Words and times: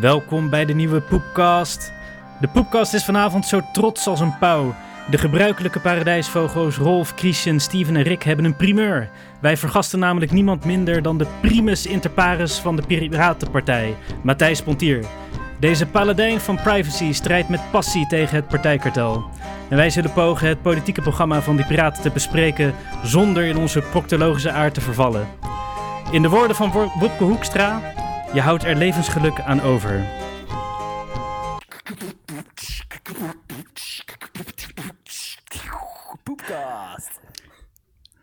Welkom 0.00 0.50
bij 0.50 0.64
de 0.64 0.74
nieuwe 0.74 1.00
Poepcast. 1.00 1.92
De 2.40 2.48
Poepcast 2.48 2.94
is 2.94 3.04
vanavond 3.04 3.46
zo 3.46 3.60
trots 3.72 4.06
als 4.06 4.20
een 4.20 4.38
pauw. 4.38 4.74
De 5.10 5.18
gebruikelijke 5.18 5.80
paradijsvogels 5.80 6.76
Rolf, 6.76 7.12
Christian, 7.16 7.60
Steven 7.60 7.96
en 7.96 8.02
Rick 8.02 8.22
hebben 8.22 8.44
een 8.44 8.56
primeur. 8.56 9.08
Wij 9.40 9.56
vergasten 9.56 9.98
namelijk 9.98 10.32
niemand 10.32 10.64
minder 10.64 11.02
dan 11.02 11.18
de 11.18 11.26
primus 11.40 11.86
inter 11.86 12.10
pares 12.10 12.58
van 12.58 12.76
de 12.76 12.82
Piratenpartij, 12.82 13.94
Matthijs 14.22 14.62
Pontier. 14.62 15.04
Deze 15.60 15.86
paladijn 15.86 16.40
van 16.40 16.60
privacy 16.62 17.12
strijdt 17.12 17.48
met 17.48 17.70
passie 17.70 18.06
tegen 18.06 18.36
het 18.36 18.48
partijkartel. 18.48 19.24
En 19.68 19.76
wij 19.76 19.90
zullen 19.90 20.12
pogen 20.12 20.48
het 20.48 20.62
politieke 20.62 21.02
programma 21.02 21.40
van 21.40 21.56
die 21.56 21.66
piraten 21.66 22.02
te 22.02 22.10
bespreken 22.10 22.74
zonder 23.02 23.44
in 23.44 23.56
onze 23.56 23.80
proctologische 23.80 24.50
aard 24.50 24.74
te 24.74 24.80
vervallen. 24.80 25.26
In 26.10 26.22
de 26.22 26.28
woorden 26.28 26.56
van 26.56 26.70
Wo- 26.70 26.92
Wopke 26.98 27.24
Hoekstra, 27.24 27.80
je 28.36 28.42
houdt 28.42 28.64
er 28.64 28.74
levensgeluk 28.76 29.40
aan 29.40 29.60
over. 29.62 30.04
Poepcast. 36.22 37.20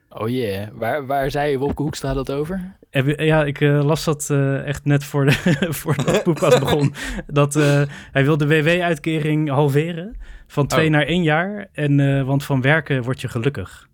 Oh 0.10 0.30
yeah, 0.30 0.68
waar, 0.74 1.06
waar 1.06 1.32
zei 1.32 1.58
Wopke 1.58 1.82
Hoekstra 1.82 2.14
dat 2.14 2.32
over? 2.32 2.76
Heb 2.90 3.06
je- 3.06 3.24
Ja, 3.26 3.44
ik 3.44 3.62
eh, 3.62 3.84
las 3.84 4.04
dat 4.04 4.30
eh, 4.30 4.68
echt 4.68 4.86
net 4.86 5.04
voor 5.04 5.26
de, 5.26 5.32
voordat 5.80 6.06
de 6.16 6.22
podcast 6.24 6.60
begon. 6.60 6.94
Dat 7.28 7.56
eh, 7.56 7.82
hij 8.12 8.24
wil 8.24 8.38
de 8.38 8.48
WW-uitkering 8.48 9.50
halveren 9.50 10.18
van 10.48 10.68
twee 10.68 10.86
Oh. 10.86 10.92
naar 10.92 11.06
één 11.06 11.24
jaar. 11.24 11.68
En, 11.72 12.00
eh, 12.00 12.24
want 12.24 12.44
van 12.44 12.62
werken 12.62 13.04
word 13.04 13.22
je 13.22 13.28
gelukkig. 13.28 13.88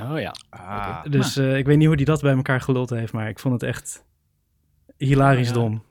Oh 0.00 0.20
ja. 0.20 0.34
Ah, 0.50 1.02
Dus 1.10 1.36
eh, 1.36 1.56
ik 1.56 1.66
weet 1.66 1.76
niet 1.76 1.86
hoe 1.86 1.96
hij 1.96 2.04
dat 2.04 2.20
bij 2.20 2.34
elkaar 2.34 2.60
geluld 2.60 2.90
heeft, 2.90 3.12
maar 3.12 3.28
ik 3.28 3.38
vond 3.38 3.54
het 3.54 3.62
echt 3.62 4.04
hilarisch 4.98 5.46
Ja. 5.48 5.52
dom. 5.54 5.82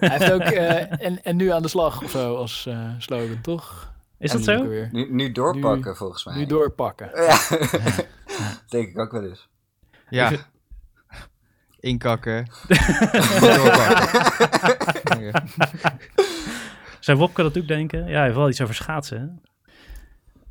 Hij 0.00 0.08
heeft 0.18 0.32
ook 0.32 0.40
eh, 0.40 1.06
en, 1.06 1.24
en 1.24 1.36
nu 1.36 1.50
aan 1.50 1.62
de 1.62 1.68
slag 1.68 2.02
of 2.02 2.10
zo 2.10 2.36
als 2.36 2.66
eh, 2.66 2.88
slogan, 2.98 3.40
toch? 3.40 3.92
Is 4.18 4.30
En 4.30 4.36
dat 4.36 4.46
zo? 4.46 4.68
weer. 4.68 4.88
Nu, 4.92 5.12
nu 5.12 5.32
doorpakken, 5.32 5.96
volgens 5.96 6.24
mij. 6.24 6.36
Nu 6.36 6.46
doorpakken. 6.46 7.10
Ja, 7.14 7.38
denk 8.68 8.88
ik 8.88 8.98
ook 8.98 9.12
wel 9.12 9.24
eens. 9.24 9.48
ja. 10.08 10.30
Inkakken. 11.80 12.46
Doorpakken. 13.40 14.28
Ja. 15.20 15.44
Zou 17.00 17.18
Wopke 17.18 17.42
dat 17.42 17.58
ook 17.58 17.68
denken? 17.68 18.06
Ja, 18.06 18.14
hij 18.14 18.22
heeft 18.24 18.36
wel 18.36 18.48
iets 18.48 18.60
over 18.60 18.74
schaatsen. 18.74 19.18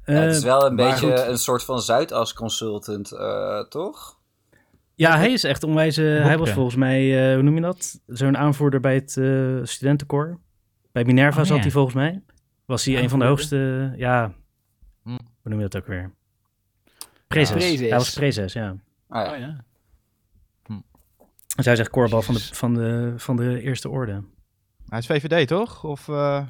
hè? 0.03 0.13
Ja, 0.13 0.19
het 0.19 0.29
Eh, 0.31 0.37
is 0.37 0.43
wel 0.43 0.65
een 0.65 0.75
beetje 0.75 1.07
goed. 1.17 1.19
een 1.27 1.37
soort 1.37 1.63
van 1.63 1.81
Zuidas 1.81 2.33
consultant, 2.33 3.11
eh, 3.11 3.59
toch? 3.59 4.17
Ja, 4.99 5.17
hij 5.17 5.31
is 5.31 5.43
echt 5.43 5.63
onwijs. 5.63 5.97
eh, 5.97 6.23
hij 6.23 6.37
was 6.37 6.51
volgens 6.51 6.75
mij, 6.75 7.27
eh, 7.29 7.33
hoe 7.33 7.43
noem 7.43 7.55
je 7.55 7.61
dat? 7.61 7.99
Zo'n 8.07 8.37
aanvoerder 8.37 8.79
bij 8.79 8.93
het 8.93 9.17
eh 9.17 9.59
studentenkoor. 9.63 10.39
Bij 10.91 11.03
Minerva 11.05 11.39
Oh, 11.41 11.45
zat 11.47 11.55
ja. 11.55 11.61
hij 11.61 11.71
volgens 11.71 11.95
mij. 11.95 12.21
Was 12.65 12.85
hij 12.85 13.03
een 13.03 13.09
van 13.09 13.19
de 13.19 13.25
hoogste. 13.25 13.93
Ja, 13.97 14.33
Hm. 15.03 15.09
hoe 15.09 15.19
noem 15.51 15.59
je 15.59 15.67
dat 15.67 15.81
ook 15.81 15.87
weer? 15.87 16.11
Prezes. 17.27 17.55
Prezes. 17.55 17.79
Hij 17.79 17.89
was 17.97 18.13
prezes, 18.13 18.53
ja. 18.53 18.75
Ah, 19.07 19.25
ja. 19.25 19.31
Oh 19.33 19.37
ja. 19.39 19.55
Dus 21.55 21.65
hij 21.65 21.75
zegt 21.75 21.89
koorbal 21.89 22.21
van 22.21 22.33
de, 22.33 22.39
van, 22.51 22.73
de, 22.73 23.13
van 23.17 23.35
de 23.35 23.61
eerste 23.61 23.89
orde. 23.89 24.23
Hij 24.89 24.99
is 24.99 25.05
VVD, 25.05 25.47
toch? 25.47 25.83
Of, 25.83 26.09
eh, 26.09 26.41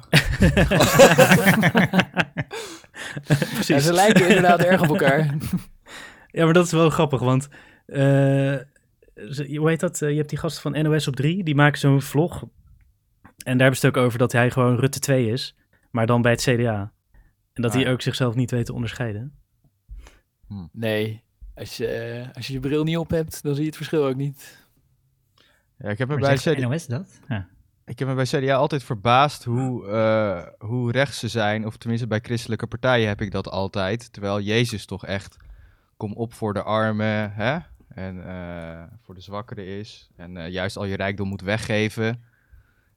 Ja, 3.28 3.36
Precies. 3.54 3.84
ze 3.84 3.92
lijken 3.92 4.26
inderdaad 4.28 4.60
erg 4.60 4.80
op 4.80 4.88
elkaar. 4.88 5.34
Ja, 6.26 6.44
maar 6.44 6.52
dat 6.54 6.64
is 6.66 6.72
wel 6.72 6.90
grappig, 6.90 7.20
want... 7.20 7.48
eh, 7.90 8.60
hoe 9.58 9.68
heet 9.68 9.80
dat? 9.80 10.02
Eh, 10.02 10.10
je 10.10 10.16
hebt 10.16 10.28
die 10.28 10.38
gasten 10.38 10.62
van 10.62 10.82
NOS 10.82 11.08
op 11.08 11.16
3, 11.16 11.44
die 11.44 11.54
maken 11.54 11.78
zo'n 11.78 12.02
vlog. 12.02 12.40
En 12.42 12.48
daar 13.44 13.60
hebben 13.60 13.76
ze 13.76 13.86
het 13.86 13.96
ook 13.96 14.02
over 14.04 14.18
dat 14.18 14.32
hij 14.32 14.50
gewoon 14.50 14.78
Rutte 14.78 14.98
2 14.98 15.30
is, 15.32 15.56
maar 15.90 16.06
dan 16.06 16.22
bij 16.22 16.32
het 16.32 16.40
CDA. 16.42 16.92
En 17.52 17.62
dat 17.62 17.70
Ah, 17.70 17.76
hij 17.76 17.86
ja. 17.86 17.92
ook 17.92 18.02
zichzelf 18.02 18.34
niet 18.34 18.50
weet 18.50 18.66
te 18.66 18.72
onderscheiden. 18.72 19.34
Nee, 20.72 21.22
als 21.54 21.76
je, 21.76 21.86
eh, 21.86 22.28
als 22.34 22.46
je 22.46 22.52
je 22.52 22.60
bril 22.60 22.84
niet 22.84 22.96
op 22.96 23.10
hebt, 23.10 23.42
dan 23.42 23.52
zie 23.52 23.60
je 23.62 23.68
het 23.68 23.76
verschil 23.76 24.04
ook 24.06 24.16
niet. 24.16 24.58
ja, 25.78 25.88
ik, 25.88 25.98
heb 25.98 26.08
me 26.08 26.18
bij 26.18 26.36
CDA, 26.36 26.68
NOS 26.68 26.86
dat? 26.86 27.20
Ja. 27.28 27.48
ik 27.84 27.98
heb 27.98 28.08
me 28.08 28.14
bij 28.14 28.24
CDA 28.24 28.54
altijd 28.54 28.82
verbaasd 28.84 29.44
hoe, 29.44 29.88
eh, 29.88 30.46
hoe 30.58 30.92
rechts 30.92 31.18
ze 31.18 31.28
zijn. 31.28 31.66
Of 31.66 31.76
tenminste 31.76 32.06
bij 32.06 32.20
christelijke 32.22 32.66
partijen 32.66 33.08
heb 33.08 33.20
ik 33.20 33.30
dat 33.30 33.48
altijd. 33.48 34.12
Terwijl 34.12 34.40
Jezus 34.40 34.84
toch 34.86 35.06
echt 35.06 35.36
kom 35.96 36.12
op 36.12 36.34
voor 36.34 36.54
de 36.54 36.62
armen 36.62 37.32
hè? 37.32 37.58
En 37.94 38.26
eh, 38.28 38.82
voor 39.02 39.14
de 39.14 39.20
zwakkeren 39.20 39.66
is. 39.66 40.10
En 40.16 40.36
eh, 40.36 40.48
juist 40.48 40.76
al 40.76 40.84
je 40.84 40.96
rijkdom 40.96 41.28
moet 41.28 41.40
weggeven. 41.40 42.04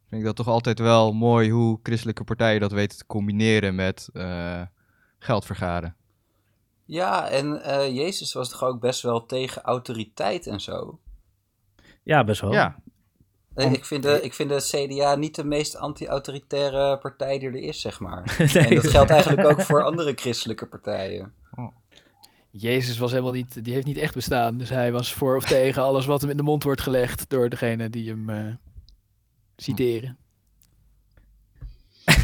Vind 0.09 0.21
ik 0.21 0.23
dat 0.23 0.35
toch 0.35 0.47
altijd 0.47 0.79
wel 0.79 1.13
mooi 1.13 1.51
hoe 1.51 1.79
christelijke 1.83 2.23
partijen 2.23 2.59
dat 2.61 2.71
weten 2.71 2.97
te 2.97 3.05
combineren 3.05 3.75
met 3.75 4.09
eh, 4.13 4.61
geld 5.19 5.45
vergaren. 5.45 5.95
Ja, 6.85 7.29
en 7.29 7.63
eh, 7.63 7.95
Jezus 7.95 8.33
was 8.33 8.49
toch 8.49 8.63
ook 8.63 8.79
best 8.79 9.01
wel 9.01 9.25
tegen 9.25 9.61
autoriteit 9.61 10.47
en 10.47 10.59
zo. 10.61 10.99
Ja, 12.03 12.23
best 12.23 12.41
wel. 12.41 12.51
Ja, 12.53 12.75
Om- 13.53 13.73
ik, 13.73 13.85
vind 13.85 14.03
de, 14.03 14.21
ik 14.21 14.33
vind 14.33 14.49
de 14.49 14.87
CDA 14.87 15.15
niet 15.15 15.35
de 15.35 15.43
meest 15.43 15.75
anti-autoritaire 15.75 16.97
partij 16.97 17.39
die 17.39 17.47
er 17.47 17.55
is, 17.55 17.81
zeg 17.81 17.99
maar. 17.99 18.35
Nee, 18.53 18.67
en 18.67 18.75
dat 18.75 18.87
geldt 18.87 19.09
eigenlijk 19.09 19.47
ook 19.47 19.61
voor 19.61 19.83
andere 19.83 20.13
christelijke 20.15 20.67
partijen. 20.67 21.33
Jezus 22.55 22.97
was 22.97 23.11
helemaal 23.11 23.31
niet, 23.31 23.63
die 23.63 23.73
heeft 23.73 23.85
niet 23.85 23.97
echt 23.97 24.13
bestaan. 24.13 24.57
Dus 24.57 24.69
hij 24.69 24.91
was 24.91 25.13
voor 25.13 25.35
of 25.35 25.45
tegen 25.45 25.83
alles 25.83 26.05
wat 26.05 26.21
hem 26.21 26.29
in 26.29 26.37
de 26.37 26.43
mond 26.43 26.63
wordt 26.63 26.81
gelegd 26.81 27.29
door 27.29 27.49
degene 27.49 27.89
die 27.89 28.09
hem 28.09 28.29
eh, 28.29 28.53
citeren. 29.57 30.17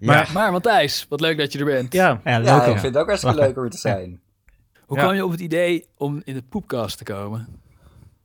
Maar- 0.00 0.30
Maar 0.34 0.52
Matthijs, 0.52 1.06
wat 1.08 1.20
leuk 1.20 1.38
dat 1.38 1.52
je 1.52 1.58
er 1.58 1.64
bent. 1.64 1.92
ja, 1.92 2.20
Ja, 2.24 2.30
Ja, 2.30 2.38
leuk, 2.38 2.46
ik 2.66 2.74
ja. 2.74 2.80
vind 2.80 2.94
het 2.94 2.96
ook 2.96 3.06
hartstikke 3.08 3.36
leuk 3.38 3.56
om 3.56 3.64
er 3.64 3.70
te 3.70 3.78
zijn. 3.78 4.20
Hoe 4.86 4.96
Ja. 4.96 5.02
kwam 5.02 5.14
je 5.16 5.24
op 5.24 5.30
het 5.30 5.40
idee 5.40 5.86
om 5.96 6.22
in 6.24 6.34
de 6.34 6.42
poepkast 6.42 6.98
te 6.98 7.04
komen? 7.04 7.48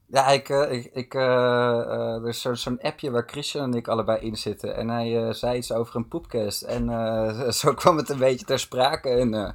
Ja, 0.08 0.28
ik, 0.28 0.50
eh, 0.50 0.72
ik, 0.72 0.90
ik, 0.94 1.14
eh, 1.14 1.22
eh, 1.22 2.22
er 2.22 2.28
is 2.28 2.42
zo- 2.42 2.54
zo'n 2.54 2.82
appje 2.82 3.12
waar 3.12 3.24
Christian 3.28 3.72
en 3.72 3.78
ik 3.78 3.88
allebei 3.88 4.20
in 4.20 4.36
zitten. 4.36 4.76
En 4.76 4.90
hij 4.90 5.24
eh, 5.28 5.34
zei 5.34 5.58
iets 5.58 5.72
over 5.72 5.96
een 5.96 6.08
poepcast. 6.08 6.62
En 6.62 6.90
eh, 6.90 7.50
zo 7.62 7.74
kwam 7.74 7.98
het 7.98 8.10
een 8.10 8.18
beetje 8.18 8.46
ter 8.46 8.60
sprake. 8.60 9.10
En 9.10 9.34
eh, 9.34 9.50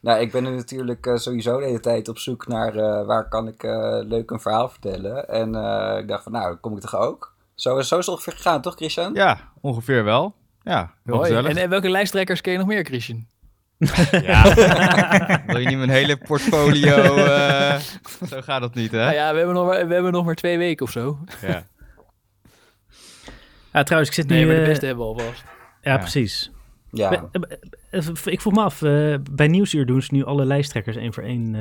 nou, 0.00 0.20
ik 0.20 0.32
ben 0.32 0.44
er 0.44 0.52
natuurlijk 0.52 1.06
eh, 1.06 1.16
sowieso 1.16 1.58
de 1.58 1.64
hele 1.66 1.80
tijd 1.80 2.08
op 2.08 2.18
zoek 2.18 2.46
naar 2.46 2.74
eh, 2.76 3.06
waar 3.06 3.28
kan 3.28 3.48
ik 3.48 3.62
eh, 3.62 3.98
leuk 4.02 4.30
een 4.30 4.40
verhaal 4.40 4.68
vertellen. 4.68 5.28
En 5.28 5.54
eh, 5.54 5.98
ik 5.98 6.08
dacht 6.08 6.22
van, 6.22 6.32
nou, 6.32 6.56
kom 6.56 6.74
ik 6.76 6.80
toch 6.80 6.96
ook? 6.96 7.34
Zo, 7.54 7.80
zo 7.80 7.98
is 7.98 8.06
het 8.06 8.14
ongeveer 8.14 8.32
gegaan, 8.32 8.62
toch 8.62 8.74
Christian? 8.74 9.14
ja 9.14 9.38
ongeveer 9.60 10.04
wel. 10.04 10.34
Ja, 10.62 10.94
heel. 11.04 11.26
En, 11.26 11.56
en 11.56 11.68
welke 11.70 11.90
lijsttrekkers 11.90 12.40
ken 12.40 12.52
je 12.52 12.58
nog 12.58 12.66
meer, 12.66 12.84
Christian? 12.84 13.26
Ja. 14.10 14.54
Wil 15.46 15.58
je 15.58 15.68
niet 15.68 15.76
mijn 15.76 15.90
hele 15.90 16.16
portfolio... 16.16 17.14
eh, 17.16 17.76
zo 18.28 18.40
gaat 18.40 18.60
dat 18.60 18.74
niet, 18.74 18.90
hè? 18.90 18.98
Nou 18.98 19.14
ja, 19.14 19.30
we 19.32 19.36
hebben, 19.38 19.54
nog 19.54 19.66
maar, 19.66 19.86
we 19.88 19.94
hebben 19.94 20.12
nog 20.12 20.24
maar 20.24 20.34
twee 20.34 20.58
weken 20.58 20.86
of 20.86 20.92
zo. 20.92 21.18
Ja. 21.40 21.66
ja, 23.72 23.82
trouwens, 23.82 24.08
ik 24.10 24.14
zit 24.16 24.28
nu... 24.28 24.34
Nee, 24.34 24.46
maar 24.46 24.54
de 24.54 24.62
beste 24.62 24.86
hebben 24.86 25.04
we 25.04 25.10
alvast. 25.10 25.44
ja, 25.82 25.92
Ja. 25.92 25.98
precies. 25.98 26.50
Ja. 26.92 27.28
Be- 27.32 27.58
eh, 27.90 28.06
eh, 28.08 28.14
Ik 28.24 28.40
vroeg 28.40 28.52
me 28.54 28.62
af, 28.62 28.82
eh, 28.82 29.14
bij 29.30 29.48
Nieuwsuur 29.48 29.86
doen 29.86 30.02
ze 30.02 30.14
nu 30.14 30.24
alle 30.24 30.44
lijsttrekkers 30.44 30.96
één 30.96 31.12
voor 31.14 31.22
één. 31.22 31.54
eh, 31.54 31.60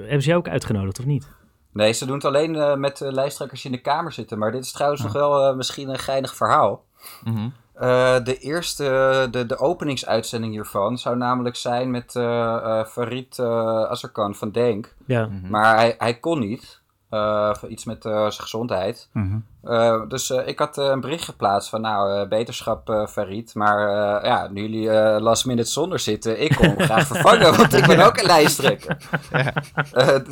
hebben 0.00 0.22
ze 0.22 0.28
jou 0.28 0.38
ook 0.38 0.48
uitgenodigd, 0.48 0.98
of 0.98 1.04
niet? 1.06 1.28
Nee, 1.72 1.92
ze 1.92 2.06
doen 2.06 2.14
het 2.14 2.24
alleen 2.24 2.56
eh, 2.56 2.74
met 2.74 2.96
de 2.98 3.12
lijsttrekkers 3.12 3.62
die 3.62 3.70
in 3.70 3.76
de 3.76 3.82
Kamer 3.82 4.12
zitten. 4.12 4.38
Maar 4.38 4.52
dit 4.52 4.64
is 4.64 4.72
trouwens 4.72 5.00
Ah. 5.04 5.06
nog 5.12 5.16
wel 5.16 5.48
eh, 5.48 5.56
misschien 5.56 5.88
een 5.88 5.98
geinig 5.98 6.34
verhaal. 6.36 6.84
Mhm. 7.24 7.48
Eh, 7.74 8.24
de 8.24 8.38
eerste, 8.38 9.28
de, 9.30 9.46
de 9.46 9.58
openingsuitzending 9.58 10.52
hiervan 10.52 10.98
zou 10.98 11.16
namelijk 11.16 11.56
zijn 11.56 11.90
met 11.90 12.16
eh 12.16 12.54
eh, 12.54 12.86
Farid 12.86 13.38
eh 13.38 13.46
Azarkan 13.90 14.34
van 14.34 14.50
Denk. 14.50 14.94
Ja. 15.06 15.26
Mhm. 15.26 15.50
Maar 15.50 15.76
hij, 15.76 15.94
hij 15.98 16.14
kon 16.18 16.38
niet. 16.38 16.80
Eh, 17.10 17.54
voor 17.54 17.68
iets 17.68 17.84
met 17.84 18.04
eh, 18.04 18.12
zijn 18.12 18.32
gezondheid. 18.32 19.08
Mhm. 19.12 19.38
Eh, 19.62 20.00
dus 20.08 20.30
eh, 20.30 20.46
ik 20.46 20.58
had 20.58 20.78
eh, 20.78 20.84
een 20.84 21.00
bericht 21.00 21.24
geplaatst 21.24 21.68
van 21.68 21.80
nou, 21.80 22.26
beterschap 22.26 23.06
Farid. 23.10 23.54
Maar 23.54 23.80
ja, 24.26 24.48
nu 24.50 24.60
jullie 24.60 24.90
last 25.20 25.46
minute 25.46 25.70
zonder 25.70 25.98
zitten, 25.98 26.42
ik 26.42 26.54
kom 26.54 26.74
graag 26.88 27.06
vervangen, 27.06 27.56
want 27.56 27.72
ik 27.72 27.86
ben 27.86 28.00
ook 28.00 28.18
een 28.18 28.26
lijsttrekker. 28.26 28.96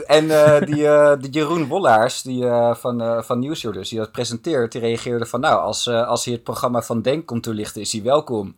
En 0.07 0.29
die, 0.65 0.89
die 1.19 1.31
Jeroen 1.31 1.67
Wollaars 1.67 2.23
die, 2.23 2.45
van, 2.73 3.25
van 3.25 3.41
dus, 3.41 3.89
die 3.89 3.99
dat 3.99 4.13
presenteert, 4.13 4.73
die 4.73 4.81
reageerde 4.81 5.27
van 5.27 5.41
nou, 5.41 5.61
als, 5.61 5.89
als 5.89 6.25
hij 6.25 6.35
het 6.35 6.43
programma 6.43 6.83
van 6.83 7.03
Denk 7.03 7.27
komt 7.27 7.43
toelichten, 7.43 7.81
is 7.81 7.93
hij 7.93 8.03
welkom. 8.03 8.57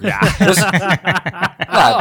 Ja. 0.00 0.20
Dus, 0.38 0.64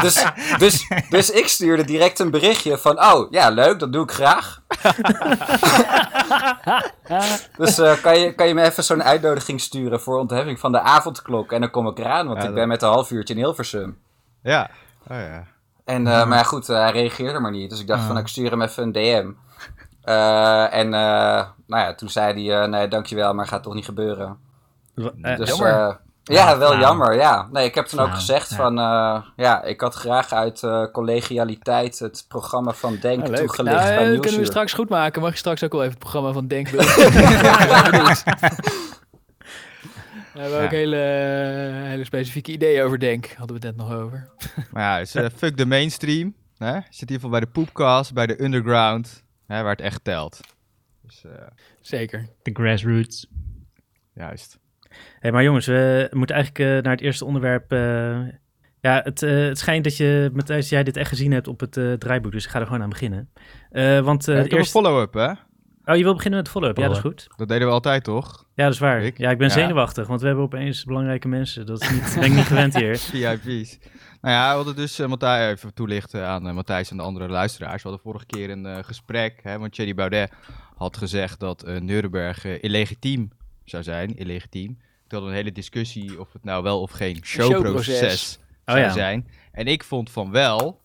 dus, 0.01 0.25
dus, 0.57 0.87
dus 1.09 1.29
ik 1.29 1.47
stuurde 1.47 1.85
direct 1.85 2.19
een 2.19 2.31
berichtje 2.31 2.77
van 2.77 3.03
oh, 3.03 3.31
ja 3.31 3.49
leuk, 3.49 3.79
dat 3.79 3.93
doe 3.93 4.03
ik 4.03 4.11
graag. 4.11 4.61
Dus 7.57 7.79
kan, 8.12 8.19
je, 8.19 8.33
kan 8.33 8.48
je 8.48 8.54
me 8.54 8.63
even 8.63 8.83
zo'n 8.83 9.04
uitnodiging 9.04 9.62
sturen 9.62 10.01
voor 10.01 10.18
ontheffing 10.18 10.59
van 10.59 10.71
de 10.71 10.80
avondklok? 10.80 11.51
En 11.51 11.62
dan 11.62 11.69
kom 11.69 11.88
ik 11.88 12.00
eraan, 12.00 12.25
want 12.27 12.38
Ja, 12.38 12.44
ik 12.44 12.50
dat- 12.50 12.54
ben 12.56 12.68
met 12.68 12.81
een 12.81 12.89
half 12.89 13.12
uurtje 13.12 13.33
in 13.33 13.39
Hilversum. 13.39 13.98
Ja. 14.44 14.69
Oh 15.07 15.18
ja. 15.18 15.44
En, 15.86 16.07
eh, 16.07 16.25
Maar 16.27 16.38
ja, 16.38 16.44
goed, 16.44 16.69
eh, 16.69 16.80
hij 16.80 16.92
reageerde 16.92 17.39
maar 17.39 17.51
niet. 17.51 17.69
Dus 17.69 17.80
ik 17.80 17.88
dacht 17.88 18.04
van, 18.04 18.18
ik 18.18 18.27
stuur 18.27 18.50
hem 18.50 18.62
even 18.62 18.83
een 18.83 18.92
DM. 18.92 19.31
Eh, 20.04 20.74
en 20.74 20.94
eh, 20.94 21.45
nou 21.68 21.83
ja, 21.83 21.95
toen 21.95 22.09
zei 22.09 22.45
hij, 22.48 22.62
eh, 22.62 22.69
nee, 22.69 22.88
dankjewel, 22.88 23.33
maar 23.33 23.48
gaat 23.48 23.63
toch 23.63 23.74
niet 23.74 23.86
gebeuren. 23.86 24.38
Dus, 24.95 25.50
jammer. 25.50 26.00
Eh, 26.27 26.35
ja, 26.35 26.57
wel 26.57 26.77
jammer, 26.77 27.15
ja. 27.15 27.47
Nee, 27.51 27.65
ik 27.65 27.75
heb 27.75 27.85
toen 27.85 28.00
ook 28.00 28.13
gezegd 28.13 28.50
ja. 28.50 28.56
van, 28.56 28.79
eh, 28.79 29.21
ja, 29.35 29.63
ik 29.63 29.81
had 29.81 29.95
graag 29.95 30.33
uit 30.33 30.63
eh, 30.63 30.85
collegialiteit 30.91 32.00
het 32.00 32.25
programma 32.27 32.71
van 32.71 32.97
Denk 33.01 33.27
leuk. 33.27 33.38
toegelicht 33.38 33.75
Nou, 33.75 33.95
bij 33.95 34.12
dat 34.12 34.19
kunnen 34.19 34.39
we 34.39 34.45
straks 34.45 34.74
goed 34.74 34.89
maken. 34.89 35.21
Mag 35.21 35.31
je 35.31 35.38
straks 35.38 35.63
ook 35.63 35.71
wel 35.71 35.81
even 35.81 35.94
het 35.94 36.03
programma 36.03 36.31
van 36.31 36.47
Denk 36.47 36.68
willen? 36.74 36.85
We 40.38 40.44
hebben 40.44 40.63
ook 40.63 40.71
hele, 40.71 40.95
hele 41.83 42.03
specifieke 42.06 42.51
ideeën 42.51 42.83
over 42.83 43.00
Denk. 43.00 43.25
Hadden 43.25 43.59
we 43.59 43.68
het 43.68 43.77
net 43.77 43.88
nog 43.88 43.97
over. 43.97 44.29
Maar 44.71 44.83
ja, 44.83 45.00
dus, 45.00 45.15
eh, 45.15 45.25
fuck 45.35 45.57
de 45.57 45.65
mainstream. 45.65 46.35
Hè? 46.57 46.75
Je 46.75 46.81
zit 46.81 46.94
in 46.94 47.00
ieder 47.00 47.15
geval 47.15 47.29
bij 47.29 47.39
de 47.39 47.47
poepcast, 47.47 48.13
bij 48.13 48.27
de 48.27 48.44
underground, 48.44 49.24
hè, 49.47 49.62
waar 49.62 49.71
het 49.71 49.81
echt 49.81 50.03
telt. 50.03 50.39
Dus 51.01 51.24
eh, 51.25 51.31
Zeker. 51.81 52.29
De 52.41 52.51
grassroots. 52.53 53.27
juist. 54.13 54.59
Hey, 55.27 55.35
maar 55.35 55.45
jongens, 55.45 55.65
we 55.65 56.09
moeten 56.13 56.35
eigenlijk 56.35 56.65
eh, 56.69 56.83
naar 56.83 56.91
het 56.94 57.01
eerste 57.01 57.25
onderwerp. 57.25 57.71
eh, 57.71 57.79
ja, 58.81 59.01
het, 59.03 59.24
eh, 59.24 59.45
het 59.45 59.57
schijnt 59.57 59.83
dat 59.83 59.97
je, 59.97 60.29
Matthijs, 60.33 60.69
jij 60.69 60.83
dit 60.83 60.97
echt 60.97 61.09
gezien 61.09 61.31
hebt 61.31 61.47
op 61.47 61.59
het 61.59 62.00
draaiboek, 62.00 62.31
dus 62.31 62.44
ik 62.45 62.50
ga 62.50 62.59
er 62.59 62.65
gewoon 62.65 62.81
aan 62.81 62.89
beginnen. 62.89 63.29
Want 64.03 64.25
Ja, 64.25 64.33
ik 64.33 64.41
heb 64.44 64.51
eerst... 64.51 64.75
een 64.75 64.81
follow-up, 64.81 65.13
hè? 65.13 65.29
Oh, 65.85 65.95
je 65.97 66.03
wil 66.03 66.13
beginnen 66.13 66.39
met 66.39 66.50
follow-up? 66.50 66.77
Ja, 66.77 66.88
dat 66.88 66.95
is 66.95 67.01
goed. 67.01 67.27
Dat 67.35 67.47
deden 67.47 67.68
we 67.68 67.74
altijd, 67.74 68.03
toch? 68.03 68.45
Ja, 68.56 68.63
dat 68.63 68.74
is 68.74 68.79
waar. 68.79 69.01
Ik? 69.01 69.18
Ja, 69.18 69.29
ik 69.31 69.38
ben 69.38 69.47
Ja. 69.47 69.53
zenuwachtig, 69.53 70.07
want 70.07 70.21
we 70.21 70.27
hebben 70.27 70.45
opeens 70.45 70.83
belangrijke 70.83 71.27
mensen. 71.27 71.65
Dat 71.65 71.81
is 71.81 71.89
niet, 71.91 72.15
ben 72.15 72.24
ik 72.24 72.33
niet 72.35 72.45
gewend 72.45 72.75
hier. 72.75 72.97
VIP's. 73.12 73.77
Nou 74.21 74.35
ja, 74.35 74.50
we 74.50 74.56
hadden 74.56 74.75
dus 74.75 75.00
uh, 75.00 75.07
Matthijs 75.07 75.51
even 75.57 75.74
toelichten 75.74 76.27
aan 76.27 76.47
uh, 76.47 76.53
Matthijs 76.53 76.91
en 76.91 76.97
de 76.97 77.03
andere 77.03 77.27
luisteraars. 77.29 77.83
We 77.83 77.89
hadden 77.89 78.06
vorige 78.12 78.25
keer 78.25 78.50
een 78.50 78.65
uh, 78.65 78.77
gesprek, 78.81 79.39
hè, 79.44 79.59
want 79.59 79.74
Thierry 79.74 79.94
Baudet 79.95 80.31
had 80.75 80.97
gezegd 80.97 81.39
dat 81.39 81.65
Nuremberg 81.79 82.45
illegitiem 82.45 83.31
zou 83.65 83.83
zijn. 83.83 84.18
Illegitiem. 84.18 84.77
Toen 85.07 85.19
hadden 85.19 85.30
we 85.30 85.38
een 85.38 85.44
hele 85.44 85.51
discussie 85.51 86.19
of 86.19 86.33
het 86.33 86.44
nou 86.44 86.63
wel 86.63 86.81
of 86.81 86.92
geen 86.92 87.19
showproces 87.24 87.95
showproces. 87.95 88.39
zou 88.65 88.80
Oh 88.80 88.86
ja. 88.86 88.92
zijn. 88.92 89.27
En 89.51 89.68
ik 89.68 89.83
vond 89.83 90.12
van 90.12 90.31
wel. 90.31 90.81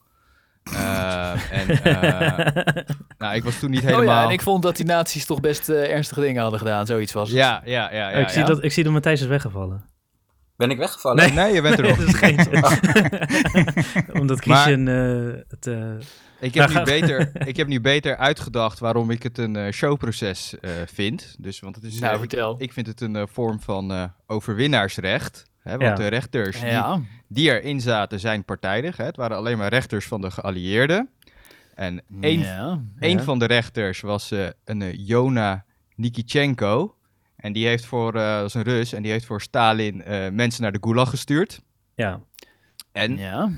Uh, 0.73 1.53
en 1.59 1.71
uh, 1.71 2.95
nou, 3.19 3.35
ik 3.35 3.45
was 3.45 3.59
toen 3.59 3.71
niet 3.71 3.81
helemaal... 3.81 4.01
Oh 4.01 4.07
ja, 4.07 4.25
en 4.25 4.31
ik 4.31 4.41
vond 4.41 4.63
dat 4.63 4.77
die 4.77 4.87
nazi's 4.87 5.27
toch 5.27 5.41
best 5.41 5.69
uh, 5.69 5.91
ernstige 5.91 6.21
dingen 6.21 6.43
hadden 6.43 6.59
gedaan. 6.59 6.87
Zoiets 6.87 7.13
was 7.13 7.29
het. 7.29 7.39
Ja, 7.39 7.63
ja, 7.65 7.93
ja. 7.93 8.11
ja, 8.11 8.17
ik, 8.17 8.29
zie. 8.29 8.45
Dat, 8.45 8.65
ik 8.65 8.73
zie 8.73 8.85
dat 8.85 8.93
Matthijs 8.93 9.21
is 9.21 9.27
weggevallen. 9.27 9.85
Ben 10.57 10.71
ik 10.71 10.79
weggevallen? 10.79 11.17
Nee, 11.17 11.33
nee 11.33 11.53
je 11.53 11.63
bent 11.63 11.79
er 11.79 11.85
nog. 11.89 11.97
dat 11.97 12.09
is 12.09 12.15
geen... 12.15 12.39
Omdat 14.21 14.41
Christian 14.41 14.87
uh, 14.87 15.35
het... 15.49 15.67
Ik 16.43 16.55
heb, 16.55 16.69
nu 16.69 16.83
beter, 16.83 17.31
ik 17.49 17.56
heb 17.56 17.67
nu 17.67 17.81
beter 17.81 18.17
uitgedacht 18.17 18.79
waarom 18.79 19.11
ik 19.11 19.23
het 19.23 19.39
een 19.39 19.55
uh, 19.56 19.71
showproces 19.71 20.55
uh, 20.61 20.71
vind. 20.87 21.37
Dus, 21.39 21.61
want 21.61 21.75
het 21.75 21.85
is, 21.85 21.99
nou, 22.00 22.12
uh, 22.12 22.19
vertel. 22.19 22.55
Ik, 22.55 22.61
ik, 22.61 22.73
vind 22.73 22.87
het 22.87 23.00
een 23.00 23.29
vorm 23.29 23.61
van 23.61 24.12
overwinnaarsrecht. 24.27 25.50
Hè, 25.59 25.71
want 25.71 25.83
Ja. 25.83 25.94
de 25.94 26.06
rechters 26.06 26.61
Ja. 26.61 26.94
die, 26.97 27.06
die 27.29 27.50
erin 27.50 27.81
zaten 27.81 28.21
zijn 28.21 28.44
partijdig. 28.44 28.97
Hè. 28.97 29.05
Het 29.05 29.17
waren 29.17 29.37
alleen 29.37 29.59
maar 29.59 29.69
rechters 29.69 30.06
van 30.06 30.21
de 30.21 30.31
geallieerden. 30.31 31.09
En 31.75 32.03
één, 32.21 32.41
Ja, 32.41 32.81
één 32.99 33.17
ja. 33.19 33.23
van 33.25 33.39
de 33.39 33.44
rechters 33.44 34.00
was 34.00 34.31
eh, 34.31 34.47
een 34.65 34.81
uh, 34.81 34.93
Jona 34.94 35.65
Nikitschenko. 35.97 36.97
En 37.37 37.53
die 37.53 37.67
heeft 37.67 37.85
voor, 37.85 38.17
uh, 38.17 38.37
dat 38.37 38.47
is 38.47 38.55
een 38.55 38.62
Rus, 38.62 38.93
en 38.93 39.03
die 39.03 39.12
heeft 39.12 39.25
voor 39.25 39.41
Stalin 39.41 40.03
uh, 40.09 40.29
mensen 40.29 40.62
naar 40.62 40.73
de 40.73 40.79
Gulag 40.81 41.11
gestuurd. 41.11 41.61
Ja. 41.94 42.21
En 42.93 43.17
Ja. 43.17 43.50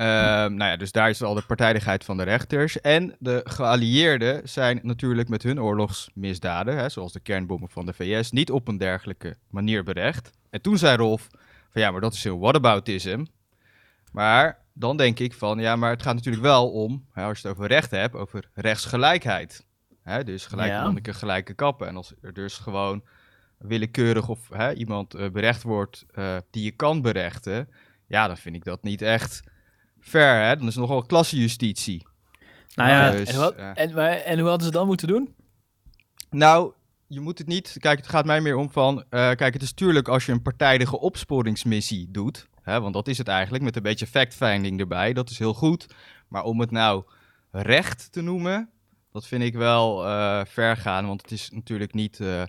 Uh, 0.00 0.06
nou 0.06 0.64
ja, 0.64 0.76
dus 0.76 0.92
daar 0.92 1.10
is 1.10 1.22
al 1.22 1.34
de 1.34 1.42
partijdigheid 1.46 2.04
van 2.04 2.16
de 2.16 2.22
rechters. 2.22 2.80
En 2.80 3.16
de 3.18 3.40
geallieerden 3.44 4.48
zijn 4.48 4.80
natuurlijk 4.82 5.28
met 5.28 5.42
hun 5.42 5.60
oorlogsmisdaden, 5.60 6.76
hè, 6.76 6.88
zoals 6.88 7.12
de 7.12 7.20
kernbommen 7.20 7.68
van 7.70 7.86
de 7.86 7.92
VS, 7.92 8.30
niet 8.30 8.50
op 8.50 8.68
een 8.68 8.78
dergelijke 8.78 9.36
manier 9.50 9.84
berecht. 9.84 10.30
En 10.50 10.60
toen 10.60 10.78
zei 10.78 10.96
Rolf 10.96 11.28
van 11.70 11.82
ja, 11.82 11.90
maar 11.90 12.00
dat 12.00 12.14
is 12.14 12.24
een 12.24 12.38
whataboutism. 12.38 13.24
Maar 14.12 14.58
dan 14.72 14.96
denk 14.96 15.18
ik 15.18 15.32
van 15.34 15.58
ja, 15.58 15.76
maar 15.76 15.90
het 15.90 16.02
gaat 16.02 16.14
natuurlijk 16.14 16.44
wel 16.44 16.70
om, 16.70 17.04
hè, 17.12 17.24
als 17.24 17.40
je 17.40 17.48
het 17.48 17.56
over 17.56 17.68
recht 17.68 17.90
hebt, 17.90 18.14
over 18.14 18.50
rechtsgelijkheid. 18.54 19.66
Hè, 20.02 20.24
dus 20.24 20.46
gelijke 20.46 20.72
Ja. 20.74 20.82
monniken, 20.84 21.14
gelijke 21.14 21.54
kappen. 21.54 21.88
En 21.88 21.96
als 21.96 22.12
er 22.22 22.32
dus 22.32 22.58
gewoon 22.58 23.02
willekeurig 23.58 24.28
of 24.28 24.48
hè, 24.52 24.72
iemand 24.72 25.14
uh, 25.14 25.30
berecht 25.30 25.62
wordt 25.62 26.06
uh, 26.14 26.36
die 26.50 26.64
je 26.64 26.70
kan 26.70 27.02
berechten, 27.02 27.68
ja, 28.06 28.26
dan 28.26 28.36
vind 28.36 28.54
ik 28.54 28.64
dat 28.64 28.82
niet 28.82 29.02
echt 29.02 29.42
fair, 30.00 30.46
hè? 30.46 30.56
Dan 30.56 30.66
is 30.66 30.74
het 30.74 30.82
nogal 30.84 31.02
klassejustitie. 31.02 32.06
Nou 32.74 32.90
ja, 32.90 33.10
Dus, 33.10 33.28
en, 33.28 33.38
wat, 33.38 33.54
eh, 33.54 33.70
en, 33.74 33.94
maar, 33.94 34.10
en 34.10 34.38
hoe 34.38 34.48
hadden 34.48 34.66
ze 34.66 34.72
dan 34.72 34.86
moeten 34.86 35.08
doen? 35.08 35.34
Nou, 36.30 36.72
je 37.06 37.20
moet 37.20 37.38
het 37.38 37.46
niet... 37.46 37.76
Kijk, 37.78 37.98
het 37.98 38.08
gaat 38.08 38.24
mij 38.24 38.40
meer 38.40 38.56
om 38.56 38.70
van... 38.70 39.04
eh, 39.10 39.30
kijk, 39.30 39.52
het 39.52 39.62
is 39.62 39.72
tuurlijk 39.72 40.08
als 40.08 40.26
je 40.26 40.32
een 40.32 40.42
partijdige 40.42 41.00
opsporingsmissie 41.00 42.08
doet... 42.10 42.48
Hè, 42.62 42.80
want 42.80 42.94
dat 42.94 43.08
is 43.08 43.18
het 43.18 43.28
eigenlijk, 43.28 43.64
met 43.64 43.76
een 43.76 43.82
beetje 43.82 44.06
fact-finding 44.06 44.80
erbij. 44.80 45.12
Dat 45.12 45.30
is 45.30 45.38
heel 45.38 45.54
goed. 45.54 45.86
Maar 46.28 46.42
om 46.42 46.60
het 46.60 46.70
nou 46.70 47.04
recht 47.50 48.12
te 48.12 48.20
noemen... 48.20 48.70
Dat 49.12 49.26
vind 49.26 49.42
ik 49.42 49.54
wel 49.54 50.06
eh, 50.06 50.40
ver 50.44 50.76
gaan, 50.76 51.06
want 51.06 51.22
het 51.22 51.30
is 51.30 51.50
natuurlijk 51.50 51.94
niet 51.94 52.18
uh, 52.18 52.42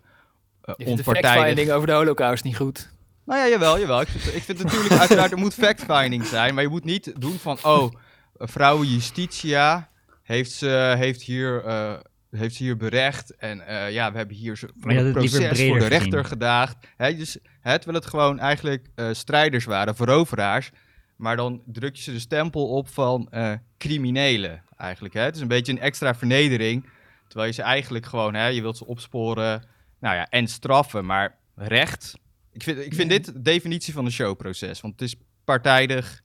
de 0.61 0.75
onpartijdig. 0.85 1.03
fact-finding 1.03 1.71
over 1.71 1.87
de 1.87 1.93
holocaust 1.93 2.43
niet 2.43 2.55
goed. 2.57 2.91
Nou 3.29 3.41
ja, 3.41 3.47
jawel, 3.47 3.79
jawel. 3.79 4.01
Ik 4.01 4.07
vind, 4.07 4.35
ik 4.35 4.43
vind 4.43 4.63
natuurlijk 4.63 4.93
uiteraard, 5.01 5.31
er 5.31 5.37
moet 5.37 5.53
fact-finding 5.53 6.25
zijn, 6.25 6.53
maar 6.53 6.63
je 6.63 6.69
moet 6.69 6.83
niet 6.83 7.21
doen 7.21 7.37
van, 7.39 7.57
oh, 7.63 7.93
vrouwen 8.37 8.87
Justitia 8.87 9.89
heeft, 10.23 10.51
ze, 10.51 10.93
heeft, 10.97 11.21
hier, 11.21 11.65
uh, 11.65 11.93
heeft 12.31 12.55
ze 12.55 12.63
hier 12.63 12.77
berecht 12.77 13.35
en 13.35 13.63
uh, 13.69 13.91
ja, 13.91 14.11
we 14.11 14.17
hebben 14.17 14.35
hier 14.35 14.59
een 14.81 14.95
het 14.95 15.11
proces 15.11 15.67
voor 15.67 15.79
de 15.79 15.87
rechter 15.87 16.25
gedaagd. 16.25 16.77
Hè, 16.97 17.15
dus, 17.15 17.37
hè, 17.61 17.75
terwijl 17.77 17.97
het 17.99 18.09
gewoon 18.09 18.39
eigenlijk 18.39 18.87
uh, 18.95 19.07
strijders 19.11 19.65
waren, 19.65 19.95
veroveraars, 19.95 20.71
maar 21.15 21.35
dan 21.35 21.61
druk 21.65 21.95
je 21.95 22.01
ze 22.01 22.11
de 22.11 22.19
stempel 22.19 22.67
op 22.67 22.89
van 22.89 23.29
criminelen 23.77 24.63
eigenlijk. 24.77 25.13
Hè. 25.13 25.21
Het 25.21 25.35
is 25.35 25.41
een 25.41 25.47
beetje 25.47 25.71
een 25.71 25.81
extra 25.81 26.15
vernedering, 26.15 26.89
terwijl 27.27 27.49
je 27.49 27.55
ze 27.55 27.61
eigenlijk 27.61 28.05
gewoon, 28.05 28.33
hè, 28.33 28.47
je 28.47 28.61
wilt 28.61 28.77
ze 28.77 28.85
opsporen 28.85 29.63
nou 29.99 30.15
ja, 30.15 30.27
en 30.29 30.47
straffen, 30.47 31.05
maar 31.05 31.37
recht... 31.55 32.17
Ik 32.59 32.65
vind, 32.65 32.79
ik 32.85 32.93
vind 32.93 33.09
dit 33.09 33.25
de 33.25 33.41
definitie 33.41 33.93
van 33.93 34.05
een 34.05 34.11
showproces. 34.11 34.81
Want 34.81 34.99
het 34.99 35.01
is 35.01 35.15
partijdig. 35.43 36.21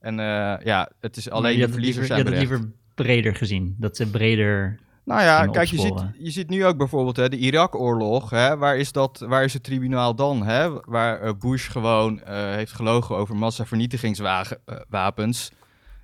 En 0.00 0.18
uh, 0.18 0.54
ja, 0.64 0.90
het 1.00 1.16
is 1.16 1.30
alleen 1.30 1.58
de 1.58 1.68
verliezers 1.68 2.08
liever, 2.08 2.16
zijn 2.16 2.18
Je 2.18 2.24
had 2.24 2.32
het 2.32 2.42
liever 2.48 2.70
breder 2.94 3.34
gezien. 3.34 3.76
Dat 3.78 3.96
ze 3.96 4.10
breder... 4.10 4.78
Nou 5.04 5.22
ja, 5.22 5.46
kijk, 5.46 5.68
je 5.68 5.78
ziet, 5.78 6.04
je 6.18 6.30
ziet 6.30 6.48
nu 6.48 6.64
ook 6.64 6.76
bijvoorbeeld 6.76 7.16
hè, 7.16 7.28
de 7.28 7.36
Irak-oorlog. 7.36 8.30
Hè, 8.30 8.56
waar, 8.56 8.76
is 8.76 8.92
dat, 8.92 9.24
waar 9.28 9.44
is 9.44 9.52
het 9.52 9.62
tribunaal 9.62 10.14
dan? 10.14 10.46
Hè? 10.46 10.80
Waar 10.84 11.24
uh, 11.24 11.30
Bush 11.38 11.70
gewoon 11.70 12.18
uh, 12.18 12.24
heeft 12.54 12.72
gelogen 12.72 13.16
over 13.16 13.36
massavernietigingswapens. 13.36 15.50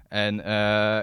En 0.09 0.39
uh, 0.39 0.45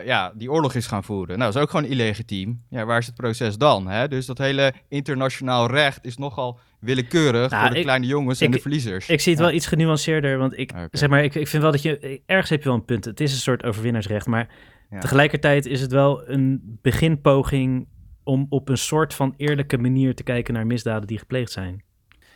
ja, 0.06 0.32
die 0.36 0.52
oorlog 0.52 0.74
is 0.74 0.88
gaan 0.88 1.04
voeren. 1.04 1.38
Nou, 1.38 1.52
dat 1.52 1.56
is 1.56 1.62
ook 1.62 1.70
gewoon 1.70 1.90
illegitiem. 1.90 2.64
Ja, 2.70 2.86
waar 2.86 3.00
is 3.00 3.06
het 3.06 3.16
proces 3.16 3.58
dan? 3.58 3.88
Hè? 3.88 4.08
Dus 4.08 4.26
dat 4.26 4.38
hele 4.38 4.74
internationaal 4.88 5.68
recht 5.68 6.06
is 6.06 6.18
nogal 6.18 6.60
willekeurig 6.88 7.50
Nou, 7.50 7.62
voor 7.62 7.72
de 7.72 7.78
ik- 7.78 7.84
kleine 7.84 8.06
jongens 8.06 8.40
ik- 8.40 8.46
en 8.46 8.52
de 8.52 8.60
verliezers. 8.60 9.10
Ik 9.10 9.20
zie 9.22 9.32
het 9.32 9.42
Ja. 9.42 9.48
wel 9.48 9.56
iets 9.56 9.66
genuanceerder, 9.68 10.38
want 10.38 10.58
ik, 10.58 10.72
Oké. 10.72 10.88
zeg 10.98 11.10
maar, 11.10 11.24
ik, 11.24 11.36
ik 11.36 11.48
vind 11.48 11.62
wel 11.64 11.72
dat 11.72 11.82
je, 11.82 12.22
ergens 12.26 12.50
heb 12.50 12.60
je 12.64 12.70
wel 12.70 12.78
een 12.78 12.86
punt. 12.86 13.06
Het 13.06 13.20
is 13.20 13.32
een 13.32 13.38
soort 13.38 13.64
overwinnaarsrecht, 13.64 14.26
maar 14.26 14.48
Ja. 14.90 15.00
tegelijkertijd 15.00 15.66
is 15.66 15.82
het 15.82 15.92
wel 15.92 16.30
een 16.30 16.78
beginpoging 16.82 17.88
om 18.24 18.46
op 18.50 18.70
een 18.70 18.78
soort 18.78 19.14
van 19.14 19.34
eerlijke 19.38 19.78
manier 19.78 20.16
te 20.16 20.24
kijken 20.24 20.54
naar 20.54 20.66
misdaden 20.68 21.08
die 21.08 21.18
gepleegd 21.20 21.52
zijn. 21.52 21.84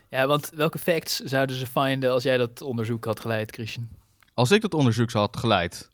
Ja, 0.10 0.28
want 0.28 0.52
welke 0.56 0.78
facts 0.78 1.20
zouden 1.20 1.56
ze 1.56 1.66
vinden 1.68 2.12
als 2.12 2.24
jij 2.24 2.38
dat 2.38 2.62
onderzoek 2.62 3.06
had 3.06 3.20
geleid, 3.20 3.52
Christian? 3.52 3.88
Als 4.34 4.52
ik 4.52 4.62
dat 4.62 4.74
onderzoek 4.74 5.12
had 5.12 5.38
geleid. 5.38 5.90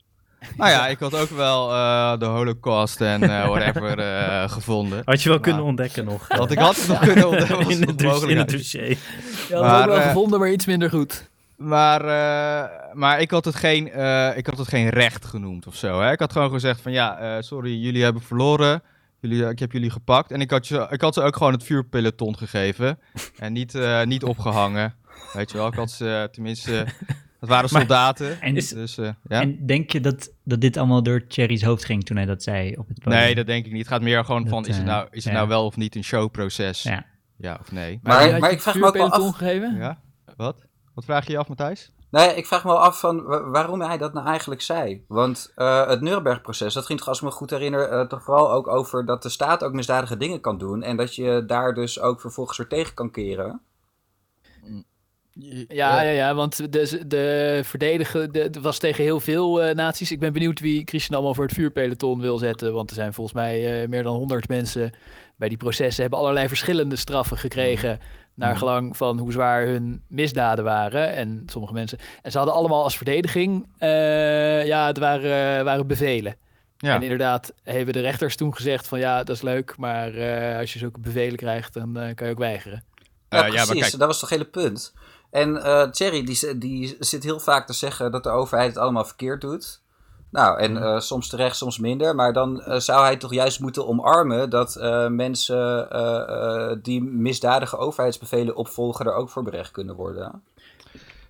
Nou 0.56 0.70
ja, 0.70 0.88
ik 0.88 0.98
had 0.98 1.14
ook 1.14 1.30
wel 1.30 1.70
eh, 1.72 2.18
de 2.18 2.24
holocaust 2.24 3.00
en 3.00 3.22
eh, 3.22 3.48
whatever 3.48 3.98
eh, 4.14 4.50
gevonden. 4.50 5.02
Had 5.04 5.22
je 5.22 5.28
wel 5.28 5.40
kunnen 5.40 5.62
ontdekken 5.62 6.04
nog. 6.04 6.26
Dat 6.26 6.50
ik 6.50 6.58
had 6.58 6.76
het 6.76 6.88
nog 6.88 6.98
kunnen 6.98 7.28
ontdekken. 7.28 7.56
was 7.56 7.68
in, 7.74 7.80
nog 7.80 7.88
het 7.88 7.98
dossier, 7.98 8.30
in 8.30 8.36
het 8.38 8.50
dossier. 8.50 8.98
Maar, 9.50 9.60
had 9.60 9.80
ik 9.80 9.86
wel 9.86 9.96
eh, 9.98 10.06
gevonden, 10.06 10.38
maar 10.38 10.50
iets 10.50 10.66
minder 10.66 10.90
goed. 10.90 11.28
Maar, 11.56 12.00
eh, 12.00 12.70
maar 12.92 13.20
ik, 13.20 13.30
had 13.30 13.44
het 13.44 13.54
geen, 13.54 13.90
eh, 13.92 14.36
ik 14.36 14.46
had 14.46 14.58
het 14.58 14.68
geen 14.68 14.88
recht 14.88 15.24
genoemd 15.24 15.66
of 15.66 15.74
zo. 15.74 16.00
Hè? 16.00 16.12
Ik 16.12 16.18
had 16.18 16.32
gewoon 16.32 16.50
gezegd 16.50 16.80
van 16.80 16.92
ja, 16.92 17.18
eh, 17.18 17.42
sorry, 17.42 17.82
jullie 17.82 18.02
hebben 18.02 18.22
verloren. 18.22 18.82
Jullie, 19.20 19.48
ik 19.48 19.58
heb 19.58 19.72
jullie 19.72 19.90
gepakt. 19.90 20.30
En 20.30 20.40
ik 20.40 20.50
had, 20.50 20.66
je, 20.68 20.86
ik 20.90 21.00
had 21.00 21.14
ze 21.14 21.22
ook 21.22 21.36
gewoon 21.36 21.52
het 21.52 21.64
vuurpeloton 21.64 22.38
gegeven. 22.38 22.98
en 23.38 23.52
niet, 23.52 23.74
eh, 23.74 24.02
niet 24.04 24.22
opgehangen. 24.24 24.94
Weet 25.32 25.50
je 25.50 25.56
wel, 25.56 25.66
ik 25.66 25.74
had 25.74 25.90
ze 25.90 26.14
eh, 26.14 26.22
tenminste... 26.24 26.86
Het 27.40 27.48
waren 27.48 27.68
Maar- 27.72 27.80
soldaten. 27.80 28.40
En- 28.40 28.54
dus, 28.54 28.98
eh, 28.98 29.10
ja? 29.28 29.40
En 29.40 29.66
denk 29.66 29.90
je 29.90 30.00
dat, 30.00 30.32
dat 30.44 30.60
dit 30.60 30.76
allemaal 30.76 31.02
door 31.02 31.26
Thierry's 31.26 31.62
hoofd 31.62 31.84
ging 31.84 32.04
toen 32.04 32.16
hij 32.16 32.26
dat 32.26 32.42
zei 32.42 32.76
op 32.76 32.88
het 32.88 32.98
podium? 33.02 33.22
Nee, 33.22 33.34
dat 33.34 33.46
denk 33.46 33.66
ik 33.66 33.72
niet. 33.72 33.80
Het 33.80 33.90
gaat 33.90 34.02
meer 34.02 34.24
gewoon 34.24 34.42
Dat, 34.42 34.50
van, 34.50 34.66
is 34.66 34.76
het 34.76 34.86
eh, 34.86 34.92
nou, 34.92 35.06
is 35.10 35.24
het 35.24 35.32
nou 35.32 35.48
wel 35.48 35.64
of 35.64 35.76
niet 35.76 35.96
een 35.96 36.04
showproces? 36.04 36.82
Ja, 36.82 37.04
Ja. 37.36 37.58
of 37.60 37.72
nee? 37.72 38.00
Maar- 38.02 38.38
maar 38.38 38.50
ik 38.50 38.60
vraag 38.60 38.74
me 38.74 38.86
ook 38.86 38.94
wel 38.96 39.10
af- 39.10 39.36
gegeven? 39.36 39.76
Ja? 39.76 39.98
Wat? 40.36 40.62
Wat 40.94 41.04
vraag 41.04 41.26
je 41.26 41.32
je 41.32 41.38
af, 41.38 41.48
Matthijs? 41.48 41.92
Nee, 42.10 42.34
ik 42.34 42.46
vraag 42.46 42.64
me 42.64 42.70
wel 42.70 42.80
af 42.82 43.00
van 43.00 43.22
wa- 43.22 43.48
waarom 43.50 43.80
hij 43.80 43.98
dat 43.98 44.12
nou 44.12 44.26
eigenlijk 44.26 44.60
zei. 44.60 45.04
Want 45.08 45.52
eh, 45.54 45.86
het 45.88 46.00
Nuremberg-proces, 46.00 46.74
dat 46.74 46.86
ging 46.86 46.98
toch, 46.98 47.08
als 47.08 47.18
ik 47.18 47.24
me 47.24 47.30
goed 47.30 47.50
herinner, 47.50 47.88
eh, 47.88 48.06
toch 48.06 48.22
vooral 48.22 48.52
ook 48.52 48.68
over 48.68 49.04
dat 49.06 49.22
de 49.22 49.28
staat 49.28 49.64
ook 49.64 49.72
misdadige 49.72 50.16
dingen 50.16 50.40
kan 50.40 50.58
doen. 50.58 50.82
En 50.82 50.96
dat 50.96 51.14
je 51.14 51.44
daar 51.46 51.74
dus 51.74 52.00
ook 52.00 52.20
vervolgens 52.20 52.58
weer 52.58 52.66
tegen 52.66 52.94
kan 52.94 53.10
keren. 53.10 53.60
Ja, 55.68 56.02
ja, 56.02 56.10
ja, 56.10 56.34
want 56.34 56.72
de, 56.72 57.06
de 57.06 57.60
verdedigen 57.64 58.32
de, 58.32 58.50
was 58.60 58.78
tegen 58.78 59.04
heel 59.04 59.20
veel 59.20 59.62
eh, 59.62 59.74
naties. 59.74 60.10
Ik 60.12 60.18
ben 60.20 60.32
benieuwd 60.32 60.60
wie 60.60 60.82
Christian 60.84 61.14
allemaal 61.16 61.34
voor 61.34 61.44
het 61.44 61.54
vuurpeloton 61.54 62.20
wil 62.20 62.38
zetten. 62.38 62.72
Want 62.72 62.88
er 62.90 62.96
zijn 62.96 63.12
volgens 63.12 63.36
mij 63.36 63.82
eh, 63.82 63.88
meer 63.88 64.02
dan 64.02 64.16
100 64.16 64.48
mensen 64.48 64.90
bij 65.36 65.48
die 65.48 65.58
processen. 65.58 66.00
Hebben 66.02 66.18
allerlei 66.20 66.48
verschillende 66.48 66.96
straffen 66.96 67.38
gekregen. 67.38 67.98
Naar 68.34 68.50
Mhm. 68.50 68.58
gelang 68.58 68.96
van 68.96 69.18
hoe 69.18 69.32
zwaar 69.32 69.66
hun 69.66 70.02
misdaden 70.08 70.64
waren. 70.64 71.12
En 71.12 71.42
sommige 71.46 71.72
mensen. 71.72 71.98
En 72.22 72.30
ze 72.30 72.36
hadden 72.38 72.56
allemaal 72.56 72.82
als 72.82 72.96
verdediging. 72.96 73.66
eh, 73.78 74.66
ja, 74.66 74.86
het 74.86 74.98
waren, 74.98 75.64
waren 75.64 75.86
bevelen. 75.86 76.36
Ja. 76.78 76.94
En 76.94 77.02
inderdaad 77.02 77.52
hebben 77.62 77.94
de 77.94 78.00
rechters 78.00 78.36
toen 78.36 78.54
gezegd: 78.54 78.88
van 78.88 78.98
ja, 78.98 79.18
dat 79.24 79.36
is 79.36 79.42
leuk. 79.42 79.74
Maar 79.76 80.14
eh, 80.14 80.58
als 80.58 80.72
je 80.72 80.78
zulke 80.78 81.00
bevelen 81.00 81.36
krijgt, 81.36 81.74
dan 81.74 81.96
eh, 81.98 82.14
kan 82.14 82.26
je 82.26 82.32
ook 82.32 82.38
weigeren. 82.38 82.84
Ja, 83.28 83.38
Eh, 83.38 83.42
ja, 83.44 83.48
precies. 83.50 83.68
maar 83.68 83.76
kijk, 83.78 83.98
Dat 83.98 84.08
was 84.08 84.20
toch 84.20 84.28
het 84.28 84.38
hele 84.38 84.50
punt. 84.50 84.94
En 85.30 85.62
eh 85.62 85.90
Thierry, 85.90 86.24
die, 86.24 86.58
die 86.58 86.96
zit 87.00 87.24
heel 87.24 87.40
vaak 87.40 87.66
te 87.66 87.72
zeggen 87.72 88.10
dat 88.12 88.22
de 88.22 88.30
overheid 88.30 88.68
het 88.68 88.78
allemaal 88.78 89.04
verkeerd 89.04 89.40
doet. 89.40 89.80
Nou, 90.30 90.58
en 90.58 90.76
eh, 90.76 91.00
soms 91.00 91.28
terecht, 91.28 91.56
soms 91.56 91.78
minder. 91.78 92.14
Maar 92.14 92.32
dan 92.32 92.62
eh, 92.62 92.78
zou 92.78 93.04
hij 93.04 93.16
toch 93.16 93.34
juist 93.34 93.60
moeten 93.60 93.86
omarmen 93.86 94.50
dat 94.50 94.76
eh, 94.76 95.06
mensen 95.06 95.90
eh, 95.90 96.70
eh, 96.70 96.78
die 96.82 97.02
misdadige 97.02 97.76
overheidsbevelen 97.76 98.56
opvolgen 98.56 99.06
er 99.06 99.14
ook 99.14 99.28
voor 99.28 99.42
berecht 99.42 99.70
kunnen 99.70 99.94
worden. 99.94 100.42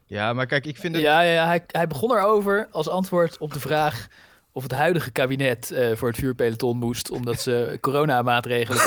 ja, 0.06 0.32
maar 0.32 0.46
kijk, 0.46 0.66
ik 0.66 0.76
vind 0.76 0.94
het... 0.94 1.04
Ja, 1.04 1.20
ja, 1.20 1.32
ja 1.32 1.46
hij, 1.46 1.64
hij 1.66 1.86
begon 1.86 2.12
erover 2.12 2.68
als 2.70 2.88
antwoord 2.88 3.38
op 3.38 3.52
de 3.52 3.60
vraag 3.60 4.08
of 4.52 4.62
het 4.62 4.72
huidige 4.72 5.10
kabinet 5.10 5.70
eh, 5.70 5.96
voor 5.96 6.08
het 6.08 6.18
vuurpeloton 6.18 6.76
moest, 6.78 7.10
omdat 7.10 7.40
ze 7.40 7.76
coronamaatregelen. 7.80 8.82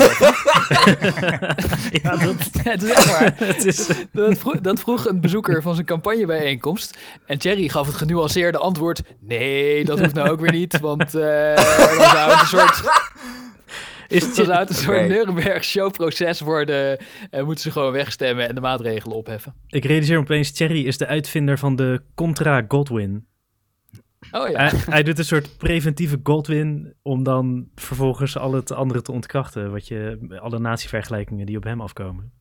Ja, 2.02 2.16
dat, 2.16 2.50
Ja, 2.64 2.70
het 2.70 2.82
is 2.82 2.90
echt 2.90 3.18
waar. 3.18 3.34
het 3.36 3.64
is, 3.64 3.86
Dat 4.12 4.38
vroeg, 4.38 4.60
dat 4.60 4.80
vroeg 4.80 5.06
een 5.06 5.20
bezoeker 5.20 5.62
van 5.62 5.74
zijn 5.74 5.86
campagnebijeenkomst. 5.86 6.98
En 7.26 7.38
Thierry 7.38 7.68
gaf 7.68 7.86
het 7.86 7.96
genuanceerde 7.96 8.58
antwoord: 8.58 9.02
nee, 9.20 9.84
dat 9.84 9.98
hoeft 9.98 10.14
nou 10.14 10.28
ook 10.30 10.40
weer 10.40 10.52
niet, 10.52 10.80
want 10.80 11.14
eh, 11.14 11.56
dan 11.56 12.10
zou 12.10 12.30
het 12.30 12.40
een 12.40 12.46
soort, 12.46 12.82
is 14.08 14.34
dan 14.34 14.44
zou 14.44 14.58
het 14.58 14.68
een 14.68 14.74
soort. 14.74 15.08
Nuremberg 15.08 15.64
showproces 15.64 16.40
worden. 16.40 16.98
En 17.30 17.44
moeten 17.44 17.64
ze 17.64 17.70
gewoon 17.70 17.92
wegstemmen 17.92 18.48
en 18.48 18.54
de 18.54 18.60
maatregelen 18.60 19.16
opheffen. 19.16 19.54
ik 19.68 19.84
realiseer 19.84 20.16
me 20.16 20.22
opeens, 20.22 20.50
Thierry 20.50 20.86
is 20.86 20.98
de 20.98 21.06
uitvinder 21.06 21.58
van 21.58 21.76
de 21.76 22.02
Contra 22.14 22.64
Godwin. 22.68 23.26
Oh 24.30 24.48
ja. 24.48 24.58
Hij, 24.58 24.78
hij 24.84 25.02
doet 25.02 25.18
een 25.18 25.24
soort 25.24 25.56
preventieve 25.56 26.20
Godwin 26.22 26.94
om 27.02 27.22
dan 27.22 27.68
vervolgens 27.74 28.36
al 28.38 28.52
het 28.52 28.72
andere 28.72 29.02
te 29.02 29.12
ontkrachten. 29.12 29.70
Wat 29.70 29.88
je, 29.88 30.18
alle 30.42 30.58
natievergelijkingen 30.58 31.46
die 31.46 31.56
op 31.56 31.64
hem 31.64 31.80
afkomen. 31.80 32.32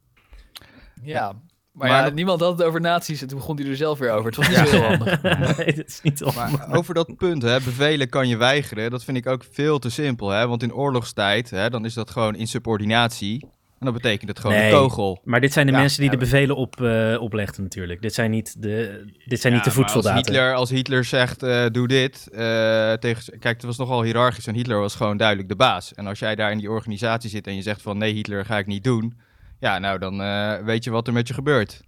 Ja. 1.04 1.34
Maar, 1.72 1.90
Maar 1.90 2.06
ja, 2.06 2.14
niemand 2.14 2.42
had 2.42 2.58
het 2.58 2.68
over 2.68 2.82
nazi's 2.82 3.22
en 3.22 3.28
toen 3.28 3.38
begon 3.38 3.58
hij 3.60 3.70
er 3.70 3.76
zelf 3.76 4.00
weer 4.00 4.12
over. 4.12 4.26
Het 4.26 4.36
was 4.36 4.48
niet 4.48 4.58
zo 4.58 4.64
heel 4.64 4.84
handig. 4.84 5.22
nee, 5.58 5.76
dat 5.76 5.88
is 5.88 6.02
niet. 6.02 6.36
Maar 6.36 6.76
over 6.76 6.94
dat 6.94 7.16
punt, 7.16 7.42
hè, 7.42 7.54
bevelen 7.54 8.10
kan 8.10 8.28
je 8.28 8.38
weigeren, 8.38 8.92
dat 8.92 9.04
vind 9.04 9.18
ik 9.18 9.28
ook 9.28 9.46
veel 9.52 9.80
te 9.80 9.90
simpel. 9.90 10.30
Hè? 10.30 10.48
Want 10.48 10.64
in 10.64 10.74
oorlogstijd, 10.74 11.50
hè, 11.50 11.70
dan 11.70 11.86
is 11.86 11.94
dat 11.94 12.10
gewoon 12.10 12.36
insubordinatie. 12.36 13.48
En 13.82 13.88
dat 13.88 13.96
betekent 14.02 14.30
het 14.30 14.40
gewoon 14.40 14.58
Nee. 14.58 14.72
een 14.72 14.78
kogel. 14.78 15.22
Maar 15.24 15.42
dit 15.42 15.54
zijn 15.54 15.66
de 15.66 15.72
Ja, 15.72 15.78
mensen 15.78 16.02
die 16.02 16.12
ja, 16.12 16.18
de 16.18 16.24
bevelen 16.24 16.56
op, 16.56 16.82
eh, 16.82 17.22
oplegden 17.22 17.64
natuurlijk. 17.64 18.02
Dit 18.02 18.14
zijn 18.14 18.32
niet 18.32 18.62
de, 18.62 19.06
dit 19.26 19.42
zijn 19.42 19.54
niet 19.54 19.64
de 19.64 19.72
maar 19.76 19.92
als. 19.92 20.12
Hitler, 20.12 20.54
als 20.54 20.70
Hitler 20.70 21.04
zegt, 21.06 21.44
eh, 21.44 21.66
doe 21.72 21.88
dit, 21.88 22.28
eh, 22.32 22.94
tegen, 22.94 23.40
kijk, 23.40 23.56
het 23.56 23.64
was 23.64 23.78
nogal 23.78 24.04
hiërarchisch 24.04 24.48
en 24.48 24.56
Hitler 24.56 24.80
was 24.80 24.96
gewoon 24.96 25.18
duidelijk 25.18 25.50
de 25.50 25.56
baas. 25.56 25.94
En 25.94 26.08
als 26.08 26.20
jij 26.20 26.36
daar 26.36 26.52
in 26.52 26.58
die 26.58 26.70
organisatie 26.70 27.30
zit 27.30 27.48
en 27.48 27.56
je 27.56 27.62
zegt 27.62 27.82
van, 27.82 27.98
nee, 27.98 28.14
Hitler 28.14 28.46
ga 28.46 28.58
ik 28.58 28.68
niet 28.68 28.84
doen. 28.84 29.20
Ja, 29.60 29.80
nou, 29.80 30.00
dan 30.00 30.18
weet 30.66 30.84
je 30.84 30.92
wat 30.92 31.08
er 31.08 31.14
met 31.14 31.28
je 31.28 31.34
gebeurt. 31.34 31.82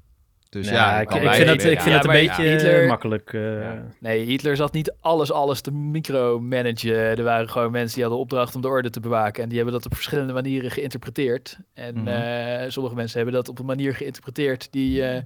Dus 0.53 0.69
ja, 0.69 0.99
ik, 0.99 1.09
vind 1.11 1.23
dat, 1.23 1.31
weigeren. 1.35 1.53
ik 1.53 1.61
vind 1.61 1.83
Ja, 1.83 1.91
dat 2.01 2.05
een 2.05 2.11
beetje 2.11 2.43
Hitler- 2.43 2.87
makkelijk. 2.87 3.33
eh, 3.33 3.61
Ja. 3.61 3.83
Nee, 3.99 4.25
Hitler 4.25 4.55
zat 4.55 4.73
niet 4.73 4.93
alles, 4.99 5.31
alles 5.31 5.61
te 5.61 5.71
micromanagen. 5.71 6.95
Er 6.95 7.23
waren 7.23 7.49
gewoon 7.49 7.71
mensen 7.71 7.93
die 7.93 8.03
hadden 8.03 8.21
opdracht 8.21 8.55
om 8.55 8.61
de 8.61 8.67
orde 8.67 8.89
te 8.89 8.99
bewaken. 8.99 9.43
En 9.43 9.47
die 9.49 9.57
hebben 9.57 9.75
dat 9.75 9.85
op 9.85 9.93
verschillende 9.95 10.33
manieren 10.33 10.71
geïnterpreteerd. 10.71 11.57
En 11.73 11.95
Mhm. 11.95 12.07
eh, 12.07 12.69
sommige 12.69 12.95
mensen 12.95 13.15
hebben 13.17 13.35
dat 13.35 13.49
op 13.49 13.59
een 13.59 13.65
manier 13.65 13.95
geïnterpreteerd 13.95 14.67
die, 14.71 15.03
eh, 15.05 15.21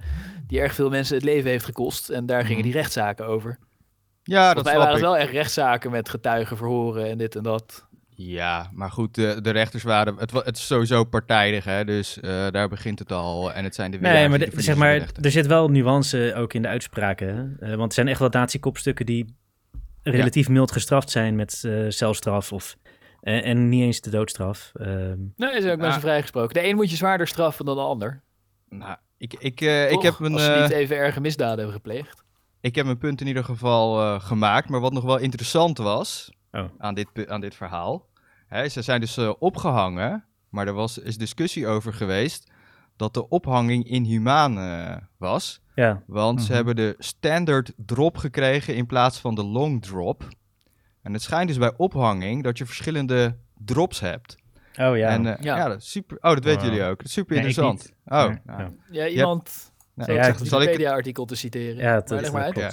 die 0.46 0.60
erg 0.60 0.74
veel 0.74 0.88
mensen 0.90 1.14
het 1.14 1.24
leven 1.24 1.50
heeft 1.50 1.64
gekost. 1.64 2.08
En 2.08 2.26
daar 2.26 2.40
gingen 2.42 2.54
Mhm. 2.62 2.62
die 2.64 2.72
rechtszaken 2.72 3.26
over. 3.26 3.58
Ja, 4.22 4.34
Volgens 4.44 4.54
dat 4.54 4.64
mij 4.64 4.72
snap 4.72 4.84
waren 4.84 4.98
ik. 4.98 5.02
het 5.04 5.12
wel 5.12 5.16
echt 5.22 5.32
rechtszaken 5.32 5.90
met 5.90 6.08
getuigen 6.08 6.56
verhoren 6.56 7.06
en 7.10 7.18
dit 7.18 7.36
en 7.36 7.42
dat. 7.42 7.86
Ja, 8.20 8.70
maar 8.72 8.90
goed, 8.90 9.14
de, 9.14 9.40
de 9.40 9.50
rechters 9.50 9.82
waren... 9.82 10.16
Het, 10.16 10.32
het 10.32 10.56
is 10.56 10.66
sowieso 10.66 11.04
partijdig, 11.04 11.64
hè, 11.64 11.84
dus 11.84 12.20
eh, 12.20 12.46
daar 12.50 12.68
begint 12.68 12.98
het 12.98 13.12
al. 13.12 13.52
En 13.52 13.64
het 13.64 13.74
zijn 13.74 13.90
de 13.90 13.98
Nee, 13.98 14.28
maar 14.28 14.38
de- 14.38 14.50
zeg 14.56 14.76
maar, 14.76 15.06
er 15.22 15.30
zit 15.30 15.46
wel 15.46 15.68
nuance 15.68 16.32
ook 16.36 16.52
in 16.54 16.62
de 16.62 16.68
uitspraken. 16.68 17.56
hè. 17.60 17.66
Eh, 17.70 17.76
want 17.76 17.88
er 17.88 17.94
zijn 17.94 18.08
echt 18.08 18.18
wel 18.18 18.28
nazi-kopstukken 18.28 19.06
die 19.06 19.36
relatief 20.02 20.48
mild 20.48 20.72
gestraft 20.72 21.10
zijn 21.10 21.36
met 21.36 21.62
eh, 21.64 21.84
celstraf 21.88 22.52
of, 22.52 22.76
eh, 23.20 23.46
en 23.46 23.68
niet 23.68 23.82
eens 23.82 24.00
de 24.00 24.10
doodstraf. 24.10 24.72
Ehm, 24.74 25.16
Nee, 25.36 25.60
zijn 25.60 25.62
ook 25.62 25.62
Ja. 25.64 25.76
mensen 25.76 26.00
vrijgesproken. 26.00 26.54
De 26.54 26.68
een 26.68 26.76
moet 26.76 26.90
je 26.90 26.96
zwaarder 26.96 27.26
straffen 27.26 27.64
dan 27.64 27.76
de 27.76 27.82
ander. 27.82 28.22
Nou, 28.68 28.96
ik, 29.18 29.34
ik, 29.38 29.60
eh, 29.60 29.90
ik, 29.90 30.02
heb 30.02 30.18
mijn, 30.18 30.32
Als 30.32 30.44
ze 30.44 30.58
niet 30.62 30.70
even 30.70 30.96
erge 30.96 31.20
misdaden 31.20 31.56
hebben 31.56 31.74
gepleegd. 31.74 32.24
ik 32.60 32.74
heb 32.74 32.84
mijn 32.84 32.98
punt 32.98 33.20
in 33.20 33.26
ieder 33.26 33.44
geval 33.44 34.00
eh, 34.00 34.20
gemaakt. 34.20 34.68
Maar 34.68 34.80
wat 34.80 34.92
nog 34.92 35.04
wel 35.04 35.18
interessant 35.18 35.78
was 35.78 36.30
Oh. 36.52 36.64
aan, 36.78 36.94
dit, 36.94 37.28
aan 37.28 37.40
dit 37.40 37.54
verhaal. 37.54 38.06
Hè, 38.46 38.68
ze 38.68 38.82
zijn 38.82 39.00
dus 39.00 39.16
eh, 39.16 39.32
opgehangen, 39.38 40.24
maar 40.48 40.66
er 40.66 40.72
was, 40.72 40.98
is 40.98 41.18
discussie 41.18 41.66
over 41.66 41.92
geweest 41.92 42.50
dat 42.96 43.14
de 43.14 43.28
ophanging 43.28 43.84
inhumaan 43.88 44.58
eh, 44.58 44.96
was. 45.16 45.60
ja, 45.74 46.02
Want 46.06 46.40
ze 46.40 46.46
Mhm. 46.46 46.54
hebben 46.54 46.76
de 46.76 46.94
standard 46.98 47.72
drop 47.76 48.16
gekregen 48.16 48.74
in 48.74 48.86
plaats 48.86 49.18
van 49.18 49.34
de 49.34 49.44
long 49.44 49.82
drop. 49.82 50.28
En 51.02 51.12
het 51.12 51.22
schijnt 51.22 51.48
dus 51.48 51.58
bij 51.58 51.72
ophanging 51.76 52.42
dat 52.42 52.58
je 52.58 52.66
verschillende 52.66 53.36
drops 53.64 54.00
hebt. 54.00 54.36
oh 54.80 54.96
ja. 54.96 55.08
En, 55.08 55.26
eh, 55.36 55.42
Ja. 55.42 55.56
ja. 55.56 55.68
dat 55.68 55.80
is 55.82 55.90
super, 55.90 56.16
oh, 56.16 56.34
dat 56.34 56.44
weten 56.44 56.64
jullie 56.66 56.82
ook. 56.84 56.96
Dat 56.96 57.06
is 57.06 57.12
super 57.12 57.36
Ja, 57.36 57.42
interessant. 57.42 57.92
Oh, 58.04 58.10
Maar- 58.10 58.40
nou, 58.44 58.60
ja. 58.62 58.70
Ja, 58.90 59.06
iemand... 59.06 59.72
nou, 59.94 60.12
ja, 60.12 60.22
het 60.22 60.36
zal 60.48 60.60
ik- 60.60 60.66
Wikipedia-artikel 60.66 61.24
te 61.24 61.34
citeren? 61.34 61.76
Ja, 61.76 61.94
het- 61.94 62.10
Maar 62.10 62.32
maar 62.32 62.42
uit. 62.42 62.56
Ja. 62.56 62.70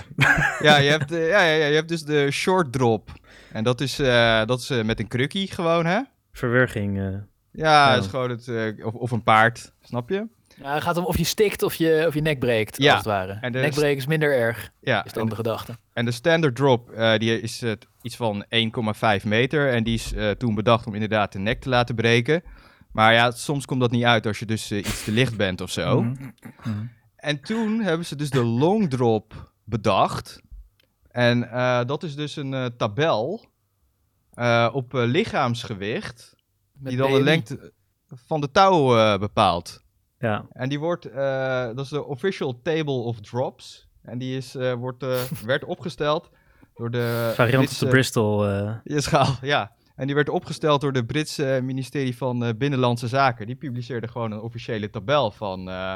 ja, 0.61 0.77
je 0.77 0.89
hebt, 0.89 1.09
ja, 1.09 1.17
ja, 1.17 1.41
ja, 1.41 1.65
je 1.65 1.75
hebt 1.75 1.87
dus 1.89 2.03
de 2.03 2.31
short 2.31 2.71
drop. 2.71 3.11
En 3.55 3.63
dat 3.63 3.81
is, 3.81 3.99
eh, 3.99 4.45
dat 4.45 4.59
is 4.59 4.69
eh, 4.69 4.83
met 4.83 4.99
een 4.99 5.07
krukkie 5.07 5.51
gewoon, 5.51 5.85
hè? 5.85 5.99
Verwurging. 6.31 6.97
eh. 6.99 7.03
Ja, 7.51 7.91
Ja. 7.91 7.95
is 7.95 8.07
gewoon 8.07 8.29
het, 8.29 8.47
eh, 8.47 8.85
of, 8.85 8.93
of 8.93 9.11
een 9.11 9.23
paard, 9.23 9.73
snap 9.81 10.09
je? 10.09 10.27
Ja, 10.61 10.73
het 10.73 10.83
gaat 10.83 10.97
om 10.97 11.05
of 11.05 11.17
je 11.17 11.23
stikt 11.23 11.63
of 11.63 11.75
je, 11.75 12.03
of 12.07 12.13
je 12.13 12.21
nek 12.21 12.39
breekt, 12.39 12.77
Ja. 12.77 12.87
als 12.87 12.97
het 12.97 13.05
ware. 13.05 13.37
En 13.41 13.51
de- 13.51 13.59
Nekbreken 13.59 13.97
is 13.97 14.05
minder 14.05 14.37
erg, 14.37 14.71
Ja, 14.81 15.05
is 15.05 15.13
dan 15.13 15.29
de 15.29 15.35
gedachte. 15.35 15.75
en 15.93 16.05
de 16.05 16.11
standard 16.11 16.55
drop, 16.55 16.89
eh, 16.91 17.17
die 17.17 17.41
is 17.41 17.61
eh, 17.61 17.71
iets 18.01 18.15
van 18.15 18.45
1,5 18.49 19.25
meter. 19.25 19.71
En 19.73 19.83
die 19.83 19.93
is 19.93 20.13
eh, 20.13 20.29
toen 20.31 20.55
bedacht 20.55 20.87
om 20.87 20.93
inderdaad 20.93 21.31
de 21.31 21.39
nek 21.39 21.61
te 21.61 21.69
laten 21.69 21.95
breken. 21.95 22.43
Maar 22.91 23.13
ja, 23.13 23.31
soms 23.31 23.65
komt 23.65 23.79
dat 23.81 23.91
niet 23.91 24.03
uit 24.03 24.25
als 24.25 24.39
je 24.39 24.45
dus 24.45 24.71
iets 24.71 25.03
te 25.03 25.11
licht 25.11 25.37
bent 25.37 25.61
of 25.61 25.71
zo. 25.71 26.01
Mhm. 26.01 26.15
Mhm. 26.63 26.85
En 27.15 27.41
toen 27.41 27.79
hebben 27.81 28.05
ze 28.05 28.15
dus 28.15 28.29
de 28.29 28.43
long 28.43 28.89
drop 28.89 29.51
bedacht. 29.63 30.41
En 31.15 31.49
eh, 31.51 31.85
dat 31.85 32.03
is 32.03 32.15
dus 32.15 32.35
een 32.35 32.53
eh, 32.53 32.65
tabel 32.65 33.45
eh, 34.33 34.69
op 34.73 34.93
lichaamsgewicht. 34.93 36.35
Met 36.73 36.89
die 36.89 36.97
dan 37.01 37.11
de 37.11 37.21
lengte 37.23 37.73
van 38.07 38.41
de 38.41 38.51
touw 38.51 38.97
eh, 38.97 39.19
bepaalt. 39.19 39.83
ja. 40.19 40.45
En 40.51 40.69
die 40.69 40.79
wordt, 40.79 41.05
eh, 41.05 41.65
dat 41.65 41.79
is 41.79 41.89
de 41.89 42.03
Official 42.05 42.61
Table 42.61 42.93
of 42.93 43.19
Drops. 43.21 43.87
En 44.01 44.17
die 44.17 44.37
is, 44.37 44.55
eh, 44.55 44.73
wordt, 44.73 45.03
eh, 45.03 45.21
werd 45.45 45.63
opgesteld 45.63 46.29
door 46.75 46.91
de 46.91 47.31
Variant 47.35 47.63
Britse- 47.65 47.83
de 47.85 47.91
Bristol. 47.91 48.47
eh. 48.47 48.75
Ja, 48.83 48.99
schaal, 48.99 49.35
ja. 49.41 49.71
En 49.95 50.05
die 50.05 50.15
werd 50.15 50.29
opgesteld 50.29 50.81
door 50.81 50.93
de 50.93 51.05
Britse 51.05 51.59
ministerie 51.63 52.17
van 52.17 52.43
eh, 52.43 52.53
Binnenlandse 52.57 53.07
Zaken. 53.07 53.45
Die 53.47 53.55
publiceerde 53.55 54.07
gewoon 54.07 54.31
een 54.31 54.41
officiële 54.41 54.89
tabel 54.89 55.31
van 55.31 55.69
eh, 55.69 55.95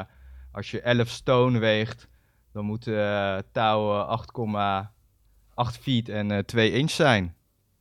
als 0.52 0.70
je 0.70 0.80
11 0.80 1.08
stone 1.08 1.58
weegt, 1.58 2.08
dan 2.52 2.64
moet 2.64 2.84
de 2.84 3.44
touw 3.52 3.90
eh, 5.60 5.66
8,8 5.74 5.80
feet 5.82 6.08
en 6.08 6.30
eh 6.30 6.38
2 6.38 6.72
inch 6.72 6.90
zijn. 6.90 7.34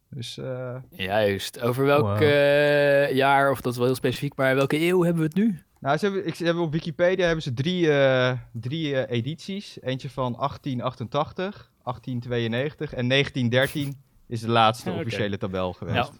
Dus 0.09 0.37
eh, 0.37 0.75
Juist. 0.89 1.61
Over 1.61 1.85
welk 1.85 2.01
Wow. 2.01 2.21
eh, 2.21 3.11
jaar, 3.15 3.51
of 3.51 3.61
dat 3.61 3.71
is 3.71 3.77
wel 3.77 3.87
heel 3.87 3.95
specifiek, 3.95 4.35
maar 4.35 4.55
welke 4.55 4.79
eeuw 4.81 5.03
hebben 5.03 5.21
we 5.21 5.27
het 5.27 5.37
nu? 5.37 5.59
nou, 5.79 5.97
ze 5.97 6.05
hebben, 6.05 6.27
ik, 6.27 6.35
ze 6.35 6.45
hebben 6.45 6.63
op 6.63 6.71
Wikipedia 6.71 7.25
hebben 7.25 7.43
ze 7.43 7.53
drie, 7.53 7.91
eh, 7.91 8.37
drie 8.53 8.95
eh, 9.01 9.17
edities. 9.17 9.77
Eentje 9.81 10.09
van 10.09 10.35
1888, 10.37 11.71
1892 11.83 12.93
en 12.93 13.07
1913 13.07 14.01
is 14.27 14.41
de 14.41 14.49
laatste 14.49 14.91
officiële 14.99 15.37
tabel 15.37 15.73
geweest. 15.73 16.11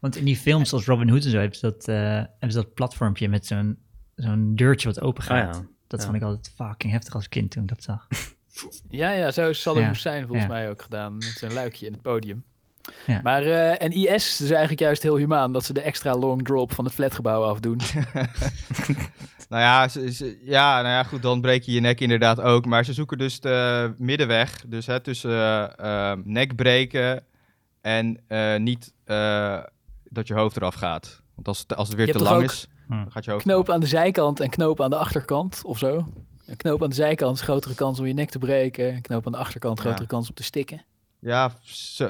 Want 0.00 0.16
in 0.16 0.24
die 0.24 0.36
films 0.36 0.72
als 0.72 0.86
Robin 0.86 1.08
Hood 1.08 1.24
en 1.24 1.30
zo 1.30 1.38
hebben 1.38 1.58
ze 1.58 1.66
dat, 1.66 1.88
eh, 1.88 1.96
hebben 1.96 2.50
ze 2.50 2.56
dat 2.56 2.74
platformpje 2.74 3.28
met 3.28 3.46
zo'n 3.46 3.78
zo'n 4.14 4.54
deurtje 4.54 4.88
wat 4.88 5.00
open 5.00 5.22
Ah, 5.22 5.28
gaat. 5.28 5.54
ja. 5.54 5.66
Dat 5.86 6.00
Ja. 6.00 6.06
vond 6.06 6.16
ik 6.18 6.22
altijd 6.22 6.52
fucking 6.56 6.92
heftig 6.92 7.14
als 7.14 7.28
kind 7.28 7.50
toen 7.50 7.62
ik 7.62 7.68
dat 7.68 7.82
zag. 7.82 8.06
Ja, 8.88 9.10
ja, 9.10 9.30
zo 9.30 9.52
zal 9.52 9.74
het 9.76 9.84
Ja, 9.84 9.94
zijn 9.94 10.22
volgens 10.26 10.42
ja. 10.46 10.52
mij 10.52 10.70
ook 10.70 10.82
gedaan. 10.82 11.14
Met 11.14 11.24
zo'n 11.38 11.52
luikje 11.52 11.86
in 11.86 11.92
het 11.92 12.02
podium. 12.02 12.44
Ja. 13.06 13.20
Maar, 13.22 13.42
eh, 13.42 13.82
en 13.82 13.90
IS 13.92 14.40
is 14.40 14.50
eigenlijk 14.50 14.80
juist 14.80 15.02
heel 15.02 15.16
humaan 15.16 15.52
dat 15.52 15.64
ze 15.64 15.72
de 15.72 15.80
extra 15.80 16.14
long 16.16 16.44
drop 16.44 16.72
van 16.72 16.84
het 16.84 16.94
flatgebouw 16.94 17.42
afdoen. 17.44 17.80
Nou 19.48 19.62
ja, 19.62 19.88
ze, 19.88 20.12
ze- 20.12 20.38
ja, 20.44 20.74
nou 20.82 20.94
ja, 20.94 21.02
goed, 21.02 21.22
dan 21.22 21.40
breek 21.40 21.62
je 21.62 21.72
je 21.72 21.80
nek 21.80 22.00
inderdaad 22.00 22.40
ook. 22.40 22.66
Maar 22.66 22.84
ze 22.84 22.92
zoeken 22.92 23.18
dus 23.18 23.40
de 23.40 23.92
middenweg. 23.98 24.64
Dus 24.66 24.86
hè, 24.86 25.00
tussen 25.00 25.30
eh, 25.30 26.10
eh, 26.12 26.18
nek 26.24 26.54
breken 26.56 27.24
en 27.80 28.20
eh, 28.28 28.56
niet 28.56 28.92
eh, 29.04 29.58
dat 30.04 30.26
je 30.28 30.34
hoofd 30.34 30.56
eraf 30.56 30.74
gaat. 30.74 31.22
Want 31.34 31.48
als, 31.48 31.58
het- 31.58 31.76
als 31.76 31.88
het 31.88 31.96
weer 31.96 32.06
Je 32.06 32.12
te 32.12 32.22
lang 32.22 32.42
is, 32.42 32.66
Hm. 32.86 32.92
dan 32.92 33.12
gaat 33.12 33.24
je 33.24 33.30
hoofd 33.30 33.44
knoop 33.44 33.70
aan 33.70 33.80
de 33.80 33.86
zijkant 33.86 34.40
en 34.40 34.50
knoop 34.50 34.80
aan 34.80 34.90
de 34.90 34.96
achterkant 34.96 35.60
of 35.64 35.78
zo. 35.78 36.06
Een 36.46 36.56
knoop 36.56 36.82
aan 36.82 36.88
de 36.88 36.94
zijkant 36.94 37.36
is 37.36 37.42
grotere 37.42 37.74
kans 37.74 37.98
om 38.00 38.06
je 38.06 38.12
nek 38.12 38.30
te 38.30 38.38
breken. 38.38 38.94
Een 38.94 39.00
knoop 39.02 39.26
aan 39.26 39.32
de 39.32 39.38
achterkant 39.38 39.78
grotere 39.80 40.02
Ja. 40.02 40.08
kans 40.08 40.28
om 40.28 40.34
te 40.34 40.42
stikken. 40.42 40.84
Ja, 41.18 41.52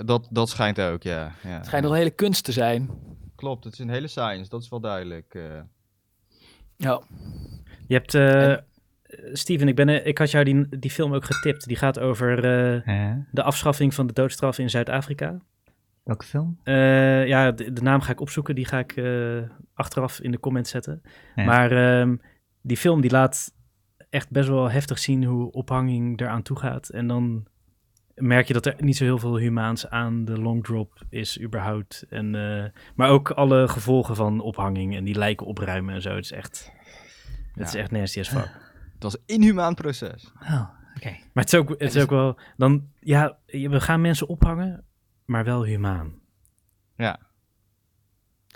dat, 0.05 0.29
dat 0.31 0.49
schijnt 0.49 0.81
ook, 0.81 1.03
ja. 1.03 1.33
ja. 1.43 1.49
Het 1.49 1.67
schijnt 1.67 1.85
nog 1.85 1.93
een 1.93 1.99
hele 1.99 2.11
kunst 2.11 2.45
te 2.45 2.53
zijn. 2.53 2.91
Klopt, 3.37 3.65
het 3.65 3.73
is 3.73 3.79
een 3.79 3.91
hele 3.91 4.09
science, 4.09 4.51
dat 4.51 4.63
is 4.63 4.69
wel 4.69 4.81
duidelijk. 4.81 5.35
eh. 5.35 5.43
Ja, 6.77 7.01
Je 7.87 7.95
hebt, 7.95 8.15
eh, 8.15 8.55
Steven, 9.33 9.69
ik, 9.69 9.75
ben, 9.75 9.89
eh, 9.89 10.07
ik 10.07 10.19
had 10.19 10.31
jou 10.31 10.45
die, 10.45 10.79
die 10.79 10.91
film 10.91 11.15
ook 11.15 11.25
getipt. 11.25 11.67
Die 11.67 11.77
gaat 11.77 11.99
over 11.99 12.37
eh, 12.37 13.13
de 13.33 13.43
afschaffing 13.43 13.95
van 13.95 14.07
de 14.07 14.13
doodstraf 14.13 14.59
in 14.59 14.71
Zuid-Afrika. 14.71 15.41
Welke 16.03 16.25
film? 16.25 16.59
Eh, 16.63 17.27
ja, 17.27 17.53
de, 17.53 17.73
de 17.73 17.83
naam 17.83 18.01
ga 18.01 18.13
ik 18.13 18.21
opzoeken. 18.21 18.55
Die 18.55 18.65
ga 18.65 18.79
ik 18.79 18.97
eh, 18.97 19.39
achteraf 19.75 20.21
in 20.21 20.31
de 20.31 20.41
comments 20.41 20.71
zetten. 20.71 21.03
Ja. 21.37 21.45
Maar 21.45 21.73
ehm, 22.01 22.17
die 22.61 22.77
film 22.77 23.01
die 23.01 23.11
laat 23.11 23.55
echt 24.17 24.31
best 24.31 24.49
wel 24.49 24.71
heftig 24.71 24.99
zien 24.99 25.25
hoe 25.25 25.53
ophanging 25.53 26.21
eraan 26.21 26.43
toe 26.43 26.59
gaat. 26.59 26.89
En 26.89 27.07
dan 27.07 27.47
merk 28.15 28.47
je 28.47 28.53
dat 28.53 28.67
er 28.67 28.75
niet 28.79 28.97
zo 28.97 29.05
heel 29.05 29.19
veel 29.19 29.37
humaans 29.37 29.89
aan 29.89 30.25
de 30.25 30.39
long 30.39 30.65
drop 30.65 31.05
is 31.09 31.41
überhaupt. 31.41 32.05
En, 32.09 32.35
eh, 32.35 32.65
maar 32.95 33.09
ook 33.09 33.31
alle 33.31 33.69
gevolgen 33.69 34.17
van 34.17 34.41
ophanging 34.41 34.97
en 34.97 35.05
die 35.05 35.19
lijken 35.19 35.47
opruimen 35.47 35.95
en 35.95 36.03
zo. 36.03 36.15
Het 36.15 36.25
is 36.25 36.33
echt, 36.33 36.73
het 37.55 37.67
is 37.67 37.75
echt 37.75 37.91
nasty 37.91 38.21
as 38.21 38.29
fuck. 38.29 38.51
Het 38.95 39.05
was 39.05 39.17
een 39.17 39.23
inhumaan 39.27 39.75
proces. 39.75 40.33
Oh, 40.43 40.69
oké. 40.97 41.11
Maar 41.11 41.45
het 41.45 41.53
is 41.53 41.59
ook, 41.59 41.69
het 41.69 41.95
is 41.95 42.03
ook 42.03 42.11
wel... 42.11 42.39
Dan, 42.57 42.89
ja, 43.01 43.39
we 43.47 43.81
gaan 43.81 44.01
mensen 44.01 44.29
ophangen, 44.29 44.85
maar 45.25 45.45
wel 45.45 45.65
humaan. 45.65 46.15
Ja. 46.97 47.26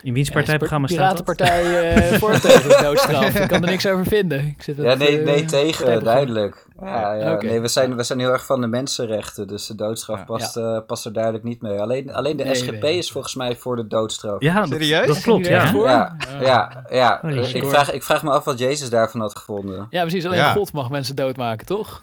In 0.03 0.13
wiens 0.13 0.29
partijprogramma 0.29 0.87
ja, 0.89 0.93
staat 0.95 1.25
dat? 1.25 1.35
Piratenpartij 1.35 2.11
eh 2.11 2.17
voor 2.19 2.39
tegen 2.39 2.69
de 2.69 2.79
doodstraf. 2.83 3.35
Ik 3.41 3.47
kan 3.47 3.63
er 3.63 3.69
niks 3.69 3.87
over 3.87 4.05
vinden. 4.05 4.39
Ik 4.47 4.61
zit 4.63 4.77
Ja, 4.77 4.83
het, 4.83 4.99
nee, 4.99 5.19
eh, 5.19 5.25
nee 5.25 5.45
tegen, 5.45 6.03
duidelijk. 6.03 6.65
Ja, 6.81 7.13
ja. 7.13 7.41
Nee, 7.41 7.59
we 7.59 7.67
zijn, 7.67 7.95
we 7.95 8.03
zijn 8.03 8.19
heel 8.19 8.31
erg 8.31 8.45
van 8.45 8.61
de 8.61 8.67
mensenrechten, 8.67 9.47
dus 9.47 9.67
de 9.67 9.75
doodstraf 9.75 10.17
Ja. 10.17 10.23
past, 10.25 10.57
eh, 10.57 10.77
past 10.87 11.05
er 11.05 11.13
duidelijk 11.13 11.43
niet 11.43 11.61
mee. 11.61 11.79
Alleen, 11.79 12.13
alleen 12.13 12.37
de 12.37 12.43
Nee, 12.43 12.55
SGP 12.55 12.81
nee. 12.81 12.97
is 12.97 13.11
volgens 13.11 13.35
mij 13.35 13.55
voor 13.55 13.75
de 13.75 13.87
doodstraf. 13.87 14.35
Ja, 14.41 14.53
dat, 14.59 14.67
Serieus? 14.69 15.07
dat 15.07 15.21
klopt, 15.21 15.45
jullie 15.47 15.61
ja. 15.61 15.71
Ja, 15.73 16.17
Ah. 16.35 16.41
ja, 16.41 16.85
ja. 16.89 17.19
Oh, 17.23 17.43
shit. 17.43 17.55
ik, 17.55 17.65
vraag, 17.65 17.91
ik 17.91 18.03
vraag 18.03 18.23
me 18.23 18.29
af 18.31 18.43
wat 18.43 18.59
Jezus 18.59 18.89
daarvan 18.89 19.21
had 19.21 19.35
gevonden. 19.37 19.87
Ja, 19.89 20.01
precies. 20.01 20.25
Alleen 20.25 20.37
Ja. 20.37 20.51
God 20.51 20.73
mag 20.73 20.89
mensen 20.89 21.15
doodmaken, 21.15 21.65
toch? 21.65 22.01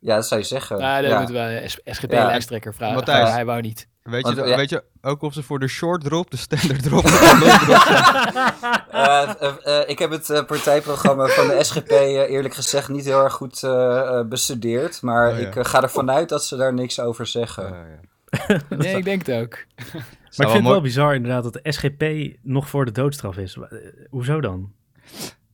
Ja, 0.00 0.14
dat 0.14 0.26
zou 0.26 0.40
je 0.40 0.46
zeggen. 0.46 0.78
Nou, 0.78 1.02
dat 1.02 1.10
ja. 1.10 1.16
moeten 1.18 1.34
we 1.34 1.62
SGP-lijsttrekker 1.84 2.74
vragen. 2.74 2.94
Matthijs. 2.94 3.22
Maar 3.22 3.32
hij 3.32 3.44
wou 3.44 3.60
niet. 3.60 3.88
Weet, 4.06 4.22
Want, 4.22 4.36
je, 4.36 4.44
ja. 4.44 4.56
weet 4.56 4.70
je 4.70 4.84
ook 5.02 5.22
of 5.22 5.32
ze 5.32 5.42
voor 5.42 5.58
de 5.58 5.68
short 5.68 6.04
drop, 6.04 6.30
de 6.30 6.36
standard 6.36 6.82
drop 6.82 7.04
of 7.04 7.18
de 7.18 7.38
long 7.46 7.52
drop 7.52 7.82
zijn? 7.82 8.04
Eh, 8.90 9.30
eh, 9.40 9.80
eh, 9.80 9.88
ik 9.88 9.98
heb 9.98 10.10
het 10.10 10.30
eh, 10.30 10.44
partijprogramma 10.44 11.26
van 11.26 11.48
de 11.48 11.64
SGP 11.64 11.90
eerlijk 11.90 12.54
gezegd 12.54 12.88
niet 12.88 13.04
heel 13.04 13.22
erg 13.22 13.32
goed 13.32 13.60
bestudeerd. 14.28 15.02
Maar 15.02 15.32
Oh, 15.32 15.38
ja. 15.40 15.46
ik 15.46 15.66
ga 15.66 15.82
ervan 15.82 16.10
uit 16.10 16.28
dat 16.28 16.44
ze 16.44 16.56
daar 16.56 16.74
niks 16.74 17.00
over 17.00 17.26
zeggen. 17.26 17.64
Ja, 17.64 17.86
ja. 17.86 18.60
Nee, 18.76 18.96
ik 18.96 19.04
denk 19.04 19.26
het 19.26 19.42
ook. 19.42 19.64
Maar 20.36 20.46
ik 20.46 20.52
vind 20.52 20.52
het 20.52 20.62
wel 20.62 20.80
bizar 20.80 21.14
inderdaad 21.14 21.42
dat 21.42 21.52
de 21.52 21.72
SGP 21.72 22.32
nog 22.42 22.68
voor 22.68 22.84
de 22.84 22.92
doodstraf 22.92 23.36
is. 23.36 23.56
Hoezo 24.10 24.40
dan? 24.40 24.72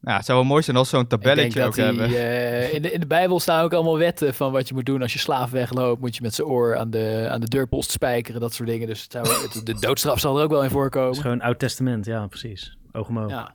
Nou, 0.02 0.16
het 0.16 0.26
zou 0.26 0.38
wel 0.38 0.46
mooi 0.46 0.62
zijn 0.62 0.76
als 0.76 0.88
zo'n 0.88 1.00
Ik 1.00 1.08
denk 1.10 1.22
tabelletje 1.22 1.58
dat 1.58 1.68
ook 1.68 1.74
die, 1.74 1.84
hebben. 1.84 2.06
eh, 2.06 2.74
in, 2.74 2.82
de, 2.82 2.90
in 2.92 3.00
de 3.00 3.06
Bijbel 3.06 3.40
staan 3.40 3.64
ook 3.64 3.72
allemaal 3.72 3.98
wetten 3.98 4.34
van 4.34 4.52
wat 4.52 4.68
je 4.68 4.74
moet 4.74 4.86
doen 4.86 5.02
als 5.02 5.12
je 5.12 5.18
slaaf 5.18 5.50
wegloopt. 5.50 6.00
Moet 6.00 6.16
je 6.16 6.22
met 6.22 6.34
zijn 6.34 6.48
oor 6.48 6.76
aan 6.76 6.90
de, 6.90 7.26
aan 7.30 7.40
de 7.40 7.48
deurpost 7.48 7.90
spijkeren, 7.90 8.40
dat 8.40 8.52
soort 8.54 8.68
dingen. 8.68 8.86
Dus 8.86 9.02
het 9.02 9.12
zou, 9.12 9.28
het- 9.28 9.66
de 9.66 9.74
doodstraf 9.74 10.20
zal 10.20 10.36
er 10.38 10.42
ook 10.44 10.50
wel 10.50 10.58
in 10.58 10.64
Het 10.64 10.72
is 10.74 10.78
voorkomen. 10.80 11.20
gewoon 11.20 11.40
oud 11.40 11.58
testament, 11.58 12.04
ja 12.06 12.26
precies. 12.26 12.76
Oog 12.92 13.08
om 13.08 13.18
oog. 13.18 13.30
Ja, 13.30 13.54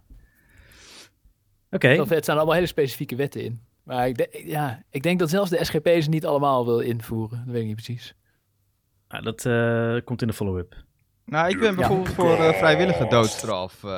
Oké, 1.71 1.95
vet. 1.95 2.11
Er 2.11 2.23
staan 2.23 2.35
allemaal 2.37 2.55
hele 2.55 2.65
specifieke 2.67 3.15
wetten 3.15 3.43
in. 3.43 3.61
Maar 3.83 4.07
ik, 4.07 4.17
de- 4.17 4.43
ja, 4.45 4.83
ik 4.89 5.03
denk 5.03 5.19
dat 5.19 5.29
zelfs 5.29 5.49
de 5.49 5.65
SGP 5.65 5.87
ze 6.01 6.09
niet 6.09 6.25
allemaal 6.25 6.65
wil 6.65 6.79
invoeren. 6.79 7.37
Dat 7.45 7.53
weet 7.53 7.61
ik 7.61 7.67
niet 7.67 7.75
precies. 7.75 8.15
Nou, 9.07 9.23
dat 9.23 9.45
eh, 9.45 9.95
komt 10.03 10.21
in 10.21 10.27
de 10.27 10.33
follow-up. 10.33 10.75
Nou, 11.27 11.49
ik 11.49 11.59
ben 11.59 11.75
bijvoorbeeld 11.75 12.09
voor 12.15 12.37
eh, 12.43 12.53
vrijwillige 12.57 13.07
doodstraf. 13.09 13.83
eh, 13.83 13.89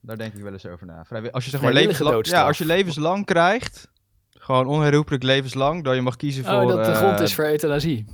daar 0.00 0.16
denk 0.16 0.34
ik 0.34 0.42
wel 0.42 0.52
eens 0.52 0.66
over 0.66 0.86
na. 0.86 1.04
Vrijwi- 1.06 1.30
als 1.30 1.44
je 1.44 1.50
zeg 1.50 1.60
maar 1.60 1.72
levenslang, 1.72 2.14
doodstraf. 2.14 2.40
ja, 2.40 2.46
als 2.46 2.58
je 2.58 2.64
levenslang 2.64 3.24
krijgt, 3.26 3.88
gewoon 4.30 4.66
onherroepelijk 4.66 5.22
levenslang, 5.22 5.84
dan 5.84 5.94
je 5.94 6.00
mag 6.00 6.16
kiezen 6.16 6.44
voor. 6.44 6.54
Oh, 6.62 6.68
dat 6.68 6.84
de 6.84 6.90
eh, 6.90 6.96
grond 6.96 7.20
is 7.20 7.34
voor 7.34 7.44
euthanasie. 7.44 8.04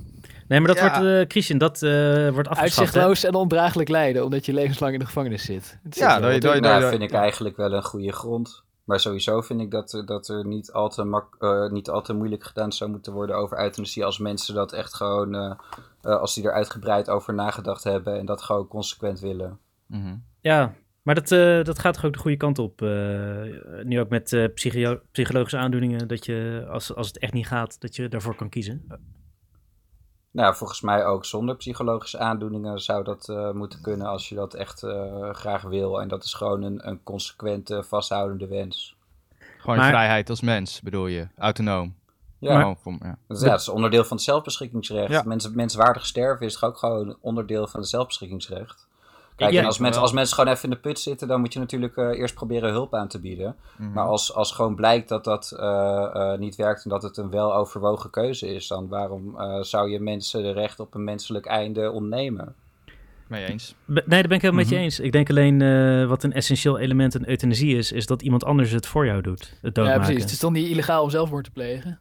Nee, 0.47 0.59
maar 0.59 0.67
dat 0.67 0.77
Ja. 0.77 0.99
wordt, 0.99 1.13
eh 1.15 1.25
Christian, 1.27 1.57
dat 1.57 1.81
eh, 1.83 1.89
wordt 2.29 2.47
afgeschaft. 2.49 2.49
hè? 2.49 2.61
Uitzichtloos 2.61 3.23
en 3.23 3.33
ondraaglijk 3.33 3.89
lijden, 3.89 4.23
omdat 4.23 4.45
je 4.45 4.53
levenslang 4.53 4.93
in 4.93 4.99
de 4.99 5.05
gevangenis 5.05 5.43
zit. 5.45 5.79
Het 5.83 5.95
Ja, 5.95 6.19
dat 6.19 6.41
Nou, 6.61 6.89
vind 6.89 7.01
ik 7.03 7.11
eigenlijk 7.13 7.57
wel 7.57 7.73
een 7.73 7.83
goede 7.83 8.11
grond. 8.11 8.63
Maar 8.85 8.99
sowieso 8.99 9.41
vind 9.41 9.61
ik 9.61 9.71
dat, 9.71 9.93
er- 9.93 10.05
dat 10.05 10.27
er 10.27 10.45
niet 10.47 10.71
al, 10.71 10.89
te 10.89 11.03
mak 11.03 11.35
eh, 11.39 11.69
niet 11.69 11.89
al 11.89 12.01
te 12.01 12.13
moeilijk 12.13 12.43
gedaan 12.43 12.71
zou 12.71 12.89
moeten 12.89 13.13
worden 13.13 13.35
over 13.35 13.59
euthanasie. 13.59 14.05
Als 14.05 14.17
mensen 14.19 14.55
dat 14.55 14.73
echt 14.73 14.93
gewoon, 14.95 15.35
eh, 15.35 15.51
eh, 16.01 16.19
als 16.19 16.33
die 16.35 16.43
er 16.43 16.51
uitgebreid 16.53 17.09
over 17.09 17.33
nagedacht 17.33 17.83
hebben 17.83 18.19
en 18.19 18.25
dat 18.25 18.41
gewoon 18.41 18.67
consequent 18.67 19.19
willen. 19.19 19.57
mhm. 19.85 20.15
Ja, 20.39 20.73
maar 21.01 21.15
dat, 21.15 21.31
eh, 21.31 21.63
dat 21.63 21.79
gaat 21.79 21.93
toch 21.93 22.05
ook 22.05 22.13
de 22.13 22.19
goede 22.19 22.37
kant 22.37 22.59
op. 22.59 22.81
eh, 22.81 23.41
nu 23.83 23.99
ook 23.99 24.09
met 24.09 24.33
eh, 24.33 24.45
psychologische 25.11 25.57
aandoeningen, 25.57 26.07
dat 26.07 26.25
je, 26.25 26.65
als, 26.69 26.95
als 26.95 27.07
het 27.07 27.17
echt 27.19 27.33
niet 27.33 27.47
gaat, 27.47 27.81
dat 27.81 27.95
je 27.95 28.07
daarvoor 28.07 28.35
kan 28.35 28.49
kiezen. 28.49 28.85
Nou, 30.35 30.55
volgens 30.55 30.81
mij 30.81 31.05
ook 31.05 31.25
zonder 31.25 31.55
psychologische 31.55 32.17
aandoeningen 32.17 32.79
zou 32.79 33.03
dat 33.03 33.29
eh, 33.29 33.51
moeten 33.51 33.81
kunnen 33.81 34.07
als 34.07 34.29
je 34.29 34.35
dat 34.35 34.53
echt 34.53 34.83
eh, 34.83 35.29
graag 35.33 35.61
wil. 35.61 36.01
En 36.01 36.07
dat 36.07 36.23
is 36.23 36.33
gewoon 36.33 36.61
een, 36.61 36.87
een 36.87 37.03
consequente, 37.03 37.83
vasthoudende 37.83 38.47
wens. 38.47 38.95
Gewoon 39.57 39.77
Maar- 39.77 39.89
vrijheid 39.89 40.29
als 40.29 40.41
mens, 40.41 40.81
bedoel 40.81 41.07
je? 41.07 41.27
Autonoom. 41.37 41.95
Ja, 42.39 42.75
van- 42.75 42.99
ja. 43.03 43.17
dat 43.27 43.37
is, 43.37 43.43
ja, 43.43 43.49
dat 43.49 43.59
is 43.59 43.69
onderdeel 43.69 44.03
van 44.03 44.17
het 44.17 44.25
zelfbeschikkingsrecht. 44.25 45.11
Ja. 45.11 45.23
Mensen, 45.25 45.55
menswaardig 45.55 46.05
sterven 46.05 46.45
is 46.45 46.53
toch 46.53 46.69
ook 46.69 46.77
gewoon 46.77 47.17
onderdeel 47.21 47.67
van 47.67 47.79
het 47.79 47.89
zelfbeschikkingsrecht. 47.89 48.87
Kijk, 49.35 49.51
Ja, 49.51 49.59
en 49.59 49.65
als, 49.65 49.77
mensen, 49.79 50.01
als 50.01 50.11
mensen 50.11 50.35
gewoon 50.35 50.51
even 50.53 50.63
in 50.63 50.69
de 50.69 50.75
put 50.81 50.99
zitten, 50.99 51.27
dan 51.27 51.39
moet 51.39 51.53
je 51.53 51.59
natuurlijk 51.59 51.97
eh, 51.97 52.19
eerst 52.19 52.33
proberen 52.33 52.69
hulp 52.71 52.93
aan 52.95 53.07
te 53.07 53.19
bieden. 53.19 53.55
Mhm. 53.77 53.91
Maar 53.91 54.05
als, 54.05 54.33
als 54.33 54.51
gewoon 54.51 54.75
blijkt 54.75 55.09
dat 55.09 55.23
dat 55.23 55.51
eh, 55.59 56.09
eh, 56.13 56.39
niet 56.39 56.55
werkt 56.55 56.83
en 56.83 56.89
dat 56.89 57.03
het 57.03 57.17
een 57.17 57.29
weloverwogen 57.29 58.09
keuze 58.09 58.47
is, 58.47 58.67
dan 58.67 58.87
waarom 58.87 59.39
eh, 59.39 59.61
zou 59.61 59.89
je 59.89 59.99
mensen 59.99 60.43
de 60.43 60.51
recht 60.51 60.79
op 60.79 60.93
een 60.93 61.03
menselijk 61.03 61.45
einde 61.45 61.91
ontnemen? 61.91 62.55
Mee 63.27 63.45
eens. 63.45 63.75
Be- 63.85 63.93
Nee, 64.05 64.19
daar 64.19 64.27
ben 64.27 64.37
ik 64.37 64.41
helemaal 64.41 64.61
met 64.63 64.69
je 64.69 64.75
Mhm. 64.75 64.83
eens. 64.83 64.99
Ik 64.99 65.11
denk 65.11 65.29
alleen 65.29 65.61
eh, 65.61 66.05
wat 66.07 66.23
een 66.23 66.33
essentieel 66.33 66.77
element 66.79 67.15
in 67.15 67.27
euthanasie 67.27 67.77
is, 67.77 67.91
is 67.91 68.05
dat 68.05 68.21
iemand 68.21 68.43
anders 68.43 68.71
het 68.71 68.87
voor 68.87 69.05
jou 69.05 69.21
doet. 69.21 69.39
Het 69.41 69.49
Ja, 69.61 69.69
doodmaken. 69.71 70.01
precies. 70.01 70.21
Het 70.23 70.31
is 70.31 70.39
toch 70.39 70.51
niet 70.51 70.67
illegaal 70.67 71.03
om 71.03 71.09
zelfmoord 71.09 71.43
te 71.43 71.51
plegen? 71.51 71.99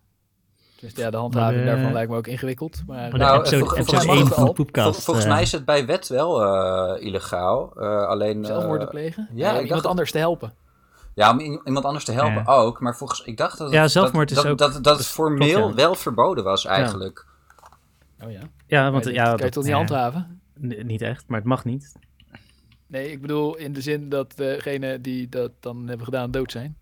Dus 0.85 0.93
ja, 1.05 1.11
de 1.11 1.17
handhaving 1.17 1.57
Maar, 1.59 1.67
eh, 1.69 1.75
daarvan 1.75 1.93
lijkt 1.93 2.11
me 2.11 2.17
ook 2.17 2.27
ingewikkeld. 2.27 2.83
Maar 2.87 3.11
Maar 3.11 3.19
Nou, 3.19 3.39
episode, 3.39 3.65
vol- 3.65 3.77
episode 3.77 3.85
volgens 3.85 4.07
mij 4.07 4.15
1 4.15 4.19
mag 4.21 4.29
het 4.29 4.39
van 4.39 4.47
al. 4.47 4.53
Poepkast. 4.53 4.95
Vol- 4.95 5.03
volgens 5.05 5.25
eh, 5.27 5.33
mij 5.33 5.43
is 5.43 5.53
het 5.53 5.65
bij 5.65 5.87
wet 5.87 6.09
wel 6.09 6.43
eh, 6.43 7.07
illegaal. 7.07 7.73
eh, 7.77 8.07
alleen, 8.07 8.41
eh, 8.41 8.47
zelfmoord 8.47 8.81
te 8.81 8.87
plegen? 8.87 9.29
ja, 9.35 9.49
om 9.51 9.55
iemand 9.55 9.69
dacht- 9.69 9.87
anders 9.87 10.11
te 10.11 10.19
helpen. 10.19 10.53
Ja, 11.15 11.31
om 11.31 11.41
iemand 11.65 11.85
anders 11.85 12.05
te 12.05 12.13
helpen 12.13 12.43
Ja. 12.47 12.53
ook. 12.53 12.81
Maar 12.81 12.97
volgens, 12.97 13.23
ik 13.23 13.37
dacht 13.37 13.59
dat 13.59 13.67
het, 13.67 13.77
Ja, 13.77 13.89
zelfmoord 13.89 14.29
dat, 14.29 14.37
is 14.39 14.43
dat, 14.45 14.53
ook- 14.53 14.59
dat, 14.73 14.85
dat, 14.85 14.99
het 14.99 15.07
formeel 15.07 15.57
klopt, 15.59 15.69
ja. 15.79 15.85
wel 15.85 15.95
verboden 15.95 16.45
was 16.45 16.65
eigenlijk. 16.65 17.27
Oh 18.25 18.31
ja. 18.31 18.41
Ja, 18.67 18.91
want 18.91 19.03
kan 19.05 19.13
je, 19.13 19.19
ja, 19.19 19.35
kan 19.35 19.45
je 19.47 19.53
toch 19.53 19.63
niet 19.63 19.73
ja. 19.73 19.79
handhaven? 19.79 20.41
n- 20.67 20.87
niet 20.87 21.03
echt, 21.03 21.25
maar 21.29 21.39
het 21.39 21.49
mag 21.49 21.65
niet. 21.65 21.93
Nee, 22.87 23.11
ik 23.11 23.21
bedoel 23.21 23.57
in 23.57 23.73
de 23.73 23.81
zin 23.81 24.09
dat 24.09 24.37
degenen 24.37 25.03
die 25.03 25.29
dat 25.29 25.51
dan 25.61 25.87
hebben 25.89 26.05
gedaan 26.05 26.31
dood 26.31 26.53
zijn. 26.53 26.77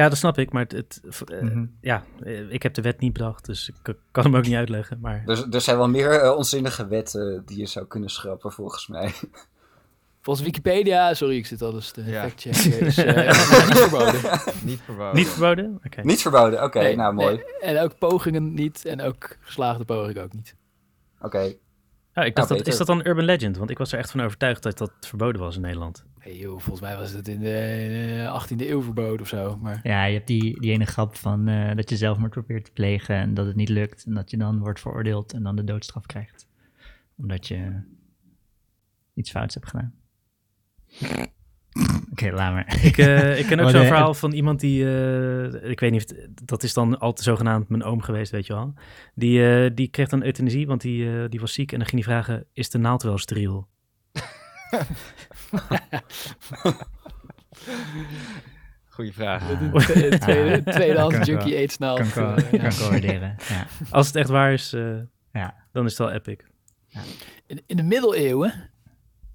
Ja, 0.00 0.08
dat 0.08 0.18
snap 0.18 0.38
ik, 0.38 0.52
maar 0.52 0.62
het, 0.62 0.72
het, 0.72 1.00
eh, 1.30 1.40
Mhm. 1.40 1.64
ja, 1.80 2.02
eh, 2.22 2.52
ik 2.52 2.62
heb 2.62 2.74
de 2.74 2.82
wet 2.82 3.00
niet 3.00 3.12
bedacht, 3.12 3.44
dus 3.46 3.68
ik 3.68 3.94
kan 4.10 4.24
hem 4.24 4.36
ook 4.36 4.44
niet 4.46 4.54
uitleggen. 4.54 4.98
Maar 5.00 5.22
Dus 5.26 5.44
er 5.50 5.60
zijn 5.60 5.76
wel 5.76 5.88
meer 5.88 6.10
eh, 6.20 6.36
onzinnige 6.36 6.86
wetten 6.86 7.42
die 7.46 7.58
je 7.58 7.66
zou 7.66 7.86
kunnen 7.86 8.08
schrappen, 8.10 8.52
volgens 8.52 8.86
mij. 8.88 9.12
Volgens 10.22 10.46
Wikipedia, 10.46 11.14
sorry, 11.14 11.36
ik 11.36 11.46
zit 11.46 11.62
alles 11.62 11.90
te 11.90 12.04
Ja. 12.04 12.22
factchecken, 12.22 12.80
is 12.80 12.98
eh, 13.04 13.26
niet 13.66 13.76
verboden. 13.78 14.40
Niet 14.64 14.80
verboden. 14.80 15.14
niet 15.16 15.28
verboden? 15.28 15.80
Oké. 15.84 16.00
Niet 16.02 16.20
verboden, 16.22 16.62
oké, 16.62 16.78
Nee, 16.78 16.96
nou 16.96 17.14
mooi. 17.14 17.34
nee. 17.34 17.58
En 17.60 17.78
ook 17.82 17.98
pogingen 17.98 18.54
niet 18.54 18.84
en 18.84 19.00
ook 19.02 19.36
geslaagde 19.40 19.84
pogingen 19.84 20.22
ook 20.22 20.32
niet. 20.32 20.54
Oké. 21.20 21.52
Ja, 22.14 22.22
ik 22.22 22.34
dacht 22.36 22.48
dat, 22.48 22.56
beter. 22.56 22.72
is 22.72 22.78
dat 22.78 22.86
dan 22.86 23.06
Urban 23.06 23.24
Legend? 23.24 23.56
Want 23.56 23.70
ik 23.70 23.78
was 23.78 23.92
er 23.92 23.98
echt 23.98 24.10
van 24.10 24.20
overtuigd 24.20 24.62
dat 24.62 24.78
dat 24.78 24.90
verboden 25.00 25.40
was 25.40 25.54
in 25.56 25.60
Nederland. 25.62 26.04
Hey, 26.20 26.36
joh, 26.36 26.50
volgens 26.60 26.80
mij 26.80 26.96
was 26.96 27.12
het 27.12 27.28
in 27.28 27.40
de 27.40 27.58
eh, 28.24 28.42
18e 28.52 28.56
eeuw 28.68 28.82
verboden 28.82 29.20
of 29.20 29.28
zo. 29.28 29.58
Maar 29.62 29.80
Ja, 29.82 30.04
je 30.04 30.14
hebt 30.14 30.26
die, 30.26 30.60
die 30.60 30.72
ene 30.72 30.84
grap 30.84 31.16
van 31.16 31.48
eh, 31.48 31.76
dat 31.76 31.90
je 31.90 31.96
zelfmoord 31.96 32.30
probeert 32.30 32.64
te 32.64 32.72
plegen 32.72 33.14
en 33.16 33.34
dat 33.34 33.46
het 33.46 33.56
niet 33.56 33.68
lukt. 33.68 34.04
En 34.04 34.14
dat 34.14 34.30
je 34.30 34.36
dan 34.36 34.58
wordt 34.58 34.80
veroordeeld 34.80 35.32
en 35.32 35.42
dan 35.42 35.56
de 35.56 35.64
doodstraf 35.64 36.06
krijgt. 36.06 36.46
Omdat 37.16 37.48
je 37.48 37.80
iets 39.14 39.30
fouts 39.30 39.54
hebt 39.54 39.66
gedaan. 39.68 39.94
Oké, 42.12 42.30
laat 42.30 42.52
maar. 42.52 42.84
Ik, 42.84 42.98
eh, 42.98 43.38
ik 43.38 43.46
ken 43.46 43.60
ook 43.60 43.66
Oh, 43.68 43.72
zo'n 43.72 43.84
verhaal 43.86 44.14
van 44.14 44.32
iemand 44.32 44.60
die, 44.60 44.84
eh, 44.84 45.70
ik 45.70 45.80
weet 45.80 45.90
niet 45.90 46.02
of, 46.04 46.16
het- 46.16 46.46
dat 46.48 46.62
is 46.62 46.74
dan 46.74 46.98
altijd 46.98 47.26
zogenaamd 47.26 47.68
mijn 47.68 47.82
oom 47.82 48.00
geweest, 48.02 48.32
weet 48.32 48.46
je 48.46 48.52
wel. 48.52 48.74
Die, 49.14 49.48
eh, 49.64 49.70
die 49.74 49.88
kreeg 49.88 50.08
dan 50.08 50.24
euthanasie, 50.24 50.66
want 50.66 50.80
die, 50.80 51.22
eh, 51.22 51.28
die 51.28 51.40
was 51.40 51.52
ziek 51.52 51.72
en 51.72 51.78
dan 51.78 51.88
ging 51.88 52.04
hij 52.04 52.12
vragen, 52.14 52.46
is 52.52 52.70
de 52.70 52.78
naald 52.78 53.02
wel 53.02 53.18
steriel? 53.18 53.68
Goeie 58.88 59.12
vraag. 59.12 59.46
de 59.48 59.70
tweede, 59.78 60.18
tweede, 60.26 60.62
Ah, 60.70 60.74
tweedehands 60.74 61.26
junkie 61.26 61.50
wel- 61.50 61.58
aidsnaald. 61.60 62.12
kan 62.12 62.36
eh, 62.36 62.78
kan. 62.78 63.34
Als 63.90 64.06
het 64.06 64.16
echt 64.16 64.28
waar 64.28 64.52
is, 64.52 64.72
eh, 64.72 64.96
Ja. 65.32 65.54
dan 65.72 65.84
is 65.84 65.90
het 65.90 65.98
wel 65.98 66.10
epic. 66.10 66.36
In, 67.46 67.62
in 67.66 67.76
de 67.76 67.82
middeleeuwen 67.82 68.70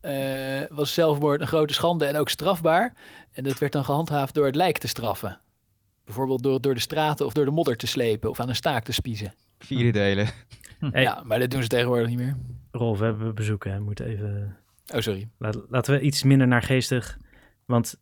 eh, 0.01 0.61
was 0.69 0.93
zelfmoord 0.93 1.41
een 1.41 1.47
grote 1.47 1.73
schande 1.73 2.05
en 2.05 2.15
ook 2.15 2.29
strafbaar. 2.29 2.93
En 3.31 3.43
dat 3.43 3.57
werd 3.57 3.71
dan 3.71 3.85
gehandhaafd 3.85 4.33
door 4.33 4.45
het 4.45 4.55
lijk 4.55 4.77
te 4.77 4.87
straffen. 4.87 5.39
Bijvoorbeeld 6.05 6.43
door, 6.43 6.61
door 6.61 6.73
de 6.73 6.79
straten 6.79 7.25
of 7.25 7.33
door 7.33 7.45
de 7.45 7.51
modder 7.51 7.75
te 7.77 7.87
slepen 7.87 8.29
of 8.29 8.39
aan 8.39 8.49
een 8.49 8.55
staak 8.55 8.83
te 8.83 8.91
spiezen. 8.91 9.33
Vierde 9.59 9.91
delen. 9.91 10.27
Hey. 10.79 11.01
Ja, 11.01 11.21
maar 11.25 11.39
dat 11.39 11.49
doen 11.49 11.61
ze 11.61 11.67
tegenwoordig 11.67 12.07
niet 12.07 12.17
meer. 12.17 12.35
Rolf, 12.71 12.99
we 12.99 13.05
hebben 13.05 13.35
bezoek, 13.35 13.63
hè. 13.65 13.77
We 13.77 13.83
moeten 13.83 14.05
even... 14.05 14.57
Oh, 14.93 14.99
sorry. 14.99 15.29
Laat, 15.37 15.57
laten 15.69 15.93
we 15.93 16.01
iets 16.01 16.23
minder 16.23 16.47
naargeestig, 16.47 17.17
want... 17.65 17.99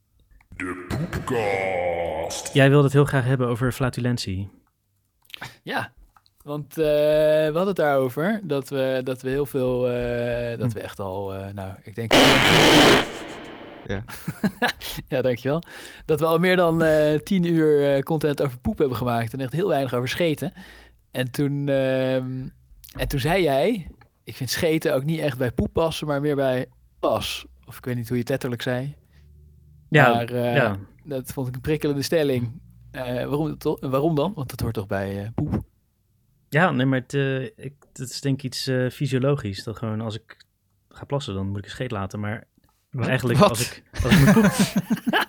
Jij 2.53 2.69
wilde 2.69 2.83
het 2.83 2.93
heel 2.93 3.05
graag 3.05 3.25
hebben 3.25 3.47
over 3.47 3.71
flatulentie. 3.71 4.49
Ja, 5.63 5.93
want 6.43 6.77
eh, 6.77 6.85
we 6.85 7.51
hadden 7.53 7.67
het 7.67 7.75
daarover 7.75 8.39
dat 8.43 8.69
we, 8.69 9.01
dat 9.03 9.21
we 9.21 9.29
heel 9.29 9.45
veel, 9.45 9.89
eh, 9.89 10.59
dat 10.59 10.73
we 10.73 10.79
echt 10.79 10.99
al, 10.99 11.33
eh, 11.33 11.53
nou, 11.53 11.73
ik 11.83 11.95
denk... 11.95 12.13
Ja. 13.87 14.03
ja, 15.15 15.21
dankjewel. 15.21 15.61
Dat 16.05 16.19
we 16.19 16.25
al 16.25 16.37
meer 16.37 16.55
dan 16.55 16.83
eh, 16.83 17.19
tien 17.19 17.43
uur 17.43 17.95
eh, 17.95 18.01
content 18.01 18.41
over 18.41 18.59
poep 18.59 18.77
hebben 18.77 18.97
gemaakt 18.97 19.33
en 19.33 19.39
echt 19.39 19.53
heel 19.53 19.67
weinig 19.67 19.93
over 19.93 20.09
scheten. 20.09 20.53
En 21.11 21.31
toen, 21.31 21.69
ehm, 21.69 22.47
en 22.97 23.07
toen 23.07 23.19
zei 23.19 23.43
jij, 23.43 23.87
ik 24.23 24.36
vind 24.36 24.49
scheten 24.49 24.95
ook 24.95 25.03
niet 25.03 25.19
echt 25.19 25.38
bij 25.38 25.51
poep 25.51 25.73
passen, 25.73 26.07
maar 26.07 26.21
meer 26.21 26.36
bij 26.36 26.65
pas. 26.99 27.45
Of 27.65 27.77
ik 27.77 27.86
weet 27.86 27.95
niet 27.95 28.07
hoe 28.07 28.15
je 28.15 28.21
het 28.21 28.31
letterlijk 28.31 28.62
zei. 28.62 28.95
Ja, 29.89 30.13
Maar, 30.13 30.29
eh, 30.29 30.55
ja. 30.55 30.77
Dat 31.03 31.31
vond 31.31 31.47
ik 31.47 31.55
een 31.55 31.62
prikkelende 31.62 32.01
stelling. 32.01 32.62
Eh, 32.91 33.03
waarom, 33.03 33.57
waarom 33.79 34.15
dan? 34.15 34.33
Want 34.36 34.49
dat 34.49 34.59
hoort 34.59 34.73
toch 34.73 34.88
bij 34.88 35.23
eh, 35.23 35.29
poep? 35.36 35.63
Ja, 36.49 36.71
nee, 36.71 36.86
maar 36.86 36.99
het, 36.99 37.13
eh, 37.13 37.43
ik, 37.43 37.73
het 37.93 37.99
is 37.99 38.21
denk 38.21 38.38
ik 38.38 38.43
iets 38.43 38.67
eh, 38.67 38.89
fysiologisch. 38.89 39.63
Dat 39.63 39.77
gewoon 39.77 40.01
als 40.01 40.15
ik 40.15 40.45
ga 40.89 41.05
plassen, 41.05 41.33
dan 41.33 41.47
moet 41.47 41.57
ik 41.57 41.63
een 41.63 41.69
scheet 41.69 41.91
laten. 41.91 42.19
Maar 42.19 42.43
eigenlijk 42.99 43.39
Wat? 43.39 43.49
als 43.49 43.62
ik, 43.71 43.83
als 44.03 44.19
ik 44.19 44.33
poepen... 44.33 44.51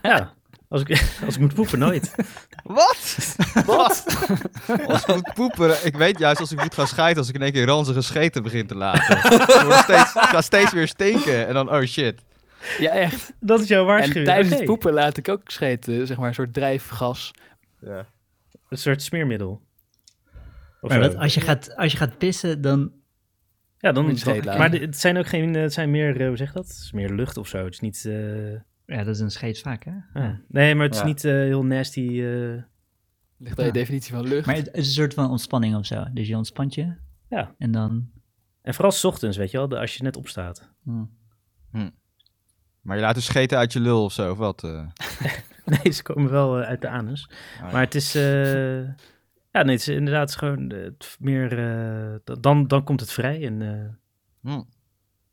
ja, 0.10 0.34
als 0.68 0.80
ik, 0.80 0.88
als 1.26 1.34
ik 1.34 1.40
moet 1.40 1.54
poepen, 1.54 1.78
nooit. 1.78 2.14
Wat? 2.64 3.36
Wat? 3.66 4.04
als 4.88 5.02
ik 5.02 5.14
moet 5.14 5.34
poepen, 5.34 5.86
ik 5.86 5.96
weet 5.96 6.18
juist 6.18 6.40
als 6.40 6.52
ik 6.52 6.62
moet 6.62 6.74
gaan 6.74 6.86
scheiden, 6.86 7.18
als 7.18 7.28
ik 7.28 7.34
in 7.34 7.42
één 7.42 7.52
keer 7.52 7.66
ranzige 7.66 8.02
scheten 8.02 8.42
begin 8.42 8.66
te 8.66 8.74
laten. 8.74 9.16
ik, 9.16 9.62
word 9.64 9.78
steeds, 9.78 10.14
ik 10.14 10.22
ga 10.22 10.40
steeds 10.40 10.72
weer 10.72 10.88
stinken 10.88 11.46
en 11.46 11.54
dan, 11.54 11.70
oh 11.74 11.82
shit. 11.82 12.22
Ja, 12.78 12.90
echt. 12.90 13.32
Dat 13.40 13.60
is 13.60 13.68
jouw 13.68 13.80
En 13.80 13.86
waarschuwing. 13.86 14.26
tijdens 14.26 14.48
Oké. 14.48 14.56
het 14.56 14.64
poepen 14.64 14.92
laat 14.92 15.16
ik 15.16 15.28
ook 15.28 15.50
scheten, 15.50 16.06
zeg 16.06 16.16
maar, 16.16 16.28
een 16.28 16.34
soort 16.34 16.54
drijfgas. 16.54 17.30
Ja. 17.80 18.06
Een 18.68 18.78
soort 18.78 19.02
smeermiddel. 19.02 19.62
Of 20.80 20.90
Maar 20.90 21.00
wat, 21.00 21.16
als, 21.16 21.34
je 21.34 21.40
gaat, 21.40 21.76
als 21.76 21.92
je 21.92 21.98
gaat 21.98 22.18
pissen, 22.18 22.60
dan... 22.60 22.92
ja, 23.78 23.92
dan, 23.92 24.04
Moet 24.04 24.20
je 24.20 24.42
maar 24.44 24.70
het 24.70 24.98
zijn 24.98 25.16
ook 25.16 25.26
geen, 25.26 25.54
het 25.54 25.72
zijn 25.72 25.90
meer, 25.90 26.20
eh, 26.20 26.26
hoe 26.26 26.36
zeg 26.36 26.48
je 26.48 26.54
dat? 26.54 26.66
Het 26.66 26.76
is 26.76 26.92
meer 26.92 27.10
lucht 27.10 27.36
of 27.36 27.48
zo. 27.48 27.64
Het 27.64 27.72
is 27.72 27.80
niet, 27.80 28.04
eh, 28.04 28.60
Ja, 28.86 29.04
dat 29.04 29.14
is 29.14 29.20
een 29.20 29.30
scheet 29.30 29.60
vaak, 29.60 29.84
hè? 29.84 29.92
ah. 30.12 30.30
nee, 30.48 30.74
maar 30.74 30.84
het 30.84 30.94
is 30.94 31.00
Ja. 31.00 31.06
niet 31.06 31.24
eh, 31.24 31.32
heel 31.32 31.64
nasty. 31.64 32.00
eh, 32.00 32.62
Ligt 33.38 33.56
bij 33.56 33.64
je 33.64 33.72
Ja. 33.72 33.78
definitie 33.78 34.14
van 34.14 34.28
lucht. 34.28 34.46
Maar 34.46 34.54
het 34.56 34.68
is 34.72 34.86
een 34.86 34.92
soort 34.92 35.14
van 35.14 35.30
ontspanning 35.30 35.76
of 35.76 35.86
zo. 35.86 36.04
Dus 36.12 36.28
je 36.28 36.36
ontspant 36.36 36.74
je. 36.74 36.94
Ja. 37.28 37.54
En 37.58 37.70
dan... 37.72 38.10
en 38.62 38.74
vooral 38.74 38.92
's 38.92 39.04
ochtends, 39.04 39.36
weet 39.36 39.50
je 39.50 39.56
wel, 39.68 39.78
als 39.78 39.94
je 39.96 40.02
net 40.02 40.16
opstaat. 40.16 40.70
hm. 40.84 41.04
Maar 42.80 42.96
je 42.96 43.02
laat 43.02 43.14
dus 43.14 43.24
scheten 43.24 43.58
uit 43.58 43.72
je 43.72 43.80
lul 43.80 44.04
of 44.04 44.12
zo, 44.12 44.30
of 44.30 44.38
wat? 44.38 44.64
eh? 44.64 44.86
Nee, 45.82 45.92
ze 45.92 46.02
komen 46.02 46.30
wel 46.30 46.56
uit 46.56 46.80
de 46.80 46.88
anus. 46.88 47.30
ja. 47.58 47.70
Maar 47.72 47.80
het 47.80 47.94
is, 47.94 48.14
eh, 48.14 48.82
ja, 49.50 49.62
nee, 49.62 49.62
het 49.72 49.80
is 49.80 49.88
inderdaad 49.88 50.36
gewoon 50.36 50.70
eh, 50.70 50.82
het 50.82 51.16
meer, 51.20 51.58
eh, 51.58 52.36
dan, 52.40 52.66
dan 52.68 52.84
komt 52.84 53.00
het 53.00 53.12
vrij. 53.12 53.46
En, 53.46 53.62
eh, 53.62 54.50
Hm. 54.52 54.62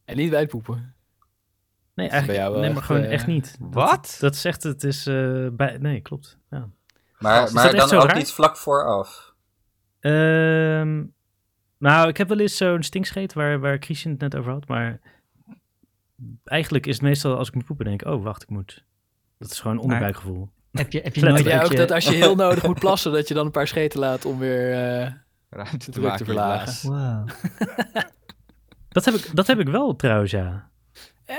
En 0.05 0.17
niet 0.17 0.29
bij 0.29 0.39
het 0.39 0.49
poepen. 0.49 0.93
Nee, 2.09 2.25
bij 2.25 2.35
jou 2.35 2.37
eigenlijk, 2.37 2.51
wel 2.51 2.61
nee, 2.61 2.69
maar 2.69 2.77
echt, 2.77 2.85
gewoon 2.85 3.01
eh, 3.01 3.13
echt 3.13 3.27
niet. 3.27 3.57
Wat? 3.59 4.17
Dat 4.19 4.35
is 4.35 4.45
echt, 4.45 4.63
het 4.63 4.83
is 4.83 5.07
eh, 5.07 5.47
bij, 5.51 5.77
nee, 5.77 6.01
klopt. 6.01 6.37
Ja. 6.49 6.69
Maar, 7.17 7.43
Is 7.43 7.51
maar 7.51 7.63
dat 7.63 7.73
echt 7.73 7.89
dan 7.89 7.99
ook 7.99 8.07
raar? 8.07 8.17
niet 8.17 8.31
vlak 8.31 8.57
vooraf. 8.57 9.33
Ehm, 9.99 11.03
nou, 11.77 12.07
ik 12.07 12.17
heb 12.17 12.27
wel 12.27 12.39
eens 12.39 12.57
zo'n 12.57 12.83
stinkscheet 12.83 13.33
waar, 13.33 13.59
waar 13.59 13.77
Christian 13.79 14.11
het 14.11 14.21
net 14.21 14.35
over 14.35 14.51
had, 14.51 14.67
maar 14.67 14.99
eigenlijk 16.43 16.85
is 16.85 16.93
het 16.93 17.03
meestal 17.03 17.37
als 17.37 17.47
ik 17.47 17.53
moet 17.53 17.65
poepen, 17.65 17.85
denk 17.85 18.01
ik, 18.01 18.07
oh, 18.07 18.23
wacht, 18.23 18.43
ik 18.43 18.49
moet. 18.49 18.83
Dat 19.37 19.51
is 19.51 19.59
gewoon 19.59 19.77
onderbuikgevoel. 19.77 20.49
Heb 20.71 20.91
je, 20.91 20.99
heb 21.01 21.15
je 21.15 21.21
nooit 21.25 21.53
ook 21.53 21.71
je... 21.71 21.77
dat 21.77 21.91
als 21.91 22.05
je 22.05 22.13
heel 22.13 22.35
nodig 22.45 22.63
moet 22.63 22.79
plassen, 22.79 23.11
dat 23.11 23.27
je 23.27 23.33
dan 23.33 23.45
een 23.45 23.51
paar 23.51 23.67
scheten 23.67 23.99
laat 23.99 24.25
om 24.25 24.39
weer 24.39 24.73
eh, 24.73 25.11
Ruimte 25.49 25.91
te 25.91 26.13
te 26.17 26.25
verlagen? 26.25 26.89
Wow. 26.89 27.29
Dat 28.89 29.05
heb 29.05 29.13
ik, 29.13 29.29
dat 29.33 29.47
heb 29.47 29.59
ik 29.59 29.67
wel 29.67 29.95
trouwens, 29.95 30.31
ja. 30.31 30.69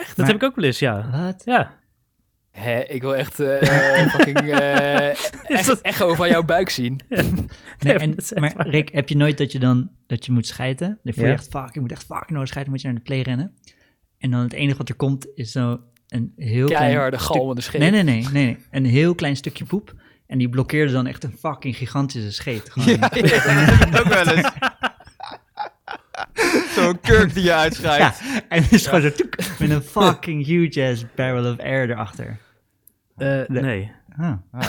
Echt? 0.01 0.09
Dat 0.09 0.17
Maar- 0.17 0.27
heb 0.27 0.37
ik 0.37 0.43
ook 0.43 0.57
wel 0.57 0.65
eens, 0.65 0.79
ja. 0.79 1.09
Wat? 1.25 1.43
Ja. 1.45 1.81
Hè, 2.51 2.81
ik 2.81 3.03
wil 3.03 3.17
echt 3.17 3.41
eh 3.41 4.09
fucking 4.09 4.39
eh, 4.39 5.09
echt 5.57 5.67
dat- 5.67 5.81
echo 5.81 6.15
van 6.15 6.29
jouw 6.29 6.43
buik 6.43 6.71
zien. 6.71 7.01
Nee, 7.79 7.95
en, 7.99 8.15
maar 8.35 8.53
waar. 8.57 8.69
Rick, 8.69 8.89
heb 8.93 9.09
je 9.09 9.17
nooit 9.17 9.39
dat 9.39 9.53
je 9.53 9.59
dan 9.59 9.91
dat 10.07 10.27
je 10.27 10.33
moet 10.33 10.47
schijten? 10.47 10.99
Dan 11.03 11.13
voel 11.15 11.25
je 11.25 11.31
Ja. 11.31 11.37
echt, 11.37 11.49
fuck, 11.51 11.69
ik 11.75 11.81
moet 11.81 11.93
echt 11.93 12.05
fucking 12.05 12.31
nodig 12.31 12.49
schijten, 12.49 12.71
moet 12.71 12.81
je 12.81 12.87
naar 12.87 12.97
de 12.97 13.03
play 13.03 13.21
rennen. 13.21 13.55
En 14.19 14.31
dan 14.31 14.41
het 14.41 14.53
enige 14.53 14.79
wat 14.79 14.89
er 14.89 14.95
komt 14.95 15.27
is 15.35 15.53
zo 15.53 15.81
een 16.09 16.33
heel 16.37 16.67
klein... 16.67 16.83
Keiharde 16.83 17.19
stuk- 17.19 17.29
galmende 17.37 17.61
scheet. 17.61 17.81
Nee, 17.81 17.91
nee, 17.91 18.03
nee, 18.03 18.23
nee, 18.33 18.45
nee. 18.45 18.59
Een 18.71 18.85
heel 18.85 19.15
klein 19.15 19.37
stukje 19.37 19.65
poep. 19.65 19.95
En 20.27 20.39
die 20.39 20.49
blokkeerde 20.49 20.93
dan 20.93 21.07
echt 21.07 21.25
een 21.25 21.37
fucking 21.39 21.77
gigantische 21.77 22.33
scheet. 22.33 22.71
Gewoon. 22.71 22.89
Ja, 22.99 23.05
ook 23.99 24.09
wel 24.09 24.29
eens. 24.37 24.51
Zo'n 26.75 27.01
kurk 27.01 27.35
die 27.35 27.43
je 27.43 27.53
uitschrijft. 27.55 28.21
Ja, 28.25 28.43
en 28.49 28.63
het 28.63 28.73
is 28.73 28.87
gewoon 28.87 29.01
zo 29.03 29.13
toek, 29.13 29.35
met 29.69 29.71
een 29.71 29.83
fucking 30.03 30.45
huge 30.47 30.91
ass 30.91 31.05
barrel 31.15 31.53
of 31.53 31.59
air 31.59 31.91
erachter. 31.91 32.39
Eh, 33.17 33.41
Nee. 33.49 33.93
Ah. 34.17 34.33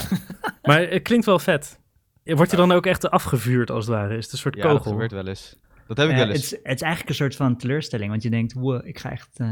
Maar 0.64 0.80
het 0.90 1.02
klinkt 1.02 1.26
wel 1.26 1.40
vet. 1.40 1.80
Wordt 2.24 2.52
hij 2.52 2.60
dan 2.60 2.72
ook 2.72 2.86
echt 2.86 3.10
afgevuurd, 3.10 3.72
als 3.72 3.86
het 3.86 3.96
ware? 3.96 4.18
Is 4.18 4.24
het 4.24 4.34
een 4.34 4.38
soort 4.40 4.56
Ja, 4.56 4.64
dat 4.64 4.72
kogel? 4.78 4.92
gebeurt 4.92 5.12
wel 5.12 5.28
eens. 5.28 5.56
Dat 5.88 5.98
heb 5.98 6.06
ik 6.08 6.12
Eh, 6.14 6.18
wel 6.20 6.28
het, 6.28 6.36
eens. 6.36 6.54
is, 6.54 6.60
het 6.64 6.76
is 6.76 6.82
eigenlijk 6.82 7.10
een 7.10 7.16
soort 7.16 7.36
van 7.36 7.58
teleurstelling, 7.58 8.10
want 8.10 8.24
je 8.24 8.30
denkt, 8.30 8.54
wow, 8.54 8.88
ik 8.88 9.00
ga 9.00 9.12
echt... 9.12 9.30
eh 9.40 9.48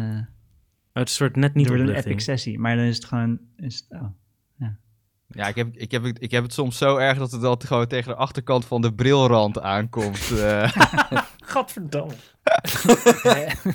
Oh, 0.93 0.97
het 0.99 1.09
is 1.09 1.19
een 1.19 1.25
soort 1.25 1.35
net 1.35 1.53
niet 1.53 1.67
door 1.67 1.79
een 1.79 1.89
epic 1.95 2.23
sessie. 2.23 2.59
Maar 2.59 2.75
dan 2.75 2.85
is 2.85 2.95
het 2.95 3.05
gewoon... 3.05 3.39
Is 3.57 3.75
het, 3.89 3.99
oh. 4.01 4.07
Ja, 5.33 5.47
ik 5.47 5.55
heb, 5.55 5.75
ik, 5.75 5.91
heb, 5.91 6.05
ik 6.05 6.31
heb 6.31 6.43
het 6.43 6.53
soms 6.53 6.77
zo 6.77 6.97
erg 6.97 7.17
dat 7.17 7.31
het 7.31 7.43
altijd 7.43 7.67
gewoon 7.69 7.87
tegen 7.87 8.09
de 8.11 8.15
achterkant 8.17 8.65
van 8.65 8.81
de 8.81 8.93
brilrand 8.93 9.59
aankomt. 9.61 10.31
eh. 10.31 10.71
Gadverdamme. 11.51 12.13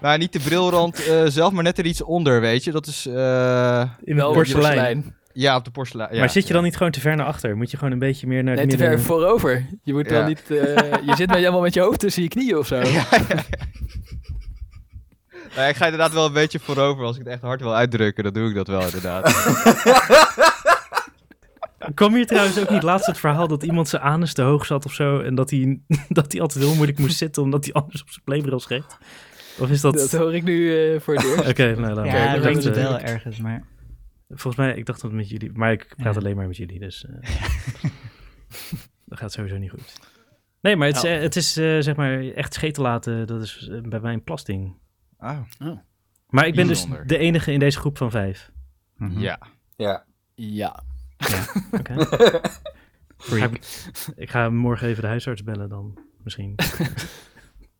nou, 0.00 0.18
niet 0.18 0.32
de 0.32 0.40
brilrand 0.40 1.06
eh, 1.06 1.22
zelf, 1.26 1.52
maar 1.52 1.62
net 1.62 1.78
er 1.78 1.86
iets 1.86 2.02
onder, 2.02 2.40
weet 2.40 2.64
je. 2.64 2.70
Dat 2.72 2.86
is, 2.86 3.06
eh, 3.06 3.82
In 4.04 4.16
Wel 4.16 4.26
het 4.28 4.36
porselein. 4.36 4.62
porselein. 4.74 5.14
ja, 5.32 5.56
op 5.56 5.64
de 5.64 5.70
porselein. 5.70 6.14
Ja, 6.14 6.18
maar 6.20 6.30
zit 6.30 6.42
je 6.42 6.48
ja. 6.48 6.54
dan 6.54 6.64
niet 6.64 6.76
gewoon 6.76 6.92
te 6.92 7.00
ver 7.00 7.16
naar 7.16 7.26
achter? 7.26 7.56
Moet 7.56 7.70
je 7.70 7.76
gewoon 7.76 7.92
een 7.92 7.98
beetje 7.98 8.26
meer 8.26 8.44
naar 8.44 8.54
Nee, 8.54 8.62
het 8.64 8.70
te 8.70 8.76
midden... 8.80 8.98
ver 8.98 9.06
voorover. 9.06 9.66
Je 9.82 9.92
moet 9.92 10.06
Ja. 10.10 10.12
wel 10.12 10.24
niet... 10.26 10.42
eh, 10.50 10.56
je 11.06 11.12
zit 11.16 11.26
met, 11.28 11.36
helemaal 11.36 11.60
met 11.60 11.74
je 11.74 11.80
hoofd 11.80 11.98
tussen 12.00 12.22
je 12.22 12.28
knieën 12.28 12.56
of 12.58 12.66
zo. 12.66 12.82
Nou, 15.56 15.68
ik 15.70 15.76
ga 15.76 15.84
inderdaad 15.84 16.12
wel 16.12 16.26
een 16.26 16.32
beetje 16.32 16.58
voorover. 16.58 17.04
Als 17.04 17.16
ik 17.16 17.22
het 17.24 17.32
echt 17.32 17.42
hard 17.42 17.60
wil 17.60 17.74
uitdrukken, 17.74 18.24
dan 18.24 18.32
doe 18.32 18.48
ik 18.48 18.54
dat 18.54 18.66
wel 18.66 18.82
inderdaad. 18.82 19.26
Kwam 21.94 22.14
hier 22.14 22.26
trouwens 22.26 22.58
ook 22.60 22.70
niet 22.70 22.82
laatst 22.82 23.06
het 23.06 23.18
verhaal 23.18 23.48
dat 23.48 23.62
iemand 23.62 23.88
zijn 23.88 24.02
anus 24.02 24.32
te 24.34 24.42
hoog 24.42 24.66
zat 24.66 24.84
of 24.84 24.92
zo... 24.92 25.20
en 25.20 25.34
dat 25.34 25.50
hij, 25.50 25.80
dat 26.08 26.32
hij 26.32 26.40
altijd 26.40 26.64
heel 26.64 26.74
moeilijk 26.74 26.98
moest 26.98 27.16
zitten 27.16 27.42
omdat 27.42 27.64
hij 27.64 27.72
anders 27.74 28.02
op 28.02 28.08
zijn 28.10 28.24
playbril 28.24 28.60
scheet? 28.60 28.98
Of 29.58 29.70
is 29.70 29.80
dat... 29.80 29.94
Dat 29.94 30.12
hoor 30.12 30.34
ik 30.34 30.42
nu 30.42 30.76
eh, 30.94 31.00
voor 31.00 31.14
het 31.14 31.24
eerst. 31.24 31.48
Oké, 31.50 31.74
nou, 31.80 31.94
laat 31.94 32.06
Ja, 32.06 32.12
maar. 32.12 32.52
dat 32.52 32.66
eh, 32.66 32.72
wel 32.72 32.98
ergens, 32.98 33.38
maar... 33.38 33.64
Volgens 34.28 34.56
mij, 34.56 34.74
ik 34.76 34.86
dacht 34.86 35.00
dat 35.00 35.10
het 35.10 35.20
met 35.20 35.28
jullie... 35.28 35.50
Maar 35.52 35.72
ik 35.72 35.94
praat 35.96 36.14
Ja. 36.14 36.20
alleen 36.20 36.36
maar 36.36 36.46
met 36.46 36.56
jullie, 36.56 36.78
dus... 36.78 37.06
eh, 37.06 37.30
dat 39.04 39.18
gaat 39.18 39.32
sowieso 39.32 39.56
niet 39.58 39.70
goed. 39.70 39.92
Nee, 40.60 40.76
maar 40.76 40.86
het 40.86 40.96
is, 40.96 41.02
Ja. 41.02 41.08
eh, 41.16 41.20
het 41.22 41.36
is 41.36 41.56
eh, 41.56 41.78
zeg 41.80 41.96
maar 41.96 42.20
echt 42.22 42.54
scheten 42.54 42.82
laten, 42.82 43.26
dat 43.26 43.42
is 43.42 43.70
bij 43.82 44.00
mij 44.00 44.12
een 44.12 44.22
plasting. 44.24 44.76
Oh, 45.18 45.38
Maar 46.28 46.46
ik 46.46 46.54
ben 46.54 46.66
dus 46.66 46.86
de 47.06 47.18
enige 47.18 47.52
in 47.52 47.58
deze 47.58 47.78
groep 47.78 47.96
van 47.96 48.10
vijf. 48.10 48.50
Mhm. 48.96 49.18
ja. 49.20 49.38
Ja. 49.76 50.04
Ja. 50.34 50.82
Oké. 51.78 52.06
Ga 53.18 53.50
ik, 54.16 54.30
ga 54.30 54.50
morgen 54.50 54.88
even 54.88 55.02
de 55.02 55.08
huisarts 55.08 55.42
bellen 55.42 55.68
dan, 55.68 55.98
misschien. 56.22 56.54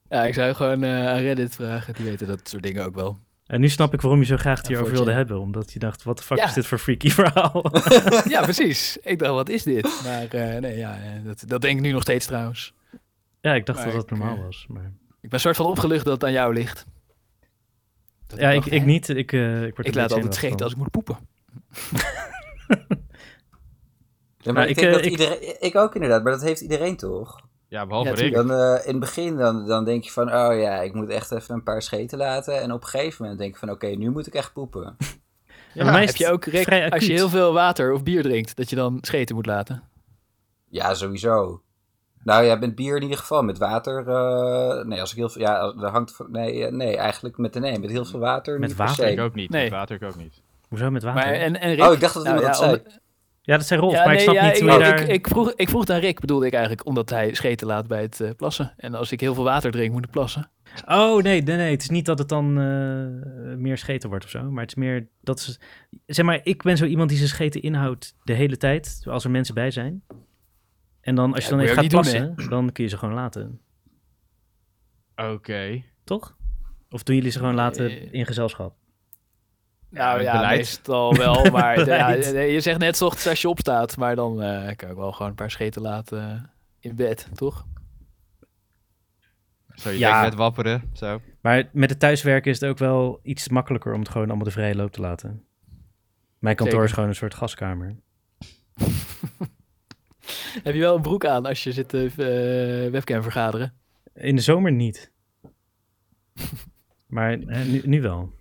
Ja, 0.08 0.24
ik 0.24 0.34
zou 0.34 0.54
gewoon 0.54 0.82
eh, 0.82 1.08
aan 1.08 1.18
Reddit 1.18 1.54
vragen. 1.54 1.94
Die 1.94 2.04
weten 2.04 2.26
dat 2.26 2.48
soort 2.48 2.62
dingen 2.62 2.84
ook 2.84 2.94
wel. 2.94 3.18
En 3.46 3.60
nu 3.60 3.68
snap 3.68 3.94
ik 3.94 4.00
waarom 4.00 4.20
je 4.20 4.26
zo 4.26 4.36
graag 4.36 4.58
het 4.58 4.66
Ja, 4.66 4.72
hierover 4.72 4.94
wilde 4.94 5.12
hebben. 5.12 5.40
Omdat 5.40 5.72
je 5.72 5.78
dacht, 5.78 6.02
wat 6.02 6.18
de 6.18 6.24
fuck 6.24 6.38
Ja. 6.38 6.44
is 6.44 6.52
dit 6.52 6.66
voor 6.66 6.78
freaky 6.78 7.10
verhaal? 7.10 7.64
ja, 8.34 8.42
precies. 8.42 8.98
Ik 9.02 9.18
dacht, 9.18 9.32
wat 9.32 9.48
is 9.48 9.62
dit? 9.62 10.00
Maar 10.04 10.26
eh, 10.28 10.60
nee, 10.60 10.76
ja, 10.76 10.96
eh, 10.96 11.24
dat, 11.24 11.44
dat 11.46 11.60
denk 11.60 11.76
ik 11.76 11.84
nu 11.84 11.92
nog 11.92 12.02
steeds 12.02 12.26
trouwens. 12.26 12.74
ja, 13.40 13.54
ik 13.54 13.66
dacht 13.66 13.78
Maar 13.78 13.92
dat 13.92 14.08
dat 14.08 14.18
normaal 14.18 14.38
was. 14.38 14.66
Maar... 14.68 14.92
Ik 15.20 15.30
ben 15.30 15.40
soort 15.40 15.56
van 15.56 15.66
opgelucht 15.66 16.04
dat 16.04 16.14
het 16.14 16.24
aan 16.24 16.32
jou 16.32 16.54
ligt. 16.54 16.86
Dat 18.26 18.38
Ja, 18.38 18.50
ik, 18.50 18.60
dacht, 18.60 18.72
ik 18.72 18.84
niet. 18.84 19.08
Ik, 19.08 19.32
ik, 19.32 19.74
word 19.74 19.86
Ik 19.86 19.94
laat 19.94 20.12
altijd 20.12 20.34
scheten 20.34 20.60
als 20.60 20.72
ik 20.72 20.78
moet 20.78 20.90
poepen. 20.90 21.18
Ja, 24.38 24.52
maar 24.52 24.54
Nou, 24.54 24.68
ik, 24.68 24.70
ik, 24.70 24.76
denk 24.76 24.86
eh, 24.88 24.92
dat 24.92 25.04
ik- 25.04 25.10
iedereen, 25.10 25.56
ik 25.60 25.76
ook 25.76 25.94
inderdaad, 25.94 26.22
maar 26.22 26.32
dat 26.32 26.42
heeft 26.42 26.60
iedereen 26.60 26.96
toch? 26.96 27.40
Ja, 27.68 27.86
behalve 27.86 28.08
Ja, 28.08 28.14
Rick. 28.14 28.34
Dan, 28.34 28.50
eh, 28.52 28.74
in 28.86 28.90
het 28.90 29.00
begin 29.00 29.36
dan, 29.36 29.66
dan 29.66 29.84
denk 29.84 30.04
je 30.04 30.10
van, 30.10 30.26
oh 30.34 30.60
ja, 30.60 30.80
ik 30.80 30.94
moet 30.94 31.08
echt 31.08 31.30
even 31.32 31.54
een 31.54 31.62
paar 31.62 31.82
scheten 31.82 32.18
laten. 32.18 32.60
En 32.60 32.72
op 32.72 32.82
een 32.82 32.88
gegeven 32.88 33.22
moment 33.22 33.40
denk 33.40 33.52
je 33.52 33.58
van, 33.58 33.70
oké, 33.70 33.86
nu 33.86 34.10
moet 34.10 34.26
ik 34.26 34.34
echt 34.34 34.52
poepen. 34.52 34.96
Ja, 35.72 35.84
bij 35.84 35.92
mij 35.92 36.02
is 36.02 36.08
Heb 36.08 36.16
je 36.18 36.30
ook, 36.32 36.44
Rick, 36.44 36.62
vrij 36.62 36.90
als 36.90 37.06
je 37.06 37.12
heel 37.12 37.28
veel 37.28 37.52
water 37.52 37.92
of 37.92 38.02
bier 38.02 38.22
drinkt, 38.22 38.56
dat 38.56 38.70
je 38.70 38.76
dan 38.76 38.98
scheten 39.00 39.34
moet 39.34 39.46
laten? 39.46 39.82
Ja, 40.68 40.94
sowieso. 40.94 41.62
Nou 42.22 42.44
ja, 42.44 42.54
met 42.56 42.74
bier 42.74 42.96
in 42.96 43.02
ieder 43.02 43.18
geval. 43.18 43.42
Met 43.42 43.58
water, 43.58 44.08
eh, 44.08 44.84
nee, 44.84 45.00
als 45.00 45.10
ik 45.10 45.16
heel 45.16 45.28
veel, 45.28 45.40
ja, 45.42 45.72
dat 45.72 45.90
hangt 45.90 46.18
nee, 46.28 46.70
nee, 46.70 46.96
eigenlijk 46.96 47.36
met 47.38 47.52
de 47.52 47.60
nee, 47.60 47.78
met 47.78 47.90
heel 47.90 48.04
veel 48.04 48.18
water 48.20 48.58
Met 48.58 48.68
niet 48.68 48.76
per 48.76 48.86
water? 48.86 49.08
Ik 49.08 49.20
ook 49.20 49.34
niet. 49.34 49.50
Nee. 49.50 49.62
Met 49.62 49.72
water 49.72 49.96
ik 49.96 50.02
ook 50.02 50.16
niet. 50.16 50.42
Hoezo 50.68 50.90
met 50.90 51.02
water? 51.02 51.24
Maar, 51.24 51.32
en, 51.32 51.60
en 51.60 51.74
Rick, 51.74 51.84
Oh, 51.84 51.92
ik 51.92 52.00
dacht 52.00 52.14
dat 52.14 52.24
Nou, 52.24 52.36
iemand 52.36 52.56
ja, 52.56 52.62
dat 52.62 52.70
zei. 52.70 52.82
om- 52.86 53.00
Ja, 53.48 53.56
dat 53.56 53.66
zei 53.66 53.80
Rolf, 53.80 53.92
Ja, 53.92 54.04
maar 54.04 54.14
ik 54.14 54.20
snap 54.20 54.34
ja, 54.34 54.44
niet 54.44 54.56
ik, 54.56 54.60
hoe 54.60 54.70
je 54.70 54.76
ik, 54.76 54.82
daar... 54.82 55.08
ik, 55.08 55.28
vroeg, 55.28 55.52
ik 55.52 55.68
vroeg 55.68 55.80
het 55.80 55.90
aan 55.90 56.00
Rick, 56.00 56.20
bedoelde 56.20 56.46
ik 56.46 56.52
eigenlijk, 56.52 56.86
omdat 56.86 57.10
hij 57.10 57.34
scheten 57.34 57.66
laat 57.66 57.86
bij 57.86 58.02
het 58.02 58.20
eh, 58.20 58.30
plassen. 58.36 58.74
En 58.76 58.94
als 58.94 59.12
ik 59.12 59.20
heel 59.20 59.34
veel 59.34 59.44
water 59.44 59.70
drink, 59.70 59.92
moet 59.92 60.04
ik 60.04 60.10
plassen. 60.10 60.50
Oh, 60.86 61.22
nee, 61.22 61.42
nee, 61.42 61.56
nee. 61.56 61.70
Het 61.70 61.82
is 61.82 61.88
niet 61.88 62.06
dat 62.06 62.18
het 62.18 62.28
dan 62.28 62.46
eh, 62.48 63.56
meer 63.56 63.78
scheten 63.78 64.08
wordt 64.08 64.24
of 64.24 64.30
zo. 64.30 64.50
Maar 64.50 64.62
het 64.62 64.70
is 64.70 64.76
meer 64.76 65.08
dat 65.20 65.40
ze... 65.40 65.56
Zeg 66.06 66.24
maar, 66.24 66.40
ik 66.42 66.62
ben 66.62 66.76
zo 66.76 66.84
iemand 66.84 67.08
die 67.08 67.18
zijn 67.18 67.30
scheten 67.30 67.62
inhoudt 67.62 68.14
de 68.24 68.32
hele 68.32 68.56
tijd. 68.56 69.02
Als 69.04 69.24
er 69.24 69.30
mensen 69.30 69.54
bij 69.54 69.70
zijn. 69.70 70.02
En 71.00 71.14
dan, 71.14 71.34
als 71.34 71.44
Ja, 71.44 71.50
je 71.50 71.50
dan 71.50 71.60
even 71.60 71.74
gaat 71.74 71.82
niet 71.82 71.92
doen, 71.92 72.00
plassen, 72.00 72.50
dan 72.50 72.72
kun 72.72 72.84
je 72.84 72.90
ze 72.90 72.98
gewoon 72.98 73.14
laten. 73.14 73.60
Oké. 75.16 75.82
Toch? 76.04 76.36
Of 76.90 77.02
doen 77.02 77.16
jullie 77.16 77.30
ze 77.30 77.38
gewoon 77.38 77.54
laten 77.54 78.12
in 78.12 78.26
gezelschap? 78.26 78.77
Nou 79.90 80.22
ja, 80.22 80.32
beleid. 80.32 80.56
meestal 80.56 81.14
wel. 81.16 81.44
Maar 81.50 81.86
ja, 81.86 82.08
je 82.42 82.60
zegt 82.60 82.78
net 82.78 82.96
's 82.96 83.00
ochtends 83.02 83.26
als 83.28 83.40
je 83.42 83.48
opstaat. 83.48 83.96
Maar 83.96 84.16
dan 84.16 84.42
eh, 84.42 84.76
kan 84.76 84.90
ik 84.90 84.96
wel 84.96 85.12
gewoon 85.12 85.28
een 85.28 85.34
paar 85.34 85.50
scheten 85.50 85.82
laten 85.82 86.30
eh, 86.30 86.42
in 86.90 86.96
bed, 86.96 87.28
toch? 87.34 87.66
Zo, 89.74 89.90
je 89.90 89.98
Ja. 89.98 90.10
denkt 90.12 90.28
met 90.28 90.38
wapperen. 90.38 90.90
Zo. 90.92 91.20
Maar 91.40 91.68
met 91.72 91.90
het 91.90 91.98
thuiswerken 91.98 92.50
is 92.50 92.60
het 92.60 92.70
ook 92.70 92.78
wel 92.78 93.20
iets 93.22 93.48
makkelijker 93.48 93.92
om 93.94 94.00
het 94.00 94.08
gewoon 94.08 94.26
allemaal 94.26 94.44
de 94.46 94.50
vrije 94.50 94.74
loop 94.76 94.92
te 94.92 95.00
laten. 95.00 95.44
Mijn 96.38 96.56
kantoor 96.56 96.74
Zeker. 96.74 96.88
is 96.88 96.92
gewoon 96.94 97.08
een 97.08 97.14
soort 97.14 97.34
gaskamer. 97.34 97.96
Heb 100.62 100.74
je 100.74 100.80
wel 100.80 100.96
een 100.96 101.02
broek 101.02 101.24
aan 101.26 101.46
als 101.46 101.64
je 101.64 101.72
zit 101.72 101.88
te 101.88 102.04
eh, 102.04 102.90
webcam 102.92 103.22
vergaderen? 103.22 103.72
In 104.14 104.36
de 104.36 104.42
zomer 104.42 104.72
niet. 104.72 105.12
maar 107.06 107.38
nu, 107.38 107.82
nu 107.84 108.00
wel. 108.02 108.32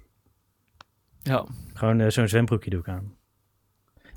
Ja. 1.27 1.45
Gewoon 1.73 1.99
eh, 1.99 2.09
zo'n 2.09 2.27
zwembroekje 2.27 2.69
doe 2.69 2.79
ik 2.79 2.87
aan. 2.87 3.15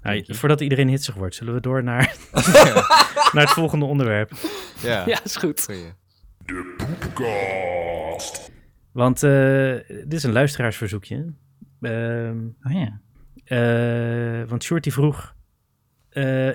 Nou, 0.03 0.25
voordat 0.35 0.61
iedereen 0.61 0.89
hitsig 0.89 1.15
wordt, 1.15 1.35
zullen 1.35 1.55
we 1.55 1.61
door 1.61 1.83
naar, 1.83 2.17
naar 3.35 3.43
het 3.45 3.51
volgende 3.51 3.85
onderwerp. 3.85 4.33
Ja. 4.83 5.07
ja, 5.07 5.25
is 5.25 5.37
goed. 5.37 5.61
Goeie. 5.65 5.93
Want 8.93 9.23
eh, 9.23 9.75
dit 9.87 10.13
is 10.13 10.23
een 10.23 10.33
luisteraarsverzoekje. 10.33 11.33
Ehm, 11.81 12.47
Oh 12.63 12.73
ja. 12.73 13.01
eh, 13.45 14.49
want 14.49 14.63
Shorty 14.65 14.91
vroeg... 14.91 15.35
eh, 16.09 16.49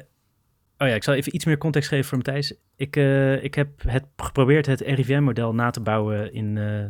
oh 0.78 0.88
ja, 0.88 0.94
ik 0.96 1.04
zal 1.04 1.14
even 1.14 1.36
iets 1.36 1.46
meer 1.46 1.58
context 1.58 1.90
geven 1.90 2.06
voor 2.06 2.18
Matthijs. 2.18 2.54
Ik, 2.76 2.96
eh, 2.96 3.44
ik 3.44 3.56
heb 3.56 3.82
het 3.88 4.06
geprobeerd 4.18 4.66
het 4.66 4.82
RIVM-model 4.82 5.54
na 5.54 5.70
te 5.70 5.82
bouwen 5.82 6.34
in, 6.34 6.58
eh, 6.58 6.86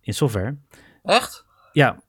in 0.00 0.14
software. 0.14 0.56
Echt? 1.02 1.44
Ja, 1.72 2.00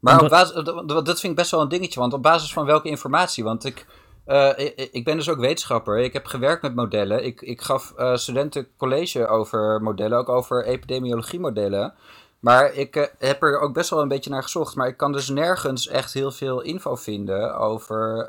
Maar 0.00 0.22
op 0.22 0.28
basis, 0.28 0.64
dat- 0.64 1.04
vind 1.20 1.22
ik 1.22 1.34
best 1.34 1.50
wel 1.50 1.60
een 1.60 1.68
dingetje, 1.68 2.00
want 2.00 2.12
op 2.12 2.22
basis 2.22 2.52
van 2.52 2.64
welke 2.64 2.88
informatie? 2.88 3.44
Want 3.44 3.64
ik, 3.64 3.86
eh, 4.24 4.50
ik, 4.56 4.88
ik 4.92 5.04
ben 5.04 5.16
dus 5.16 5.28
ook 5.28 5.38
wetenschapper, 5.38 5.98
ik 5.98 6.12
heb 6.12 6.26
gewerkt 6.26 6.62
met 6.62 6.74
modellen. 6.74 7.24
Ik, 7.24 7.40
ik 7.40 7.60
gaf 7.62 7.92
eh, 7.96 8.14
studenten 8.14 8.66
college 8.76 9.26
over 9.26 9.82
modellen, 9.82 10.18
ook 10.18 10.28
over 10.28 10.64
epidemiologiemodellen. 10.64 11.94
Maar 12.40 12.74
ik 12.74 12.96
eh, 12.96 13.04
heb 13.18 13.42
er 13.42 13.60
ook 13.60 13.74
best 13.74 13.90
wel 13.90 14.00
een 14.02 14.08
beetje 14.08 14.30
naar 14.30 14.42
gezocht. 14.42 14.74
Maar 14.74 14.88
ik 14.88 14.96
kan 14.96 15.12
dus 15.12 15.28
nergens 15.28 15.88
echt 15.88 16.12
heel 16.12 16.30
veel 16.30 16.60
info 16.60 16.94
vinden 16.94 17.56
over 17.56 18.28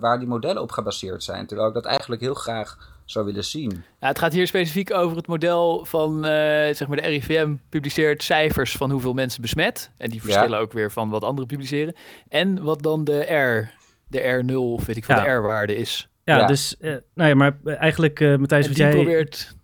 waar 0.00 0.18
die 0.18 0.28
modellen 0.28 0.62
op 0.62 0.72
gebaseerd 0.72 1.22
zijn. 1.22 1.46
Terwijl 1.46 1.68
ik 1.68 1.74
dat 1.74 1.84
eigenlijk 1.84 2.20
heel 2.20 2.34
graag 2.34 2.76
zou 3.12 3.24
willen 3.26 3.44
zien. 3.44 3.84
Ja, 4.00 4.08
het 4.08 4.18
gaat 4.18 4.32
hier 4.32 4.46
specifiek 4.46 4.92
over 4.94 5.16
het 5.16 5.26
model 5.26 5.84
van, 5.84 6.24
eh, 6.24 6.30
zeg 6.74 6.86
maar, 6.88 6.96
de 6.96 7.02
RIVM 7.08 7.54
publiceert 7.68 8.22
cijfers 8.22 8.72
van 8.76 8.90
hoeveel 8.90 9.12
mensen 9.12 9.42
besmet. 9.42 9.90
En 9.96 10.10
die 10.10 10.22
verschillen 10.22 10.58
ook 10.58 10.72
weer 10.72 10.90
van 10.92 11.08
wat 11.10 11.24
anderen 11.24 11.46
publiceren. 11.48 11.94
En 12.28 12.62
wat 12.62 12.82
dan 12.82 13.04
de 13.04 13.20
R, 13.34 13.70
de 14.08 14.42
R0, 14.42 14.54
of 14.56 14.86
weet 14.86 14.96
ik 14.96 15.04
veel, 15.04 15.14
Ja. 15.16 15.24
de 15.24 15.30
R-waarde 15.30 15.76
is. 15.76 16.08
ja, 16.24 16.36
Ja. 16.38 16.46
dus... 16.46 16.76
eh, 16.78 16.94
nou 17.14 17.28
ja, 17.28 17.34
maar 17.34 17.56
eigenlijk, 17.64 18.20
eh 18.20 18.36
Matthijs, 18.36 18.68
wat 18.68 18.76
jij, 18.76 18.90
probeert... 18.90 19.56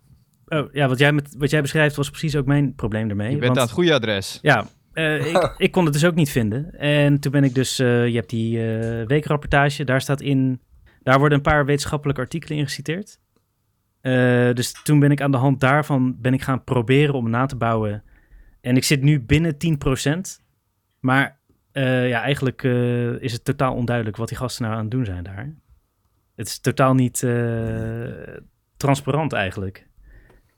oh, 0.47 0.73
ja, 0.73 0.87
wat, 0.87 0.99
jij 0.99 1.11
met, 1.11 1.35
wat 1.37 1.49
jij 1.49 1.61
beschrijft 1.61 1.95
was 1.95 2.09
precies 2.09 2.35
ook 2.35 2.45
mijn 2.45 2.75
probleem 2.75 3.09
ermee. 3.09 3.27
Je 3.31 3.33
bent 3.37 3.45
want- 3.45 3.57
aan 3.57 3.63
het 3.65 3.73
goede 3.73 3.93
adres. 3.93 4.39
Ja, 4.41 4.65
eh, 4.93 5.25
ik, 5.25 5.53
ik 5.57 5.71
kon 5.71 5.83
het 5.83 5.93
dus 5.93 6.05
ook 6.05 6.15
niet 6.15 6.29
vinden. 6.31 6.79
En 6.79 7.19
toen 7.19 7.31
ben 7.31 7.43
ik 7.43 7.55
dus, 7.55 7.79
eh, 7.79 8.07
je 8.07 8.15
hebt 8.15 8.29
die 8.29 8.57
eh, 8.77 9.07
weekrapportage, 9.07 9.83
daar 9.83 10.01
staat 10.01 10.21
in, 10.21 10.61
daar 11.03 11.19
worden 11.19 11.37
een 11.37 11.43
paar 11.43 11.65
wetenschappelijke 11.65 12.21
artikelen 12.21 12.57
in 12.57 12.63
geciteerd. 12.65 13.19
Eh, 14.01 14.53
dus 14.53 14.81
toen 14.83 14.99
ben 14.99 15.11
ik 15.11 15.21
aan 15.21 15.31
de 15.31 15.37
hand 15.37 15.59
daarvan 15.59 16.15
ben 16.21 16.33
ik 16.33 16.41
gaan 16.41 16.63
proberen 16.63 17.13
om 17.13 17.29
na 17.29 17.45
te 17.45 17.55
bouwen. 17.55 18.03
En 18.61 18.75
ik 18.75 18.83
zit 18.83 19.01
nu 19.01 19.21
binnen 19.21 19.57
10%. 19.57 20.41
Maar 20.99 21.39
eh, 21.71 22.07
ja, 22.09 22.21
eigenlijk 22.21 22.63
eh, 22.63 23.21
is 23.21 23.33
het 23.33 23.45
totaal 23.45 23.73
onduidelijk 23.75 24.17
wat 24.17 24.27
die 24.27 24.37
gasten 24.37 24.63
nou 24.63 24.75
aan 24.75 24.81
het 24.81 24.91
doen 24.91 25.05
zijn 25.05 25.23
daar. 25.23 25.53
Het 26.35 26.47
is 26.47 26.59
totaal 26.59 26.93
niet 26.93 27.23
eh, 27.23 28.37
transparant 28.77 29.33
eigenlijk. 29.33 29.87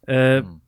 Eh, 0.02 0.40
Hmm. 0.40 0.62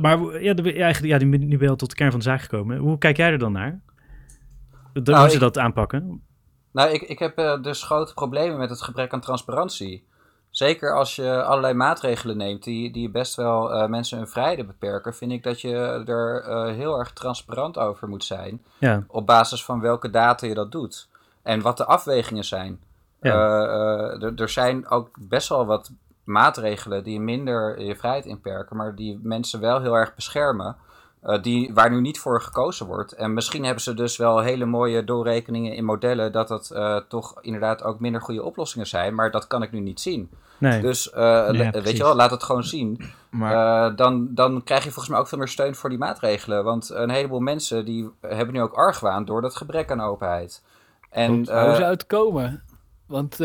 maar 0.00 0.42
ja, 0.42 0.54
de, 0.54 0.62
ja, 0.74 0.84
eigenlijk, 0.84 1.20
ja, 1.20 1.26
nu 1.28 1.36
nu 1.38 1.48
ben 1.56 1.64
je 1.64 1.68
al 1.68 1.76
tot 1.76 1.88
de 1.90 1.94
kern 1.96 2.10
van 2.10 2.18
de 2.20 2.24
zaak 2.26 2.40
gekomen. 2.40 2.76
Hoe 2.78 2.98
kijk 2.98 3.16
jij 3.16 3.30
er 3.30 3.38
dan 3.38 3.52
naar? 3.52 3.80
Nou, 4.92 5.18
hoe 5.18 5.28
ze 5.28 5.34
ik- 5.34 5.40
dat 5.40 5.58
aanpakken? 5.58 6.22
Nou, 6.72 6.90
ik, 6.92 7.02
ik 7.02 7.18
heb 7.18 7.38
eh, 7.38 7.62
dus 7.62 7.82
grote 7.82 8.14
problemen 8.14 8.58
met 8.58 8.70
het 8.70 8.82
gebrek 8.82 9.12
aan 9.12 9.20
transparantie. 9.20 10.08
Zeker 10.50 10.94
als 10.94 11.16
je 11.16 11.42
allerlei 11.42 11.74
maatregelen 11.74 12.36
neemt 12.36 12.64
die, 12.64 12.92
die 12.92 13.10
best 13.10 13.34
wel 13.34 13.72
eh, 13.72 13.88
mensen 13.88 14.18
hun 14.18 14.28
vrijheden 14.28 14.66
beperken, 14.66 15.14
vind 15.14 15.32
ik 15.32 15.42
dat 15.42 15.60
je 15.60 16.02
er 16.06 16.42
eh, 16.42 16.74
heel 16.74 16.98
erg 16.98 17.12
transparant 17.12 17.78
over 17.78 18.08
moet 18.08 18.24
zijn. 18.24 18.62
Ja, 18.78 19.04
Op 19.08 19.26
basis 19.26 19.64
van 19.64 19.80
welke 19.80 20.10
data 20.10 20.46
je 20.46 20.54
dat 20.54 20.72
doet. 20.72 21.08
En 21.42 21.60
wat 21.60 21.76
de 21.76 21.84
afwegingen 21.84 22.44
zijn. 22.44 22.80
Ja. 23.20 23.64
Eh, 24.12 24.40
er 24.40 24.48
zijn 24.48 24.88
ook 24.88 25.10
best 25.18 25.48
wel 25.48 25.66
wat 25.66 25.90
maatregelen 26.24 27.04
die 27.04 27.20
minder 27.20 27.82
je 27.82 27.96
vrijheid 27.96 28.26
inperken, 28.26 28.76
maar 28.76 28.94
die 28.94 29.20
mensen 29.22 29.60
wel 29.60 29.80
heel 29.80 29.94
erg 29.94 30.14
beschermen. 30.14 30.76
Eh, 31.22 31.42
die, 31.42 31.70
waar 31.74 31.90
nu 31.90 32.00
niet 32.00 32.18
voor 32.18 32.42
gekozen 32.42 32.86
wordt. 32.86 33.12
En 33.12 33.34
misschien 33.34 33.64
hebben 33.64 33.82
ze 33.82 33.94
dus 33.94 34.16
wel 34.16 34.38
hele 34.40 34.64
mooie 34.64 35.04
doorrekeningen 35.04 35.74
in 35.74 35.84
modellen 35.84 36.32
dat 36.32 36.48
het 36.48 36.70
eh, 36.70 36.96
toch 37.08 37.34
inderdaad 37.40 37.82
ook 37.82 38.00
minder 38.00 38.20
goede 38.20 38.42
oplossingen 38.42 38.86
zijn. 38.86 39.14
Maar 39.14 39.30
dat 39.30 39.46
kan 39.46 39.62
ik 39.62 39.72
nu 39.72 39.80
niet 39.80 40.00
zien. 40.00 40.30
nee. 40.58 40.80
Dus 40.80 41.10
eh, 41.10 41.50
weet 41.70 41.96
je 41.96 42.02
wel, 42.02 42.14
laat 42.14 42.30
het 42.30 42.42
gewoon 42.42 42.64
zien. 42.64 43.00
Maar 43.30 43.88
Eh, 43.90 43.96
dan, 43.96 44.28
dan 44.34 44.62
krijg 44.64 44.84
je 44.84 44.90
volgens 44.90 45.08
mij 45.08 45.18
ook 45.18 45.28
veel 45.28 45.38
meer 45.38 45.48
steun 45.48 45.74
voor 45.74 45.88
die 45.90 45.98
maatregelen. 45.98 46.64
Want 46.64 46.90
een 46.90 47.10
heleboel 47.10 47.40
mensen 47.40 47.84
die 47.84 48.10
hebben 48.20 48.54
nu 48.54 48.60
ook 48.60 48.74
argwaan 48.74 49.24
door 49.24 49.40
dat 49.40 49.56
gebrek 49.56 49.90
aan 49.90 50.00
openheid. 50.00 50.62
En 51.10 51.46
eh, 51.46 51.64
hoe 51.64 51.74
zou 51.74 51.90
het 51.90 52.06
komen? 52.06 52.62
Want 53.06 53.36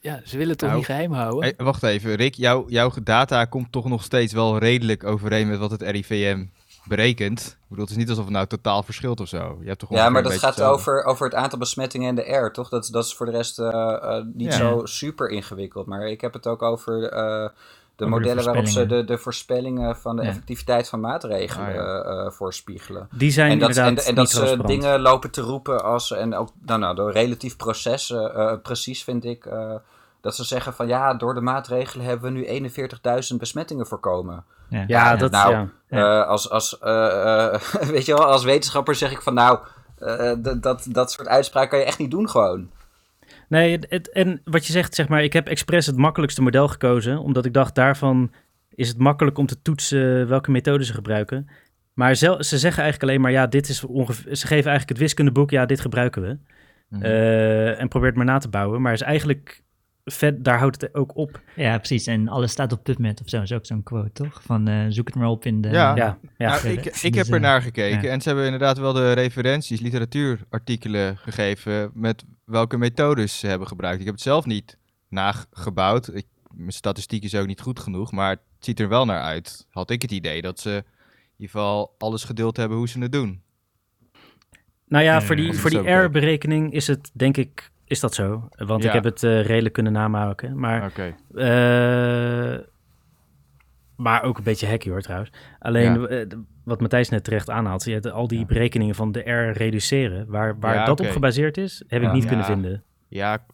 ja, 0.00 0.20
ze 0.24 0.36
willen 0.36 0.48
het 0.48 0.58
toch 0.58 0.68
Nou, 0.68 0.74
niet 0.76 0.86
geheim 0.86 1.12
houden? 1.12 1.40
Hey, 1.40 1.54
wacht 1.56 1.82
even, 1.82 2.14
Rick. 2.14 2.34
Jouw, 2.34 2.64
jouw 2.68 2.90
data 3.02 3.44
komt 3.44 3.72
toch 3.72 3.88
nog 3.88 4.02
steeds 4.02 4.32
wel 4.32 4.58
redelijk 4.58 5.04
overeen 5.04 5.48
met 5.48 5.58
wat 5.58 5.70
het 5.70 5.82
RIVM 5.82 6.44
berekend. 6.88 7.40
Ik 7.40 7.56
bedoel, 7.68 7.84
het 7.84 7.90
is 7.92 7.96
niet 7.98 8.08
alsof 8.08 8.24
het 8.24 8.32
nou 8.34 8.46
totaal 8.46 8.82
verschilt 8.82 9.20
of 9.20 9.28
zo. 9.28 9.58
Je 9.60 9.66
hebt 9.66 9.78
toch 9.78 9.90
Ja, 9.90 10.08
maar 10.08 10.22
dat 10.22 10.32
gaat 10.32 10.42
hetzelfde. 10.42 10.74
over, 10.80 11.04
over 11.04 11.24
het 11.26 11.34
aantal 11.34 11.58
besmettingen 11.58 12.08
in 12.08 12.14
de 12.14 12.26
air, 12.26 12.52
toch? 12.52 12.68
Dat, 12.68 12.82
is- 12.84 12.90
dat 12.90 13.04
is 13.04 13.14
voor 13.14 13.26
de 13.26 13.32
rest 13.32 13.58
eh, 13.58 13.68
eh, 14.02 14.24
niet 14.34 14.52
Ja. 14.52 14.58
zo 14.58 14.80
super 14.84 15.28
ingewikkeld. 15.28 15.86
Maar 15.86 16.08
ik 16.08 16.20
heb 16.20 16.32
het 16.32 16.46
ook 16.46 16.62
over 16.62 17.02
eh, 17.12 17.20
de 17.22 17.50
de 18.04 18.06
modellen 18.06 18.44
waarop 18.44 18.66
ze 18.66 18.86
de, 18.86 19.04
de 19.04 19.18
voorspellingen 19.18 19.96
van 19.96 20.16
de 20.16 20.22
Ja. 20.22 20.28
effectiviteit 20.28 20.88
van 20.88 21.00
maatregelen 21.00 21.66
Ah, 21.66 21.74
ja. 21.74 22.02
eh, 22.02 22.26
eh, 22.26 22.30
voorspiegelen. 22.32 23.08
Die 23.12 23.30
zijn 23.30 23.50
En 23.50 23.58
dat, 23.58 23.68
en, 23.68 23.76
inderdaad 23.76 24.04
en 24.08 24.14
dat 24.14 24.24
niet 24.24 24.48
ze 24.48 24.62
dingen 24.66 25.00
lopen 25.00 25.30
te 25.30 25.40
roepen 25.40 25.84
als, 25.84 26.12
en 26.12 26.34
ook 26.34 26.48
nou, 26.66 26.80
nou, 26.80 26.94
door 26.94 27.12
relatief 27.12 27.56
proces, 27.56 28.14
precies 28.62 29.04
vind 29.04 29.24
ik, 29.24 29.46
eh, 29.46 29.74
dat 30.20 30.34
ze 30.36 30.44
zeggen 30.44 30.74
van 30.74 30.86
ja, 30.88 31.14
door 31.14 31.34
de 31.34 31.40
maatregelen 31.40 32.06
hebben 32.06 32.32
we 32.32 32.38
nu 32.58 32.68
41.000 33.30 33.36
besmettingen 33.38 33.86
voorkomen. 33.86 34.44
Ja, 34.68 34.84
Ja, 34.86 35.16
dat 35.16 35.30
nou, 35.30 35.52
ja. 35.52 35.68
Ja. 35.88 36.20
Eh, 36.22 36.28
als, 36.28 36.50
als, 36.50 36.78
eh, 36.78 37.44
eh, 37.54 37.60
weet 37.94 38.06
je 38.06 38.12
wel, 38.14 38.24
als 38.24 38.44
wetenschapper 38.44 38.94
zeg 38.94 39.10
ik 39.12 39.22
van 39.22 39.34
nou, 39.34 39.58
eh, 39.98 40.32
dat, 40.38 40.62
dat, 40.62 40.86
dat 40.90 41.12
soort 41.12 41.28
uitspraken 41.28 41.68
kan 41.70 41.78
je 41.78 41.84
echt 41.84 41.98
niet 41.98 42.10
doen 42.10 42.28
gewoon. 42.28 42.70
Nee, 43.48 43.72
het, 43.72 43.86
het- 43.88 44.10
en 44.12 44.40
wat 44.44 44.66
je 44.66 44.72
zegt, 44.72 44.94
zeg 44.94 45.08
maar, 45.08 45.22
ik 45.22 45.32
heb 45.32 45.46
expres 45.48 45.86
het 45.86 45.96
makkelijkste 45.96 46.42
model 46.42 46.68
gekozen, 46.68 47.18
omdat 47.18 47.44
ik 47.44 47.52
dacht, 47.54 47.74
daarvan 47.74 48.32
is 48.74 48.88
het 48.88 48.98
makkelijk 48.98 49.38
om 49.38 49.46
te 49.46 49.62
toetsen 49.62 50.28
welke 50.28 50.50
methode 50.50 50.84
ze 50.84 50.92
gebruiken. 50.94 51.48
Maar 51.94 52.16
zel- 52.16 52.42
ze 52.44 52.58
zeggen 52.58 52.82
eigenlijk 52.82 53.10
alleen 53.10 53.22
maar, 53.22 53.32
ja, 53.32 53.46
dit 53.46 53.68
is 53.68 53.84
ongeveer, 53.84 54.34
ze 54.36 54.46
geven 54.46 54.66
eigenlijk 54.70 54.88
het 54.88 54.98
wiskundeboek, 54.98 55.50
ja, 55.50 55.66
dit 55.66 55.80
gebruiken 55.80 56.22
we. 56.22 56.38
Mhm. 56.88 57.02
Eh, 57.02 57.80
en 57.80 57.88
probeert 57.88 58.14
maar 58.16 58.24
na 58.24 58.38
te 58.38 58.48
bouwen, 58.48 58.80
maar 58.82 58.92
is 58.92 59.00
eigenlijk, 59.00 59.62
vet, 60.10 60.44
daar 60.44 60.58
houdt 60.58 60.80
het 60.80 60.94
ook 60.94 61.16
op. 61.16 61.40
Ja, 61.56 61.78
precies. 61.78 62.06
En 62.06 62.28
alles 62.28 62.52
staat 62.52 62.72
op 62.72 62.82
PubMed 62.82 63.20
of 63.20 63.28
zo. 63.28 63.42
is 63.42 63.52
ook 63.52 63.66
zo'n 63.66 63.82
quote, 63.82 64.12
toch? 64.12 64.42
Van 64.42 64.68
eh, 64.68 64.84
zoek 64.88 65.06
het 65.06 65.16
maar 65.16 65.28
op 65.28 65.44
in 65.44 65.60
de... 65.60 65.68
Ja. 65.68 65.96
Ja, 65.96 66.18
ja. 66.38 66.48
Nou, 66.48 66.68
ik, 66.68 66.82
dus, 66.82 67.04
ik 67.04 67.14
heb 67.14 67.26
er 67.26 67.34
eh, 67.34 67.40
naar 67.40 67.62
gekeken 67.62 68.02
ja. 68.02 68.10
en 68.10 68.20
ze 68.20 68.28
hebben 68.28 68.46
inderdaad 68.46 68.78
wel 68.78 68.92
de 68.92 69.12
referenties, 69.12 69.80
literatuurartikelen 69.80 71.16
gegeven 71.16 71.90
met 71.94 72.24
welke 72.44 72.78
methodes 72.78 73.38
ze 73.38 73.46
hebben 73.46 73.68
gebruikt. 73.68 73.98
Ik 73.98 74.04
heb 74.04 74.14
het 74.14 74.24
zelf 74.24 74.46
niet 74.46 74.78
nagebouwd. 75.08 76.14
Ik, 76.14 76.26
mijn 76.50 76.72
statistiek 76.72 77.24
is 77.24 77.34
ook 77.34 77.46
niet 77.46 77.60
goed 77.60 77.80
genoeg, 77.80 78.12
maar 78.12 78.30
het 78.30 78.40
ziet 78.58 78.80
er 78.80 78.88
wel 78.88 79.04
naar 79.04 79.22
uit. 79.22 79.66
Had 79.70 79.90
ik 79.90 80.02
het 80.02 80.10
idee 80.10 80.42
dat 80.42 80.60
ze 80.60 80.70
in 80.70 80.84
ieder 81.36 81.60
geval 81.60 81.94
alles 81.98 82.24
gedeeld 82.24 82.56
hebben 82.56 82.78
hoe 82.78 82.88
ze 82.88 82.98
het 82.98 83.12
doen. 83.12 83.42
Nou 84.88 85.04
ja, 85.04 85.20
voor 85.22 85.36
die, 85.36 85.52
voor 85.52 85.70
die 85.70 85.90
R-berekening 85.90 86.72
is 86.72 86.86
het, 86.86 87.10
denk 87.12 87.36
ik, 87.36 87.70
is 87.88 88.00
dat 88.00 88.14
zo. 88.14 88.48
Want 88.56 88.82
Ja. 88.82 88.88
ik 88.88 88.94
heb 88.94 89.04
het 89.04 89.22
eh, 89.22 89.44
redelijk 89.44 89.74
kunnen 89.74 89.92
namaken. 89.92 90.58
Maar. 90.58 90.92
Eh, 91.34 92.58
maar 93.96 94.22
ook 94.22 94.38
een 94.38 94.44
beetje 94.44 94.66
hacky 94.66 94.88
hoor 94.90 95.02
trouwens. 95.02 95.30
Alleen 95.58 96.08
eh, 96.08 96.26
wat 96.64 96.80
Matthijs 96.80 97.08
net 97.08 97.24
terecht 97.24 97.50
aanhaalt, 97.50 97.84
je 97.84 98.12
al 98.12 98.28
die 98.28 98.46
berekeningen 98.46 98.94
van 98.94 99.12
de 99.12 99.20
R 99.20 99.52
reduceren, 99.52 100.26
waar, 100.28 100.58
waar 100.58 100.86
dat 100.86 101.00
op 101.00 101.06
gebaseerd 101.06 101.56
is, 101.56 101.82
heb 101.86 102.02
ik 102.02 102.12
niet 102.12 102.26
kunnen 102.26 102.44
vinden. 102.44 102.82
Ja. 103.08 103.46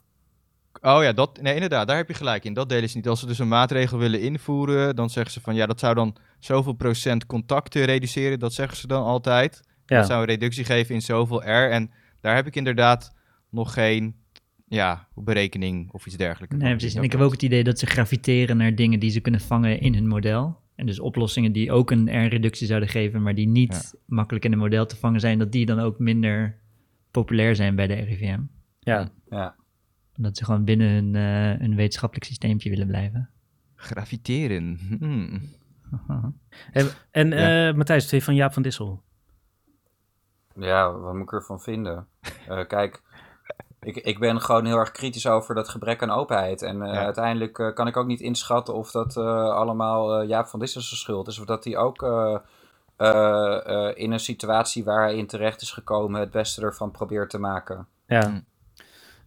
Oh 0.80 1.02
ja, 1.02 1.12
dat, 1.12 1.42
nee, 1.42 1.54
inderdaad, 1.54 1.86
daar 1.86 1.96
heb 1.96 2.08
je 2.08 2.14
gelijk 2.14 2.44
in. 2.44 2.54
Dat 2.54 2.68
delen 2.68 2.88
ze 2.88 2.96
niet. 2.96 3.08
Als 3.08 3.20
ze 3.20 3.26
dus 3.26 3.38
een 3.38 3.48
maatregel 3.48 3.98
willen 3.98 4.20
invoeren, 4.20 4.96
dan 4.96 5.10
zeggen 5.10 5.32
ze 5.32 5.40
van 5.40 5.54
ja, 5.54 5.66
dat 5.66 5.80
zou 5.80 5.94
dan 5.94 6.16
zoveel 6.38 6.72
procent 6.72 7.26
contacten 7.26 7.84
reduceren. 7.84 8.38
Dat 8.38 8.52
zeggen 8.52 8.76
ze 8.76 8.86
dan 8.86 9.02
altijd. 9.02 9.60
Ja. 9.86 9.96
Dat 9.96 10.06
zou 10.06 10.20
een 10.20 10.26
reductie 10.26 10.64
geven 10.64 10.94
in 10.94 11.02
zoveel 11.02 11.42
R. 11.42 11.70
En 11.70 11.90
daar 12.20 12.34
heb 12.34 12.46
ik 12.46 12.56
inderdaad 12.56 13.14
nog 13.50 13.72
geen 13.72 14.23
ja, 14.64 15.08
berekening 15.14 15.90
of 15.92 16.06
iets 16.06 16.16
dergelijks. 16.16 16.56
Nee, 16.56 16.76
precies. 16.76 16.94
En 16.94 17.02
ik 17.02 17.12
heb 17.12 17.20
ook 17.20 17.32
het 17.32 17.42
idee 17.42 17.64
dat 17.64 17.78
ze 17.78 17.86
graviteren 17.86 18.56
naar 18.56 18.74
dingen 18.74 19.00
die 19.00 19.10
ze 19.10 19.20
kunnen 19.20 19.40
vangen 19.40 19.80
in 19.80 19.94
hun 19.94 20.06
model. 20.08 20.62
En 20.74 20.86
dus 20.86 21.00
oplossingen 21.00 21.52
die 21.52 21.72
ook 21.72 21.90
een 21.90 22.26
R-reductie 22.26 22.66
zouden 22.66 22.88
geven, 22.88 23.22
maar 23.22 23.34
die 23.34 23.48
niet 23.48 23.94
makkelijk 24.06 24.44
in 24.44 24.52
een 24.52 24.58
model 24.58 24.86
te 24.86 24.96
vangen 24.96 25.20
zijn, 25.20 25.38
dat 25.38 25.52
die 25.52 25.66
dan 25.66 25.78
ook 25.78 25.98
minder 25.98 26.58
populair 27.10 27.56
zijn 27.56 27.74
bij 27.76 27.86
de 27.86 27.94
RIVM. 27.94 28.40
Ja. 28.80 29.08
Ja. 29.30 29.54
Omdat 30.16 30.36
ze 30.36 30.44
gewoon 30.44 30.64
binnen 30.64 30.88
hun, 30.90 31.14
eh, 31.14 31.60
hun 31.60 31.74
wetenschappelijk 31.76 32.26
systeempje 32.26 32.70
willen 32.70 32.86
blijven. 32.86 33.30
Graviteren. 33.74 34.78
Hmm. 34.98 35.42
En, 36.72 36.86
en 37.10 37.28
Ja. 37.30 37.68
eh, 37.68 37.74
Matthijs, 37.76 38.24
van 38.24 38.34
Jaap 38.34 38.52
van 38.52 38.62
Dissel? 38.62 39.02
Ja, 40.56 40.92
wat 40.92 41.14
moet 41.14 41.22
ik 41.22 41.32
ervan 41.32 41.60
vinden? 41.60 42.06
Eh, 42.48 42.66
kijk, 42.66 43.02
ik, 43.84 43.96
ik 43.96 44.18
ben 44.18 44.40
gewoon 44.40 44.64
heel 44.66 44.78
erg 44.78 44.90
kritisch 44.90 45.26
over 45.26 45.54
dat 45.54 45.68
gebrek 45.68 46.02
aan 46.02 46.10
openheid. 46.10 46.62
En 46.62 46.82
eh, 46.82 46.92
Ja. 46.92 47.04
uiteindelijk 47.04 47.58
eh, 47.58 47.72
kan 47.74 47.86
ik 47.86 47.96
ook 47.96 48.06
niet 48.06 48.20
inschatten 48.20 48.74
of 48.74 48.90
dat 48.90 49.16
eh, 49.16 49.48
allemaal 49.54 50.20
eh, 50.20 50.28
Jaap 50.28 50.46
van 50.46 50.60
Dissel's 50.60 50.98
schuld 51.00 51.28
is. 51.28 51.38
Of 51.38 51.44
dat 51.46 51.64
hij 51.64 51.76
ook 51.76 52.02
eh, 52.02 52.36
eh, 52.96 53.66
eh, 53.66 53.92
in 53.96 54.12
een 54.12 54.20
situatie 54.20 54.84
waar 54.84 55.02
hij 55.02 55.16
in 55.16 55.26
terecht 55.26 55.62
is 55.62 55.70
gekomen 55.72 56.20
het 56.20 56.30
beste 56.30 56.62
ervan 56.62 56.90
probeert 56.90 57.30
te 57.30 57.38
maken. 57.38 57.86
Ja. 58.06 58.28
Mm. 58.28 58.44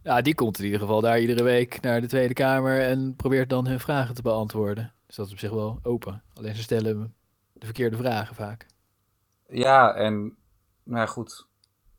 Ja, 0.02 0.20
die 0.22 0.34
komt 0.34 0.58
in 0.58 0.64
ieder 0.64 0.80
geval 0.80 1.00
daar 1.00 1.20
iedere 1.20 1.42
week 1.42 1.80
naar 1.80 2.00
de 2.00 2.06
Tweede 2.06 2.34
Kamer 2.34 2.80
en 2.80 3.14
probeert 3.16 3.50
dan 3.50 3.66
hun 3.66 3.80
vragen 3.80 4.14
te 4.14 4.22
beantwoorden. 4.22 4.92
Dus 5.06 5.16
dat 5.16 5.26
is 5.26 5.32
op 5.32 5.38
zich 5.38 5.50
wel 5.50 5.78
open. 5.82 6.22
Alleen 6.34 6.54
ze 6.54 6.62
stellen 6.62 7.14
de 7.52 7.64
verkeerde 7.66 7.96
vragen 7.96 8.34
vaak. 8.34 8.66
Ja, 9.48 9.94
en 9.94 10.36
nou 10.82 11.00
ja, 11.00 11.06
goed. 11.06 11.46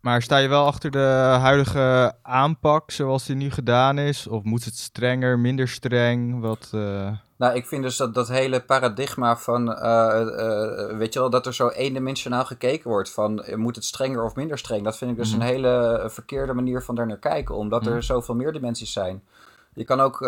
Maar 0.02 0.22
sta 0.22 0.38
je 0.38 0.48
wel 0.48 0.66
achter 0.66 0.92
de 0.92 1.38
huidige 1.42 2.14
aanpak 2.22 2.92
zoals 2.92 3.26
die 3.26 3.36
nu 3.36 3.50
gedaan 3.52 3.98
is? 3.98 4.28
Of 4.28 4.44
moet 4.44 4.66
het 4.66 4.78
strenger, 4.78 5.40
minder 5.40 5.68
streng? 5.68 6.42
Wat, 6.42 6.70
eh, 6.74 7.12
Nou, 7.38 7.56
ik 7.56 7.66
vind 7.66 7.84
dus 7.84 7.98
dat 7.98 8.14
dat 8.14 8.28
hele 8.28 8.60
paradigma 8.62 9.38
van, 9.38 9.74
eh, 9.74 10.22
eh, 10.22 10.98
weet 10.98 11.14
je 11.14 11.20
wel, 11.20 11.30
dat 11.30 11.46
er 11.46 11.54
zo 11.54 11.68
eendimensionaal 11.70 12.46
gekeken 12.46 12.90
wordt 12.90 13.12
van, 13.12 13.44
moet 13.56 13.76
het 13.76 13.86
strenger 13.86 14.24
of 14.24 14.36
minder 14.36 14.58
streng? 14.58 14.84
Dat 14.84 14.98
vind 14.98 15.12
ik 15.12 15.18
dus 15.18 15.32
Mhm. 15.32 15.42
een 15.42 15.48
hele 15.48 15.98
eh, 16.04 16.10
verkeerde 16.10 16.54
manier 16.54 16.82
van 16.84 16.96
daar 16.96 17.08
naar 17.08 17.18
kijken, 17.18 17.56
omdat 17.56 17.82
Mhm. 17.84 17.92
er 17.94 18.04
zoveel 18.04 18.36
meer 18.36 18.52
dimensies 18.52 18.92
zijn. 18.94 19.24
Je 19.74 19.84
kan 19.84 20.00
ook 20.00 20.22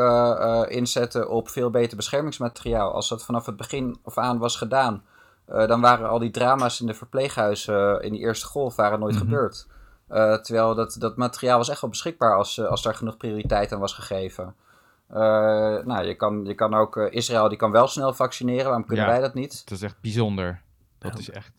inzetten 0.69 1.29
op 1.29 1.49
veel 1.49 1.69
beter 1.69 1.97
beschermingsmateriaal. 1.97 2.91
Als 2.93 3.09
dat 3.09 3.25
vanaf 3.25 3.45
het 3.45 3.57
begin 3.57 3.97
af 4.03 4.17
aan 4.17 4.37
was 4.37 4.55
gedaan, 4.55 5.03
eh, 5.51 5.67
dan 5.67 5.81
waren 5.81 6.09
al 6.09 6.19
die 6.19 6.31
drama's 6.31 6.79
in 6.81 6.87
de 6.87 6.93
verpleeghuizen 6.93 7.99
eh, 7.99 8.05
in 8.05 8.11
die 8.11 8.21
eerste 8.21 8.45
golf 8.45 8.75
waren 8.75 8.99
nooit 8.99 9.15
Mhm. 9.15 9.23
gebeurd. 9.23 9.67
Eh, 10.07 10.33
terwijl 10.33 10.75
dat, 10.75 10.95
dat 10.99 11.17
materiaal 11.17 11.57
was 11.57 11.69
echt 11.69 11.81
wel 11.81 11.89
beschikbaar 11.89 12.35
als, 12.37 12.59
als 12.65 12.81
daar 12.81 12.95
genoeg 12.95 13.17
prioriteit 13.17 13.71
aan 13.71 13.79
was 13.79 13.93
gegeven. 13.93 14.55
Nou, 15.85 16.03
je 16.03 16.15
kan, 16.15 16.45
je 16.45 16.53
kan 16.55 16.73
ook, 16.73 16.97
Israël 16.97 17.49
die 17.49 17.57
kan 17.57 17.71
wel 17.71 17.87
snel 17.87 18.13
vaccineren, 18.13 18.65
waarom 18.65 18.85
kunnen 18.85 19.05
Ja. 19.05 19.11
wij 19.11 19.21
dat 19.21 19.33
niet? 19.33 19.61
dat 19.69 19.77
is 19.77 19.83
echt 19.83 20.01
bijzonder. 20.01 20.61
Dat 20.99 21.13
Ja. 21.13 21.19
is 21.19 21.29
echt... 21.29 21.51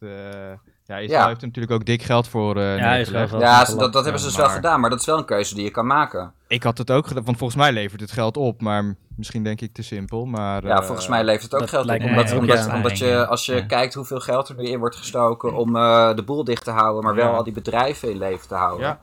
eh, 0.86 0.96
ja, 0.96 1.02
Israël 1.02 1.20
Ja. 1.20 1.26
heeft 1.28 1.40
er 1.40 1.46
natuurlijk 1.46 1.74
ook 1.74 1.84
dik 1.86 2.02
geld 2.02 2.28
voor 2.28 2.56
eh 2.56 2.62
Ja, 2.62 2.90
neergelegd. 2.90 3.24
Israël 3.24 3.28
wel. 3.30 3.40
Ja, 3.40 3.64
dat, 3.64 3.92
dat 3.92 4.02
hebben 4.02 4.20
ze 4.20 4.26
dus 4.26 4.36
maar- 4.36 4.46
wel 4.46 4.54
gedaan, 4.54 4.80
maar 4.80 4.90
dat 4.90 5.00
is 5.00 5.06
wel 5.06 5.18
een 5.18 5.24
keuze 5.24 5.54
die 5.54 5.64
je 5.64 5.70
kan 5.70 5.86
maken. 5.86 6.32
Ik 6.46 6.62
had 6.62 6.78
het 6.78 6.90
ook 6.90 7.06
gedaan, 7.06 7.24
want 7.24 7.38
volgens 7.38 7.58
mij 7.60 7.72
levert 7.72 8.00
het 8.00 8.10
geld 8.12 8.36
op. 8.36 8.60
Maar 8.60 8.94
misschien 9.16 9.42
denk 9.44 9.60
ik 9.60 9.72
te 9.72 9.82
simpel. 9.82 10.26
Maar, 10.26 10.64
Ja, 10.66 10.78
eh, 10.80 10.84
volgens 10.86 11.08
mij 11.08 11.24
levert 11.24 11.52
het 11.52 11.62
ook 11.62 11.68
geld 11.68 11.90
op. 11.90 12.00
Omdat, 12.02 12.32
ook, 12.32 12.38
omdat, 12.40 12.64
ja. 12.64 12.74
omdat 12.74 12.98
je, 12.98 13.26
als 13.26 13.46
je 13.46 13.54
Ja. 13.54 13.64
kijkt 13.66 13.94
hoeveel 13.94 14.20
geld 14.20 14.48
er 14.48 14.54
nu 14.56 14.64
in 14.68 14.78
wordt 14.78 14.96
gestoken 14.96 15.54
om 15.54 15.76
eh, 15.76 16.14
de 16.14 16.22
boel 16.22 16.44
dicht 16.44 16.64
te 16.64 16.70
houden, 16.70 17.04
maar 17.04 17.14
wel 17.14 17.30
Ja. 17.30 17.36
al 17.36 17.44
die 17.44 17.52
bedrijven 17.52 18.10
in 18.10 18.18
leven 18.18 18.48
te 18.48 18.54
houden. 18.54 18.86
Ja. 18.86 19.00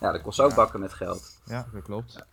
Ja, 0.00 0.12
dat 0.12 0.22
kost 0.22 0.40
ook 0.40 0.48
Ja. 0.50 0.56
bakken 0.56 0.80
met 0.80 0.92
geld. 0.92 1.22
Ja, 1.44 1.66
dat 1.72 1.82
klopt. 1.82 2.26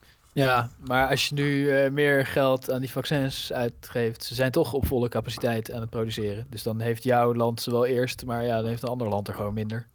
Ja, 0.45 0.69
maar 0.87 1.09
als 1.09 1.27
je 1.29 1.35
nu 1.35 1.69
eh, 1.69 1.91
meer 1.91 2.25
geld 2.25 2.71
aan 2.71 2.79
die 2.79 2.91
vaccins 2.91 3.53
uitgeeft, 3.53 4.23
ze 4.23 4.35
zijn 4.35 4.51
toch 4.51 4.73
op 4.73 4.85
volle 4.87 5.09
capaciteit 5.09 5.71
aan 5.71 5.81
het 5.81 5.89
produceren. 5.89 6.47
Dus 6.49 6.63
dan 6.63 6.79
heeft 6.79 7.03
jouw 7.03 7.33
land 7.33 7.61
ze 7.61 7.71
wel 7.71 7.85
eerst, 7.85 8.25
maar 8.25 8.43
ja, 8.45 8.55
dan 8.57 8.65
heeft 8.67 8.83
een 8.83 8.89
ander 8.89 9.07
land 9.09 9.27
er 9.27 9.33
gewoon 9.33 9.53
minder. 9.53 9.87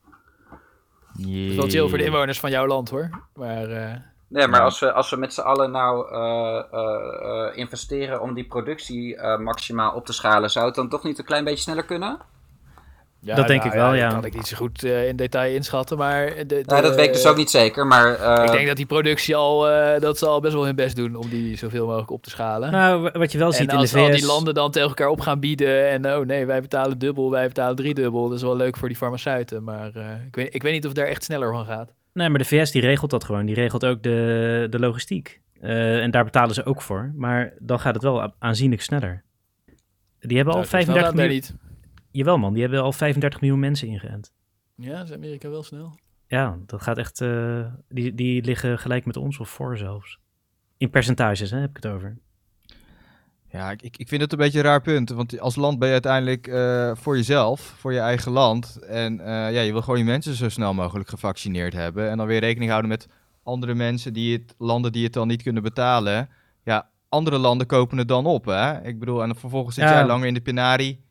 Het 1.17 1.27
is 1.27 1.57
wel 1.57 1.69
chill 1.69 1.89
voor 1.89 1.99
de 1.99 2.05
inwoners 2.05 2.41
van 2.41 2.51
jouw 2.51 2.67
land 2.67 2.91
hoor. 2.91 3.11
Maar 3.35 3.71
eh, 3.71 3.95
Nee, 4.29 4.47
maar 4.47 4.59
Ja. 4.59 4.65
als 4.65 4.81
we, 4.81 4.93
als 4.93 5.11
we 5.11 5.17
met 5.17 5.33
z'n 5.35 5.41
allen 5.41 5.71
nou 5.71 6.13
eh, 6.13 6.65
eh, 6.73 7.49
eh, 7.49 7.57
investeren 7.57 8.21
om 8.23 8.35
die 8.35 8.45
productie 8.47 9.17
eh, 9.17 9.39
maximaal 9.39 9.93
op 9.95 10.07
te 10.07 10.13
schalen, 10.13 10.51
zou 10.51 10.67
het 10.67 10.75
dan 10.75 10.89
toch 10.89 11.03
niet 11.03 11.19
een 11.19 11.25
klein 11.25 11.45
beetje 11.45 11.63
sneller 11.63 11.85
kunnen? 11.85 12.19
Ja, 13.25 13.35
Dat 13.35 13.47
denk 13.49 13.65
ik 13.65 13.73
wel, 13.73 13.95
ja. 13.95 14.05
Dat 14.05 14.15
kan 14.15 14.25
ik 14.25 14.35
niet 14.35 14.47
zo 14.47 14.57
goed 14.57 14.85
eh, 14.85 15.09
in 15.09 15.17
detail 15.17 15.55
inschatten, 15.55 15.99
maar... 15.99 16.27
De, 16.27 16.47
de- 16.47 16.63
Nou, 16.67 16.83
dat 16.83 16.95
weet 16.95 17.07
ik 17.07 17.13
dus 17.13 17.27
ook 17.27 17.37
niet 17.37 17.51
zeker, 17.51 17.87
maar... 17.87 18.15
eh, 18.15 18.45
Ik 18.45 18.51
denk 18.53 18.67
dat 18.67 18.77
die 18.77 18.87
productie 18.87 19.37
al, 19.37 19.71
eh, 19.71 20.01
dat 20.01 20.19
ze 20.19 20.27
al 20.27 20.41
best 20.41 20.55
wel 20.55 20.65
hun 20.65 20.75
best 20.77 20.97
doen 20.97 21.15
om 21.17 21.29
die 21.29 21.57
zoveel 21.57 21.87
mogelijk 21.87 22.11
op 22.11 22.23
te 22.23 22.31
schalen. 22.31 22.71
Nou, 22.73 23.01
wa- 23.03 23.13
wat 23.13 23.33
je 23.33 23.39
wel 23.39 23.53
ziet 23.53 23.61
en 23.61 23.67
in 23.67 23.75
de 23.75 23.77
als 23.77 23.95
al 23.95 24.07
VS... 24.07 24.17
die 24.19 24.27
landen 24.27 24.55
dan 24.55 24.71
tegen 24.71 24.89
elkaar 24.89 25.09
op 25.09 25.21
gaan 25.21 25.41
bieden 25.41 25.89
en 25.91 26.07
oh 26.17 26.27
nee, 26.27 26.47
wij 26.47 26.61
betalen 26.61 26.99
dubbel, 26.99 27.31
wij 27.31 27.47
betalen 27.49 27.77
driedubbel, 27.77 28.29
dat 28.29 28.37
is 28.37 28.43
wel 28.45 28.57
leuk 28.57 28.77
voor 28.77 28.89
die 28.89 28.97
farmaceuten, 28.97 29.65
maar 29.65 29.91
eh, 29.95 30.05
ik, 30.27 30.35
weet, 30.37 30.55
ik 30.55 30.63
weet 30.63 30.73
niet 30.73 30.83
of 30.83 30.89
het 30.89 30.99
daar 30.99 31.07
echt 31.09 31.25
sneller 31.25 31.53
van 31.53 31.65
gaat. 31.65 31.93
Nee, 32.13 32.29
maar 32.29 32.39
de 32.39 32.45
VS 32.45 32.71
die 32.71 32.83
regelt 32.83 33.11
dat 33.11 33.25
gewoon. 33.25 33.46
Die 33.46 33.55
regelt 33.55 33.85
ook 33.85 34.03
de, 34.03 34.67
de 34.71 34.79
logistiek. 34.79 35.40
Eh, 35.61 36.03
en 36.03 36.11
daar 36.11 36.25
betalen 36.25 36.55
ze 36.55 36.65
ook 36.65 36.83
voor. 36.83 37.13
Maar 37.17 37.53
dan 37.59 37.81
gaat 37.81 37.94
het 37.94 38.03
wel 38.03 38.33
aanzienlijk 38.38 38.83
sneller. 38.83 39.23
Die 40.21 40.37
hebben 40.37 40.55
al 40.55 40.61
Nou, 40.61 40.71
zo 40.71 40.81
snel 40.81 40.96
35 40.96 41.03
gaat 41.03 41.07
het 41.07 41.17
daar 41.17 41.27
miljoen... 41.27 41.71
Jawel 42.13 42.38
man, 42.38 42.52
die 42.52 42.63
hebben 42.63 42.83
al 42.83 42.92
35 42.92 43.40
miljoen 43.40 43.58
mensen 43.60 43.88
ingeënt. 43.88 44.33
Ja, 44.77 45.02
is 45.02 45.13
Amerika 45.13 45.48
wel 45.50 45.63
snel. 45.63 45.98
Ja, 46.27 46.58
dat 46.67 46.83
gaat 46.83 46.98
echt... 46.98 47.21
eh, 47.21 47.65
die, 47.88 48.15
die 48.15 48.42
liggen 48.44 48.79
gelijk 48.79 49.04
met 49.04 49.17
ons 49.17 49.38
of 49.38 49.48
voor 49.48 49.77
zelfs. 49.79 50.19
In 50.77 50.90
percentages 50.90 51.50
hè, 51.50 51.58
heb 51.58 51.71
ik 51.71 51.77
het 51.83 51.87
over. 51.92 52.19
Ja, 53.50 53.71
ik, 53.71 53.96
ik 53.96 54.08
vind 54.08 54.21
het 54.21 54.33
een 54.33 54.38
beetje 54.38 54.58
een 54.58 54.65
raar 54.65 54.81
punt. 54.83 55.10
Want 55.10 55.40
als 55.40 55.56
land 55.56 55.79
ben 55.79 55.87
je 55.87 55.92
uiteindelijk 55.92 56.46
eh, 56.46 56.90
voor 56.94 57.17
jezelf, 57.17 57.60
voor 57.60 57.92
je 57.92 57.98
eigen 57.98 58.33
land. 58.33 58.77
En 58.88 59.21
eh, 59.21 59.27
ja, 59.27 59.60
je 59.60 59.73
wil 59.73 59.83
gewoon 59.83 59.98
je 59.98 60.04
mensen 60.04 60.35
zo 60.35 60.48
snel 60.48 60.75
mogelijk 60.75 61.08
gevaccineerd 61.08 61.73
hebben. 61.73 62.10
En 62.10 62.17
dan 62.17 62.27
weer 62.27 62.40
rekening 62.40 62.71
houden 62.71 62.90
met 62.90 63.08
andere 63.42 63.75
mensen, 63.75 64.13
die 64.13 64.33
het, 64.37 64.54
landen 64.58 64.92
die 64.92 65.04
het 65.04 65.13
dan 65.13 65.29
niet 65.29 65.42
kunnen 65.42 65.63
betalen. 65.63 66.29
Ja, 66.65 66.90
andere 67.08 67.38
landen 67.38 67.67
kopen 67.67 67.98
het 67.98 68.08
dan 68.08 68.27
op, 68.27 68.44
hè? 68.44 68.83
Ik 68.85 68.98
bedoel, 68.98 69.21
en 69.23 69.29
dan 69.29 69.37
vervolgens 69.37 69.75
zit 69.75 69.85
Ja. 69.85 69.92
jij 69.94 70.06
langer 70.06 70.27
in 70.27 70.35
de 70.35 70.40
penarie. 70.40 71.04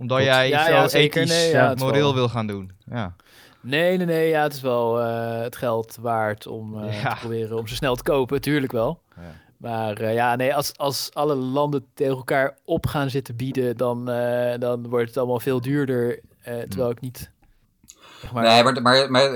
Omdat 0.00 0.22
jij 0.22 0.48
Ja, 0.48 0.64
zo 0.64 0.70
ja, 0.72 0.88
zeker. 0.88 1.22
ethisch, 1.22 1.36
Nee, 1.36 1.50
ja, 1.50 1.68
het 1.68 1.76
is 1.78 1.84
moreel 1.84 2.02
wel- 2.02 2.14
wil 2.14 2.28
gaan 2.28 2.46
doen. 2.46 2.70
Ja, 2.90 3.14
Nee, 3.62 3.96
nee, 3.96 4.06
nee. 4.06 4.28
Ja, 4.28 4.42
het 4.42 4.52
is 4.52 4.60
wel 4.60 5.00
eh, 5.00 5.40
het 5.40 5.56
geld 5.56 5.98
waard 6.00 6.46
om 6.46 6.82
eh, 6.84 7.02
Ja. 7.02 7.12
te 7.14 7.20
proberen 7.20 7.58
om 7.58 7.66
zo 7.66 7.74
snel 7.74 7.94
te 7.96 8.02
kopen. 8.02 8.40
Tuurlijk 8.40 8.72
wel. 8.72 9.00
Ja. 9.16 9.22
Maar 9.56 9.96
eh, 9.96 10.14
ja, 10.14 10.36
nee, 10.36 10.54
als, 10.54 10.76
als 10.76 11.10
alle 11.12 11.34
landen 11.34 11.86
tegen 11.94 12.16
elkaar 12.16 12.56
op 12.64 12.86
gaan 12.86 13.10
zitten 13.10 13.36
bieden, 13.36 13.76
dan, 13.76 14.10
eh, 14.10 14.58
dan 14.58 14.88
wordt 14.88 15.08
het 15.08 15.16
allemaal 15.16 15.40
veel 15.40 15.60
duurder. 15.60 16.20
eh, 16.42 16.58
terwijl 16.58 16.90
ik 16.90 17.00
niet. 17.00 17.30
Maar, 18.32 18.42
Nee, 18.42 18.62
maar, 18.62 18.82
maar, 18.82 19.10
maar 19.10 19.30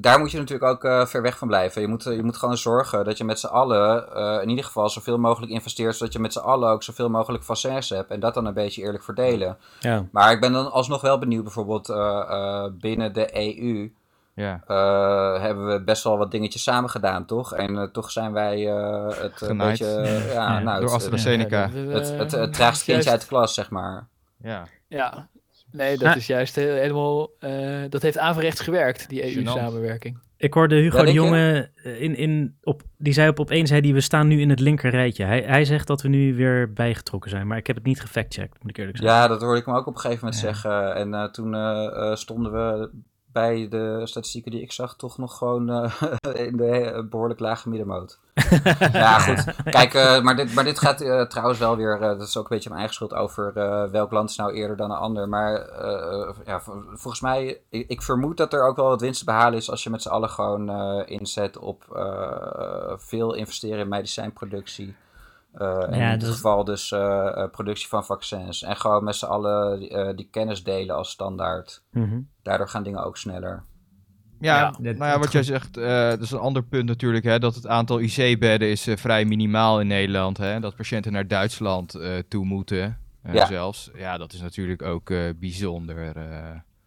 daar 0.00 0.18
moet 0.18 0.30
je 0.30 0.38
natuurlijk 0.38 0.70
ook 0.70 0.84
eh, 0.84 1.06
ver 1.06 1.22
weg 1.22 1.38
van 1.38 1.48
blijven. 1.48 1.80
Je 1.80 1.88
moet, 1.88 2.02
je 2.04 2.22
moet 2.22 2.36
gewoon 2.36 2.56
zorgen 2.56 3.04
dat 3.04 3.18
je 3.18 3.24
met 3.24 3.40
z'n 3.40 3.46
allen 3.46 4.14
eh, 4.14 4.42
in 4.42 4.48
ieder 4.48 4.64
geval 4.64 4.88
zoveel 4.88 5.18
mogelijk 5.18 5.52
investeert, 5.52 5.96
zodat 5.96 6.12
je 6.12 6.18
met 6.18 6.32
z'n 6.32 6.38
allen 6.38 6.70
ook 6.70 6.82
zoveel 6.82 7.10
mogelijk 7.10 7.44
vaccins 7.44 7.88
hebt 7.88 8.10
en 8.10 8.20
dat 8.20 8.34
dan 8.34 8.46
een 8.46 8.54
beetje 8.54 8.82
eerlijk 8.82 9.04
verdelen. 9.04 9.58
Ja. 9.80 10.04
Maar 10.12 10.32
ik 10.32 10.40
ben 10.40 10.52
dan 10.52 10.72
alsnog 10.72 11.00
wel 11.00 11.18
benieuwd, 11.18 11.42
bijvoorbeeld 11.42 11.88
eh, 11.88 12.24
eh, 12.28 12.72
binnen 12.80 13.12
de 13.12 13.36
EU 13.36 13.92
ja. 14.34 14.60
eh, 14.66 15.42
hebben 15.42 15.66
we 15.66 15.82
best 15.82 16.04
wel 16.04 16.18
wat 16.18 16.30
dingetjes 16.30 16.62
samen 16.62 16.90
gedaan, 16.90 17.24
toch? 17.24 17.54
En 17.54 17.92
toch 17.92 18.10
zijn 18.10 18.32
wij 18.32 18.68
eh, 18.68 19.08
het 19.08 19.40
een 19.40 19.56
beetje, 19.58 19.86
ja, 19.86 20.32
Ja, 20.32 20.58
nou, 20.58 20.80
door 20.80 20.92
het, 20.92 20.98
AstraZeneca. 20.98 21.70
het, 21.70 22.32
het, 22.32 22.52
traagste 22.52 22.84
kindje 22.84 23.10
uit 23.10 23.20
de 23.20 23.26
klas, 23.26 23.54
zeg 23.54 23.70
maar. 23.70 24.06
ja. 24.42 24.64
Ja, 24.88 25.28
nee, 25.72 25.90
dat 25.96 26.04
Nou, 26.04 26.16
is 26.16 26.26
juist 26.26 26.54
heel- 26.56 26.74
helemaal. 26.74 27.30
eh, 27.40 27.82
dat 27.88 28.02
heeft 28.02 28.18
averechts 28.18 28.60
gewerkt, 28.60 29.08
die. 29.08 29.36
EU-samenwerking. 29.36 30.18
Ik 30.36 30.54
hoorde 30.54 30.74
Hugo 30.76 30.98
Ja, 30.98 31.04
de? 31.04 31.12
Jonge 31.12 31.70
eh, 31.82 32.00
in, 32.02 32.16
in, 32.16 32.56
op, 32.62 32.82
die 32.98 33.12
zei 33.12 33.28
op 33.28 33.40
opeens 33.40 33.68
zei 33.68 33.80
die 33.80 33.94
we 33.94 34.00
staan 34.00 34.28
nu 34.28 34.40
in 34.40 34.50
het 34.50 34.60
linker 34.60 34.90
rijtje. 34.90 35.24
Hij, 35.24 35.42
hij 35.46 35.64
zegt 35.64 35.86
dat 35.86 36.02
we 36.02 36.08
nu 36.08 36.34
weer 36.34 36.72
bijgetrokken 36.72 37.30
zijn, 37.30 37.46
maar 37.46 37.58
ik 37.58 37.66
heb 37.66 37.76
het 37.76 37.84
niet 37.84 38.00
gefactcheckt, 38.00 38.62
moet 38.62 38.70
ik 38.70 38.76
eerlijk 38.78 38.96
zeggen. 38.98 39.16
Ja, 39.16 39.28
dat 39.28 39.40
hoorde 39.42 39.60
ik 39.60 39.66
hem 39.66 39.74
ook 39.74 39.86
op 39.86 39.94
een 39.94 40.00
gegeven 40.00 40.24
moment 40.24 40.42
Ja. 40.42 40.46
zeggen. 40.52 40.94
En 40.94 41.14
eh, 41.14 41.24
toen 41.30 42.16
stonden 42.16 42.52
we 42.52 42.90
bij 43.32 43.68
de 43.68 44.00
statistieken 44.04 44.50
die 44.50 44.62
ik 44.62 44.72
zag 44.72 44.96
toch 44.96 45.18
nog 45.18 45.38
gewoon 45.38 45.70
eh, 45.70 46.02
in 46.46 46.56
de 46.56 46.80
eh, 46.80 47.04
behoorlijk 47.04 47.40
lage 47.40 47.68
middenmoot. 47.68 48.18
ja, 48.92 49.18
goed. 49.18 49.44
Kijk, 49.64 49.94
eh, 49.94 50.22
maar, 50.22 50.36
dit, 50.36 50.54
maar 50.54 50.64
dit 50.64 50.78
gaat 50.78 51.30
trouwens 51.30 51.58
wel 51.58 51.76
weer, 51.76 51.98
dat 51.98 52.20
is 52.20 52.36
ook 52.36 52.42
een 52.42 52.56
beetje 52.56 52.68
mijn 52.68 52.80
eigen 52.80 52.94
schuld 52.96 53.14
over 53.14 53.52
welk 53.90 54.10
land 54.10 54.30
is 54.30 54.36
nou 54.36 54.52
eerder 54.52 54.76
dan 54.76 54.90
een 54.90 54.96
ander. 54.96 55.28
Maar 55.28 55.52
ja, 56.44 56.60
vol- 56.60 56.82
volgens 56.86 57.20
mij, 57.20 57.60
ik, 57.68 57.88
ik 57.88 58.02
vermoed 58.02 58.36
dat 58.36 58.52
er 58.52 58.66
ook 58.66 58.76
wel 58.76 58.88
wat 58.88 59.00
winst 59.00 59.18
te 59.18 59.24
behalen 59.24 59.58
is 59.58 59.70
als 59.70 59.82
je 59.82 59.90
met 59.90 60.02
z'n 60.02 60.08
allen 60.08 60.30
gewoon 60.30 60.70
inzet 61.06 61.58
op 61.58 61.84
veel 62.96 63.34
investeren 63.34 63.78
in 63.78 63.88
medicijnproductie. 63.88 64.96
Eh, 65.52 65.84
Ja, 65.90 66.12
in 66.12 66.18
dit 66.18 66.28
geval 66.28 66.64
dus 66.64 66.92
eh, 66.92 67.26
eh, 67.42 67.50
productie 67.50 67.88
van 67.88 68.04
vaccins. 68.04 68.62
En 68.62 68.76
gewoon 68.76 69.04
met 69.04 69.16
z'n 69.16 69.24
allen 69.26 69.78
die, 69.78 69.88
eh, 69.90 70.16
die 70.16 70.28
kennis 70.30 70.62
delen 70.64 70.96
als 70.96 71.10
standaard. 71.10 71.82
Mhm. 71.90 72.20
Daardoor 72.42 72.68
gaan 72.68 72.82
dingen 72.82 73.04
ook 73.04 73.16
sneller. 73.16 73.64
Ja, 74.40 74.74
nou 74.80 74.96
ja, 74.96 75.18
wat 75.18 75.32
jij 75.32 75.42
zegt, 75.42 75.76
eh, 75.76 76.08
dat 76.08 76.20
is 76.20 76.30
een 76.30 76.38
ander 76.38 76.62
punt 76.62 76.84
natuurlijk, 76.88 77.24
hè, 77.24 77.38
dat 77.38 77.54
het 77.54 77.66
aantal 77.66 78.00
IC-bedden 78.00 78.68
is 78.70 78.86
vrij 78.94 79.24
minimaal 79.24 79.80
in 79.80 79.86
Nederland. 79.86 80.36
Hè, 80.38 80.60
dat 80.60 80.76
patiënten 80.76 81.12
naar 81.12 81.26
Duitsland 81.28 81.94
eh, 81.94 82.18
toe 82.28 82.44
moeten, 82.44 82.98
Ja. 83.32 83.46
zelfs. 83.46 83.90
Ja, 83.94 84.18
dat 84.18 84.32
is 84.32 84.40
natuurlijk 84.40 84.82
ook 84.82 85.10
eh, 85.10 85.20
bijzonder. 85.36 86.12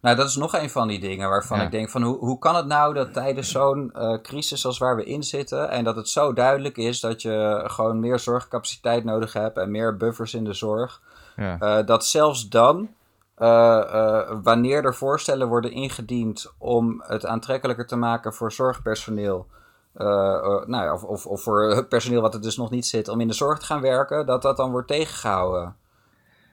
Nou, 0.02 0.16
dat 0.16 0.28
is 0.28 0.36
nog 0.36 0.54
een 0.54 0.70
van 0.70 0.88
die 0.88 1.00
dingen 1.00 1.28
waarvan 1.28 1.58
Ja. 1.58 1.64
ik 1.64 1.70
denk 1.70 1.90
van 1.90 2.02
hoe, 2.02 2.18
hoe 2.18 2.38
kan 2.38 2.56
het 2.56 2.66
nou 2.66 2.94
dat 2.94 3.12
tijdens 3.12 3.50
zo'n 3.50 3.92
eh, 3.92 4.20
crisis 4.22 4.66
als 4.66 4.78
waar 4.78 4.96
we 4.96 5.04
in 5.04 5.22
zitten 5.22 5.70
en 5.70 5.84
dat 5.84 5.96
het 5.96 6.08
zo 6.08 6.32
duidelijk 6.32 6.76
is 6.76 7.00
dat 7.00 7.22
je 7.22 7.64
gewoon 7.66 8.00
meer 8.00 8.18
zorgcapaciteit 8.18 9.04
nodig 9.04 9.32
hebt 9.32 9.56
en 9.58 9.70
meer 9.70 9.96
buffers 9.96 10.34
in 10.34 10.44
de 10.44 10.52
zorg, 10.52 11.02
ja. 11.36 11.58
eh, 11.58 11.86
dat 11.86 12.06
zelfs 12.06 12.48
dan, 12.48 12.88
eh, 13.34 13.78
eh, 13.80 14.38
wanneer 14.42 14.84
er 14.84 14.94
voorstellen 14.94 15.48
worden 15.48 15.72
ingediend 15.72 16.52
om 16.58 17.02
het 17.06 17.26
aantrekkelijker 17.26 17.86
te 17.86 17.96
maken 17.96 18.34
voor 18.34 18.52
zorgpersoneel, 18.52 19.46
nou 19.94 20.70
ja, 20.70 20.92
of, 20.92 21.04
of, 21.04 21.26
of 21.26 21.42
voor 21.42 21.86
personeel 21.88 22.20
wat 22.20 22.34
er 22.34 22.42
dus 22.42 22.56
nog 22.56 22.70
niet 22.70 22.86
zit, 22.86 23.08
om 23.08 23.20
in 23.20 23.28
de 23.28 23.34
zorg 23.34 23.58
te 23.58 23.66
gaan 23.66 23.80
werken, 23.80 24.26
dat 24.26 24.42
dat 24.42 24.56
dan 24.56 24.70
wordt 24.70 24.88
tegengehouden. 24.88 25.76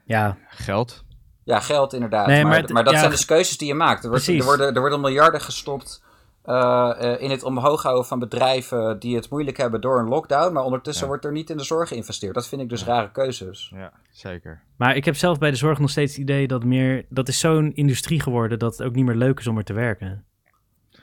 Ja, 0.03 0.37
Geld. 0.49 1.03
Ja, 1.49 1.59
geld 1.59 1.93
inderdaad. 1.93 2.27
Nee, 2.27 2.43
maar, 2.45 2.65
maar 2.73 2.83
dat 2.83 2.93
ja, 2.93 2.99
zijn 2.99 3.11
dus 3.11 3.25
keuzes 3.25 3.57
die 3.57 3.67
je 3.67 3.73
maakt. 3.73 4.03
Er, 4.03 4.09
wordt, 4.09 4.27
er, 4.27 4.43
worden, 4.43 4.73
er 4.73 4.79
worden 4.79 5.01
miljarden 5.01 5.41
gestopt 5.41 6.03
eh, 6.43 6.91
eh, 6.99 7.21
in 7.21 7.29
het 7.29 7.43
omhoog 7.43 7.83
houden 7.83 8.05
van 8.05 8.19
bedrijven 8.19 8.99
die 8.99 9.15
het 9.15 9.29
moeilijk 9.29 9.57
hebben 9.57 9.81
door 9.81 9.99
een 9.99 10.07
lockdown. 10.07 10.53
Maar 10.53 10.63
ondertussen 10.63 11.03
Ja. 11.03 11.09
wordt 11.09 11.25
er 11.25 11.31
niet 11.31 11.49
in 11.49 11.57
de 11.57 11.63
zorg 11.63 11.87
geïnvesteerd. 11.89 12.33
Dat 12.33 12.47
vind 12.47 12.61
ik 12.61 12.69
dus 12.69 12.83
rare 12.83 13.11
keuzes. 13.11 13.71
Ja, 13.75 13.91
zeker. 14.11 14.61
maar 14.77 14.95
ik 14.95 15.05
heb 15.05 15.15
zelf 15.15 15.37
bij 15.37 15.51
de 15.51 15.57
zorg 15.57 15.79
nog 15.79 15.89
steeds 15.89 16.11
het 16.11 16.21
idee 16.21 16.47
dat 16.47 16.63
meer, 16.63 17.05
dat 17.09 17.27
is 17.27 17.39
zo'n 17.39 17.71
industrie 17.73 18.19
geworden 18.21 18.59
dat 18.59 18.77
het 18.77 18.87
ook 18.87 18.95
niet 18.95 19.05
meer 19.05 19.15
leuk 19.15 19.39
is 19.39 19.47
om 19.47 19.57
er 19.57 19.63
te 19.63 19.73
werken. 19.73 20.23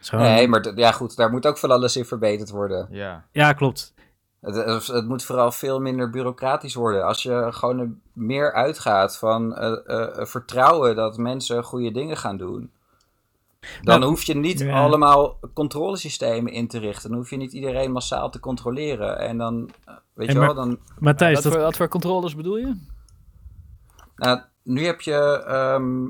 Gewoon- 0.00 0.24
Nee, 0.24 0.48
maar 0.48 0.72
ja, 0.74 0.92
goed, 0.92 1.16
daar 1.16 1.30
moet 1.30 1.46
ook 1.46 1.58
van 1.58 1.70
alles 1.70 1.96
in 1.96 2.04
verbeterd 2.04 2.50
worden. 2.50 2.86
Ja, 2.90 3.24
Ja, 3.32 3.52
klopt. 3.52 3.94
Het, 4.54 4.86
het, 4.86 5.06
moet 5.08 5.24
vooral 5.24 5.52
veel 5.52 5.80
minder 5.80 6.10
bureaucratisch 6.10 6.74
worden. 6.74 7.04
Als 7.04 7.22
je 7.22 7.48
gewoon 7.50 7.78
er 7.78 7.90
meer 8.12 8.52
uitgaat 8.52 9.18
van 9.18 9.56
eh, 9.56 9.72
eh, 9.86 10.26
vertrouwen 10.26 10.96
dat 10.96 11.16
mensen 11.16 11.64
goede 11.64 11.90
dingen 11.90 12.16
gaan 12.16 12.36
doen. 12.36 12.70
Dan 13.82 13.98
Nou, 14.00 14.10
hoef 14.10 14.22
je 14.22 14.34
niet 14.36 14.58
ja. 14.58 14.82
allemaal 14.82 15.38
controlesystemen 15.54 16.52
in 16.52 16.68
te 16.68 16.78
richten. 16.78 17.08
Dan 17.10 17.18
hoef 17.18 17.30
je 17.30 17.36
niet 17.36 17.52
iedereen 17.52 17.92
massaal 17.92 18.30
te 18.30 18.40
controleren. 18.40 19.18
En 19.18 19.38
dan, 19.38 19.70
eh, 19.84 19.94
weet 20.12 20.28
En 20.28 20.32
je 20.34 20.38
maar- 20.40 20.54
wel, 20.54 20.64
dan... 20.64 20.78
Matthijs, 20.98 21.34
wat, 21.34 21.42
dat, 21.42 21.52
voor, 21.52 21.62
wat 21.62 21.76
voor 21.76 21.88
controles 21.88 22.36
bedoel 22.36 22.56
je? 22.56 22.76
Nou, 24.16 24.40
nu 24.62 24.84
heb 24.84 25.00
je 25.00 25.42
ehm, 25.46 26.04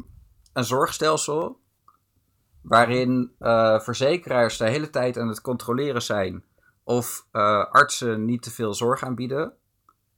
een 0.53 0.65
zorgstelsel 0.65 1.59
waarin 2.61 3.31
eh, 3.39 3.81
verzekeraars 3.81 4.57
de 4.57 4.69
hele 4.69 4.91
tijd 4.91 5.19
aan 5.19 5.29
het 5.29 5.41
controleren 5.41 6.03
zijn 6.03 6.45
of 6.87 7.27
eh, 7.33 7.65
artsen 7.71 8.25
niet 8.25 8.43
te 8.43 8.51
veel 8.51 8.75
zorg 8.75 9.03
aanbieden. 9.03 9.53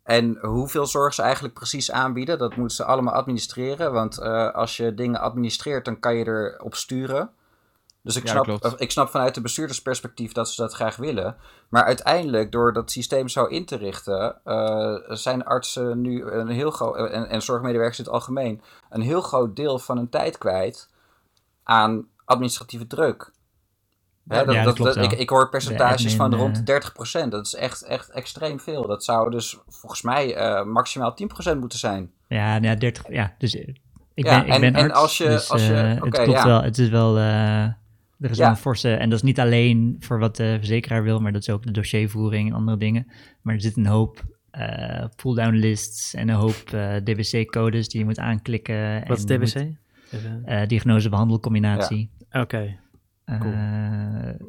En 0.02 0.38
hoeveel 0.40 0.86
zorg 0.86 1.14
ze 1.14 1.22
eigenlijk 1.22 1.54
precies 1.54 1.90
aanbieden, 1.90 2.38
dat 2.38 2.56
moeten 2.56 2.76
ze 2.76 2.84
allemaal 2.84 3.14
administreren. 3.14 3.92
Want 3.92 4.18
eh, 4.18 4.54
als 4.54 4.76
je 4.76 4.94
dingen 4.94 5.20
administreert, 5.20 5.84
dan 5.84 6.00
kan 6.00 6.14
je 6.14 6.26
erop 6.26 6.74
sturen. 6.74 7.30
Dus 8.02 8.16
ik, 8.16 8.28
snap, 8.28 8.46
ik 8.76 8.90
snap 8.90 9.08
vanuit 9.08 9.34
de 9.34 9.40
bestuurdersperspectief 9.40 10.32
dat 10.32 10.48
ze 10.48 10.62
dat 10.62 10.74
graag 10.74 10.96
willen. 10.96 11.36
Maar 11.68 11.84
uiteindelijk, 11.84 12.52
door 12.52 12.72
dat 12.72 12.90
systeem 12.90 13.28
zo 13.28 13.44
in 13.44 13.64
te 13.64 13.76
richten, 13.76 14.40
eh, 14.44 14.96
zijn 15.08 15.44
artsen 15.44 16.00
nu 16.00 16.24
een 16.24 16.48
heel 16.48 16.70
groot, 16.70 16.96
en, 16.96 17.28
en 17.28 17.42
zorgmedewerkers 17.42 17.98
in 17.98 18.04
het 18.04 18.12
algemeen, 18.12 18.62
een 18.90 19.00
heel 19.00 19.20
groot 19.20 19.56
deel 19.56 19.78
van 19.78 19.96
hun 19.96 20.08
tijd 20.08 20.38
kwijt 20.38 20.88
aan 21.62 22.08
administratieve 22.24 22.86
druk. 22.86 23.32
Hè, 24.28 24.44
dat, 24.44 24.54
ja, 24.54 24.64
dat 24.64 24.64
dat, 24.64 24.74
klopt 24.74 24.94
dat- 24.94 25.12
ik, 25.12 25.18
ik 25.18 25.28
hoor 25.28 25.48
percentages 25.48 26.00
admin, 26.04 26.16
van 26.16 26.32
eh, 26.32 26.38
rond 26.38 26.58
30%. 27.26 27.28
Dat 27.28 27.46
is 27.46 27.54
echt, 27.54 27.82
echt 27.82 28.10
extreem 28.10 28.60
veel. 28.60 28.86
Dat 28.86 29.04
zou 29.04 29.30
dus 29.30 29.58
volgens 29.68 30.02
mij 30.02 30.34
eh, 30.34 30.64
maximaal 30.64 31.16
10% 31.54 31.58
moeten 31.58 31.78
zijn. 31.78 32.10
Ja, 32.28 32.52
nou 32.52 32.64
ja, 32.64 32.74
30. 32.74 33.04
Ja, 33.08 33.34
dus 33.38 33.54
eh, 33.56 33.68
ik 34.14 34.24
Ja, 34.26 34.38
ben, 34.38 34.46
ik 34.46 34.54
en- 34.54 34.60
ben 34.60 34.74
en 34.74 34.82
arts, 34.84 34.94
als 35.00 35.18
je- 35.18 35.24
dus, 35.28 35.50
als 35.50 35.66
je- 35.66 35.74
eh, 35.74 35.88
het 36.02 36.08
klopt 36.14 36.30
ja. 36.30 36.44
wel. 36.46 36.62
Het 36.62 36.78
is 36.78 36.88
wel, 36.88 37.16
eh, 37.18 37.62
er 37.64 38.30
is 38.30 38.36
Ja. 38.36 38.42
wel 38.42 38.48
een 38.48 38.56
forse, 38.56 38.94
en 38.94 39.08
dat 39.10 39.18
is 39.18 39.24
niet 39.24 39.40
alleen 39.40 39.96
voor 39.98 40.18
wat 40.18 40.36
de 40.36 40.54
verzekeraar 40.58 41.02
wil, 41.02 41.20
maar 41.20 41.32
dat 41.32 41.40
is 41.40 41.50
ook 41.50 41.62
de 41.62 41.70
dossiervoering 41.72 42.48
en 42.48 42.54
andere 42.54 42.76
dingen. 42.78 43.06
Maar 43.42 43.54
er 43.54 43.60
zit 43.60 43.76
een 43.76 43.86
hoop 43.86 44.22
eh 44.50 45.04
pull-down 45.16 45.54
lists 45.54 46.14
en 46.14 46.28
een 46.28 46.34
hoop 46.34 46.62
eh, 46.72 46.96
DBC-codes 46.96 47.88
die 47.88 47.98
je 48.00 48.04
moet 48.06 48.18
aanklikken. 48.18 49.08
wat 49.08 49.18
is 49.18 49.24
en 49.24 49.40
DBC? 49.40 49.54
moet- 49.64 49.76
eh, 50.44 50.66
diagnose-behandelcombinatie. 50.66 52.10
Oké. 52.32 52.76
Cool. 53.40 53.52
Eh, 53.52 53.58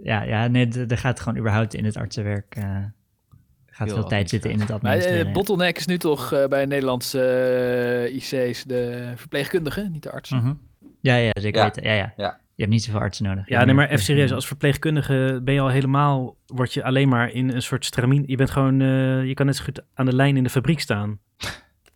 ja, 0.04 0.22
ja, 0.22 0.48
nee, 0.48 0.68
er 0.88 0.98
gaat 0.98 1.20
gewoon 1.20 1.40
überhaupt 1.40 1.74
in 1.74 1.86
het 1.86 1.98
artsenwerk 1.98 2.56
eh, 2.56 2.64
gaat 3.66 3.88
Heel 3.88 3.96
veel 3.98 4.08
tijd 4.08 4.30
zitten 4.30 4.52
in 4.52 4.60
het 4.60 4.68
Maar 4.70 4.78
eh, 4.78 4.84
administreren. 4.84 5.26
de 5.26 5.32
bottleneck 5.32 5.78
is 5.78 5.86
nu 5.86 5.98
toch 5.98 6.32
eh, 6.32 6.46
bij 6.48 6.66
Nederlandse 6.66 8.10
IC's 8.14 8.64
de 8.64 9.12
verpleegkundigen, 9.16 9.92
niet 9.92 10.04
de 10.04 10.12
artsen. 10.12 10.38
Mhm. 10.38 10.54
Ja, 11.02 11.16
ja, 11.16 11.32
zeker 11.40 11.60
Ja. 11.60 11.66
weten. 11.66 11.84
Ja, 11.84 11.94
ja. 11.94 12.14
Ja. 12.18 12.40
Je 12.56 12.66
hebt 12.66 12.70
niet 12.76 12.84
zoveel 12.84 13.00
artsen 13.02 13.26
nodig. 13.26 13.48
Ja, 13.50 13.64
nee, 13.66 13.74
maar 13.76 13.90
even 13.90 14.04
serieus. 14.04 14.32
Als 14.32 14.48
verpleegkundige 14.48 15.40
ben 15.44 15.54
je 15.54 15.60
al 15.60 15.70
helemaal, 15.70 16.36
word 16.46 16.74
je 16.74 16.84
alleen 16.84 17.10
maar 17.10 17.32
in 17.32 17.50
een 17.50 17.62
soort 17.62 17.86
stramien. 17.86 18.24
Je 18.28 18.36
bent 18.38 18.50
gewoon, 18.52 18.82
eh, 18.82 19.26
je 19.26 19.34
kan 19.34 19.46
net 19.46 19.56
zo 19.56 19.64
goed 19.64 19.82
aan 19.94 20.06
de 20.06 20.16
lijn 20.16 20.38
in 20.38 20.44
de 20.44 20.50
fabriek 20.50 20.80
staan. 20.80 21.20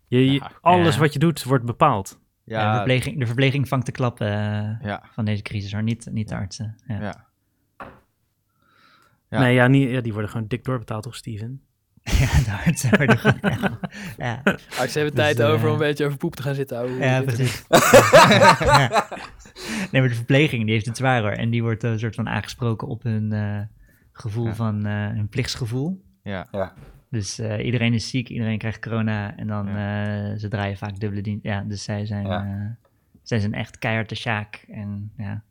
Je, 0.08 0.24
je- 0.24 0.32
Ja. 0.32 0.50
alles 0.60 0.94
Ja. 0.94 1.00
wat 1.00 1.12
je 1.12 1.18
doet 1.18 1.42
wordt 1.44 1.64
bepaald. 1.64 2.18
Ja, 2.44 2.58
de, 2.60 2.66
ja, 2.66 2.74
verpleging, 2.74 3.18
de 3.18 3.26
verpleging 3.26 3.68
vangt 3.68 3.86
de 3.86 3.92
klap 3.92 4.20
eh, 4.20 4.28
ja, 4.82 5.02
van 5.12 5.24
deze 5.24 5.42
crisis, 5.42 5.72
hoor. 5.72 5.82
Niet, 5.82 6.08
niet 6.10 6.28
de 6.28 6.34
artsen. 6.34 6.76
Ja. 6.86 7.00
ja. 7.00 7.26
Ja. 9.30 9.40
Nee, 9.40 9.54
ja, 9.54 9.66
niet, 9.66 9.90
ja, 9.90 10.00
die 10.00 10.12
worden 10.12 10.30
gewoon 10.30 10.46
dik 10.46 10.64
doorbetaald, 10.64 11.02
toch, 11.02 11.14
Steven? 11.16 11.60
ja, 12.02 12.42
de 12.44 12.62
artsen 12.66 12.96
worden 12.96 13.18
gewoon... 13.18 13.38
Ja, 13.40 13.80
ja. 14.26 14.40
Artsen 14.78 15.02
hebben 15.02 15.14
Dus, 15.14 15.14
tijd 15.14 15.42
over 15.42 15.66
om 15.68 15.74
een 15.74 15.80
eh, 15.80 15.86
beetje 15.86 16.04
over 16.06 16.18
poep 16.18 16.36
te 16.36 16.42
gaan 16.42 16.54
zitten 16.54 16.76
houden. 16.76 16.98
Ja, 16.98 17.22
precies. 17.22 17.64
Ja. 17.68 19.08
Nee, 19.90 20.00
maar 20.02 20.10
de 20.10 20.16
verpleging 20.16 20.64
die 20.64 20.72
heeft 20.72 20.86
het 20.86 20.96
zwaar 20.96 21.20
hoor. 21.20 21.30
En 21.30 21.50
die 21.50 21.62
wordt 21.62 21.82
een 21.82 21.98
soort 21.98 22.14
van 22.14 22.28
aangesproken 22.28 22.88
op 22.88 23.02
hun 23.02 23.32
eh, 23.32 23.60
gevoel 24.12 24.46
Ja. 24.46 24.54
van 24.54 24.86
eh, 24.86 24.92
hun 24.92 25.28
plichtsgevoel. 25.28 26.04
Ja. 26.22 26.48
Dus 27.14 27.38
eh, 27.38 27.64
iedereen 27.64 27.94
is 27.94 28.08
ziek, 28.08 28.28
iedereen 28.28 28.58
krijgt 28.58 28.80
corona 28.80 29.36
en 29.36 29.46
dan 29.46 29.68
eh, 29.68 29.74
ze 30.36 30.46
draaien 30.48 30.76
vaak 30.76 31.00
dubbele 31.00 31.22
dienst. 31.22 31.44
Ja, 31.44 31.60
dus 31.60 31.82
zij 31.82 32.06
zijn, 32.06 32.26
Ja. 32.26 32.44
eh, 32.44 32.86
zij 33.22 33.38
zijn 33.40 33.54
echt 33.54 33.78
keihard 33.78 34.08
de 34.08 34.14
sjaak. 34.14 34.64
En 34.68 35.12
ja. 35.16 35.42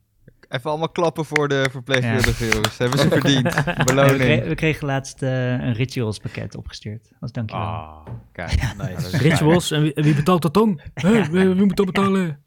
Even 0.49 0.69
allemaal 0.69 0.89
klappen 0.89 1.25
voor 1.25 1.47
de 1.47 1.67
verpleegkundigen, 1.71 2.47
jongens. 2.47 2.77
Hebben 2.77 2.99
ze 2.99 3.09
verdiend. 3.09 3.53
We, 3.63 3.83
Beloning. 3.83 4.15
kregen, 4.19 4.47
we 4.47 4.55
kregen 4.55 4.85
laatst 4.87 5.21
eh, 5.21 5.51
een 5.51 5.73
ritualspakket 5.73 6.55
opgestuurd. 6.55 7.11
Als 7.19 7.31
dankjewel. 7.31 7.65
Ah, 7.65 8.05
kijk. 8.31 8.51
Is 8.97 9.11
Rituals, 9.13 9.71
en 9.71 9.81
wie, 9.81 9.93
en 9.93 10.03
wie 10.03 10.15
betaalt 10.15 10.41
dat 10.41 10.53
dan? 10.53 10.79
Wie, 10.93 11.29
wie 11.29 11.55
moet 11.65 11.75
dat 11.75 11.85
betalen? 11.85 12.25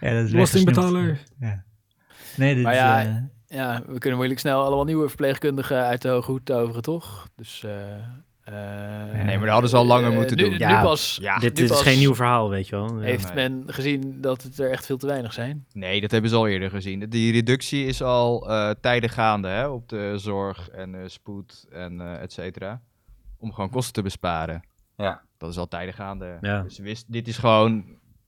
ja, 0.00 0.12
dat 0.14 0.24
is 0.24 0.30
Belastingbetaler. 0.30 1.04
weggesnoept. 1.06 1.34
Ja. 1.40 1.64
Nee, 2.36 2.54
dit 2.54 2.62
Maar 2.64 2.72
is, 2.72 2.78
ja, 2.78 3.04
eh, 3.04 3.14
Ja, 3.48 3.82
we 3.86 3.98
kunnen 3.98 4.18
moeilijk 4.18 4.40
snel 4.40 4.64
allemaal 4.64 4.84
nieuwe 4.84 5.08
verpleegkundigen 5.08 5.84
uit 5.84 6.02
de 6.02 6.08
hoge 6.08 6.30
hoed 6.30 6.44
toveren, 6.44 6.82
toch? 6.82 7.28
Dus, 7.36 7.66
Nee, 8.50 9.36
maar 9.36 9.40
dat 9.40 9.48
hadden 9.48 9.70
ze 9.70 9.76
al 9.76 9.86
langer 9.86 10.10
eh, 10.10 10.16
moeten 10.16 10.36
nu, 10.36 10.42
doen. 10.42 10.52
Nu 10.52 10.58
Ja. 10.58 10.82
pas 10.82 11.18
Ja. 11.20 11.34
Dit, 11.34 11.42
nu 11.42 11.48
dit 11.48 11.58
is 11.58 11.68
pas 11.68 11.82
geen 11.82 11.98
nieuw 11.98 12.14
verhaal, 12.14 12.50
weet 12.50 12.68
je 12.68 12.76
wel. 12.76 12.96
Ja. 12.96 13.00
heeft 13.00 13.34
Nee. 13.34 13.48
men 13.48 13.64
gezien 13.66 14.20
dat 14.20 14.42
het 14.42 14.58
er 14.58 14.70
echt 14.70 14.86
veel 14.86 14.96
te 14.96 15.06
weinig 15.06 15.32
zijn. 15.32 15.66
Nee, 15.72 16.00
dat 16.00 16.10
hebben 16.10 16.30
ze 16.30 16.36
al 16.36 16.48
eerder 16.48 16.70
gezien. 16.70 17.08
Die 17.08 17.32
reductie 17.32 17.86
is 17.86 18.02
al 18.02 18.50
eh, 18.50 18.70
tijden 18.80 19.10
gaande 19.10 19.48
hè, 19.48 19.66
op 19.68 19.88
de 19.88 20.12
zorg 20.16 20.68
en 20.68 20.94
eh, 20.94 21.00
spoed 21.06 21.66
en 21.70 22.00
eh 22.00 22.22
et 22.22 22.32
cetera. 22.32 22.80
Om 23.38 23.52
gewoon 23.52 23.70
kosten 23.70 23.92
te 23.92 24.02
besparen. 24.02 24.62
Ja. 24.96 25.22
Dat 25.38 25.50
is 25.50 25.58
al 25.58 25.68
tijden 25.68 25.94
gaande. 25.94 26.38
Ja. 26.40 26.62
Dus 26.62 26.78
wist, 26.78 27.12
dit 27.12 27.28
is 27.28 27.38
gewoon, 27.38 27.78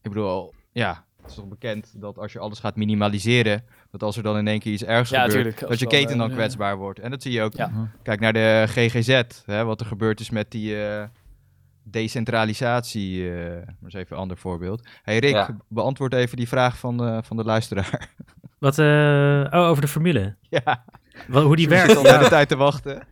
ik 0.02 0.10
bedoel, 0.10 0.54
ja, 0.72 1.04
het 1.22 1.30
is 1.30 1.34
toch 1.36 1.48
bekend 1.48 1.92
dat 2.00 2.18
als 2.18 2.32
je 2.32 2.38
alles 2.38 2.58
gaat 2.58 2.76
minimaliseren, 2.76 3.64
dat 3.90 4.02
als 4.02 4.16
er 4.16 4.22
dan 4.22 4.36
in 4.38 4.48
één 4.48 4.58
keer 4.58 4.72
iets 4.72 4.84
ergs 4.84 5.10
Ja, 5.10 5.16
gebeurt, 5.22 5.34
tuurlijk, 5.36 5.60
dat 5.68 5.78
je 5.78 5.86
wel, 5.86 6.00
keten 6.00 6.18
dan 6.18 6.28
eh, 6.30 6.34
kwetsbaar 6.36 6.76
wordt. 6.76 6.98
En 6.98 7.10
dat 7.10 7.22
zie 7.22 7.32
je 7.32 7.42
ook. 7.42 7.54
Ja. 7.54 7.70
Kijk 8.02 8.20
naar 8.20 8.32
de 8.32 8.64
GGZ, 8.66 9.22
hè, 9.44 9.64
wat 9.64 9.80
er 9.80 9.86
gebeurd 9.86 10.20
is 10.20 10.30
met 10.30 10.50
die 10.50 10.86
eh, 10.86 11.04
decentralisatie. 11.82 13.30
eh 13.30 13.54
maar 13.54 13.74
eens 13.84 13.94
even 13.94 14.16
een 14.16 14.22
ander 14.22 14.36
voorbeeld. 14.36 14.88
Hey 15.02 15.18
Rick, 15.18 15.34
Ja. 15.34 15.56
beantwoord 15.68 16.12
even 16.14 16.36
die 16.36 16.48
vraag 16.48 16.78
van, 16.78 16.96
de 16.96 17.20
van 17.24 17.36
de 17.36 17.44
luisteraar. 17.44 18.08
Wat, 18.58 18.78
eh, 18.78 19.44
oh, 19.50 19.68
over 19.68 19.82
de 19.82 19.88
formule. 19.88 20.34
ja. 20.40 20.84
Wat, 21.28 21.42
hoe 21.44 21.56
die 21.56 21.68
werkt. 21.68 21.96
al 21.96 22.02
de 22.02 22.26
tijd 22.28 22.48
te 22.48 22.56
wachten. 22.56 23.02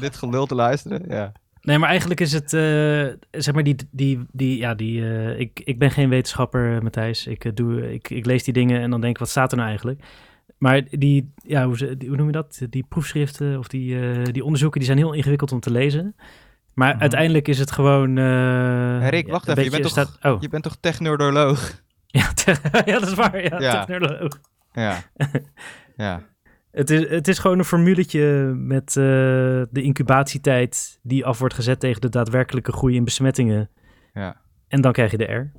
Dit 0.00 0.16
gelul 0.16 0.46
te 0.46 0.54
luisteren. 0.54 1.04
Ja. 1.08 1.32
Nee, 1.68 1.78
maar 1.78 1.88
eigenlijk 1.88 2.20
is 2.20 2.32
het, 2.32 2.52
eh, 2.52 3.06
zeg 3.40 3.54
maar, 3.54 3.62
die, 3.62 3.76
die, 3.90 4.26
die, 4.32 4.58
ja, 4.58 4.74
die, 4.74 5.02
eh, 5.02 5.38
ik, 5.40 5.60
ik 5.64 5.78
ben 5.78 5.90
geen 5.90 6.08
wetenschapper, 6.08 6.74
eh, 6.76 6.80
Matthijs. 6.82 7.26
Ik, 7.26 7.56
doe, 7.56 7.92
ik, 7.92 8.10
ik 8.10 8.26
lees 8.26 8.44
die 8.44 8.52
dingen 8.52 8.80
en 8.80 8.90
dan 8.90 9.00
denk 9.00 9.12
ik, 9.12 9.18
wat 9.18 9.28
staat 9.28 9.50
er 9.50 9.56
nou 9.56 9.68
eigenlijk? 9.68 10.02
Maar 10.58 10.82
die, 10.90 11.32
ja, 11.42 11.64
hoe, 11.66 11.96
hoe 12.06 12.16
noem 12.16 12.26
je 12.26 12.32
dat? 12.32 12.60
Die 12.70 12.86
proefschriften 12.88 13.58
of 13.58 13.68
die, 13.68 14.22
die 14.32 14.44
onderzoeken, 14.44 14.78
die 14.80 14.88
zijn 14.88 14.98
heel 15.00 15.12
ingewikkeld 15.12 15.52
om 15.52 15.60
te 15.60 15.70
lezen. 15.70 16.16
Maar 16.74 16.92
Mhm. 16.92 17.00
uiteindelijk 17.00 17.48
is 17.48 17.58
het 17.58 17.70
gewoon... 17.70 18.18
eh, 18.18 19.08
Rick, 19.08 19.28
wacht 19.28 19.48
even, 19.48 19.62
je 19.64 19.70
beetje 19.70 19.70
bent 19.70 19.82
toch- 19.94 20.16
staat- 20.18 20.32
oh, 20.34 20.40
Je 20.42 20.48
bent 20.48 20.62
toch 20.62 20.76
technoloog? 20.80 21.82
ja, 22.06 22.32
te- 22.32 22.56
ja, 22.90 22.98
dat 22.98 23.06
is 23.08 23.14
waar. 23.14 23.42
Ja, 23.42 23.60
Ja. 23.60 23.84
technoloog. 23.84 24.40
Ja. 24.72 24.98
ja. 25.96 26.22
Het 26.70 26.90
is, 26.90 27.08
het 27.08 27.28
is 27.28 27.38
gewoon 27.38 27.58
een 27.58 27.64
formuletje 27.64 28.52
met 28.56 28.88
eh, 28.88 28.94
de 29.70 29.82
incubatietijd 29.82 30.98
die 31.02 31.24
af 31.24 31.38
wordt 31.38 31.54
gezet 31.54 31.80
tegen 31.80 32.00
de 32.00 32.08
daadwerkelijke 32.08 32.72
groei 32.72 32.94
in 32.96 33.04
besmettingen. 33.04 33.70
Ja. 34.12 34.36
En 34.68 34.80
dan 34.80 34.92
krijg 34.92 35.10
je 35.10 35.16
de 35.16 35.32
R. 35.32 35.52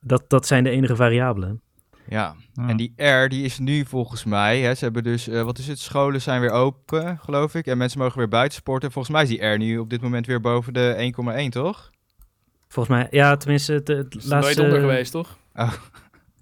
Dat, 0.00 0.24
dat 0.28 0.46
zijn 0.46 0.64
de 0.64 0.70
enige 0.70 0.96
variabelen. 0.96 1.62
Ja. 2.08 2.34
En 2.54 2.76
die 2.76 2.92
R, 2.96 3.28
die 3.28 3.44
is 3.44 3.58
nu 3.58 3.84
volgens 3.84 4.24
mij, 4.24 4.60
hè, 4.60 4.74
ze 4.74 4.84
hebben 4.84 5.02
dus, 5.02 5.28
eh, 5.28 5.42
wat 5.42 5.58
is 5.58 5.66
het, 5.66 5.78
scholen 5.78 6.20
zijn 6.20 6.40
weer 6.40 6.50
open, 6.50 7.18
geloof 7.18 7.54
ik. 7.54 7.66
En 7.66 7.78
mensen 7.78 7.98
mogen 7.98 8.18
weer 8.18 8.28
buiten 8.28 8.58
sporten. 8.58 8.92
Volgens 8.92 9.14
mij 9.14 9.22
is 9.22 9.28
die 9.28 9.46
R 9.46 9.58
nu 9.58 9.78
op 9.78 9.90
dit 9.90 10.00
moment 10.00 10.26
weer 10.26 10.40
boven 10.40 10.72
de 10.72 10.94
1,1, 10.96 11.48
toch? 11.50 11.90
Volgens 12.68 12.96
mij, 12.96 13.06
ja, 13.10 13.36
tenminste, 13.36 13.72
het, 13.72 13.88
is 13.88 13.96
nooit 13.96 14.24
laatste 14.26 14.62
onder 14.62 14.80
geweest, 14.80 15.12
toch? 15.12 15.38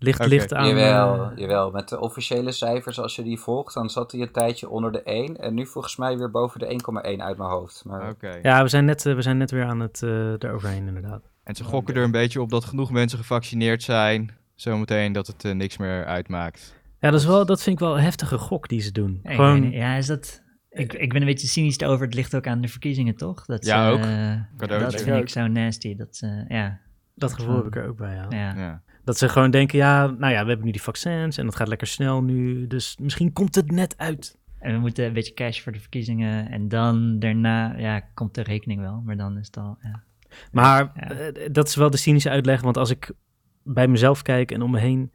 Ligt, 0.03 0.27
ligt 0.27 0.55
aan... 0.55 0.69
Jawel, 0.69 1.15
eh, 1.31 1.37
jawel, 1.37 1.71
met 1.71 1.89
de 1.89 2.01
officiële 2.01 2.53
cijfers, 2.53 2.99
als 3.01 3.17
je 3.17 3.23
die 3.23 3.39
volgt, 3.39 3.75
dan 3.75 3.91
zat 3.91 4.13
hij 4.13 4.21
een 4.21 4.31
tijdje 4.33 4.69
onder 4.69 4.93
de 4.93 5.03
1. 5.03 5.37
En 5.37 5.55
nu 5.55 5.67
volgens 5.67 5.97
mij 5.97 6.19
weer 6.19 6.31
boven 6.31 6.61
de 6.61 6.67
1,1 6.67 7.21
uit 7.23 7.37
mijn 7.39 7.51
hoofd. 7.51 7.83
Maar 7.85 8.09
Oké. 8.11 8.39
ja, 8.43 8.63
we 8.63 8.69
zijn, 8.69 8.85
net, 8.85 9.07
eh, 9.07 9.15
we 9.15 9.23
zijn 9.23 9.37
net 9.37 9.51
weer 9.51 9.65
aan 9.65 9.81
het 9.81 10.01
uh, 10.05 10.33
eroverheen, 10.39 10.87
inderdaad. 10.87 11.31
En 11.45 11.55
ze 11.55 11.65
gokken 11.65 11.95
er 11.95 12.03
een 12.03 12.11
beetje 12.11 12.41
op 12.41 12.51
dat 12.51 12.65
genoeg 12.65 12.91
mensen 12.91 13.19
gevaccineerd 13.19 13.83
zijn, 13.83 14.31
zometeen 14.55 15.13
dat 15.13 15.27
het 15.27 15.45
eh, 15.45 15.53
niks 15.53 15.77
meer 15.77 16.05
uitmaakt. 16.05 16.81
Ja, 17.01 17.11
dat, 17.11 17.21
is 17.21 17.27
wel, 17.27 17.47
dat 17.47 17.63
vind 17.63 17.81
ik 17.81 17.87
wel 17.87 17.97
een 17.97 18.03
heftige 18.03 18.39
gok 18.39 18.69
die 18.69 18.81
ze 18.81 18.93
doen. 18.93 19.21
Gewoon. 19.23 19.71
Ja, 19.71 19.95
is 19.95 20.07
dat... 20.07 20.43
Ik, 20.71 20.93
ik 20.93 21.13
ben 21.13 21.21
een 21.21 21.27
beetje 21.27 21.47
cynisch 21.47 21.83
over. 21.83 22.05
Het 22.07 22.15
ligt 22.15 22.35
ook 22.35 22.47
aan 22.47 22.61
de 22.61 22.69
verkiezingen, 22.69 23.17
toch? 23.17 23.45
Dat 23.45 23.65
Ja, 23.65 23.87
ze, 23.87 23.93
ook. 23.93 23.99
eh, 24.59 24.79
dat 24.81 25.01
vind 25.01 25.17
ik 25.17 25.29
zo 25.29 25.47
nasty. 25.47 25.97
Dat 25.97 26.19
ja, 26.49 26.81
dat 27.15 27.33
gevoel 27.33 27.57
heb 27.57 27.67
ik 27.67 27.77
er 27.77 27.89
ook 27.89 27.97
bij, 27.97 28.15
ja. 28.15 28.27
ja. 28.29 28.55
Ja. 28.57 28.83
Dat 29.05 29.19
ze 29.19 29.29
gewoon 29.29 29.51
denken, 29.51 29.79
ja, 29.79 30.07
nou 30.07 30.33
ja, 30.33 30.43
we 30.43 30.49
hebben 30.49 30.65
nu 30.67 30.73
die 30.73 30.83
vaccins 30.83 31.39
en 31.39 31.45
dat 31.45 31.57
gaat 31.57 31.69
lekker 31.69 31.87
snel 31.87 32.23
nu. 32.23 32.67
Dus 32.67 32.97
misschien 33.01 33.33
komt 33.33 33.55
het 33.55 33.71
net 33.71 33.95
uit. 33.97 34.39
En 34.59 34.73
we 34.75 34.79
moeten 34.81 35.05
een 35.05 35.13
beetje 35.13 35.35
cash 35.35 35.61
voor 35.61 35.73
de 35.73 35.81
verkiezingen. 35.81 36.51
En 36.51 36.69
dan 36.69 37.19
daarna, 37.19 37.75
ja, 37.79 38.01
komt 38.15 38.35
de 38.35 38.43
rekening 38.43 38.81
wel. 38.81 39.03
Maar 39.05 39.17
dan 39.17 39.39
is 39.39 39.47
het 39.47 39.57
al, 39.57 39.79
ja. 39.83 40.03
Maar 40.53 40.91
Ja. 40.95 41.11
eh, 41.11 41.49
dat 41.53 41.69
is 41.69 41.75
wel 41.75 41.91
de 41.91 41.97
cynische 41.97 42.31
uitleg, 42.31 42.61
want 42.61 42.77
als 42.77 42.91
ik 42.91 43.11
bij 43.63 43.89
mezelf 43.89 44.23
kijk 44.23 44.51
en 44.51 44.63
om 44.63 44.71
me 44.71 44.79
heen, 44.79 45.13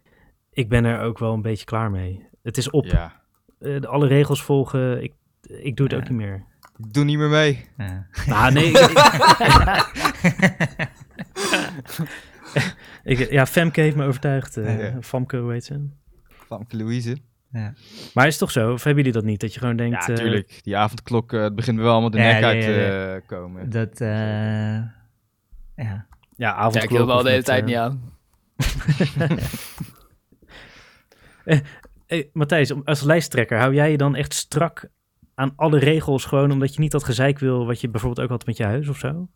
ik 0.52 0.70
ben 0.70 0.86
er 0.86 1.00
ook 1.00 1.18
wel 1.20 1.34
een 1.34 1.42
beetje 1.42 1.66
klaar 1.66 1.92
mee. 1.92 2.26
Het 2.44 2.58
is 2.58 2.70
op. 2.70 2.86
ja. 2.86 3.22
Eh, 3.60 3.82
de- 3.82 3.88
alle 3.88 4.08
regels 4.08 4.44
volgen, 4.44 5.04
ik, 5.04 5.14
ik 5.42 5.76
doe 5.76 5.86
het 5.86 5.96
Ja. 5.96 6.02
ook 6.02 6.10
niet 6.10 6.18
meer. 6.18 6.46
Ik 6.78 6.94
doe 6.94 7.04
niet 7.04 7.18
meer 7.18 7.30
mee. 7.30 7.66
ja. 7.78 8.08
Nou, 8.26 8.54
nee. 8.54 8.72
ik- 8.72 8.78
ik- 13.04 13.32
ja, 13.32 13.45
Femke 13.45 13.82
heeft 13.82 13.95
me 13.95 14.06
overtuigd. 14.06 14.58
eh 14.58 14.93
Ja. 14.93 15.02
Famke, 15.02 15.38
hoe 15.38 15.52
heet 15.52 15.66
ze? 15.66 15.88
Famke 16.28 16.78
Louise. 16.78 17.18
Maar 18.14 18.26
is 18.28 18.32
het 18.32 18.38
toch 18.39 18.52
zo? 18.52 18.72
Of 18.74 18.84
hebben 18.84 19.04
jullie 19.04 19.20
dat 19.20 19.30
niet? 19.30 19.39
Dat 19.39 19.54
je 19.54 19.60
gewoon 19.60 19.76
denkt... 19.76 20.06
Ja, 20.06 20.14
eh, 20.14 20.20
tuurlijk. 20.20 20.60
Die 20.64 20.78
avondklok, 20.78 21.34
eh, 21.34 21.41
het 21.41 21.56
begint 21.56 21.80
wel 21.80 21.91
allemaal 21.91 22.10
de 22.10 22.18
Ja, 22.18 22.24
nek 22.24 22.39
ja, 22.39 22.48
uit 22.48 22.64
ja, 22.64 22.70
te 22.70 22.72
ja. 22.74 23.20
komen. 23.20 23.70
Dat, 23.70 24.02
eh, 24.02 24.08
ja. 24.10 24.93
ja, 25.76 26.08
Ja, 26.36 26.54
avondklok. 26.54 26.84
ik 26.84 26.98
wil 26.98 27.06
wel 27.08 27.24
de 27.24 27.30
hele 27.30 27.43
tijd 27.43 27.66
niet 27.66 27.76
aan. 27.76 28.14
Hey, 32.08 32.30
Matthijs, 32.34 32.86
als 32.86 33.02
lijsttrekker, 33.02 33.58
hou 33.60 33.74
jij 33.74 33.91
je 33.91 33.98
dan 33.98 34.16
echt 34.16 34.34
strak 34.34 34.88
aan 35.36 35.54
alle 35.56 35.80
regels 35.80 36.26
gewoon 36.26 36.52
omdat 36.52 36.74
je 36.74 36.80
niet 36.80 36.91
dat 36.91 37.04
gezeik 37.04 37.39
wil 37.39 37.66
wat 37.66 37.82
je 37.82 37.89
bijvoorbeeld 37.89 38.26
ook 38.26 38.32
had 38.32 38.45
met 38.45 38.58
je 38.58 38.64
huis 38.64 38.88
of 38.88 38.98
zo? 38.98 39.28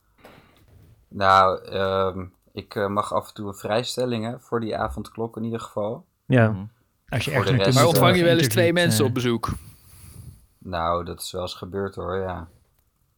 nou, 1.10 1.66
ehm, 1.66 2.26
ik 2.54 2.76
eh, 2.76 2.88
mag 2.88 3.14
af 3.14 3.28
en 3.28 3.34
toe 3.34 3.48
een 3.48 3.54
vrijstelling 3.54 4.26
hè, 4.26 4.40
voor 4.40 4.60
die 4.60 4.78
avondklok 4.78 5.38
in 5.38 5.44
ieder 5.44 5.60
geval. 5.60 6.06
Ja. 6.26 6.50
Mhm. 6.50 6.66
Als 7.10 7.26
je 7.26 7.32
Voor 7.32 7.46
echt 7.46 7.50
rest, 7.50 7.74
Maar 7.74 7.84
eh, 7.84 7.90
ontvang 7.90 8.18
je 8.18 8.24
wel 8.24 8.38
eens 8.38 8.48
twee 8.48 8.74
mensen 8.74 9.06
op 9.06 9.14
bezoek? 9.14 9.50
Nou, 10.58 11.06
dat 11.06 11.22
is 11.22 11.32
wel 11.32 11.42
eens 11.42 11.54
gebeurd 11.54 11.96
hoor, 11.96 12.18
ja. 12.18 12.48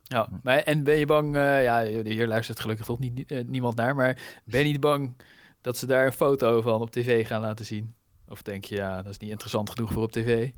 Ja, 0.04 0.28
maar, 0.44 0.58
en 0.58 0.84
ben 0.84 0.98
je 0.98 1.06
bang, 1.06 1.36
eh, 1.36 1.64
ja, 1.64 1.84
hier 1.84 2.28
luistert 2.28 2.60
gelukkig 2.60 2.86
toch 2.86 3.00
niet, 3.00 3.48
niemand 3.48 3.76
naar, 3.76 3.96
maar 3.96 4.42
ben 4.46 4.60
je 4.60 4.66
niet 4.66 4.80
bang 4.80 5.16
dat 5.62 5.78
ze 5.78 5.86
daar 5.86 6.06
een 6.06 6.14
foto 6.14 6.62
van 6.62 6.82
op 6.82 6.92
tv 6.92 7.28
gaan 7.28 7.42
laten 7.42 7.66
zien? 7.66 7.96
Of 8.28 8.42
denk 8.42 8.66
je, 8.66 8.76
ja, 8.76 8.96
dat 8.96 9.12
is 9.12 9.18
niet 9.18 9.30
interessant 9.30 9.70
genoeg 9.70 9.92
voor 9.92 10.04
op 10.04 10.12
tv? 10.12 10.52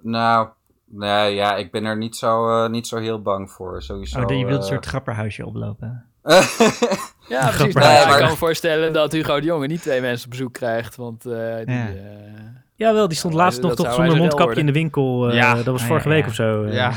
Nou, 0.00 0.48
nee, 0.84 1.34
ja, 1.34 1.56
ik 1.56 1.70
ben 1.70 1.84
er 1.84 1.96
niet 1.96 2.16
zo, 2.16 2.48
eh, 2.64 2.70
niet 2.70 2.86
zo 2.86 2.98
heel 2.98 3.22
bang 3.22 3.50
voor, 3.50 3.82
sowieso. 3.82 4.20
Oh, 4.20 4.26
dan 4.26 4.38
je 4.38 4.46
wilt 4.46 4.60
een 4.62 4.66
soort 4.66 4.86
grapperhuisje 4.86 5.46
oplopen. 5.46 6.11
Ja, 6.22 7.48
precies. 7.48 7.74
Nou, 7.74 7.86
ja, 7.86 7.92
Nee, 7.96 8.04
maar- 8.04 8.12
Ik 8.12 8.18
kan 8.18 8.30
me 8.30 8.36
voorstellen 8.36 8.92
dat 8.92 9.12
Hugo 9.12 9.40
de 9.40 9.46
Jonge 9.46 9.66
niet 9.66 9.82
twee 9.82 10.00
mensen 10.00 10.24
op 10.24 10.30
bezoek 10.30 10.52
krijgt, 10.52 10.96
want 10.96 11.26
eh, 11.26 11.32
die... 11.64 11.74
Ja. 11.74 11.86
eh, 11.88 11.94
Jawel, 12.74 13.08
die 13.08 13.16
stond 13.16 13.34
laatst 13.34 13.62
nog 13.62 13.74
toch 13.74 13.92
zonder 13.94 14.16
mondkapje 14.16 14.60
in 14.60 14.66
de 14.66 14.72
winkel. 14.72 15.28
eh, 15.28 15.34
Ja. 15.34 15.54
Dat 15.54 15.64
was 15.64 15.80
Ah, 15.80 15.86
vorige 15.86 16.08
ja, 16.08 16.14
week 16.14 16.22
ja. 16.24 16.28
of 16.28 16.34
zo. 16.34 16.66
Ja. 16.66 16.92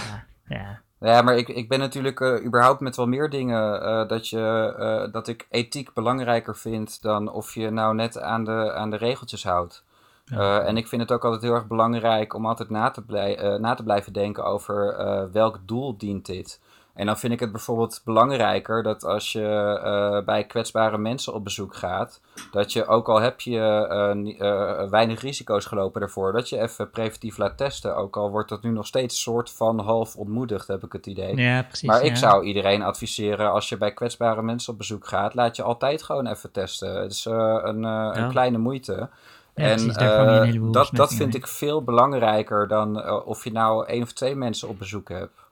Ja. 0.48 0.84
Ja, 1.00 1.22
maar 1.22 1.38
ik, 1.38 1.48
ik 1.48 1.70
ben 1.70 1.80
natuurlijk 1.80 2.20
eh, 2.20 2.46
überhaupt 2.46 2.80
met 2.80 2.96
wel 2.96 3.08
meer 3.08 3.30
dingen 3.30 3.82
eh, 3.82 4.08
dat, 4.08 4.30
je, 4.30 4.74
eh, 4.80 5.14
dat 5.14 5.28
ik 5.28 5.48
ethiek 5.50 5.94
belangrijker 5.94 6.56
vind 6.58 7.02
dan 7.02 7.32
of 7.32 7.54
je 7.54 7.70
nou 7.70 7.96
net 7.96 8.20
aan 8.22 8.44
de, 8.44 8.74
aan 8.74 8.90
de 8.90 8.98
regeltjes 8.98 9.44
houdt. 9.44 9.84
Eh, 10.26 10.68
en 10.68 10.78
ik 10.78 10.88
vind 10.88 11.02
het 11.02 11.12
ook 11.12 11.24
altijd 11.24 11.42
heel 11.42 11.54
erg 11.54 11.68
belangrijk 11.68 12.34
om 12.34 12.46
altijd 12.46 12.70
na 12.70 12.90
te, 12.92 13.02
blij, 13.02 13.38
eh, 13.38 13.60
na 13.60 13.74
te 13.74 13.84
blijven 13.84 14.14
denken 14.14 14.44
over 14.46 14.96
eh, 14.98 15.24
welk 15.32 15.60
doel 15.66 15.98
dient 15.98 16.26
dit. 16.26 16.60
En 16.96 17.06
dan 17.06 17.18
vind 17.18 17.34
ik 17.34 17.40
het 17.40 17.52
bijvoorbeeld 17.52 18.02
belangrijker 18.04 18.84
dat 18.84 19.04
als 19.04 19.32
je 19.32 19.80
eh, 19.84 20.26
bij 20.26 20.46
kwetsbare 20.46 20.98
mensen 20.98 21.34
op 21.34 21.44
bezoek 21.44 21.76
gaat, 21.76 22.22
dat 22.52 22.74
je 22.74 22.88
ook 22.88 23.10
al 23.10 23.22
heb 23.22 23.42
je 23.42 23.60
eh, 23.60 24.40
eh, 24.40 24.90
weinig 24.90 25.22
risico's 25.22 25.66
gelopen 25.66 26.00
daarvoor, 26.00 26.32
dat 26.32 26.50
je 26.50 26.62
even 26.62 26.90
preventief 26.90 27.38
laat 27.38 27.58
testen. 27.58 27.96
Ook 27.96 28.18
al 28.18 28.30
wordt 28.30 28.50
dat 28.50 28.64
nu 28.64 28.70
nog 28.70 28.88
steeds 28.88 29.22
soort 29.22 29.52
van 29.52 29.80
half 29.80 30.16
ontmoedigd, 30.16 30.68
heb 30.68 30.84
ik 30.84 30.92
het 30.92 31.06
idee. 31.06 31.36
Ja, 31.36 31.64
precies. 31.64 31.88
maar 31.88 32.04
ik 32.04 32.10
ja. 32.10 32.16
zou 32.16 32.46
iedereen 32.46 32.82
adviseren, 32.82 33.52
als 33.52 33.70
je 33.70 33.78
bij 33.78 33.94
kwetsbare 33.94 34.42
mensen 34.42 34.72
op 34.72 34.78
bezoek 34.78 35.08
gaat, 35.08 35.34
laat 35.34 35.56
je 35.56 35.64
altijd 35.64 36.04
gewoon 36.04 36.28
even 36.28 36.52
testen. 36.52 37.02
Het 37.02 37.12
is 37.12 37.26
een, 37.26 37.84
een 37.84 38.30
kleine 38.30 38.58
moeite. 38.58 39.10
Ja, 39.56 39.64
en 39.64 39.94
precies, 39.94 40.72
dat, 40.72 40.90
dat 40.92 41.14
vind 41.14 41.34
mee. 41.34 41.42
ik 41.42 41.48
veel 41.48 41.84
belangrijker 41.84 42.68
dan 42.68 43.10
of 43.26 43.44
je 43.44 43.52
nou 43.52 43.86
één 43.86 44.02
of 44.02 44.14
twee 44.14 44.36
mensen 44.36 44.68
op 44.68 44.80
bezoek 44.80 45.10
hebt. 45.10 45.45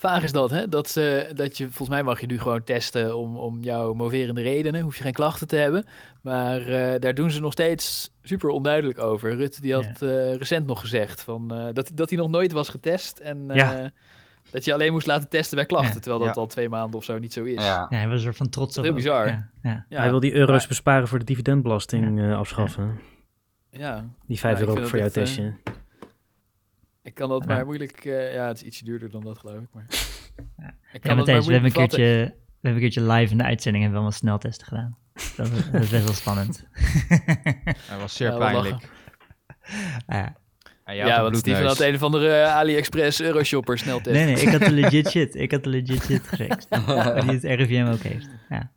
Vaag 0.00 0.22
is 0.22 0.32
dat, 0.32 0.50
hè? 0.50 0.68
Dat, 0.68 0.88
ze, 0.88 1.30
dat 1.34 1.56
je, 1.58 1.64
volgens 1.64 1.88
mij 1.88 2.02
mag 2.02 2.20
je 2.20 2.26
nu 2.26 2.38
gewoon 2.38 2.64
testen 2.64 3.16
om, 3.16 3.36
om 3.36 3.60
jouw 3.60 3.92
moverende 3.94 4.42
redenen. 4.42 4.80
Hoef 4.82 4.96
je 4.96 5.02
geen 5.02 5.12
klachten 5.12 5.46
te 5.48 5.56
hebben. 5.56 5.84
Maar 6.22 6.60
eh, 6.66 7.00
daar 7.00 7.14
doen 7.14 7.30
ze 7.30 7.40
nog 7.40 7.52
steeds 7.52 8.10
super 8.22 8.48
onduidelijk 8.48 8.98
over. 8.98 9.36
Rutte 9.36 9.60
die 9.60 9.74
had 9.74 10.02
eh, 10.02 10.34
recent 10.34 10.66
nog 10.66 10.80
gezegd 10.80 11.22
van, 11.22 11.54
eh, 11.54 11.66
dat, 11.72 11.90
dat 11.94 12.10
hij 12.10 12.18
nog 12.18 12.28
nooit 12.30 12.52
was 12.52 12.68
getest. 12.68 13.18
En 13.18 13.50
eh, 13.50 13.56
Ja. 13.56 13.90
dat 14.50 14.64
je 14.64 14.72
alleen 14.72 14.92
moest 14.92 15.06
laten 15.06 15.28
testen 15.28 15.56
bij 15.56 15.66
klachten. 15.66 15.94
Ja. 15.94 16.00
Terwijl 16.00 16.24
dat 16.24 16.34
Ja. 16.34 16.40
al 16.40 16.46
twee 16.46 16.68
maanden 16.68 16.96
of 16.98 17.04
zo 17.04 17.18
niet 17.18 17.32
zo 17.32 17.44
is. 17.44 17.54
Ja. 17.64 17.86
Ja, 17.90 17.96
hij 17.96 18.06
was 18.06 18.14
er 18.16 18.20
soort 18.22 18.36
van 18.36 18.48
trots 18.48 18.78
op. 18.78 18.84
Heel 18.84 18.92
bizar. 18.94 19.26
Ja, 19.26 19.48
ja. 19.62 19.86
Ja, 19.88 20.00
Hij 20.00 20.10
wil 20.10 20.20
die 20.20 20.34
euro's 20.34 20.66
besparen 20.66 21.08
voor 21.08 21.18
de 21.18 21.24
dividendbelasting 21.24 22.20
eh, 22.20 22.38
afschaffen. 22.38 23.00
Ja, 23.70 24.04
Die 24.26 24.38
5 24.38 24.56
Ja, 24.58 24.62
ik 24.64 24.68
euro 24.68 24.86
voor 24.86 24.98
jouw 24.98 25.08
testje. 25.08 25.54
Ik 27.02 27.14
kan 27.14 27.28
dat 27.28 27.44
Ja. 27.46 27.54
maar 27.54 27.64
moeilijk... 27.66 28.04
eh, 28.04 28.34
ja, 28.34 28.46
het 28.48 28.56
is 28.56 28.62
ietsje 28.62 28.84
duurder 28.84 29.10
dan 29.10 29.20
dat 29.24 29.38
geloof 29.38 29.60
ik. 29.62 29.68
Maar... 29.72 29.84
Ja. 30.56 30.66
Ik 30.66 30.72
Ja, 30.72 30.74
kan 30.90 30.90
dat 30.92 31.02
maar 31.02 31.16
Matthijs, 31.16 31.46
we 31.46 31.52
hebben, 31.52 31.70
een 31.70 31.76
keertje, 31.76 32.04
we 32.06 32.32
hebben 32.60 32.82
een 32.82 32.90
keertje 32.90 33.12
live 33.12 33.32
in 33.32 33.38
de 33.38 33.44
uitzending 33.44 33.84
hebben 33.84 34.02
we 34.02 34.06
allemaal 34.06 34.38
sneltesten 34.40 34.66
gedaan. 34.66 34.96
Dat, 35.36 35.46
is- 35.50 35.70
dat 35.70 35.82
is 35.82 35.88
best 35.90 36.04
wel 36.04 36.12
spannend. 36.14 36.66
Hij 37.88 37.98
was 37.98 38.16
zeer 38.16 38.30
Ja, 38.30 38.36
pijnlijk. 38.38 38.74
Ah, 40.06 40.16
ja. 40.16 40.34
Ja, 40.92 41.16
een 41.16 41.22
want 41.22 41.36
Steven 41.36 41.66
had 41.66 41.80
een 41.80 41.94
of 41.94 42.02
andere 42.02 42.32
eh, 42.40 42.54
AliExpress 42.54 43.20
Euroshopper 43.20 43.78
sneltest. 43.78 44.16
Nee, 44.16 44.24
nee, 44.34 44.42
ik 44.42 44.48
had 44.48 44.60
de 44.60 44.72
legit 44.72 45.10
shit. 45.10 45.34
Ik 45.34 45.50
had 45.50 45.64
de 45.64 45.70
legit 45.70 46.02
shit 46.02 46.22
gefixt. 46.28 46.70
Die 46.70 47.30
het 47.32 47.44
RIVM 47.44 47.86
ook 47.92 48.02
heeft. 48.02 48.28
Ja. 48.48 48.70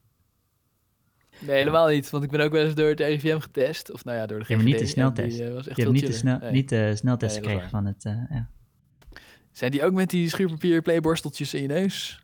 Nee, 1.47 1.55
helemaal 1.57 1.87
niet. 1.87 2.09
Want 2.09 2.23
ik 2.23 2.29
ben 2.31 2.39
ook 2.41 2.51
wel 2.51 2.65
eens 2.65 2.75
door 2.75 2.89
het 2.89 2.99
RIVM 2.99 3.39
getest. 3.39 3.91
Of 3.91 4.05
nou 4.05 4.17
ja, 4.17 4.25
door 4.25 4.37
de 4.39 4.43
GGD. 4.43 4.49
Ja, 4.51 4.55
maar 4.57 4.65
niet 4.65 4.79
de 4.79 4.85
sneltest. 4.85 5.37
Die, 5.37 5.47
eh, 5.47 5.53
was 5.53 5.67
echt 5.67 5.77
Je 5.77 5.81
hebt 5.83 5.93
niet 5.95 6.05
de, 6.05 6.11
snel, 6.13 6.37
Nee. 6.39 6.51
niet 6.51 6.69
de 6.69 6.91
sneltest 6.95 7.35
Nee, 7.35 7.43
gekregen 7.43 7.69
van 7.69 7.85
het... 7.85 8.05
eh, 8.05 8.13
ja. 8.29 8.49
Zijn 9.51 9.71
die 9.71 9.83
ook 9.85 9.93
met 9.93 10.09
die 10.09 10.29
schuurpapier 10.29 10.81
playborsteltjes 10.81 11.53
in 11.53 11.61
je 11.61 11.67
neus? 11.67 12.21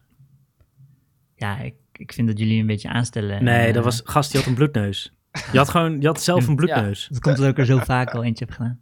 ja, 1.36 1.58
ik, 1.60 1.74
ik 1.94 2.14
vind 2.14 2.28
dat 2.28 2.40
jullie 2.40 2.60
een 2.60 2.68
beetje 2.68 2.90
aanstellen. 2.90 3.44
Nee, 3.44 3.60
En, 3.60 3.68
dat 3.68 3.76
eh, 3.76 3.84
was 3.84 4.02
gast 4.04 4.32
die 4.32 4.40
had 4.40 4.50
een 4.50 4.56
bloedneus. 4.56 5.14
Je 5.52 5.58
had 5.58 5.70
gewoon, 5.70 6.02
je 6.02 6.08
had 6.08 6.22
zelf 6.22 6.48
een 6.48 6.56
bloedneus. 6.62 7.08
Dat 7.12 7.20
komt 7.20 7.36
omdat 7.38 7.52
ik 7.52 7.58
er 7.58 7.66
zo 7.66 7.78
vaak 7.78 8.14
al 8.14 8.24
eentje 8.24 8.46
heb 8.46 8.54
gedaan. 8.54 8.80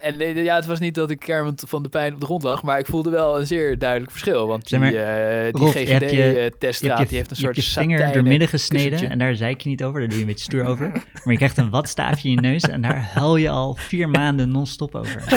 En 0.00 0.16
nee, 0.16 0.42
ja, 0.42 0.54
het 0.56 0.66
was 0.66 0.78
niet 0.78 0.94
dat 0.94 1.10
ik 1.10 1.18
kermend 1.18 1.62
van 1.66 1.82
de 1.82 1.88
pijn 1.88 2.14
op 2.14 2.20
de 2.20 2.26
grond 2.26 2.42
lag. 2.42 2.62
Maar 2.62 2.78
ik 2.78 2.86
voelde 2.86 3.10
wel 3.10 3.40
een 3.40 3.46
zeer 3.46 3.78
duidelijk 3.78 4.10
verschil. 4.10 4.46
Want 4.46 4.68
die, 4.68 4.78
Zeg 4.78 4.92
maar, 4.92 5.00
eh, 5.46 5.52
die 5.52 5.64
hebt 5.68 6.10
je- 6.10 6.48
GGD-teststraat 6.50 6.80
je 6.80 6.96
hebt 6.98 7.08
die 7.08 7.18
heeft 7.18 7.30
een 7.30 7.36
je, 7.38 7.44
hebt 7.44 7.56
soort 7.56 7.56
je 7.56 7.62
vinger 7.62 7.88
satijnen 7.98 8.12
door 8.12 8.22
midden 8.22 8.48
gesneden 8.48 8.88
kussentje. 8.90 9.12
en 9.12 9.18
daar 9.18 9.34
zeik 9.34 9.60
je 9.60 9.68
niet 9.68 9.84
over. 9.84 10.00
Daar 10.00 10.08
doe 10.08 10.18
je 10.18 10.24
een 10.24 10.30
beetje 10.30 10.44
stoer 10.44 10.64
over. 10.64 10.90
Maar 10.90 11.32
je 11.32 11.36
krijgt 11.36 11.56
een 11.56 11.70
watstaafje 11.70 12.28
in 12.28 12.34
je 12.34 12.40
neus 12.40 12.62
en 12.62 12.80
daar 12.80 13.10
huil 13.14 13.36
je 13.36 13.48
al 13.48 13.74
vier 13.74 14.08
maanden 14.08 14.50
non-stop 14.50 14.94
over. 14.94 15.22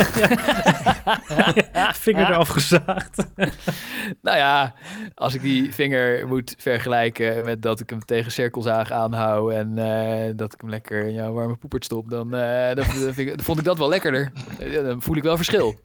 Vinger 1.93 2.29
eraf 2.31 2.47
gezaagd. 2.47 3.25
Nou 4.21 4.37
ja, 4.37 4.73
als 5.15 5.33
ik 5.33 5.41
die 5.41 5.73
vinger 5.73 6.27
moet 6.27 6.55
vergelijken 6.57 7.45
met 7.45 7.61
dat 7.61 7.79
ik 7.79 7.89
hem 7.89 8.05
tegen 8.05 8.31
cirkelzaag 8.31 8.91
aanhoud 8.91 9.51
en 9.51 9.77
eh, 9.77 10.31
dat 10.35 10.53
ik 10.53 10.61
hem 10.61 10.69
lekker 10.69 11.05
in 11.07 11.13
jouw 11.13 11.31
warme 11.33 11.55
poepert 11.55 11.85
stop, 11.85 12.09
dan, 12.09 12.33
eh, 12.35 12.75
dan, 12.75 12.85
vind 12.85 13.17
ik- 13.17 13.27
dan 13.35 13.45
vond 13.45 13.59
ik 13.59 13.65
dat 13.65 13.77
wel 13.77 13.89
lekkerder. 13.89 14.31
Eh, 14.59 14.73
Dan 14.83 15.01
voel 15.01 15.15
ik 15.15 15.23
wel 15.23 15.35
verschil. 15.35 15.79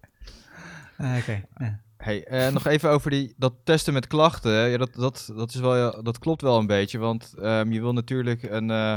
Ah, 0.99 1.17
Oké. 1.21 1.43
ja. 1.59 1.81
Hey, 1.97 2.25
eh, 2.25 2.53
nog 2.53 2.67
even 2.67 2.91
over 2.91 3.11
die, 3.11 3.35
dat 3.37 3.55
testen 3.65 3.93
met 3.93 4.07
klachten. 4.07 4.69
Ja, 4.71 4.77
dat, 4.77 4.95
dat, 4.95 5.33
dat, 5.37 5.49
is 5.55 5.61
wel, 5.61 5.77
ja, 5.77 5.91
dat 6.03 6.19
klopt 6.19 6.43
wel 6.43 6.59
een 6.59 6.67
beetje. 6.67 6.99
Want 6.99 7.35
ehm, 7.43 7.73
je 7.73 7.81
wil 7.81 7.93
natuurlijk 7.93 8.43
een, 8.43 8.71
eh, 8.71 8.95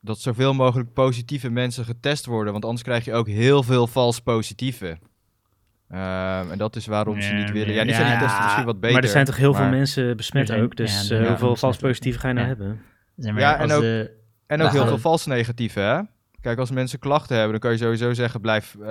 dat 0.00 0.18
zoveel 0.20 0.54
mogelijk 0.54 0.92
positieve 0.92 1.50
mensen 1.50 1.84
getest 1.84 2.26
worden. 2.26 2.52
Want 2.52 2.64
anders 2.64 2.82
krijg 2.82 3.04
je 3.04 3.14
ook 3.14 3.26
heel 3.28 3.62
veel 3.62 3.86
vals 3.86 4.20
positieve. 4.20 4.98
Ehm, 5.88 6.50
en 6.50 6.58
dat 6.58 6.76
is 6.76 6.86
waarom 6.86 7.20
ze 7.20 7.32
niet 7.32 7.50
willen. 7.50 7.68
ja, 7.68 7.74
Ja, 7.80 7.84
niet 7.84 7.94
zijn 7.94 8.10
die 8.10 8.18
testen 8.26 8.42
misschien 8.44 8.64
wat 8.64 8.80
beter. 8.80 8.92
maar 8.94 9.02
er 9.02 9.08
zijn 9.08 9.24
toch 9.24 9.36
heel 9.36 9.54
veel 9.54 9.68
mensen 9.68 10.16
besmet 10.16 10.46
zijn- 10.46 10.62
ook. 10.62 10.76
Dus 10.76 11.08
ja, 11.08 11.14
eh, 11.16 11.22
er 11.22 11.28
hoeveel 11.28 11.56
vals 11.56 11.76
positieve 11.76 12.18
ga 12.18 12.28
je 12.28 12.34
nou 12.34 12.48
Ja. 12.48 12.54
hebben? 12.56 12.80
Zeg 13.16 13.32
maar, 13.32 13.40
Ja, 13.40 13.54
en 13.56 13.62
als 13.62 13.72
ook- 13.72 13.80
de- 13.80 14.22
En 14.46 14.56
ook 14.56 14.62
Nou, 14.62 14.72
heel 14.72 14.82
eh, 14.82 14.88
veel 14.88 14.98
vals 14.98 15.26
negatieve, 15.26 15.80
hè? 15.80 16.00
Kijk, 16.44 16.58
als 16.58 16.70
mensen 16.70 16.98
klachten 16.98 17.34
hebben, 17.36 17.52
dan 17.52 17.60
kan 17.60 17.70
je 17.70 17.76
sowieso 17.84 18.12
zeggen, 18.14 18.40
blijf, 18.40 18.76
eh, 18.80 18.86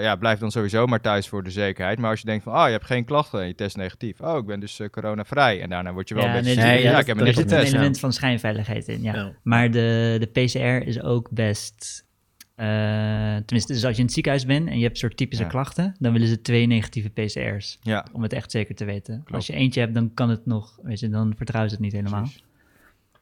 ja, 0.00 0.16
blijf 0.16 0.38
dan 0.38 0.50
sowieso 0.50 0.86
maar 0.86 1.00
thuis 1.00 1.28
voor 1.28 1.44
de 1.44 1.50
zekerheid. 1.50 1.98
Maar 1.98 2.10
als 2.10 2.20
je 2.20 2.26
denkt 2.26 2.44
van, 2.44 2.52
ah, 2.52 2.66
je 2.66 2.72
hebt 2.72 2.84
geen 2.84 3.04
klachten 3.04 3.40
en 3.40 3.46
je 3.46 3.54
test 3.54 3.76
negatief. 3.76 4.20
Oh, 4.20 4.38
ik 4.38 4.46
ben 4.46 4.60
dus 4.60 4.80
eh, 4.80 4.88
coronavrij. 4.88 5.60
En 5.60 5.68
daarna 5.68 5.92
word 5.92 6.08
je 6.08 6.14
wel 6.14 6.24
ja, 6.24 6.36
een 6.36 6.42
beetje, 6.42 6.60
nee, 6.60 6.64
Nee, 6.74 6.82
ja, 6.82 6.90
ja, 6.90 6.98
ik 6.98 7.06
heb 7.06 7.16
niet 7.16 7.26
er 7.26 7.34
zit 7.34 7.50
een 7.52 7.58
element 7.58 7.98
van 8.00 8.12
schijnveiligheid 8.12 8.88
in, 8.88 9.02
ja. 9.02 9.32
Maar 9.42 9.70
de, 9.70 10.16
de 10.20 10.26
PCR 10.26 10.86
is 10.86 11.02
ook 11.02 11.30
best... 11.30 12.06
eh, 12.54 12.66
tenminste, 13.36 13.72
dus 13.72 13.84
als 13.84 13.92
je 13.92 13.98
in 13.98 14.04
het 14.04 14.12
ziekenhuis 14.14 14.46
bent 14.46 14.68
en 14.68 14.78
je 14.78 14.84
hebt 14.84 14.98
soort 14.98 15.16
typische 15.16 15.44
Ja. 15.44 15.50
klachten, 15.50 15.94
dan 15.98 16.12
willen 16.12 16.28
ze 16.28 16.40
twee 16.40 16.66
negatieve 16.66 17.08
PCR's. 17.08 17.78
Ja, 17.82 18.06
Om 18.12 18.22
het 18.22 18.32
echt 18.32 18.50
zeker 18.50 18.74
te 18.74 18.84
weten. 18.84 19.14
Klopt. 19.14 19.32
Als 19.32 19.46
je 19.46 19.52
eentje 19.52 19.80
hebt, 19.80 19.94
dan 19.94 20.14
kan 20.14 20.30
het 20.30 20.46
nog, 20.46 20.78
weet 20.82 21.00
je, 21.00 21.08
dan 21.08 21.34
vertrouwen 21.36 21.70
ze 21.70 21.76
het 21.76 21.84
niet 21.84 21.94
helemaal. 21.94 22.20
precies. 22.22 22.46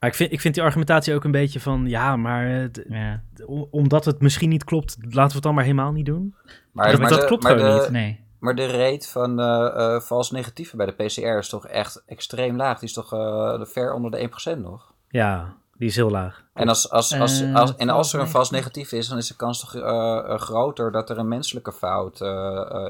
Maar 0.01 0.11
ik 0.11 0.17
vind, 0.17 0.33
ik 0.33 0.41
vind 0.41 0.55
die 0.55 0.63
argumentatie 0.63 1.15
ook 1.15 1.25
een 1.25 1.31
beetje 1.31 1.61
van... 1.61 1.87
Ja, 1.87 2.17
maar 2.17 2.47
eh, 2.47 2.69
Ja, 2.89 3.23
omdat 3.71 4.05
het 4.05 4.21
misschien 4.21 4.49
niet 4.49 4.65
klopt... 4.65 4.97
laten 5.01 5.29
we 5.29 5.35
het 5.35 5.43
dan 5.43 5.55
maar 5.55 5.65
helemaal 5.65 5.93
niet 5.93 6.07
doen. 6.07 6.35
Maar, 6.73 6.91
Ja, 6.91 6.99
maar 6.99 7.09
dat 7.09 7.21
de, 7.21 7.27
klopt 7.27 7.43
maar 7.43 7.59
gewoon 7.59 7.77
de, 7.77 7.81
niet. 7.81 7.91
nee. 7.91 8.25
Maar 8.39 8.55
de 8.55 8.67
rate 8.67 9.09
van 9.09 9.41
eh 9.41 9.95
eh 9.95 10.01
vals 10.01 10.31
negatieve 10.31 10.77
bij 10.77 10.87
de 10.87 10.93
PCR 11.05 11.39
is 11.39 11.49
toch 11.49 11.67
echt 11.67 12.03
extreem 12.07 12.57
laag. 12.57 12.79
Die 12.79 12.89
is 12.89 12.95
toch 12.95 13.13
eh, 13.13 13.61
ver 13.63 13.93
onder 13.95 14.11
de 14.11 14.31
1% 14.57 14.59
nog. 14.59 14.93
Ja, 15.09 15.55
die 15.77 15.89
is 15.89 15.97
heel 15.97 16.11
laag. 16.11 16.45
En 16.53 16.69
als, 16.69 16.91
als, 16.91 17.13
als, 17.19 17.45
als, 17.55 17.77
en 17.77 17.89
als 17.89 18.13
er 18.13 18.21
een 18.21 18.29
vals 18.29 18.51
negatief? 18.51 18.93
is, 18.93 19.09
dan 19.09 19.19
is 19.19 19.29
de 19.29 19.37
kans 19.37 19.61
toch 19.61 19.71
groter 20.41 20.93
dat 20.93 21.11
er 21.11 21.19
een 21.19 21.29
menselijke 21.29 21.73
fout 21.73 22.21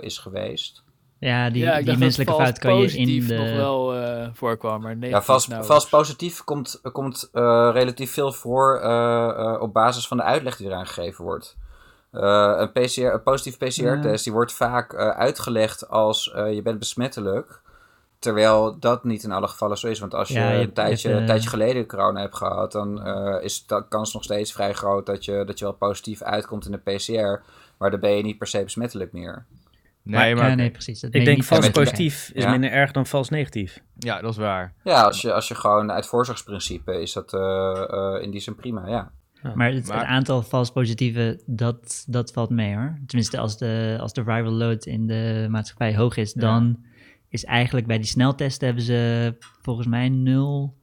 is 0.01 0.19
geweest. 0.19 0.85
Ja, 1.19 1.51
die, 1.51 1.63
ja, 1.63 1.83
die 1.83 1.97
menselijke 1.97 2.35
fout 2.35 2.59
kan 2.59 2.77
je 2.77 2.79
in 2.79 2.85
positief 2.85 3.29
de... 3.29 3.37
nog 3.37 3.51
wel 3.57 3.95
eh, 3.95 4.29
voorkwam, 4.33 4.81
maar 4.83 4.97
nee. 4.97 5.11
Ja, 5.11 5.23
vals, 5.23 5.49
vals 5.61 5.89
positief 5.89 6.45
komt, 6.45 6.81
komt 6.93 7.29
eh, 7.33 7.71
relatief 7.73 8.13
veel 8.13 8.33
voor 8.33 8.81
eh, 8.81 9.29
eh, 9.29 9.61
op 9.61 9.73
basis 9.73 10.09
van 10.09 10.17
de 10.17 10.23
uitleg 10.23 10.57
die 10.57 10.67
eraan 10.67 10.87
gegeven 10.87 11.25
wordt. 11.25 11.57
Eh, 12.11 12.55
een, 12.57 12.73
PCR, 12.73 13.01
een 13.01 13.23
positieve 13.23 13.59
PCR-test 13.59 14.25
die 14.25 14.33
wordt 14.33 14.53
vaak 14.53 14.93
eh, 14.93 15.09
uitgelegd 15.09 15.89
als 15.89 16.33
eh, 16.33 16.55
je 16.55 16.63
bent 16.63 16.79
besmettelijk. 16.79 17.61
Terwijl 18.19 18.79
dat 18.79 19.05
niet 19.05 19.23
in 19.23 19.33
alle 19.33 19.49
gevallen 19.49 19.79
zo 19.79 19.87
is. 19.87 19.99
Want 19.99 20.15
als 20.15 20.29
je, 20.29 20.35
Ja, 20.35 20.51
je 20.51 20.63
een, 20.63 20.73
tijdje, 20.73 21.13
een 21.13 21.21
eh, 21.21 21.27
tijdje 21.27 21.49
geleden 21.49 21.87
corona 21.87 22.21
hebt 22.21 22.37
gehad, 22.37 22.73
dan 22.73 23.03
eh, 23.03 23.45
is 23.45 23.67
de 23.67 23.85
kans 23.89 24.13
nog 24.13 24.23
steeds 24.25 24.53
vrij 24.53 24.73
groot 24.73 25.07
dat 25.07 25.25
je, 25.25 25.45
dat 25.47 25.59
je 25.59 25.65
wel 25.65 25.75
positief 25.75 26.23
uitkomt 26.23 26.67
in 26.67 26.73
de 26.73 26.97
PCR. 26.97 27.43
Maar 27.79 27.91
dan 27.91 28.01
ben 28.01 28.11
je 28.11 28.23
niet 28.23 28.39
per 28.39 28.47
se 28.47 28.63
besmettelijk 28.63 29.13
meer. 29.13 29.45
Nee, 30.07 30.29
ja, 30.29 30.35
maar 30.35 30.57
nee, 30.57 30.71
precies. 30.71 31.01
Dat 31.01 31.15
Ik 31.15 31.25
denk 31.25 31.37
niet 31.37 31.47
vals 31.47 31.71
positief 31.71 32.31
is 32.33 32.43
Ja. 32.43 32.51
minder 32.51 32.71
erg 32.71 32.91
dan 32.91 33.07
vals 33.07 33.29
negatief. 33.29 33.81
ja, 33.99 34.21
dat 34.21 34.31
is 34.31 34.37
waar. 34.37 34.75
Ja, 34.85 35.03
als 35.03 35.21
je, 35.21 35.33
als 35.33 35.49
je 35.49 35.55
gewoon 35.55 35.91
uit 35.93 36.07
voorzorgsprincipe 36.07 37.01
is 37.01 37.13
dat 37.13 37.35
eh, 37.35 37.41
eh, 37.91 38.23
in 38.23 38.31
die 38.31 38.41
zin 38.41 38.55
prima, 38.55 38.89
ja. 38.89 39.11
Maar 39.55 39.73
het, 39.73 39.89
Maar- 39.89 39.99
het 39.99 40.07
aantal 40.07 40.43
vals 40.43 40.71
positieve, 40.71 41.41
dat, 41.47 42.05
dat 42.09 42.33
valt 42.33 42.51
mee 42.51 42.75
hoor. 42.75 42.99
Tenminste, 43.07 43.39
als 43.39 43.59
de, 43.59 43.97
als 44.01 44.13
de 44.13 44.25
viral 44.25 44.53
load 44.53 44.87
in 44.87 45.07
de 45.07 45.47
maatschappij 45.51 45.97
hoog 45.97 46.17
is, 46.17 46.33
dan 46.33 46.85
is 47.29 47.45
eigenlijk 47.45 47.87
bij 47.87 47.97
die 47.97 48.07
sneltesten 48.07 48.67
hebben 48.67 48.85
ze 48.85 49.35
volgens 49.63 49.87
mij 49.87 50.09
nul 50.09 50.75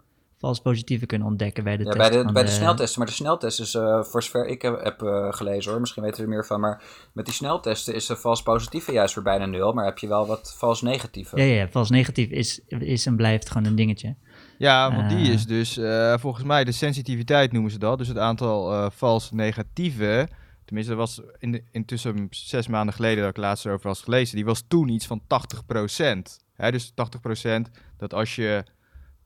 vals 0.43 0.59
positieve 0.59 1.05
kunnen 1.05 1.27
ontdekken 1.27 1.63
bij 1.63 1.77
de 1.77 1.83
Ja, 1.83 1.91
test 1.91 2.09
bij 2.11 2.23
de, 2.23 2.31
bij 2.31 2.43
de 2.43 2.49
sneltesten. 2.49 2.99
Maar 2.99 3.07
de 3.07 3.13
sneltest 3.13 3.59
is, 3.59 3.75
eh, 3.75 4.03
voor 4.03 4.23
zover 4.23 4.45
ik 4.45 4.61
heb, 4.61 4.83
heb 4.83 5.01
eh, 5.01 5.33
gelezen 5.33 5.71
hoor, 5.71 5.79
misschien 5.79 6.03
weten 6.03 6.17
we 6.17 6.23
er 6.23 6.29
meer 6.29 6.45
van. 6.45 6.59
Maar 6.59 6.83
met 7.13 7.25
die 7.25 7.33
sneltesten 7.33 7.95
is 7.95 8.05
de 8.05 8.15
vals 8.15 8.43
positieve 8.43 8.91
juist 8.91 9.13
voor 9.13 9.23
bijna 9.23 9.45
nul. 9.45 9.73
Maar 9.73 9.85
heb 9.85 9.97
je 9.97 10.07
wel 10.07 10.27
wat 10.27 10.55
vals 10.57 10.81
negatieve. 10.81 11.37
Ja, 11.37 11.43
ja, 11.43 11.53
ja, 11.53 11.67
vals 11.69 11.89
negatief 11.89 12.29
is, 12.29 12.59
is 12.67 13.05
en 13.05 13.15
blijft 13.15 13.49
gewoon 13.49 13.67
een 13.67 13.75
dingetje. 13.75 14.15
Ja, 14.57 14.95
want 14.95 15.09
die 15.09 15.27
Eh. 15.27 15.33
is 15.33 15.45
dus 15.45 15.77
eh, 15.77 16.17
volgens 16.17 16.45
mij 16.45 16.63
de 16.63 16.71
sensitiviteit 16.71 17.51
noemen 17.51 17.71
ze 17.71 17.79
dat. 17.79 17.97
Dus 17.97 18.07
het 18.07 18.17
aantal 18.17 18.71
eh 18.73 18.85
vals 18.89 19.31
negatieve. 19.31 20.27
Tenminste, 20.65 20.95
dat 20.95 21.01
was 21.01 21.21
in 21.39 21.51
de, 21.51 21.63
intussen 21.71 22.27
zes 22.29 22.67
maanden 22.67 22.93
geleden 22.95 23.19
dat 23.23 23.29
ik 23.29 23.37
laatst 23.37 23.65
erover 23.65 23.87
was 23.87 24.01
gelezen. 24.01 24.35
Die 24.35 24.45
was 24.45 24.63
toen 24.67 24.87
iets 24.89 25.07
van 25.07 25.21
80%. 25.21 26.39
Hè, 26.53 26.71
dus 26.71 26.93
80% 26.93 27.71
dat 27.97 28.13
als 28.13 28.35
je 28.35 28.63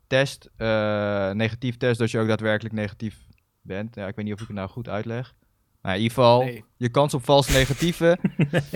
test, 0.08 0.50
eh, 0.58 1.32
negatief 1.32 1.78
test, 1.78 2.00
dat 2.00 2.12
je 2.12 2.20
ook 2.20 2.28
daadwerkelijk 2.28 2.76
negatief 2.76 3.18
bent. 3.62 3.96
Ja, 3.96 4.08
ik 4.08 4.16
weet 4.16 4.26
niet 4.26 4.34
of 4.34 4.42
ik 4.42 4.48
het 4.48 4.56
nou 4.56 4.70
goed 4.70 4.90
uitleg. 4.90 5.34
Maar 5.82 5.96
in 5.96 6.02
ieder 6.02 6.18
geval, 6.18 6.44
Nee. 6.44 6.64
je 6.78 6.90
kans 6.90 7.14
op 7.14 7.26
vals 7.26 7.50
negatieve 7.50 8.18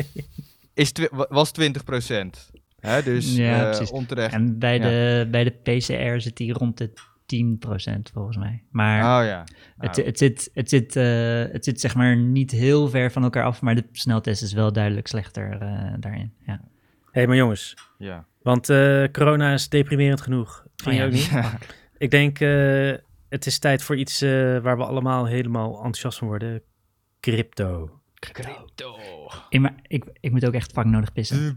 is 0.74 0.92
was 1.30 1.52
20%. 1.52 2.52
Hè, 2.80 3.04
dus 3.04 3.36
Ja, 3.36 3.60
eh, 3.60 3.70
precies. 3.70 3.92
onterecht. 3.92 4.34
En 4.34 4.60
bij, 4.60 4.78
Ja. 4.78 4.82
de, 4.84 5.28
bij 5.30 5.44
de 5.44 5.52
PCR 5.52 6.22
zit 6.22 6.38
die 6.38 6.54
rond 6.54 6.78
de 6.78 6.94
10% 7.26 8.10
volgens 8.14 8.38
mij. 8.38 8.64
Maar 8.72 8.98
Oh 9.00 9.26
ja. 9.28 9.40
het, 9.78 9.96
Nou, 9.96 10.08
het, 10.08 10.18
zit, 10.18 10.50
het, 10.54 10.70
zit, 10.70 10.96
eh, 10.96 11.44
het 11.52 11.64
zit 11.64 11.80
zeg 11.80 11.96
maar 11.96 12.18
niet 12.18 12.52
heel 12.52 12.90
ver 12.90 13.12
van 13.12 13.24
elkaar 13.24 13.44
af, 13.44 13.62
maar 13.62 13.76
de 13.76 13.86
sneltest 13.92 14.42
is 14.42 14.54
wel 14.54 14.74
duidelijk 14.74 15.08
slechter 15.08 15.52
eh, 15.62 15.94
daarin. 16.00 16.34
Ja. 16.46 16.62
Hé, 17.02 17.20
hey, 17.20 17.28
maar 17.28 17.36
jongens, 17.36 17.74
ja. 17.98 18.26
want 18.42 18.70
eh, 18.70 19.04
corona 19.12 19.54
is 19.54 19.70
deprimerend 19.70 20.22
genoeg. 20.22 20.66
Vind 20.82 20.96
je 20.96 21.04
Oh 21.06 21.12
ja. 21.12 21.42
niet? 21.52 21.70
Ik 21.98 22.12
denk, 22.12 22.40
eh, 22.40 22.94
het 23.30 23.46
is 23.46 23.60
tijd 23.60 23.84
voor 23.84 23.96
iets 23.96 24.22
eh, 24.22 24.30
waar 24.58 24.78
we 24.78 24.84
allemaal 24.86 25.26
helemaal 25.26 25.76
enthousiast 25.76 26.18
van 26.18 26.28
worden. 26.28 26.62
Crypto. 27.20 27.90
Crypto. 28.20 28.96
Ik, 29.50 29.60
maar 29.60 29.76
ik, 29.88 30.04
ik 30.20 30.32
moet 30.32 30.46
ook 30.46 30.54
echt 30.54 30.72
fucking 30.72 30.94
nodig 30.94 31.14
pissen. 31.14 31.54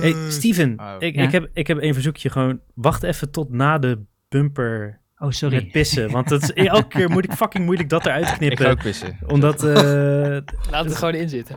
Hey, 0.00 0.14
Steven, 0.30 0.80
Oh. 0.80 0.94
ik, 0.98 1.14
Ja? 1.14 1.22
ik, 1.22 1.32
heb, 1.32 1.50
ik 1.52 1.66
heb 1.66 1.82
een 1.82 1.94
verzoekje. 1.94 2.30
Gewoon, 2.30 2.60
wacht 2.74 3.02
even 3.02 3.30
tot 3.30 3.50
na 3.50 3.78
de 3.78 4.02
bumper 4.28 5.00
Oh, 5.18 5.30
sorry. 5.30 5.54
met 5.56 5.70
pissen. 5.70 6.10
Want 6.10 6.28
dat 6.28 6.42
is, 6.42 6.52
elke 6.68 6.88
keer 6.88 7.10
moet 7.10 7.24
ik 7.24 7.32
fucking 7.32 7.64
moeilijk 7.64 7.88
dat 7.88 8.06
eruit 8.06 8.22
Ik 8.24 8.28
ga 8.30 8.36
knippen. 8.36 8.70
ook 8.70 8.82
pissen. 8.82 9.18
Omdat, 9.26 9.64
eh, 9.64 9.74
Laat 10.70 10.84
het 10.84 10.96
gewoon 10.96 11.14
in 11.14 11.28
zitten. 11.28 11.56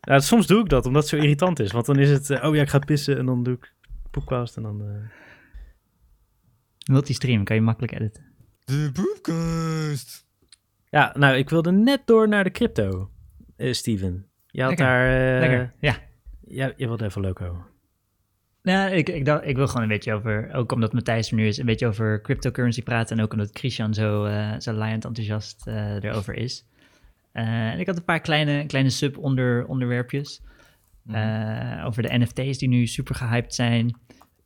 ja, 0.00 0.18
soms 0.20 0.46
doe 0.46 0.60
ik 0.60 0.68
dat, 0.68 0.86
omdat 0.86 1.02
het 1.02 1.10
zo 1.10 1.16
irritant 1.16 1.60
is. 1.60 1.72
Want 1.72 1.86
dan 1.86 1.98
is 1.98 2.10
het, 2.10 2.30
eh, 2.30 2.48
oh 2.48 2.54
ja, 2.54 2.62
ik 2.62 2.68
ga 2.68 2.78
pissen 2.78 3.18
en 3.18 3.26
dan 3.26 3.42
doe 3.42 3.54
ik 3.54 3.72
poepkast 4.10 4.56
en 4.56 4.62
dan... 4.62 4.80
eh, 4.80 5.19
Multistream 6.90 7.44
kan 7.44 7.56
je 7.56 7.62
makkelijk 7.62 7.92
editen. 7.92 8.24
De 8.64 8.90
poepkast. 8.92 10.26
Ja, 10.90 11.14
nou, 11.18 11.36
ik 11.36 11.50
wilde 11.50 11.72
net 11.72 12.00
door 12.04 12.28
naar 12.28 12.44
de 12.44 12.50
crypto, 12.50 13.10
eh, 13.56 13.72
Steven. 13.72 14.26
Je 14.46 14.60
had 14.60 14.68
Lekker, 14.68 14.86
daar... 14.86 15.34
eh, 15.34 15.40
Lekker, 15.40 15.74
ja. 15.80 15.96
Ja, 16.46 16.72
je 16.76 16.86
wilde 16.86 17.04
even 17.04 17.22
loco. 17.22 17.64
Ja, 18.62 18.86
ik, 18.88 19.08
ik, 19.08 19.24
dacht, 19.24 19.44
ik 19.46 19.56
wil 19.56 19.66
gewoon 19.66 19.82
een 19.82 19.88
beetje 19.88 20.12
over, 20.14 20.50
ook 20.52 20.72
omdat 20.72 20.92
Matthijs 20.92 21.30
er 21.30 21.36
nu 21.36 21.46
is, 21.46 21.58
een 21.58 21.66
beetje 21.66 21.86
over 21.86 22.20
cryptocurrency 22.20 22.82
praten. 22.82 23.16
En 23.16 23.22
ook 23.24 23.32
omdat 23.32 23.50
Christian 23.52 23.94
zo, 23.94 24.24
eh 24.24 24.54
zo 24.58 24.72
laaiend 24.72 25.04
enthousiast 25.04 25.66
eh, 25.66 26.02
erover 26.04 26.34
is. 26.34 26.66
Eh, 27.32 27.44
en 27.44 27.78
ik 27.78 27.86
had 27.86 27.96
een 27.96 28.04
paar 28.04 28.20
kleine, 28.20 28.66
kleine 28.66 28.90
sub-onderwerpjes. 28.90 30.42
Eh, 31.06 31.82
over 31.86 32.02
de 32.02 32.18
NFT's 32.18 32.58
die 32.58 32.68
nu 32.68 32.86
super 32.86 33.14
gehyped 33.14 33.54
zijn. 33.54 33.98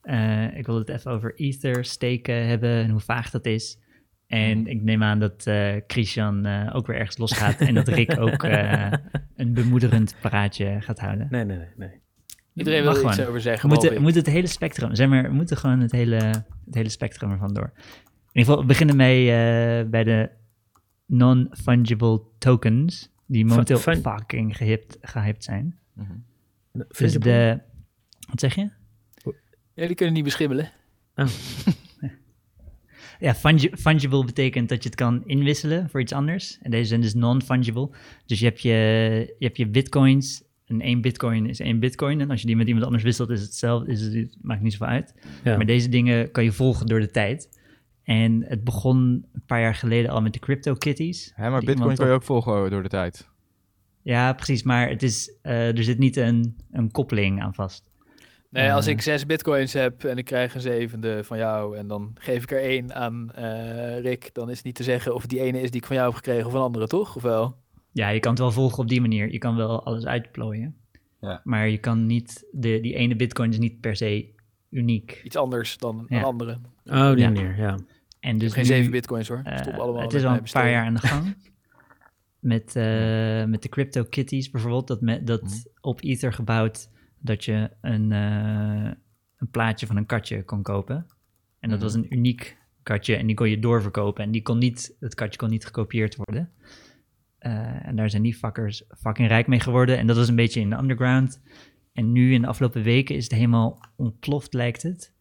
Eh, 0.04 0.56
ik 0.56 0.66
wil 0.66 0.78
het 0.78 0.88
even 0.88 1.10
over 1.10 1.34
Ether 1.34 1.84
steken 1.84 2.46
hebben 2.46 2.70
en 2.70 2.90
hoe 2.90 3.00
vaag 3.00 3.30
dat 3.30 3.46
is. 3.46 3.78
En 4.26 4.66
ik 4.66 4.82
neem 4.82 5.02
aan 5.02 5.18
dat 5.18 5.46
eh, 5.46 5.74
Christian 5.86 6.46
eh, 6.46 6.70
ook 6.74 6.86
weer 6.86 6.96
ergens 6.96 7.18
losgaat 7.18 7.60
en 7.60 7.74
dat 7.74 7.88
Rick 7.88 8.18
ook 8.20 8.42
eh, 8.42 8.92
een 9.36 9.52
bemoederend 9.54 10.16
praatje 10.20 10.76
gaat 10.80 10.98
houden. 10.98 11.26
Nee, 11.30 11.44
nee, 11.44 11.56
nee. 11.56 11.68
nee. 11.76 12.02
Iedereen 12.54 12.82
wil 12.82 12.96
er 12.96 13.04
iets 13.04 13.20
over 13.26 13.40
zeggen. 13.40 13.68
we 13.70 14.00
moeten 14.00 14.22
het 14.22 14.30
hele 14.30 14.46
spectrum, 14.46 14.94
zeg 14.94 15.08
maar, 15.08 15.22
we 15.22 15.34
moeten 15.34 15.56
gewoon 15.56 15.80
het 15.80 15.92
hele, 15.92 16.16
het 16.64 16.74
hele 16.74 16.88
spectrum 16.88 17.30
ervan 17.30 17.54
door. 17.54 17.72
In 17.74 18.40
ieder 18.40 18.44
geval, 18.44 18.60
we 18.60 18.64
beginnen 18.66 18.96
mee 18.96 19.30
eh, 19.30 19.88
bij 19.90 20.04
de 20.04 20.30
non-fungible 21.06 22.22
tokens, 22.38 23.12
die 23.26 23.44
momenteel 23.44 23.78
fun- 23.78 23.96
fucking 24.02 24.56
gehyped, 24.56 24.98
gehyped 25.00 25.44
zijn. 25.44 25.78
Mhm. 25.92 26.12
Dus 26.72 27.12
de, 27.12 27.60
wat 28.28 28.40
zeg 28.40 28.54
je? 28.54 28.70
Ja, 29.74 29.86
die 29.86 29.94
kunnen 29.96 30.14
niet 30.14 30.24
beschimmelen. 30.24 30.70
Ja, 33.18 33.34
fungi- 33.34 33.70
fungible 33.78 34.24
betekent 34.24 34.68
dat 34.68 34.82
je 34.82 34.88
het 34.88 34.98
kan 34.98 35.22
inwisselen 35.26 35.90
voor 35.90 36.00
iets 36.00 36.12
anders. 36.12 36.58
En 36.62 36.70
deze 36.70 36.88
zijn 36.88 37.00
dus 37.00 37.14
non-fungible. 37.14 37.90
Dus 38.26 38.38
je 38.38 38.44
hebt 38.44 38.60
je, 38.62 38.70
je, 39.38 39.44
hebt 39.44 39.56
je 39.56 39.66
bitcoins. 39.68 40.42
En 40.66 40.80
één 40.80 41.00
bitcoin 41.00 41.46
is 41.46 41.60
één 41.60 41.80
bitcoin. 41.80 42.20
En 42.20 42.30
als 42.30 42.40
je 42.40 42.46
die 42.46 42.56
met 42.56 42.66
iemand 42.66 42.84
anders 42.84 43.02
wisselt, 43.04 43.30
is 43.30 43.38
het 43.40 43.48
hetzelfde. 43.48 43.92
Is 43.92 44.00
het, 44.00 44.14
het 44.14 44.36
maakt 44.42 44.62
niet 44.62 44.72
zoveel 44.72 44.86
uit. 44.86 45.14
Ja. 45.44 45.56
Maar 45.56 45.66
deze 45.66 45.88
dingen 45.88 46.30
kan 46.30 46.44
je 46.44 46.52
volgen 46.52 46.86
door 46.86 47.00
de 47.00 47.10
tijd. 47.10 47.60
En 48.02 48.44
het 48.46 48.64
begon 48.64 49.26
een 49.32 49.42
paar 49.46 49.60
jaar 49.60 49.74
geleden 49.74 50.10
al 50.10 50.22
met 50.22 50.32
de 50.32 50.38
CryptoKitties. 50.38 51.32
Hè, 51.34 51.50
maar 51.50 51.64
bitcoin 51.64 51.96
kan 51.96 52.06
je 52.06 52.12
ook 52.12 52.22
volgen 52.22 52.70
door 52.70 52.82
de 52.82 52.88
tijd. 52.88 53.28
Ja, 54.02 54.32
precies. 54.32 54.62
Maar 54.62 54.88
het 54.88 55.02
is, 55.02 55.36
eh, 55.42 55.76
er 55.76 55.84
zit 55.84 55.98
niet 55.98 56.16
een, 56.16 56.56
een 56.70 56.90
koppeling 56.90 57.42
aan 57.42 57.54
vast. 57.54 57.90
Nee, 58.54 58.72
als 58.72 58.86
Eh. 58.86 58.92
ik 58.92 59.00
zes 59.02 59.26
bitcoins 59.26 59.72
heb 59.72 60.04
en 60.04 60.18
ik 60.18 60.24
krijg 60.24 60.54
een 60.54 60.60
zevende 60.60 61.24
van 61.24 61.38
jou 61.38 61.76
en 61.76 61.86
dan 61.86 62.10
geef 62.14 62.42
ik 62.42 62.50
er 62.50 62.60
één 62.62 62.94
aan 62.94 63.32
eh, 63.34 64.00
Rick, 64.00 64.30
dan 64.32 64.50
is 64.50 64.56
het 64.56 64.64
niet 64.64 64.74
te 64.74 64.82
zeggen 64.82 65.14
of 65.14 65.26
die 65.26 65.40
ene 65.40 65.60
is 65.60 65.70
die 65.70 65.80
ik 65.80 65.86
van 65.86 65.96
jou 65.96 66.08
heb 66.08 66.16
gekregen 66.16 66.46
of 66.46 66.52
een 66.52 66.60
andere, 66.60 66.86
toch? 66.86 67.16
Of 67.16 67.22
wel? 67.22 67.56
Ja, 67.92 68.08
je 68.08 68.20
kan 68.20 68.30
het 68.30 68.40
wel 68.40 68.52
volgen 68.52 68.78
op 68.78 68.88
die 68.88 69.00
manier. 69.00 69.32
Je 69.32 69.38
kan 69.38 69.56
wel 69.56 69.84
alles 69.84 70.06
uitplooien. 70.06 70.76
Ja. 71.20 71.40
Maar 71.44 71.68
je 71.68 71.78
kan 71.78 72.06
niet, 72.06 72.44
de, 72.52 72.80
die 72.80 72.94
ene 72.94 73.16
bitcoin 73.16 73.50
is 73.50 73.58
niet 73.58 73.80
per 73.80 73.96
se 73.96 74.32
uniek. 74.70 75.20
Iets 75.24 75.36
anders 75.36 75.76
dan 75.78 76.04
Ja. 76.08 76.18
een 76.18 76.24
andere. 76.24 76.58
Oh, 76.84 77.08
die 77.10 77.18
Ja. 77.18 77.30
manier, 77.30 77.56
ja. 77.58 77.78
En 78.20 78.38
dus 78.38 78.52
Geen 78.52 78.62
nu, 78.62 78.68
zeven 78.68 78.90
bitcoins 78.90 79.28
hoor. 79.28 79.42
Stop 79.54 79.74
allemaal 79.74 80.02
het 80.02 80.12
is 80.14 80.24
al 80.24 80.32
een 80.34 80.42
paar 80.52 80.70
jaar 80.70 80.84
aan 80.86 80.94
de 80.94 81.00
gang. 81.06 81.36
met, 82.38 82.76
eh, 82.76 83.44
met 83.44 83.62
de 83.62 83.68
CryptoKitties 83.68 84.50
bijvoorbeeld. 84.50 84.86
Dat, 84.86 85.00
met, 85.00 85.26
dat 85.26 85.42
Mhm. 85.42 85.52
op 85.80 86.00
Ether 86.02 86.32
gebouwd 86.32 86.88
dat 87.24 87.44
je 87.44 87.70
een, 87.80 88.12
eh, 88.12 88.90
een 89.36 89.48
plaatje 89.50 89.86
van 89.86 89.96
een 89.96 90.06
katje 90.06 90.44
kon 90.44 90.62
kopen. 90.62 91.06
En 91.58 91.68
dat 91.68 91.78
Mhm. 91.78 91.86
was 91.86 91.94
een 91.94 92.14
uniek 92.14 92.58
katje 92.82 93.16
en 93.16 93.26
die 93.26 93.36
kon 93.36 93.50
je 93.50 93.58
doorverkopen. 93.58 94.24
En 94.24 94.30
die 94.30 94.42
kon 94.42 94.58
niet, 94.58 94.96
het 95.00 95.14
katje 95.14 95.38
kon 95.38 95.50
niet 95.50 95.64
gekopieerd 95.64 96.16
worden. 96.16 96.50
Eh, 97.38 97.86
en 97.86 97.96
daar 97.96 98.10
zijn 98.10 98.22
die 98.22 98.34
fuckers 98.34 98.84
fucking 98.98 99.28
rijk 99.28 99.46
mee 99.46 99.60
geworden. 99.60 99.98
En 99.98 100.06
dat 100.06 100.16
was 100.16 100.28
een 100.28 100.36
beetje 100.36 100.60
in 100.60 100.70
de 100.70 100.76
underground. 100.76 101.40
En 101.92 102.12
nu 102.12 102.32
in 102.32 102.40
de 102.40 102.46
afgelopen 102.46 102.82
weken 102.82 103.16
is 103.16 103.24
het 103.24 103.32
helemaal 103.32 103.80
ontploft, 103.96 104.54
lijkt 104.54 104.82
het. 104.82 105.12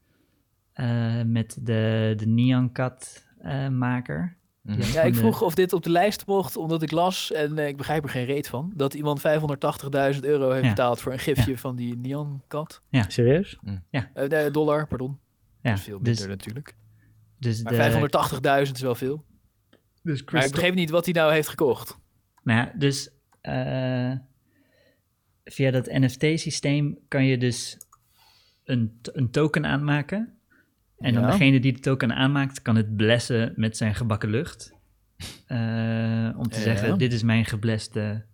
Eh, 0.73 1.21
met 1.23 1.57
de, 1.61 2.13
de 2.17 2.27
Neon 2.27 2.71
Cat 2.71 3.27
maker. 3.71 4.37
Mhm. 4.63 4.81
Ja, 4.81 5.01
ik 5.01 5.15
vroeg 5.15 5.41
of 5.41 5.55
dit 5.55 5.73
op 5.73 5.83
de 5.83 5.89
lijst 5.89 6.25
mocht, 6.25 6.57
omdat 6.57 6.81
ik 6.81 6.91
las, 6.91 7.31
en 7.31 7.57
eh, 7.57 7.67
ik 7.67 7.77
begrijp 7.77 8.03
er 8.03 8.09
geen 8.09 8.25
reet 8.25 8.47
van, 8.47 8.71
dat 8.75 8.93
iemand 8.93 9.21
580.000 10.15 10.19
euro 10.23 10.51
heeft 10.51 10.63
Ja. 10.63 10.69
betaald 10.69 10.99
voor 11.01 11.11
een 11.11 11.19
gifje 11.19 11.57
van 11.57 11.75
die 11.75 11.97
Neon 11.97 12.41
Cat. 12.47 12.81
Serieus? 13.07 13.57
Eh, 13.91 14.27
nee, 14.27 14.51
dollar, 14.51 14.87
pardon. 14.87 15.19
Ja, 15.61 15.69
dat 15.69 15.77
is 15.79 15.83
veel 15.83 15.99
minder 15.99 16.15
dus, 16.15 16.25
natuurlijk. 16.25 16.75
dus 17.39 17.63
Maar 17.63 17.73
de, 17.73 17.77
580.000 18.67 18.71
is 18.75 18.81
wel 18.81 18.95
veel. 18.95 19.23
dus 20.03 20.23
Maar 20.23 20.45
ik 20.45 20.51
begreep 20.51 20.73
niet 20.73 20.89
wat 20.89 21.05
hij 21.05 21.13
nou 21.13 21.33
heeft 21.33 21.47
gekocht. 21.47 21.97
Nou 22.43 22.59
ja, 22.59 22.73
dus 22.77 23.09
eh, 23.41 24.11
via 25.43 25.71
dat 25.71 25.85
NFT-systeem 25.85 26.97
kan 27.07 27.25
je 27.25 27.37
dus 27.37 27.77
een, 28.63 28.99
een 29.01 29.31
token 29.31 29.65
aanmaken. 29.65 30.37
En 30.99 31.13
dan 31.13 31.23
Ja. 31.23 31.29
degene 31.29 31.59
die 31.59 31.73
de 31.73 31.79
token 31.79 32.15
aanmaakt, 32.15 32.61
kan 32.61 32.75
het 32.75 32.95
blessen 32.95 33.53
met 33.55 33.77
zijn 33.77 33.95
gebakken 33.95 34.29
lucht. 34.29 34.73
Eh, 35.47 36.29
om 36.37 36.47
te 36.49 36.57
Ja. 36.57 36.63
zeggen, 36.63 36.97
dit 36.97 37.13
is 37.13 37.23
mijn 37.23 37.45
gebleste 37.45 38.25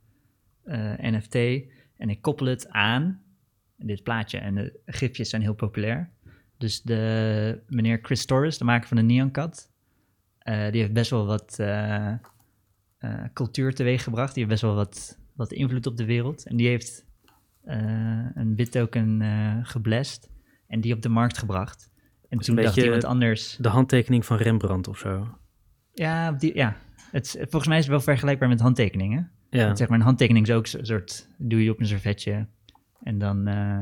eh, 0.63 0.93
NFT. 0.97 1.35
En 1.97 2.09
ik 2.09 2.21
koppel 2.21 2.45
het 2.45 2.69
aan 2.69 3.21
dit 3.77 4.03
plaatje. 4.03 4.37
En 4.37 4.55
de 4.55 4.79
gifjes 4.85 5.29
zijn 5.29 5.41
heel 5.41 5.53
populair. 5.53 6.09
Dus 6.57 6.81
de 6.81 7.61
meneer 7.67 7.99
Chris 8.01 8.25
Torres, 8.25 8.57
de 8.57 8.63
maker 8.63 8.87
van 8.87 8.97
de 8.97 9.03
Neon 9.03 9.31
Cat, 9.31 9.71
eh, 10.39 10.71
die 10.71 10.81
heeft 10.81 10.93
best 10.93 11.09
wel 11.09 11.25
wat 11.25 11.59
cultuur 13.33 13.73
teweeggebracht. 13.75 14.33
Die 14.33 14.43
heeft 14.43 14.61
best 14.61 14.73
wel 14.73 14.75
wat, 14.75 15.19
wat 15.35 15.51
invloed 15.51 15.85
op 15.87 15.97
de 15.97 16.05
wereld. 16.05 16.45
En 16.47 16.55
die 16.55 16.67
heeft 16.67 17.05
een 18.33 18.55
bittoken 18.55 19.21
geblest 19.65 20.29
en 20.67 20.81
die 20.81 20.93
op 20.93 21.01
de 21.01 21.09
markt 21.09 21.37
gebracht. 21.37 21.89
En 22.29 22.37
toen 22.39 22.57
een 22.57 22.63
dacht 22.63 22.75
beetje- 22.75 22.83
iemand 22.89 23.05
anders... 23.05 23.57
De 23.59 23.69
handtekening 23.69 24.25
van 24.25 24.37
Rembrandt 24.37 24.87
of 24.87 24.97
zo. 24.97 25.27
Ja, 25.93 26.31
die, 26.31 26.55
ja. 26.55 26.75
Het, 27.11 27.25
is- 27.25 27.35
volgens 27.39 27.67
mij 27.67 27.77
is 27.77 27.83
het 27.83 27.91
wel 27.93 28.01
vergelijkbaar 28.01 28.49
met 28.49 28.59
handtekeningen. 28.59 29.31
Ja. 29.49 29.65
Want 29.65 29.77
Zeg 29.77 29.87
maar, 29.87 29.97
een 29.99 30.03
handtekening 30.05 30.47
is 30.47 30.53
ook 30.53 30.67
een 30.67 30.85
soort... 30.85 31.27
Doe 31.37 31.63
je 31.63 31.71
op 31.71 31.79
een 31.79 31.87
servetje 31.87 32.47
en 33.03 33.17
dan... 33.17 33.47
eh, 33.47 33.77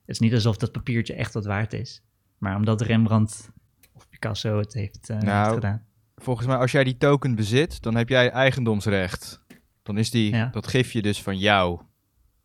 het 0.00 0.16
is 0.16 0.18
niet 0.18 0.34
alsof 0.34 0.56
dat 0.56 0.72
papiertje 0.72 1.14
echt 1.14 1.34
wat 1.34 1.44
waard 1.44 1.72
is. 1.72 2.02
Maar 2.38 2.56
omdat 2.56 2.80
Rembrandt 2.80 3.50
of 3.92 4.08
Picasso 4.08 4.58
het 4.58 4.72
heeft, 4.72 5.08
eh, 5.10 5.18
Nou, 5.18 5.38
heeft 5.42 5.54
gedaan. 5.54 5.82
Volgens 6.16 6.46
mij, 6.46 6.56
als 6.56 6.72
jij 6.72 6.84
die 6.84 6.96
token 6.96 7.34
bezit, 7.34 7.82
dan 7.82 7.94
heb 7.94 8.08
jij 8.08 8.30
eigendomsrecht. 8.30 9.40
Dan 9.82 9.98
is 9.98 10.10
die, 10.10 10.34
Ja. 10.34 10.46
dat 10.46 10.66
gifje 10.66 11.02
dus 11.02 11.22
van 11.22 11.38
jou. 11.38 11.80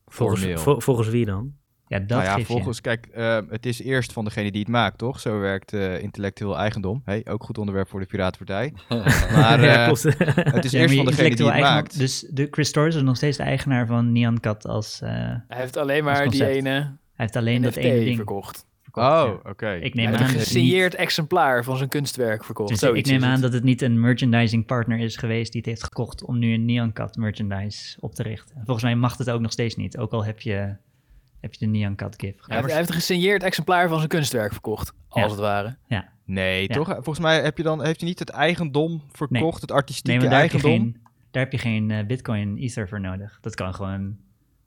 Volgens, 0.06 0.62
vol- 0.62 0.80
volgens 0.80 1.08
wie 1.10 1.26
dan? 1.26 1.54
Ja, 1.88 2.00
dat 2.00 2.08
nou 2.24 2.40
ja, 2.40 2.46
volgens, 2.46 2.82
kijk, 2.82 3.06
eh, 3.06 3.40
het 3.50 3.66
is 3.66 3.82
eerst 3.82 4.14
van 4.14 4.24
degene 4.26 4.52
die 4.52 4.60
het 4.60 4.70
maakt, 4.70 4.98
toch? 4.98 5.20
Zo 5.20 5.40
werkt 5.40 5.74
eh, 5.74 6.02
intellectueel 6.02 6.58
eigendom. 6.58 7.02
Hey, 7.06 7.22
ook 7.30 7.44
goed 7.44 7.58
onderwerp 7.58 7.88
voor 7.90 8.00
de 8.00 8.06
Piratenpartij. 8.06 8.74
Maar 9.36 9.62
ja, 9.64 9.76
eh, 9.80 9.86
klopt. 9.86 10.04
het 10.04 10.66
is 10.66 10.72
Ja, 10.72 10.80
eerst 10.80 10.96
van 10.96 11.06
degene 11.06 11.06
die 11.06 11.06
intellectueel 11.06 11.48
het 11.52 11.56
eigendom- 11.56 11.64
maakt. 11.64 11.98
Dus 11.98 12.26
de 12.30 12.48
Chris 12.52 12.72
Torres 12.72 12.96
is 12.96 13.02
nog 13.02 13.16
steeds 13.16 13.38
de 13.38 13.44
eigenaar 13.44 13.86
van 13.88 14.12
Neon 14.12 14.40
Cat 14.40 14.68
als... 14.68 15.02
eh, 15.02 15.10
Hij 15.10 15.42
heeft 15.48 15.78
alleen 15.78 16.04
maar 16.04 16.30
die 16.30 16.46
ene 16.48 16.70
hij 16.70 16.92
heeft 17.16 17.36
alleen 17.36 17.62
dat 17.62 17.76
ene 17.76 18.04
ding 18.04 18.16
verkocht. 18.16 18.66
verkocht, 18.82 19.08
Oh, 19.08 19.40
ja. 19.44 19.50
oké. 19.50 19.74
Ik 19.74 19.82
Hij 19.82 19.92
neem 19.94 20.06
heeft 20.08 20.08
aan 20.08 20.12
een 20.14 20.18
dat 20.20 20.30
het 20.30 20.48
gesigneerd 20.48 20.96
exemplaar 20.96 21.64
van 21.64 21.78
zijn 21.78 21.90
kunstwerk 21.90 22.44
verkocht. 22.44 22.70
Dus 22.70 22.80
Zoiets 22.80 23.10
ik 23.10 23.16
neem 23.20 23.24
aan 23.26 23.32
het. 23.34 23.42
dat 23.42 23.54
het 23.54 23.64
niet 23.64 23.82
een 23.82 24.00
merchandising 24.00 24.66
partner 24.66 25.00
is 25.00 25.16
geweest 25.18 25.52
die 25.52 25.62
het 25.62 25.70
heeft 25.70 25.84
gekocht 25.84 26.24
om 26.26 26.40
nu 26.40 26.54
een 26.54 26.66
Neon 26.66 26.94
Cat 26.94 27.16
merchandise 27.16 27.98
op 28.00 28.16
te 28.16 28.24
richten. 28.24 28.56
Volgens 28.66 28.84
mij 28.84 28.96
mag 28.96 29.18
het 29.18 29.30
ook 29.30 29.42
nog 29.42 29.52
steeds 29.52 29.76
niet, 29.76 29.98
ook 29.98 30.12
al 30.12 30.26
heb 30.26 30.40
je, 30.40 30.76
heb 31.44 31.54
je 31.54 31.60
de 31.66 31.72
Nyan 31.72 31.96
Cat 31.96 32.14
GIF. 32.18 32.36
Hij 32.46 32.56
heeft, 32.56 32.68
hij 32.68 32.78
heeft 32.78 32.90
een 32.90 32.96
gesigneerd 32.96 33.44
exemplaar 33.44 33.88
van 33.88 33.98
zijn 33.98 34.10
kunstwerk 34.10 34.52
verkocht, 34.52 34.94
als 35.08 35.24
Ja. 35.24 35.30
het 35.30 35.40
ware. 35.40 35.78
Nee, 36.26 36.62
Ja. 36.68 36.74
toch? 36.76 36.88
Volgens 36.94 37.20
mij 37.20 37.42
heb 37.42 37.58
je 37.58 37.64
dan, 37.64 37.84
heeft 37.84 38.00
hij 38.00 38.10
niet 38.10 38.20
het 38.20 38.30
eigendom 38.30 39.02
verkocht, 39.12 39.62
het 39.62 39.70
Nee, 39.70 39.78
artistieke 39.80 40.20
maar 40.20 40.30
daar 40.30 40.42
heb, 40.42 40.52
je 40.52 40.58
eigendom. 40.58 40.92
geen, 40.94 41.02
daar 41.32 41.44
heb 41.44 41.52
je 41.52 41.58
geen 41.58 41.92
eh, 41.92 42.06
Bitcoin 42.06 42.58
Ether 42.58 42.88
voor 42.88 43.00
nodig. 43.02 43.38
Dat 43.42 43.56
kan 43.56 43.74
gewoon 43.74 44.18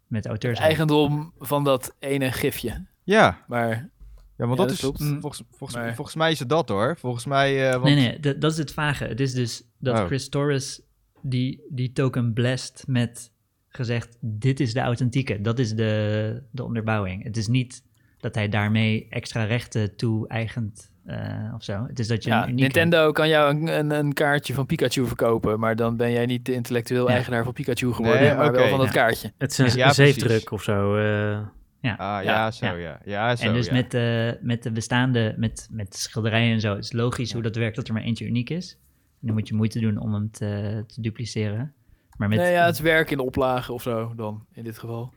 met 0.06 0.26
auteurs. 0.26 0.58
Eigendom 0.58 1.32
van 1.38 1.64
dat 1.64 1.94
ene 1.98 2.32
gifje. 2.32 2.84
Ja, 3.02 3.44
Maar 3.48 3.68
ja, 3.68 4.46
want 4.46 4.58
Ja, 4.58 4.66
dat 4.66 4.78
dat 4.78 5.00
is 5.00 5.00
mm, 5.00 5.20
volgens, 5.20 5.42
volgens, 5.50 5.78
Maar- 5.80 5.94
volgens 5.94 6.16
mij 6.16 6.30
is 6.30 6.38
het 6.38 6.48
dat 6.48 6.68
hoor. 6.68 6.96
Volgens 6.98 7.24
mij, 7.26 7.66
eh, 7.66 7.72
want, 7.72 7.84
Nee, 7.84 7.94
nee, 7.94 8.20
dat, 8.20 8.40
dat 8.40 8.52
is 8.52 8.58
het 8.58 8.72
vage. 8.72 9.04
Het 9.04 9.20
is 9.20 9.32
dus 9.32 9.62
dat 9.78 9.98
Oh. 9.98 10.04
Chris 10.06 10.28
Torres 10.28 10.80
die, 11.22 11.62
die 11.70 11.92
token 11.92 12.32
blest 12.32 12.84
met 12.86 13.30
gezegd: 13.76 14.16
dit 14.20 14.60
is 14.60 14.72
de 14.72 14.80
authentieke, 14.80 15.40
dat 15.40 15.58
is 15.58 15.74
de, 15.74 16.42
de 16.50 16.64
onderbouwing. 16.64 17.22
Het 17.24 17.36
is 17.36 17.46
niet 17.48 17.82
dat 18.18 18.34
hij 18.34 18.48
daarmee 18.48 19.06
extra 19.10 19.44
rechten 19.44 19.96
toe-eigent 19.96 20.90
eh, 21.04 21.52
of 21.54 21.62
zo. 21.64 21.84
Het 21.88 21.98
is 21.98 22.06
dat 22.08 22.24
je 22.24 22.30
ja, 22.30 22.36
een 22.42 22.48
unieke- 22.48 22.62
Nintendo 22.62 23.12
kan 23.12 23.28
jou 23.28 23.50
een, 23.56 23.78
een, 23.78 23.90
een 23.90 24.12
kaartje 24.12 24.54
van 24.54 24.66
Pikachu 24.66 25.06
verkopen, 25.06 25.58
maar 25.60 25.76
dan 25.76 25.96
ben 25.96 26.10
jij 26.12 26.26
niet 26.26 26.44
de 26.46 26.52
intellectueel 26.52 27.08
Ja. 27.08 27.14
eigenaar 27.14 27.44
van 27.44 27.52
Pikachu 27.52 27.92
geworden, 27.92 28.20
Nee, 28.22 28.34
maar 28.34 28.52
wel 28.52 28.68
van 28.68 28.78
dat 28.78 28.86
Ja. 28.86 28.92
kaartje. 28.92 29.32
Het 29.38 29.50
is 29.50 29.58
een, 29.58 29.76
Ja, 29.78 29.92
zeefdruk 29.92 30.50
of 30.50 30.62
zo. 30.62 30.96
eh. 30.96 31.02
ah, 31.36 31.44
ja, 31.80 32.20
Ja, 32.22 32.50
zo, 32.50 32.66
ja. 32.66 32.76
ja. 32.76 33.00
Ja, 33.04 33.36
zo, 33.36 33.46
En 33.46 33.52
dus 33.54 33.66
ja. 33.66 33.72
met, 33.72 33.90
de, 33.90 34.38
met 34.40 34.62
de 34.62 34.70
bestaande, 34.72 35.34
met, 35.36 35.68
met 35.70 35.96
schilderijen 35.96 36.52
en 36.54 36.60
zo, 36.60 36.74
het 36.74 36.84
is 36.84 36.92
logisch 36.92 37.32
hoe 37.32 37.42
dat 37.42 37.56
werkt 37.56 37.76
dat 37.76 37.86
er 37.88 37.94
maar 37.94 38.02
eentje 38.02 38.26
uniek 38.26 38.50
is. 38.50 38.78
En 39.20 39.26
dan 39.26 39.34
moet 39.34 39.48
je 39.48 39.54
moeite 39.54 39.80
doen 39.80 39.98
om 39.98 40.14
hem 40.14 40.30
te, 40.30 40.84
te 40.86 41.00
dupliceren. 41.00 41.72
Maar 42.16 42.28
met, 42.28 42.38
nee, 42.38 42.52
ja, 42.52 42.64
het 42.66 42.74
is 42.74 42.80
werk 42.80 43.10
in 43.10 43.16
de 43.16 43.22
oplage 43.22 43.72
of 43.72 43.82
zo 43.82 44.12
dan, 44.16 44.46
in 44.52 44.64
dit 44.64 44.78
geval. 44.78 45.12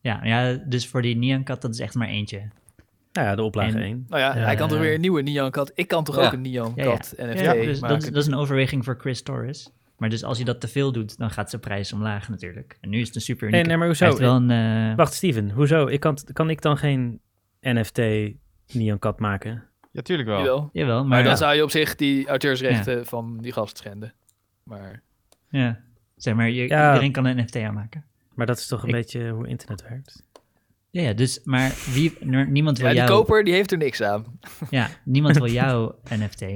ja, 0.00 0.20
ja, 0.24 0.52
dus 0.66 0.88
voor 0.88 1.02
die 1.02 1.16
Nyan 1.16 1.44
Cat, 1.44 1.62
dat 1.62 1.70
is 1.74 1.80
echt 1.80 1.94
maar 1.94 2.08
eentje. 2.08 2.48
Nou 3.12 3.26
ja, 3.28 3.34
de 3.36 3.42
oplage 3.42 3.78
1. 3.78 4.04
Nou 4.08 4.22
ja, 4.22 4.32
hij 4.34 4.54
kan 4.56 4.68
toch 4.68 4.78
weer 4.78 4.94
een 4.94 5.00
nieuwe 5.00 5.22
Nyan 5.22 5.50
Cat. 5.50 5.72
Ik 5.74 5.88
kan 5.88 6.04
toch 6.04 6.16
Ja. 6.16 6.26
ook 6.26 6.32
een 6.32 6.40
Nyan 6.40 6.72
Ja, 6.74 6.84
ja. 6.84 6.90
Cat 6.90 7.14
NFT 7.16 7.40
Ja, 7.40 7.52
dus 7.52 7.80
dat, 7.80 7.90
maken. 7.90 7.96
is- 8.06 8.12
dat 8.12 8.22
is 8.22 8.26
een 8.26 8.34
overweging 8.34 8.84
voor 8.84 8.96
Chris 8.98 9.22
Torres. 9.22 9.70
Maar 9.96 10.08
dus 10.08 10.24
als 10.24 10.38
je 10.38 10.44
dat 10.44 10.60
te 10.60 10.68
veel 10.68 10.92
doet, 10.92 11.18
dan 11.18 11.30
gaat 11.30 11.50
zijn 11.50 11.62
prijs 11.62 11.92
omlaag 11.92 12.28
natuurlijk. 12.28 12.76
En 12.80 12.88
nu 12.90 13.00
is 13.00 13.06
het 13.06 13.14
een 13.16 13.20
super 13.22 13.42
Nee, 13.44 13.50
unieke. 13.52 13.68
nee, 13.68 13.76
maar 13.78 13.86
hoezo? 13.86 14.04
heeft 14.04 14.18
wel 14.18 14.34
een... 14.36 14.50
eh, 14.90 14.96
Wacht, 14.96 15.12
Steven. 15.14 15.50
Hoezo? 15.50 15.86
Ik 15.86 16.00
kan, 16.00 16.18
kan 16.32 16.50
ik 16.50 16.62
dan 16.62 16.76
geen 16.76 17.20
NFT 17.60 17.98
Nyan 18.72 18.98
Cat 18.98 19.20
maken? 19.20 19.64
Ja, 19.92 20.02
tuurlijk 20.02 20.28
wel. 20.28 20.38
Jawel. 20.38 20.70
Jawel, 20.72 20.98
maar, 20.98 21.08
Maar 21.08 21.22
dan 21.22 21.30
ja, 21.32 21.36
zou 21.38 21.54
je 21.54 21.62
op 21.62 21.70
zich 21.70 21.94
die 21.94 22.26
auteursrechten 22.28 23.06
van 23.06 23.38
die 23.38 23.52
gast 23.52 23.78
schenden. 23.78 24.14
Maar 24.62 25.02
ja. 25.48 25.80
Zeg 26.18 26.34
maar, 26.34 26.50
je, 26.50 26.68
Ja. 26.68 26.88
iedereen 26.88 27.12
kan 27.12 27.24
een 27.24 27.36
NFT 27.36 27.56
aanmaken. 27.56 28.04
Maar 28.34 28.46
dat 28.46 28.58
is 28.58 28.66
toch 28.66 28.82
een 28.82 28.88
Ik- 28.88 28.94
beetje 28.94 29.28
hoe 29.30 29.48
internet 29.48 29.82
werkt? 29.88 30.26
Ja, 30.90 31.02
ja, 31.02 31.12
dus, 31.12 31.40
maar 31.44 31.72
wie, 31.92 32.16
niemand 32.48 32.78
wil 32.78 32.86
ja, 32.86 32.92
die 32.92 33.02
jou... 33.02 33.12
koper 33.14 33.44
die 33.44 33.54
heeft 33.54 33.72
er 33.72 33.78
niks 33.78 34.02
aan. 34.02 34.24
Ja, 34.70 34.88
niemand 35.04 35.36
wil 35.36 35.48
jouw 35.48 35.98
NFT 36.18 36.40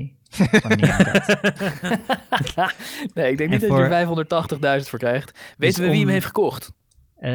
nee, 3.15 3.31
ik 3.31 3.39
denk 3.39 3.41
En 3.41 3.49
niet 3.51 3.61
dat 3.61 3.71
je 3.79 3.85
er 3.85 4.81
580.000 4.83 4.89
voor 4.89 4.99
krijgt. 4.99 5.55
Weten 5.59 5.81
we 5.83 5.87
wie 5.89 5.95
om- 5.97 6.03
hem 6.05 6.13
heeft 6.13 6.27
gekocht? 6.27 6.73
Eh, 7.17 7.33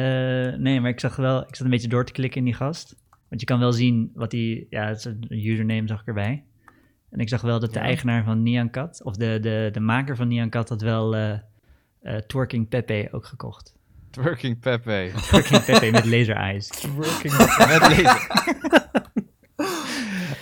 nee, 0.56 0.80
maar 0.80 0.90
ik 0.90 1.00
zag 1.00 1.16
wel, 1.16 1.40
ik 1.42 1.56
zat 1.56 1.64
een 1.64 1.70
beetje 1.70 1.88
door 1.88 2.04
te 2.04 2.12
klikken 2.12 2.38
in 2.38 2.44
die 2.44 2.54
gast. 2.54 2.96
Want 3.28 3.40
je 3.40 3.46
kan 3.46 3.58
wel 3.58 3.72
zien 3.72 4.10
wat 4.14 4.30
die, 4.30 4.66
ja, 4.70 4.86
het 4.86 4.98
is 4.98 5.04
een 5.04 5.26
username 5.30 5.88
zag 5.88 6.00
ik 6.00 6.06
erbij. 6.06 6.44
En 7.10 7.18
ik 7.18 7.28
zag 7.28 7.40
wel 7.40 7.60
dat 7.60 7.72
de 7.72 7.78
Ja. 7.78 7.84
eigenaar 7.84 8.24
van 8.24 8.42
Nyan 8.42 8.70
Cat, 8.70 9.00
of 9.04 9.16
de, 9.16 9.38
de, 9.40 9.68
de 9.72 9.80
maker 9.80 10.16
van 10.16 10.28
Nyan 10.28 10.50
Cat, 10.50 10.68
had 10.68 10.82
wel 10.82 11.16
eh 11.16 11.38
eh, 12.08 12.16
Twerking 12.16 12.68
Pepe 12.68 13.08
ook 13.10 13.24
gekocht. 13.26 13.74
Twerking 14.10 14.60
Pepe. 14.60 15.10
Twerking 15.22 15.64
Pepe 15.64 15.90
met 15.90 16.04
laser 16.14 16.36
eyes. 16.36 16.66
Twerking 16.66 17.36
Met 17.36 17.48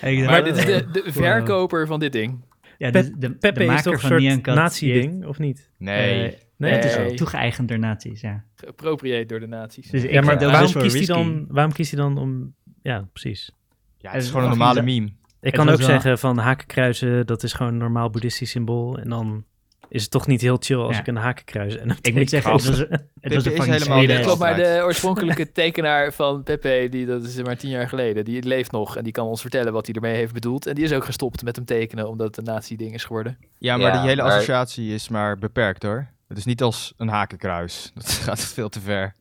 dacht, 0.00 0.26
Maar 0.26 0.44
dit 0.44 0.56
is 0.56 0.64
de, 0.64 0.84
oh, 0.86 0.92
de 0.92 1.12
verkoper 1.12 1.86
van 1.86 2.00
dit 2.00 2.12
ding. 2.12 2.44
Ja, 2.78 2.90
de, 2.90 3.36
Pepe 3.40 3.58
de 3.58 3.64
is 3.64 3.82
toch 3.82 3.92
een 3.92 3.98
van 4.00 4.08
soort 4.08 4.20
die 4.20 4.30
heeft- 4.30 4.44
nazi-ding, 4.46 5.26
of 5.26 5.38
niet? 5.38 5.70
Nee. 5.78 6.28
eh, 6.30 6.38
Nee, 6.58 6.72
het 6.72 6.84
is 6.84 6.96
Nee. 6.96 7.14
toegeëigend 7.14 7.68
door 7.68 7.78
nazi's, 7.78 8.20
ja. 8.20 8.44
Geappropriëerd 8.54 9.28
door 9.28 9.40
de 9.40 9.46
nazi's. 9.46 9.90
Dus 9.90 10.02
ik 10.02 10.10
Ja, 10.10 10.20
maar 10.20 10.38
waarom 10.38 10.72
kiest, 10.72 10.96
hij 10.96 11.06
dan, 11.06 11.44
waarom 11.48 11.72
kiest 11.72 11.90
hij 11.90 12.00
dan 12.00 12.18
om... 12.18 12.54
Ja, 12.82 13.08
precies. 13.12 13.50
ja, 13.98 14.10
het 14.10 14.22
is 14.22 14.28
gewoon 14.28 14.42
een 14.42 14.48
normale 14.48 14.82
meme. 14.82 15.12
Ik 15.40 15.52
kan 15.52 15.68
ook 15.68 15.76
wel- 15.76 15.86
zeggen 15.86 16.18
van 16.18 16.38
hakenkruisen, 16.38 17.26
dat 17.26 17.42
is 17.42 17.52
gewoon 17.52 17.72
een 17.72 17.78
normaal 17.78 18.10
boeddhistisch 18.10 18.50
symbool. 18.50 18.98
En 18.98 19.08
dan 19.08 19.44
is 19.88 20.02
het 20.02 20.10
toch 20.10 20.26
niet 20.26 20.40
heel 20.40 20.56
chill 20.60 20.76
als 20.78 20.94
Ja. 20.94 21.00
ik 21.00 21.06
een 21.06 21.16
hakenkruis 21.16 21.76
en 21.76 21.90
een 21.90 21.96
Ik 22.00 22.14
moet 22.14 22.28
zeggen, 22.28 22.52
het 22.52 22.64
was, 22.64 22.78
het 23.20 23.34
was 23.34 23.44
een 23.44 23.72
helemaal 23.72 23.98
niet 24.00 24.20
Klopt, 24.20 24.38
maar 24.38 24.56
de 24.56 24.80
oorspronkelijke 24.84 25.52
tekenaar 25.62 26.12
van 26.12 26.42
Pepe, 26.42 26.86
die, 26.90 27.06
dat 27.06 27.24
is 27.24 27.42
maar 27.42 27.56
tien 27.56 27.70
jaar 27.70 27.88
geleden, 27.88 28.24
die 28.24 28.42
leeft 28.42 28.72
nog 28.72 28.96
en 28.96 29.04
die 29.04 29.12
kan 29.12 29.26
ons 29.26 29.40
vertellen 29.40 29.72
wat 29.72 29.86
hij 29.86 29.94
ermee 29.94 30.14
heeft 30.14 30.32
bedoeld. 30.32 30.66
En 30.66 30.74
die 30.74 30.84
is 30.84 30.92
ook 30.92 31.04
gestopt 31.04 31.42
met 31.42 31.56
hem 31.56 31.64
tekenen, 31.64 32.08
omdat 32.08 32.26
het 32.26 32.36
een 32.36 32.44
nazi-ding 32.54 32.94
is 32.94 33.04
geworden. 33.04 33.38
Ja, 33.58 33.76
maar 33.76 33.86
Ja, 33.86 33.98
die 34.00 34.08
hele 34.08 34.22
maar- 34.22 34.30
associatie 34.32 34.94
is 34.94 35.08
maar 35.08 35.38
beperkt 35.38 35.82
hoor. 35.82 36.06
Het 36.28 36.38
is 36.38 36.44
niet 36.44 36.62
als 36.62 36.92
een 36.96 37.08
hakenkruis. 37.08 37.90
Dat 37.94 38.08
gaat 38.10 38.40
veel 38.40 38.68
te 38.68 38.80
ver. 38.80 39.14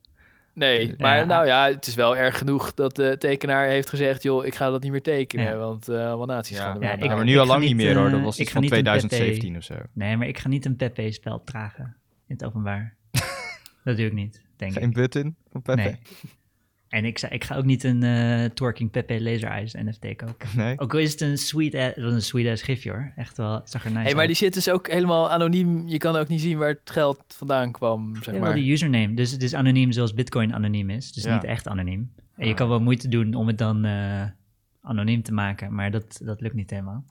Nee, 0.55 0.93
maar 0.97 1.17
Ja. 1.17 1.23
nou 1.25 1.45
ja, 1.45 1.67
het 1.67 1.87
is 1.87 1.95
wel 1.95 2.17
erg 2.17 2.37
genoeg 2.37 2.73
dat 2.73 2.95
de 2.95 3.15
tekenaar 3.17 3.67
heeft 3.67 3.89
gezegd, 3.89 4.23
joh, 4.23 4.45
ik 4.45 4.55
ga 4.55 4.69
dat 4.69 4.81
niet 4.83 4.91
meer 4.91 5.01
tekenen, 5.01 5.45
Ja. 5.45 5.57
want 5.57 5.89
eh 5.89 6.07
allemaal 6.07 6.25
nazi's 6.25 6.57
Ja, 6.57 6.63
gaan 6.63 6.75
er 6.75 6.81
Ja, 6.81 6.95
maar 6.95 7.03
ik- 7.05 7.09
maar 7.15 7.23
nu 7.25 7.33
ik 7.33 7.37
al 7.39 7.45
lang 7.45 7.63
niet 7.63 7.75
meer 7.75 7.95
hoor. 7.95 8.05
eh, 8.05 8.11
Dat 8.11 8.21
was 8.21 8.35
ik 8.35 8.41
iets 8.41 8.51
van 8.51 8.61
niet 8.61 8.71
een 8.71 8.83
Pepe 8.83 8.89
2017 8.97 9.57
of 9.57 9.63
zo. 9.63 9.75
Nee, 9.93 10.17
maar 10.17 10.27
ik 10.27 10.37
ga 10.37 10.47
niet 10.47 10.65
een 10.65 10.75
Pepe-spel 10.75 11.43
dragen 11.43 11.95
in 12.27 12.35
het 12.35 12.43
openbaar. 12.45 12.95
dat 13.83 13.97
doe 13.97 14.05
ik 14.05 14.13
niet, 14.13 14.41
denk 14.55 14.73
Geen 14.73 14.83
ik. 14.89 14.93
button 14.93 15.35
van 15.51 15.61
Pepe? 15.61 15.81
Nee. 15.81 15.99
En 16.95 17.05
ik, 17.05 17.21
ik 17.21 17.43
ga 17.43 17.55
ook 17.55 17.65
niet 17.65 17.83
een 17.83 18.03
eh, 18.03 18.45
Twerking 18.45 18.91
Pepe 18.91 19.21
Laser 19.21 19.49
Eyes 19.49 19.73
NFT 19.73 20.15
kopen. 20.15 20.47
Nee? 20.55 20.79
Ook 20.79 20.93
al 20.93 20.99
is 20.99 21.11
het 21.11 21.21
een 21.21 21.37
sweet 21.37 21.75
ass, 21.75 21.95
dat 21.95 22.05
is 22.05 22.13
een 22.13 22.21
sweet 22.21 22.47
ass 22.51 22.61
gifje 22.63 22.89
hoor. 22.91 23.11
Echt 23.15 23.37
wel, 23.37 23.53
het 23.53 23.69
zag 23.69 23.83
er 23.85 23.91
nice 23.91 24.03
Hey, 24.03 24.15
maar 24.15 24.27
die 24.27 24.35
shit 24.35 24.55
is 24.55 24.69
ook 24.69 24.87
helemaal 24.89 25.31
anoniem. 25.31 25.87
Je 25.87 25.97
kan 25.97 26.15
ook 26.15 26.27
niet 26.27 26.41
zien 26.41 26.57
waar 26.57 26.69
het 26.69 26.89
geld 26.91 27.23
vandaan 27.27 27.71
kwam, 27.71 28.15
zeg 28.15 28.25
Ja, 28.25 28.31
maar. 28.31 28.41
wel 28.53 28.53
die 28.63 28.71
username. 28.71 29.13
Dus 29.13 29.31
het 29.31 29.43
is 29.43 29.53
anoniem 29.53 29.91
zoals 29.91 30.13
Bitcoin 30.13 30.53
anoniem 30.53 30.89
is. 30.89 31.11
Dus 31.11 31.23
Ja. 31.23 31.33
niet 31.33 31.43
echt 31.43 31.67
anoniem. 31.67 32.11
En 32.35 32.45
je 32.45 32.51
Ah. 32.51 32.57
kan 32.57 32.69
wel 32.69 32.79
moeite 32.81 33.07
doen 33.07 33.33
om 33.33 33.47
het 33.47 33.57
dan 33.57 33.85
eh, 33.85 34.23
anoniem 34.81 35.21
te 35.23 35.33
maken, 35.33 35.73
maar 35.75 35.91
dat, 35.91 36.19
dat 36.23 36.41
lukt 36.41 36.55
niet 36.55 36.69
helemaal. 36.69 37.05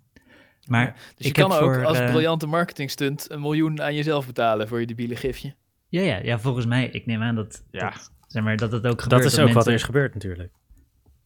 Maar 0.67 0.93
Dus 0.95 1.03
je 1.17 1.25
ik 1.27 1.33
kan 1.33 1.51
heb 1.51 1.61
ook 1.61 1.75
voor, 1.75 1.85
als 1.87 1.99
eh, 1.99 2.11
briljante 2.11 2.47
marketingstunt 2.47 3.31
een 3.31 3.41
miljoen 3.41 3.83
aan 3.83 3.95
jezelf 3.95 4.27
betalen 4.27 4.69
voor 4.69 4.81
je 4.81 4.87
debiele 4.87 5.17
gifje. 5.17 5.55
ja, 5.89 6.01
ja, 6.01 6.19
ja, 6.23 6.39
volgens 6.39 6.67
mij, 6.67 6.87
ik 6.89 7.07
neem 7.07 7.23
aan 7.23 7.35
dat, 7.35 7.65
Ja. 7.71 7.91
dat, 7.91 8.13
zeg 8.35 8.43
maar, 8.43 8.57
dat 8.57 8.73
het 8.73 8.87
ook 8.87 9.03
gebeurt. 9.03 9.23
Dat 9.23 9.33
is 9.33 9.39
ook 9.39 9.53
wat 9.53 9.67
er 9.67 9.73
is 9.75 9.83
gebeurd 9.83 10.15
natuurlijk. 10.15 10.53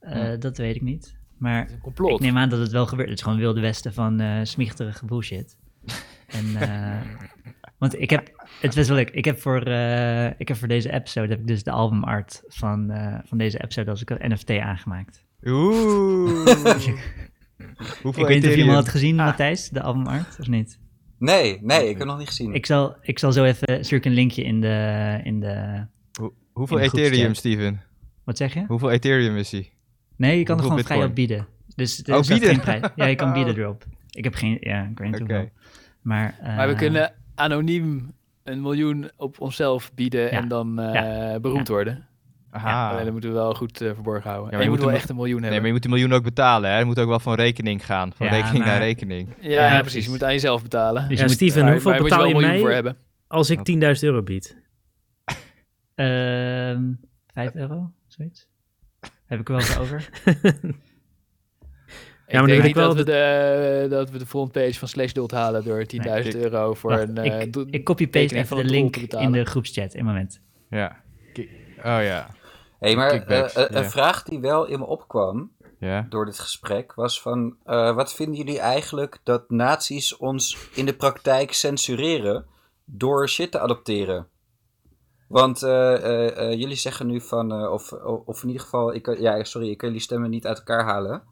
eh, 0.00 0.32
dat 0.38 0.56
weet 0.56 0.74
ik 0.76 0.82
niet. 0.82 1.16
Maar 1.38 1.60
Dat 1.60 1.68
is 1.68 1.74
een 1.74 1.80
complot. 1.80 2.12
Ik 2.12 2.20
neem 2.20 2.36
aan 2.38 2.48
dat 2.48 2.58
het 2.58 2.70
wel 2.70 2.86
gebeurt. 2.86 3.08
Het 3.08 3.18
is 3.18 3.24
gewoon 3.24 3.38
wilde 3.38 3.60
westen 3.60 3.94
van 3.94 4.20
eh 4.20 4.40
smichterige 4.42 5.04
bullshit. 5.04 5.56
En, 6.28 6.56
eh, 6.56 7.00
want 7.78 8.00
ik 8.00 8.10
heb, 8.10 8.26
het 8.60 8.70
is 8.70 8.74
best 8.74 8.88
wel 8.88 8.96
leuk. 8.96 9.10
Ik 9.10 9.24
heb 9.24 9.40
voor, 9.40 9.62
eh, 9.62 10.26
ik 10.38 10.48
heb 10.48 10.56
voor 10.56 10.68
deze 10.68 10.92
episode 10.92 11.28
heb 11.28 11.38
ik 11.40 11.46
dus 11.46 11.62
de 11.62 11.70
albumart 11.70 12.42
van, 12.48 12.90
eh, 12.90 13.18
van 13.24 13.38
deze 13.38 13.62
episode 13.62 13.90
als 13.90 14.00
ik 14.02 14.10
een 14.10 14.32
NFT 14.32 14.50
aangemaakt. 14.50 15.24
Oeh. 15.44 16.46
Hoeveel 18.02 18.22
ik 18.22 18.28
weet 18.28 18.42
niet 18.42 18.46
of 18.46 18.54
je 18.54 18.60
hem 18.60 18.68
al 18.68 18.74
had 18.74 18.88
gezien, 18.88 19.16
Matthijs, 19.16 19.68
de 19.68 19.82
albumart, 19.82 20.36
of 20.40 20.48
niet? 20.48 20.78
Nee, 21.18 21.58
nee, 21.62 21.88
ik 21.88 21.98
heb 21.98 22.06
nog 22.06 22.18
niet 22.18 22.26
gezien. 22.28 22.54
Ik 22.54 22.66
zal, 22.66 22.96
ik 23.02 23.18
zal 23.18 23.32
zo 23.32 23.44
even, 23.44 23.84
stuur 23.84 23.98
ik 23.98 24.04
een 24.04 24.12
linkje 24.12 24.42
in 24.42 24.60
de, 24.60 25.20
in 25.24 25.40
de, 25.40 25.86
Hoeveel. 26.58 26.78
Ethereum, 26.78 27.34
Steven? 27.34 27.80
wat 28.24 28.36
zeg 28.36 28.54
je? 28.54 28.64
Hoeveel 28.66 28.90
Ethereum 28.90 29.36
is 29.36 29.52
hij? 29.52 29.70
Nee, 30.16 30.38
je 30.38 30.44
kan 30.44 30.56
er 30.56 30.62
gewoon 30.62 30.82
vrij 30.84 31.04
op 31.04 31.14
bieden. 31.14 31.46
Dus 31.76 31.96
het 31.96 32.08
Oh, 32.08 32.20
bieden? 32.26 32.48
geen 32.48 32.60
prijs. 32.60 32.82
Ja, 32.96 33.06
je 33.06 33.14
kan 33.14 33.32
bieden 33.38 33.56
erop. 33.58 33.84
Ik 34.10 34.24
heb 34.24 34.34
geen, 34.34 34.56
ja, 34.60 34.88
ik 34.90 34.98
weet 34.98 35.10
niet 35.10 35.20
Oké. 35.20 35.32
hoeveel. 35.32 35.50
Maar, 36.02 36.38
Maar 36.42 36.66
we 36.66 36.72
eh, 36.72 36.78
kunnen 36.78 37.12
anoniem 37.34 38.12
een 38.44 38.60
miljoen 38.62 39.10
op 39.16 39.40
onszelf 39.40 39.92
bieden 39.94 40.20
Ja. 40.20 40.28
en 40.28 40.48
dan 40.48 40.78
eh, 40.80 41.40
beroemd 41.40 41.68
worden. 41.68 42.06
Aha. 42.50 42.90
Alleen 42.90 43.02
dat 43.04 43.12
moeten 43.12 43.30
we 43.30 43.36
wel 43.36 43.54
goed 43.54 43.80
eh, 43.80 43.90
verborgen 43.94 44.30
houden. 44.30 44.44
maar 44.44 44.52
en 44.52 44.58
je 44.58 44.64
je 44.64 44.70
moet 44.70 44.78
moet 44.78 44.88
wel 44.88 44.96
echt 44.96 45.08
een 45.08 45.16
miljoen 45.16 45.40
Nee, 45.40 45.50
hebben. 45.50 45.58
maar 45.60 45.68
je 45.68 45.74
moet 45.74 45.84
een 45.84 45.90
miljoen 46.00 46.12
ook 46.18 46.24
betalen, 46.24 46.70
hè? 46.70 46.76
Het 46.76 46.86
moet 46.86 46.98
ook 46.98 47.08
wel 47.08 47.20
van 47.20 47.34
rekening 47.34 47.84
gaan. 47.86 48.12
Van 48.12 48.26
Ja, 48.26 48.32
rekening 48.32 48.64
naar 48.64 48.78
rekening. 48.78 49.28
ja, 49.40 49.50
Ja, 49.50 49.66
precies. 49.66 49.80
precies. 49.82 50.04
Je 50.04 50.10
moet 50.10 50.24
aan 50.24 50.32
jezelf 50.32 50.62
betalen. 50.62 51.02
Dus 51.02 51.10
ja, 51.10 51.16
je 51.16 51.22
moet- 51.22 51.30
Steven, 51.32 51.70
hoeveel 51.72 51.94
je 51.94 52.02
betaal 52.02 52.26
je 52.26 52.34
mij 52.34 52.58
voor 52.58 52.70
hebben. 52.70 52.96
als 53.26 53.50
ik 53.50 53.62
10.000 53.64 54.02
euro 54.04 54.22
bied? 54.22 54.56
Ehm 55.98 56.92
5 57.32 57.54
euro, 57.54 57.90
zoiets. 58.06 58.48
Heb 59.26 59.40
ik 59.40 59.48
er 59.48 59.54
wel 59.54 59.62
eens 59.62 59.78
over. 59.78 60.08
Ik 62.26 62.34
maar 62.34 62.42
dan 62.42 62.46
denk 62.50 62.58
ik 62.60 62.66
niet 62.66 62.76
wel 62.76 62.88
dat, 62.88 62.96
we 62.96 63.04
de, 63.04 63.86
dat 63.90 64.10
we 64.10 64.18
de 64.18 64.26
frontpage 64.26 64.74
van 64.78 64.88
Slashdot 64.88 65.30
halen 65.30 65.64
door 65.64 65.80
10.000 65.80 65.86
Nee. 66.02 66.36
euro 66.36 66.74
voor 66.74 66.90
Wacht, 66.90 67.02
een... 67.08 67.16
eh, 67.16 67.40
ik, 67.40 67.52
do- 67.52 67.66
ik 67.70 67.84
copy-paste 67.84 68.34
even 68.34 68.46
van 68.46 68.56
de 68.58 68.64
link 68.64 68.96
in 68.96 69.32
de 69.32 69.44
groepschat. 69.44 69.94
Een 69.94 70.04
moment. 70.04 70.40
Ja. 70.70 71.02
Oh 71.78 71.82
ja. 72.02 72.30
hey, 72.78 72.96
maar 72.96 73.10
eh, 73.10 73.40
eh, 73.44 73.52
ja. 73.54 73.70
een 73.70 73.90
vraag 73.90 74.22
die 74.22 74.40
wel 74.40 74.66
in 74.66 74.78
me 74.78 74.84
opkwam 74.86 75.50
Ja. 75.78 76.06
door 76.08 76.24
dit 76.24 76.38
gesprek 76.38 76.94
was 76.94 77.22
van... 77.22 77.56
eh, 77.64 77.94
wat 77.94 78.14
vinden 78.14 78.36
jullie 78.36 78.58
eigenlijk 78.60 79.18
dat 79.22 79.50
nazi's 79.50 80.16
ons 80.16 80.68
in 80.74 80.86
de 80.86 80.94
praktijk 80.94 81.52
censureren 81.52 82.44
door 82.84 83.28
shit 83.28 83.50
te 83.50 83.58
adopteren? 83.60 84.26
Want 85.28 85.62
eh, 85.62 85.94
eh, 85.94 86.38
eh, 86.38 86.58
jullie 86.58 86.76
zeggen 86.76 87.06
nu 87.06 87.20
van, 87.20 87.52
eh, 87.52 87.72
of, 87.72 87.92
of 88.24 88.42
in 88.42 88.46
ieder 88.48 88.62
geval, 88.62 88.94
ik, 88.94 89.18
ja, 89.18 89.44
sorry, 89.44 89.70
ik 89.70 89.78
kan 89.78 89.88
jullie 89.88 90.02
stemmen 90.02 90.30
niet 90.30 90.46
uit 90.46 90.58
elkaar 90.58 90.84
halen. 90.84 91.22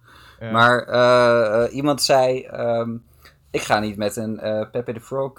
Ja. 0.40 0.50
Maar 0.50 1.70
iemand 1.70 2.02
zei, 2.02 2.42
ehm, 2.42 2.96
ik 3.50 3.60
ga 3.60 3.78
niet 3.80 3.96
met 3.96 4.16
een 4.16 4.38
eh 4.40 4.70
Pepe 4.70 4.92
the 4.92 5.00
Frog 5.00 5.38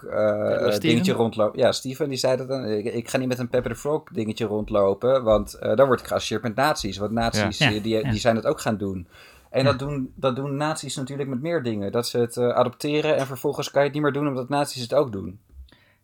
dingetje 0.80 1.14
rondlopen. 1.14 1.60
Ja, 1.60 1.72
Steven 1.72 2.10
die 2.10 2.18
zei 2.18 2.38
dat 2.38 2.47
dan. 2.47 2.66
Ik, 2.66 2.86
ik 2.86 3.10
ga 3.10 3.18
niet 3.18 3.28
met 3.28 3.39
een 3.39 3.49
Pepe 3.49 3.70
the 3.70 3.76
Frog 3.76 4.03
dingetje 4.12 4.45
rondlopen, 4.45 5.24
want 5.24 5.53
eh 5.53 5.76
dan 5.76 5.88
word 5.88 5.99
ik 5.99 6.08
geassocieerd 6.08 6.41
met 6.43 6.55
nazi's. 6.55 6.97
Want 6.97 7.12
nazi's, 7.12 7.58
Ja. 7.58 7.70
die, 7.70 7.88
Ja. 7.88 8.10
die 8.10 8.20
zijn 8.20 8.36
het 8.36 8.45
ook 8.45 8.62
gaan 8.62 8.78
doen. 8.78 9.08
En 9.49 9.64
Ja. 9.64 9.70
dat, 9.70 9.80
doen, 9.80 10.12
dat 10.16 10.36
doen 10.36 10.55
nazi's 10.58 10.95
natuurlijk 10.95 11.30
met 11.30 11.41
meer 11.41 11.64
dingen. 11.64 11.91
Dat 11.91 12.08
ze 12.08 12.18
het 12.20 12.38
eh, 12.38 12.49
adopteren 12.49 13.16
en 13.18 13.26
vervolgens 13.26 13.72
kan 13.72 13.82
je 13.82 13.86
het 13.88 13.95
niet 13.95 14.03
meer 14.03 14.14
doen 14.14 14.28
omdat 14.28 14.49
nazi's 14.49 14.82
het 14.82 14.93
ook 14.93 15.12
doen. 15.12 15.39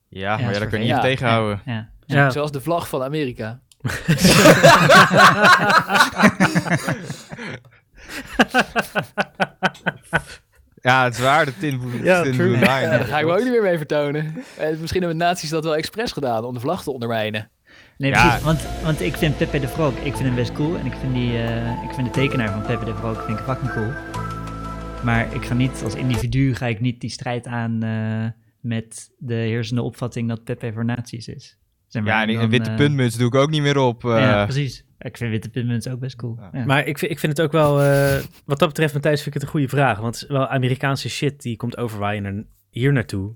Ja, 0.08 0.38
Ja, 0.38 0.43
maar 0.43 0.54
ja, 0.54 0.60
dat 0.60 0.70
kun 0.70 0.84
je 0.84 0.93
niet 0.93 1.01
tegenhouden. 1.01 1.62
Ja. 1.66 1.89
Ja. 2.06 2.30
Zoals 2.30 2.51
de 2.51 2.62
vlag 2.62 2.88
van 2.89 3.04
Amerika. 3.04 3.60
Ja, 10.82 11.04
het 11.04 11.14
is 11.14 11.20
waar, 11.20 11.45
de 11.45 11.58
Tin 11.58 11.80
Blue, 11.80 12.04
Ja, 12.04 12.22
tin 12.22 12.34
true. 12.34 12.47
blue 12.47 12.60
Line. 12.60 12.82
Ja, 12.82 12.89
daar 12.89 13.04
ga 13.06 13.20
ik 13.20 13.26
me 13.26 13.32
ook 13.32 13.39
niet 13.43 13.49
meer 13.51 13.62
mee 13.62 13.78
vertonen. 13.78 14.43
Eh, 14.58 14.78
misschien 14.80 15.01
hebben 15.01 15.18
nazi's 15.20 15.49
dat 15.49 15.64
wel 15.64 15.76
expres 15.76 16.12
gedaan 16.12 16.43
om 16.45 16.54
de 16.54 16.60
vlag 16.60 16.84
te 16.84 16.91
ondermijnen. 16.91 17.49
Nee, 17.97 18.12
Ja. 18.12 18.22
precies. 18.28 18.43
Want, 18.45 18.62
want 18.84 19.01
ik 19.01 19.16
vind 19.16 19.38
Pepe 19.38 19.60
de 19.60 19.68
Frog, 19.68 19.93
ik 19.95 20.01
vind 20.16 20.20
hem 20.20 20.36
best 20.36 20.51
cool. 20.54 20.78
En 20.78 20.86
ik 20.86 20.93
vind, 20.99 21.14
die, 21.14 21.38
eh, 21.38 21.84
ik 21.84 21.93
vind 21.93 22.08
de 22.08 22.14
tekenaar 22.22 22.51
van 22.51 22.62
Pepe 22.62 22.86
de 22.86 22.95
Frog 22.95 23.26
vind 23.26 23.39
ik 23.39 23.43
fucking 23.45 23.72
cool. 23.74 23.91
Maar 25.04 25.34
ik 25.36 25.45
ga 25.45 25.54
niet, 25.54 25.82
als 25.84 25.95
individu 25.95 26.56
ga 26.56 26.66
ik 26.66 26.80
niet 26.80 27.01
die 27.01 27.10
strijd 27.10 27.47
aan 27.47 27.84
eh, 27.84 28.26
met 28.60 29.10
de 29.18 29.34
heersende 29.34 29.82
opvatting 29.82 30.28
dat 30.30 30.43
Pepe 30.43 30.72
voor 30.74 30.86
nazi's 30.86 31.28
is. 31.28 31.58
Zeg 31.94 32.04
maar, 32.04 32.14
Ja, 32.14 32.22
en 32.22 32.34
dan, 32.34 32.44
een 32.44 32.50
witte 32.50 32.70
eh, 32.70 32.76
puntmuts 32.76 33.18
doe 33.18 33.28
ik 33.28 33.36
ook 33.36 33.50
niet 33.50 33.62
meer 33.62 33.78
op. 33.78 34.06
eh. 34.06 34.20
ja, 34.20 34.44
precies. 34.44 34.86
Ik 35.00 35.18
vind 35.18 35.32
witte 35.32 35.50
puntmunten 35.50 35.91
ook 35.91 36.00
best 36.00 36.16
cool. 36.16 36.38
Ja. 36.39 36.50
Ja. 36.60 36.66
Maar 36.66 36.86
ik 36.86 36.98
vind, 36.98 37.12
ik 37.12 37.20
vind 37.20 37.38
het 37.38 37.46
ook 37.46 37.52
wel, 37.52 37.82
eh, 37.82 38.24
wat 38.46 38.60
dat 38.60 38.68
betreft, 38.68 38.94
Matthijs, 38.94 39.16
vind 39.22 39.28
ik 39.28 39.34
het 39.34 39.44
een 39.44 39.50
goede 39.50 39.68
vraag. 39.68 40.00
Want 40.00 40.14
het 40.16 40.24
is 40.24 40.30
wel 40.30 40.48
Amerikaanse 40.48 41.10
shit 41.10 41.41
die 41.41 41.58
komt 41.58 41.78
overwaaien 41.78 42.48
hier 42.70 42.94
naartoe. 42.94 43.34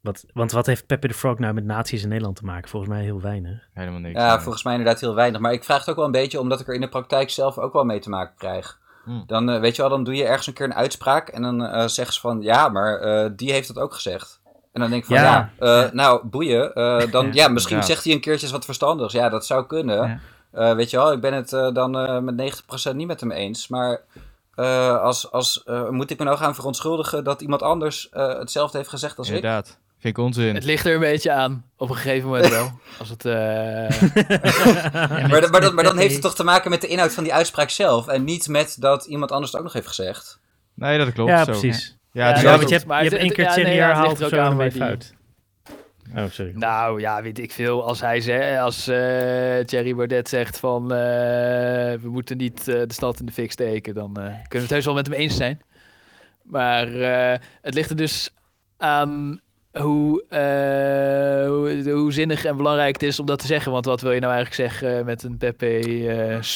Wat, 0.00 0.24
want 0.32 0.52
wat 0.52 0.66
heeft 0.66 0.86
Pepe 0.86 1.08
the 1.08 1.14
Frog 1.14 1.38
nou 1.38 1.54
met 1.54 1.64
nazi's 1.64 2.02
in 2.02 2.08
Nederland 2.08 2.36
te 2.36 2.44
maken? 2.44 2.70
Volgens 2.70 2.92
mij 2.92 3.02
heel 3.02 3.20
weinig. 3.20 3.68
Helemaal 3.72 4.00
niks. 4.00 4.20
Ja, 4.20 4.40
volgens 4.40 4.64
mij 4.64 4.74
inderdaad 4.74 5.00
heel 5.00 5.14
weinig. 5.14 5.40
Maar 5.40 5.52
ik 5.52 5.64
vraag 5.64 5.78
het 5.78 5.88
ook 5.88 5.96
wel 5.96 6.04
een 6.04 6.10
beetje 6.10 6.40
omdat 6.40 6.60
ik 6.60 6.68
er 6.68 6.74
in 6.74 6.80
de 6.80 6.88
praktijk 6.88 7.30
zelf 7.30 7.58
ook 7.58 7.72
wel 7.72 7.84
mee 7.84 7.98
te 7.98 8.08
maken 8.08 8.36
krijg. 8.36 8.78
Hmm. 9.04 9.22
Dan, 9.26 9.60
weet 9.60 9.76
je 9.76 9.82
wel, 9.82 9.90
dan 9.90 10.04
doe 10.04 10.14
je 10.14 10.24
ergens 10.24 10.46
een 10.46 10.52
keer 10.52 10.66
een 10.66 10.74
uitspraak 10.74 11.28
en 11.28 11.42
dan 11.42 11.64
eh, 11.64 11.86
zeggen 11.86 12.14
ze 12.14 12.20
van, 12.20 12.40
ja, 12.40 12.68
maar 12.68 13.00
eh, 13.00 13.30
die 13.36 13.52
heeft 13.52 13.68
dat 13.68 13.78
ook 13.78 13.94
gezegd. 13.94 14.39
En 14.72 14.80
dan 14.80 14.90
denk 14.90 15.02
ik 15.02 15.08
van, 15.08 15.16
Ja. 15.16 15.50
ja, 15.60 15.84
eh, 15.84 15.92
nou, 15.92 16.26
boeien. 16.26 16.74
eh, 16.74 17.02
dan, 17.12 17.26
Ja. 17.26 17.30
ja, 17.32 17.48
misschien 17.48 17.76
Ja. 17.76 17.82
zegt 17.82 18.04
hij 18.04 18.12
een 18.12 18.20
keertje 18.20 18.48
wat 18.50 18.64
verstandigs. 18.64 19.12
Ja, 19.12 19.28
dat 19.28 19.46
zou 19.46 19.66
kunnen. 19.66 19.96
Ja. 20.08 20.20
Eh, 20.70 20.74
weet 20.74 20.90
je 20.90 20.96
wel, 20.96 21.12
ik 21.12 21.20
ben 21.20 21.32
het 21.34 21.48
dan 21.74 21.98
eh, 21.98 22.18
met 22.18 22.36
90% 22.36 22.96
niet 22.96 23.06
met 23.06 23.20
hem 23.20 23.30
eens. 23.30 23.68
Maar 23.68 24.00
eh, 24.54 25.00
als, 25.02 25.30
als, 25.32 25.62
eh, 25.64 25.88
moet 25.88 26.10
ik 26.10 26.18
me 26.18 26.24
nou 26.24 26.36
gaan 26.36 26.54
verontschuldigen 26.54 27.24
dat 27.24 27.40
iemand 27.40 27.62
anders 27.62 28.08
eh, 28.08 28.38
hetzelfde 28.38 28.76
heeft 28.78 28.90
gezegd 28.90 29.18
als 29.18 29.28
ik? 29.28 29.34
Inderdaad. 29.34 29.78
Vind 29.98 30.16
ik 30.18 30.24
onzin. 30.24 30.54
Het 30.54 30.64
ligt 30.64 30.86
er 30.86 30.94
een 30.94 31.00
beetje 31.00 31.32
aan, 31.32 31.64
op 31.76 31.90
een 31.90 31.96
gegeven 31.96 32.28
moment 32.28 32.48
wel. 32.48 32.70
Als 32.98 33.08
het, 33.08 33.24
eh, 33.24 33.32
Ja, 33.90 35.08
met- 35.08 35.28
Maar, 35.30 35.40
dan- 35.40 35.50
maar, 35.50 35.60
dan, 35.60 35.74
maar 35.74 35.84
dan 35.84 35.96
heeft 35.98 36.12
het 36.12 36.22
toch 36.22 36.34
te 36.34 36.44
maken 36.44 36.70
met 36.70 36.80
de 36.80 36.86
inhoud 36.86 37.12
van 37.14 37.24
die 37.24 37.34
uitspraak 37.34 37.70
zelf. 37.70 38.06
En 38.08 38.24
niet 38.24 38.48
met 38.48 38.76
dat 38.78 39.04
iemand 39.04 39.32
anders 39.32 39.50
het 39.50 39.60
ook 39.60 39.66
nog 39.66 39.74
heeft 39.76 39.86
gezegd. 39.88 40.38
Nee, 40.74 40.98
dat 40.98 41.12
klopt. 41.12 41.30
ja, 41.30 41.44
zo. 41.44 41.50
precies. 41.50 41.96
Ja, 42.12 42.42
want 42.42 42.68
je 42.68 42.74
hebt, 42.74 42.86
Maar 42.86 43.04
je 43.04 43.10
het- 43.10 43.18
hebt 43.18 43.22
één 43.22 43.24
het- 43.26 43.34
keer 43.34 43.44
ja, 43.44 43.52
Thierry 43.52 43.68
nee, 43.70 43.78
ja, 43.78 43.86
herhaald 43.86 44.12
of 44.12 44.20
er 44.20 44.28
zo, 44.28 44.70
fout. 44.78 45.14
Oh, 46.16 46.24
sorry. 46.30 46.52
Nou 46.54 47.00
ja, 47.00 47.22
weet 47.22 47.38
ik 47.38 47.52
veel. 47.52 47.84
Als 47.84 48.00
hij 48.00 48.20
ze, 48.20 48.58
als 48.60 48.88
eh, 48.88 49.58
Thierry 49.64 49.94
Baudet 49.94 50.28
zegt 50.28 50.58
van 50.58 50.82
eh, 50.92 50.98
we 52.00 52.08
moeten 52.08 52.36
niet 52.36 52.58
eh, 52.68 52.74
de 52.86 52.92
stad 52.92 53.20
in 53.20 53.26
de 53.26 53.32
fik 53.32 53.52
steken, 53.52 53.94
dan 53.94 54.16
eh, 54.16 54.22
kunnen 54.24 54.38
we 54.48 54.58
het 54.58 54.70
heus 54.70 54.84
wel 54.84 54.94
met 54.94 55.06
hem 55.06 55.14
eens 55.16 55.36
zijn. 55.36 55.60
Maar 56.42 56.94
eh, 57.00 57.38
het 57.62 57.74
ligt 57.74 57.90
er 57.90 57.96
dus 57.96 58.30
aan 58.76 59.40
hoe, 59.72 60.24
eh, 60.28 61.48
hoe, 61.48 61.90
hoe 61.92 62.12
zinnig 62.12 62.44
en 62.44 62.56
belangrijk 62.56 62.92
het 62.92 63.02
is 63.02 63.20
om 63.20 63.26
dat 63.26 63.38
te 63.38 63.46
zeggen. 63.46 63.72
Want 63.72 63.84
wat 63.84 64.00
wil 64.00 64.12
je 64.12 64.20
nou 64.20 64.32
eigenlijk 64.32 64.70
zeggen 64.70 65.04
met 65.04 65.22
een 65.22 65.36
Pepe 65.36 65.78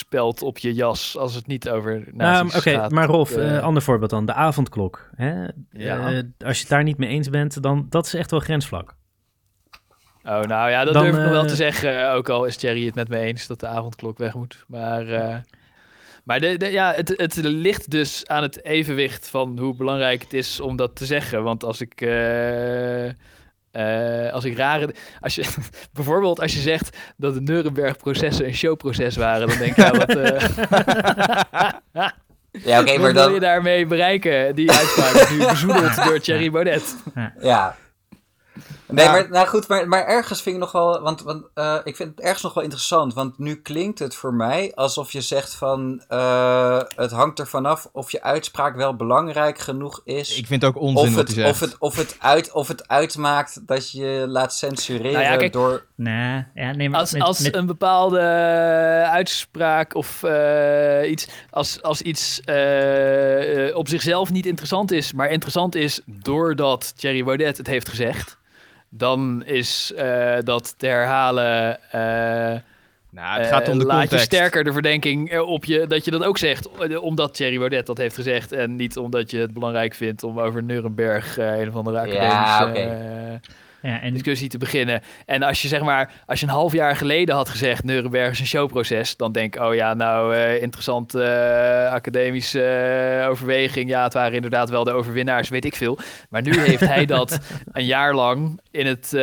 eh, 0.09 0.29
op 0.39 0.57
je 0.57 0.73
jas 0.73 1.17
als 1.17 1.35
het 1.35 1.47
niet 1.47 1.69
over 1.69 2.03
Nou, 2.11 2.49
Oké, 2.55 2.87
maar 2.89 3.07
Rolf, 3.07 3.31
Eh, 3.31 3.57
eh, 3.57 3.63
ander 3.63 3.81
voorbeeld 3.81 4.09
dan. 4.09 4.25
De 4.25 4.33
avondklok. 4.33 5.09
Hè? 5.15 5.47
Ja. 5.69 6.11
Eh, 6.11 6.23
als 6.45 6.55
je 6.55 6.61
het 6.61 6.69
daar 6.69 6.83
niet 6.83 6.97
mee 6.97 7.09
eens 7.09 7.29
bent, 7.29 7.61
dan 7.61 7.85
dat 7.89 8.05
is 8.05 8.13
echt 8.13 8.31
wel 8.31 8.39
grensvlak. 8.39 8.95
Oh, 10.23 10.41
nou 10.41 10.69
ja, 10.69 10.83
dat 10.83 10.93
Dan, 10.93 11.03
durf 11.03 11.15
ik 11.15 11.21
nog 11.21 11.31
wel 11.31 11.41
eh, 11.41 11.47
te 11.47 11.55
zeggen. 11.55 12.11
Ook 12.11 12.29
al 12.29 12.45
is 12.45 12.57
Thierry 12.57 12.85
het 12.85 12.95
met 12.95 13.09
me 13.09 13.17
eens 13.17 13.47
dat 13.47 13.59
de 13.59 13.67
avondklok 13.67 14.17
weg 14.17 14.33
moet. 14.33 14.63
Maar, 14.67 15.07
eh, 15.07 15.35
maar 16.25 16.39
de, 16.39 16.57
de, 16.57 16.71
ja, 16.71 16.93
het, 16.93 17.13
het 17.17 17.35
ligt 17.35 17.91
dus 17.91 18.27
aan 18.27 18.41
het 18.43 18.63
evenwicht 18.63 19.29
van 19.29 19.59
hoe 19.59 19.75
belangrijk 19.75 20.21
het 20.21 20.33
is 20.33 20.59
om 20.59 20.75
dat 20.75 20.95
te 20.95 21.05
zeggen. 21.05 21.43
Want 21.43 21.63
als 21.63 21.81
ik... 21.81 22.01
eh, 22.01 23.07
eh, 23.71 24.33
als 24.33 24.43
ik 24.43 24.57
rare... 24.57 24.95
Als 25.19 25.35
je, 25.35 25.45
bijvoorbeeld 25.93 26.41
als 26.41 26.53
je 26.53 26.59
zegt 26.59 26.97
dat 27.17 27.33
de 27.33 27.41
Nuremberg-processen 27.41 28.45
een 28.45 28.55
showproces 28.55 29.15
waren, 29.15 29.47
dan 29.47 29.57
denk 29.57 29.71
ik, 29.71 29.77
nou, 29.77 29.97
wat, 29.97 30.15
eh, 30.15 30.43
Ja, 32.63 32.79
oké, 32.81 32.97
maar 32.99 33.13
wil 33.13 33.23
dan... 33.23 33.33
je 33.33 33.39
daarmee 33.39 33.85
bereiken? 33.85 34.55
Die 34.55 34.71
uitspraak 34.71 35.29
nu 35.29 35.37
bezoedeld 35.37 35.95
door 35.95 36.19
Thierry 36.19 36.51
Baudet. 36.51 36.95
Ja. 37.39 37.75
Nee, 38.87 39.05
Ja. 39.05 39.11
maar 39.11 39.29
nou 39.29 39.47
goed, 39.47 39.67
maar, 39.67 39.87
maar 39.87 40.05
ergens 40.05 40.41
vind 40.41 40.55
ik 40.55 40.61
nog 40.61 40.71
wel, 40.71 41.01
want, 41.01 41.21
want 41.21 41.45
eh, 41.53 41.77
ik 41.83 41.95
vind 41.95 42.09
het 42.09 42.19
ergens 42.19 42.41
nog 42.43 42.53
wel 42.53 42.63
interessant, 42.63 43.13
want 43.13 43.37
nu 43.37 43.55
klinkt 43.61 43.99
het 43.99 44.15
voor 44.15 44.33
mij 44.33 44.71
alsof 44.75 45.11
je 45.11 45.21
zegt 45.21 45.55
van, 45.55 46.03
eh, 46.07 46.81
het 46.95 47.11
hangt 47.11 47.39
er 47.39 47.47
vanaf 47.47 47.89
of 47.91 48.11
je 48.11 48.21
uitspraak 48.23 48.75
wel 48.75 48.95
belangrijk 48.95 49.59
genoeg 49.59 50.01
is, 50.03 50.37
Ik 50.37 50.47
vind 50.47 50.61
het 50.61 50.75
ook 50.75 50.81
onzin 50.81 51.07
of, 51.09 51.15
wat 51.15 51.27
het, 51.27 51.35
hij 51.37 51.49
of, 51.49 51.59
het, 51.59 51.75
of, 51.79 51.95
het 51.95 52.15
uit, 52.19 52.51
of 52.51 52.67
het 52.67 52.87
uitmaakt 52.87 53.67
dat 53.67 53.91
je 53.91 54.25
laat 54.27 54.53
censureren 54.53 55.11
Nou 55.11 55.23
ja, 55.23 55.35
kijk, 55.37 55.53
door... 55.53 55.85
Nee, 55.95 56.45
ja, 56.55 56.71
nee, 56.71 56.89
maar 56.89 56.99
Als, 56.99 57.11
met- 57.13 57.21
als 57.21 57.39
met- 57.39 57.55
een 57.55 57.65
bepaalde 57.65 58.19
uitspraak 59.11 59.95
of 59.95 60.23
eh, 60.23 61.09
iets, 61.11 61.27
als, 61.49 61.81
als 61.81 62.01
iets 62.01 62.41
eh, 62.41 63.67
eh, 63.69 63.75
op 63.75 63.87
zichzelf 63.87 64.31
niet 64.31 64.45
interessant 64.45 64.91
is, 64.91 65.13
maar 65.13 65.29
interessant 65.29 65.75
is 65.75 66.01
doordat 66.05 66.93
Thierry 66.97 67.23
Baudet 67.23 67.57
het 67.57 67.67
heeft 67.67 67.89
gezegd, 67.89 68.37
dan 68.97 69.43
is 69.45 69.93
eh, 69.95 70.35
dat 70.43 70.73
te 70.77 70.87
herhalen. 70.87 71.77
eh, 71.91 72.61
nou, 73.09 73.39
het 73.39 73.47
gaat 73.47 73.67
om 73.67 73.77
de 73.77 73.83
eh, 73.83 73.87
laat 73.89 74.01
je 74.01 74.07
context. 74.07 74.25
sterker 74.25 74.63
de 74.63 74.73
verdenking 74.73 75.29
eh, 75.29 75.47
op 75.49 75.65
je 75.65 75.87
dat 75.87 76.05
je 76.05 76.11
dat 76.11 76.23
ook 76.23 76.37
zegt, 76.37 76.69
eh, 76.79 77.03
omdat 77.03 77.33
Thierry 77.33 77.57
Baudet 77.57 77.85
dat 77.85 77.97
heeft 77.97 78.15
gezegd 78.15 78.51
en 78.51 78.75
niet 78.75 78.97
omdat 78.97 79.31
je 79.31 79.37
het 79.39 79.53
belangrijk 79.53 79.93
vindt 79.93 80.23
om 80.23 80.39
over 80.39 80.63
Nuremberg 80.63 81.37
eh, 81.37 81.59
een 81.59 81.67
of 81.69 81.75
andere 81.75 81.97
academische 81.99 82.63
Ja, 82.63 82.67
oké. 82.69 83.39
Eh, 83.85 83.91
ja, 83.91 84.01
en 84.01 84.13
discussie 84.13 84.49
te 84.49 84.57
beginnen. 84.57 85.01
En 85.25 85.43
als 85.43 85.61
je 85.61 85.67
zeg 85.67 85.81
maar, 85.81 86.11
als 86.25 86.39
je 86.39 86.45
een 86.45 86.51
half 86.51 86.73
jaar 86.73 86.95
geleden 86.95 87.35
had 87.35 87.49
gezegd 87.49 87.83
Nuremberg 87.83 88.31
is 88.31 88.39
een 88.39 88.45
showproces, 88.45 89.15
dan 89.15 89.31
denk 89.31 89.55
ik, 89.55 89.61
oh 89.61 89.75
ja, 89.75 89.93
nou 89.93 90.35
uh, 90.35 90.61
interessant 90.61 91.15
uh, 91.15 91.91
academische 91.91 93.19
uh, 93.21 93.29
overweging. 93.29 93.89
Ja, 93.89 94.03
het 94.03 94.13
waren 94.13 94.33
inderdaad 94.33 94.69
wel 94.69 94.83
de 94.83 94.91
overwinnaars, 94.91 95.49
weet 95.49 95.65
ik 95.65 95.75
veel. 95.75 95.97
Maar 96.29 96.41
nu 96.41 96.59
heeft 96.59 96.85
hij 96.85 97.05
dat 97.15 97.39
een 97.71 97.85
jaar 97.85 98.15
lang 98.15 98.59
in 98.71 98.85
het 98.85 99.11
uh, 99.13 99.21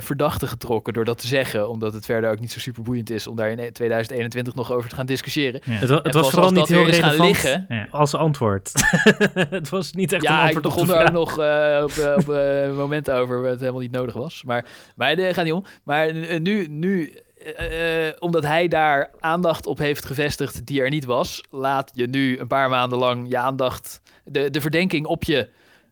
verdachte 0.00 0.46
getrokken 0.46 0.92
door 0.92 1.04
dat 1.04 1.18
te 1.18 1.26
zeggen, 1.26 1.68
omdat 1.68 1.92
het 1.92 2.04
verder 2.04 2.30
ook 2.30 2.40
niet 2.40 2.52
zo 2.52 2.58
super 2.58 2.82
boeiend 2.82 3.10
is 3.10 3.26
om 3.26 3.36
daar 3.36 3.50
in 3.50 3.72
2021 3.72 4.54
nog 4.54 4.72
over 4.72 4.88
te 4.88 4.94
gaan 4.94 5.06
discussiëren. 5.06 5.60
Ja. 5.64 5.72
Het, 5.72 5.88
het 5.88 6.14
was 6.14 6.30
vooral 6.30 6.50
niet 6.50 6.68
heel 6.68 6.84
relevant 6.84 7.18
liggen, 7.18 7.66
ja. 7.68 7.86
als 7.90 8.14
antwoord. 8.14 8.72
het 9.34 9.68
was 9.68 9.92
niet 9.92 10.12
echt 10.12 10.22
ja, 10.22 10.30
een 10.30 10.40
antwoord 10.40 10.64
ik 10.64 10.70
begon 10.70 10.90
er 10.90 11.06
ook 11.06 11.12
nog 11.12 11.38
uh, 11.40 11.80
op, 11.82 12.16
op 12.16 12.28
uh, 12.28 12.76
momenten 12.76 13.14
over 13.14 13.40
waar 13.40 13.50
het 13.50 13.60
helemaal 13.60 13.80
niet 13.80 13.90
nodig 13.90 13.99
was. 14.08 14.42
Maar, 14.44 14.66
maar 14.96 15.16
daar 15.16 15.34
gaat 15.34 15.44
niet 15.44 15.52
om. 15.54 15.64
Maar 15.84 16.14
nu, 16.40 16.66
nu 16.66 17.14
uh, 17.60 18.08
omdat 18.18 18.42
hij 18.44 18.68
daar 18.68 19.10
aandacht 19.20 19.66
op 19.66 19.78
heeft 19.78 20.04
gevestigd 20.04 20.66
die 20.66 20.82
er 20.82 20.90
niet 20.90 21.04
was, 21.04 21.44
laat 21.50 21.90
je 21.94 22.06
nu 22.06 22.38
een 22.38 22.46
paar 22.46 22.68
maanden 22.68 22.98
lang 22.98 23.26
je 23.28 23.38
aandacht, 23.38 24.00
de, 24.24 24.50
de 24.50 24.60
verdenking 24.60 25.06
op 25.06 25.24
je 25.24 25.48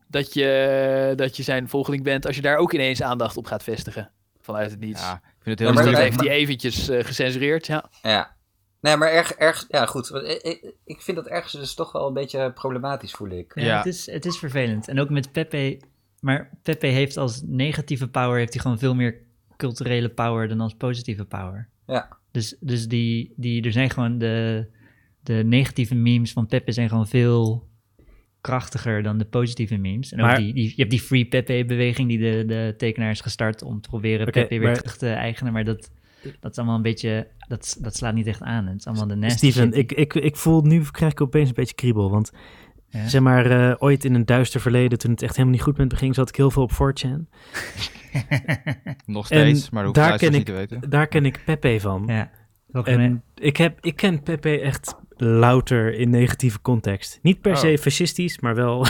dat, 0.06 0.34
je 0.34 1.12
dat 1.16 1.36
je 1.36 1.42
zijn 1.42 1.68
volgeling 1.68 2.02
bent, 2.02 2.26
als 2.26 2.36
je 2.36 2.42
daar 2.42 2.56
ook 2.56 2.72
ineens 2.72 3.02
aandacht 3.02 3.36
op 3.36 3.46
gaat 3.46 3.62
vestigen. 3.62 4.10
Vanuit 4.40 4.70
het 4.70 4.80
niets. 4.80 5.00
Ja, 5.00 5.12
ik 5.14 5.42
vind 5.42 5.58
het 5.58 5.58
heel 5.58 5.68
Ja, 5.68 5.74
maar- 5.74 5.84
dat 5.84 5.92
moeilijk. 5.92 6.14
heeft 6.14 6.28
hij 6.28 6.38
eventjes 6.38 6.88
uh, 6.90 7.04
gecensureerd, 7.04 7.66
ja. 7.66 7.84
Ja. 8.02 8.36
Nee, 8.80 8.96
maar 8.96 9.10
erg, 9.10 9.32
erg, 9.32 9.64
ja 9.68 9.86
goed. 9.86 10.10
Ik, 10.14 10.42
ik, 10.42 10.72
ik 10.84 11.00
vind 11.00 11.16
dat 11.16 11.26
ergens 11.26 11.52
dus 11.52 11.74
toch 11.74 11.92
wel 11.92 12.06
een 12.06 12.14
beetje 12.14 12.52
problematisch, 12.52 13.12
voel 13.12 13.28
ik. 13.28 13.52
Ja, 13.54 13.64
Ja. 13.64 13.76
Het, 13.76 13.86
is, 13.86 14.10
het 14.10 14.24
is 14.26 14.38
vervelend. 14.38 14.88
En 14.88 15.00
ook 15.00 15.10
met 15.10 15.32
Pepe. 15.32 15.80
Maar 16.20 16.58
Pepe 16.62 16.86
heeft 16.86 17.16
als 17.16 17.42
negatieve 17.46 18.08
power 18.08 18.38
heeft 18.38 18.52
hij 18.52 18.62
gewoon 18.62 18.78
veel 18.78 18.94
meer 18.94 19.20
culturele 19.56 20.08
power 20.08 20.48
dan 20.48 20.60
als 20.60 20.74
positieve 20.74 21.24
power. 21.24 21.68
Ja. 21.86 22.16
Dus, 22.30 22.56
dus 22.60 22.88
die, 22.88 23.32
die, 23.36 23.62
er 23.62 23.72
zijn 23.72 23.90
gewoon 23.90 24.18
de, 24.18 24.66
de 25.22 25.34
negatieve 25.34 25.94
memes 25.94 26.32
van 26.32 26.46
Pepe 26.46 26.72
zijn 26.72 26.88
gewoon 26.88 27.08
veel 27.08 27.68
krachtiger 28.40 29.02
dan 29.02 29.18
de 29.18 29.24
positieve 29.24 29.76
memes. 29.76 30.12
En 30.12 30.20
ook 30.20 30.26
Maar- 30.26 30.38
die, 30.38 30.54
die, 30.54 30.68
je 30.68 30.74
hebt 30.76 30.90
die 30.90 31.00
Free 31.00 31.26
Pepe-beweging 31.26 32.08
die 32.08 32.18
de, 32.18 32.44
de 32.46 32.74
tekenaar 32.76 33.10
is 33.10 33.20
gestart 33.20 33.62
om 33.62 33.80
te 33.80 33.88
proberen 33.88 34.30
Pepe 34.30 34.48
weer 34.48 34.60
maar- 34.60 34.76
terug 34.76 34.96
te 34.96 35.08
eigenen. 35.10 35.52
Maar 35.52 35.64
dat, 35.64 35.90
Dat 36.40 36.50
is 36.50 36.56
allemaal 36.58 36.76
een 36.76 36.82
beetje, 36.82 37.26
dat, 37.48 37.78
dat 37.80 37.96
slaat 37.96 38.14
niet 38.14 38.26
echt 38.26 38.42
aan. 38.42 38.66
Het 38.66 38.78
is 38.78 38.86
allemaal 38.86 39.06
de 39.06 39.14
nasty 39.14 39.50
Steven, 39.50 39.72
ik, 39.72 39.92
ik, 39.92 40.14
ik 40.14 40.36
voel 40.36 40.62
nu 40.62 40.82
krijg 40.90 41.12
ik 41.12 41.20
opeens 41.20 41.48
een 41.48 41.54
beetje 41.54 41.74
kriebel. 41.74 42.10
Want 42.10 42.32
Ja. 42.90 43.08
zeg 43.08 43.20
maar, 43.20 43.46
eh, 43.70 43.74
ooit 43.78 44.04
in 44.04 44.14
een 44.14 44.26
duister 44.26 44.60
verleden, 44.60 44.98
toen 44.98 45.10
het 45.10 45.22
echt 45.22 45.32
helemaal 45.32 45.54
niet 45.54 45.62
goed 45.64 45.76
met 45.76 45.90
me 45.92 45.96
ging, 45.98 46.14
zat 46.14 46.28
ik 46.28 46.36
heel 46.36 46.50
veel 46.50 46.62
op 46.62 46.72
4chan. 46.72 47.28
Nog 49.06 49.26
steeds, 49.26 49.62
En 49.64 49.68
maar 49.72 49.84
dat 49.84 49.96
hoeft 49.96 50.08
daar 50.08 50.18
ken 50.18 50.30
luisteraars 50.30 50.30
niet 50.30 50.36
ik- 50.36 50.44
te 50.46 50.52
weten. 50.52 50.90
Daar 50.90 51.06
ken 51.06 51.24
ik 51.24 51.40
Pepe 51.44 51.76
van. 51.80 52.02
ja. 52.06 52.30
En 52.84 53.22
ik, 53.34 53.56
heb, 53.56 53.78
ik 53.80 53.96
ken 53.96 54.22
Pepe 54.22 54.60
echt 54.60 54.94
louter 55.16 55.94
in 55.94 56.10
negatieve 56.10 56.60
context. 56.60 57.18
Niet 57.22 57.40
per 57.40 57.52
Oh. 57.52 57.58
se 57.58 57.78
fascistisch, 57.78 58.38
maar 58.40 58.54
wel, 58.54 58.86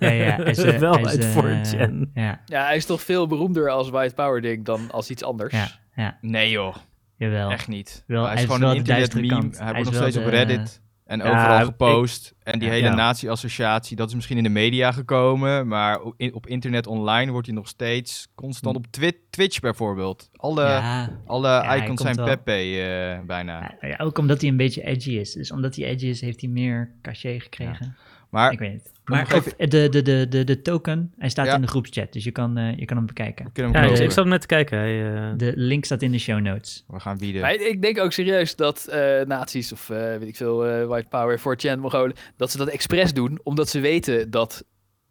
ja, 0.00 0.08
ja, 0.10 0.36
hij 0.36 0.44
is, 0.44 0.58
eh, 0.58 0.78
wel 0.78 0.98
is, 0.98 1.06
uit 1.06 1.24
eh, 1.24 1.30
4chan. 1.36 2.10
Ja, 2.14 2.40
Ja, 2.46 2.64
hij 2.66 2.76
is 2.76 2.84
toch 2.86 3.02
veel 3.02 3.26
beroemder 3.26 3.70
als 3.70 3.90
White 3.90 4.14
Power 4.14 4.40
ding 4.40 4.64
dan 4.64 4.90
als 4.90 5.10
iets 5.10 5.22
anders. 5.24 5.52
ja, 5.54 5.68
ja, 5.94 6.18
Nee 6.20 6.50
joh, 6.50 6.76
jawel. 7.16 7.50
echt 7.50 7.68
niet. 7.68 8.04
Wel, 8.06 8.22
hij 8.24 8.32
hij 8.32 8.42
is 8.42 8.50
gewoon 8.52 8.70
een 8.70 8.76
internet 8.76 9.14
meme. 9.14 9.28
kant. 9.28 9.56
Hij 9.56 9.64
Hij 9.64 9.74
wordt 9.74 9.90
nog 9.90 10.00
steeds 10.00 10.16
op 10.16 10.24
Reddit 10.26 10.80
en 11.06 11.18
Ja, 11.18 11.24
overal 11.30 11.58
ik- 11.58 11.64
gepost. 11.64 12.34
en 12.42 12.58
die 12.58 12.68
hele 12.68 12.86
Ja. 12.88 12.94
nazi-associatie, 12.94 13.96
dat 13.96 14.08
is 14.08 14.14
misschien 14.14 14.36
in 14.36 14.42
de 14.42 14.48
media 14.48 14.92
gekomen. 14.92 15.68
Maar 15.68 16.00
op, 16.00 16.14
in- 16.16 16.34
op 16.34 16.46
internet 16.46 16.86
online 16.86 17.30
wordt 17.30 17.46
hij 17.46 17.56
nog 17.56 17.68
steeds 17.68 18.28
constant 18.34 18.76
op 18.76 18.86
Twi- 18.90 19.20
Twitch 19.30 19.60
bijvoorbeeld. 19.60 20.28
Alle, 20.36 20.62
ja, 20.64 21.10
alle 21.26 21.76
icons 21.76 22.00
zijn 22.00 22.16
wel. 22.16 22.24
Pepe 22.26 22.52
eh, 22.52 23.26
bijna. 23.26 23.74
ook 23.98 24.18
omdat 24.18 24.40
hij 24.40 24.50
een 24.50 24.56
beetje 24.56 24.82
edgy 24.82 25.10
is. 25.10 25.32
Dus 25.32 25.50
omdat 25.52 25.76
hij 25.76 25.84
edgy 25.86 26.06
is, 26.06 26.20
heeft 26.20 26.40
hij 26.40 26.50
meer 26.50 26.90
cachet 27.02 27.42
gekregen. 27.42 27.96
Maar 28.36 28.52
ik 28.52 28.58
weet 28.58 28.72
het. 28.72 28.90
Maar 29.04 29.32
even- 29.34 29.68
de, 29.70 29.88
de, 29.88 30.02
de, 30.02 30.26
de, 30.28 30.44
de 30.44 30.62
token, 30.62 31.12
hij 31.18 31.28
staat 31.28 31.46
Ja. 31.46 31.54
in 31.54 31.60
de 31.60 31.66
groepschat. 31.66 32.12
Dus 32.12 32.24
je 32.24 32.30
kan, 32.30 32.56
eh, 32.56 32.76
je 32.76 32.84
kan 32.84 32.96
hem 32.96 33.06
bekijken. 33.06 33.50
Ja, 33.52 33.82
ik, 33.82 33.96
zat 33.96 34.14
hem 34.14 34.28
net 34.28 34.40
te 34.40 34.46
kijken. 34.46 34.78
Hij, 34.78 35.14
eh, 35.14 35.32
De 35.36 35.52
link 35.54 35.84
staat 35.84 36.02
in 36.02 36.12
de 36.12 36.18
show 36.18 36.40
notes. 36.40 36.84
We 36.88 37.00
gaan 37.00 37.18
bieden. 37.18 37.40
Maar 37.40 37.54
ik 37.54 37.82
denk 37.82 37.98
ook 38.00 38.12
serieus 38.12 38.56
dat 38.56 38.86
eh 38.86 39.20
nazi's 39.20 39.72
of 39.72 39.90
eh, 39.90 39.96
weet 39.98 40.28
ik 40.28 40.36
veel, 40.36 40.66
eh, 40.66 40.86
White 40.86 41.08
Power, 41.08 41.38
4chan, 41.38 41.78
Mongolen, 41.78 42.12
dat 42.36 42.50
ze 42.50 42.56
dat 42.56 42.68
expres 42.68 43.12
doen, 43.12 43.40
omdat 43.42 43.68
ze 43.68 43.80
weten 43.80 44.30
dat 44.30 44.64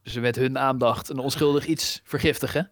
ze 0.03 0.19
met 0.19 0.35
hun 0.35 0.57
aandacht 0.57 1.09
een 1.09 1.19
onschuldig 1.19 1.65
iets 1.65 2.01
vergiftigen. 2.03 2.71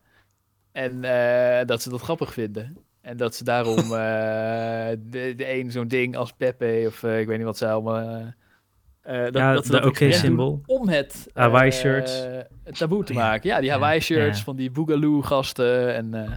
En 0.71 1.03
eh, 1.03 1.65
dat 1.65 1.81
ze 1.81 1.89
dat 1.89 2.01
grappig 2.01 2.33
vinden. 2.33 2.77
En 3.01 3.17
dat 3.17 3.35
ze 3.35 3.43
daarom 3.43 3.77
eh, 3.93 4.89
de, 4.99 5.33
de 5.35 5.53
een 5.53 5.71
zo'n 5.71 5.87
ding 5.87 6.15
als 6.15 6.31
Pepe 6.31 6.83
of 6.87 7.03
eh, 7.03 7.19
ik 7.19 7.27
weet 7.27 7.37
niet 7.37 7.45
wat 7.45 7.57
ze 7.57 7.67
allemaal... 7.69 8.33
eh, 9.03 9.17
eh, 9.17 9.23
dat, 9.33 9.41
Ja, 9.41 9.53
dat 9.53 9.85
oké-symbool. 9.85 10.61
doen 10.65 10.77
Om 10.79 10.87
het 10.89 11.27
eh, 11.33 11.43
Hawaii-shirts. 11.43 12.25
het 12.63 12.77
taboe 12.77 13.03
te 13.03 13.13
maken. 13.13 13.49
Ja, 13.49 13.59
die 13.61 13.71
Hawaii-shirts 13.71 14.37
ja. 14.37 14.43
van 14.43 14.55
die 14.55 14.71
Boogaloo-gasten. 14.71 15.95
En 15.95 16.13
eh, 16.13 16.31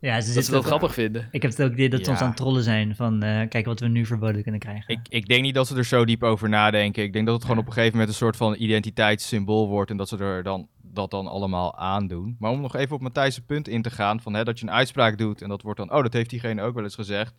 Ja, 0.00 0.10
ze 0.10 0.16
dat 0.16 0.24
ze 0.24 0.32
zitten 0.32 0.52
dat 0.52 0.60
ook- 0.62 0.66
grappig 0.66 0.94
vinden. 0.94 1.28
Ik 1.30 1.42
heb 1.42 1.50
het 1.50 1.62
ook 1.62 1.72
idee 1.72 1.88
dat 1.88 2.04
ze 2.04 2.10
ons 2.10 2.20
aan 2.20 2.26
het 2.28 2.36
trollen 2.36 2.62
zijn 2.62 2.96
van 2.96 3.22
eh, 3.22 3.48
kijk 3.48 3.66
wat 3.66 3.80
we 3.80 3.88
nu 3.88 4.06
verboden 4.06 4.42
kunnen 4.42 4.60
krijgen. 4.60 4.84
Ik, 4.94 5.00
ik 5.08 5.26
denk 5.26 5.42
niet 5.42 5.54
dat 5.54 5.66
ze 5.66 5.76
er 5.76 5.84
zo 5.84 6.04
diep 6.04 6.22
over 6.22 6.48
nadenken. 6.48 7.02
Ik 7.02 7.12
denk 7.12 7.24
dat 7.26 7.34
het 7.34 7.44
gewoon 7.44 7.58
op 7.58 7.66
een 7.66 7.72
gegeven 7.72 7.92
moment 7.92 8.10
een 8.10 8.18
soort 8.18 8.36
van 8.36 8.54
identiteitssymbool 8.58 9.68
wordt 9.68 9.90
en 9.90 9.96
dat 9.96 10.08
ze 10.08 10.16
er 10.18 10.42
dan, 10.42 10.68
dat 10.82 11.10
dan 11.10 11.26
allemaal 11.26 11.76
aandoen. 11.78 12.36
Maar 12.38 12.50
om 12.50 12.60
nog 12.60 12.76
even 12.76 12.94
op 12.96 13.02
Matthijs' 13.02 13.38
punt 13.38 13.68
in 13.68 13.82
te 13.82 13.90
gaan, 13.90 14.20
van, 14.20 14.34
hè, 14.34 14.44
dat 14.44 14.58
je 14.58 14.66
een 14.66 14.72
uitspraak 14.72 15.18
doet 15.18 15.42
en 15.42 15.48
dat 15.48 15.62
wordt 15.62 15.78
dan, 15.78 15.92
oh, 15.92 16.02
dat 16.02 16.12
heeft 16.12 16.30
diegene 16.30 16.62
ook 16.62 16.74
wel 16.74 16.84
eens 16.84 16.94
gezegd. 16.94 17.34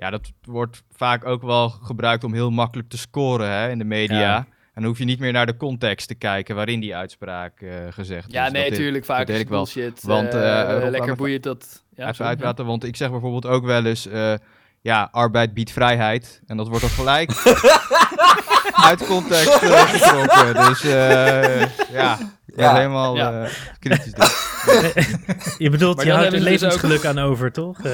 Ja, 0.00 0.10
dat 0.10 0.32
wordt 0.44 0.82
vaak 0.96 1.24
ook 1.26 1.42
wel 1.42 1.68
gebruikt 1.68 2.24
om 2.24 2.32
heel 2.34 2.50
makkelijk 2.50 2.88
te 2.88 2.98
scoren 2.98 3.50
hè, 3.50 3.70
in 3.70 3.78
de 3.78 3.84
media. 3.84 4.18
Ja. 4.20 4.36
En 4.36 4.46
dan 4.74 4.84
hoef 4.84 4.98
je 4.98 5.04
niet 5.04 5.18
meer 5.18 5.32
naar 5.32 5.46
de 5.46 5.56
context 5.56 6.08
te 6.08 6.14
kijken 6.14 6.54
waarin 6.54 6.80
die 6.80 6.96
uitspraak 6.96 7.60
eh, 7.60 7.70
gezegd 7.90 8.32
Ja, 8.32 8.46
is. 8.46 8.52
nee, 8.52 8.62
Dat 8.62 8.72
is- 8.72 8.78
natuurlijk. 8.78 9.04
Vaak 9.04 9.26
deel 9.26 9.34
is 9.36 9.40
ik 9.42 9.48
wel. 9.48 9.58
bullshit. 9.58 10.02
Want, 10.02 10.34
eh, 10.34 10.76
eh, 10.84 10.90
lekker 10.90 11.16
boeiend 11.16 11.42
dat... 11.42 11.84
Ja, 11.94 12.08
even 12.08 12.24
uitpraten, 12.24 12.66
want 12.66 12.84
ik 12.84 12.96
zeg 12.96 13.10
bijvoorbeeld 13.10 13.46
ook 13.46 13.64
wel 13.64 13.84
eens, 13.84 14.08
ja, 14.80 15.08
arbeid 15.12 15.54
biedt 15.54 15.70
vrijheid. 15.72 16.40
En 16.46 16.56
dat 16.56 16.68
wordt 16.68 16.80
dan 16.82 16.90
gelijk 16.90 17.30
uit 18.88 19.06
context 19.06 19.62
eh, 19.62 19.80
getrokken. 19.80 20.54
Dus 20.54 20.82
eh, 20.84 21.60
ja, 21.92 22.18
ik 22.46 22.54
ben 22.56 22.64
Ja. 22.64 22.74
helemaal 22.74 23.16
Ja. 23.16 23.42
eh, 23.44 23.50
kritisch. 23.78 24.12
Dus. 24.12 24.48
je 25.58 25.70
bedoelt, 25.70 25.96
Maar 25.96 26.04
je 26.06 26.12
houdt 26.12 26.26
er 26.26 26.32
ze 26.32 26.38
dus 26.38 26.48
levensgeluk 26.60 27.04
aan 27.04 27.18
over, 27.18 27.52
toch? 27.52 27.78
Eh, 27.82 27.92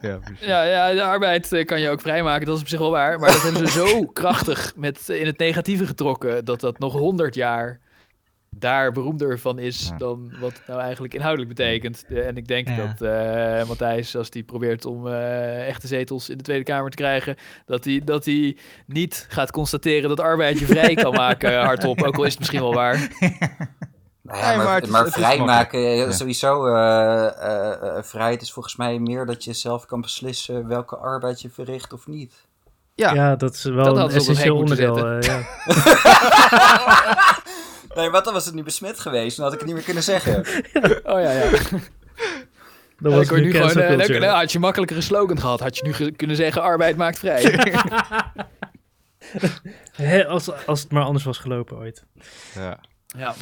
ja, 0.00 0.16
precies. 0.16 0.46
Ja, 0.46 0.62
ja, 0.62 0.92
de 0.92 1.02
arbeid 1.02 1.62
kan 1.64 1.80
je 1.80 1.90
ook 1.90 2.00
vrijmaken, 2.00 2.46
dat 2.46 2.54
is 2.56 2.62
op 2.62 2.68
zich 2.68 2.78
wel 2.78 2.90
waar. 2.90 3.18
Maar 3.18 3.32
dat 3.32 3.42
hebben 3.42 3.68
ze 3.68 3.72
zo 3.86 4.04
krachtig 4.12 4.72
met, 4.76 5.08
in 5.08 5.26
het 5.26 5.38
negatieve 5.38 5.86
getrokken, 5.86 6.44
dat 6.44 6.60
dat 6.60 6.78
nog 6.78 6.92
honderd 6.92 7.34
jaar 7.34 7.78
daar 8.58 8.92
beroemder 8.92 9.38
van 9.38 9.58
is 9.58 9.88
Ja. 9.90 9.96
dan 9.96 10.32
wat 10.40 10.52
het 10.52 10.62
nou 10.66 10.80
eigenlijk 10.80 11.14
inhoudelijk 11.14 11.54
betekent. 11.54 12.04
Eh, 12.08 12.26
en 12.26 12.36
ik 12.36 12.46
denk 12.48 12.68
Ja. 12.68 12.76
dat 12.76 13.00
eh 13.02 13.68
Matthijs, 13.68 14.16
als 14.16 14.30
die 14.30 14.42
probeert 14.42 14.84
om 14.84 15.06
eh, 15.08 15.68
echte 15.68 15.86
zetels 15.86 16.28
in 16.28 16.36
de 16.36 16.42
Tweede 16.44 16.64
Kamer 16.64 16.90
te 16.90 16.96
krijgen, 16.96 17.36
dat 17.66 17.84
hij 17.84 18.00
dat 18.04 18.24
hij 18.24 18.56
niet 18.86 19.26
gaat 19.28 19.50
constateren 19.50 20.08
dat 20.08 20.20
arbeid 20.20 20.58
je 20.58 20.66
vrij 20.66 20.94
kan 20.94 21.12
maken 21.26 21.60
hardop. 21.64 22.02
Ook 22.02 22.16
al 22.16 22.24
is 22.24 22.30
het 22.30 22.38
misschien 22.38 22.60
wel 22.60 22.74
waar. 22.74 23.08
Nou 24.22 24.40
ja, 24.40 24.48
Nee, 24.48 24.56
maar, 24.56 24.64
maar 24.66 24.74
het 24.74 24.84
is- 24.84 24.90
maar 24.90 25.04
het 25.04 25.16
is 25.16 25.22
vrijmaken, 25.24 25.78
eh, 25.80 25.96
Ja. 25.98 26.10
sowieso, 26.12 26.66
eh, 26.66 27.26
eh, 27.26 27.96
eh, 27.96 28.02
vrijheid 28.02 28.42
is 28.42 28.52
volgens 28.52 28.76
mij 28.76 28.98
meer 28.98 29.26
dat 29.26 29.44
je 29.44 29.52
zelf 29.52 29.86
kan 29.86 30.00
beslissen 30.00 30.66
welke 30.68 30.96
arbeid 30.96 31.40
je 31.40 31.50
verricht 31.50 31.92
of 31.92 32.06
niet. 32.06 32.34
Ja. 32.94 33.14
ja. 33.14 33.36
dat 33.36 33.54
is 33.54 33.64
wel 33.64 33.84
Dat 33.94 33.96
een 34.10 34.16
essentieel 34.16 34.56
onderdeel. 34.56 35.06
eh, 35.06 35.20
ja. 35.20 35.40
Nee, 37.98 38.10
wat 38.10 38.24
dan 38.24 38.32
was 38.32 38.46
het 38.46 38.54
nu 38.54 38.62
besmet 38.62 39.00
geweest, 39.00 39.36
dan 39.36 39.44
had 39.44 39.54
ik 39.54 39.58
het 39.58 39.68
niet 39.68 39.76
meer 39.76 39.84
kunnen 39.84 40.02
zeggen. 40.02 40.44
Oh 41.12 41.20
ja, 41.20 41.30
ja. 41.32 41.50
Was 42.98 43.26
dan 43.28 43.38
je 43.38 43.44
nu 43.44 43.52
gewoon, 43.52 43.68
eh, 43.68 43.74
dan- 43.88 43.96
culture. 43.96 44.18
nou, 44.18 44.38
had 44.38 44.52
je 44.52 44.58
makkelijker 44.58 44.96
een 44.96 45.02
slogan 45.02 45.40
gehad, 45.40 45.60
had 45.60 45.76
je 45.76 45.82
nu 45.84 45.92
ge- 45.92 46.10
kunnen 46.12 46.36
zeggen 46.36 46.62
arbeid 46.62 46.96
maakt 46.96 47.18
vrij. 47.18 47.60
Als, 50.26 50.66
als 50.66 50.82
het 50.82 50.90
maar 50.92 51.02
anders 51.02 51.24
was 51.24 51.38
gelopen 51.38 51.76
ooit. 51.76 52.04
Ja. 52.54 52.80
ja. 53.06 53.34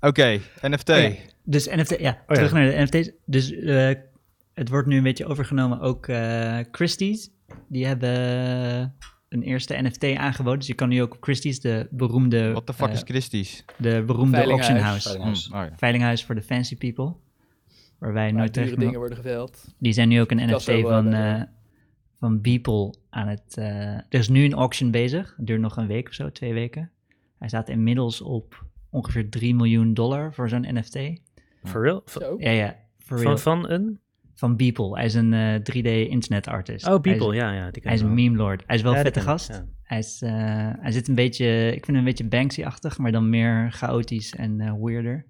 Oké, 0.00 0.40
NFT. 0.60 0.88
Oh. 0.90 1.10
Dus 1.44 1.66
NFT, 1.66 1.90
ja, 1.90 1.96
ja. 1.98 2.18
terug 2.26 2.52
naar 2.52 2.70
de 2.70 2.82
NFT's. 2.82 3.10
Dus 3.26 3.52
eh, 3.52 3.92
het 4.54 4.68
wordt 4.68 4.86
nu 4.86 4.96
een 4.96 5.02
beetje 5.02 5.26
overgenomen. 5.26 5.80
Ook 5.80 6.06
eh 6.08 6.58
Christie's, 6.72 7.30
die 7.68 7.86
hebben 7.86 8.96
een 9.32 9.42
eerste 9.42 9.82
NFT 9.82 10.04
aangeboden. 10.04 10.58
Dus 10.58 10.68
je 10.68 10.74
kan 10.74 10.88
nu 10.88 11.02
ook 11.02 11.14
op 11.14 11.22
Christie's, 11.22 11.60
de 11.60 11.88
beroemde, 11.90 12.50
What 12.50 12.66
the 12.66 12.72
fuck 12.72 12.88
eh, 12.88 12.94
is 12.94 13.02
Christie's? 13.02 13.64
de 13.78 14.02
beroemde 14.06 14.36
Veilinghuis. 14.36 14.68
auction 14.68 14.88
house. 14.88 15.08
Veilinghuis. 15.08 15.46
oh 15.46 15.52
ja. 15.52 15.76
Veilinghuis 15.76 16.24
voor 16.24 16.34
de 16.34 16.42
fancy 16.42 16.76
people. 16.76 17.14
Waar 17.98 18.12
wij 18.12 18.24
Waar 18.24 18.32
nooit 18.32 18.54
dingen 18.54 18.94
worden 18.94 19.16
geveld. 19.16 19.74
Die 19.78 19.92
zijn 19.92 20.08
nu 20.08 20.20
ook 20.20 20.30
een 20.30 20.50
NFT 20.50 20.70
van, 20.80 21.12
eh, 21.12 21.40
eh 21.40 21.42
van 22.18 22.40
Beeple 22.40 22.94
aan 23.10 23.28
het... 23.28 23.56
eh, 23.56 23.94
er 23.94 24.04
is 24.08 24.28
nu 24.28 24.44
een 24.44 24.54
auction 24.54 24.90
bezig. 24.90 25.34
Het 25.36 25.46
duurt 25.46 25.60
nog 25.60 25.76
een 25.76 25.86
week 25.86 26.08
of 26.08 26.14
zo, 26.14 26.32
twee 26.32 26.52
weken. 26.52 26.90
Hij 27.38 27.48
staat 27.48 27.68
inmiddels 27.68 28.20
op 28.20 28.66
ongeveer 28.90 29.30
3 29.30 29.54
miljoen 29.54 29.94
dollar 29.94 30.34
voor 30.34 30.48
zo'n 30.48 30.66
NFT. 30.68 30.98
For 31.64 31.82
real? 31.82 32.04
Ja, 32.38 32.50
ja, 32.50 32.76
for 32.98 33.18
real. 33.18 33.38
van, 33.38 33.60
van 33.60 33.70
een? 33.70 34.00
Van 34.42 34.56
Beeple. 34.56 34.94
Hij 34.96 35.04
is 35.04 35.14
een 35.14 35.32
eh, 35.32 35.54
3D 35.54 36.08
internet 36.10 36.48
artist. 36.48 36.86
Oh, 36.86 37.02
Hij 37.02 37.14
is, 37.16 37.22
ja. 37.22 37.52
ja 37.52 37.70
die 37.70 37.82
ken 37.82 37.90
hij 37.90 37.94
is 37.94 38.00
een 38.00 38.14
meme 38.14 38.36
lord. 38.36 38.62
Hij 38.66 38.76
is 38.76 38.82
wel 38.82 38.92
Ja, 38.92 38.98
een 38.98 39.04
die 39.04 39.12
vette 39.12 39.28
gast. 39.28 39.48
ja. 39.48 39.64
Hij, 39.82 39.98
is, 39.98 40.22
eh, 40.22 40.30
hij 40.80 40.90
zit 40.90 41.08
een 41.08 41.14
beetje, 41.14 41.66
ik 41.66 41.72
vind 41.84 41.86
hem 41.86 41.96
een 41.96 42.04
beetje 42.04 42.24
Banksy-achtig, 42.24 42.98
maar 42.98 43.12
dan 43.12 43.30
meer 43.30 43.72
chaotisch 43.72 44.34
en 44.34 44.60
eh, 44.60 44.72
weirder. 44.80 45.24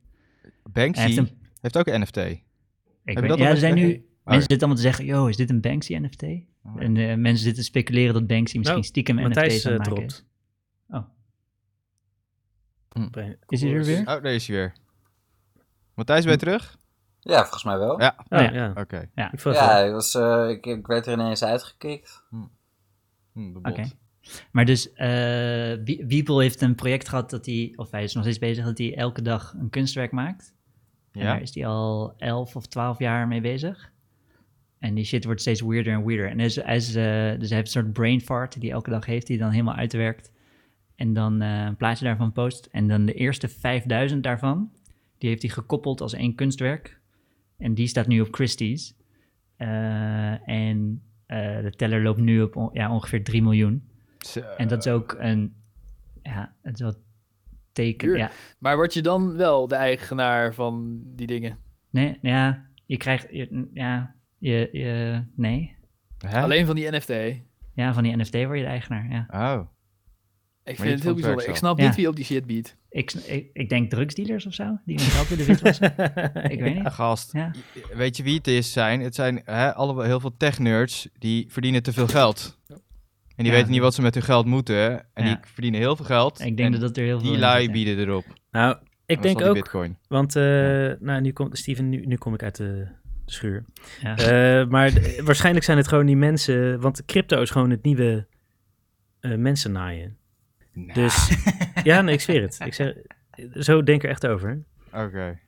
Banksy 0.72 1.00
Hij 1.00 1.10
heeft 1.10 1.18
een, 1.30 1.38
heeft 1.60 1.78
ook 1.78 1.86
een 1.86 2.00
NFT. 2.00 2.16
ik 2.16 2.42
je 3.04 3.20
weet, 3.20 3.28
dat 3.28 3.38
ja, 3.38 3.48
er 3.48 3.56
zijn 3.56 3.74
nu 3.74 4.06
Oh, 4.24 4.28
mensen 4.28 4.50
zitten 4.50 4.58
allemaal 4.68 4.76
te 4.76 4.82
zeggen, 4.82 5.04
yo, 5.04 5.26
is 5.26 5.36
dit 5.36 5.50
een 5.50 5.60
Banksy-NFT? 5.60 6.22
Oh. 6.22 6.82
En 6.82 6.96
eh, 6.96 7.16
mensen 7.16 7.44
zitten 7.44 7.62
te 7.62 7.68
speculeren 7.68 8.14
dat 8.14 8.26
Banksy 8.26 8.56
misschien 8.56 8.78
Nou, 8.78 8.88
stiekem 8.88 9.14
Matthijs 9.16 9.54
NFT's 9.54 9.66
aan 9.66 9.72
eh, 9.72 9.78
het 9.78 9.88
maken 9.88 10.04
is. 10.04 10.24
dropt. 10.88 10.88
Oh. 10.88 11.08
Hm. 13.12 13.32
Is 13.48 13.60
hij 13.60 13.72
er 13.72 13.84
weer? 13.84 13.98
Oh, 14.00 14.04
daar 14.04 14.24
is 14.34 14.46
hij 14.46 14.56
weer. 14.56 14.72
Matthijs, 15.94 16.22
ben 16.24 16.32
je 16.32 16.38
terug? 16.38 16.78
Ja, 17.24 17.40
volgens 17.40 17.64
mij 17.64 17.78
wel. 17.78 18.00
Ja. 18.00 18.14
Oh, 18.28 18.38
ja. 18.40 18.52
ja. 18.52 18.72
Oké. 18.74 19.08
Ik 19.14 19.40
vond 19.40 19.54
het 19.56 19.64
Ja, 19.64 19.70
hij 19.70 19.92
was, 19.92 20.14
eh, 20.14 20.48
ik, 20.48 20.66
ik 20.66 20.86
werd 20.86 21.06
er 21.06 21.12
ineens 21.12 21.44
uitgekikt. 21.44 22.22
Hm, 22.30 23.52
de 23.52 23.58
Oké. 23.62 23.84
Maar 24.50 24.64
dus, 24.64 24.92
eh 24.92 25.72
Beeple 26.06 26.42
heeft 26.42 26.60
een 26.60 26.74
project 26.74 27.08
gehad 27.08 27.30
dat 27.30 27.46
hij, 27.46 27.72
of 27.76 27.90
hij 27.90 28.02
is 28.02 28.14
nog 28.14 28.22
steeds 28.22 28.38
bezig, 28.38 28.64
dat 28.64 28.78
hij 28.78 28.96
elke 28.96 29.22
dag 29.22 29.54
een 29.58 29.70
kunstwerk 29.70 30.12
maakt. 30.12 30.54
En 31.12 31.20
Ja. 31.20 31.26
daar 31.26 31.40
is 31.40 31.54
hij 31.54 31.66
al 31.66 32.14
11 32.18 32.56
of 32.56 32.66
12 32.66 32.98
jaar 32.98 33.28
mee 33.28 33.40
bezig. 33.40 33.90
En 34.78 34.94
die 34.94 35.04
shit 35.04 35.24
wordt 35.24 35.40
steeds 35.40 35.60
weirder 35.60 35.92
en 35.92 36.04
weirder. 36.06 36.30
En 36.30 36.38
hij, 36.38 36.76
is, 36.76 36.94
eh, 36.94 36.94
dus 37.38 37.48
hij 37.48 37.58
heeft 37.58 37.66
een 37.66 37.66
soort 37.66 37.92
brain 37.92 38.20
fart 38.20 38.52
die 38.52 38.62
hij 38.62 38.70
elke 38.70 38.90
dag 38.90 39.06
heeft, 39.06 39.26
die 39.26 39.36
hij 39.36 39.44
dan 39.44 39.54
helemaal 39.54 39.74
uitwerkt. 39.74 40.32
En 40.96 41.12
dan 41.12 41.40
eh, 41.40 41.64
een 41.64 41.76
plaatje 41.76 42.04
daarvan 42.04 42.32
post. 42.32 42.66
En 42.66 42.88
dan 42.88 43.06
de 43.06 43.14
eerste 43.14 43.48
5000 43.48 44.22
daarvan, 44.22 44.72
die 45.18 45.28
heeft 45.28 45.42
hij 45.42 45.50
gekoppeld 45.50 46.00
als 46.00 46.12
één 46.12 46.34
kunstwerk. 46.34 47.00
En 47.62 47.74
die 47.74 47.86
staat 47.86 48.06
nu 48.06 48.20
op 48.20 48.34
Christie's. 48.34 48.94
Eh, 49.56 50.48
en 50.48 51.02
eh, 51.26 51.62
de 51.62 51.72
teller 51.76 52.02
loopt 52.02 52.20
nu 52.20 52.42
op 52.42 52.56
on- 52.56 52.70
ja, 52.72 52.92
ongeveer 52.94 53.24
3 53.24 53.42
miljoen. 53.42 53.88
Zo. 54.18 54.40
En 54.40 54.68
dat 54.68 54.86
is 54.86 54.92
ook 54.92 55.16
een, 55.18 55.54
ja, 56.22 56.54
het 56.62 56.74
is 56.74 56.80
wel 56.80 56.94
teken, 57.72 58.16
ja. 58.16 58.30
Maar 58.58 58.76
word 58.76 58.94
je 58.94 59.02
dan 59.02 59.36
wel 59.36 59.68
de 59.68 59.74
eigenaar 59.74 60.54
van 60.54 61.00
die 61.04 61.26
dingen? 61.26 61.58
Nee, 61.90 62.18
ja, 62.22 62.66
je 62.86 62.96
krijgt, 62.96 63.26
je- 63.30 63.68
ja, 63.74 64.14
Je, 64.38 64.68
je, 64.72 65.22
nee. 65.36 65.76
Hè? 66.26 66.40
Alleen 66.40 66.66
van 66.66 66.74
die 66.76 66.90
NFT. 66.90 67.12
Ja, 67.74 67.94
van 67.94 68.02
die 68.02 68.16
NFT 68.16 68.34
word 68.34 68.56
je 68.58 68.64
de 68.64 68.70
eigenaar, 68.70 69.10
ja. 69.10 69.26
Oh. 69.30 69.66
Ik 70.64 70.76
vind 70.76 70.92
het 70.94 71.02
heel 71.02 71.14
bijzonder. 71.14 71.48
Ik 71.48 71.56
snap 71.56 71.78
Ja. 71.78 71.86
niet 71.86 71.94
wie 71.96 72.08
op 72.08 72.16
die 72.16 72.24
shit 72.24 72.46
biedt. 72.46 72.76
Ik, 72.92 73.12
ik, 73.12 73.50
ik 73.52 73.68
denk 73.68 73.90
drugsdealers 73.90 74.46
of 74.46 74.54
zo, 74.54 74.78
die 74.84 74.96
hun 74.96 75.06
geld 75.06 75.28
willen 75.28 75.46
witwassen. 75.46 75.94
ik 76.52 76.60
weet 76.60 76.74
niet. 76.74 76.88
Gast, 76.88 77.32
Ja. 77.32 77.50
weet 77.94 78.16
je 78.16 78.22
wie 78.22 78.36
het 78.36 78.46
is 78.46 78.72
zijn? 78.72 79.00
Het 79.00 79.14
zijn 79.14 79.42
hè, 79.44 79.74
allemaal 79.74 80.04
heel 80.04 80.20
veel 80.20 80.34
tech-nerds 80.36 81.08
die 81.18 81.46
verdienen 81.48 81.82
te 81.82 81.92
veel 81.92 82.06
geld. 82.06 82.58
En 82.68 82.78
die 83.44 83.46
Ja. 83.46 83.52
weten 83.52 83.70
niet 83.70 83.80
wat 83.80 83.94
ze 83.94 84.02
met 84.02 84.14
hun 84.14 84.22
geld 84.22 84.46
moeten. 84.46 84.90
En 85.14 85.24
Ja. 85.26 85.34
die 85.34 85.36
verdienen 85.52 85.80
heel 85.80 85.96
veel 85.96 86.04
geld. 86.04 86.40
Ik 86.40 86.56
denk 86.56 86.74
en 86.74 86.80
dat 86.80 86.96
er 86.96 87.04
heel 87.04 87.20
veel 87.20 87.30
die 87.30 87.38
lui 87.38 87.70
bieden 87.70 87.98
erop. 87.98 88.24
Nou, 88.50 88.76
ik 89.06 89.22
denk 89.22 89.40
ook, 89.40 89.54
bitcoin. 89.54 89.96
want 90.08 90.36
eh, 90.36 90.42
nou, 90.98 91.20
nu 91.20 91.32
komt 91.32 91.58
Steven, 91.58 91.88
nu, 91.88 92.06
nu 92.06 92.16
kom 92.16 92.34
ik 92.34 92.42
uit 92.42 92.56
de, 92.56 92.86
schuur. 93.26 93.64
Ja. 94.00 94.16
Eh, 94.16 94.68
maar 94.68 94.92
waarschijnlijk 95.24 95.64
zijn 95.64 95.76
het 95.78 95.88
gewoon 95.88 96.06
die 96.06 96.16
mensen, 96.16 96.80
want 96.80 97.04
crypto 97.04 97.40
is 97.42 97.50
gewoon 97.50 97.70
het 97.70 97.82
nieuwe 97.82 98.26
eh 99.20 99.34
mensen 99.36 99.72
naaien. 99.72 100.16
Nou, 100.72 100.92
Dus 100.92 101.28
ja, 101.84 102.00
nee, 102.02 102.14
ik 102.14 102.20
zweer 102.20 102.42
het. 102.42 102.58
Ik 102.64 102.74
zeg, 102.74 102.94
zo 103.54 103.82
denk 103.82 103.98
ik 103.98 104.04
er 104.04 104.10
echt 104.10 104.26
over. 104.26 104.62
Oké. 104.92 105.38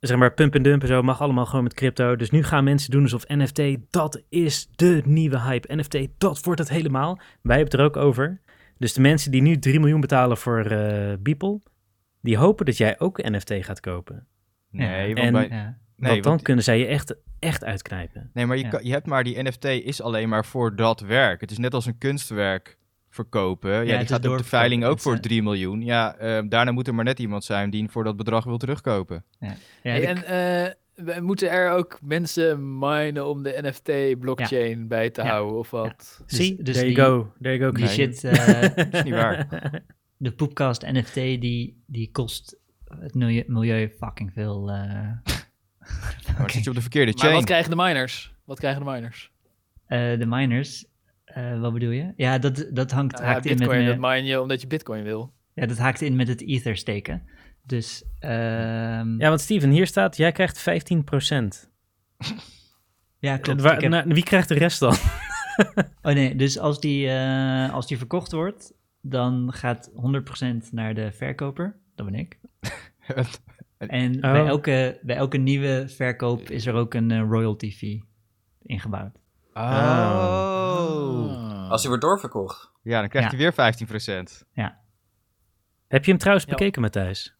Zeg 0.00 0.16
maar, 0.18 0.32
pump 0.34 0.54
en 0.54 0.62
dump 0.62 0.82
en 0.82 0.88
zo 0.88 1.02
mag 1.02 1.20
allemaal 1.20 1.46
gewoon 1.46 1.64
met 1.64 1.74
crypto. 1.74 2.16
Dus 2.16 2.30
nu 2.30 2.42
gaan 2.42 2.64
mensen 2.64 2.90
doen 2.90 3.02
alsof 3.02 3.24
NFT, 3.28 3.62
dat 3.90 4.22
is 4.28 4.68
de 4.74 5.02
nieuwe 5.04 5.40
hype. 5.40 5.74
NFT, 5.76 5.98
dat 6.18 6.44
wordt 6.44 6.60
het 6.60 6.68
helemaal. 6.68 7.14
Wij 7.42 7.56
hebben 7.56 7.64
het 7.64 7.74
er 7.74 7.80
ook 7.86 7.96
over. 7.96 8.40
Dus 8.78 8.92
de 8.92 9.00
mensen 9.00 9.30
die 9.30 9.42
nu 9.42 9.58
3 9.58 9.80
miljoen 9.80 10.00
betalen 10.00 10.36
voor 10.36 10.60
eh 10.64 11.12
Beeple, 11.20 11.60
die 12.20 12.36
hopen 12.36 12.64
dat 12.66 12.76
jij 12.76 12.98
ook 13.00 13.22
NFT 13.22 13.52
gaat 13.60 13.80
kopen. 13.80 14.26
Nee, 14.70 15.14
want 15.14 15.26
En- 15.26 15.32
bij- 15.32 15.48
Ja. 15.48 15.78
nee, 15.96 16.10
want 16.10 16.22
dan 16.22 16.32
want- 16.32 16.42
kunnen 16.42 16.64
zij 16.64 16.78
je 16.78 16.86
echt, 16.86 17.14
echt 17.38 17.64
uitknijpen. 17.64 18.30
nee, 18.32 18.46
maar 18.46 18.56
je, 18.56 18.62
Ja. 18.62 18.68
kan- 18.68 18.84
je 18.84 18.90
hebt 18.92 19.06
maar 19.06 19.24
die 19.24 19.42
NFT 19.42 19.64
is 19.64 20.02
alleen 20.02 20.28
maar 20.28 20.44
voor 20.44 20.76
dat 20.76 21.00
werk. 21.00 21.40
Het 21.40 21.50
is 21.50 21.58
net 21.58 21.74
als 21.74 21.86
een 21.86 21.98
kunstwerk 21.98 22.78
verkopen. 23.14 23.86
Ja, 23.86 23.98
die 23.98 24.06
gaat 24.06 24.26
op 24.28 24.38
de 24.38 24.44
veiling 24.44 24.84
ook 24.84 25.00
voor 25.00 25.14
eh, 25.14 25.20
3 25.20 25.42
miljoen. 25.42 25.82
Ja, 25.82 26.14
eh, 26.16 26.42
daarna 26.48 26.72
moet 26.72 26.86
er 26.88 26.94
maar 26.94 27.04
net 27.04 27.18
iemand 27.18 27.44
zijn 27.44 27.70
die 27.70 27.88
voor 27.88 28.04
dat 28.04 28.16
bedrag 28.16 28.44
wil 28.44 28.56
terugkopen. 28.58 29.24
Ja, 29.40 29.54
Hey, 29.82 30.00
de- 30.00 30.06
en 30.06 30.16
eh, 30.24 30.72
we 31.14 31.20
moeten 31.20 31.50
er 31.50 31.70
ook 31.70 31.98
mensen 32.02 32.78
minen 32.78 33.26
om 33.28 33.42
de 33.42 33.58
NFT-blockchain 33.62 34.88
bij 34.88 35.10
te 35.10 35.22
Ja. 35.22 35.28
houden 35.28 35.58
of 35.58 35.70
wat? 35.70 36.22
dus- 36.26 36.36
Zie, 36.38 36.62
dus 36.62 36.74
there 36.74 36.86
die- 36.88 36.96
you 36.96 37.08
go. 37.22 37.32
There 37.40 37.56
you 37.56 37.70
go, 37.70 37.76
die 37.76 37.88
shit, 37.88 38.24
eh, 38.24 38.60
Dat 38.76 38.86
is 38.94 39.02
niet 39.02 39.14
waar. 39.14 39.46
de 40.16 40.32
Poepcast 40.32 40.82
NFT, 40.82 41.14
die, 41.14 41.82
die 41.86 42.10
kost 42.12 42.56
het 42.98 43.14
milieu, 43.14 43.44
milieu 43.46 43.88
fucking 43.98 44.32
veel. 44.32 44.70
eh, 44.70 44.76
Maar 46.38 46.50
zit 46.50 46.62
je 46.64 46.70
op 46.70 46.76
de 46.76 46.82
verkeerde 46.82 47.12
Maar 47.12 47.20
chain. 47.20 47.34
wat 47.34 47.44
krijgen 47.44 47.70
de 47.70 47.76
miners? 47.76 48.34
Wat 48.44 48.58
krijgen 48.58 48.84
de 48.84 48.90
miners? 48.90 49.32
eh, 49.86 50.18
de 50.18 50.26
miners, 50.26 50.84
eh, 51.34 51.60
wat 51.60 51.72
bedoel 51.72 51.90
je? 51.90 52.12
Ja, 52.16 52.38
dat, 52.38 52.68
dat 52.72 52.90
hangt, 52.90 53.12
Nou 53.12 53.24
ja, 53.24 53.32
haakt 53.32 53.44
in 53.44 53.50
met 53.50 53.58
bitcoin, 53.58 53.84
mijn- 53.84 54.00
dat 54.00 54.10
mine 54.10 54.26
je 54.28 54.40
omdat 54.40 54.60
je 54.60 54.66
bitcoin 54.66 55.02
wil. 55.02 55.32
ja, 55.54 55.66
dat 55.66 55.78
haakt 55.78 56.00
in 56.00 56.16
met 56.16 56.28
het 56.28 56.42
ether 56.42 56.76
steken. 56.76 57.22
Dus 57.66 58.04
ehm, 58.18 59.20
Ja, 59.20 59.28
want 59.28 59.40
Steven, 59.40 59.70
hier 59.70 59.86
staat, 59.86 60.16
jij 60.16 60.32
krijgt 60.32 60.58
15%. 60.58 61.70
ja, 63.18 63.36
klopt. 63.36 63.60
Waar- 63.60 63.74
Ik 63.74 63.80
heb- 63.80 63.90
nou, 63.90 64.04
wie 64.14 64.22
krijgt 64.24 64.48
de 64.48 64.54
rest 64.54 64.80
dan? 64.80 64.94
Oh 66.02 66.12
nee, 66.12 66.36
dus 66.36 66.58
als 66.58 66.80
die, 66.80 67.08
eh, 67.08 67.72
als 67.72 67.86
die 67.86 67.98
verkocht 67.98 68.32
wordt, 68.32 68.72
dan 69.00 69.52
gaat 69.52 69.90
100% 69.94 70.72
naar 70.72 70.94
de 70.94 71.12
verkoper. 71.12 71.76
Dat 71.94 72.06
ben 72.10 72.14
ik. 72.14 72.38
En 73.78 74.20
bij, 74.20 74.40
Oh. 74.40 74.48
elke, 74.48 74.98
bij 75.02 75.16
elke 75.16 75.36
nieuwe 75.36 75.84
verkoop 75.88 76.50
is 76.50 76.66
er 76.66 76.74
ook 76.74 76.94
een 76.94 77.10
eh, 77.10 77.18
royalty 77.20 77.72
fee 77.72 78.04
ingebouwd. 78.62 79.18
Oh. 79.54 79.62
Ah. 79.62 81.70
Als 81.70 81.80
hij 81.80 81.88
wordt 81.90 82.02
doorverkocht. 82.04 82.70
Ja, 82.82 83.00
dan 83.00 83.08
krijgt 83.08 83.30
Ja. 83.30 83.36
hij 83.36 83.44
weer 83.44 83.52
15%. 83.52 84.44
Heb 85.88 86.04
je 86.04 86.10
hem 86.10 86.20
trouwens 86.20 86.46
Ja. 86.46 86.50
bekeken, 86.56 86.82
Matthijs? 86.82 87.34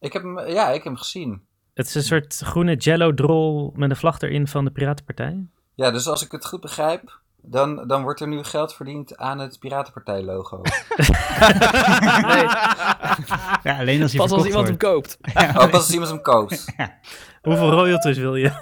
Ik 0.00 0.12
heb 0.12 0.22
hem, 0.22 0.38
ja, 0.38 0.66
ik 0.68 0.74
heb 0.74 0.84
hem 0.84 0.96
gezien. 0.96 1.42
Het 1.74 1.86
is 1.86 1.94
een 1.94 2.02
soort 2.02 2.40
groene 2.44 2.76
jello-drol 2.76 3.72
met 3.76 3.90
een 3.90 3.96
vlag 3.96 4.20
erin 4.20 4.48
van 4.48 4.64
de 4.64 4.70
Piratenpartij. 4.70 5.46
Ja, 5.74 5.90
dus 5.90 6.06
als 6.06 6.24
ik 6.24 6.32
het 6.32 6.46
goed 6.46 6.60
begrijp, 6.60 7.20
dan, 7.36 7.86
dan 7.88 8.02
wordt 8.02 8.20
er 8.20 8.28
nu 8.28 8.44
geld 8.44 8.74
verdiend 8.74 9.16
aan 9.16 9.38
het 9.38 9.58
Piratenpartij-logo. 9.58 10.60
Nee, 12.22 12.44
Ja, 13.62 13.78
alleen 13.78 14.02
als 14.02 14.12
hij 14.12 14.20
pas 14.20 14.30
als 14.30 14.46
iemand 14.46 14.68
hem 14.68 14.76
koopt. 14.76 15.18
Oh, 15.34 15.54
pas 15.54 15.72
als 15.72 15.90
iemand 15.92 16.10
hem 16.10 16.20
koopt. 16.22 16.74
Hoeveel 17.42 17.70
royalties 17.70 18.18
wil 18.18 18.36
je? 18.36 18.52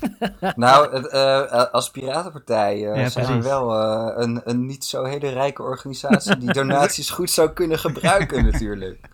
Nou, 0.56 0.94
het, 0.96 1.06
eh, 1.08 1.64
als 1.72 1.90
Piratenpartij 1.90 2.78
Ja, 2.78 3.08
zijn 3.08 3.26
we 3.26 3.42
wel 3.48 3.72
eh, 3.80 4.22
een, 4.24 4.40
een 4.44 4.66
niet 4.66 4.84
zo 4.84 5.04
hele 5.04 5.28
rijke 5.28 5.62
organisatie 5.62 6.36
die 6.36 6.52
donaties 6.62 7.10
goed 7.10 7.30
zou 7.30 7.50
kunnen 7.52 7.78
gebruiken 7.78 8.44
natuurlijk. 8.44 9.08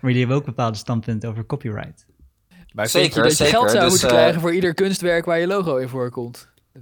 Maar 0.00 0.10
die 0.10 0.18
hebben 0.20 0.36
ook 0.36 0.44
bepaalde 0.44 0.76
standpunten 0.78 1.28
over 1.30 1.46
copyright. 1.46 2.06
Maar 2.72 2.88
Zeker, 2.88 3.16
je 3.16 3.22
dat 3.22 3.30
je 3.30 3.36
zeker. 3.44 3.52
geld 3.52 3.70
zou 3.70 3.82
Dus, 3.82 3.90
moeten 3.90 4.08
krijgen 4.08 4.40
voor 4.40 4.54
ieder 4.54 4.74
kunstwerk 4.74 5.24
waar 5.24 5.38
je 5.38 5.46
logo 5.46 5.76
in 5.76 5.88
voorkomt? 5.88 6.48
Eh, 6.72 6.80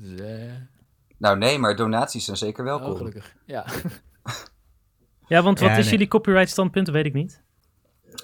Nou 1.19 1.39
nee, 1.39 1.59
maar 1.59 1.77
donaties 1.77 2.25
zijn 2.25 2.37
zeker 2.37 2.65
oh, 2.65 2.71
welkom. 2.71 2.97
gelukkig. 2.97 3.35
Ja. 3.47 3.65
Ja, 5.27 5.43
want 5.43 5.59
wat 5.61 5.69
Ja, 5.69 5.77
is 5.77 5.83
nee. 5.83 5.93
jullie 5.93 6.09
copyright 6.09 6.51
standpunt? 6.51 6.87
Dat 6.87 6.95
weet 6.95 7.07
ik 7.07 7.13
niet. 7.13 7.43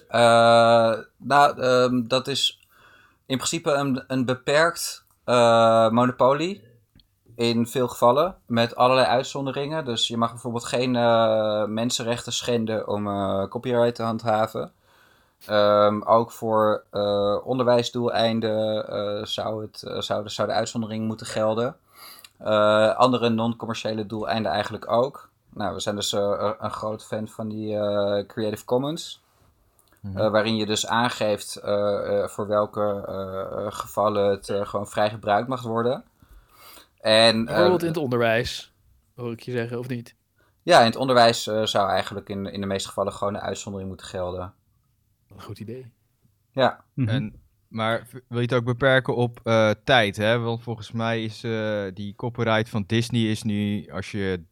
Eh, 0.08 0.94
nou, 1.18 1.60
ehm, 1.60 2.06
dat 2.06 2.28
is 2.28 2.59
in 3.30 3.36
principe 3.36 3.72
een, 3.72 4.04
een 4.06 4.24
beperkt 4.24 5.04
eh, 5.24 5.90
monopolie. 5.90 6.68
In 7.36 7.66
veel 7.66 7.88
gevallen, 7.88 8.36
met 8.46 8.76
allerlei 8.76 9.06
uitzonderingen. 9.06 9.84
Dus 9.84 10.08
je 10.08 10.16
mag 10.16 10.30
bijvoorbeeld 10.30 10.64
geen 10.64 10.96
eh, 10.96 11.64
mensenrechten 11.64 12.32
schenden 12.32 12.88
om 12.88 13.06
eh, 13.06 13.48
copyright 13.48 13.94
te 13.94 14.02
handhaven. 14.02 14.72
Ehm, 15.46 16.02
ook 16.02 16.30
voor 16.32 16.84
onderwijsdoeleinden 17.44 19.26
zou, 19.26 19.62
het, 19.62 20.04
zou, 20.04 20.22
de, 20.22 20.28
zou 20.28 20.48
de 20.48 20.54
uitzondering 20.54 21.06
moeten 21.06 21.26
gelden. 21.26 21.76
Andere 22.96 23.28
non-commerciële 23.28 24.06
doeleinden 24.06 24.52
eigenlijk 24.52 24.90
ook. 24.90 25.28
Nou, 25.54 25.74
we 25.74 25.80
zijn 25.80 25.96
dus 25.96 26.12
een 26.12 26.70
groot 26.70 27.04
fan 27.04 27.28
van 27.28 27.48
die 27.48 27.76
Creative 28.26 28.64
Commons. 28.64 29.22
Eh, 30.02 30.30
waarin 30.30 30.56
je 30.56 30.66
dus 30.66 30.86
aangeeft 30.86 31.56
eh, 31.56 32.22
eh, 32.22 32.28
voor 32.28 32.46
welke 32.46 33.02
gevallen 33.72 34.30
het 34.30 34.48
eh, 34.48 34.66
gewoon 34.66 34.88
vrij 34.88 35.10
gebruikt 35.10 35.48
mag 35.48 35.62
worden. 35.62 36.04
En, 37.00 37.38
eh, 37.38 37.44
Bijvoorbeeld 37.44 37.82
in 37.82 37.88
het 37.88 37.96
onderwijs, 37.96 38.72
hoor 39.14 39.32
ik 39.32 39.40
je 39.40 39.50
zeggen, 39.52 39.78
of 39.78 39.88
niet? 39.88 40.14
ja, 40.62 40.78
in 40.80 40.84
het 40.86 40.96
onderwijs 40.96 41.46
eh, 41.46 41.64
zou 41.64 41.88
eigenlijk 41.90 42.28
in, 42.28 42.46
in 42.46 42.60
de 42.60 42.66
meeste 42.66 42.88
gevallen 42.88 43.12
gewoon 43.12 43.34
een 43.34 43.40
uitzondering 43.40 43.88
moeten 43.88 44.06
gelden. 44.06 44.54
Een 45.34 45.42
goed 45.42 45.58
idee. 45.58 45.92
Ja, 46.52 46.84
Mhm. 46.94 47.08
En, 47.08 47.42
maar 47.68 48.06
v- 48.06 48.12
wil 48.28 48.38
je 48.40 48.44
het 48.46 48.54
ook 48.54 48.64
beperken 48.64 49.16
op 49.16 49.40
eh, 49.44 49.70
tijd? 49.84 50.16
Hè? 50.16 50.38
Want 50.38 50.62
volgens 50.62 50.92
mij 50.92 51.24
is 51.24 51.44
eh, 51.44 51.82
die 51.94 52.14
copyright 52.14 52.68
van 52.68 52.84
Disney 52.86 53.20
is 53.30 53.42
nu 53.42 53.88
als 53.90 54.10
je 54.10 54.42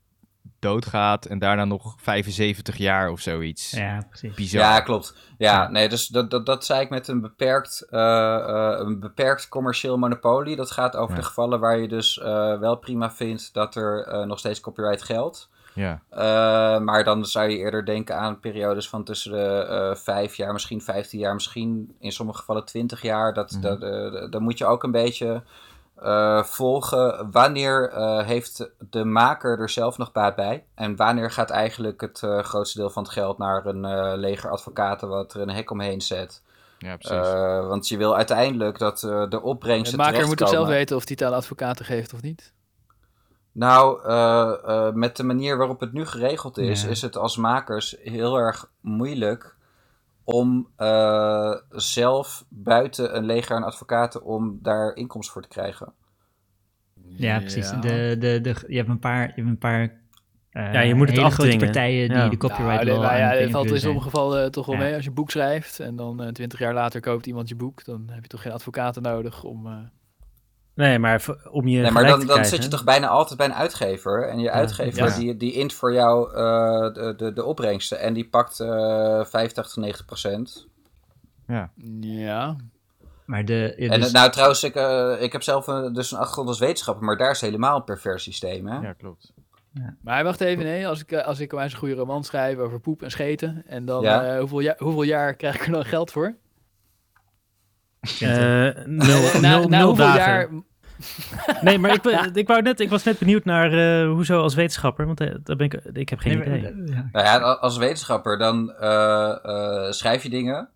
doodgaat 0.59 1.25
en 1.27 1.39
daarna 1.39 1.65
nog 1.65 1.95
75 1.99 2.77
jaar 2.77 3.11
of 3.11 3.21
zoiets. 3.21 3.71
Ja, 3.71 4.05
precies. 4.09 4.35
Bizar. 4.35 4.61
ja 4.61 4.81
klopt. 4.81 5.15
Ja, 5.39 5.69
nee, 5.69 5.89
dus 5.89 6.07
dat, 6.07 6.31
dat, 6.31 6.47
dat 6.47 6.65
zei 6.65 6.81
ik 6.81 6.91
met 6.91 7.09
een 7.09 7.21
beperkt, 7.21 7.87
eh, 7.91 8.35
eh, 8.37 8.79
een 8.79 9.01
beperkt 9.01 9.49
commercieel 9.49 9.97
monopolie. 9.99 10.57
Dat 10.57 10.71
gaat 10.71 10.97
over 10.97 11.15
Ja. 11.15 11.21
de 11.21 11.27
gevallen 11.27 11.61
waar 11.61 11.79
je 11.79 11.89
dus 11.89 12.19
eh, 12.19 12.59
wel 12.59 12.77
prima 12.77 13.11
vindt 13.11 13.55
dat 13.55 13.75
er 13.75 14.05
eh, 14.07 14.25
nog 14.27 14.39
steeds 14.39 14.61
copyright 14.61 15.03
geldt. 15.03 15.49
Ja. 15.75 16.03
Eh, 16.11 16.81
maar 16.81 17.05
dan 17.05 17.25
zou 17.25 17.49
je 17.49 17.57
eerder 17.57 17.85
denken 17.85 18.17
aan 18.19 18.41
periodes 18.41 18.89
van 18.89 19.05
tussen 19.05 19.33
de 19.33 19.67
eh 19.69 19.95
vijf 19.97 20.35
jaar, 20.35 20.53
misschien 20.53 20.81
15 20.83 21.19
jaar, 21.19 21.35
misschien 21.35 21.95
in 21.99 22.13
sommige 22.13 22.39
gevallen 22.39 22.65
20 22.65 23.03
jaar. 23.03 23.35
Dat, 23.35 23.51
Mhm. 23.51 23.61
dat, 23.61 23.83
eh, 23.83 24.31
dan 24.31 24.43
moet 24.43 24.59
je 24.59 24.67
ook 24.67 24.83
een 24.83 24.91
beetje 24.91 25.43
eh, 26.03 26.43
volgen 26.43 27.31
wanneer 27.31 27.91
eh, 27.91 28.27
heeft 28.27 28.71
de 28.91 29.05
maker 29.05 29.59
er 29.59 29.69
zelf 29.69 29.99
nog 29.99 30.13
baat 30.13 30.35
bij. 30.37 30.65
En 30.75 30.97
wanneer 30.97 31.31
gaat 31.31 31.51
eigenlijk 31.51 32.01
het 32.01 32.23
eh, 32.23 32.39
grootste 32.39 32.79
deel 32.79 32.91
van 32.91 33.03
het 33.03 33.13
geld 33.13 33.39
naar 33.39 33.67
een 33.67 33.85
eh, 33.85 34.13
leger 34.17 34.51
advocaten 34.51 35.09
wat 35.09 35.35
er 35.35 35.41
een 35.41 35.51
hek 35.51 35.71
omheen 35.71 36.01
zet. 36.01 36.43
ja, 36.79 36.97
precies. 36.97 37.27
Eh, 37.27 37.67
want 37.67 37.89
je 37.89 37.97
wil 37.97 38.17
uiteindelijk 38.17 38.79
dat 38.79 39.03
eh, 39.03 39.29
de 39.29 39.43
opbrengsten 39.43 39.99
De 39.99 40.05
maker 40.05 40.27
moet 40.27 40.37
toch 40.37 40.49
zelf 40.49 40.69
weten 40.69 40.97
of 40.97 41.03
hij 41.09 41.17
het 41.19 41.29
aan 41.29 41.37
advocaten 41.39 41.85
geeft 41.85 42.13
of 42.15 42.23
niet? 42.23 42.53
Nou, 43.53 44.05
eh, 44.05 44.53
eh, 44.65 44.93
met 44.95 45.17
de 45.17 45.25
manier 45.25 45.57
waarop 45.57 45.81
het 45.81 45.93
nu 45.93 46.07
geregeld 46.07 46.59
is, 46.59 46.83
Ja. 46.83 46.89
is 46.89 47.03
het 47.03 47.17
als 47.17 47.37
makers 47.37 47.97
heel 48.03 48.37
erg 48.37 48.71
moeilijk 48.81 49.57
om 50.31 50.69
eh, 50.77 51.55
zelf 51.71 52.45
buiten 52.49 53.17
een 53.17 53.25
leger 53.25 53.57
aan 53.57 53.63
advocaten 53.65 54.25
om 54.25 54.59
daar 54.63 54.95
inkomsten 54.95 55.33
voor 55.33 55.43
te 55.43 55.49
krijgen. 55.49 55.93
Ja, 57.17 57.39
precies. 57.39 57.71
De, 57.71 58.17
de, 58.19 58.41
de, 58.41 58.55
je 58.67 58.77
hebt 58.77 58.89
een 58.89 58.99
paar, 58.99 59.23
je 59.27 59.33
hebt 59.35 59.49
een 59.49 59.59
paar 59.59 60.01
eh, 60.51 60.73
Ja, 60.73 60.81
je 60.81 60.95
moet 60.95 61.09
het 61.11 61.19
afdwingen. 61.19 61.59
partijen 61.59 62.09
die 62.09 62.17
Ja. 62.17 62.29
de 62.29 62.37
copyright 62.37 62.75
nou, 62.75 62.85
nee, 62.85 62.95
law 62.95 63.05
ja, 63.05 63.11
het 63.11 63.21
het 63.21 63.31
valt 63.31 63.41
in 63.41 63.51
beïnvloeden 63.51 63.81
sommige 63.81 64.05
gevallen 64.11 64.45
eh, 64.45 64.51
toch 64.51 64.67
wel 64.67 64.75
Ja. 64.75 64.81
mee. 64.83 64.93
Als 64.95 65.03
je 65.03 65.09
een 65.09 65.15
boek 65.15 65.31
schrijft 65.31 65.81
en 65.81 65.97
dan 65.97 66.33
twintig 66.33 66.59
jaar 66.59 66.75
later 66.75 67.01
koopt 67.01 67.27
iemand 67.27 67.49
je 67.49 67.57
boek, 67.57 67.85
dan 67.85 68.09
heb 68.11 68.23
je 68.23 68.29
toch 68.29 68.43
geen 68.43 68.53
advocaten 68.53 69.03
nodig 69.03 69.45
om... 69.45 69.67
eh, 70.79 70.85
Nee, 70.87 70.99
maar 70.99 71.25
om 71.51 71.69
je 71.69 71.81
Nee, 71.81 71.91
maar 71.91 72.07
dan, 72.07 72.21
te 72.21 72.27
dan 72.27 72.45
zit 72.45 72.63
je 72.63 72.69
toch 72.69 72.85
bijna 72.85 73.07
altijd 73.07 73.39
bij 73.39 73.47
een 73.47 73.55
uitgever. 73.55 74.29
En 74.29 74.39
je 74.39 74.51
uitgever 74.51 75.09
ja. 75.09 75.17
die, 75.17 75.37
die 75.37 75.53
int 75.53 75.73
voor 75.73 75.93
jou 75.93 76.35
eh, 76.35 76.95
de, 76.95 77.15
de, 77.17 77.33
de 77.33 77.45
opbrengsten. 77.45 78.01
En 78.01 78.15
die 78.15 78.29
pakt 78.29 78.61
eh 78.61 79.25
85, 79.25 79.77
90 79.77 80.05
procent. 80.05 80.67
Ja. 82.01 82.57
Maar 83.25 83.45
de, 83.45 83.75
ja, 83.77 83.93
En 83.93 84.01
dus- 84.01 84.09
eh, 84.09 84.15
nou 84.15 84.31
trouwens, 84.31 84.63
ik, 84.65 84.75
eh, 84.75 85.15
ik 85.19 85.33
heb 85.33 85.43
zelf 85.43 85.67
een, 85.67 85.93
dus 85.93 86.11
een 86.13 86.19
achtergrond 86.19 86.49
als 86.49 86.59
wetenschapper. 86.59 87.05
Maar 87.05 87.17
daar 87.17 87.31
is 87.31 87.41
helemaal 87.41 87.77
een 87.77 87.85
pervers 87.85 88.23
systeem. 88.23 88.67
Hè? 88.67 88.79
Ja, 88.81 88.93
klopt. 88.93 89.33
Maar 90.01 90.25
wacht 90.25 90.41
even, 90.41 90.65
nee. 90.65 90.89
Als 90.89 91.01
ik, 91.01 91.13
eh, 91.13 91.27
als 91.27 91.39
ik 91.41 91.53
een 91.53 91.75
goede 91.75 91.95
roman 91.95 92.25
schrijf 92.25 92.59
over 92.59 92.81
poep 92.81 93.03
en 93.03 93.11
scheten. 93.11 93.63
En 93.67 93.85
dan 93.85 94.03
Ja. 94.03 94.25
eh, 94.25 94.39
hoeveel, 94.39 94.61
jaar, 94.61 94.77
hoeveel 94.79 95.03
jaar 95.03 95.35
krijg 95.35 95.55
ik 95.55 95.67
er 95.67 95.73
dan 95.73 95.85
geld 95.85 96.11
voor? 96.11 96.35
Eh, 98.01 98.85
nul, 98.85 99.23
na, 99.41 99.59
nul, 99.59 99.69
na 99.69 99.79
nul 99.79 99.87
hoeveel 99.87 100.05
dagen. 100.07 100.23
jaar... 100.23 100.49
Nee, 101.61 101.79
maar 101.79 101.93
ik, 102.35 102.47
wou 102.47 102.63
net, 102.63 102.81
ik 102.81 102.91
was 102.91 103.05
net 103.05 103.19
benieuwd 103.19 103.45
naar 103.45 103.73
eh, 103.73 104.09
hoezo 104.11 104.43
als 104.43 104.55
wetenschapper, 104.55 105.07
want 105.07 105.21
eh, 105.21 105.35
daar 105.45 105.57
ben 105.57 105.67
ik, 105.67 105.75
ik 105.93 106.09
heb 106.09 106.19
geen 106.19 106.39
Nee, 106.39 106.49
maar- 106.49 106.59
idee. 106.71 106.95
ja. 106.95 107.09
Nou 107.13 107.25
ja, 107.27 107.39
als 107.39 107.77
wetenschapper 107.77 108.39
dan 108.39 108.73
eh, 108.73 109.37
eh, 109.45 109.91
schrijf 109.93 110.23
je 110.23 110.29
dingen. 110.31 110.69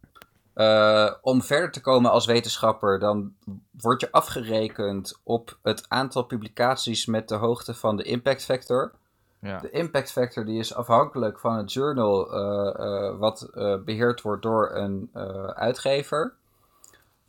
Eh, 0.55 1.11
om 1.23 1.43
verder 1.43 1.71
te 1.71 1.81
komen 1.81 2.11
als 2.11 2.27
wetenschapper, 2.27 2.99
dan 2.99 3.33
word 3.81 4.01
je 4.01 4.09
afgerekend 4.11 5.21
op 5.23 5.59
het 5.63 5.85
aantal 5.89 6.23
publicaties 6.23 7.07
met 7.07 7.29
de 7.29 7.35
hoogte 7.35 7.75
van 7.75 7.97
de 7.97 8.03
impact 8.03 8.45
factor. 8.45 8.93
Ja. 9.41 9.59
De 9.59 9.71
impact 9.71 10.13
factor 10.13 10.45
die 10.45 10.59
is 10.59 10.75
afhankelijk 10.75 11.39
van 11.39 11.57
het 11.57 11.73
journal 11.73 12.33
eh, 12.33 12.85
eh, 12.87 13.19
wat 13.19 13.49
eh, 13.55 13.75
beheerd 13.85 14.21
wordt 14.21 14.43
door 14.43 14.71
een 14.75 15.11
eh, 15.13 15.45
uitgever. 15.45 16.35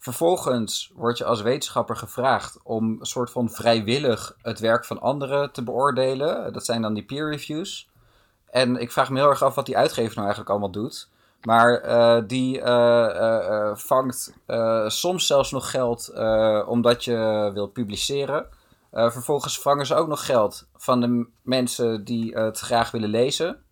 Vervolgens 0.04 0.92
word 0.96 1.18
je 1.18 1.26
als 1.26 1.42
wetenschapper 1.42 1.96
gevraagd 1.96 2.60
om 2.64 2.98
een 3.00 3.06
soort 3.06 3.32
van 3.32 3.50
vrijwillig 3.50 4.36
het 4.42 4.60
werk 4.60 4.86
van 4.86 5.02
anderen 5.02 5.52
te 5.52 5.64
beoordelen. 5.64 6.54
Dat 6.54 6.66
zijn 6.66 6.82
dan 6.82 6.94
die 6.94 7.06
peer 7.06 7.30
reviews. 7.30 7.90
En 8.50 8.76
ik 8.76 8.92
vraag 8.92 9.10
me 9.10 9.20
heel 9.20 9.30
erg 9.30 9.42
af 9.42 9.56
wat 9.56 9.66
die 9.66 9.78
uitgever 9.78 10.12
nou 10.12 10.22
eigenlijk 10.22 10.50
allemaal 10.50 10.72
doet. 10.72 11.10
Maar 11.42 11.82
eh, 11.82 12.24
die 12.28 12.62
eh, 12.62 13.70
eh, 13.70 13.76
vangt 13.76 14.34
soms 14.88 15.28
zelfs 15.28 15.52
nog 15.52 15.72
geld 15.72 16.14
omdat 16.68 17.04
je 17.04 17.52
wil 17.54 17.68
publiceren. 17.68 18.48
Vervolgens 18.92 19.60
vangen 19.60 19.86
ze 19.86 19.96
ook 19.96 20.08
nog 20.08 20.26
geld 20.26 20.68
van 20.76 21.02
de 21.02 21.28
mensen 21.42 22.04
die 22.04 22.38
het 22.38 22.60
graag 22.60 22.92
willen 22.92 23.10
lezen. 23.10 23.64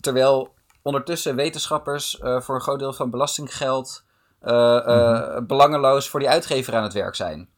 Terwijl 0.00 0.54
ondertussen 0.82 1.36
wetenschappers 1.36 2.18
voor 2.20 2.54
een 2.54 2.60
groot 2.60 2.78
deel 2.78 2.92
van 2.92 3.10
belastinggeld 3.10 4.08
eh, 4.40 4.76
eh, 4.86 5.46
belangeloos 5.46 6.08
voor 6.08 6.20
die 6.20 6.28
uitgever 6.28 6.74
aan 6.74 6.82
het 6.82 6.92
werk 6.92 7.14
zijn. 7.14 7.48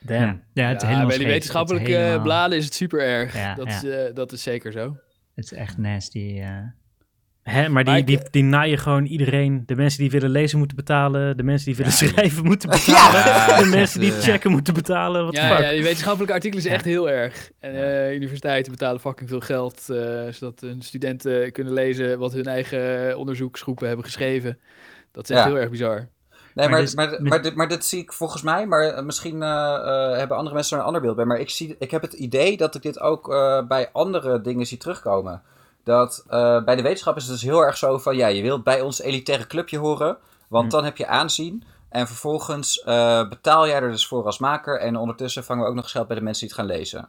Damn. 0.00 0.42
Ja, 0.52 0.66
het 0.68 0.76
is 0.76 0.82
Ja, 0.82 0.86
helemaal 0.88 1.06
bij 1.08 1.18
die 1.18 1.26
wetenschappelijke 1.26 1.90
Het 1.90 1.96
is 1.98 2.04
helemaal- 2.04 2.24
bladen 2.24 2.58
is 2.58 2.64
het 2.64 2.74
super 2.74 3.00
erg. 3.00 3.34
Ja, 3.36 3.54
dat, 3.54 3.66
ja. 3.66 3.76
Is, 3.76 3.84
eh, 3.84 4.14
dat 4.14 4.32
is 4.32 4.42
zeker 4.42 4.72
zo. 4.72 4.96
Het 5.34 5.44
is 5.44 5.52
echt 5.52 5.78
nasty. 5.78 6.42
Hè, 7.42 7.68
maar 7.68 7.84
die, 7.84 8.04
die, 8.04 8.18
die 8.30 8.42
naaien 8.42 8.78
gewoon 8.78 9.04
iedereen. 9.04 9.62
De 9.66 9.74
mensen 9.74 10.00
die 10.00 10.10
willen 10.10 10.30
lezen 10.30 10.58
moeten 10.58 10.76
betalen. 10.76 11.36
De 11.36 11.42
mensen 11.42 11.66
die 11.66 11.76
willen 11.76 11.92
schrijven 11.92 12.44
moeten 12.44 12.68
betalen. 12.70 13.20
Ja, 13.20 13.58
de 13.62 13.66
mensen 13.68 14.00
die 14.00 14.10
checken 14.12 14.50
moeten 14.50 14.74
betalen. 14.74 15.24
Wat 15.24 15.34
Ja, 15.36 15.48
fuck? 15.56 15.64
ja, 15.64 15.70
die 15.70 15.82
wetenschappelijke 15.82 16.32
artikelen 16.34 16.64
is 16.64 16.70
echt 16.70 16.84
heel 16.84 17.10
erg. 17.10 17.50
En 17.60 17.74
eh, 17.74 18.14
universiteiten 18.14 18.72
betalen 18.72 19.00
fucking 19.00 19.28
veel 19.28 19.40
geld, 19.40 19.90
eh, 19.90 20.22
zodat 20.30 20.60
hun 20.60 20.82
studenten 20.82 21.52
kunnen 21.52 21.72
lezen 21.72 22.18
wat 22.18 22.32
hun 22.32 22.46
eigen 22.46 23.18
onderzoeksgroepen 23.18 23.86
hebben 23.86 24.04
geschreven. 24.04 24.58
Dat 25.12 25.24
is 25.24 25.30
echt 25.30 25.44
Ja. 25.44 25.46
heel 25.46 25.56
erg 25.60 25.70
bizar. 25.70 25.94
Nee, 25.94 26.08
Maar 26.54 26.70
maar, 26.70 26.80
dus 26.80 26.94
maar, 26.94 27.10
met- 27.10 27.20
maar, 27.20 27.42
dit, 27.42 27.54
maar 27.54 27.68
dit 27.68 27.84
zie 27.84 28.00
ik 28.02 28.12
volgens 28.12 28.42
mij, 28.42 28.66
maar 28.66 28.82
eh, 28.82 29.02
misschien 29.04 29.42
eh, 29.42 29.48
eh, 29.74 30.16
hebben 30.18 30.36
andere 30.36 30.54
mensen 30.54 30.74
er 30.76 30.80
een 30.80 30.86
ander 30.86 31.02
beeld 31.02 31.16
bij. 31.16 31.24
Maar 31.24 31.38
ik, 31.38 31.50
zie, 31.50 31.76
ik 31.78 31.90
heb 31.90 32.02
het 32.02 32.12
idee 32.12 32.56
dat 32.56 32.74
ik 32.74 32.82
dit 32.82 33.00
ook 33.00 33.32
eh, 33.32 33.62
bij 33.66 33.88
andere 33.92 34.40
dingen 34.40 34.66
zie 34.66 34.78
terugkomen. 34.78 35.42
Dat 35.84 36.24
eh, 36.28 36.64
bij 36.64 36.76
de 36.76 36.82
wetenschap 36.82 37.16
is 37.16 37.22
het 37.22 37.32
dus 37.32 37.42
heel 37.42 37.60
erg 37.60 37.76
zo 37.76 37.98
van, 37.98 38.16
ja, 38.16 38.26
je 38.26 38.42
wilt 38.42 38.64
bij 38.64 38.80
ons 38.80 39.00
elitaire 39.00 39.46
clubje 39.46 39.78
horen, 39.78 40.16
want 40.48 40.70
dan 40.70 40.84
heb 40.84 40.96
je 40.96 41.06
aanzien. 41.06 41.64
En 41.88 42.06
vervolgens 42.06 42.82
eh, 42.82 43.28
betaal 43.28 43.66
jij 43.66 43.80
er 43.82 43.90
dus 43.90 44.06
voor 44.06 44.24
als 44.24 44.38
maker. 44.38 44.80
En 44.80 44.96
ondertussen 44.96 45.44
vangen 45.44 45.62
we 45.62 45.68
ook 45.68 45.74
nog 45.74 45.84
eens 45.84 45.92
geld 45.92 46.06
bij 46.06 46.16
de 46.16 46.22
mensen 46.22 46.46
die 46.48 46.56
het 46.56 46.66
gaan 46.66 46.76
lezen. 46.76 47.08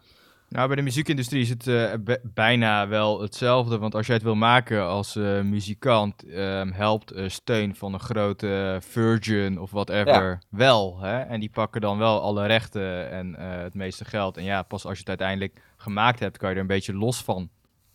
Nou, 0.54 0.68
bij 0.68 0.76
de 0.76 0.82
muziekindustrie 0.82 1.42
is 1.42 1.50
het 1.50 1.68
eh, 1.68 1.94
bijna 2.24 2.88
wel 2.88 3.22
hetzelfde. 3.22 3.78
Want 3.78 3.96
als 3.96 4.06
jij 4.06 4.16
het 4.16 4.24
wil 4.24 4.36
maken 4.36 4.88
als 4.88 5.16
eh, 5.16 5.42
muzikant, 5.42 6.24
ehm, 6.24 6.72
helpt 6.72 7.12
eh, 7.12 7.30
steun 7.30 7.76
van 7.76 7.94
een 7.94 8.00
grote 8.00 8.78
Virgin 8.82 9.60
of 9.60 9.72
whatever 9.72 10.42
wel. 10.50 11.00
Hè? 11.02 11.20
En 11.20 11.40
die 11.40 11.50
pakken 11.50 11.82
dan 11.82 11.98
wel 11.98 12.22
alle 12.22 12.46
rechten 12.46 13.12
en 13.12 13.34
het 13.40 13.74
meeste 13.74 14.06
geld. 14.06 14.38
En 14.38 14.44
ja, 14.44 14.64
pas 14.64 14.86
als 14.86 14.94
je 14.94 15.00
het 15.00 15.10
uiteindelijk 15.10 15.62
gemaakt 15.78 16.20
hebt, 16.20 16.38
kan 16.38 16.50
je 16.50 16.56
er 16.56 16.62
een 16.62 16.68
beetje 16.68 16.96
los 16.96 17.24
van 17.24 17.50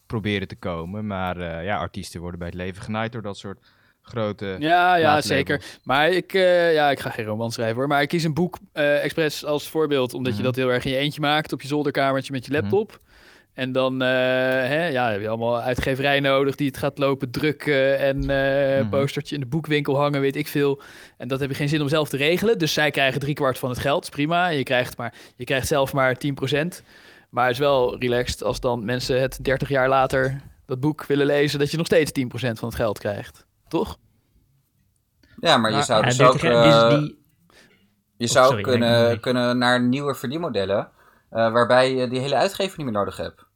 proberen 0.06 0.48
te 0.48 0.56
komen. 0.56 1.06
Maar 1.06 1.64
ja, 1.64 1.76
artiesten 1.76 2.20
worden 2.20 2.38
bij 2.38 2.48
het 2.48 2.56
leven 2.56 2.82
genaaid 2.82 3.12
door 3.12 3.22
dat 3.22 3.36
soort 3.36 3.66
grote... 4.08 4.56
Ja, 4.58 4.94
ja, 4.96 5.20
zeker. 5.20 5.62
Maar 5.84 6.10
ik, 6.10 6.32
eh, 6.34 6.72
ja, 6.74 6.90
ik 6.90 7.00
ga 7.00 7.10
geen 7.10 7.24
roman 7.24 7.52
schrijven 7.52 7.76
hoor. 7.76 7.86
Maar 7.88 8.02
ik 8.02 8.08
kies 8.08 8.24
een 8.24 8.34
boek 8.34 8.58
eh 8.72 9.04
expres 9.04 9.44
als 9.44 9.68
voorbeeld, 9.68 10.14
omdat 10.14 10.32
je 10.32 10.38
Mhm. 10.38 10.46
dat 10.46 10.56
heel 10.56 10.68
erg 10.72 10.84
in 10.84 10.90
je 10.90 10.96
eentje 10.96 11.20
maakt 11.20 11.52
op 11.52 11.62
je 11.62 11.68
zolderkamertje 11.68 12.32
met 12.32 12.46
je 12.46 12.52
Mhm. 12.52 12.60
laptop. 12.60 12.98
En 13.54 13.72
dan 13.72 14.02
eh, 14.02 14.08
hè, 14.08 14.86
ja, 14.86 15.10
heb 15.10 15.20
je 15.20 15.28
allemaal 15.28 15.60
uitgeverij 15.60 16.20
nodig 16.20 16.54
die 16.54 16.66
het 16.66 16.76
gaat 16.76 16.98
lopen 16.98 17.30
drukken 17.30 17.98
en 17.98 18.18
Mhm. 18.18 18.88
postertje 18.88 19.34
in 19.34 19.40
de 19.40 19.46
boekwinkel 19.46 19.96
hangen, 19.96 20.20
weet 20.20 20.36
ik 20.36 20.48
veel. 20.48 20.80
En 21.16 21.28
dat 21.28 21.40
heb 21.40 21.48
je 21.48 21.54
geen 21.54 21.68
zin 21.68 21.80
om 21.82 21.88
zelf 21.88 22.08
te 22.08 22.16
regelen. 22.16 22.58
Dus 22.58 22.72
zij 22.72 22.90
krijgen 22.90 23.20
driekwart 23.20 23.58
van 23.58 23.68
het 23.70 23.78
geld, 23.78 24.02
is 24.02 24.08
prima. 24.08 24.48
Je 24.48 24.62
krijgt, 24.62 24.96
maar, 24.96 25.14
je 25.36 25.44
krijgt 25.44 25.66
zelf 25.66 25.92
maar 25.92 26.16
10%. 26.16 26.82
Maar 27.30 27.44
het 27.44 27.52
is 27.52 27.58
wel 27.58 27.98
relaxed 27.98 28.42
als 28.42 28.60
dan 28.60 28.84
mensen 28.84 29.20
het 29.20 29.38
30 29.44 29.68
jaar 29.68 29.88
later 29.88 30.40
dat 30.66 30.80
boek 30.80 31.04
willen 31.06 31.26
lezen, 31.26 31.58
dat 31.58 31.70
je 31.70 31.76
nog 31.76 31.86
steeds 31.86 32.12
10% 32.12 32.58
van 32.58 32.68
het 32.68 32.76
geld 32.76 32.98
krijgt. 32.98 33.46
Toch? 33.68 33.98
Ja, 35.40 35.56
maar 35.56 35.70
je 35.72 35.82
zou 35.82 36.00
Ja, 36.00 36.06
dus 36.08 36.16
30 36.16 36.44
ook, 36.44 36.50
eh, 36.50 36.88
die, 36.98 37.22
je 38.16 38.24
Oh, 38.26 38.30
zou 38.30 38.46
sorry, 38.46 38.62
kunnen, 38.62 39.20
kunnen 39.20 39.58
naar 39.58 39.82
nieuwe 39.82 40.14
verdienmodellen. 40.14 40.90
eh, 41.30 41.52
waarbij 41.52 41.94
je 41.94 42.08
die 42.08 42.20
hele 42.20 42.34
uitgever 42.36 42.76
niet 42.76 42.86
meer 42.86 42.94
nodig 42.96 43.16
hebt. 43.16 43.46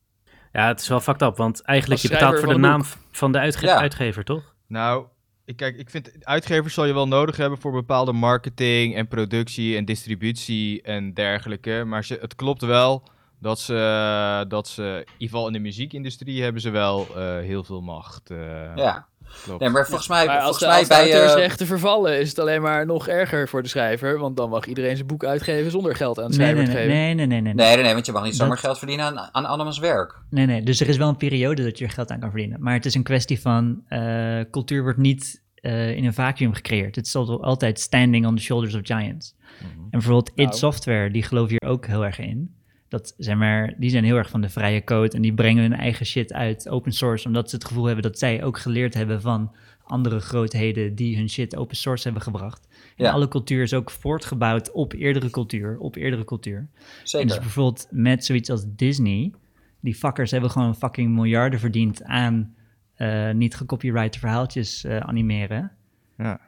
Ja, 0.53 0.67
het 0.67 0.81
is 0.81 0.89
wel 0.89 1.01
fucked 1.01 1.23
up, 1.23 1.37
want 1.37 1.63
eigenlijk 1.63 2.01
je 2.01 2.09
betaalt 2.09 2.39
voor 2.39 2.53
de 2.53 2.59
naam 2.59 2.83
van 3.11 3.33
de 3.33 3.39
uitge- 3.39 3.67
Ja. 3.67 3.77
uitgever, 3.79 4.25
toch? 4.25 4.55
Nou, 4.67 5.07
ik, 5.45 5.57
kijk, 5.57 5.77
ik 5.77 5.91
vind 5.91 6.25
uitgevers 6.25 6.75
zal 6.75 6.85
je 6.85 6.93
wel 6.93 7.09
nodig 7.09 7.37
hebben 7.37 7.59
voor 7.59 7.73
bepaalde 7.73 8.13
marketing 8.13 8.95
en 8.95 9.09
productie 9.09 9.77
en 9.77 9.85
distributie 9.85 10.83
en 10.83 11.15
dergelijke. 11.15 11.83
Maar 11.87 12.05
ze, 12.05 12.19
het 12.21 12.35
klopt 12.35 12.63
wel 12.63 13.09
dat 13.39 13.59
ze, 13.59 14.45
dat 14.49 14.69
ze, 14.69 14.83
in 14.83 15.13
ieder 15.13 15.29
geval 15.29 15.47
in 15.47 15.53
de 15.53 15.59
muziekindustrie 15.59 16.43
hebben 16.43 16.63
ze 16.63 16.71
wel 16.71 17.07
eh, 17.17 17.39
heel 17.39 17.65
veel 17.65 17.81
macht. 17.81 18.31
eh, 18.31 18.77
Ja. 18.77 19.07
Klopt. 19.45 19.61
Nee, 19.61 19.69
maar 19.69 19.87
volgens 19.87 20.09
mij, 20.09 20.27
Maar 20.27 20.35
als 20.41 20.43
volgens 20.43 20.59
de, 20.61 20.67
mij 20.67 20.79
als 20.79 20.89
de 20.89 20.95
bij... 20.95 21.05
eh, 21.05 21.13
auteursrechten 21.17 21.67
vervallen, 21.67 22.21
is 22.21 22.29
het 22.29 22.39
alleen 22.39 22.63
maar 22.63 22.87
nog 22.87 23.09
erger 23.09 23.49
voor 23.49 23.63
de 23.63 23.69
schrijver. 23.69 24.19
Want 24.19 24.37
dan 24.37 24.51
mag 24.51 24.67
iedereen 24.67 24.97
zijn 24.97 25.07
boek 25.09 25.25
uitgeven 25.25 25.71
zonder 25.71 25.97
geld 25.97 26.19
aan 26.21 26.31
de 26.31 26.37
nee, 26.37 26.47
schrijver 26.47 26.57
nee, 26.57 26.67
te 26.67 26.73
nee, 26.73 26.83
geven. 26.83 27.05
nee, 27.05 27.15
nee, 27.15 27.27
nee, 27.27 27.41
nee. 27.41 27.55
Nee, 27.55 27.75
nee, 27.75 27.85
nee, 27.85 27.93
want 27.93 28.07
je 28.07 28.13
mag 28.13 28.23
niet 28.23 28.31
Dat- 28.33 28.41
zomaar 28.41 28.59
geld 28.59 28.79
verdienen 28.79 29.07
aan, 29.07 29.29
aan 29.33 29.45
andermans 29.47 29.79
werk. 29.79 30.19
Nee, 30.31 30.47
nee. 30.47 30.63
Dus 30.63 30.81
er 30.81 30.89
is 30.89 30.97
wel 30.97 31.09
een 31.09 31.17
periode 31.17 31.65
dat 31.65 31.79
je 31.79 31.85
er 31.85 31.91
geld 31.91 32.11
aan 32.11 32.21
kan 32.21 32.31
verdienen. 32.31 32.63
Maar 32.63 32.75
het 32.75 32.85
is 32.87 32.95
een 32.95 33.03
kwestie 33.03 33.41
van 33.41 33.83
eh, 33.89 34.41
cultuur 34.51 34.83
wordt 34.83 34.99
niet 34.99 35.43
eh, 35.55 35.97
in 35.97 36.05
een 36.05 36.15
vacuüm 36.15 36.53
gecreëerd. 36.55 36.97
Het 36.97 37.07
is 37.07 37.15
al- 37.15 37.43
altijd 37.45 37.81
standing 37.81 38.27
on 38.27 38.37
the 38.37 38.43
shoulders 38.43 38.75
of 38.75 38.81
giants. 38.83 39.35
En 39.61 39.89
bijvoorbeeld 39.91 40.31
id 40.35 40.45
Nou. 40.47 40.57
Software, 40.57 41.11
die 41.11 41.23
gelooft 41.23 41.51
hier 41.51 41.69
ook 41.71 41.87
heel 41.87 42.05
erg 42.05 42.19
in. 42.19 42.55
Dat 42.93 43.15
zijn 43.19 43.39
maar, 43.39 43.75
die 43.77 43.91
zijn 43.91 44.05
heel 44.05 44.17
erg 44.17 44.31
van 44.31 44.41
de 44.41 44.49
vrije 44.49 44.85
code 44.85 45.17
en 45.17 45.23
die 45.23 45.35
brengen 45.35 45.63
hun 45.63 45.73
eigen 45.73 46.07
shit 46.07 46.33
uit 46.33 46.69
open 46.69 46.93
source, 46.93 47.27
omdat 47.27 47.51
ze 47.51 47.57
het 47.57 47.65
gevoel 47.65 47.85
hebben 47.85 48.03
dat 48.03 48.19
zij 48.19 48.45
ook 48.45 48.59
geleerd 48.59 48.95
hebben 48.95 49.21
van 49.21 49.55
andere 49.83 50.21
grootheden 50.21 50.95
die 50.95 51.17
hun 51.17 51.29
shit 51.29 51.57
open 51.57 51.77
source 51.77 52.05
hebben 52.05 52.23
gebracht. 52.23 52.69
En 52.97 53.05
Ja. 53.05 53.11
alle 53.11 53.29
cultuur 53.29 53.63
is 53.63 53.75
ook 53.75 53.91
voortgebouwd 53.91 54.73
op 54.73 54.93
eerdere 54.93 55.31
cultuur, 55.31 55.79
op 55.79 55.97
eerdere 55.97 56.25
cultuur. 56.25 56.57
En 56.59 56.69
dus 57.01 57.11
Zeker. 57.11 57.41
bijvoorbeeld 57.41 57.87
met 57.91 58.25
zoiets 58.25 58.51
als 58.51 58.65
Disney, 58.77 59.33
die 59.81 59.95
fuckers 59.95 60.31
hebben 60.31 60.51
gewoon 60.51 60.77
fucking 60.77 61.15
miljarden 61.15 61.59
verdiend 61.61 62.03
aan 62.05 62.55
eh, 62.95 63.31
niet 63.31 63.55
gecopyrighte 63.55 64.19
verhaaltjes 64.19 64.85
eh, 64.85 64.97
animeren. 64.97 65.73
Ja. 66.19 66.41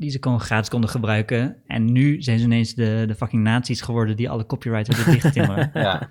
Die 0.00 0.10
ze 0.10 0.18
gewoon 0.20 0.40
gratis 0.40 0.68
konden 0.68 0.90
gebruiken. 0.90 1.56
En 1.66 1.92
nu 1.92 2.22
zijn 2.22 2.38
ze 2.38 2.44
ineens 2.44 2.74
de, 2.74 3.04
de 3.06 3.14
fucking 3.14 3.42
nazi's 3.42 3.80
geworden 3.80 4.16
die 4.16 4.30
alle 4.30 4.46
copyright 4.46 4.96
willen 4.96 5.12
dichttimmeren. 5.20 5.70
Ja. 5.82 6.08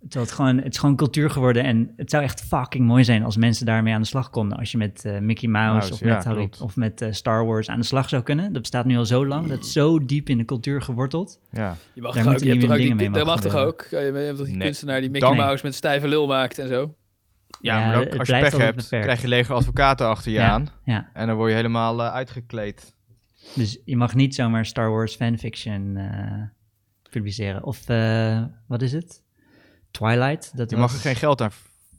Terwijl 0.00 0.24
het 0.24 0.34
gewoon, 0.34 0.56
het 0.56 0.72
is 0.72 0.78
gewoon 0.78 0.96
cultuur 0.96 1.30
geworden. 1.30 1.64
En 1.64 1.92
het 1.96 2.10
zou 2.10 2.22
echt 2.22 2.40
fucking 2.40 2.86
mooi 2.86 3.04
zijn 3.04 3.24
als 3.24 3.36
mensen 3.36 3.66
daarmee 3.66 3.94
aan 3.94 4.00
de 4.00 4.06
slag 4.06 4.30
konden. 4.30 4.58
Als 4.58 4.70
je 4.70 4.78
met 4.78 5.04
eh, 5.04 5.18
Mickey 5.18 5.48
Mouse 5.48 5.72
Mouse, 5.88 5.92
of, 5.92 6.00
ja, 6.00 6.14
met, 6.14 6.24
Harry- 6.24 6.50
of 6.60 6.76
met 6.76 7.00
eh, 7.00 7.12
Star 7.12 7.46
Wars 7.46 7.68
aan 7.70 7.78
de 7.80 7.84
slag 7.86 8.08
zou 8.08 8.22
kunnen. 8.22 8.52
Dat 8.52 8.62
bestaat 8.62 8.84
nu 8.84 8.96
al 8.96 9.04
zo 9.04 9.26
lang. 9.26 9.46
Dat 9.46 9.64
is 9.64 9.72
zo 9.72 10.04
diep 10.04 10.28
in 10.28 10.38
de 10.38 10.44
cultuur 10.44 10.82
geworteld. 10.82 11.40
ja. 11.50 11.76
Je 11.92 12.02
mag 12.02 12.14
Daar 12.14 12.24
toch 12.24 12.32
ook, 12.32 12.38
je 12.38 12.44
hebt 12.48 12.58
nieuwe 12.58 12.60
toch 12.60 12.70
ook 12.70 12.76
die, 12.76 12.96
dingen 12.96 13.12
mee 13.12 13.24
mag 13.24 13.40
toch 13.40 13.54
ook? 13.54 13.86
Je 13.90 13.96
hebt 13.96 14.36
toch 14.36 14.46
die 14.46 14.56
Nee. 14.56 14.66
kunstenaar 14.66 15.00
die 15.00 15.10
Mickey 15.10 15.28
Dan- 15.28 15.36
Mouse 15.38 15.64
met 15.64 15.74
stijve 15.74 16.08
lul 16.08 16.26
maakt 16.26 16.58
en 16.58 16.68
zo? 16.68 16.94
Ja, 17.60 17.78
Ja, 17.78 17.86
maar 17.86 17.96
ook 18.00 18.16
als 18.18 18.28
je 18.28 18.38
pech 18.40 18.56
hebt, 18.56 18.76
beperkt. 18.76 19.04
krijg 19.04 19.20
je 19.22 19.28
leger 19.28 19.54
advocaten 19.54 20.06
achter 20.08 20.32
je 20.32 20.38
Ja. 20.38 20.48
aan. 20.48 20.68
Ja, 20.84 21.08
En 21.12 21.26
dan 21.26 21.36
word 21.36 21.50
je 21.50 21.56
helemaal 21.56 22.02
eh, 22.02 22.12
uitgekleed. 22.12 22.94
Dus 23.56 23.78
je 23.84 23.96
mag 23.96 24.14
niet 24.14 24.34
zomaar 24.34 24.66
Star 24.66 24.90
Wars 24.90 25.14
fanfiction 25.14 25.96
eh, 25.96 26.42
publiceren. 27.10 27.64
Of 27.64 27.88
eh, 27.88 28.44
wat 28.66 28.82
is 28.82 28.92
het? 28.92 29.22
Twilight. 29.90 30.56
Dat 30.56 30.70
Je 30.70 30.76
was, 30.76 30.84
mag 30.92 30.94
er 30.94 31.06
geen 31.06 31.16
geld 31.16 31.40
aan 31.40 31.50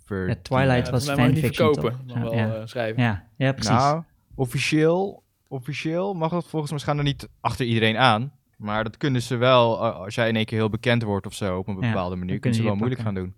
ver- 0.06 0.28
Ja, 0.28 0.36
Twilight 0.42 0.86
Ja, 0.86 0.92
was 0.92 1.06
mij 1.06 1.16
mag 1.16 1.26
je 1.26 1.32
niet 1.32 1.40
fanfiction, 1.40 1.74
verkopen, 1.74 2.00
Ja, 2.08 2.22
wel 2.22 2.34
ja. 2.34 2.56
eh, 2.56 2.66
schrijven. 2.66 3.04
Ja, 3.04 3.28
ja, 3.38 3.52
precies. 3.52 3.72
Nou, 3.72 4.04
officieel, 4.36 5.24
officieel 5.48 6.14
mag 6.14 6.32
dat 6.32 6.48
volgens 6.48 6.72
mij 6.72 6.80
gaan 6.82 6.98
er 6.98 7.04
niet 7.04 7.28
achter 7.42 7.66
iedereen 7.66 7.98
aan. 7.98 8.32
Maar 8.58 8.84
dat 8.84 8.98
kunnen 8.98 9.22
ze 9.22 9.36
wel, 9.36 9.86
als 9.94 10.16
jij 10.16 10.30
in 10.30 10.36
één 10.36 10.46
keer 10.46 10.58
heel 10.58 10.70
bekend 10.70 11.04
wordt 11.04 11.26
of 11.26 11.34
zo 11.34 11.58
op 11.58 11.68
een 11.68 11.74
Ja, 11.80 11.80
bepaalde 11.80 12.16
manier, 12.16 12.40
kunnen 12.40 12.60
ze 12.60 12.66
wel 12.66 12.76
moeilijk 12.76 13.02
gaan 13.02 13.14
doen. 13.14 13.36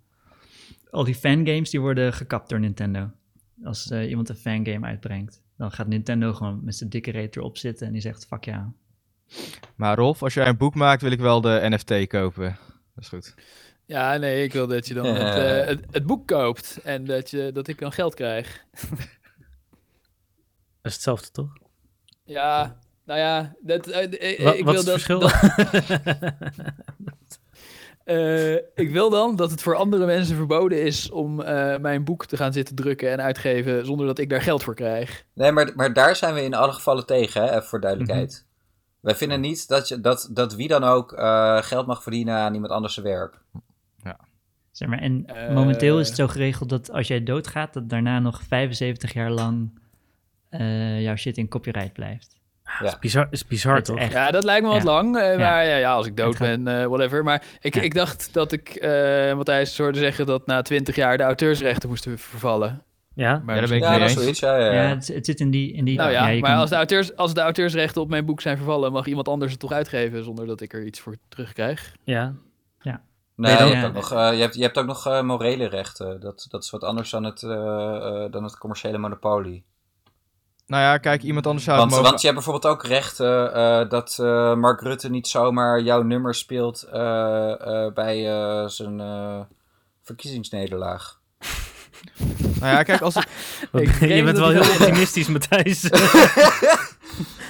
Al 0.90 1.04
die 1.04 1.14
fangames 1.14 1.70
die 1.70 1.80
worden 1.80 2.12
gekapt 2.12 2.48
door 2.48 2.60
Nintendo. 2.60 3.10
Als 3.64 3.90
eh, 3.90 4.08
iemand 4.08 4.28
een 4.28 4.36
fangame 4.36 4.86
uitbrengt, 4.86 5.42
dan 5.60 5.72
gaat 5.72 5.86
Nintendo 5.86 6.32
gewoon 6.32 6.60
met 6.64 6.76
zijn 6.76 6.90
dikke 6.90 7.10
reet 7.10 7.36
erop 7.36 7.56
zitten 7.56 7.86
en 7.86 7.92
die 7.92 8.02
zegt 8.02 8.26
fuck 8.26 8.44
ja. 8.44 8.72
Maar 9.74 9.96
Rolf, 9.96 10.22
als 10.22 10.34
jij 10.34 10.46
een 10.46 10.56
boek 10.56 10.74
maakt, 10.74 11.02
wil 11.02 11.10
ik 11.10 11.20
wel 11.20 11.40
de 11.40 11.60
NFT 11.68 12.06
kopen. 12.06 12.58
Dat 12.94 13.04
is 13.04 13.08
goed. 13.08 13.34
Ja, 13.86 14.16
nee, 14.16 14.44
ik 14.44 14.52
wil 14.52 14.66
dat 14.66 14.86
je 14.88 14.94
dan 14.94 15.06
Ja. 15.06 15.12
het, 15.12 15.34
eh, 15.62 15.66
het, 15.66 15.84
het 15.90 16.06
boek 16.06 16.26
koopt 16.26 16.80
en 16.84 17.04
dat, 17.04 17.30
je, 17.30 17.50
dat 17.52 17.68
ik 17.68 17.78
dan 17.78 17.92
geld 17.92 18.14
krijg. 18.14 18.64
Dat 18.80 18.92
is 20.82 20.92
hetzelfde, 20.92 21.30
toch? 21.30 21.52
Ja, 22.24 22.78
nou 23.04 23.18
ja, 23.20 23.54
dat, 23.60 23.86
eh, 23.86 24.44
Wat, 24.44 24.54
ik 24.54 24.64
wat 24.64 24.84
wil 24.84 24.94
is 24.94 25.02
het 25.02 25.08
dat, 25.08 25.20
verschil? 25.20 25.20
dat- 25.20 25.32
eh, 28.10 28.54
ik 28.74 28.90
wil 28.90 29.10
dan 29.10 29.36
dat 29.36 29.50
het 29.50 29.62
voor 29.62 29.74
andere 29.74 30.06
mensen 30.06 30.36
verboden 30.36 30.82
is 30.82 31.10
om 31.10 31.40
eh, 31.40 31.78
mijn 31.78 32.04
boek 32.04 32.26
te 32.26 32.36
gaan 32.36 32.52
zitten 32.52 32.74
drukken 32.74 33.10
en 33.10 33.20
uitgeven 33.20 33.86
zonder 33.86 34.06
dat 34.06 34.18
ik 34.18 34.28
daar 34.28 34.42
geld 34.42 34.62
voor 34.62 34.74
krijg. 34.74 35.24
Nee, 35.34 35.52
maar, 35.52 35.72
maar 35.74 35.92
daar 35.92 36.16
zijn 36.16 36.34
we 36.34 36.42
in 36.42 36.54
alle 36.54 36.72
gevallen 36.72 37.06
tegen, 37.06 37.42
hè, 37.42 37.48
even 37.50 37.62
voor 37.62 37.80
duidelijkheid. 37.80 38.46
Wij 39.00 39.14
vinden 39.14 39.40
niet 39.40 39.68
dat, 39.68 39.88
je, 39.88 40.00
dat, 40.00 40.30
dat 40.32 40.54
wie 40.54 40.68
dan 40.68 40.84
ook 40.84 41.12
eh, 41.12 41.62
geld 41.62 41.86
mag 41.86 42.02
verdienen 42.02 42.34
aan 42.34 42.54
iemand 42.54 42.72
anders 42.72 42.94
zijn 42.94 43.06
werk. 43.06 43.38
Zeg 44.70 44.88
maar, 44.88 44.98
en 44.98 45.26
Eh. 45.26 45.54
momenteel 45.54 46.00
is 46.00 46.06
het 46.06 46.16
zo 46.16 46.26
geregeld 46.26 46.68
dat 46.68 46.90
als 46.92 47.08
jij 47.08 47.22
doodgaat, 47.22 47.72
dat 47.72 47.88
daarna 47.88 48.18
nog 48.18 48.42
75 48.42 49.12
jaar 49.12 49.30
lang 49.30 49.78
eh, 50.48 51.02
jouw 51.02 51.16
shit 51.16 51.36
in 51.36 51.48
copyright 51.48 51.92
blijft. 51.92 52.39
Dat 52.78 52.88
is 52.92 52.98
bizar, 52.98 53.26
is 53.30 53.46
bizar 53.46 53.76
is 53.78 53.82
toch? 53.86 53.98
echt- 53.98 54.12
Ja, 54.12 54.30
dat 54.30 54.44
lijkt 54.44 54.62
me 54.66 54.68
wat 54.72 54.82
Ja. 54.82 54.84
lang. 54.84 55.16
eh, 55.16 55.32
Ja. 55.32 55.38
Maar 55.38 55.66
ja, 55.66 55.76
ja, 55.76 55.92
als 55.92 56.06
ik 56.06 56.16
dood 56.16 56.38
ben, 56.38 56.68
eh, 56.68 56.84
whatever. 56.86 57.22
Maar 57.24 57.42
ik, 57.60 57.74
Ja. 57.74 57.80
ik 57.80 57.94
dacht 57.94 58.32
dat 58.32 58.52
ik, 58.52 58.68
eh 58.68 59.34
Matthijs 59.34 59.78
hoorde 59.78 59.98
zeggen 59.98 60.26
dat 60.26 60.46
na 60.46 60.62
20 60.62 60.96
jaar 60.96 61.16
de 61.16 61.22
auteursrechten 61.22 61.88
moesten 61.88 62.18
vervallen. 62.18 62.82
Ja? 63.14 63.42
Maar 63.44 63.54
Ja, 63.54 63.60
daar 63.60 63.68
ben 63.68 63.78
ik 63.78 63.82
Ja, 63.84 63.90
mee 63.90 63.98
dat 63.98 64.10
zoiets, 64.10 64.40
ja. 64.40 64.56
ja, 64.58 64.64
Ja, 64.64 64.82
ja. 64.82 64.88
het, 64.88 65.08
het 65.08 65.26
zit 65.26 65.40
in 65.40 65.50
die... 65.50 65.72
In 65.72 65.84
die 65.84 65.96
Nou 65.96 66.10
ja, 66.10 66.28
je 66.28 66.40
maar 66.40 66.50
kan- 66.50 66.60
als, 66.60 66.70
de 66.70 66.76
auteurs, 66.76 67.16
als 67.16 67.34
de 67.34 67.40
auteursrechten 67.40 68.02
op 68.02 68.08
mijn 68.08 68.24
boek 68.24 68.40
zijn 68.40 68.56
vervallen, 68.56 68.92
mag 68.92 69.06
iemand 69.06 69.28
anders 69.28 69.50
het 69.50 69.60
toch 69.60 69.72
uitgeven 69.72 70.24
zonder 70.24 70.46
dat 70.46 70.60
ik 70.60 70.72
er 70.72 70.84
iets 70.84 71.00
voor 71.00 71.16
terugkrijg. 71.28 71.94
Ja. 72.04 72.34
Nee, 73.36 73.56
dan- 73.56 73.66
je, 73.68 73.72
hebt 73.74 73.82
Ja. 73.82 73.88
ook 73.88 73.94
nog, 73.94 74.12
eh, 74.12 74.32
je, 74.34 74.40
hebt, 74.40 74.54
je 74.54 74.62
hebt 74.62 74.78
ook 74.78 74.86
nog 74.86 75.22
morele 75.22 75.68
rechten. 75.68 76.20
Dat, 76.20 76.46
dat 76.50 76.62
is 76.64 76.70
wat 76.70 76.84
anders 76.84 77.10
dan 77.10 77.24
het, 77.24 77.40
dan 78.32 78.44
het 78.44 78.58
commerciële 78.58 78.98
monopolie. 78.98 79.64
Nou 80.70 80.82
ja, 80.82 80.98
kijk, 80.98 81.22
iemand 81.22 81.46
anders 81.46 81.64
zou 81.64 81.76
het 81.80 81.84
Want, 81.84 81.96
mogen... 81.96 82.10
want 82.10 82.20
je 82.22 82.28
hebt 82.30 82.44
bijvoorbeeld 82.44 82.74
ook 82.74 82.84
rechten 82.86 83.54
eh, 83.54 83.88
dat 83.88 84.16
eh, 84.20 84.54
Mark 84.54 84.80
Rutte 84.80 85.10
niet 85.10 85.28
zomaar 85.28 85.80
jouw 85.80 86.02
nummer 86.02 86.34
speelt 86.34 86.82
eh, 86.82 87.50
eh, 87.60 87.92
bij 87.92 88.30
eh, 88.30 88.66
zijn 88.68 89.00
eh, 89.00 89.40
verkiezingsnederlaag. 90.02 91.18
Nou 92.60 92.72
ja, 92.72 92.82
kijk, 92.82 93.00
als 93.00 93.14
het... 93.14 93.26
Ik 93.72 93.94
je 94.16 94.22
bent 94.24 94.38
wel 94.38 94.52
ik- 94.52 94.62
heel 94.62 94.72
optimistisch, 94.72 95.28
Matthijs. 95.34 95.82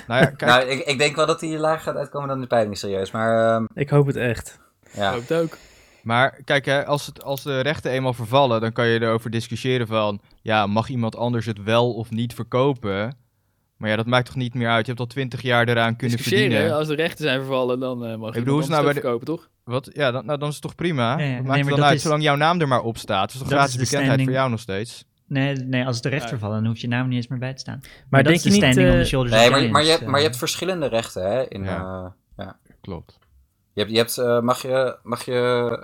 Nou 0.06 0.20
ja, 0.20 0.24
kijk, 0.26 0.40
Nou, 0.40 0.62
ik, 0.62 0.86
ik 0.86 0.98
denk 0.98 1.16
wel 1.16 1.26
dat 1.26 1.40
hij 1.40 1.58
lager 1.58 1.80
gaat 1.80 1.96
uitkomen 1.96 2.28
dan 2.28 2.40
de 2.40 2.46
peiling, 2.46 2.78
serieus. 2.78 3.10
Maar 3.10 3.54
ehm, 3.54 3.64
ik 3.74 3.90
hoop 3.90 4.06
het 4.06 4.16
echt. 4.16 4.58
ja. 4.92 5.12
Hoopt 5.12 5.32
ook. 5.32 5.56
Maar 6.02 6.40
kijk, 6.44 6.64
hè, 6.64 6.86
als, 6.86 7.06
het, 7.06 7.22
als 7.24 7.42
de 7.42 7.60
rechten 7.60 7.90
eenmaal 7.90 8.12
vervallen, 8.14 8.60
dan 8.60 8.72
kan 8.72 8.86
je 8.86 9.00
erover 9.02 9.30
discussiëren 9.30 9.86
van... 9.86 10.20
Ja, 10.42 10.66
mag 10.66 10.88
iemand 10.88 11.16
anders 11.16 11.46
het 11.46 11.62
wel 11.62 11.92
of 11.94 12.10
niet 12.10 12.34
verkopen? 12.34 13.16
Maar 13.76 13.90
ja, 13.90 13.96
dat 13.96 14.06
maakt 14.06 14.26
toch 14.26 14.34
niet 14.36 14.54
meer 14.54 14.68
uit? 14.68 14.80
Je 14.80 14.86
hebt 14.92 15.00
al 15.00 15.06
twintig 15.06 15.42
jaar 15.42 15.68
eraan 15.68 15.96
kunnen 15.96 16.16
Discussiëren, 16.16 16.50
verdienen. 16.50 16.76
als 16.78 16.88
de 16.88 16.94
rechten 16.94 17.24
zijn 17.24 17.38
vervallen, 17.38 17.80
dan 17.80 18.04
eh 18.04 18.16
mag 18.16 18.34
je 18.34 18.40
is 18.40 18.46
het 18.46 18.68
nou 18.68 18.84
bij 18.84 18.92
de- 18.92 19.00
verkopen, 19.00 19.26
toch? 19.26 19.48
Wat? 19.64 19.90
Ja, 19.92 20.10
dan, 20.10 20.26
nou, 20.26 20.38
dan 20.38 20.48
is 20.48 20.54
het 20.54 20.62
toch 20.62 20.74
prima? 20.74 21.02
Ja, 21.02 21.10
ja. 21.10 21.16
Wat 21.16 21.26
Nee, 21.26 21.34
maakt 21.36 21.46
maar 21.48 21.56
het 21.58 21.68
dan 21.68 21.76
dat 21.78 21.86
uit, 21.86 21.96
is- 21.96 22.02
zolang 22.02 22.22
jouw 22.22 22.36
naam 22.36 22.60
er 22.60 22.68
maar 22.68 22.82
op 22.82 22.98
staat? 22.98 23.22
Het 23.22 23.30
is 23.32 23.38
toch 23.38 23.48
Dat 23.48 23.58
gratis 23.58 23.76
is 23.76 23.88
de 23.88 23.90
bekendheid 23.96 24.22
voor 24.22 24.32
jou 24.36 24.50
nog 24.50 24.60
steeds? 24.60 25.04
Nee, 25.26 25.54
nee, 25.56 25.84
als 25.86 25.94
het 25.94 26.02
terecht 26.04 26.22
Ja. 26.22 26.28
vervallen, 26.28 26.56
dan 26.56 26.66
hoeft 26.66 26.80
je 26.80 26.88
naam 26.88 27.08
niet 27.08 27.16
eens 27.16 27.28
meer 27.28 27.38
bij 27.38 27.52
te 27.54 27.60
staan. 27.60 27.78
Maar, 27.82 27.90
Maar 28.10 28.22
dat 28.22 28.32
denk 28.32 28.44
is 28.44 28.54
je 28.54 28.60
de 28.60 28.66
niet... 28.66 28.76
on 28.76 28.82
eh, 28.84 28.98
the 29.00 29.04
shoulders 29.04 29.34
Nee, 29.36 29.44
of 29.44 29.50
maar, 29.50 29.70
maar, 29.70 29.82
je 29.84 29.88
hebt, 29.90 30.00
maar 30.00 30.10
je 30.12 30.16
eh. 30.16 30.22
hebt 30.24 30.36
verschillende 30.36 30.86
rechten, 30.86 31.22
hè? 31.30 31.48
In, 31.48 31.64
Ja. 31.64 32.14
Klopt. 32.80 33.18
Je 33.72 33.80
hebt, 33.80 33.90
je 33.90 33.96
hebt, 33.96 34.18
eh, 34.18 34.40
mag 34.40 34.62
je, 34.62 34.96
mag 35.02 35.24
je 35.24 35.32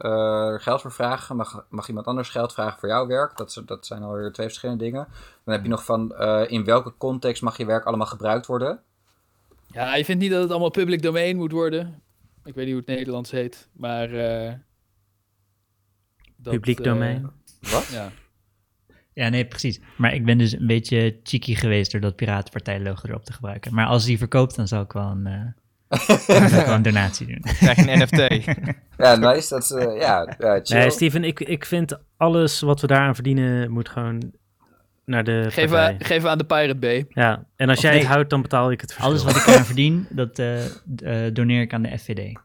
eh, 0.02 0.52
er 0.52 0.60
geld 0.60 0.80
voor 0.80 0.92
vragen? 0.92 1.36
Mag, 1.36 1.66
mag 1.70 1.88
iemand 1.88 2.06
anders 2.06 2.28
geld 2.28 2.52
vragen 2.52 2.78
voor 2.78 2.88
jouw 2.88 3.06
werk? 3.06 3.36
Dat, 3.36 3.62
dat 3.66 3.86
zijn 3.86 4.02
alweer 4.02 4.32
twee 4.32 4.46
verschillende 4.46 4.84
dingen. 4.84 5.08
Dan 5.44 5.54
heb 5.54 5.62
je 5.62 5.68
nog 5.68 5.84
van 5.84 6.14
eh, 6.14 6.44
in 6.46 6.64
welke 6.64 6.94
context 6.98 7.42
mag 7.42 7.56
je 7.56 7.66
werk 7.66 7.84
allemaal 7.84 8.06
gebruikt 8.06 8.46
worden? 8.46 8.80
Ja, 9.66 9.96
je 9.96 10.04
vindt 10.04 10.22
niet 10.22 10.30
dat 10.30 10.42
het 10.42 10.50
allemaal 10.50 10.70
public 10.70 11.02
domain 11.02 11.36
moet 11.36 11.52
worden. 11.52 12.02
Ik 12.44 12.54
weet 12.54 12.64
niet 12.64 12.74
hoe 12.74 12.84
het 12.86 12.96
Nederlands 12.96 13.30
heet, 13.30 13.68
maar... 13.72 14.12
eh, 14.12 14.52
dat, 16.36 16.52
Publiek 16.52 16.84
domein. 16.84 17.30
Wat? 17.60 17.86
ja. 17.86 18.10
Ja, 19.12 19.28
nee, 19.28 19.46
precies. 19.46 19.80
Maar 19.96 20.14
ik 20.14 20.24
ben 20.24 20.38
dus 20.38 20.52
een 20.52 20.66
beetje 20.66 21.20
cheeky 21.22 21.54
geweest 21.54 21.92
door 21.92 22.00
dat 22.00 22.16
Piratenpartij-logo 22.16 23.08
erop 23.08 23.24
te 23.24 23.32
gebruiken. 23.32 23.74
Maar 23.74 23.86
als 23.86 24.04
die 24.04 24.18
verkoopt, 24.18 24.56
dan 24.56 24.68
zal 24.68 24.82
ik 24.82 24.92
wel 24.92 25.10
een, 25.10 25.54
een 26.74 26.82
donatie 26.82 27.26
doen. 27.26 27.40
Krijg 27.40 27.76
je 27.76 27.90
een 27.90 27.98
NFT? 27.98 28.44
Ja, 28.98 29.16
nice. 29.16 29.54
Dat, 29.54 29.70
eh, 29.70 30.00
ja, 30.00 30.34
ja, 30.38 30.60
chill. 30.62 30.78
Nee, 30.78 30.90
Steven, 30.90 31.24
ik, 31.24 31.40
ik 31.40 31.64
vind 31.64 31.98
alles 32.16 32.60
wat 32.60 32.80
we 32.80 32.86
daaraan 32.86 33.14
verdienen 33.14 33.70
moet 33.70 33.88
gewoon 33.88 34.32
naar 35.04 35.24
de 35.24 35.46
Geef, 35.50 35.72
aan, 35.72 35.96
geef 35.98 36.24
aan 36.24 36.38
de 36.38 36.44
Pirate 36.44 36.74
Bay. 36.74 37.06
Ja, 37.08 37.44
en 37.56 37.68
als 37.68 37.76
Of 37.76 37.82
jij 37.82 37.92
nee. 37.92 38.00
het 38.00 38.08
houdt, 38.08 38.30
dan 38.30 38.42
betaal 38.42 38.70
ik 38.70 38.80
het 38.80 38.92
verschil. 38.92 39.12
Alles 39.12 39.24
wat 39.24 39.36
ik 39.36 39.46
eraan 39.46 39.64
verdien, 39.64 40.06
dat 40.10 40.38
eh, 40.38 40.64
eh, 40.64 41.34
doneer 41.34 41.60
ik 41.60 41.72
aan 41.72 41.82
de 41.82 41.98
FVD. 41.98 42.38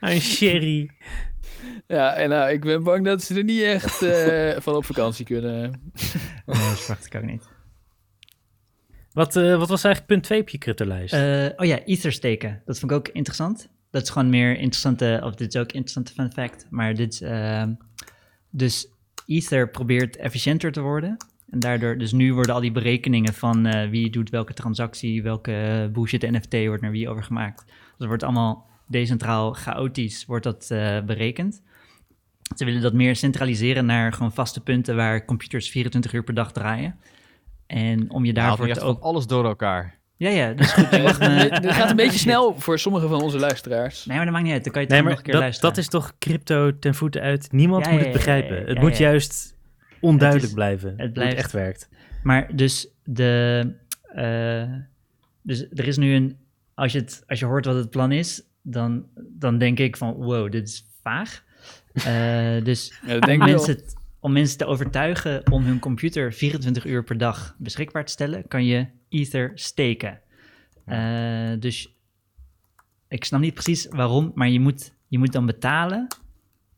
Een 0.00 0.20
sherry. 0.20 0.90
Ja, 1.86 2.14
en 2.14 2.28
nou, 2.28 2.50
ik 2.50 2.60
ben 2.60 2.82
bang 2.82 3.04
dat 3.04 3.22
ze 3.22 3.34
er 3.34 3.44
niet 3.44 3.62
echt 3.62 4.02
eh, 4.02 4.60
van 4.60 4.74
op 4.74 4.84
vakantie 4.84 5.24
kunnen. 5.24 5.60
Nee, 6.46 6.56
dat 6.68 6.80
verwacht 6.80 7.06
ik 7.06 7.14
ook 7.14 7.22
niet. 7.22 7.48
Wat, 9.12 9.36
eh, 9.36 9.56
wat 9.56 9.68
was 9.68 9.84
eigenlijk 9.84 10.06
punt 10.06 10.22
2 10.22 10.40
op 10.40 10.48
je 10.48 10.58
cryptolijst? 10.58 11.14
Eh, 11.14 11.46
oh 11.56 11.66
ja, 11.66 11.84
Ether 11.84 12.12
steken. 12.12 12.62
Dat 12.64 12.78
vond 12.78 12.92
ik 12.92 12.98
ook 12.98 13.08
interessant. 13.08 13.68
Dat 13.90 14.02
is 14.02 14.10
gewoon 14.10 14.30
meer 14.30 14.50
interessante, 14.50 15.20
of 15.24 15.34
dit 15.34 15.54
is 15.54 15.60
ook 15.60 15.72
interessante 15.72 16.12
fun 16.12 16.32
fact. 16.32 16.66
Maar 16.70 16.94
dit 16.94 17.20
ehm, 17.20 17.72
dus 18.50 18.88
Ether 19.26 19.70
probeert 19.70 20.16
efficiënter 20.16 20.72
te 20.72 20.80
worden. 20.80 21.16
En 21.50 21.60
daardoor, 21.60 21.98
dus 21.98 22.12
nu 22.12 22.34
worden 22.34 22.54
al 22.54 22.60
die 22.60 22.72
berekeningen 22.72 23.34
van 23.34 23.66
eh, 23.66 23.88
wie 23.88 24.10
doet 24.10 24.30
welke 24.30 24.54
transactie, 24.54 25.22
welke 25.22 25.88
bullshit 25.92 26.30
NFT 26.30 26.66
wordt 26.66 26.82
naar 26.82 26.90
wie 26.90 27.08
overgemaakt. 27.08 27.64
Het 27.98 28.06
wordt 28.06 28.22
allemaal 28.22 28.68
decentraal, 28.86 29.52
chaotisch, 29.52 30.26
wordt 30.26 30.44
dat 30.44 30.66
berekend. 31.06 31.62
Ze 32.56 32.64
willen 32.64 32.80
dat 32.80 32.92
meer 32.92 33.16
centraliseren 33.16 33.86
naar 33.86 34.12
gewoon 34.12 34.32
vaste 34.32 34.60
punten 34.60 34.96
waar 34.96 35.24
computers 35.24 35.70
24 35.70 36.12
uur 36.12 36.24
per 36.24 36.34
dag 36.34 36.52
draaien. 36.52 36.98
En 37.70 38.10
om 38.10 38.24
je 38.24 38.32
Daarvoor 38.32 38.66
je 38.66 38.74
te 38.74 38.80
ook... 38.80 39.00
alles 39.02 39.26
door 39.26 39.44
elkaar. 39.44 39.98
Ja, 40.16 40.28
ja, 40.28 40.48
dat 40.52 40.60
is 40.66 40.72
goed. 40.72 40.90
Je 40.90 41.02
mag 41.02 41.18
me- 41.50 41.58
Dit 41.60 41.72
gaat 41.72 41.90
een 41.90 41.96
beetje 41.96 42.18
snel 42.18 42.54
voor 42.60 42.78
sommige 42.78 43.08
van 43.08 43.22
onze 43.22 43.38
luisteraars. 43.38 44.04
Nee, 44.04 44.16
maar 44.16 44.24
dat 44.24 44.34
maakt 44.34 44.44
niet 44.46 44.54
uit. 44.54 44.64
Dan 44.64 44.72
kan 44.72 44.82
je 44.82 44.88
het 44.88 44.96
nee, 44.96 45.08
nog 45.08 45.18
een 45.18 45.24
keer 45.24 45.32
dat, 45.32 45.42
luisteren. 45.42 45.70
dat 45.70 45.78
is 45.78 45.88
toch 45.88 46.12
crypto 46.18 46.78
ten 46.78 46.94
voeten 46.94 47.20
uit? 47.20 47.52
Niemand 47.52 47.84
Ja, 47.84 47.90
moet 47.90 48.00
ja, 48.00 48.06
het 48.06 48.14
begrijpen. 48.16 48.54
ja, 48.54 48.60
ja, 48.60 48.66
het 48.66 48.76
ja, 48.76 48.82
moet 48.82 48.96
ja. 48.98 49.08
juist 49.08 49.56
onduidelijk 50.00 50.40
Het 50.40 50.48
is- 50.50 50.54
blijven. 50.64 50.88
het 50.88 50.96
hoe 50.96 51.04
het 51.04 51.12
blijft- 51.12 51.36
echt 51.36 51.52
werkt. 51.52 51.88
Maar 52.22 52.56
dus 52.56 52.88
de... 53.04 53.72
eh, 54.14 54.64
dus 55.42 55.66
er 55.70 55.86
is 55.86 55.96
nu 55.96 56.14
een... 56.14 56.36
Als 56.74 56.92
je, 56.92 56.98
het, 56.98 57.22
als 57.26 57.38
je 57.38 57.46
hoort 57.46 57.64
wat 57.64 57.74
het 57.76 57.90
plan 57.90 58.12
is, 58.12 58.42
dan, 58.62 59.04
dan 59.16 59.58
denk 59.58 59.78
ik 59.78 59.96
van... 59.96 60.12
Wow, 60.14 60.52
dit 60.52 60.68
is 60.68 60.84
vaag. 61.02 61.42
Eh, 61.92 62.64
dus 62.64 62.94
Ja, 63.06 63.36
mensen, 63.36 63.80
om 64.20 64.32
mensen 64.32 64.58
te 64.58 64.66
overtuigen 64.66 65.50
om 65.50 65.64
hun 65.64 65.78
computer 65.78 66.32
24 66.32 66.86
uur 66.86 67.04
per 67.04 67.18
dag 67.18 67.54
beschikbaar 67.58 68.04
te 68.04 68.12
stellen, 68.12 68.48
kan 68.48 68.64
je 68.64 68.86
Ether 69.08 69.50
steken. 69.54 70.20
Eh, 70.84 71.52
dus 71.58 71.94
ik 73.08 73.24
snap 73.24 73.40
niet 73.40 73.54
precies 73.54 73.86
waarom, 73.86 74.32
maar 74.34 74.48
je 74.48 74.60
moet, 74.60 74.94
je 75.08 75.18
moet 75.18 75.32
dan 75.32 75.46
betalen 75.46 76.06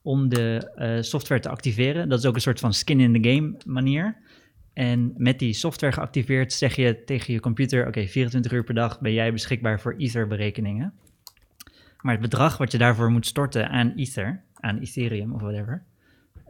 om 0.02 0.28
de 0.28 0.70
eh, 0.74 1.02
software 1.02 1.40
te 1.40 1.48
activeren. 1.48 2.08
Dat 2.08 2.18
is 2.18 2.26
ook 2.26 2.34
een 2.34 2.40
soort 2.40 2.60
van 2.60 2.74
skin 2.74 3.00
in 3.00 3.22
the 3.22 3.28
game 3.28 3.56
manier. 3.66 4.16
En 4.72 5.12
met 5.16 5.38
die 5.38 5.52
software 5.52 5.92
geactiveerd 5.92 6.52
zeg 6.52 6.76
je 6.76 7.04
tegen 7.04 7.32
je 7.32 7.40
computer: 7.40 7.86
Oké, 7.86 8.06
24 8.06 8.52
uur 8.52 8.64
per 8.64 8.74
dag 8.74 9.00
ben 9.00 9.12
jij 9.12 9.32
beschikbaar 9.32 9.80
voor 9.80 9.94
Ether-berekeningen. 9.96 10.92
Maar 12.00 12.12
het 12.12 12.22
bedrag 12.22 12.56
wat 12.56 12.72
je 12.72 12.78
daarvoor 12.78 13.10
moet 13.10 13.26
storten 13.26 13.68
aan 13.68 13.92
Ether, 13.96 14.42
aan 14.54 14.78
Ethereum 14.78 15.32
of 15.32 15.40
whatever, 15.40 15.84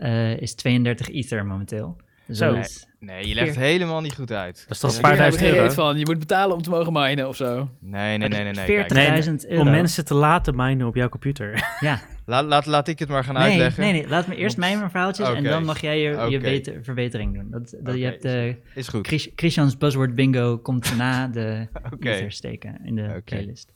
eh, 0.02 0.40
is 0.40 0.54
32 0.54 1.08
Ether 1.10 1.46
momenteel. 1.46 1.96
Dus 2.26 2.38
Zo. 2.38 2.60
Nee, 3.00 3.28
je 3.28 3.34
legt 3.34 3.48
het 3.48 3.56
helemaal 3.58 4.00
niet 4.00 4.14
goed 4.14 4.32
uit. 4.32 4.56
Dat 4.62 4.70
is 4.70 4.78
toch 4.78 4.94
een 4.94 5.00
paar 5.00 5.16
duizend 5.16 5.44
geen 5.44 5.54
euro? 5.54 5.70
van. 5.70 5.98
Je 5.98 6.04
moet 6.04 6.18
betalen 6.18 6.56
om 6.56 6.62
te 6.62 6.70
mogen 6.70 6.92
minen 6.92 7.28
of 7.28 7.36
zo. 7.36 7.68
Nee, 7.80 8.18
nee, 8.18 8.28
nee, 8.28 8.42
nee. 8.42 8.52
nee. 8.52 8.84
40.000 8.84 8.86
kijk. 8.86 9.42
euro. 9.42 9.62
Om 9.64 9.70
mensen 9.70 10.04
te 10.04 10.14
laten 10.14 10.56
minen 10.56 10.86
op 10.86 10.94
jouw 10.94 11.08
computer. 11.08 11.50
Ja, 11.80 12.00
Laat, 12.26 12.44
laat, 12.44 12.66
laat 12.66 12.88
ik 12.88 12.98
het 12.98 13.08
maar 13.08 13.24
gaan 13.24 13.34
nee, 13.34 13.42
uitleggen. 13.42 13.82
nee, 13.82 13.92
nee. 13.92 14.08
Laat 14.08 14.26
me 14.26 14.36
eerst 14.36 14.56
mijn 14.56 14.78
verhaaltjes 14.78 15.28
en 15.28 15.44
dan 15.44 15.64
mag 15.64 15.80
jij 15.80 15.98
je, 16.00 16.08
je 16.10 16.16
Oké. 16.26 16.38
beter- 16.38 16.84
verbetering 16.84 17.34
doen. 17.34 17.50
Dat, 17.80 17.96
je 17.96 18.04
hebt 18.04 18.24
eh 18.24 18.54
Is 18.74 18.88
goed. 18.88 19.06
Chris- 19.06 19.28
Christian's 19.36 19.76
Buzzword 19.76 20.14
Bingo 20.14 20.58
komt 20.58 20.96
na 20.96 21.26
de 21.28 21.66
ether 22.00 22.32
steken 22.32 22.80
in 22.84 22.94
de 22.94 23.22
playlist. 23.24 23.72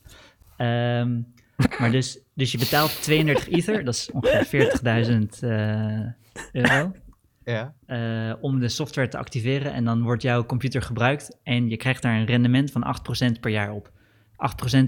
Ehm, 0.57 1.21
maar 1.81 1.91
dus, 1.91 2.19
dus 2.35 2.53
je 2.53 2.59
betaalt 2.59 3.03
32 3.03 3.49
ether, 3.49 3.85
dat 3.85 3.95
is 3.95 4.11
ongeveer 4.13 4.81
40.000 5.07 5.41
eh, 5.41 6.01
euro. 6.53 6.93
Ja. 7.45 7.75
eh, 7.87 8.35
om 8.41 8.61
de 8.61 8.69
software 8.69 9.09
te 9.09 9.19
activeren. 9.19 9.73
En 9.73 9.85
dan 9.85 10.03
wordt 10.03 10.23
jouw 10.23 10.47
computer 10.47 10.83
gebruikt 10.83 11.39
en 11.43 11.69
je 11.69 11.77
krijgt 11.77 12.03
daar 12.03 12.17
een 12.17 12.27
rendement 12.27 12.71
van 12.71 12.97
8% 13.37 13.41
per 13.41 13.51
jaar 13.51 13.73
op. 13.73 13.91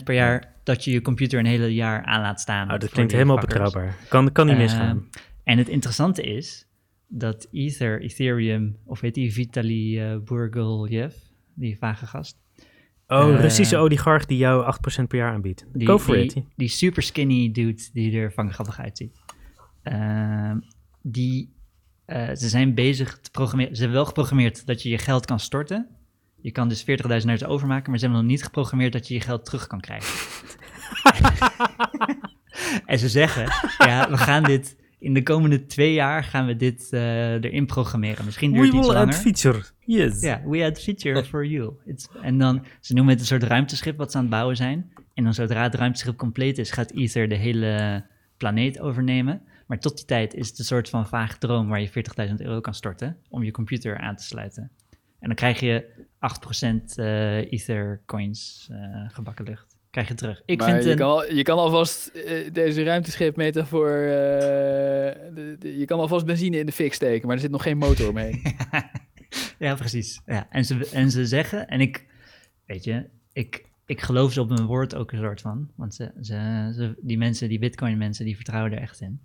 8% 0.01 0.05
per 0.05 0.15
jaar 0.15 0.55
dat 0.63 0.85
je 0.85 0.91
je 0.91 1.03
computer 1.03 1.39
een 1.39 1.47
hele 1.47 1.75
jaar 1.75 2.05
aan 2.05 2.21
laat 2.21 2.41
staan. 2.41 2.67
Nou, 2.67 2.79
dat 2.79 2.91
klinkt 2.91 3.13
helemaal 3.13 3.39
fuckers. 3.39 3.63
betrouwbaar. 3.63 3.97
Kan, 4.09 4.33
kan 4.33 4.47
niet 4.47 4.55
Eh, 4.55 4.61
misgaan. 4.61 5.09
En 5.45 5.59
het 5.59 5.69
interessante 5.69 6.23
is 6.23 6.67
dat 7.07 7.49
Ether, 7.53 8.01
Ethereum, 8.01 8.77
of 8.85 9.01
weet 9.01 9.15
die 9.15 9.33
Vitali 9.33 10.13
uh, 10.13 10.19
Burgoljev, 10.19 11.15
die 11.55 11.79
vage 11.79 12.07
gast, 12.07 12.39
Oh, 13.11 13.35
eh, 13.35 13.41
Russische 13.41 13.77
oligarch 13.77 14.27
die 14.27 14.39
jou 14.39 14.75
8% 15.03 15.09
per 15.09 15.19
jaar 15.19 15.33
aanbiedt. 15.33 15.67
die, 15.73 15.87
Go 15.87 15.99
for 15.99 16.15
die, 16.15 16.25
it. 16.25 16.45
die 16.57 16.69
super 16.69 17.03
skinny 17.03 17.51
dude 17.53 17.83
die 17.93 18.19
er 18.19 18.33
van 18.33 18.53
grappig 18.53 18.81
uitziet. 18.81 19.17
Ehm, 19.83 20.59
die, 21.03 21.55
eh, 22.05 22.29
ze 22.35 22.49
zijn 22.49 22.75
bezig 22.75 23.19
te 23.21 23.31
programmeren. 23.31 23.75
Ze 23.75 23.81
hebben 23.81 23.99
wel 23.99 24.07
geprogrammeerd 24.07 24.67
dat 24.67 24.83
je 24.83 24.89
je 24.89 24.99
geld 24.99 25.27
kan 25.27 25.41
storten. 25.41 25.89
Je 26.41 26.51
kan 26.51 26.69
dus 26.69 26.83
40.000 26.83 27.27
naar 27.27 27.39
het 27.39 27.45
overmaken, 27.45 27.91
maar 27.91 27.99
ze 27.99 28.05
hebben 28.05 28.23
nog 28.23 28.33
niet 28.33 28.45
geprogrammeerd 28.45 28.93
dat 28.93 29.09
je 29.09 29.15
je 29.15 29.21
geld 29.21 29.45
terug 29.45 29.67
kan 29.67 29.81
krijgen. 29.81 30.15
en 32.87 32.99
ze 32.99 33.09
zeggen, 33.09 33.53
ja, 33.79 34.11
we 34.11 34.17
gaan 34.17 34.43
dit 34.43 34.77
in 34.99 35.15
de 35.15 35.23
komende 35.23 35.67
twee 35.67 35.93
jaar 35.93 36.25
gaan 36.25 36.47
we 36.47 36.57
dit 36.57 36.89
eh, 36.93 37.33
erin 37.33 37.67
programmeren. 37.67 38.25
Misschien 38.25 38.53
duurt 38.53 38.71
We 38.71 38.77
het 38.77 38.77
iets 38.77 38.87
will 38.87 38.97
add 38.97 39.07
langer. 39.13 39.35
feature. 39.35 39.65
Yes. 39.79 40.21
Ja, 40.21 40.43
we 40.45 40.63
had 40.63 40.81
feature 40.81 41.25
for 41.25 41.47
you. 41.47 41.73
It's, 41.87 42.09
en 42.23 42.39
dan, 42.39 42.65
ze 42.81 42.95
noemen 42.95 43.13
het 43.13 43.21
een 43.21 43.29
soort 43.29 43.43
ruimteschip 43.43 43.97
wat 43.97 44.11
ze 44.11 44.17
aan 44.17 44.23
het 44.23 44.33
bouwen 44.33 44.57
zijn. 44.57 44.93
En 45.15 45.25
dan 45.25 45.35
zodra 45.35 45.63
het 45.63 45.75
ruimteschip 45.75 46.17
compleet 46.17 46.59
is, 46.59 46.71
gaat 46.71 46.91
Ether 46.93 47.29
de 47.29 47.35
hele 47.35 48.05
planeet 48.37 48.81
overnemen. 48.81 49.43
Maar 49.67 49.79
tot 49.79 49.97
die 49.97 50.05
tijd 50.07 50.35
is 50.35 50.49
het 50.49 50.59
een 50.59 50.65
soort 50.65 50.89
van 50.89 51.07
vaag 51.07 51.39
droom 51.39 51.69
waar 51.69 51.81
je 51.81 51.89
40.000 52.29 52.35
euro 52.37 52.61
kan 52.61 52.75
storten 52.75 53.17
om 53.29 53.43
je 53.45 53.51
computer 53.51 53.99
aan 53.99 54.17
te 54.17 54.25
sluiten. 54.25 54.71
En 55.21 55.27
dan 55.27 55.35
krijg 55.35 55.61
je 55.61 55.85
8% 56.19 56.95
eh 56.95 57.53
Ether 57.53 58.01
coins 58.07 58.69
eh, 58.71 58.79
gebakken 59.09 59.45
lucht. 59.45 59.78
Krijg 59.91 60.09
je 60.09 60.15
terug. 60.15 60.43
Ik 60.45 60.59
maar 60.59 60.71
vind 60.71 60.85
je, 60.85 60.91
een, 60.91 60.97
kan, 60.97 61.09
al- 61.11 61.33
je 61.33 61.43
kan 61.43 61.59
alvast 61.59 62.07
eh, 62.07 62.53
deze 62.53 62.83
ruimteschip-metafoor... 62.83 63.89
eh, 63.91 63.99
de- 65.35 65.57
de- 65.59 65.79
je 65.79 65.85
kan 65.85 65.99
alvast 65.99 66.27
benzine 66.27 66.59
in 66.59 66.67
de 66.67 66.73
fik 66.73 66.95
steken, 66.95 67.27
maar 67.27 67.37
er 67.37 67.43
zit 67.43 67.51
nog 67.51 67.63
geen 67.63 67.79
motor 67.79 68.13
mee. 68.13 68.43
Ja, 69.59 69.75
precies. 69.75 70.21
Ja, 70.27 70.47
en, 70.51 70.65
ze, 70.65 70.89
en 70.93 71.11
ze 71.11 71.27
zeggen, 71.27 71.69
en 71.69 71.81
ik, 71.81 72.07
weet 72.67 72.85
je, 72.85 73.05
ik, 73.33 73.65
ik 73.87 74.01
geloof 74.01 74.33
ze 74.33 74.41
op 74.41 74.49
mijn 74.49 74.65
woord 74.67 74.95
ook 74.95 75.13
een 75.13 75.19
soort 75.19 75.41
van. 75.41 75.71
Want 75.77 75.95
ze, 75.95 76.11
ze, 76.21 76.71
ze- 76.77 76.95
die 77.01 77.19
mensen, 77.19 77.49
die 77.49 77.59
Bitcoin-mensen, 77.59 78.25
die 78.25 78.35
vertrouwen 78.37 78.73
er 78.73 78.79
echt 78.81 79.01
in. 79.01 79.21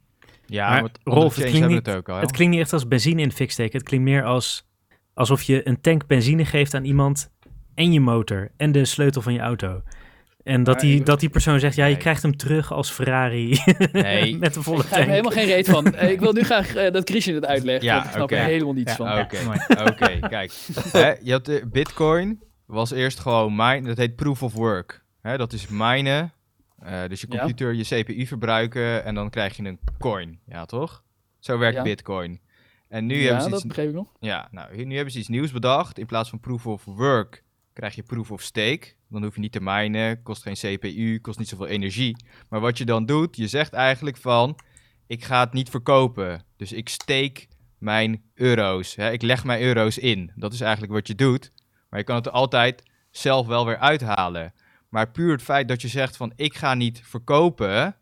Ja, 0.45 0.69
Maar 0.69 0.81
maar 0.81 0.91
Rolf, 1.03 1.35
het 1.35 1.45
klinkt 1.49 1.67
niet- 1.67 1.85
het 1.85 1.95
ook 1.95 2.09
al. 2.09 2.19
Het 2.19 2.31
klinkt 2.31 2.53
niet 2.53 2.63
echt 2.63 2.73
als 2.73 2.87
benzine 2.87 3.21
in 3.21 3.29
de 3.29 3.35
fik 3.35 3.51
steken. 3.51 3.77
Het 3.79 3.87
klinkt 3.87 4.05
meer 4.05 4.23
als 4.23 4.67
alsof 5.13 5.41
je 5.43 5.67
een 5.67 5.81
tank 5.81 6.07
benzine 6.07 6.45
geeft 6.45 6.73
aan 6.73 6.85
iemand 6.85 7.31
en 7.75 7.91
je 7.93 7.99
motor 7.99 8.51
en 8.57 8.71
de 8.71 8.85
sleutel 8.85 9.21
van 9.21 9.33
je 9.33 9.39
auto. 9.39 9.81
En 10.43 10.63
dat 10.63 10.79
die, 10.79 10.95
ik- 10.99 11.05
dat 11.05 11.19
die 11.19 11.29
persoon 11.29 11.59
zegt, 11.59 11.75
ja, 11.75 11.85
je 11.85 11.91
Nee. 11.91 11.99
krijgt 12.01 12.21
hem 12.21 12.37
terug 12.37 12.71
als 12.71 12.91
Ferrari 12.91 13.59
Nee. 13.91 14.37
met 14.37 14.55
een 14.55 14.63
volle 14.63 14.77
Ik 14.77 14.83
begrijp 14.83 14.91
er 14.91 14.97
tank. 14.97 15.09
helemaal 15.09 15.31
geen 15.31 15.45
reet 15.55 15.69
van. 15.69 15.93
Eh, 15.95 16.09
ik 16.11 16.19
wil 16.19 16.33
nu 16.33 16.43
graag 16.43 16.75
eh, 16.75 16.91
dat 16.91 17.09
Christian 17.09 17.35
het 17.35 17.45
uitlegt, 17.45 17.83
Ja, 17.83 17.93
want 17.93 18.05
ik 18.05 18.11
snap 18.11 18.31
er 18.31 18.37
helemaal 18.43 18.73
niets 18.73 18.95
Ja. 18.97 19.27
van. 19.27 19.87
Oké, 19.87 20.19
kijk. 20.27 20.51
Hè, 20.91 21.13
je 21.21 21.31
had 21.31 21.45
de 21.45 21.63
Bitcoin, 21.71 22.43
was 22.65 22.91
eerst 22.91 23.19
gewoon 23.19 23.55
mine, 23.55 23.81
dat 23.87 23.97
heet 23.97 24.15
proof 24.15 24.43
of 24.43 24.53
work. 24.53 25.03
Hè, 25.21 25.37
dat 25.37 25.53
is 25.53 25.67
minen, 25.67 26.33
eh, 26.79 27.01
dus 27.07 27.21
je 27.21 27.27
Ja. 27.29 27.37
computer, 27.37 27.73
je 27.73 27.83
CPU 28.03 28.25
verbruiken 28.25 29.03
en 29.05 29.15
dan 29.15 29.29
krijg 29.29 29.57
je 29.57 29.63
een 29.63 29.79
coin. 29.99 30.39
Ja, 30.45 30.65
toch? 30.65 31.03
Zo 31.39 31.57
werkt 31.57 31.75
Ja. 31.77 31.83
Bitcoin. 31.83 32.39
En 32.87 33.05
nu 33.05 33.15
ja, 33.15 33.23
hebben 33.23 33.41
ze 33.43 33.49
dat 33.49 33.57
iets, 33.59 33.67
begreep 33.67 33.87
ik 33.89 33.93
nog. 33.95 34.07
ja, 34.19 34.47
nou, 34.51 34.85
nu 34.85 34.95
hebben 34.95 35.13
ze 35.13 35.19
iets 35.19 35.27
nieuws 35.27 35.51
bedacht. 35.51 35.99
In 35.99 36.05
plaats 36.05 36.29
van 36.29 36.39
proof 36.39 36.67
of 36.67 36.85
work 36.85 37.43
krijg 37.73 37.95
je 37.95 38.03
proof 38.03 38.31
of 38.31 38.41
stake. 38.41 38.87
Dan 39.13 39.23
hoef 39.23 39.35
je 39.35 39.41
niet 39.41 39.51
te 39.51 39.61
minen, 39.61 40.21
kost 40.23 40.41
geen 40.41 40.53
CPU, 40.77 41.19
kost 41.19 41.39
niet 41.39 41.47
zoveel 41.47 41.67
energie. 41.67 42.25
Maar 42.49 42.59
wat 42.59 42.77
je 42.77 42.85
dan 42.85 43.05
doet, 43.05 43.35
je 43.35 43.47
zegt 43.47 43.73
eigenlijk 43.73 44.17
van, 44.17 44.59
ik 45.07 45.23
ga 45.23 45.39
het 45.39 45.53
niet 45.53 45.69
verkopen. 45.69 46.43
Dus 46.57 46.71
ik 46.71 46.89
steek 46.89 47.47
mijn 47.77 48.23
euro's. 48.33 48.95
Hè? 48.95 49.11
Ik 49.11 49.21
leg 49.21 49.43
mijn 49.43 49.61
euro's 49.61 49.97
in. 49.97 50.31
Dat 50.35 50.53
is 50.53 50.61
eigenlijk 50.61 50.93
wat 50.93 51.07
je 51.07 51.15
doet. 51.15 51.51
Maar 51.89 51.99
je 51.99 52.05
kan 52.05 52.15
het 52.15 52.25
er 52.25 52.31
altijd 52.31 52.83
zelf 53.11 53.47
wel 53.47 53.65
weer 53.65 53.77
uithalen. 53.77 54.53
Maar 54.89 55.11
puur 55.11 55.31
het 55.31 55.41
feit 55.41 55.67
dat 55.67 55.81
je 55.81 55.87
zegt 55.87 56.17
van, 56.17 56.33
ik 56.35 56.55
ga 56.55 56.73
niet 56.73 57.01
verkopen, 57.03 57.95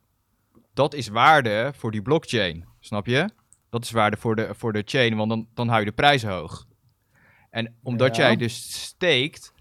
dat 0.73 0.93
is 0.93 1.07
waarde 1.07 1.73
voor 1.75 1.91
die 1.91 2.01
blockchain. 2.01 2.65
Snap 2.79 3.05
je? 3.05 3.29
Dat 3.69 3.83
is 3.83 3.91
waarde 3.91 4.17
voor 4.17 4.35
de, 4.35 4.49
voor 4.55 4.73
de 4.73 4.81
chain, 4.85 5.15
want 5.15 5.29
dan, 5.29 5.47
dan 5.53 5.67
hou 5.67 5.79
je 5.79 5.85
de 5.85 5.91
prijs 5.91 6.23
hoog. 6.23 6.67
En 7.49 7.75
omdat 7.83 8.15
Ja. 8.15 8.23
jij 8.23 8.35
dus 8.35 8.83
steekt, 8.83 9.53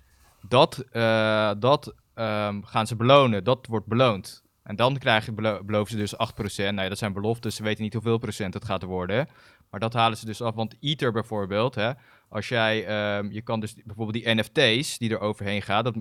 dat, 0.49 0.85
eh, 0.93 1.51
dat 1.59 1.95
ehm, 2.15 2.63
gaan 2.63 2.87
ze 2.87 2.97
belonen. 2.97 3.45
Dat 3.45 3.67
wordt 3.67 3.87
beloond. 3.87 4.43
En 4.63 4.77
dan 4.77 4.99
krijg 4.99 5.25
je, 5.25 5.33
belo- 5.33 5.65
beloven 5.65 5.91
ze 5.91 5.97
dus 5.97 6.17
8%. 6.17 6.75
Nou 6.75 6.89
dat 6.89 6.99
zijn 6.99 7.13
beloftes. 7.13 7.55
Ze 7.57 7.63
weten 7.63 7.83
niet 7.83 7.93
hoeveel 7.93 8.19
procent 8.19 8.55
het 8.55 8.65
gaat 8.65 8.83
worden. 8.83 9.29
Maar 9.71 9.81
dat 9.81 9.93
halen 9.93 10.19
ze 10.19 10.27
dus 10.27 10.43
af. 10.43 10.55
Want 10.55 10.75
Ether 10.81 11.13
bijvoorbeeld, 11.13 11.75
hè, 11.75 11.93
als 12.29 12.49
jij, 12.49 12.87
ehm, 12.87 13.31
je 13.31 13.43
kan 13.43 13.61
dus 13.61 13.75
bijvoorbeeld 13.85 14.25
die 14.25 14.35
NFT's 14.35 14.99
die 14.99 15.11
er 15.11 15.21
overheen 15.21 15.63
gaan, 15.63 15.85
dat, 15.85 15.95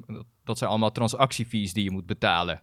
dat 0.43 0.57
zijn 0.57 0.69
allemaal 0.69 0.91
transactiefees 0.91 1.73
die 1.73 1.83
je 1.83 1.91
moet 1.91 2.05
betalen. 2.05 2.61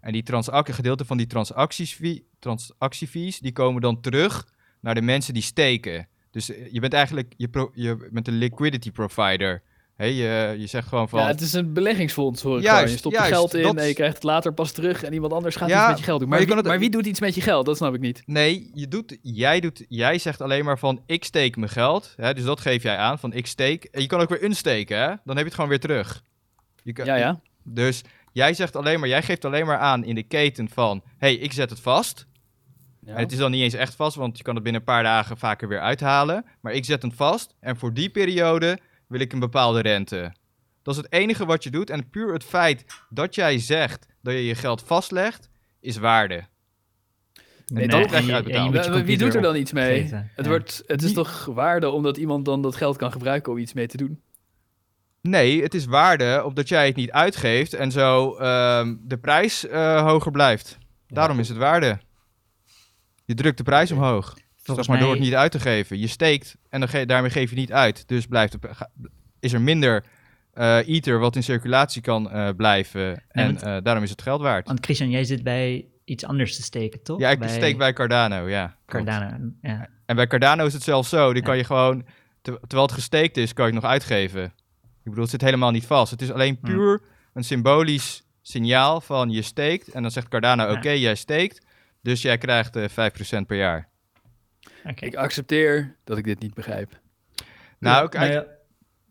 En 0.00 0.12
die 0.12 0.22
gedeelte 0.64 1.04
van 1.04 1.16
die 1.16 1.26
transactiefee- 1.26 2.24
transactiefees, 2.38 3.38
die 3.38 3.52
komen 3.52 3.82
dan 3.82 4.00
terug 4.00 4.46
naar 4.80 4.94
de 4.94 5.02
mensen 5.02 5.34
die 5.34 5.42
steken. 5.42 6.08
Dus 6.30 6.50
eh, 6.50 6.72
je 6.72 6.80
bent 6.80 6.92
eigenlijk, 6.92 7.34
je, 7.36 7.48
pro- 7.48 7.70
je 7.74 8.08
bent 8.12 8.28
een 8.28 8.38
liquidity 8.38 8.90
provider. 8.90 9.62
Hè, 10.02 10.08
je, 10.08 10.54
je 10.58 10.66
zegt 10.66 10.88
gewoon 10.88 11.08
van... 11.08 11.20
Ja, 11.20 11.26
het 11.26 11.40
is 11.40 11.52
een 11.52 11.72
beleggingsfonds, 11.72 12.42
hoor 12.42 12.60
Juist. 12.60 12.92
Je 12.92 12.98
stopt 12.98 13.14
juist, 13.14 13.30
geld 13.32 13.54
in 13.54 13.62
dat 13.62 13.76
en 13.76 13.86
je 13.86 13.94
krijgt 13.94 14.14
het 14.14 14.22
later 14.22 14.52
pas 14.54 14.72
terug 14.72 15.02
en 15.02 15.12
iemand 15.12 15.32
anders 15.32 15.56
gaat 15.56 15.68
Ja, 15.68 15.78
iets 15.80 15.88
met 15.88 15.98
je 15.98 16.04
geld 16.04 16.20
doen. 16.20 16.28
maar 16.28 16.38
Maar, 16.38 16.46
wie, 16.46 16.56
het- 16.56 16.66
maar 16.66 16.78
wie 16.78 16.90
doet 16.90 17.06
iets 17.06 17.20
met 17.20 17.34
je 17.34 17.40
geld? 17.40 17.66
Dat 17.66 17.76
snap 17.76 17.94
ik 17.94 18.00
niet. 18.00 18.22
Nee, 18.26 18.70
je 18.74 18.88
doet, 18.88 19.18
jij, 19.22 19.60
doet, 19.60 19.84
jij 19.88 20.18
zegt 20.18 20.40
alleen 20.40 20.64
maar 20.64 20.78
van 20.78 21.02
ik 21.06 21.24
steek 21.24 21.56
mijn 21.56 21.70
geld. 21.70 22.14
Hè, 22.16 22.34
dus 22.34 22.44
dat 22.44 22.60
geef 22.60 22.82
jij 22.82 22.96
aan, 22.96 23.18
van 23.18 23.32
ik 23.32 23.46
steek. 23.46 23.84
En 23.84 24.00
je 24.00 24.06
kan 24.06 24.20
ook 24.20 24.28
weer 24.28 24.44
unsteken, 24.44 24.96
hè? 24.98 25.06
Dan 25.06 25.18
heb 25.24 25.36
je 25.36 25.44
het 25.44 25.54
gewoon 25.54 25.68
weer 25.70 25.80
terug. 25.80 26.22
Je 26.82 26.92
kan, 26.92 27.04
Ja, 27.06 27.16
ja. 27.16 27.40
Dus 27.64 28.02
jij 28.32 28.54
zegt 28.54 28.76
alleen 28.76 29.00
maar, 29.00 29.08
jij 29.08 29.22
geeft 29.22 29.44
alleen 29.44 29.66
maar 29.66 29.78
aan 29.78 30.04
in 30.04 30.14
de 30.14 30.22
keten 30.22 30.68
van... 30.68 31.02
hey, 31.18 31.34
ik 31.34 31.52
zet 31.52 31.70
het 31.70 31.80
vast. 31.80 32.26
ja. 33.00 33.14
En 33.14 33.22
het 33.22 33.32
is 33.32 33.38
dan 33.38 33.50
niet 33.50 33.62
eens 33.62 33.74
echt 33.74 33.94
vast, 33.94 34.16
want 34.16 34.36
je 34.38 34.42
kan 34.42 34.54
het 34.54 34.62
binnen 34.62 34.80
een 34.80 34.86
paar 34.86 35.02
dagen 35.02 35.38
vaker 35.38 35.68
weer 35.68 35.80
uithalen. 35.80 36.44
Maar 36.60 36.72
ik 36.72 36.84
zet 36.84 37.02
hem 37.02 37.12
vast 37.12 37.54
en 37.60 37.76
voor 37.76 37.92
die 37.94 38.08
periode 38.10 38.78
wil 39.12 39.20
ik 39.20 39.32
een 39.32 39.38
bepaalde 39.40 39.80
rente. 39.80 40.32
Dat 40.82 40.94
is 40.96 41.02
het 41.02 41.12
enige 41.12 41.44
wat 41.46 41.64
je 41.64 41.70
doet. 41.70 41.90
En 41.90 42.10
puur 42.10 42.32
het 42.32 42.44
feit 42.44 42.84
dat 43.10 43.34
jij 43.34 43.58
zegt 43.58 44.06
dat 44.22 44.34
je 44.34 44.46
je 44.46 44.54
geld 44.54 44.82
vastlegt, 44.82 45.50
is 45.80 45.96
waarde. 45.96 46.44
Nee, 47.66 47.88
dan 47.88 48.00
dat- 48.00 48.08
krijg 48.08 48.26
je 48.26 48.32
uitbetaald. 48.34 49.04
Wie- 49.04 49.18
doet 49.18 49.34
er 49.34 49.42
dan 49.42 49.56
iets 49.56 49.72
mee? 49.72 50.02
Het, 50.02 50.10
Ja. 50.36 50.48
wordt, 50.48 50.82
het 50.86 51.00
is 51.00 51.06
Wie- 51.06 51.14
toch 51.16 51.44
waarde 51.44 51.90
omdat 51.90 52.16
iemand 52.16 52.44
dan 52.44 52.62
dat 52.62 52.76
geld 52.76 52.96
kan 52.96 53.12
gebruiken 53.12 53.52
om 53.52 53.58
iets 53.58 53.72
mee 53.72 53.86
te 53.86 53.96
doen? 53.96 54.22
Nee, 55.20 55.62
het 55.62 55.74
is 55.74 55.84
waarde 55.84 56.42
omdat 56.44 56.68
jij 56.68 56.86
het 56.86 56.96
niet 56.96 57.10
uitgeeft 57.10 57.74
en 57.74 57.90
zo 57.90 58.34
ehm, 58.34 58.96
de 59.00 59.18
prijs 59.18 59.66
eh, 59.66 60.02
hoger 60.02 60.32
blijft. 60.32 60.78
Daarom 61.06 61.38
is 61.38 61.48
het 61.48 61.58
waarde. 61.58 61.98
Je 63.24 63.34
drukt 63.34 63.56
de 63.56 63.62
prijs 63.62 63.92
omhoog. 63.92 64.36
Volgens 64.62 64.86
zeg 64.86 64.96
maar 64.96 65.04
door 65.06 65.14
het 65.14 65.24
niet 65.24 65.34
uit 65.34 65.52
te 65.52 65.60
geven. 65.60 65.98
Je 65.98 66.06
steekt 66.06 66.56
en 66.68 66.80
dan 66.80 66.88
ge- 66.88 67.06
daarmee 67.06 67.30
geef 67.30 67.50
je 67.50 67.56
niet 67.56 67.72
uit. 67.72 68.08
Dus 68.08 68.26
blijft 68.26 68.56
is 69.40 69.52
er 69.52 69.60
minder 69.60 70.04
eh 70.52 70.88
ether 70.88 71.18
wat 71.18 71.36
in 71.36 71.42
circulatie 71.42 72.02
kan 72.02 72.30
eh, 72.30 72.48
blijven. 72.56 73.22
en 73.28 73.44
want- 73.46 73.62
eh, 73.62 73.76
daarom 73.82 74.02
is 74.02 74.10
het 74.10 74.22
geld 74.22 74.40
waard. 74.40 74.66
Want 74.66 74.84
Christian, 74.84 75.10
jij 75.10 75.24
zit 75.24 75.42
bij 75.42 75.86
iets 76.04 76.24
anders 76.24 76.56
te 76.56 76.62
steken, 76.62 77.02
toch? 77.02 77.18
Ja, 77.20 77.30
ik 77.30 77.42
steek 77.48 77.78
bij 77.78 77.92
Cardano, 77.92 78.48
ja. 78.48 78.76
Cardano. 78.86 79.50
Ja. 79.62 79.88
En 80.06 80.16
bij 80.16 80.26
Cardano 80.26 80.66
is 80.66 80.72
het 80.72 80.82
zelfs 80.82 81.08
zo. 81.08 81.32
Die 81.32 81.42
Ja. 81.42 81.48
kan 81.48 81.56
je 81.56 81.64
gewoon, 81.64 82.06
ter- 82.42 82.58
terwijl 82.60 82.82
het 82.82 82.92
gesteekt 82.92 83.36
is, 83.36 83.52
kan 83.52 83.66
je 83.66 83.72
het 83.72 83.82
nog 83.82 83.90
uitgeven. 83.90 84.44
Ik 84.44 85.08
bedoel, 85.10 85.20
het 85.22 85.30
zit 85.30 85.40
helemaal 85.40 85.70
niet 85.70 85.86
vast. 85.86 86.10
Het 86.10 86.22
is 86.22 86.30
alleen 86.32 86.60
puur 86.60 87.00
een 87.34 87.44
symbolisch 87.44 88.22
signaal 88.42 89.00
van 89.00 89.30
je 89.30 89.42
steekt. 89.42 89.88
En 89.88 90.02
dan 90.02 90.10
zegt 90.10 90.28
Cardano, 90.28 90.64
Ja. 90.64 90.72
oké, 90.72 90.90
jij 90.90 91.14
steekt. 91.14 91.66
Dus 92.02 92.22
jij 92.22 92.38
krijgt 92.38 92.76
eh 92.76 92.88
5% 92.88 93.46
per 93.46 93.56
jaar. 93.56 93.88
Oké. 94.84 95.04
Ik 95.06 95.14
accepteer 95.14 95.96
dat 96.04 96.18
ik 96.18 96.24
dit 96.24 96.40
niet 96.40 96.54
begrijp. 96.54 97.00
Nou, 97.78 98.08
ja, 98.18 98.46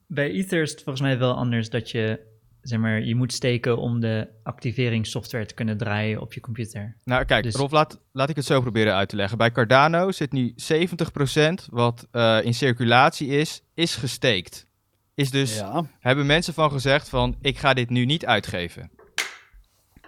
bij 0.07 0.31
Ether 0.31 0.61
is 0.61 0.72
het 0.72 0.81
volgens 0.81 1.02
mij 1.06 1.18
wel 1.18 1.34
anders 1.35 1.69
dat 1.69 1.91
je, 1.91 2.19
zeg 2.61 2.80
maar, 2.80 3.02
je 3.02 3.15
moet 3.15 3.34
steken 3.34 3.77
om 3.77 3.99
de 3.99 4.27
activeringssoftware 4.43 5.45
te 5.45 5.53
kunnen 5.53 5.77
draaien 5.77 6.22
op 6.22 6.34
je 6.34 6.39
computer. 6.39 6.95
Nou, 7.03 7.26
kijk, 7.26 7.43
Dus- 7.43 7.56
Rolf, 7.56 7.72
laat, 7.72 7.99
laat 8.11 8.30
ik 8.30 8.35
het 8.35 8.45
zo 8.45 8.61
proberen 8.61 8.95
uit 8.95 9.10
te 9.10 9.15
leggen. 9.15 9.38
Bij 9.38 9.52
Cardano 9.52 10.11
zit 10.11 10.31
nu 10.31 10.53
70% 10.56 11.65
wat 11.69 12.07
eh, 12.11 12.39
in 12.43 12.53
circulatie 12.53 13.27
is, 13.27 13.61
is 13.73 13.95
gesteekt. 13.95 14.65
Is 15.15 15.31
dus, 15.31 15.57
Ja. 15.57 15.85
hebben 15.99 16.26
mensen 16.26 16.53
van 16.53 16.72
gezegd 16.72 17.10
van, 17.10 17.35
ik 17.41 17.57
ga 17.57 17.73
dit 17.73 17.89
nu 17.89 18.06
niet 18.06 18.26
uitgeven. 18.26 18.91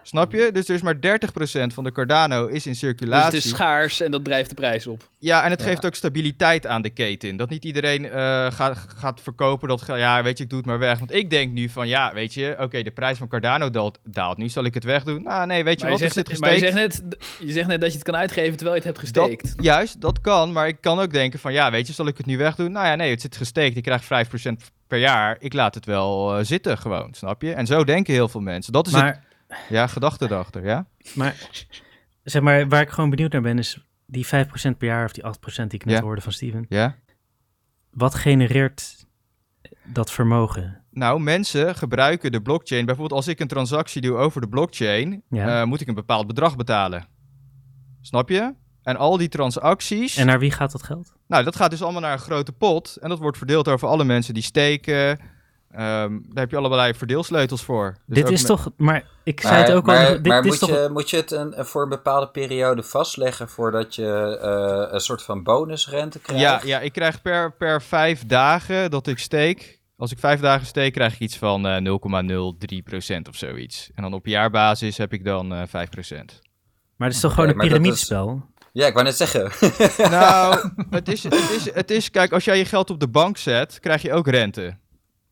Snap 0.03 0.31
je? 0.31 0.49
Dus 0.53 0.67
er 0.67 0.75
is 0.75 0.81
maar 0.81 0.95
30% 0.95 0.99
van 1.73 1.83
de 1.83 1.91
Cardano 1.91 2.47
is 2.47 2.65
in 2.65 2.71
Dus 2.71 2.79
circulatie. 2.79 3.25
het 3.35 3.45
is 3.45 3.49
schaars 3.49 4.01
en 4.01 4.11
dat 4.11 4.23
drijft 4.23 4.49
de 4.49 4.55
prijs 4.55 4.87
op. 4.87 5.09
Ja, 5.19 5.43
en 5.43 5.49
het 5.51 5.59
Ja. 5.61 5.65
geeft 5.67 5.85
ook 5.85 5.95
stabiliteit 5.95 6.67
aan 6.67 6.81
de 6.81 6.89
keten. 6.89 7.35
Dat 7.37 7.49
niet 7.49 7.65
iedereen 7.65 8.05
eh, 8.05 8.51
gaat, 8.51 8.77
gaat 8.97 9.21
verkopen 9.21 9.67
dat, 9.67 9.83
ja, 9.87 10.23
weet 10.23 10.37
je, 10.37 10.43
ik 10.43 10.49
doe 10.49 10.57
het 10.59 10.67
maar 10.67 10.79
weg. 10.79 10.99
Want 10.99 11.13
ik 11.13 11.29
denk 11.29 11.53
nu 11.53 11.69
van, 11.69 11.87
ja, 11.87 12.13
weet 12.13 12.33
je, 12.33 12.55
oké, 12.59 12.81
de 12.83 12.91
prijs 12.91 13.17
van 13.17 13.27
Cardano 13.27 13.69
daalt, 13.69 13.99
daalt 14.03 14.37
nu, 14.37 14.49
zal 14.49 14.63
ik 14.63 14.73
het 14.73 14.83
wegdoen? 14.83 15.23
Nou, 15.23 15.45
nee, 15.47 15.63
weet 15.63 15.79
je 15.79 15.85
Maar 15.87 15.93
je, 15.97 15.99
wat, 15.99 16.07
er 16.07 16.13
zegt, 16.13 16.27
zit 16.29 16.39
maar 16.39 16.53
je, 16.53 16.59
zegt 16.59 16.73
net, 16.73 17.03
je 17.39 17.51
zegt 17.51 17.67
net 17.67 17.81
dat 17.81 17.89
je 17.89 17.95
het 17.97 18.05
kan 18.07 18.15
uitgeven 18.15 18.55
terwijl 18.57 18.75
je 18.81 18.87
het 18.87 18.97
hebt 18.97 18.99
gesteekt. 18.99 19.55
Dat, 19.55 19.65
juist, 19.65 20.01
dat 20.01 20.21
kan, 20.21 20.51
maar 20.51 20.67
ik 20.67 20.77
kan 20.81 20.99
ook 20.99 21.11
denken 21.13 21.39
van, 21.39 21.53
ja, 21.53 21.71
weet 21.71 21.87
je, 21.87 21.93
zal 21.93 22.07
ik 22.07 22.17
het 22.17 22.25
nu 22.25 22.37
wegdoen? 22.37 22.71
Nou 22.71 22.85
ja, 22.85 22.95
nee, 22.95 23.09
het 23.11 23.21
zit 23.21 23.35
gesteekt, 23.37 23.77
ik 23.77 23.83
krijg 23.83 24.03
5% 24.03 24.71
per 24.87 24.99
jaar, 24.99 25.37
ik 25.39 25.53
laat 25.53 25.75
het 25.75 25.85
wel 25.85 26.37
eh, 26.37 26.45
zitten 26.45 26.77
gewoon, 26.77 27.13
snap 27.13 27.41
je? 27.41 27.53
En 27.53 27.65
zo 27.65 27.83
denken 27.83 28.13
heel 28.13 28.27
veel 28.29 28.41
mensen. 28.41 28.73
Dat 28.73 28.87
is 28.87 28.93
Maar, 28.93 29.05
het, 29.05 29.19
ja, 29.69 29.87
gedachte 29.87 30.25
erachter, 30.25 30.65
ja? 30.65 30.87
maar, 31.15 31.49
zeg 32.23 32.41
maar, 32.41 32.67
waar 32.67 32.81
ik 32.81 32.89
gewoon 32.89 33.09
benieuwd 33.09 33.31
naar 33.31 33.41
ben, 33.41 33.57
is 33.59 33.85
die 34.05 34.25
5% 34.25 34.29
per 34.77 34.87
jaar 34.87 35.05
of 35.05 35.11
die 35.11 35.23
8% 35.23 35.69
die 35.69 35.79
ik 35.79 35.85
net 35.85 35.95
Ja. 35.97 36.01
hoorde 36.01 36.21
van 36.21 36.31
Steven. 36.31 36.65
Ja? 36.69 36.95
Wat 37.91 38.15
genereert 38.15 39.05
dat 39.83 40.11
vermogen? 40.11 40.81
Nou, 40.89 41.19
mensen 41.19 41.75
gebruiken 41.75 42.31
de 42.31 42.41
blockchain. 42.41 42.85
Bijvoorbeeld 42.85 43.19
als 43.19 43.27
ik 43.27 43.39
een 43.39 43.47
transactie 43.47 44.01
doe 44.01 44.15
over 44.17 44.41
de 44.41 44.47
blockchain, 44.49 45.23
Ja. 45.29 45.61
eh, 45.61 45.67
moet 45.67 45.81
ik 45.81 45.87
een 45.87 45.93
bepaald 45.95 46.27
bedrag 46.27 46.55
betalen. 46.55 47.05
Snap 48.01 48.29
je? 48.29 48.53
En 48.83 48.95
al 48.97 49.17
die 49.17 49.27
transacties, 49.29 50.17
En 50.17 50.25
naar 50.25 50.39
wie 50.39 50.51
gaat 50.51 50.71
dat 50.71 50.83
geld? 50.83 51.13
nou, 51.27 51.43
dat 51.43 51.55
gaat 51.55 51.69
dus 51.69 51.81
allemaal 51.81 52.01
naar 52.01 52.11
een 52.13 52.19
grote 52.19 52.51
pot. 52.51 52.95
En 53.01 53.09
dat 53.09 53.19
wordt 53.19 53.37
verdeeld 53.37 53.67
over 53.67 53.87
alle 53.87 54.03
mensen 54.03 54.33
die 54.33 54.43
steken. 54.43 55.19
Ehm, 55.73 56.19
daar 56.23 56.43
heb 56.43 56.51
je 56.51 56.57
allerlei 56.57 56.93
verdeelsleutels 56.93 57.63
voor. 57.63 57.95
Dus 58.05 58.17
dit 58.17 58.29
is 58.29 58.43
toch, 58.43 58.69
maar 58.77 59.03
ik 59.23 59.41
zei 59.41 59.53
Maar, 59.53 59.65
het 59.65 59.75
ook 59.75 59.85
maar, 59.85 60.07
al, 60.07 60.13
dit, 60.13 60.25
maar 60.27 60.41
dit 60.41 60.51
moet, 60.51 60.53
is 60.53 60.59
toch... 60.59 60.69
je, 60.69 60.89
moet 60.91 61.09
je 61.09 61.17
het 61.17 61.31
een, 61.31 61.53
voor 61.57 61.83
een 61.83 61.89
bepaalde 61.89 62.27
periode 62.27 62.83
vastleggen 62.83 63.49
voordat 63.49 63.95
je 63.95 64.39
eh, 64.41 64.93
een 64.93 64.99
soort 64.99 65.23
van 65.23 65.43
bonusrente 65.43 66.19
krijgt? 66.19 66.43
Ja, 66.43 66.61
ja, 66.63 66.79
ik 66.79 66.93
krijg 66.93 67.21
per, 67.21 67.53
per 67.53 67.81
vijf 67.81 68.25
dagen 68.25 68.91
dat 68.91 69.07
ik 69.07 69.19
steek. 69.19 69.81
Als 69.97 70.11
ik 70.11 70.19
vijf 70.19 70.39
dagen 70.39 70.65
steek, 70.65 70.93
krijg 70.93 71.13
ik 71.13 71.19
iets 71.19 71.37
van 71.37 71.67
eh 71.67 71.77
0,03% 71.77 73.21
of 73.29 73.35
zoiets. 73.35 73.89
En 73.95 74.03
dan 74.03 74.13
op 74.13 74.25
jaarbasis 74.25 74.97
heb 74.97 75.13
ik 75.13 75.25
dan 75.25 75.53
eh 75.53 75.61
5%. 75.67 75.69
Maar 76.95 77.07
het 77.07 77.15
is 77.15 77.19
toch 77.19 77.33
gewoon 77.33 77.49
een 77.49 77.57
piramidespel? 77.57 78.41
Ja, 78.71 78.87
ik 78.87 78.93
wou 78.93 79.05
net 79.05 79.17
zeggen. 79.17 79.51
Nou, 80.09 80.69
het 80.89 81.07
is, 81.07 81.23
het, 81.23 81.33
is, 81.33 81.73
het 81.73 81.91
is, 81.91 82.11
kijk, 82.11 82.31
als 82.31 82.43
jij 82.43 82.57
je 82.57 82.65
geld 82.65 82.89
op 82.89 82.99
de 82.99 83.07
bank 83.07 83.37
zet, 83.37 83.79
krijg 83.79 84.01
je 84.01 84.13
ook 84.13 84.27
rente. 84.27 84.77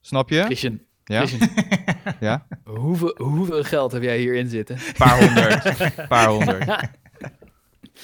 Snap 0.02 0.30
je? 0.30 0.44
Christian, 0.44 0.80
Ja? 1.04 1.26
Christian, 1.26 1.50
Ja? 2.20 2.48
hoeveel, 2.64 3.14
hoeveel 3.18 3.64
geld 3.64 3.92
heb 3.92 4.04
jij 4.04 4.18
hierin 4.18 4.48
zitten? 4.50 4.78
Paar 4.98 5.20
honderd. 5.26 5.64
Paar 6.08 6.28
honderd. 6.28 6.66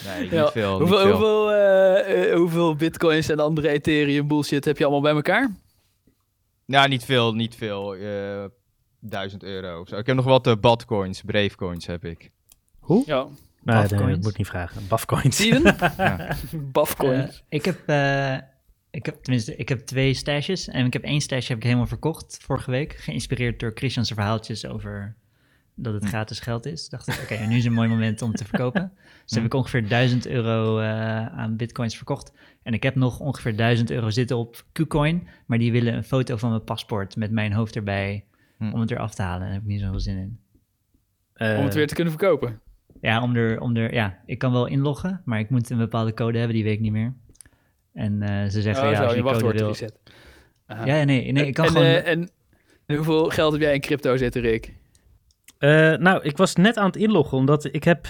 Nee, 0.06 0.22
niet 0.22 0.32
Ja, 0.32 0.52
veel. 0.52 0.80
niet 0.80 0.90
Hoeveel, 0.90 0.98
veel. 1.00 1.12
hoeveel, 1.12 1.52
eh, 1.52 2.32
eh, 2.32 2.36
hoeveel 2.38 2.76
bitcoins 2.76 3.30
en 3.30 3.40
andere 3.40 3.70
Ethereum 3.70 4.28
bullshit 4.28 4.66
heb 4.66 4.78
je 4.78 4.84
allemaal 4.84 5.02
bij 5.02 5.14
elkaar? 5.14 5.52
Nou, 6.66 6.88
niet 6.88 7.04
veel, 7.06 7.34
niet 7.34 7.56
veel. 7.56 7.96
eh 7.96 8.46
duizend 9.00 9.44
euro 9.44 9.80
of 9.82 9.88
zo. 9.88 9.98
Ik 9.98 10.06
heb 10.06 10.16
nog 10.16 10.26
wat 10.26 10.48
eh, 10.48 10.54
badcoins, 10.62 11.22
bravecoins 11.22 11.86
heb 11.88 12.06
ik. 12.06 12.32
Ja. 13.06 13.28
Nee. 13.64 13.76
Eh, 13.88 14.08
ik 14.10 14.22
moet 14.22 14.38
niet 14.38 14.48
vragen. 14.48 14.88
Bafcoins. 14.88 15.36
Steven? 15.36 15.76
Ja. 15.98 16.36
Bafcoins. 16.54 17.36
Eh, 17.36 17.42
ik 17.50 17.66
heb 17.66 17.80
eh, 17.88 18.38
Ik 18.92 19.06
heb 19.06 19.24
tenminste, 19.24 19.56
ik 19.56 19.70
heb 19.70 19.80
twee 19.80 20.14
stashes. 20.14 20.68
En 20.68 20.86
ik 20.86 20.94
heb 20.94 21.04
één 21.04 21.22
stash 21.22 21.48
heb 21.48 21.58
ik 21.58 21.64
helemaal 21.64 21.88
verkocht 21.88 22.38
vorige 22.42 22.72
week. 22.72 22.94
Geïnspireerd 22.94 23.60
door 23.60 23.72
Christian's 23.74 24.12
verhaaltjes 24.12 24.66
over 24.66 25.16
dat 25.76 25.94
het 25.94 26.06
gratis 26.06 26.40
geld 26.40 26.66
is. 26.66 26.90
Dacht 26.90 27.08
ik, 27.08 27.20
oké, 27.24 27.46
nu 27.46 27.58
is 27.58 27.66
een 27.66 27.74
mooi 27.74 27.90
moment 27.90 28.22
om 28.22 28.32
te 28.32 28.46
verkopen. 28.46 28.92
Dus 29.26 29.36
heb 29.36 29.46
ik 29.46 29.54
ongeveer 29.54 29.88
1000 29.88 30.28
euro 30.28 30.80
eh, 30.80 31.26
aan 31.26 31.56
bitcoins 31.56 31.96
verkocht. 31.96 32.34
En 32.64 32.74
ik 32.74 32.84
heb 32.84 32.96
nog 32.96 33.20
ongeveer 33.20 33.56
1000 33.56 33.92
euro 33.92 34.10
zitten 34.10 34.38
op 34.38 34.66
KuCoin. 34.72 35.28
Maar 35.46 35.58
die 35.58 35.72
willen 35.72 35.94
een 35.94 36.04
foto 36.04 36.38
van 36.38 36.50
mijn 36.50 36.64
paspoort 36.64 37.16
met 37.16 37.32
mijn 37.32 37.54
hoofd 37.54 37.76
erbij. 37.76 38.26
Hm. 38.58 38.72
Om 38.74 38.80
het 38.80 38.92
eraf 38.92 39.16
te 39.16 39.22
halen. 39.22 39.42
Daar 39.42 39.52
heb 39.52 39.62
ik 39.62 39.68
niet 39.68 39.80
zoveel 39.80 40.00
zin 40.00 40.18
in. 40.18 40.40
Eh, 41.34 41.58
om 41.58 41.64
het 41.64 41.74
weer 41.74 41.88
te 41.88 41.94
kunnen 41.94 42.14
verkopen. 42.14 42.62
Ja, 43.02 43.22
om 43.22 43.36
er, 43.36 43.60
om 43.60 43.76
er, 43.76 43.94
ja, 43.94 44.20
ik 44.26 44.38
kan 44.38 44.52
wel 44.52 44.66
inloggen, 44.66 45.22
maar 45.26 45.40
ik 45.40 45.50
moet 45.50 45.70
een 45.70 45.78
bepaalde 45.78 46.14
code 46.14 46.38
hebben, 46.38 46.56
die 46.56 46.64
weet 46.64 46.74
ik 46.74 46.80
niet 46.80 46.92
meer. 46.92 47.14
En 47.98 48.22
eh, 48.22 48.50
ze 48.50 48.62
zeggen, 48.62 48.84
Oh, 48.86 48.92
ja, 48.92 48.96
zo, 48.96 49.04
als 49.04 49.12
je 49.12 49.18
je 49.18 49.24
wachtwoord 49.24 49.60
wil... 49.60 49.68
reset. 49.68 50.00
Ja, 50.68 51.04
nee, 51.04 51.32
nee, 51.32 51.46
ik 51.46 51.54
kan 51.54 51.66
en, 51.66 51.72
gewoon... 51.72 51.88
eh, 51.88 52.08
en 52.08 52.30
hoeveel 52.96 53.30
geld 53.30 53.52
heb 53.52 53.62
jij 53.62 53.74
in 53.74 53.82
crypto 53.82 54.18
zitten, 54.18 54.42
Rick? 54.42 54.74
Eh, 55.58 55.94
nou, 55.94 56.24
ik 56.24 56.38
was 56.38 56.56
net 56.56 56.78
aan 56.78 56.86
het 56.86 56.96
inloggen, 56.96 57.38
omdat 57.38 57.74
ik 57.74 57.84
heb, 57.84 58.08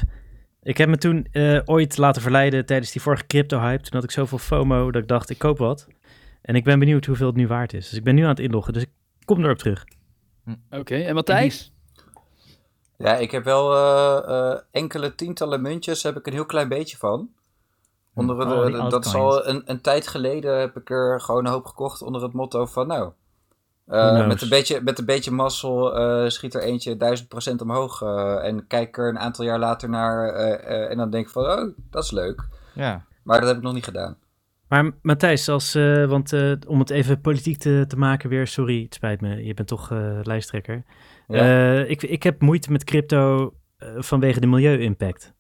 ik 0.62 0.78
heb 0.78 0.90
me 0.90 0.98
toen 0.98 1.28
eh, 1.32 1.60
ooit 1.66 1.98
laten 1.98 2.22
verleiden 2.22 2.66
tijdens 2.66 2.92
die 2.92 3.02
vorige 3.02 3.28
crypto-hype. 3.28 3.84
Toen 3.84 3.94
had 3.94 4.04
ik 4.04 4.12
zoveel 4.12 4.38
FOMO 4.38 4.92
dat 4.92 5.02
ik 5.02 5.08
dacht, 5.08 5.30
ik 5.30 5.38
koop 5.38 5.58
wat. 5.58 5.88
En 6.42 6.56
ik 6.56 6.64
ben 6.64 6.80
benieuwd 6.80 7.06
hoeveel 7.06 7.28
het 7.28 7.36
nu 7.36 7.48
waard 7.48 7.74
is. 7.74 7.90
Dus 7.90 7.98
ik 7.98 8.04
ben 8.04 8.16
nu 8.16 8.22
aan 8.24 8.30
het 8.30 8.40
inloggen, 8.40 8.74
dus 8.74 8.84
ik 8.84 8.90
kom 9.26 9.44
erop 9.44 9.58
terug. 9.58 9.86
Oké, 10.70 10.96
en 10.96 11.16
Matthijs? 11.16 11.72
Ja, 12.98 13.16
ik 13.16 13.32
heb 13.32 13.44
wel 13.44 13.74
eh, 13.74 14.52
eh, 14.52 14.60
enkele 14.72 15.16
tientallen 15.16 15.62
muntjes, 15.62 16.04
heb 16.04 16.18
ik 16.18 16.28
een 16.28 16.34
heel 16.34 16.46
klein 16.46 16.68
beetje 16.70 16.98
van. 16.98 17.30
Onder 18.18 18.48
Oh, 18.48 18.66
de, 18.66 18.72
die 18.72 18.90
dat 18.90 19.06
is 19.06 19.14
al 19.14 19.48
een, 19.48 19.62
een 19.66 19.82
tijd 19.82 20.08
geleden 20.08 20.60
heb 20.60 20.78
ik 20.78 20.90
er 20.90 21.22
gewoon 21.22 21.46
een 21.46 21.52
hoop 21.52 21.66
gekocht 21.66 22.02
onder 22.02 22.24
het 22.24 22.34
motto 22.34 22.66
van 22.66 22.88
nou... 22.88 23.12
Eh, 23.88 24.28
met, 24.28 24.42
een 24.42 24.50
beetje, 24.50 24.82
met 24.82 25.00
een 25.00 25.06
beetje 25.06 25.32
mazzel 25.32 25.96
eh, 25.98 26.30
schiet 26.30 26.54
er 26.54 26.62
eentje 26.62 26.98
duizend 26.98 27.30
procent 27.30 27.62
omhoog. 27.62 28.02
eh, 28.02 28.46
en 28.46 28.68
kijk 28.68 28.98
er 28.98 29.10
een 29.10 29.20
aantal 29.20 29.46
jaar 29.46 29.60
later 29.60 29.90
naar 29.90 30.30
en 30.64 30.98
dan 30.98 31.10
denk 31.10 31.26
ik 31.26 31.32
van, 31.32 31.44
oh, 31.44 31.74
dat 31.90 32.04
is 32.04 32.12
leuk. 32.12 32.48
Ja. 32.74 33.06
Maar 33.24 33.40
dat 33.40 33.48
heb 33.48 33.58
ik 33.58 33.64
nog 33.64 33.74
niet 33.74 33.84
gedaan. 33.84 34.18
Maar 34.68 34.92
Matthijs, 35.02 35.50
als, 35.50 35.74
want 36.08 36.34
om 36.68 36.80
het 36.80 36.90
even 36.90 37.22
politiek 37.22 37.58
te, 37.58 37.86
te 37.88 37.98
maken 37.98 38.30
weer, 38.30 38.48
sorry, 38.48 38.84
het 38.84 38.94
spijt 38.94 39.22
me, 39.22 39.44
je 39.44 39.54
bent 39.54 39.68
toch 39.68 39.90
lijsttrekker. 40.24 40.84
Ja. 41.28 41.74
Ik, 41.84 42.04
ik 42.04 42.24
heb 42.24 42.42
moeite 42.42 42.72
met 42.72 42.84
crypto 42.84 43.54
vanwege 43.98 44.40
de 44.40 44.48
milieu-impact. 44.48 45.34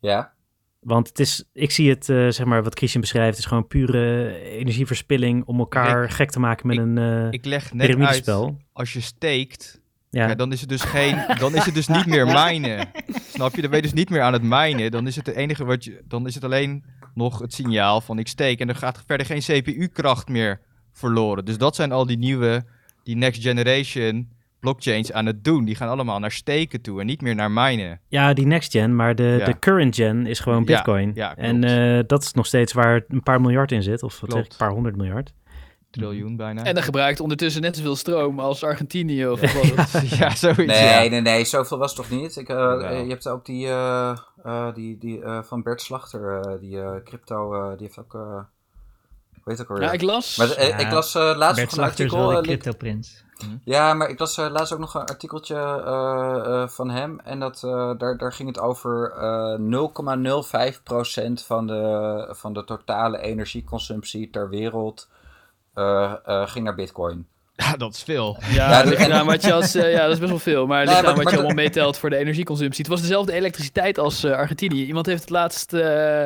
ja. 0.00 0.32
Want 0.80 1.08
het 1.08 1.18
is, 1.18 1.44
ik 1.52 1.70
zie 1.70 1.88
het, 1.90 2.08
eh, 2.08 2.28
zeg 2.28 2.44
maar, 2.46 2.62
wat 2.62 2.74
Christian 2.78 3.00
beschrijft, 3.00 3.38
is 3.38 3.44
gewoon 3.44 3.66
pure 3.66 4.34
energieverspilling 4.40 5.44
om 5.44 5.58
elkaar 5.58 6.04
Ik- 6.04 6.10
gek 6.10 6.30
te 6.30 6.40
maken 6.40 6.66
met 6.66 6.76
ik- 6.76 6.82
een 6.82 6.98
eh 6.98 7.26
Ik 7.30 7.44
leg 7.44 7.72
net 7.72 7.80
uit, 7.86 7.90
piramidespel. 7.96 8.56
als 8.72 8.92
je 8.92 9.00
steekt, 9.00 9.80
Ja. 10.10 10.28
ja, 10.28 10.34
dan 10.34 10.52
is 10.52 10.60
het 10.60 10.68
dus 10.68 10.82
geen, 10.82 11.24
dan 11.38 11.54
is 11.54 11.64
het 11.64 11.74
dus 11.74 11.88
niet 11.88 12.06
meer 12.06 12.26
minen. 12.26 12.88
Snap 13.34 13.54
je? 13.54 13.60
Dan 13.60 13.70
ben 13.70 13.78
je 13.78 13.84
dus 13.86 13.94
niet 13.94 14.10
meer 14.10 14.22
aan 14.22 14.32
het 14.32 14.42
minen. 14.42 14.90
Dan 14.90 15.06
is 15.06 15.16
het 15.16 15.24
de 15.24 15.36
enige 15.36 15.64
wat 15.64 15.84
je, 15.84 16.02
dan 16.08 16.26
is 16.26 16.34
het 16.34 16.44
alleen 16.44 16.84
nog 17.14 17.38
het 17.38 17.54
signaal 17.54 18.00
van 18.00 18.18
ik 18.18 18.28
steek 18.28 18.60
en 18.60 18.68
er 18.68 18.74
gaat 18.74 19.02
verder 19.06 19.26
geen 19.26 19.40
CPU-kracht 19.40 20.28
meer 20.28 20.60
verloren. 20.92 21.44
Dus 21.44 21.58
dat 21.58 21.74
zijn 21.76 21.92
al 21.92 22.06
die 22.06 22.18
nieuwe, 22.18 22.64
die 23.02 23.16
next 23.16 23.42
generation 23.42 24.28
blockchains 24.60 25.12
aan 25.12 25.26
het 25.26 25.44
doen. 25.44 25.64
Die 25.64 25.74
gaan 25.74 25.88
allemaal 25.88 26.18
naar 26.18 26.30
steken 26.32 26.80
toe 26.80 27.00
en 27.00 27.06
niet 27.06 27.20
meer 27.22 27.34
naar 27.34 27.50
minen. 27.50 28.00
ja, 28.08 28.32
die 28.32 28.46
next 28.46 28.72
gen, 28.72 28.96
maar 28.96 29.14
de, 29.14 29.36
Ja. 29.38 29.44
de 29.44 29.58
current 29.58 29.94
gen 29.94 30.26
is 30.26 30.40
gewoon 30.40 30.64
bitcoin. 30.64 31.10
ja, 31.14 31.36
en 31.36 31.58
klopt. 31.60 31.72
eh, 31.74 31.98
dat 32.06 32.22
is 32.22 32.32
nog 32.32 32.46
steeds 32.46 32.72
waar 32.72 33.04
een 33.08 33.22
paar 33.22 33.40
miljard 33.40 33.72
in 33.72 33.82
zit, 33.82 34.02
of 34.02 34.20
wat 34.20 34.30
zeg 34.32 34.44
ik, 34.44 34.50
een 34.50 34.56
paar 34.56 34.70
honderd 34.70 34.96
miljard. 34.96 35.32
Triljoen 35.90 36.36
bijna. 36.36 36.64
En 36.64 36.74
dan 36.74 36.82
gebruikt 36.82 37.20
ondertussen 37.20 37.62
net 37.62 37.76
zoveel 37.76 37.96
stroom 37.96 38.40
als 38.40 38.64
Argentinië 38.64 39.26
of 39.28 39.40
wat 39.40 39.90
ja, 40.18 40.30
zoiets. 40.34 40.56
Nee, 40.66 40.84
ja. 40.84 41.08
nee, 41.08 41.20
nee, 41.20 41.44
zoveel 41.44 41.78
was 41.78 41.96
het 41.96 42.06
toch 42.08 42.20
niet. 42.20 42.36
Ik, 42.36 42.48
eh, 42.48 42.56
eh, 42.90 43.02
je 43.04 43.08
hebt 43.10 43.28
ook 43.28 43.44
die, 43.46 43.66
eh, 43.66 44.16
eh, 44.44 44.74
die, 44.74 44.98
die 44.98 45.22
eh, 45.22 45.42
van 45.42 45.62
Bert 45.62 45.80
Slachter, 45.80 46.40
eh, 46.40 46.60
die 46.60 46.80
eh, 46.80 46.90
crypto, 47.04 47.54
eh, 47.54 47.68
die 47.78 47.86
heeft 47.86 47.98
ook, 47.98 48.14
eh 48.14 48.40
heet 49.44 49.58
het 49.58 49.60
ook 49.60 49.68
alweer? 49.70 49.84
Ja, 49.84 49.92
ik 49.92 50.02
las. 50.02 50.36
Maar 50.36 50.48
Ja, 50.68 50.76
ik 50.78 50.90
las 50.92 51.14
eh, 51.14 51.22
laatst 51.22 51.38
Bert 51.38 51.56
nog 51.56 51.58
een 51.58 51.68
Slachter 51.70 52.04
is 52.04 52.12
artikel. 52.12 52.18
wel 52.18 52.28
de 52.28 52.34
eh, 52.36 52.48
link- 52.48 52.62
crypto-prins. 53.40 53.60
ja, 53.64 53.94
maar 53.94 54.08
ik 54.08 54.18
las 54.18 54.38
eh, 54.38 54.50
laatst 54.50 54.72
ook 54.72 54.78
nog 54.78 54.94
een 54.94 55.06
artikeltje 55.06 55.54
eh, 55.54 56.62
eh, 56.62 56.68
van 56.68 56.90
hem. 56.90 57.20
En 57.20 57.40
dat, 57.40 57.60
daar, 57.98 58.16
daar 58.16 58.32
ging 58.32 58.48
het 58.48 58.60
over 58.60 59.12
eh 59.12 59.58
0,05% 59.58 61.44
van 61.46 61.66
de, 61.66 62.28
van 62.30 62.52
de 62.52 62.64
totale 62.64 63.20
energieconsumptie 63.20 64.30
ter 64.30 64.48
wereld 64.48 65.08
ging 66.44 66.64
naar 66.64 66.74
bitcoin. 66.74 67.28
Ja, 67.60 67.76
dat 67.76 67.94
is 67.94 68.02
veel. 68.02 68.38
Ja, 68.52 68.84
Ja, 68.98 69.24
wat 69.24 69.42
je 69.44 69.52
als, 69.52 69.74
eh, 69.74 69.92
ja, 69.92 70.02
dat 70.02 70.12
is 70.12 70.18
best 70.18 70.30
wel 70.30 70.38
veel. 70.38 70.66
Maar 70.66 70.84
ligt 70.84 70.96
maar- 71.00 71.06
aan 71.10 71.14
wat 71.14 71.24
maar 71.24 71.32
je 71.32 71.38
allemaal 71.38 71.56
meetelt 71.56 71.98
voor 71.98 72.10
de 72.10 72.16
energieconsumptie. 72.16 72.82
Het 72.84 72.90
was 72.92 73.00
dezelfde 73.00 73.32
elektriciteit 73.32 73.98
als 73.98 74.24
eh, 74.24 74.32
Argentinië. 74.32 74.86
Iemand 74.86 75.06
heeft 75.06 75.20
het 75.20 75.30
laatst... 75.30 75.72
eh, 75.72 75.80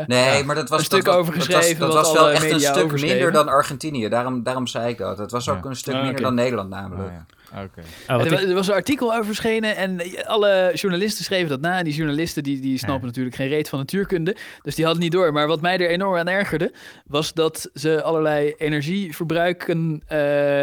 Nee, 0.07 0.45
maar 0.45 0.55
dat 0.55 0.69
was 0.69 0.79
een 0.79 0.85
stuk 0.85 1.05
dat 1.05 1.15
was- 1.15 1.23
over 1.23 1.39
dat 1.39 1.47
was- 1.47 1.57
geschreven, 1.57 1.81
Dat 1.81 1.95
wat 1.95 2.05
was, 2.05 2.13
wel 2.13 2.31
echt 2.31 2.51
een 2.51 2.61
stuk 2.61 3.01
minder 3.01 3.33
dan 3.33 3.49
Argentinië. 3.49 4.09
Daarom, 4.09 4.43
daarom 4.43 4.67
zei 4.67 4.89
ik 4.89 4.99
dat. 4.99 5.19
Het 5.19 5.31
was 5.31 5.49
ook 5.49 5.65
Ja. 5.65 5.71
een 5.71 5.77
stuk 5.77 5.95
Ah, 5.95 6.03
minder 6.03 6.21
dan 6.23 6.35
Nederland 6.35 6.69
namelijk. 6.71 7.09
Oh, 7.09 7.17
Oh, 7.55 8.17
wat 8.17 8.27
er, 8.27 8.33
ik- 8.43 8.49
er 8.49 8.55
was 8.55 8.69
een 8.69 8.75
artikel 8.75 9.13
over 9.13 9.25
verschenen 9.25 9.77
en 9.77 10.01
eh, 10.01 10.25
alle 10.27 10.71
journalisten 10.75 11.25
schreven 11.25 11.49
dat 11.49 11.61
na. 11.61 11.79
En 11.79 11.85
die 11.85 11.95
journalisten 11.95 12.43
die, 12.43 12.61
die 12.61 12.79
snappen 12.79 13.01
Ja. 13.01 13.07
natuurlijk 13.07 13.37
geen 13.37 13.49
reet 13.49 13.69
van 13.69 13.79
natuurkunde. 13.79 14.37
Dus 14.63 14.75
die 14.75 14.85
hadden 14.85 15.03
het 15.03 15.13
niet 15.13 15.21
door. 15.23 15.33
Maar 15.33 15.47
wat 15.47 15.61
mij 15.61 15.79
er 15.79 15.89
enorm 15.91 16.17
aan 16.17 16.29
ergerde, 16.29 16.73
was 17.07 17.33
dat 17.33 17.71
ze 17.75 18.03
allerlei 18.03 18.55
energieverbruiken 18.57 20.03
eh, 20.07 20.19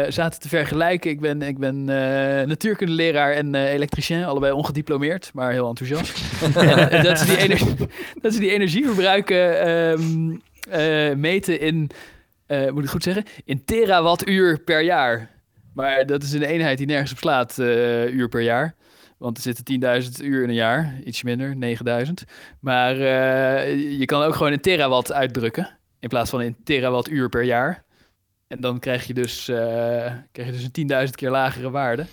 zaten 0.08 0.40
te 0.40 0.48
vergelijken. 0.48 1.10
Ik 1.10 1.20
ben, 1.20 1.42
ik 1.42 1.58
ben 1.58 1.76
eh, 1.88 2.46
natuurkundeleraar 2.46 3.32
en 3.32 3.54
eh, 3.54 3.72
elektricien, 3.72 4.24
allebei 4.24 4.52
ongediplomeerd, 4.52 5.30
maar 5.34 5.52
heel 5.52 5.68
enthousiast. 5.68 6.18
en, 6.90 7.02
dat, 7.02 7.18
ze 7.18 7.24
die 7.26 7.38
energie, 7.38 7.74
dat 8.20 8.32
ze 8.34 8.40
die 8.40 8.50
energieverbruiken 8.50 9.60
ehm, 9.60 10.36
eh, 10.70 11.14
meten 11.16 11.60
in, 11.60 11.90
eh, 12.46 12.58
moet 12.60 12.70
ik 12.76 12.80
het 12.82 12.90
goed 12.90 13.02
zeggen, 13.02 13.24
in 13.44 13.64
terawattuur 13.64 14.58
per 14.58 14.82
jaar. 14.82 15.30
Maar 15.74 16.06
dat 16.06 16.22
is 16.22 16.32
een 16.32 16.42
eenheid 16.42 16.78
die 16.78 16.86
nergens 16.86 17.12
op 17.12 17.18
slaat, 17.18 17.58
eh, 17.58 18.08
uur 18.08 18.28
per 18.28 18.40
jaar. 18.40 18.74
Want 19.18 19.36
er 19.36 19.42
zitten 19.42 19.64
10.000 19.64 20.22
uur 20.22 20.42
in 20.42 20.48
een 20.48 20.54
jaar, 20.54 21.00
iets 21.04 21.22
minder, 21.22 21.56
9.000. 21.56 22.24
Maar 22.60 22.92
eh, 22.92 23.98
je 23.98 24.04
kan 24.04 24.22
ook 24.22 24.34
gewoon 24.34 24.52
in 24.52 24.60
terawatt 24.60 25.12
uitdrukken, 25.12 25.78
in 26.00 26.08
plaats 26.08 26.30
van 26.30 26.42
in 26.42 26.56
terawattuur 26.64 27.28
per 27.28 27.42
jaar. 27.42 27.84
En 28.48 28.60
dan 28.60 28.78
krijg 28.78 29.06
je 29.06 29.14
dus, 29.14 29.48
eh, 29.48 29.56
krijg 30.32 30.48
je 30.48 30.52
dus 30.52 30.64
een 30.64 30.70
10.000 30.70 31.16
keer 31.16 31.30
lagere 31.30 31.70
waarde. 31.70 32.06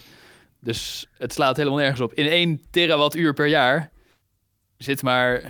Dus 0.62 1.08
het 1.18 1.34
slaat 1.34 1.58
helemaal 1.58 1.80
nergens 1.80 2.02
op. 2.02 2.14
In 2.14 2.32
1 2.32 2.62
terawattuur 2.70 3.34
per 3.34 3.48
jaar 3.48 3.90
zit 4.78 5.02
maar 5.02 5.42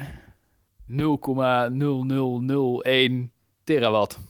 0,0001 0.85 3.31
terawatt. 3.63 4.28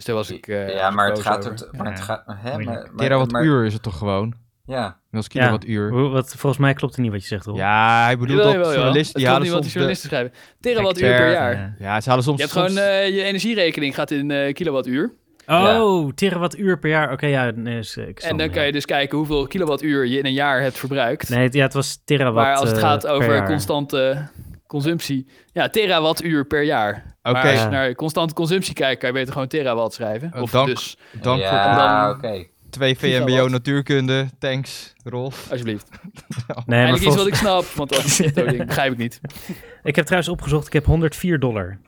Dus 0.00 0.08
daar 0.08 0.18
was 0.18 0.30
ik. 0.30 0.46
eh, 0.48 0.74
ja, 0.74 0.90
maar 0.90 1.08
het 1.08 1.20
gaat... 1.20 1.38
over. 1.38 1.50
Het, 1.50 1.68
maar 1.72 1.86
het 1.86 1.98
Ja. 1.98 2.04
gaat 2.04 2.22
hè, 2.26 2.50
maar, 2.58 2.64
maar, 2.64 2.90
Terawattuur 2.96 3.64
is 3.64 3.72
het 3.72 3.82
toch 3.82 3.98
gewoon? 3.98 4.34
Ja, 4.66 4.96
Dat 5.10 5.20
is 5.26 5.32
Ja. 5.32 5.40
kilowattuur. 5.40 5.90
Hoe- 5.90 6.08
wat, 6.08 6.28
volgens 6.36 6.62
mij 6.62 6.74
klopt 6.74 6.94
het 6.94 7.02
niet 7.04 7.12
wat 7.12 7.20
je 7.22 7.26
zegt, 7.26 7.44
hoor. 7.44 7.56
Ja, 7.56 8.04
hij 8.04 8.18
bedoelt 8.18 8.42
dat 8.42 8.52
journalisten 8.52 9.14
die 9.20 9.24
Het 9.28 9.32
halen 9.32 9.32
klopt 9.32 9.42
niet 9.42 9.52
wat 9.52 9.62
de... 9.62 9.68
journalisten 9.68 10.08
schrijven. 10.08 10.32
Terawattuur 10.60 11.16
per 11.16 11.30
jaar. 11.32 11.52
Eh, 11.52 11.80
Ja, 11.86 12.00
ze 12.00 12.08
halen 12.08 12.24
soms... 12.24 12.36
Je 12.36 12.42
hebt 12.42 12.54
soms- 12.56 12.66
gewoon 12.72 12.84
eh, 12.84 13.08
je 13.08 13.22
energierekening 13.22 13.94
gaat 13.94 14.10
in 14.10 14.30
eh, 14.30 14.52
kilowattuur. 14.52 15.12
Oh, 15.46 16.10
terawattuur 16.14 16.78
per 16.78 16.90
jaar. 16.90 17.12
Oké, 17.12 17.26
ja. 17.26 17.50
Nee, 17.54 17.78
is, 17.78 17.96
ik 17.96 18.18
En 18.20 18.36
dan 18.36 18.48
kan 18.50 18.60
ja. 18.60 18.66
je 18.66 18.72
dus 18.72 18.84
kijken 18.84 19.18
hoeveel 19.18 19.46
kilowattuur 19.46 20.06
je 20.06 20.18
in 20.18 20.26
een 20.26 20.32
jaar 20.32 20.60
hebt 20.62 20.78
verbruikt. 20.78 21.28
Nee, 21.28 21.42
het- 21.42 21.54
ja, 21.54 21.62
het 21.62 21.72
was 21.74 22.02
terawatt 22.04 22.46
maar 22.46 22.56
als 22.56 22.68
het 22.70 22.78
gaat 22.78 23.06
over 23.06 23.34
jaar. 23.34 23.46
constante 23.46 24.28
consumptie. 24.70 25.26
Ja, 25.52 25.68
terawattuur 25.68 26.46
per 26.46 26.62
jaar. 26.62 27.16
Oké. 27.22 27.32
Maar 27.32 27.50
als 27.50 27.60
je 27.62 27.68
naar 27.68 27.94
constante 27.94 28.34
consumptie 28.34 28.74
kijkt, 28.74 29.00
kan 29.00 29.08
je 29.08 29.14
beter 29.14 29.32
gewoon 29.32 29.48
terawatt 29.48 29.94
schrijven. 29.94 30.30
Oh, 30.34 30.42
Of 30.42 30.50
dank. 30.50 30.66
dus, 30.66 30.96
Dank 31.12 31.42
voor 31.42 31.48
ja 31.52 32.06
dan- 32.06 32.16
oké. 32.16 32.46
twee 32.70 32.98
VMBO 32.98 33.48
natuurkunde. 33.48 34.26
Thanks, 34.38 34.92
Rolf. 35.04 35.50
alsjeblieft. 35.50 35.88
Nee, 36.46 36.54
maar 36.66 36.76
Eigenlijk 36.76 37.06
iets 37.06 37.16
wat 37.16 37.26
ik 37.26 37.34
snap, 37.34 37.64
want 37.64 37.90
dat 37.90 38.02
begrijp 38.66 38.92
ik 38.92 38.98
niet. 38.98 39.20
Ik 39.82 39.96
heb 39.96 40.04
trouwens 40.04 40.32
opgezocht, 40.32 40.66
ik 40.66 40.72
heb 40.72 40.84
104 40.84 41.38
dollar. 41.38 41.78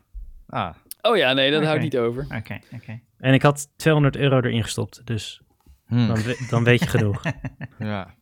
Ah, 0.48 0.74
Oh 1.02 1.16
ja, 1.16 1.32
nee, 1.32 1.50
dat 1.50 1.64
houdt 1.64 1.80
niet 1.82 1.98
over. 1.98 2.26
Oké, 2.36 2.58
oké. 2.74 3.00
En 3.18 3.34
ik 3.34 3.42
had 3.42 3.68
200 3.76 4.16
euro 4.16 4.36
erin 4.36 4.62
gestopt, 4.62 5.00
dus 5.04 5.40
hm, 5.86 6.06
dan, 6.06 6.18
dan 6.50 6.64
weet 6.64 6.80
je 6.80 6.86
genoeg. 6.86 7.22
ja. 7.78 8.14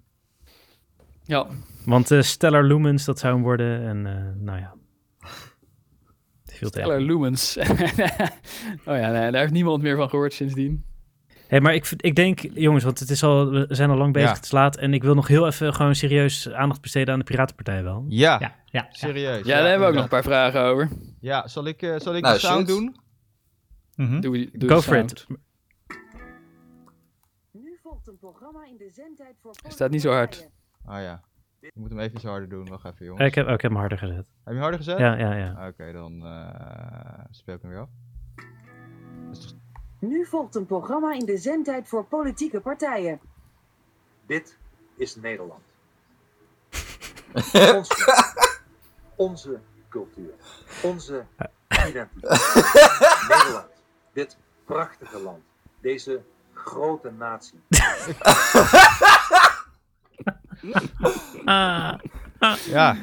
Ja, 1.30 1.46
Want 1.84 2.10
eh, 2.10 2.20
Stellar 2.22 2.64
Lumens, 2.64 3.04
dat 3.04 3.18
zou 3.18 3.34
hem 3.34 3.42
worden. 3.42 3.82
En 3.88 4.06
eh, 4.06 4.42
nou 4.44 4.58
ja. 4.58 4.74
Veel 6.44 6.70
te 6.70 6.78
Stellar. 6.78 7.00
Lumens. 7.00 7.56
oh 8.86 8.96
ja, 8.96 9.10
nee, 9.10 9.30
daar 9.30 9.40
heeft 9.40 9.52
niemand 9.52 9.82
meer 9.82 9.96
van 9.96 10.08
gehoord 10.08 10.32
sindsdien. 10.32 10.84
Hey, 11.46 11.60
maar 11.60 11.74
ik, 11.74 11.90
ik 11.96 12.14
denk, 12.16 12.40
jongens, 12.52 12.84
want 12.84 12.98
het 12.98 13.10
is 13.10 13.22
al, 13.22 13.50
we 13.50 13.66
zijn 13.68 13.90
al 13.90 13.96
lang 13.96 14.12
bezig, 14.12 14.28
Ja. 14.28 14.34
het 14.34 14.44
is 14.44 14.50
laat. 14.50 14.76
En 14.76 14.94
ik 14.94 15.02
wil 15.02 15.14
nog 15.14 15.26
heel 15.28 15.46
even 15.46 15.74
gewoon 15.74 15.94
serieus 15.94 16.50
aandacht 16.52 16.80
besteden 16.80 17.12
aan 17.12 17.18
de 17.18 17.24
Piratenpartij 17.24 17.82
wel. 17.82 18.04
Ja, 18.08 18.36
Ja, 18.40 18.54
ja, 18.64 18.86
serieus. 18.90 19.46
Ja, 19.46 19.56
daar 19.58 19.68
hebben 19.68 19.80
we 19.80 19.86
ook 19.86 19.94
nog 19.94 20.02
een 20.02 20.08
paar 20.08 20.22
vragen 20.22 20.60
over. 20.62 20.88
Ja, 21.20 21.48
zal 21.48 21.66
ik, 21.66 21.82
eh, 21.82 21.98
zal 21.98 22.14
ik 22.16 22.22
Nou, 22.22 22.34
de 22.34 22.40
sound 22.40 22.68
shoot. 22.68 22.78
doen? 22.78 22.96
Mhm. 23.94 24.20
Doe, 24.20 24.50
doe 24.52 24.68
Go 24.68 24.80
for 24.80 24.94
sound. 24.94 25.10
it. 25.10 25.26
Nu 27.52 27.78
volgt 27.82 28.06
een 28.08 28.18
programma 28.18 28.64
in 28.70 28.76
de 28.76 28.90
zendtijd 28.94 29.34
voor 29.42 29.54
staat 29.68 29.90
niet 29.90 30.00
zo 30.02 30.10
hard. 30.12 30.48
Ah 30.84 31.02
ja. 31.02 31.20
Ik 31.60 31.74
moet 31.74 31.90
hem 31.90 31.98
even 31.98 32.14
iets 32.14 32.24
harder 32.24 32.48
doen. 32.48 32.68
Wacht 32.68 32.84
even, 32.84 33.04
jongens. 33.06 33.20
Eh, 33.22 33.26
ik, 33.28 33.34
heb, 33.34 33.46
oh, 33.46 33.52
ik 33.52 33.60
heb 33.60 33.70
hem 33.70 33.80
harder 33.80 33.98
gezet. 33.98 34.16
Heb 34.16 34.26
je 34.44 34.50
hem 34.50 34.60
harder 34.60 34.78
gezet? 34.78 34.98
Ja, 34.98 35.14
ja, 35.16 35.34
ja. 35.34 35.66
Oké, 35.68 35.92
dan 35.92 36.26
eh 36.26 37.24
speel 37.30 37.54
ik 37.54 37.62
hem 37.62 37.70
weer 37.70 37.80
af. 37.80 37.88
Toch- 39.32 39.52
Nu 39.98 40.26
volgt 40.26 40.54
een 40.54 40.66
programma 40.66 41.12
in 41.14 41.24
de 41.26 41.36
zendtijd 41.38 41.88
voor 41.88 42.04
politieke 42.04 42.60
partijen. 42.60 43.20
Dit 44.26 44.58
is 44.96 45.16
Nederland. 45.16 45.62
Onze, 47.76 48.34
onze 49.16 49.60
cultuur. 49.88 50.32
Onze 50.82 51.24
identiteit. 51.88 52.52
Nederland. 53.28 53.68
Dit 54.12 54.38
prachtige 54.64 55.18
land. 55.18 55.42
Deze 55.80 56.22
grote 56.54 57.10
natie. 57.10 57.60
Ah, 61.44 61.94
Ja, 62.66 62.96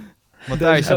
Matthijs, 0.48 0.90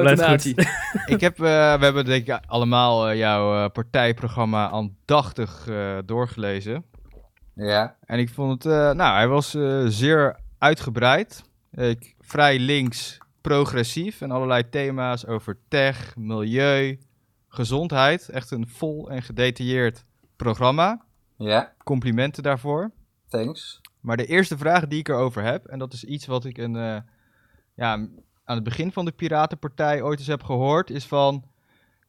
ik 1.07 1.21
heb, 1.21 1.35
eh, 1.35 1.45
we 1.79 1.85
hebben 1.85 2.05
denk 2.05 2.27
ik 2.27 2.41
allemaal 2.47 3.09
eh, 3.09 3.17
jouw 3.19 3.65
eh, 3.65 3.71
partijprogramma 3.71 4.69
aandachtig 4.71 5.69
eh, 5.69 5.99
doorgelezen. 6.05 6.85
Ja, 7.55 7.97
En 8.05 8.19
ik 8.19 8.29
vond 8.31 8.63
het, 8.65 8.73
eh, 8.73 8.91
nou, 8.91 9.15
hij 9.15 9.29
was 9.29 9.55
eh, 9.55 9.83
zeer 9.87 10.39
uitgebreid. 10.59 11.43
Ik, 11.73 12.15
vrij 12.21 12.59
links, 12.59 13.19
progressief 13.41 14.21
en 14.21 14.31
allerlei 14.31 14.69
thema's 14.69 15.27
over 15.27 15.59
tech, 15.69 16.17
milieu, 16.17 16.99
gezondheid. 17.49 18.29
Echt 18.29 18.51
een 18.51 18.69
vol 18.69 19.11
en 19.11 19.23
gedetailleerd 19.23 20.05
programma. 20.37 21.05
ja, 21.37 21.73
Complimenten 21.85 22.43
daarvoor. 22.43 22.91
thanks. 23.29 23.81
Maar 24.01 24.17
de 24.17 24.27
eerste 24.27 24.59
vraag 24.59 24.87
die 24.87 24.99
ik 24.99 25.09
erover 25.09 25.43
heb, 25.43 25.67
en 25.67 25.79
dat 25.79 25.93
is 25.93 26.05
iets 26.05 26.27
wat 26.27 26.45
ik 26.45 26.59
een, 26.59 26.77
eh, 26.77 26.97
ja, 27.75 27.93
aan 28.45 28.55
het 28.57 28.65
begin 28.65 28.93
van 28.93 29.05
de 29.05 29.13
Piratenpartij 29.13 30.03
ooit 30.03 30.19
eens 30.19 30.29
heb 30.29 30.43
gehoord, 30.43 30.91
is 30.91 31.05
van, 31.07 31.45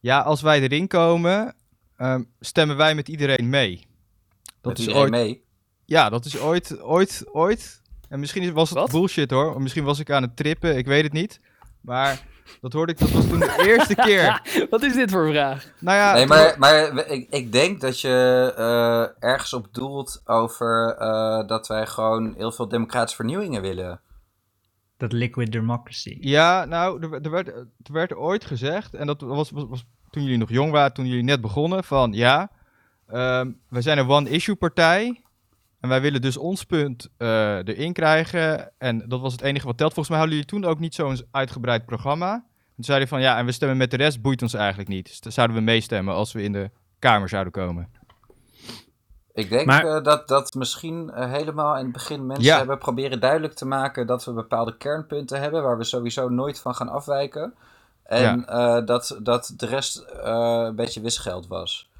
ja, 0.00 0.20
als 0.20 0.42
wij 0.42 0.60
erin 0.60 0.86
komen, 0.86 1.54
ehm, 1.96 2.22
stemmen 2.40 2.76
wij 2.76 2.94
met 2.94 3.08
iedereen 3.08 3.48
mee. 3.48 3.86
Dat 4.60 4.72
Met 4.72 4.78
is 4.78 4.86
iedereen 4.86 5.02
ooit, 5.02 5.10
mee. 5.10 5.42
ja, 5.84 6.08
dat 6.08 6.24
is 6.24 6.38
ooit, 6.38 6.80
ooit, 6.82 7.24
ooit, 7.32 7.82
en 8.08 8.20
misschien 8.20 8.42
is- 8.42 8.50
was 8.50 8.68
het 8.70 8.78
Wat? 8.78 8.90
bullshit 8.90 9.30
hoor, 9.30 9.62
misschien 9.62 9.84
was 9.84 9.98
ik 9.98 10.10
aan 10.10 10.22
het 10.22 10.36
trippen, 10.36 10.76
ik 10.76 10.86
weet 10.86 11.02
het 11.04 11.12
niet, 11.12 11.40
maar 11.80 12.26
dat 12.60 12.72
hoorde 12.72 12.92
ik, 12.92 12.98
dat 12.98 13.10
was 13.10 13.26
toen 13.28 13.38
de 13.38 13.62
eerste 13.66 13.94
keer. 13.94 14.40
Wat 14.70 14.82
is 14.82 14.94
dit 14.94 15.10
voor 15.10 15.28
vraag? 15.30 15.66
Nou 15.78 15.96
ja, 15.98 16.12
Nee, 16.12 16.26
maar, 16.26 16.54
maar 16.58 16.94
we- 16.94 17.06
ik, 17.06 17.26
ik 17.30 17.52
denk 17.52 17.80
dat 17.80 18.00
je 18.00 18.52
eh, 18.56 19.28
ergens 19.30 19.52
op 19.52 19.68
doelt 19.74 20.22
over 20.24 20.96
eh, 20.98 21.46
dat 21.46 21.66
wij 21.66 21.86
gewoon 21.86 22.34
heel 22.36 22.52
veel 22.52 22.68
democratische 22.68 23.16
vernieuwingen 23.16 23.62
willen. 23.62 24.00
Dat 24.96 25.12
liquid 25.12 25.52
democracy. 25.52 26.16
Ja, 26.20 26.64
nou, 26.64 27.02
er, 27.02 27.22
er, 27.22 27.30
werd, 27.30 27.48
er 27.48 27.92
werd 27.92 28.14
ooit 28.14 28.44
gezegd, 28.44 28.94
en 28.94 29.06
dat 29.06 29.20
was, 29.20 29.50
was, 29.50 29.64
was 29.68 29.84
toen 30.10 30.22
jullie 30.22 30.38
nog 30.38 30.50
jong 30.50 30.70
waren, 30.72 30.92
toen 30.92 31.06
jullie 31.06 31.22
net 31.24 31.40
begonnen, 31.40 31.84
van 31.84 32.12
ja, 32.12 32.50
ehm, 33.06 33.50
wij 33.68 33.82
zijn 33.82 33.98
een 33.98 34.08
one-issue 34.08 34.54
partij 34.54 35.22
en 35.82 35.88
wij 35.88 36.00
willen 36.00 36.20
dus 36.20 36.36
ons 36.36 36.64
punt 36.64 37.08
eh, 37.16 37.56
erin 37.56 37.92
krijgen. 37.92 38.72
En 38.78 39.08
dat 39.08 39.20
was 39.20 39.32
het 39.32 39.42
enige 39.42 39.66
wat 39.66 39.76
telt. 39.78 39.94
Volgens 39.94 40.08
mij 40.08 40.18
hadden 40.18 40.36
jullie 40.38 40.50
toen 40.52 40.64
ook 40.70 40.78
niet 40.78 40.94
zo'n 40.94 41.20
uitgebreid 41.30 41.86
programma. 41.86 42.44
Toen 42.74 42.84
zeiden 42.84 43.08
van 43.08 43.20
ja, 43.20 43.38
en 43.38 43.44
we 43.46 43.52
stemmen 43.52 43.76
met 43.76 43.90
de 43.90 43.96
rest, 43.96 44.22
boeit 44.22 44.42
ons 44.42 44.54
eigenlijk 44.54 44.88
niet. 44.88 45.06
Dus 45.06 45.20
dan 45.20 45.32
zouden 45.32 45.56
we 45.56 45.62
meestemmen 45.62 46.14
als 46.14 46.32
we 46.32 46.42
in 46.42 46.52
de 46.52 46.70
Kamer 46.98 47.28
zouden 47.28 47.52
komen. 47.52 47.88
Ik 49.34 49.48
denk 49.48 49.66
Maar- 49.66 49.84
eh, 49.96 50.02
dat, 50.04 50.28
dat 50.28 50.54
misschien 50.54 51.10
eh, 51.10 51.30
helemaal 51.32 51.76
in 51.76 51.82
het 51.84 51.92
begin 51.92 52.26
mensen 52.26 52.44
Ja. 52.44 52.56
hebben 52.56 52.78
proberen 52.78 53.20
duidelijk 53.20 53.54
te 53.54 53.66
maken 53.66 54.06
dat 54.06 54.24
we 54.24 54.32
bepaalde 54.32 54.76
kernpunten 54.76 55.40
hebben 55.40 55.62
waar 55.62 55.78
we 55.78 55.84
sowieso 55.84 56.28
nooit 56.28 56.60
van 56.60 56.74
gaan 56.74 56.88
afwijken. 56.88 57.54
En 58.02 58.46
eh, 58.48 58.84
dat, 58.84 59.18
dat 59.22 59.52
de 59.56 59.66
rest 59.66 59.96
eh, 59.98 60.62
een 60.66 60.74
beetje 60.76 61.00
wisgeld 61.00 61.46
was. 61.46 61.90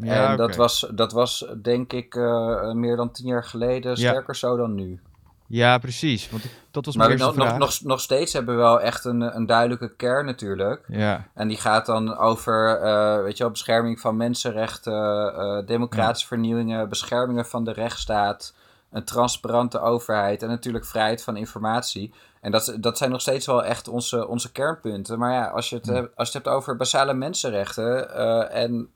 En 0.00 0.36
dat, 0.36 0.56
was, 0.56 0.86
dat 0.94 1.12
was 1.12 1.46
denk 1.62 1.92
ik 1.92 2.14
eh, 2.14 2.72
meer 2.72 2.96
dan 2.96 3.10
tien 3.10 3.26
jaar 3.26 3.44
geleden 3.44 3.90
Ja. 3.90 3.96
sterker 3.96 4.36
zo 4.36 4.56
dan 4.56 4.74
nu. 4.74 5.00
Ja, 5.46 5.78
precies. 5.78 6.30
Want 6.30 6.42
dat 6.70 6.84
was 6.84 6.96
Maar 6.96 7.16
nog, 7.16 7.36
nog, 7.36 7.58
nog, 7.58 7.80
nog 7.82 8.00
steeds 8.00 8.32
hebben 8.32 8.54
we 8.54 8.60
wel 8.60 8.80
echt 8.80 9.04
een, 9.04 9.36
een 9.36 9.46
duidelijke 9.46 9.94
kern 9.96 10.26
natuurlijk. 10.26 10.84
Ja, 10.88 11.26
En 11.34 11.48
die 11.48 11.56
gaat 11.56 11.86
dan 11.86 12.16
over 12.16 12.80
eh, 12.80 13.22
weet 13.22 13.36
je 13.36 13.42
wel, 13.42 13.52
bescherming 13.52 14.00
van 14.00 14.16
mensenrechten, 14.16 15.34
eh, 15.34 15.66
democratische 15.66 16.26
vernieuwingen, 16.26 16.88
beschermingen 16.88 17.46
van 17.46 17.64
de 17.64 17.72
rechtsstaat, 17.72 18.54
een 18.90 19.04
transparante 19.04 19.80
overheid 19.80 20.42
en 20.42 20.48
natuurlijk 20.48 20.86
vrijheid 20.86 21.22
van 21.22 21.36
informatie. 21.36 22.12
En 22.40 22.50
dat, 22.50 22.76
dat 22.80 22.98
zijn 22.98 23.10
nog 23.10 23.20
steeds 23.20 23.46
wel 23.46 23.64
echt 23.64 23.88
onze, 23.88 24.28
onze 24.28 24.52
kernpunten. 24.52 25.18
Maar 25.18 25.32
ja, 25.32 25.46
als 25.46 25.70
je 25.70 25.76
het, 25.76 25.86
hebt, 25.86 26.16
als 26.16 26.32
je 26.32 26.36
het 26.36 26.44
hebt 26.44 26.56
over 26.56 26.76
basale 26.76 27.14
mensenrechten 27.14 28.14
eh, 28.14 28.62
en, 28.62 28.88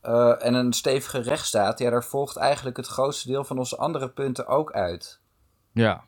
eh, 0.00 0.46
en 0.46 0.54
een 0.54 0.72
stevige 0.72 1.20
rechtsstaat, 1.20 1.78
ja, 1.78 1.90
daar 1.90 2.04
volgt 2.04 2.36
eigenlijk 2.36 2.76
het 2.76 2.86
grootste 2.86 3.28
deel 3.28 3.44
van 3.44 3.58
onze 3.58 3.76
andere 3.76 4.10
punten 4.10 4.46
ook 4.46 4.72
uit. 4.72 5.20
Ja. 5.72 6.04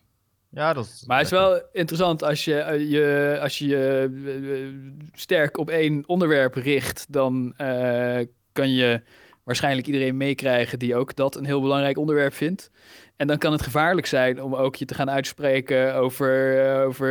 Ja, 0.51 0.73
dat 0.73 0.85
is 0.85 1.05
Maar 1.07 1.17
het 1.17 1.27
is 1.27 1.33
wel 1.33 1.63
interessant 1.73 2.23
als 2.23 2.45
je 2.45 2.59
eh, 2.59 2.91
je, 2.91 3.39
als 3.43 3.59
je, 3.59 3.67
je 3.67 4.11
eh, 4.13 5.09
sterk 5.13 5.59
op 5.59 5.71
één 5.71 6.03
onderwerp 6.07 6.55
richt, 6.55 7.07
dan 7.09 7.55
eh, 7.57 8.27
kan 8.53 8.71
je 8.71 9.03
waarschijnlijk 9.45 9.87
iedereen 9.87 10.17
meekrijgen 10.17 10.79
die 10.79 10.97
ook 10.97 11.17
dat 11.17 11.37
een 11.37 11.45
heel 11.45 11.61
belangrijk 11.61 11.99
onderwerp 11.99 12.35
vindt. 12.35 12.71
En 13.17 13.27
dan 13.27 13.39
kan 13.39 13.53
het 13.53 13.63
gevaarlijk 13.63 14.07
zijn 14.07 14.43
om 14.43 14.55
ook 14.55 14.77
je 14.77 14.85
te 14.85 14.95
gaan 14.95 15.11
uitspreken 15.11 15.95
over, 15.95 16.65
over 16.85 17.09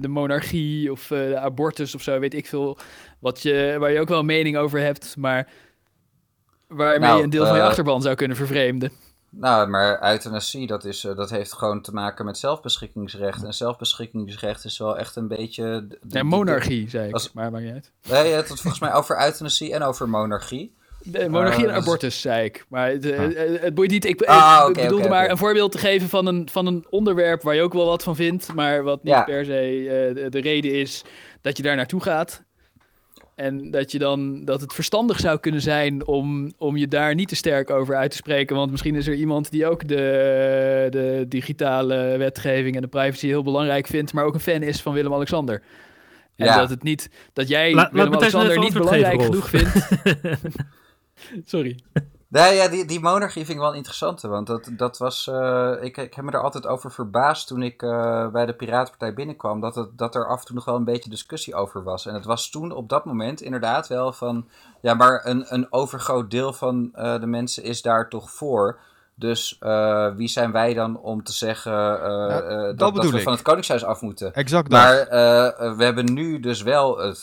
de 0.00 0.08
monarchie 0.08 0.92
of 0.92 1.10
eh, 1.10 1.18
de 1.18 1.38
abortus 1.38 1.94
of 1.94 2.02
zo, 2.02 2.18
weet 2.18 2.34
ik 2.34 2.46
veel. 2.46 2.78
Wat 3.20 3.42
je, 3.42 3.76
waar 3.78 3.92
je 3.92 4.00
ook 4.00 4.08
wel 4.08 4.18
een 4.18 4.26
mening 4.26 4.56
over 4.56 4.80
hebt, 4.80 5.16
maar 5.16 5.48
waarmee 6.68 6.98
Nou, 6.98 7.16
je 7.18 7.22
een 7.24 7.30
deel 7.30 7.46
van 7.46 7.54
je 7.56 7.60
eh, 7.60 7.66
achterban 7.66 8.02
zou 8.02 8.14
kunnen 8.14 8.36
vervreemden. 8.36 8.90
Nou, 9.30 9.68
maar 9.68 10.12
euthanasie, 10.12 10.66
dat, 10.66 10.84
is, 10.84 11.04
eh, 11.04 11.16
dat 11.16 11.30
heeft 11.30 11.52
gewoon 11.52 11.82
te 11.82 11.92
maken 11.92 12.24
met 12.24 12.38
zelfbeschikkingsrecht. 12.38 13.44
En 13.44 13.54
zelfbeschikkingsrecht 13.54 14.64
is 14.64 14.78
wel 14.78 14.98
echt 14.98 15.16
een 15.16 15.28
beetje... 15.28 15.64
de- 15.88 15.98
de- 16.02 16.18
Ja, 16.18 16.22
monarchie, 16.22 16.88
zei 16.90 17.08
ik, 17.08 17.12
als- 17.14 17.32
maar 17.32 17.50
maakt 17.50 17.64
niet 17.64 17.72
uit. 17.72 17.92
Nee, 18.08 18.26
je 18.28 18.34
hebt 18.34 18.48
het 18.48 18.60
volgens 18.60 18.82
mij 18.82 18.94
over 18.94 19.22
euthanasie 19.24 19.74
en 19.74 19.82
over 19.82 20.08
monarchie. 20.08 20.76
De 21.02 21.28
monarchie 21.28 21.62
Eh, 21.64 21.68
en 21.70 21.74
dus- 21.74 21.84
abortus, 21.84 22.20
zei 22.20 22.44
ik. 22.44 22.66
Maar 22.68 22.88
het, 22.90 23.06
eh, 23.10 23.18
Ah. 23.18 23.24
eh, 23.54 23.62
het 23.62 23.74
boeit 23.74 23.90
niet. 23.90 24.04
Ik, 24.04 24.22
Ah, 24.22 24.72
bedoelde 24.72 25.08
maar 25.08 25.30
een 25.30 25.36
voorbeeld 25.38 25.72
te 25.72 25.78
geven 25.78 26.08
van 26.08 26.26
een, 26.26 26.48
van 26.52 26.66
een 26.66 26.86
onderwerp 26.90 27.42
waar 27.42 27.54
je 27.54 27.62
ook 27.62 27.72
wel 27.72 27.86
wat 27.86 28.02
van 28.02 28.16
vindt, 28.16 28.54
maar 28.54 28.82
wat 28.82 29.02
niet 29.02 29.12
Ja. 29.14 29.22
per 29.22 29.44
se 29.44 29.52
eh, 30.08 30.14
de, 30.14 30.28
de 30.30 30.40
reden 30.40 30.72
is 30.74 31.04
dat 31.42 31.56
je 31.56 31.62
daar 31.62 31.76
naartoe 31.76 32.02
gaat. 32.02 32.42
En 33.38 33.70
dat, 33.70 33.92
je 33.92 33.98
dan, 33.98 34.44
dat 34.44 34.60
het 34.60 34.72
verstandig 34.72 35.20
zou 35.20 35.38
kunnen 35.38 35.60
zijn 35.60 36.06
om, 36.06 36.52
om 36.56 36.76
je 36.76 36.88
daar 36.88 37.14
niet 37.14 37.28
te 37.28 37.36
sterk 37.36 37.70
over 37.70 37.96
uit 37.96 38.10
te 38.10 38.16
spreken. 38.16 38.56
Want 38.56 38.70
misschien 38.70 38.94
is 38.94 39.06
er 39.06 39.14
iemand 39.14 39.50
die 39.50 39.66
ook 39.66 39.88
de, 39.88 40.86
de 40.90 41.24
digitale 41.28 42.16
wetgeving 42.16 42.76
en 42.76 42.82
de 42.82 42.88
privacy 42.88 43.26
heel 43.26 43.42
belangrijk 43.42 43.86
vindt, 43.86 44.12
maar 44.12 44.24
ook 44.24 44.34
een 44.34 44.40
fan 44.40 44.62
is 44.62 44.80
van 44.80 44.92
Willem-Alexander. 44.92 45.62
En 46.36 46.46
Ja. 46.46 46.56
dat, 46.56 46.70
het 46.70 46.82
niet, 46.82 47.10
dat 47.32 47.48
jij 47.48 47.88
Willem-Alexander 47.92 48.58
niet 48.58 48.72
belangrijk 48.72 49.20
geven, 49.22 49.24
genoeg 49.24 49.48
vindt. 49.48 49.88
Sorry. 51.52 51.78
Nee, 52.30 52.54
ja, 52.54 52.68
die, 52.68 53.00
monarchie 53.00 53.44
vind 53.44 53.56
ik 53.56 53.62
wel 53.62 53.70
een 53.70 53.76
interessante, 53.76 54.28
want 54.28 54.46
dat, 54.46 54.70
dat 54.72 54.98
was, 54.98 55.26
eh, 55.26 55.72
ik, 55.80 55.96
ik 55.96 56.14
heb 56.14 56.24
me 56.24 56.30
er 56.30 56.42
altijd 56.42 56.66
over 56.66 56.92
verbaasd 56.92 57.46
toen 57.46 57.62
ik 57.62 57.82
eh, 57.82 58.28
bij 58.28 58.46
de 58.46 58.54
Piratenpartij 58.54 59.14
binnenkwam, 59.14 59.60
dat, 59.60 59.74
het, 59.74 59.98
dat 59.98 60.14
er 60.14 60.26
af 60.26 60.40
en 60.40 60.46
toe 60.46 60.54
nog 60.54 60.64
wel 60.64 60.74
een 60.74 60.84
beetje 60.84 61.10
discussie 61.10 61.54
over 61.54 61.82
was. 61.82 62.06
En 62.06 62.14
het 62.14 62.24
was 62.24 62.50
toen 62.50 62.72
op 62.72 62.88
dat 62.88 63.04
moment 63.04 63.40
inderdaad 63.40 63.86
wel 63.86 64.12
van, 64.12 64.48
ja, 64.80 64.94
maar 64.94 65.26
een, 65.26 65.54
een 65.54 65.72
overgroot 65.72 66.30
deel 66.30 66.52
van 66.52 66.90
eh, 66.94 67.20
de 67.20 67.26
mensen 67.26 67.62
is 67.62 67.82
daar 67.82 68.08
toch 68.08 68.30
voor. 68.30 68.78
Dus 69.18 69.56
eh, 69.60 70.08
wie 70.14 70.28
zijn 70.28 70.52
wij 70.52 70.74
dan 70.74 70.98
om 71.00 71.22
te 71.22 71.32
zeggen 71.32 71.72
eh, 71.72 72.68
eh, 72.68 72.76
dat, 72.76 73.10
we 73.10 73.22
van 73.22 73.32
het 73.32 73.42
Koningshuis 73.42 73.84
af 73.84 74.00
moeten? 74.00 74.34
exact 74.34 74.70
dat. 74.70 74.80
Maar 74.80 75.06
we 75.76 75.84
hebben 75.84 76.12
nu 76.12 76.40
dus 76.40 76.62
wel 76.62 76.98
het, 76.98 77.22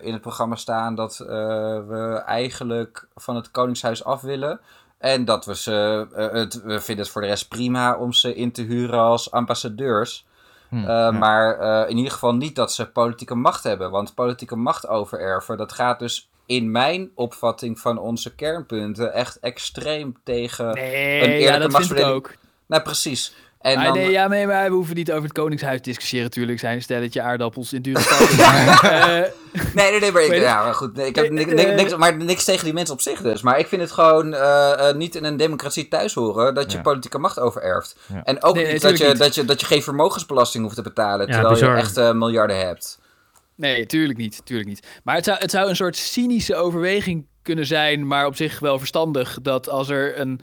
in 0.00 0.12
het 0.12 0.20
programma 0.20 0.56
staan 0.56 0.94
dat 0.94 1.16
we 1.18 2.22
eigenlijk 2.26 3.06
van 3.14 3.36
het 3.36 3.50
Koningshuis 3.50 4.04
af 4.04 4.20
willen. 4.20 4.60
En 4.98 5.24
dat 5.24 5.44
we 5.44 5.56
ze, 5.56 6.06
het, 6.14 6.62
we 6.62 6.80
vinden 6.80 7.04
het 7.04 7.12
voor 7.12 7.22
de 7.22 7.28
rest 7.28 7.48
prima 7.48 7.96
om 7.96 8.12
ze 8.12 8.34
in 8.34 8.52
te 8.52 8.62
huren 8.62 9.00
als 9.00 9.30
ambassadeurs. 9.30 10.26
Hm, 10.72 10.78
Eh, 10.78 10.84
ja. 10.84 11.10
Maar 11.10 11.88
in 11.88 11.96
ieder 11.96 12.12
geval 12.12 12.34
niet 12.34 12.56
dat 12.56 12.72
ze 12.72 12.86
politieke 12.86 13.34
macht 13.34 13.62
hebben. 13.62 13.90
Want 13.90 14.14
politieke 14.14 14.56
macht 14.56 14.88
overerven, 14.88 15.56
dat 15.56 15.72
gaat 15.72 15.98
dus 15.98 16.28
in 16.46 16.70
mijn 16.70 17.10
opvatting 17.14 17.78
van 17.80 17.98
onze 17.98 18.34
kernpunten 18.34 19.12
echt 19.14 19.38
extreem 19.40 20.16
tegen... 20.24 20.74
Nee, 20.74 20.92
eerlijke 21.20 21.42
ja, 21.42 21.58
dat 21.58 21.86
vind 21.86 21.98
ik 21.98 22.04
ook. 22.04 22.34
Nou, 22.66 22.82
precies. 22.82 23.34
En 23.60 23.76
Ah, 23.78 23.84
dan, 23.84 23.92
nee, 23.94 24.10
ja, 24.10 24.28
nee, 24.28 24.46
maar 24.46 24.68
we 24.68 24.74
hoeven 24.74 24.94
niet 24.96 25.10
over 25.12 25.22
het 25.22 25.32
Koningshuis 25.32 25.76
te 25.76 25.82
discussiëren. 25.82 26.24
Natuurlijk 26.26 26.58
zijn 26.58 26.74
een 26.76 26.82
stelletje 26.82 27.22
aardappels 27.22 27.72
in 27.72 27.82
dure 27.82 27.98
eh, 28.82 29.22
Nee, 29.74 29.90
nee, 29.90 30.00
nee, 30.00 30.12
maar, 30.12 30.22
ik, 30.22 30.32
ja, 30.42 30.64
maar 30.64 30.74
goed. 30.74 30.96
nee, 30.96 31.06
ik 31.06 31.14
heb 31.16 31.24
Eh, 31.24 31.30
niks, 31.30 31.52
niks, 31.54 31.96
maar 31.96 32.16
niks 32.16 32.44
tegen 32.44 32.64
die 32.64 32.72
mensen 32.74 32.94
op 32.94 33.00
zich 33.00 33.20
dus. 33.20 33.42
Maar 33.42 33.58
ik 33.58 33.66
vind 33.66 33.82
het 33.82 33.90
gewoon 33.90 34.34
eh, 34.34 34.92
niet 34.94 35.14
in 35.14 35.24
een 35.24 35.36
democratie 35.36 35.88
thuis 35.88 36.14
horen 36.14 36.54
dat 36.54 36.70
je 36.70 36.76
Ja. 36.76 36.82
politieke 36.82 37.18
macht 37.18 37.38
overerft. 37.38 37.96
Ja. 38.12 38.20
En 38.24 38.42
ook 38.42 38.54
Nee, 38.54 38.64
nee, 38.64 38.72
niet, 38.72 38.82
dat, 38.82 38.98
je, 38.98 39.06
niet. 39.06 39.18
Dat, 39.18 39.34
je, 39.34 39.44
dat 39.44 39.60
je 39.60 39.66
geen 39.66 39.82
vermogensbelasting 39.82 40.62
hoeft 40.64 40.76
te 40.76 40.82
betalen 40.82 41.26
Ja, 41.26 41.32
terwijl 41.32 41.54
bizar. 41.54 41.70
je 41.76 41.80
echt 41.82 41.96
eh, 41.96 42.12
miljarden 42.12 42.66
hebt. 42.66 42.98
Nee, 43.56 43.86
tuurlijk 43.86 44.18
niet, 44.18 44.40
tuurlijk 44.44 44.68
niet. 44.68 44.86
Maar 45.04 45.14
het 45.14 45.24
zou, 45.24 45.38
het 45.38 45.50
zou 45.50 45.68
een 45.68 45.76
soort 45.76 45.96
cynische 45.96 46.54
overweging 46.54 47.26
kunnen 47.42 47.66
zijn, 47.66 48.06
maar 48.06 48.26
op 48.26 48.36
zich 48.36 48.58
wel 48.58 48.78
verstandig. 48.78 49.38
Dat 49.42 49.68
als 49.68 49.88
er 49.88 50.18
een 50.20 50.40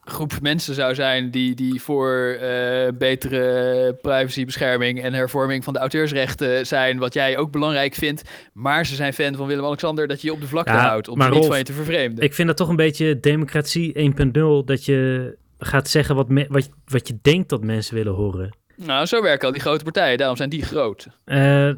groep 0.00 0.32
mensen 0.40 0.74
zou 0.74 0.94
zijn 0.94 1.30
die, 1.30 1.54
die 1.54 1.80
voor 1.82 2.36
eh, 2.40 2.88
betere 2.98 3.94
privacybescherming 4.02 5.02
en 5.02 5.12
hervorming 5.14 5.64
van 5.64 5.72
de 5.72 5.78
auteursrechten 5.78 6.66
zijn, 6.66 6.98
wat 6.98 7.14
jij 7.14 7.36
ook 7.38 7.50
belangrijk 7.50 7.94
vindt, 7.94 8.22
maar 8.52 8.86
ze 8.86 8.94
zijn 8.94 9.12
fan 9.12 9.34
van 9.34 9.46
Willem-Alexander, 9.46 10.06
dat 10.06 10.20
je 10.20 10.26
je 10.26 10.32
op 10.32 10.40
de 10.40 10.46
vlakte 10.46 10.72
Ja, 10.72 10.88
houdt, 10.88 11.08
om 11.08 11.20
ze 11.20 11.26
niet 11.28 11.34
Rolf, 11.36 11.46
van 11.46 11.58
je 11.58 11.64
te 11.64 11.72
vervreemden. 11.72 12.24
Ik 12.24 12.34
vind 12.34 12.48
dat 12.48 12.56
toch 12.56 12.68
een 12.68 12.76
beetje 12.76 13.20
democratie 13.20 14.12
1.0, 14.12 14.64
dat 14.64 14.84
je 14.84 15.36
gaat 15.58 15.88
zeggen 15.88 16.14
wat, 16.14 16.28
me- 16.28 16.46
wat, 16.48 16.68
wat 16.84 17.08
je 17.08 17.18
denkt 17.22 17.48
dat 17.48 17.64
mensen 17.64 17.94
willen 17.94 18.12
horen. 18.14 18.56
Nou, 18.76 19.06
zo 19.06 19.22
werken 19.22 19.46
al 19.46 19.52
die 19.52 19.62
grote 19.62 19.84
partijen, 19.84 20.18
daarom 20.18 20.36
zijn 20.36 20.48
die 20.48 20.62
groot. 20.62 21.06
Eh, 21.24 21.70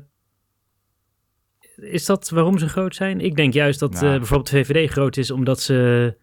is 1.77 2.05
dat 2.07 2.29
waarom 2.31 2.59
ze 2.59 2.69
groot 2.69 2.95
zijn? 2.95 3.21
Ik 3.21 3.37
denk 3.37 3.53
juist 3.53 3.81
dat 3.81 3.93
Nou. 3.93 4.05
eh, 4.07 4.17
bijvoorbeeld 4.17 4.51
de 4.51 4.65
VVD 4.65 4.91
groot 4.91 5.17
is 5.17 5.31
omdat 5.31 5.61
ze 5.61 6.15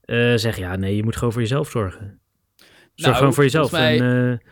eh, 0.00 0.32
zeggen, 0.36 0.62
ja 0.62 0.76
nee, 0.76 0.96
je 0.96 1.02
moet 1.02 1.16
gewoon 1.16 1.32
voor 1.32 1.42
jezelf 1.42 1.70
zorgen. 1.70 2.20
Zorg 2.56 2.70
Nou, 2.94 3.14
gewoon 3.16 3.34
voor 3.34 3.42
jezelf. 3.44 3.72
mij- 3.72 4.00
en, 4.00 4.32
eh, 4.32 4.48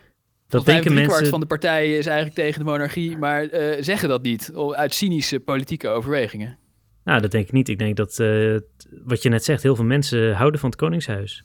dat 0.49 0.65
denken 0.65 0.95
mensen... 0.95 1.27
van 1.27 1.41
de 1.41 1.47
partijen 1.47 1.99
is 1.99 2.07
eigenlijk 2.07 2.37
tegen 2.37 2.59
de 2.59 2.71
monarchie, 2.71 3.17
maar 3.19 3.43
eh, 3.45 3.83
zeggen 3.83 4.09
dat 4.09 4.23
niet 4.23 4.53
uit 4.71 4.95
cynische 4.95 5.41
politieke 5.41 5.89
overwegingen. 5.89 6.59
Nou, 7.05 7.21
dat 7.21 7.31
denk 7.31 7.45
ik 7.47 7.53
niet. 7.53 7.69
Ik 7.69 7.79
denk 7.79 7.97
dat, 7.97 8.19
eh, 8.19 8.57
wat 9.05 9.23
je 9.23 9.29
net 9.29 9.45
zegt, 9.45 9.63
heel 9.63 9.77
veel 9.77 9.85
mensen 9.85 10.35
houden 10.35 10.61
van 10.61 10.71
het 10.71 10.79
Koningshuis. 10.79 11.45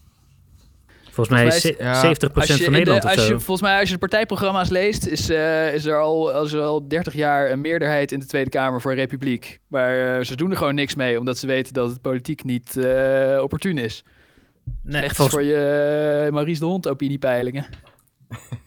Volgens 1.15 1.29
mij 1.37 1.45
is 1.45 1.51
Volgens 1.61 1.77
ze- 1.77 1.83
mij 1.83 1.91
is- 1.93 1.99
70% 1.99 2.49
Als 2.49 2.57
je 2.57 2.63
van 2.63 2.73
de- 2.73 2.77
Nederland 2.79 3.03
of 3.03 3.09
als 3.11 3.27
je, 3.27 3.33
volgens 3.39 3.61
mij, 3.61 3.79
als 3.79 3.87
je 3.87 3.93
de 3.93 3.99
partijprogramma's 3.99 4.69
leest, 4.69 5.05
is, 5.05 5.29
eh, 5.29 5.73
is 5.73 5.85
er 5.85 5.99
al, 6.01 6.31
als 6.33 6.53
er 6.53 6.61
al 6.61 6.87
30 6.87 7.13
jaar 7.13 7.51
een 7.51 7.61
meerderheid 7.61 8.11
in 8.11 8.19
de 8.19 8.25
Tweede 8.25 8.49
Kamer 8.49 8.81
voor 8.81 8.93
Republiek. 8.95 9.59
Maar 9.67 10.17
eh, 10.17 10.23
ze 10.25 10.35
doen 10.35 10.51
er 10.51 10.57
gewoon 10.57 10.75
niks 10.75 10.95
mee, 10.95 11.19
omdat 11.19 11.37
ze 11.37 11.47
weten 11.47 11.73
dat 11.73 11.89
het 11.89 12.01
politiek 12.01 12.43
niet 12.43 12.77
eh 12.77 13.39
opportun 13.41 13.77
is. 13.77 14.03
Nee, 14.83 15.01
Echt 15.01 15.15
volgens- 15.15 15.37
voor 15.37 15.45
je 15.45 16.27
Maurice 16.31 16.59
de 16.59 16.65
Hond 16.65 16.87
opiniepeilingen. 16.87 17.65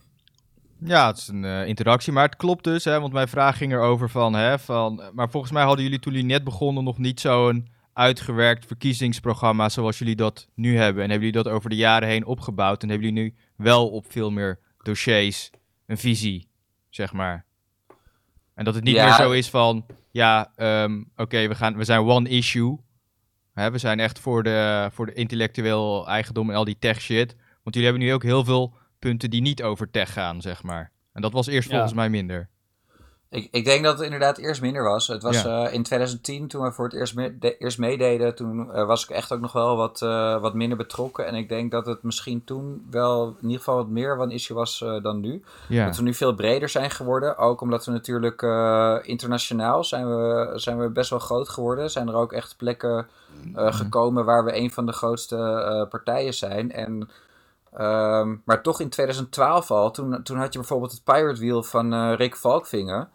Ja, 0.84 1.06
het 1.06 1.16
is 1.16 1.28
een 1.28 1.44
interactie, 1.66 2.12
maar 2.12 2.24
het 2.24 2.36
klopt 2.36 2.64
dus, 2.64 2.84
hè, 2.84 3.00
want 3.00 3.12
mijn 3.12 3.28
vraag 3.28 3.56
ging 3.56 3.72
erover 3.72 4.10
van, 4.10 4.34
hè, 4.34 4.58
van, 4.58 5.02
maar 5.12 5.30
volgens 5.30 5.52
mij 5.52 5.62
hadden 5.62 5.84
jullie 5.84 5.98
toen 6.00 6.12
jullie 6.12 6.26
net 6.28 6.44
begonnen 6.44 6.84
nog 6.84 6.98
niet 6.98 7.20
zo'n 7.20 7.68
uitgewerkt 7.98 8.66
verkiezingsprogramma 8.66 9.68
zoals 9.68 9.98
jullie 9.98 10.16
dat 10.16 10.48
nu 10.54 10.76
hebben. 10.76 11.02
En 11.02 11.10
hebben 11.10 11.28
jullie 11.28 11.42
dat 11.42 11.52
over 11.52 11.70
de 11.70 11.76
jaren 11.76 12.08
heen 12.08 12.24
opgebouwd 12.26 12.82
en 12.82 12.88
hebben 12.88 13.08
jullie 13.08 13.22
nu 13.22 13.34
wel 13.56 13.88
op 13.90 14.12
veel 14.12 14.30
meer 14.30 14.58
dossiers 14.82 15.50
een 15.86 15.98
visie, 15.98 16.48
zeg 16.90 17.12
maar. 17.12 17.44
En 18.54 18.64
dat 18.64 18.74
het 18.74 18.84
niet 18.84 18.94
Ja. 18.94 19.04
meer 19.04 19.14
zo 19.14 19.30
is 19.30 19.50
van, 19.50 19.86
ja, 20.10 20.52
ehm, 20.56 21.02
oké, 21.16 21.48
we 21.48 21.54
gaan, 21.54 21.76
we 21.76 21.84
zijn 21.84 22.00
one 22.00 22.28
issue. 22.28 22.78
Hè, 23.54 23.70
we 23.70 23.78
zijn 23.78 24.00
echt 24.00 24.18
voor 24.18 24.42
de, 24.42 24.88
voor 24.92 25.06
de 25.06 25.12
intellectueel 25.12 26.08
eigendom 26.08 26.50
en 26.50 26.56
al 26.56 26.64
die 26.64 26.78
tech 26.78 27.00
shit. 27.00 27.34
Want 27.62 27.74
jullie 27.74 27.90
hebben 27.90 28.02
nu 28.08 28.12
ook 28.14 28.22
heel 28.22 28.44
veel 28.44 28.74
punten 28.98 29.30
die 29.30 29.40
niet 29.40 29.62
over 29.62 29.90
tech 29.90 30.12
gaan, 30.12 30.40
zeg 30.40 30.62
maar. 30.62 30.92
En 31.12 31.22
dat 31.22 31.32
was 31.32 31.46
eerst 31.46 31.68
Ja. 31.68 31.72
volgens 31.74 31.94
mij 31.94 32.10
minder. 32.10 32.48
Ik, 33.30 33.48
ik 33.50 33.64
denk 33.64 33.84
dat 33.84 33.94
het 33.94 34.04
inderdaad 34.04 34.38
eerst 34.38 34.60
minder 34.60 34.82
was. 34.82 35.06
Het 35.08 35.22
was 35.22 35.42
Ja. 35.42 35.66
eh, 35.66 35.72
in 35.74 35.82
2010, 35.82 36.48
toen 36.48 36.62
we 36.62 36.72
voor 36.72 36.84
het 36.84 36.94
eerst, 36.94 37.14
me- 37.14 37.38
de- 37.38 37.56
eerst 37.56 37.78
meededen, 37.78 38.34
toen 38.34 38.72
eh, 38.72 38.86
was 38.86 39.02
ik 39.04 39.10
echt 39.10 39.32
ook 39.32 39.40
nog 39.40 39.52
wel 39.52 39.76
wat, 39.76 40.02
eh, 40.02 40.40
wat 40.40 40.54
minder 40.54 40.76
betrokken. 40.78 41.26
En 41.26 41.34
ik 41.34 41.48
denk 41.48 41.70
dat 41.70 41.86
het 41.86 42.02
misschien 42.02 42.44
toen 42.44 42.86
wel 42.90 43.26
in 43.26 43.36
ieder 43.42 43.58
geval 43.58 43.76
wat 43.76 43.88
meer 43.88 44.16
van 44.16 44.30
issue 44.30 44.56
was 44.56 44.78
dan 45.02 45.20
nu. 45.20 45.42
Ja, 45.68 45.86
Dat 45.86 45.96
we 45.96 46.02
nu 46.02 46.14
veel 46.14 46.34
breder 46.34 46.68
zijn 46.68 46.90
geworden. 46.90 47.36
Ook 47.38 47.60
omdat 47.60 47.84
we 47.84 47.90
natuurlijk 47.92 48.42
internationaal 49.06 49.84
zijn 49.84 50.08
we, 50.08 50.52
zijn 50.54 50.78
we 50.78 50.88
best 50.90 51.10
wel 51.10 51.18
groot 51.18 51.48
geworden. 51.48 51.90
Zijn 51.90 52.08
er 52.08 52.14
ook 52.14 52.32
echt 52.32 52.56
plekken 52.56 53.08
eh, 53.54 53.72
gekomen 53.74 54.24
waar 54.24 54.44
we 54.44 54.56
een 54.56 54.70
van 54.70 54.86
de 54.86 54.92
grootste 54.92 55.86
partijen 55.90 56.34
zijn. 56.34 56.72
En, 56.72 57.10
ehm, 57.72 58.34
maar 58.44 58.62
toch 58.62 58.80
in 58.80 58.88
2012 58.88 59.70
al, 59.70 59.90
toen, 59.90 60.22
toen 60.22 60.36
had 60.38 60.52
je 60.52 60.58
bijvoorbeeld 60.58 60.92
het 60.92 61.04
Pirate 61.04 61.40
Wheel 61.40 61.62
van 61.62 62.12
Rick 62.14 62.36
Valkvinger. 62.36 63.08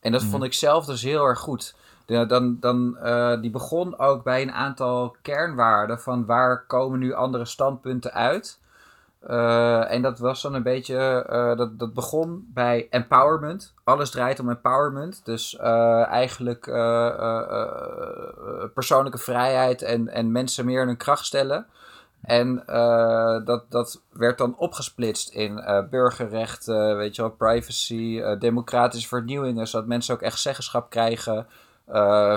En 0.00 0.12
dat 0.12 0.20
Mhm. 0.20 0.30
vond 0.30 0.44
ik 0.44 0.54
zelf 0.54 0.84
dus 0.84 1.02
heel 1.02 1.24
erg 1.24 1.38
goed. 1.38 1.74
Dan, 2.26 2.56
dan, 2.60 2.96
eh, 2.98 3.40
die 3.40 3.50
begon 3.50 3.98
ook 3.98 4.24
bij 4.24 4.42
een 4.42 4.52
aantal 4.52 5.16
kernwaarden 5.22 6.00
van 6.00 6.26
waar 6.26 6.64
komen 6.66 6.98
nu 6.98 7.12
andere 7.12 7.44
standpunten 7.44 8.12
uit. 8.12 8.58
Eh, 9.20 9.92
en 9.92 10.02
dat 10.02 10.18
was 10.18 10.42
dan 10.42 10.54
een 10.54 10.62
beetje, 10.62 11.24
eh, 11.28 11.56
dat, 11.56 11.78
dat 11.78 11.94
begon 11.94 12.50
bij 12.54 12.86
empowerment. 12.90 13.74
Alles 13.84 14.10
draait 14.10 14.40
om 14.40 14.48
empowerment. 14.48 15.20
Dus 15.24 15.56
eigenlijk 15.56 16.64
persoonlijke 18.74 19.18
vrijheid 19.18 19.82
en, 19.82 20.08
en 20.08 20.32
mensen 20.32 20.64
meer 20.64 20.80
in 20.80 20.86
hun 20.86 20.96
kracht 20.96 21.24
stellen. 21.24 21.66
En 22.22 22.66
eh, 22.66 23.44
dat, 23.44 23.70
dat 23.70 24.02
werd 24.12 24.38
dan 24.38 24.58
opgesplitst 24.58 25.30
in 25.30 25.58
eh, 25.58 25.88
burgerrechten, 25.90 26.96
weet 26.96 27.16
je 27.16 27.22
wel, 27.22 27.30
privacy, 27.30 28.20
eh, 28.20 28.38
democratische 28.38 29.08
vernieuwingen, 29.08 29.66
zodat 29.66 29.88
mensen 29.88 30.14
ook 30.14 30.22
echt 30.22 30.40
zeggenschap 30.40 30.90
krijgen. 30.90 31.46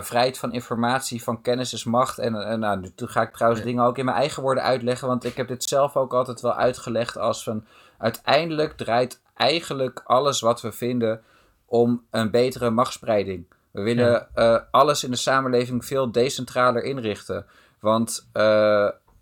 Vrijheid 0.02 0.38
van 0.38 0.54
informatie, 0.54 1.24
van 1.24 1.42
kennis 1.42 1.74
is 1.74 1.84
macht. 1.84 2.18
En, 2.18 2.36
en 2.36 2.60
nou, 2.60 2.80
nu 2.80 2.92
ga 2.96 3.22
ik 3.22 3.34
trouwens 3.34 3.62
Ja. 3.62 3.68
dingen 3.68 3.84
ook 3.84 3.98
in 3.98 4.06
mijn 4.06 4.18
eigen 4.18 4.44
woorden 4.44 4.64
uitleggen, 4.64 5.08
want 5.08 5.24
ik 5.24 5.36
heb 5.36 5.48
dit 5.48 5.64
zelf 5.64 5.96
ook 5.96 6.14
altijd 6.14 6.42
wel 6.42 6.54
uitgelegd 6.54 7.18
als 7.18 7.44
van 7.44 7.66
uiteindelijk 7.98 8.78
draait 8.78 9.22
eigenlijk 9.36 10.02
alles 10.06 10.42
wat 10.42 10.62
we 10.62 10.72
vinden 10.72 11.22
om 11.66 12.04
een 12.12 12.32
betere 12.32 12.70
machtspreiding. 12.70 13.46
We 13.72 13.82
willen 13.82 14.28
alles 14.72 15.04
in 15.04 15.12
de 15.12 15.18
samenleving 15.18 15.86
veel 15.86 16.12
decentraler 16.12 16.84
inrichten. 16.84 17.46
Want 17.80 18.30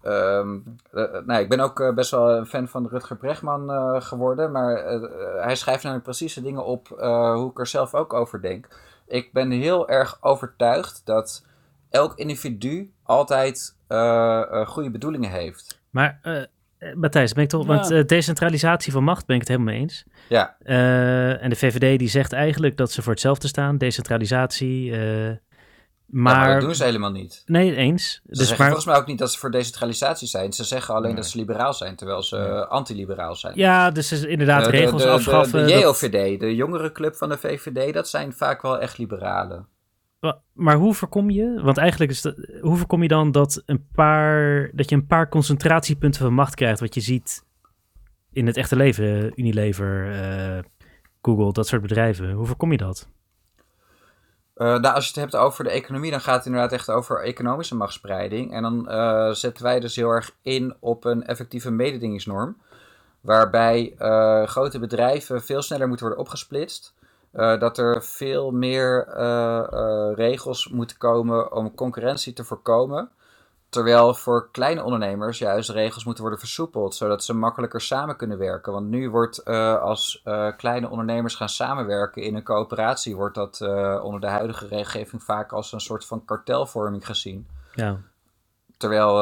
ehm, 0.03 0.57
eh, 0.91 1.03
nou, 1.25 1.41
ik 1.41 1.49
ben 1.49 1.59
ook 1.59 1.79
eh, 1.79 1.93
best 1.93 2.11
wel 2.11 2.29
een 2.37 2.45
fan 2.45 2.67
van 2.67 2.87
Rutger 2.87 3.17
Bregman 3.17 3.71
eh, 3.71 4.01
geworden. 4.01 4.51
Maar 4.51 4.75
eh, 4.75 4.95
eh, 4.95 5.09
hij 5.43 5.55
schrijft 5.55 5.83
namelijk 5.83 6.05
precies 6.07 6.33
de 6.33 6.41
dingen 6.41 6.65
op 6.65 6.91
eh, 6.99 7.33
hoe 7.33 7.49
ik 7.51 7.59
er 7.59 7.67
zelf 7.67 7.93
ook 7.93 8.13
over 8.13 8.41
denk. 8.41 8.67
Ik 9.07 9.33
ben 9.33 9.51
heel 9.51 9.89
erg 9.89 10.17
overtuigd 10.21 11.01
dat 11.05 11.45
elk 11.89 12.15
individu 12.15 12.91
altijd 13.03 13.75
eh, 13.87 14.41
eh, 14.41 14.67
goede 14.67 14.89
bedoelingen 14.91 15.31
heeft. 15.31 15.79
Maar 15.89 16.19
eh, 16.21 16.41
eh, 16.77 16.95
Matthijs, 16.95 17.33
ben 17.33 17.43
ik 17.43 17.49
toch, 17.49 17.61
Ja. 17.61 17.67
want 17.67 17.91
eh, 17.91 18.05
decentralisatie 18.05 18.91
van 18.91 19.03
macht 19.03 19.25
ben 19.25 19.35
ik 19.35 19.41
het 19.41 19.49
helemaal 19.49 19.73
mee 19.73 19.81
eens. 19.81 20.05
Ja, 20.29 20.55
Eh, 20.63 21.43
en 21.43 21.49
de 21.49 21.55
VVD 21.55 21.99
die 21.99 22.07
zegt 22.09 22.33
eigenlijk 22.33 22.77
dat 22.77 22.91
ze 22.91 23.01
voor 23.01 23.11
hetzelfde 23.11 23.47
staan, 23.47 23.77
decentralisatie. 23.77 24.91
Maar, 26.11 26.53
dat 26.53 26.61
doen 26.61 26.75
ze 26.75 26.83
helemaal 26.83 27.11
niet. 27.11 27.43
nee, 27.45 27.75
eens. 27.75 28.11
Ze 28.13 28.19
Dus 28.23 28.37
zeggen 28.37 28.57
maar, 28.57 28.65
volgens 28.67 28.85
mij 28.85 28.95
ook 28.95 29.07
niet 29.07 29.17
dat 29.17 29.31
ze 29.31 29.39
voor 29.39 29.51
decentralisatie 29.51 30.27
zijn. 30.27 30.53
Ze 30.53 30.63
zeggen 30.63 30.93
alleen 30.93 31.07
Nee. 31.13 31.15
dat 31.21 31.25
ze 31.29 31.37
liberaal 31.37 31.73
zijn, 31.73 31.95
terwijl 31.95 32.23
ze 32.23 32.37
eh, 32.37 32.67
antiliberaal 32.67 33.35
zijn. 33.35 33.53
ja, 33.55 33.91
dus 33.91 34.11
is 34.11 34.23
inderdaad 34.23 34.65
De- 34.65 34.71
de- 34.71 34.77
regels 34.77 35.01
de, 35.01 35.07
de- 35.07 35.13
afschaffen. 35.13 35.65
De, 35.67 35.71
dat- 35.73 35.81
JOVD, 35.81 36.39
de 36.39 36.55
jongerenclub 36.55 37.15
van 37.15 37.29
de 37.29 37.37
VVD, 37.37 37.93
dat 37.93 38.09
zijn 38.09 38.33
vaak 38.33 38.61
wel 38.61 38.79
echt 38.79 38.97
liberalen. 38.97 39.67
Maar 40.53 40.75
hoe 40.75 40.93
voorkom 40.93 41.29
je, 41.29 41.59
want 41.63 41.77
eigenlijk 41.77 42.11
is 42.11 42.21
dat, 42.21 42.35
hoe 42.61 42.77
voorkom 42.77 43.01
je 43.01 43.07
dan 43.07 43.31
dat, 43.31 43.63
een 43.65 43.87
paar, 43.93 44.69
dat 44.73 44.89
je 44.89 44.95
een 44.95 45.07
paar 45.07 45.29
concentratiepunten 45.29 46.21
van 46.21 46.33
macht 46.33 46.55
krijgt, 46.55 46.79
wat 46.79 46.93
je 46.93 47.01
ziet 47.01 47.43
in 48.31 48.47
het 48.47 48.57
echte 48.57 48.75
leven, 48.75 49.31
Unilever, 49.39 50.11
eh, 50.11 50.59
Google, 51.21 51.51
dat 51.51 51.67
soort 51.67 51.81
bedrijven. 51.81 52.31
Hoe 52.31 52.45
voorkom 52.45 52.71
je 52.71 52.77
dat? 52.77 53.09
Eh, 54.53 54.67
nou, 54.67 54.95
als 54.95 55.03
je 55.03 55.11
het 55.11 55.19
hebt 55.19 55.43
over 55.43 55.63
de 55.63 55.69
economie, 55.69 56.11
dan 56.11 56.21
gaat 56.21 56.35
het 56.35 56.45
inderdaad 56.45 56.71
echt 56.71 56.89
over 56.89 57.21
economische 57.21 57.75
machtspreiding. 57.75 58.53
En 58.53 58.61
dan 58.61 58.89
eh, 58.89 59.31
zetten 59.31 59.63
wij 59.63 59.79
dus 59.79 59.95
heel 59.95 60.09
erg 60.09 60.35
in 60.41 60.75
op 60.79 61.05
een 61.05 61.25
effectieve 61.25 61.71
mededingingsnorm. 61.71 62.57
Waarbij 63.21 63.95
eh, 63.97 64.47
grote 64.47 64.79
bedrijven 64.79 65.43
veel 65.43 65.61
sneller 65.61 65.87
moeten 65.87 66.05
worden 66.05 66.23
opgesplitst. 66.23 66.93
Dat 67.31 67.77
er 67.77 68.03
veel 68.03 68.51
meer 68.51 69.07
regels 70.15 70.67
moeten 70.67 70.97
komen 70.97 71.51
om 71.51 71.75
concurrentie 71.75 72.33
te 72.33 72.43
voorkomen. 72.43 73.09
Terwijl 73.71 74.13
voor 74.13 74.49
kleine 74.51 74.83
ondernemers 74.83 75.37
juist 75.37 75.69
regels 75.69 76.03
moeten 76.05 76.23
worden 76.23 76.39
versoepeld, 76.39 76.95
zodat 76.95 77.23
ze 77.23 77.33
makkelijker 77.33 77.81
samen 77.81 78.15
kunnen 78.15 78.37
werken. 78.37 78.73
Want 78.73 78.89
nu 78.89 79.09
wordt 79.09 79.37
eh, 79.37 79.81
als 79.81 80.21
eh, 80.23 80.47
kleine 80.57 80.89
ondernemers 80.89 81.35
gaan 81.35 81.49
samenwerken 81.49 82.21
in 82.23 82.35
een 82.35 82.43
coöperatie, 82.43 83.15
wordt 83.15 83.35
dat 83.35 83.61
eh, 83.61 83.99
onder 84.03 84.21
de 84.21 84.27
huidige 84.27 84.67
regelgeving 84.67 85.23
vaak 85.23 85.51
als 85.51 85.71
een 85.71 85.79
soort 85.79 86.05
van 86.05 86.25
kartelvorming 86.25 87.05
gezien. 87.05 87.47
Ja, 87.73 87.97
Terwijl 88.77 89.15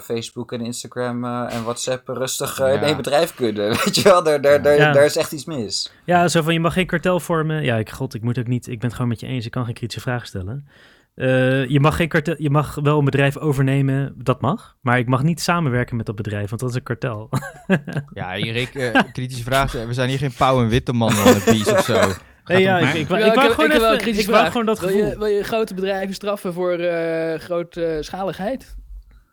Facebook 0.00 0.52
en 0.52 0.60
Instagram 0.60 1.24
en 1.24 1.62
WhatsApp 1.62 2.08
rustig 2.08 2.58
in 2.60 2.82
één 2.82 2.96
bedrijf 2.96 3.34
kunnen. 3.34 3.68
Weet 3.84 3.96
je 3.96 4.02
wel, 4.02 4.22
daar, 4.22 4.40
daar, 4.40 4.62
daar, 4.62 4.76
Ja. 4.76 4.92
daar 4.92 5.04
is 5.04 5.16
echt 5.16 5.32
iets 5.32 5.44
mis. 5.44 5.92
ja 6.04 6.28
zo 6.28 6.42
van 6.42 6.52
je 6.52 6.60
mag 6.60 6.72
geen 6.72 6.86
kartel 6.86 7.20
vormen. 7.20 7.62
Ja, 7.62 7.76
ik, 7.76 7.90
god, 7.90 8.14
ik 8.14 8.22
moet 8.22 8.38
ook 8.38 8.46
niet, 8.46 8.66
ik 8.66 8.78
ben 8.78 8.84
het 8.86 8.92
gewoon 8.92 9.08
met 9.08 9.20
je 9.20 9.26
eens, 9.26 9.44
ik 9.44 9.50
kan 9.50 9.64
geen 9.64 9.74
kritische 9.74 10.00
vragen 10.00 10.26
stellen. 10.26 10.68
Eh, 11.16 11.66
je 11.68 11.80
mag 11.80 11.96
geen 11.96 12.08
kartel, 12.08 12.34
je 12.38 12.50
mag 12.50 12.74
wel 12.74 12.98
een 12.98 13.04
bedrijf 13.04 13.36
overnemen, 13.38 14.14
dat 14.16 14.40
mag. 14.40 14.76
Maar 14.80 14.98
ik 14.98 15.06
mag 15.08 15.22
niet 15.22 15.40
samenwerken 15.40 15.96
met 15.96 16.06
dat 16.06 16.14
bedrijf, 16.16 16.48
want 16.48 16.60
dat 16.60 16.70
is 16.70 16.76
een 16.76 16.82
kartel. 16.82 17.28
Ja, 18.12 18.36
Erik, 18.36 18.74
eh, 18.74 19.00
kritische 19.12 19.44
vraag. 19.44 19.72
We 19.72 19.92
zijn 19.94 20.08
hier 20.08 20.18
geen 20.18 20.32
Pauw 20.36 20.60
en 20.62 20.68
Witteman 20.68 21.10
van 21.12 21.34
het 21.34 21.44
piece 21.44 21.72
of 21.72 21.84
zo. 21.84 22.00
Nee, 22.44 22.60
ja, 22.62 22.78
ik, 22.78 22.94
ik, 22.94 23.08
wou- 23.08 23.20
Ja, 23.20 23.32
ik 23.32 23.38
gewoon 23.50 23.68
wel 23.70 23.76
even, 23.80 23.92
ik 23.94 23.98
kritische 23.98 24.26
wou 24.30 24.38
vraag. 24.40 24.52
gewoon 24.52 24.66
dat 24.66 24.78
wil 24.80 24.88
gevoel. 24.88 25.06
Je, 25.06 25.18
wil 25.18 25.26
je 25.26 25.42
grote 25.42 25.74
bedrijven 25.74 26.14
straffen 26.14 26.52
voor 26.52 26.72
eh 26.72 27.38
grootschaligheid? 27.40 28.76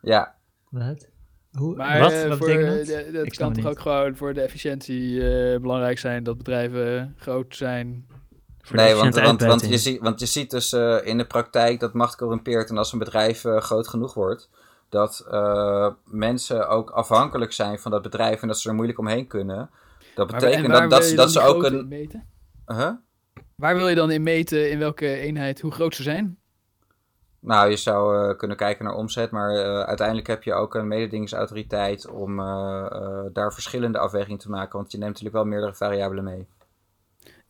Ja, 0.02 0.36
Wat? 0.70 1.08
Hoe? 1.52 1.76
Maar 1.76 2.00
wat? 2.00 2.12
eh, 2.12 2.28
wat 2.28 2.38
voor, 2.38 2.48
dat? 2.48 2.56
Ik 2.78 2.86
snap 2.86 3.14
kan 3.14 3.26
het 3.26 3.36
toch 3.36 3.52
niet. 3.56 3.66
ook 3.66 3.80
gewoon 3.80 4.16
voor 4.16 4.34
de 4.34 4.42
efficiëntie 4.42 5.22
eh, 5.30 5.60
belangrijk 5.62 6.00
zijn 6.00 6.24
dat 6.24 6.38
bedrijven 6.38 7.14
groot 7.18 7.56
zijn. 7.56 8.06
Nee, 8.72 8.96
want, 8.96 9.16
want, 9.16 9.42
want, 9.42 9.68
je 9.68 9.78
ziet, 9.78 10.00
want 10.02 10.20
je 10.20 10.26
ziet 10.26 10.52
dus 10.52 10.74
eh, 10.74 10.98
in 11.06 11.18
de 11.18 11.26
praktijk 11.26 11.80
dat 11.80 11.94
macht 11.94 12.16
corrumpeert. 12.16 12.70
En 12.70 12.78
als 12.78 12.92
een 12.94 13.00
bedrijf 13.00 13.46
eh, 13.46 13.58
groot 13.58 13.88
genoeg 13.88 14.14
wordt, 14.14 14.50
dat 14.90 15.26
eh, 15.32 15.88
mensen 16.06 16.68
ook 16.68 16.90
afhankelijk 16.90 17.52
zijn 17.54 17.80
van 17.80 17.92
dat 17.92 18.02
bedrijf 18.02 18.42
en 18.42 18.48
dat 18.48 18.60
ze 18.60 18.70
er 18.70 18.76
moeilijk 18.76 19.00
omheen 19.00 19.28
kunnen. 19.28 19.70
Dat 20.16 20.32
Maar- 20.32 20.40
betekent 20.40 20.66
en 20.66 20.72
waar 20.72 20.82
dat, 20.82 20.90
dat, 20.90 21.00
wil 21.00 21.08
ze- 21.08 21.14
je 21.14 21.16
dat 21.18 21.34
dan 21.34 21.44
ze 21.44 21.48
die 21.50 21.58
ook 21.58 21.64
een. 21.64 21.80
in 21.80 21.88
meten? 21.88 22.28
Huh? 22.66 22.90
Waar 23.56 23.76
wil 23.76 23.88
je 23.88 23.96
dan 23.96 24.12
in 24.12 24.24
meten 24.24 24.72
in 24.72 24.80
welke 24.80 25.08
eenheid 25.20 25.62
hoe 25.62 25.72
groot 25.72 25.96
ze 25.96 26.04
zijn? 26.04 26.38
Nou, 27.40 27.70
je 27.70 27.76
zou 27.76 28.30
eh, 28.30 28.38
kunnen 28.38 28.58
kijken 28.58 28.86
naar 28.86 28.94
omzet, 28.96 29.32
maar 29.32 29.50
eh, 29.56 29.80
uiteindelijk 29.84 30.28
heb 30.28 30.44
je 30.44 30.54
ook 30.54 30.76
een 30.76 30.88
mededingingsautoriteit 30.88 32.08
om 32.10 32.40
eh, 32.40 32.86
eh, 32.92 33.20
daar 33.34 33.54
verschillende 33.54 33.98
afwegingen 33.98 34.40
te 34.40 34.50
maken. 34.50 34.78
Want 34.78 34.92
je 34.92 34.98
neemt 34.98 35.10
natuurlijk 35.10 35.36
wel 35.36 35.46
meerdere 35.46 35.74
variabelen 35.74 36.24
mee. 36.24 36.48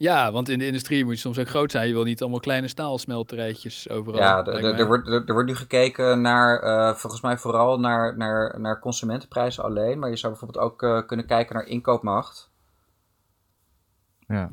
Ja, 0.04 0.32
want 0.32 0.50
in 0.50 0.60
de 0.60 0.66
industrie 0.66 1.04
moet 1.06 1.14
je 1.14 1.20
soms 1.20 1.40
ook 1.40 1.48
groot 1.50 1.72
zijn. 1.72 1.88
Je 1.88 1.94
wil 1.94 2.04
niet 2.04 2.22
allemaal 2.22 2.40
kleine 2.40 2.68
staalsmelterijtjes 2.68 3.90
overal. 3.90 4.20
Ja, 4.20 4.46
er- 4.46 4.86
wordt, 4.88 5.08
er 5.08 5.34
wordt 5.34 5.48
nu 5.50 5.56
gekeken 5.56 6.22
naar, 6.22 6.60
eh, 6.60 6.96
volgens 6.96 7.22
mij 7.22 7.38
vooral 7.38 7.80
naar, 7.80 8.18
naar, 8.18 8.60
naar 8.60 8.80
consumentenprijzen 8.80 9.64
alleen. 9.64 10.00
Maar 10.00 10.10
je 10.10 10.16
zou 10.18 10.32
bijvoorbeeld 10.32 10.66
ook 10.66 10.84
eh, 10.84 11.06
kunnen 11.08 11.26
kijken 11.26 11.56
naar 11.56 11.66
inkoopmacht. 11.66 12.52
Ja. 14.28 14.50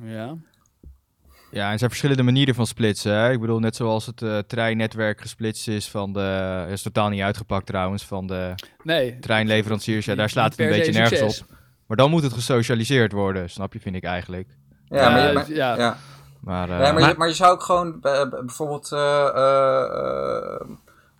Ja, 1.50 1.66
en 1.66 1.72
er 1.72 1.78
zijn 1.78 1.90
verschillende 1.90 2.22
manieren 2.22 2.54
van 2.54 2.66
splitsen. 2.66 3.12
Hè? 3.14 3.30
Ik 3.30 3.40
bedoel, 3.40 3.58
net 3.58 3.76
zoals 3.76 4.06
het 4.06 4.22
eh, 4.22 4.38
treinnetwerk 4.38 5.20
gesplitst 5.20 5.68
is 5.68 5.88
van 5.88 6.12
de... 6.12 6.20
Het 6.20 6.70
is 6.70 6.82
totaal 6.82 7.08
niet 7.08 7.22
uitgepakt 7.22 7.66
trouwens, 7.66 8.06
van 8.06 8.26
de 8.26 8.54
Nee. 8.82 9.18
treinleveranciers. 9.18 10.04
Ja, 10.04 10.14
daar 10.14 10.28
slaat 10.30 10.50
het 10.50 10.60
een 10.60 10.68
beetje 10.68 10.92
nergens 10.92 11.20
succes. 11.20 11.40
op. 11.42 11.46
Maar 11.86 11.96
dan 11.96 12.10
moet 12.10 12.22
het 12.22 12.32
gesocialiseerd 12.32 13.12
worden, 13.12 13.50
snap 13.50 13.72
je, 13.72 13.80
vind 13.80 13.96
ik 13.96 14.04
eigenlijk. 14.04 14.48
Ja, 14.90 15.10
maar, 15.10 15.26
je, 15.28 15.32
maar, 15.32 15.50
ja. 15.50 15.76
ja. 15.76 15.96
Maar, 16.40 16.68
eh, 16.70 16.78
Ja, 16.78 16.92
maar, 16.92 17.00
maar- 17.00 17.08
je, 17.10 17.14
maar 17.18 17.28
je 17.28 17.34
zou 17.34 17.52
ook 17.52 17.62
gewoon 17.62 17.98
eh, 18.02 18.28
bijvoorbeeld 18.28 18.92
eh, 18.92 19.26
eh, 19.26 19.84
eh, 19.92 20.60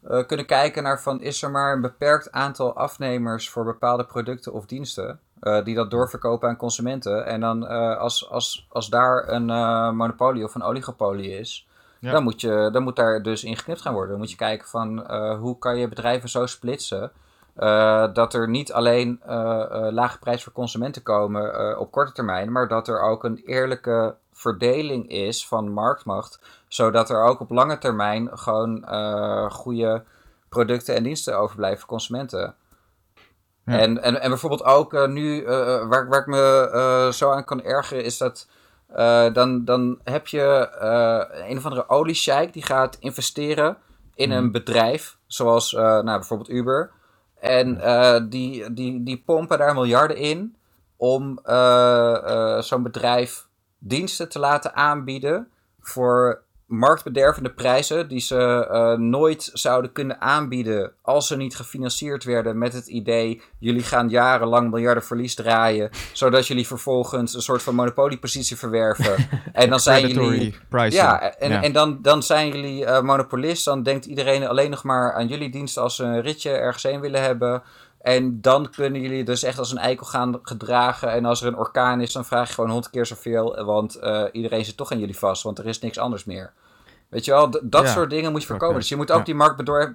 eh, 0.09 0.27
kunnen 0.27 0.47
kijken 0.47 0.83
naar 0.83 1.01
van 1.01 1.21
is 1.21 1.43
er 1.43 1.51
maar 1.51 1.73
een 1.73 1.81
beperkt 1.81 2.33
aantal 2.33 2.77
afnemers 2.77 3.49
voor 3.51 3.65
bepaalde 3.65 4.05
producten 4.05 4.53
of 4.53 4.67
diensten 4.67 5.21
eh, 5.41 5.65
die 5.65 5.75
dat 5.75 5.91
doorverkopen 5.91 6.49
aan 6.49 6.57
consumenten. 6.57 7.27
En 7.27 7.41
dan 7.41 7.67
eh, 7.67 7.97
als, 7.99 8.31
als, 8.31 8.67
als 8.69 8.89
daar 8.89 9.29
een 9.29 9.51
eh, 9.51 9.91
monopolie 9.91 10.45
of 10.45 10.55
een 10.55 10.63
oligopolie 10.63 11.39
is, 11.39 11.67
Ja. 11.99 12.13
dan, 12.13 12.23
moet 12.23 12.41
je, 12.41 12.69
dan 12.73 12.83
moet 12.83 12.97
daar 12.97 13.23
dus 13.23 13.45
in 13.45 13.57
geknipt 13.57 13.81
gaan 13.81 13.93
worden. 13.93 14.11
Dan 14.11 14.19
moet 14.21 14.31
je 14.31 14.37
kijken 14.37 14.69
van 14.69 15.07
eh, 15.07 15.39
hoe 15.39 15.59
kan 15.59 15.77
je 15.79 15.89
bedrijven 15.89 16.29
zo 16.29 16.47
splitsen. 16.47 17.11
Eh, 17.61 18.05
dat 18.13 18.35
er 18.35 18.49
niet 18.49 18.73
alleen 18.73 19.21
eh, 19.27 19.61
eh, 19.61 19.93
lage 19.93 20.19
prijs 20.19 20.43
voor 20.43 20.53
consumenten 20.53 21.03
komen 21.03 21.79
op 21.79 21.91
korte 21.91 22.13
termijn, 22.13 22.53
maar 22.53 22.69
dat 22.69 22.89
er 22.89 23.01
ook 23.01 23.25
een 23.25 23.43
eerlijke 23.45 24.15
verdeling 24.33 25.09
is 25.09 25.47
van 25.47 25.73
marktmacht, 25.73 26.41
zodat 26.69 27.11
er 27.11 27.25
ook 27.25 27.41
op 27.41 27.51
lange 27.51 27.79
termijn 27.79 28.39
gewoon 28.39 28.85
goede 29.51 30.05
producten 30.49 30.95
en 30.95 31.03
diensten 31.03 31.39
overblijven 31.39 31.79
voor 31.79 31.89
consumenten. 31.89 32.55
Ja. 33.65 33.79
En, 33.79 34.03
en, 34.03 34.21
en 34.21 34.29
bijvoorbeeld 34.29 34.65
ook 34.65 35.07
nu, 35.07 35.45
waar, 35.45 36.09
waar 36.09 36.21
ik 36.21 36.27
me 36.27 37.11
zo 37.15 37.31
aan 37.31 37.45
kan 37.45 37.63
ergeren, 37.63 38.05
is 38.05 38.19
dat 38.19 38.49
dan, 39.33 39.65
dan 39.65 39.99
heb 40.05 40.27
je 40.27 40.69
een 41.49 41.57
of 41.57 41.65
andere 41.65 41.89
oliesheik 41.89 42.53
die 42.53 42.65
gaat 42.65 42.97
investeren 43.01 43.77
in 44.15 44.31
een 44.31 44.53
bedrijf, 44.53 45.17
zoals 45.27 45.73
nou, 45.73 46.05
bijvoorbeeld 46.05 46.51
Uber. 46.51 46.99
En 47.41 47.81
eh, 47.81 48.21
die, 48.29 48.73
die, 48.73 49.03
die 49.03 49.23
pompen 49.27 49.59
daar 49.59 49.75
miljarden 49.75 50.17
in 50.17 50.57
om 50.97 51.39
eh, 51.43 52.57
eh, 52.57 52.63
zo'n 52.63 52.83
bedrijf 52.83 53.47
diensten 53.79 54.29
te 54.29 54.39
laten 54.39 54.75
aanbieden 54.75 55.49
voor 55.81 56.43
marktbedervende 56.71 57.51
prijzen 57.51 58.09
die 58.09 58.21
ze 58.21 58.67
eh, 58.71 58.93
nooit 58.93 59.51
zouden 59.53 59.93
kunnen 59.93 60.21
aanbieden 60.21 60.93
als 61.03 61.27
ze 61.27 61.37
niet 61.37 61.57
gefinancierd 61.57 62.25
werden 62.25 62.59
met 62.59 62.73
het 62.73 62.87
idee 62.87 63.43
jullie 63.59 63.83
gaan 63.83 64.09
jarenlang 64.09 64.71
miljarden 64.71 65.05
verlies 65.05 65.35
draaien, 65.35 65.91
zodat 66.13 66.47
jullie 66.47 66.67
vervolgens 66.67 67.35
een 67.35 67.43
soort 67.43 67.63
van 67.63 67.75
monopoliepositie 67.75 68.57
verwerven. 68.57 69.29
en 69.53 69.71
dan 69.71 69.81
zijn 69.81 70.09
jullie 70.09 70.55
pricing. 70.69 70.93
ja, 70.93 71.37
en, 71.39 71.51
Ja. 71.51 71.63
en 71.63 71.73
dan, 71.73 71.99
dan 72.03 72.23
zijn 72.23 72.49
jullie 72.49 72.85
eh, 72.85 73.03
monopolist. 73.03 73.65
Dan 73.65 73.83
denkt 73.83 74.05
iedereen 74.05 74.47
alleen 74.47 74.71
nog 74.71 74.85
maar 74.85 75.15
aan 75.15 75.27
jullie 75.27 75.51
diensten 75.51 75.83
als 75.83 75.97
ze 75.97 76.05
een 76.05 76.21
ritje 76.21 76.51
ergens 76.51 76.83
heen 76.83 77.01
willen 77.01 77.23
hebben. 77.23 77.63
En 78.01 78.41
dan 78.41 78.71
kunnen 78.71 79.01
jullie 79.01 79.25
dus 79.25 79.43
echt 79.43 79.59
als 79.59 79.71
een 79.71 79.79
eikel 79.79 80.07
gaan 80.07 80.39
gedragen. 80.43 81.13
En 81.13 81.25
als 81.25 81.41
er 81.43 81.47
een 81.49 81.57
orkaan 81.59 82.01
is, 82.01 82.13
dan 82.13 82.25
vraag 82.25 82.49
je 82.49 82.55
gewoon 82.55 82.71
honderd 82.71 82.93
keer 82.93 83.07
zoveel. 83.07 83.65
Want 83.65 83.95
eh, 83.95 84.25
iedereen 84.33 84.65
zit 84.65 84.77
toch 84.77 84.93
aan 84.93 84.99
jullie 84.99 85.19
vast, 85.19 85.43
want 85.43 85.59
er 85.59 85.67
is 85.67 85.79
niks 85.81 85.99
anders 85.99 86.25
meer. 86.25 86.53
Weet 87.09 87.25
je 87.25 87.31
wel, 87.31 87.49
d- 87.51 87.61
dat 87.63 87.83
Ja, 87.83 87.89
soort 87.93 88.11
dingen 88.11 88.31
moet 88.33 88.41
je 88.41 88.47
voorkomen. 88.47 88.77
Dus 88.77 88.89
je 88.89 88.97
moet 88.97 89.11
ook 89.13 89.19
Ja. 89.19 89.25
die 89.25 89.35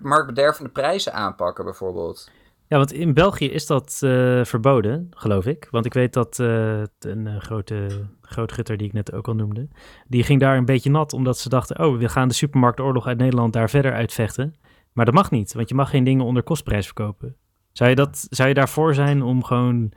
marktbedervende 0.02 0.70
prijzen 0.70 1.14
aanpakken, 1.14 1.64
bijvoorbeeld. 1.64 2.30
Ja, 2.68 2.78
want 2.78 2.92
in 2.92 3.14
België 3.14 3.46
is 3.52 3.66
dat 3.66 4.00
eh, 4.02 4.44
verboden, 4.44 5.08
geloof 5.12 5.46
ik. 5.46 5.68
Want 5.72 5.86
ik 5.86 5.94
weet 5.94 6.14
dat 6.14 6.40
eh, 6.40 6.82
een 7.00 7.42
grote 7.42 7.88
grootgutter 8.22 8.78
die 8.78 8.88
ik 8.88 8.94
net 8.94 9.14
ook 9.14 9.28
al 9.28 9.34
noemde, 9.36 9.68
die 10.08 10.24
ging 10.24 10.40
daar 10.40 10.58
een 10.58 10.66
beetje 10.66 10.90
nat 10.90 11.14
omdat 11.14 11.38
ze 11.38 11.50
dachten, 11.50 11.80
oh, 11.86 11.98
we 11.98 12.10
gaan 12.10 12.28
de 12.28 12.34
supermarktoorlog 12.34 13.08
uit 13.08 13.18
Nederland 13.18 13.54
daar 13.54 13.70
verder 13.70 13.94
uitvechten. 13.94 14.56
Maar 14.94 15.06
dat 15.06 15.14
mag 15.14 15.32
niet, 15.32 15.54
want 15.54 15.70
je 15.70 15.76
mag 15.76 15.90
geen 15.90 16.04
dingen 16.04 16.26
onder 16.26 16.44
kostprijs 16.44 16.86
verkopen. 16.86 17.36
Zou 17.76 17.90
je, 17.90 17.96
dat, 17.96 18.28
zou 18.30 18.48
je 18.48 18.54
daarvoor 18.54 18.94
zijn 18.94 19.22
om 19.22 19.44
gewoon 19.44 19.92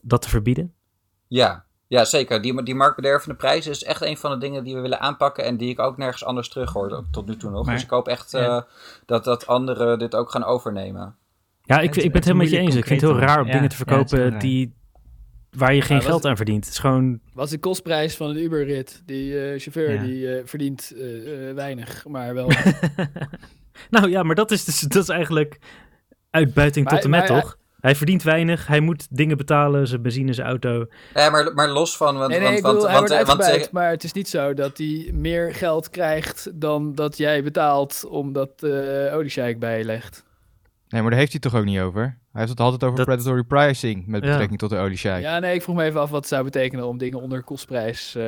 dat 0.00 0.22
te 0.22 0.28
verbieden? 0.28 0.72
Ja, 1.28 1.64
ja 1.86 2.04
zeker. 2.04 2.42
Die, 2.42 2.62
die 2.62 2.74
marktbedervende 2.74 3.34
prijzen 3.36 3.70
is 3.70 3.84
echt 3.84 4.02
een 4.02 4.16
van 4.16 4.30
de 4.30 4.38
dingen 4.38 4.64
die 4.64 4.74
we 4.74 4.80
willen 4.80 5.00
aanpakken. 5.00 5.44
En 5.44 5.56
die 5.56 5.70
ik 5.70 5.78
ook 5.80 5.96
nergens 5.96 6.24
anders 6.24 6.48
terug 6.48 6.72
hoorde 6.72 7.04
tot 7.10 7.26
nu 7.26 7.36
toe 7.36 7.50
nog. 7.50 7.64
Maar- 7.64 7.74
dus 7.74 7.82
ik 7.84 7.90
hoop 7.90 8.08
echt 8.08 8.30
Ja. 8.30 8.56
eh, 8.56 8.62
dat, 9.06 9.24
dat 9.24 9.46
anderen 9.46 9.98
dit 9.98 10.14
ook 10.14 10.30
gaan 10.30 10.44
overnemen. 10.44 11.16
Ja, 11.62 11.80
ik, 11.80 11.94
Het 11.94 11.96
ik 11.96 12.12
ben 12.12 12.12
het 12.12 12.24
helemaal 12.24 12.42
met 12.46 12.52
je 12.54 12.58
eens. 12.60 12.74
Ik 12.74 12.86
vind 12.86 13.00
het 13.00 13.10
heel 13.10 13.18
raar 13.20 13.40
om 13.40 13.50
dingen 13.50 13.68
te 13.68 13.76
verkopen 13.76 14.38
die, 14.38 14.74
waar 15.50 15.74
je 15.74 15.82
geen 15.82 16.02
geld 16.02 16.24
aan 16.24 16.36
verdient. 16.36 16.64
Het 16.64 16.72
is 16.74 16.78
gewoon, 16.80 17.20
Wat 17.34 17.44
is 17.44 17.50
de 17.50 17.58
kostprijs 17.58 18.16
van 18.16 18.28
een 18.30 18.36
Uber-rit? 18.42 19.02
Die 19.04 19.40
eh, 19.40 19.60
chauffeur 19.60 19.92
Ja. 19.94 20.02
die 20.02 20.34
eh, 20.36 20.46
verdient 20.46 20.92
weinig, 21.54 22.06
maar 22.08 22.34
wel. 22.34 22.50
nou 23.90 24.08
ja, 24.10 24.22
maar 24.22 24.34
dat 24.34 24.50
is, 24.50 24.64
dus, 24.64 24.80
dat 24.80 25.02
is 25.02 25.08
eigenlijk 25.08 25.58
uitbuiting 26.36 26.84
Maar- 26.84 26.94
tot 26.94 27.04
en 27.04 27.10
met, 27.10 27.28
maar- 27.28 27.40
toch? 27.40 27.56
Hij 27.80 27.94
verdient 27.94 28.22
weinig, 28.22 28.66
hij 28.66 28.80
moet 28.80 29.06
dingen 29.10 29.36
betalen, 29.36 29.86
zijn 29.88 30.02
benzine, 30.02 30.32
zijn 30.32 30.46
auto. 30.46 30.86
Ja, 31.14 31.30
maar, 31.30 31.54
maar 31.54 31.68
los 31.68 31.96
van... 31.96 32.16
Want, 32.16 32.28
nee, 32.30 32.38
nee, 32.38 32.46
want, 32.46 32.58
ik 32.58 32.62
bedoel, 32.64 32.80
want, 32.80 32.90
hij 32.90 32.96
want, 32.98 33.08
wordt 33.08 33.22
eh, 33.22 33.28
want, 33.28 33.40
eh, 33.40 33.46
uitgebuit, 33.46 33.72
maar 33.72 33.90
het 33.90 34.04
is 34.04 34.12
niet 34.12 34.28
zo 34.28 34.54
dat 34.54 34.78
hij 34.78 35.10
meer 35.12 35.54
geld 35.54 35.90
krijgt 35.90 36.50
dan 36.60 36.94
dat 36.94 37.16
jij 37.16 37.42
betaalt 37.42 38.04
omdat 38.08 38.62
eh 38.62 39.14
oliesjeik 39.16 39.58
bijlegt. 39.58 40.24
Nee, 40.88 41.00
maar 41.02 41.10
daar 41.10 41.20
heeft 41.20 41.32
hij 41.32 41.40
het 41.42 41.52
toch 41.52 41.60
ook 41.60 41.66
niet 41.66 41.80
over? 41.80 42.00
Hij 42.02 42.16
heeft 42.32 42.48
het 42.50 42.60
altijd 42.60 42.84
over 42.84 42.96
Dat- 42.96 43.06
predatory 43.06 43.42
pricing 43.42 44.06
met 44.06 44.22
Ja. 44.24 44.28
betrekking 44.30 44.58
tot 44.58 44.70
de 44.70 44.76
oliesjeik. 44.76 45.22
Ja, 45.22 45.38
nee, 45.38 45.54
ik 45.54 45.62
vroeg 45.62 45.76
me 45.76 45.84
even 45.84 46.00
af 46.00 46.10
wat 46.10 46.20
het 46.20 46.28
zou 46.28 46.44
betekenen 46.44 46.86
om 46.86 46.98
dingen 46.98 47.20
onder 47.20 47.42
kostprijs 47.42 48.14
eh, 48.14 48.22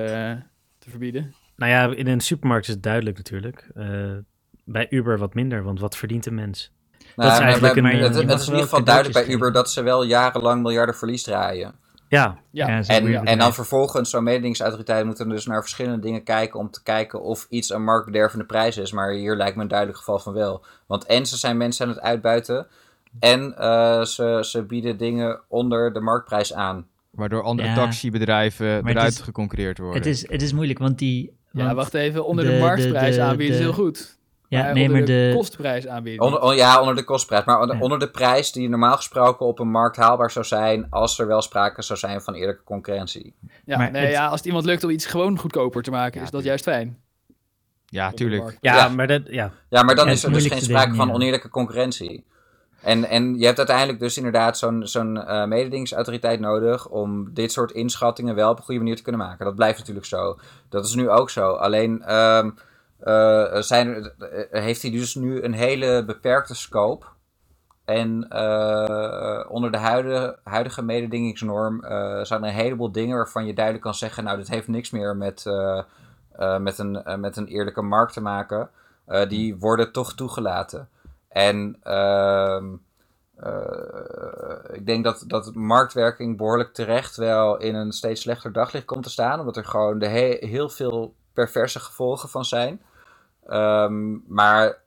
te 0.79 0.91
verbieden. 0.91 1.35
Nou 1.57 1.71
ja, 1.73 1.97
in 1.97 2.07
een 2.07 2.21
supermarkt 2.21 2.67
is 2.69 2.75
het 2.75 2.83
duidelijk 2.83 3.17
natuurlijk. 3.17 3.71
Eh, 3.75 4.11
bij 4.65 4.87
Uber 4.91 5.19
wat 5.19 5.35
minder, 5.35 5.63
want 5.63 5.81
wat 5.81 5.97
verdient 5.97 6.27
een 6.27 6.35
mens? 6.35 6.73
Nou, 7.27 7.31
is 7.33 7.39
maar- 7.39 7.47
eigenlijk 7.49 7.81
maar 7.81 7.93
een, 7.93 8.01
het, 8.01 8.17
eh, 8.17 8.29
het 8.29 8.41
is 8.41 8.47
in 8.47 8.53
ieder 8.53 8.69
geval 8.69 8.85
duidelijk 8.85 9.15
bij 9.27 9.35
Uber 9.35 9.53
dat 9.53 9.71
ze 9.71 9.83
wel 9.83 10.03
jarenlang 10.05 10.63
miljarden 10.63 10.95
verlies 10.95 11.23
draaien. 11.23 11.75
Ja, 12.09 12.39
Ja, 12.51 12.83
En, 12.87 13.25
en 13.27 13.39
dan 13.39 13.55
vervolgens, 13.55 14.11
zo'n 14.11 14.23
mededingingsautoriteit 14.23 15.05
moeten 15.05 15.29
dus 15.29 15.47
naar 15.47 15.61
verschillende 15.61 15.99
dingen 15.99 16.23
kijken 16.23 16.61
om 16.61 16.71
te 16.71 16.83
kijken 16.83 17.23
of 17.23 17.47
iets 17.51 17.71
een 17.71 17.85
marktbedervende 17.85 18.45
prijs 18.45 18.77
is. 18.77 18.93
Maar 18.93 19.11
hier 19.13 19.37
lijkt 19.37 19.57
me 19.57 19.63
een 19.63 19.69
duidelijk 19.69 19.99
geval 19.99 20.19
van 20.19 20.33
wel. 20.33 20.65
Want 20.87 21.07
en 21.07 21.27
ze 21.27 21.37
zijn 21.37 21.57
mensen 21.57 21.87
aan 21.87 21.93
het 21.93 22.01
uitbuiten 22.03 22.67
en 23.21 23.55
eh, 23.59 24.03
ze, 24.03 24.39
ze 24.45 24.63
bieden 24.63 24.97
dingen 24.97 25.41
onder 25.49 25.93
de 25.93 26.01
marktprijs 26.01 26.55
aan. 26.55 26.87
Waardoor 27.11 27.43
andere 27.43 27.69
Ja. 27.69 27.75
taxibedrijven 27.75 28.67
het 28.67 28.87
eruit 28.89 29.13
is- 29.13 29.21
geconcurreerd 29.21 29.79
worden. 29.79 29.97
Het 29.97 30.07
is, 30.07 30.29
het 30.31 30.43
is 30.43 30.53
moeilijk, 30.53 30.79
want 30.79 30.99
die... 30.99 31.37
ja 31.53 31.65
want- 31.65 31.77
wacht 31.77 31.95
even. 31.95 32.27
Onder 32.27 32.45
de, 32.45 32.51
de- 32.51 32.59
marktprijs 32.59 33.15
de- 33.15 33.21
de- 33.21 33.27
aanbieden 33.27 33.57
is 33.57 33.63
heel 33.63 33.73
goed. 33.73 34.18
Ja, 34.49 34.63
maar 34.63 34.73
nee, 34.73 34.83
onder 34.83 34.99
maar 34.99 35.07
de, 35.07 35.29
de... 35.29 35.35
kostprijs 35.37 35.87
aanbieden. 35.87 36.25
Onder, 36.25 36.41
oh, 36.41 36.55
ja, 36.55 36.81
onder 36.81 36.95
de 36.97 37.05
kostprijs. 37.05 37.45
Maar 37.45 37.61
onder, 37.61 37.77
Ja. 37.77 37.83
onder 37.83 37.99
de 37.99 38.11
prijs 38.11 38.53
die 38.53 38.69
normaal 38.69 38.97
gesproken 38.97 39.47
op 39.47 39.59
een 39.59 39.71
markt 39.71 39.97
haalbaar 39.97 40.31
zou 40.31 40.45
zijn 40.45 40.87
als 40.91 41.19
er 41.19 41.27
wel 41.27 41.43
sprake 41.43 41.83
zou 41.83 41.99
zijn 41.99 42.21
van 42.21 42.35
eerlijke 42.35 42.63
concurrentie. 42.65 43.35
ja, 43.65 43.77
maar 43.79 43.91
nee, 43.91 44.03
het- 44.05 44.13
ja, 44.13 44.27
als 44.27 44.37
het 44.37 44.47
iemand 44.47 44.65
lukt 44.65 44.85
om 44.85 44.91
iets 44.91 45.07
gewoon 45.07 45.39
goedkoper 45.39 45.83
te 45.83 45.91
maken, 45.91 46.19
Ja, 46.19 46.25
is 46.25 46.31
dat 46.31 46.43
juist 46.45 46.65
fijn. 46.65 46.99
ja, 47.87 48.11
tuurlijk. 48.11 48.59
ja, 48.61 48.75
Ja. 48.77 48.89
maar 48.89 49.07
dat, 49.07 49.23
ja. 49.27 49.53
Ja, 49.69 49.83
maar 49.83 49.95
dan 49.95 50.07
Ja, 50.07 50.13
is 50.13 50.25
er 50.25 50.33
dus 50.33 50.47
geen 50.47 50.61
sprake 50.63 50.95
van 50.95 51.13
oneerlijke 51.13 51.49
concurrentie. 51.49 52.25
En, 52.83 53.05
en 53.05 53.39
je 53.39 53.45
hebt 53.45 53.59
uiteindelijk 53.59 53.99
dus 54.01 54.17
inderdaad 54.17 54.59
zo'n 54.59 54.87
zo'n 54.87 55.17
eh 55.25 55.45
mededingingsautoriteit 55.45 56.41
nodig 56.41 56.89
om 56.89 57.35
dit 57.35 57.53
soort 57.53 57.71
inschattingen 57.71 58.35
wel 58.35 58.51
op 58.51 58.59
een 58.59 58.65
goede 58.65 58.81
manier 58.81 58.97
te 58.97 59.03
kunnen 59.03 59.21
maken. 59.21 59.45
Dat 59.45 59.55
blijft 59.55 59.79
natuurlijk 59.79 60.07
zo. 60.07 60.39
Dat 60.69 60.85
is 60.87 60.95
nu 60.95 61.09
ook 61.11 61.31
zo. 61.31 61.53
Alleen 61.53 62.03
ehm, 62.03 62.51
eh, 62.99 63.57
zijn 63.61 64.13
eh, 64.19 64.63
heeft 64.63 64.83
hij 64.83 64.91
dus 64.91 65.15
nu 65.15 65.43
een 65.43 65.53
hele 65.53 66.05
beperkte 66.05 66.55
scope. 66.55 67.07
En 67.85 68.29
eh, 68.29 69.45
onder 69.49 69.73
de 69.73 69.79
huidige, 69.79 70.39
huidige 70.43 70.83
mededingingsnorm 70.83 71.81
zijn 72.23 72.43
er 72.43 72.49
een 72.49 72.55
heleboel 72.55 72.93
dingen 72.93 73.17
waarvan 73.17 73.47
je 73.47 73.55
duidelijk 73.55 73.85
kan 73.85 73.95
zeggen: 73.95 74.25
Nou, 74.25 74.37
dit 74.37 74.49
heeft 74.49 74.69
niks 74.69 74.91
meer 74.91 75.17
met, 75.17 75.45
met, 76.61 76.79
een, 76.79 77.21
met 77.21 77.37
een 77.37 77.47
eerlijke 77.47 77.83
markt 77.83 78.13
te 78.13 78.21
maken. 78.21 78.71
Die 79.29 79.57
worden 79.57 79.93
toch 79.93 80.15
toegelaten. 80.15 80.89
En 81.29 81.77
ehm, 81.83 82.67
eh, 83.39 84.77
ik 84.77 84.87
denk 84.87 85.05
dat, 85.05 85.25
dat 85.27 85.55
marktwerking 85.55 86.37
behoorlijk 86.37 86.73
terecht 86.73 87.17
wel 87.17 87.57
in 87.59 87.75
een 87.75 87.93
steeds 87.93 88.21
slechter 88.21 88.53
daglicht 88.53 88.85
komt 88.85 89.03
te 89.03 89.11
staan. 89.11 89.41
Omdat 89.41 89.57
er 89.57 89.65
gewoon 89.65 89.99
de 89.99 90.07
he- 90.09 90.47
heel 90.47 90.69
veel 90.69 91.15
perverse 91.33 91.81
gevolgen 91.81 92.29
van 92.29 92.45
zijn. 92.45 92.81
Ehm, 93.49 94.17
maar 94.27 94.83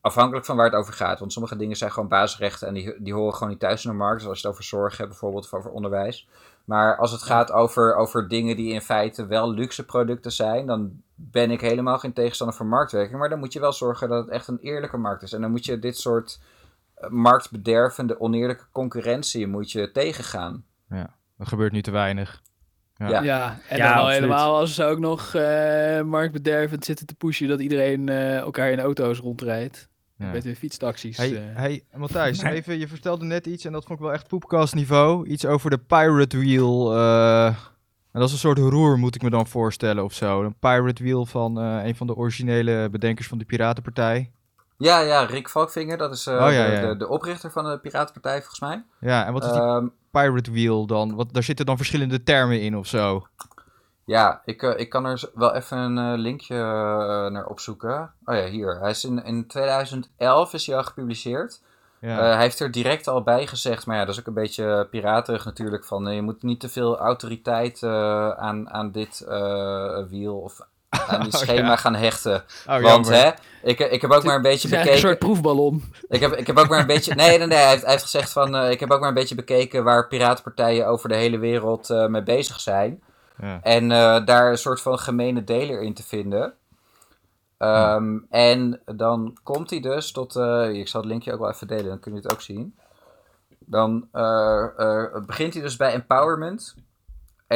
afhankelijk 0.00 0.46
van 0.46 0.56
waar 0.56 0.66
het 0.66 0.74
over 0.74 0.92
gaat. 0.92 1.18
Want 1.18 1.32
sommige 1.32 1.56
dingen 1.56 1.76
zijn 1.76 1.92
gewoon 1.92 2.08
basisrechten 2.08 2.68
en 2.68 2.74
die, 2.74 3.02
die 3.02 3.14
horen 3.14 3.34
gewoon 3.34 3.48
niet 3.48 3.60
thuis 3.60 3.84
in 3.84 3.90
de 3.90 3.96
markt. 3.96 4.22
Zoals 4.22 4.34
als 4.34 4.40
je 4.40 4.46
het 4.46 4.56
over 4.56 4.68
zorg 4.68 4.96
hebt 4.96 5.08
bijvoorbeeld 5.08 5.44
of 5.44 5.54
over 5.54 5.70
onderwijs. 5.70 6.28
Maar 6.64 6.96
als 6.96 7.12
het 7.12 7.22
gaat 7.22 7.52
over, 7.52 7.94
over 7.94 8.28
dingen 8.28 8.56
die 8.56 8.72
in 8.72 8.80
feite 8.80 9.26
wel 9.26 9.50
luxe 9.50 9.84
producten 9.84 10.32
zijn, 10.32 10.66
dan 10.66 11.02
ben 11.14 11.50
ik 11.50 11.60
helemaal 11.60 11.98
geen 11.98 12.12
tegenstander 12.12 12.56
van 12.56 12.68
marktwerking. 12.68 13.18
Maar 13.18 13.28
dan 13.28 13.38
moet 13.38 13.52
je 13.52 13.60
wel 13.60 13.72
zorgen 13.72 14.08
dat 14.08 14.24
het 14.24 14.32
echt 14.32 14.48
een 14.48 14.58
eerlijke 14.58 14.96
markt 14.96 15.22
is. 15.22 15.32
En 15.32 15.40
dan 15.40 15.50
moet 15.50 15.64
je 15.64 15.78
dit 15.78 15.98
soort 15.98 16.40
eh, 16.94 17.10
marktbedervende, 17.10 18.20
oneerlijke 18.20 18.64
concurrentie 18.72 19.46
moet 19.46 19.72
je 19.72 19.92
tegengaan. 19.92 20.64
Dat 21.38 21.48
gebeurt 21.48 21.72
nu 21.72 21.82
te 21.82 21.90
weinig. 21.90 22.42
Ja. 23.10 23.22
Ja. 23.22 23.58
En 23.68 23.76
Ja, 23.76 23.94
dan 23.94 24.02
al 24.02 24.08
helemaal 24.08 24.56
als 24.56 24.74
ze 24.74 24.84
ook 24.84 24.98
nog 24.98 25.34
eh, 25.34 26.02
marktbedervend 26.02 26.84
zitten 26.84 27.06
te 27.06 27.14
pushen 27.14 27.48
dat 27.48 27.60
iedereen 27.60 28.08
eh, 28.08 28.36
elkaar 28.36 28.70
in 28.70 28.80
auto's 28.80 29.18
rondrijdt. 29.18 29.88
Ja. 30.16 30.30
Met 30.30 30.44
hun 30.44 30.56
fietstaxis. 30.56 31.16
Hey, 31.16 31.34
eh. 31.36 31.42
hey 31.54 31.84
Matthijs, 31.94 32.42
even, 32.42 32.78
je 32.78 32.88
vertelde 32.88 33.24
net 33.24 33.46
iets 33.46 33.64
en 33.64 33.72
dat 33.72 33.84
vond 33.84 33.98
ik 33.98 34.04
wel 34.04 34.14
echt 34.14 34.28
poepkastniveau. 34.28 35.26
Iets 35.26 35.46
over 35.46 35.70
de 35.70 35.78
Pirate 35.78 36.38
Wheel. 36.38 36.94
eh, 36.96 37.46
en 37.46 38.20
dat 38.20 38.26
is 38.28 38.32
een 38.32 38.38
soort 38.40 38.58
roer, 38.58 38.98
moet 38.98 39.14
ik 39.14 39.22
me 39.22 39.30
dan 39.30 39.46
voorstellen 39.46 40.04
of 40.04 40.12
zo. 40.12 40.42
Een 40.42 40.56
Pirate 40.58 41.02
Wheel 41.02 41.26
van 41.26 41.60
eh, 41.60 41.84
een 41.84 41.96
van 41.96 42.06
de 42.06 42.14
originele 42.16 42.88
bedenkers 42.90 43.28
van 43.28 43.38
de 43.38 43.44
Piratenpartij. 43.44 44.30
Ja, 44.78 45.00
ja, 45.00 45.24
Rick 45.24 45.48
Valkvinger, 45.48 45.96
dat 45.98 46.12
is 46.12 46.26
eh, 46.26 46.34
Oh, 46.34 46.52
ja, 46.52 46.66
de, 46.66 46.72
ja. 46.72 46.88
De, 46.88 46.96
de 46.96 47.08
oprichter 47.08 47.50
van 47.50 47.64
de 47.64 47.78
Piratenpartij 47.78 48.38
volgens 48.38 48.60
mij. 48.60 48.84
Ja, 49.00 49.26
en 49.26 49.32
wat 49.32 49.44
is 49.44 49.50
die 49.52 49.60
Ehm, 49.60 49.86
Pirate 50.12 50.52
Wheel 50.52 50.86
dan? 50.86 51.14
Wat, 51.14 51.34
daar 51.34 51.42
zitten 51.42 51.66
dan 51.66 51.76
verschillende 51.76 52.22
termen 52.22 52.60
in 52.60 52.76
of 52.76 52.86
zo. 52.86 53.26
Ja, 54.04 54.42
ik, 54.44 54.62
eh, 54.62 54.78
ik 54.78 54.88
kan 54.88 55.04
er 55.04 55.30
wel 55.34 55.54
even 55.54 55.78
een 55.78 55.98
eh, 55.98 56.18
linkje 56.18 56.54
eh, 56.54 57.30
naar 57.30 57.46
opzoeken. 57.46 58.12
Oh 58.24 58.34
ja, 58.34 58.46
hier. 58.46 58.78
Hij 58.80 58.90
is 58.90 59.04
in, 59.04 59.24
in 59.24 59.46
2011 59.46 60.52
is 60.52 60.66
hij 60.66 60.76
al 60.76 60.84
gepubliceerd. 60.84 61.60
Ja. 62.00 62.16
Hij 62.16 62.40
heeft 62.40 62.60
er 62.60 62.70
direct 62.70 63.08
al 63.08 63.22
bij 63.22 63.46
gezegd, 63.46 63.86
maar 63.86 63.96
ja, 63.96 64.04
dat 64.04 64.14
is 64.14 64.20
ook 64.20 64.26
een 64.26 64.34
beetje 64.34 64.86
piraterig 64.90 65.44
natuurlijk. 65.44 65.84
Van 65.84 66.14
je 66.14 66.22
moet 66.22 66.42
niet 66.42 66.60
te 66.60 66.68
veel 66.68 66.98
autoriteit 66.98 67.82
aan, 67.82 68.70
aan 68.70 68.90
dit 68.90 69.26
wiel 70.08 70.38
of 70.38 70.60
aan 71.08 71.22
dit 71.22 71.34
Oh, 71.34 71.40
schema 71.40 71.68
ja. 71.68 71.76
gaan 71.76 71.94
hechten. 71.94 72.34
oh, 72.34 72.66
Want 72.66 72.82
jammer. 72.86 73.12
hè, 73.14 73.30
ik, 73.62 73.78
ik 73.78 74.00
heb 74.00 74.10
ook 74.10 74.22
maar 74.24 74.36
een 74.36 74.42
beetje 74.42 74.68
Het 74.68 74.76
is 74.78 74.84
eigenlijk 74.84 74.84
een 74.84 74.84
bekeken. 74.84 74.98
soort 74.98 75.18
proefballon. 75.18 75.94
Ik 76.08 76.20
heb, 76.20 76.32
ik 76.32 76.46
heb 76.46 76.58
ook 76.58 76.68
maar 76.68 76.80
een 76.80 76.86
beetje. 76.86 77.14
Nee, 77.14 77.38
nee, 77.38 77.46
nee. 77.46 77.58
Hij 77.58 77.68
heeft, 77.70 77.82
hij 77.82 77.90
heeft 77.90 78.02
gezegd 78.02 78.32
van. 78.32 78.56
eh, 78.56 78.70
ik 78.70 78.80
heb 78.80 78.90
ook 78.90 79.00
maar 79.00 79.08
een 79.08 79.14
beetje 79.14 79.34
bekeken 79.34 79.84
waar 79.84 80.08
piratenpartijen 80.08 80.86
over 80.86 81.08
de 81.08 81.14
hele 81.16 81.38
wereld 81.38 81.90
eh, 81.90 82.06
mee 82.06 82.22
bezig 82.22 82.60
zijn. 82.60 83.02
Ja. 83.40 83.60
En 83.62 83.92
eh, 83.92 84.24
daar 84.24 84.50
een 84.50 84.58
soort 84.58 84.80
van 84.80 84.98
gemene 84.98 85.44
deler 85.44 85.82
in 85.82 85.94
te 85.94 86.02
vinden. 86.02 86.54
Ehm, 87.58 88.18
En 88.30 88.80
dan 88.84 89.36
komt 89.42 89.70
hij 89.70 89.80
dus 89.80 90.12
tot. 90.12 90.36
eh, 90.36 90.68
ik 90.72 90.88
zal 90.88 91.00
het 91.00 91.10
linkje 91.10 91.32
ook 91.32 91.38
wel 91.40 91.50
even 91.50 91.66
delen, 91.66 91.84
dan 91.88 92.00
kun 92.00 92.12
je 92.14 92.20
het 92.22 92.32
ook 92.32 92.40
zien. 92.40 92.76
Dan 93.58 94.08
eh, 94.12 94.64
eh, 94.76 95.24
begint 95.26 95.52
hij 95.54 95.62
dus 95.62 95.76
bij 95.76 95.92
empowerment. 95.92 96.74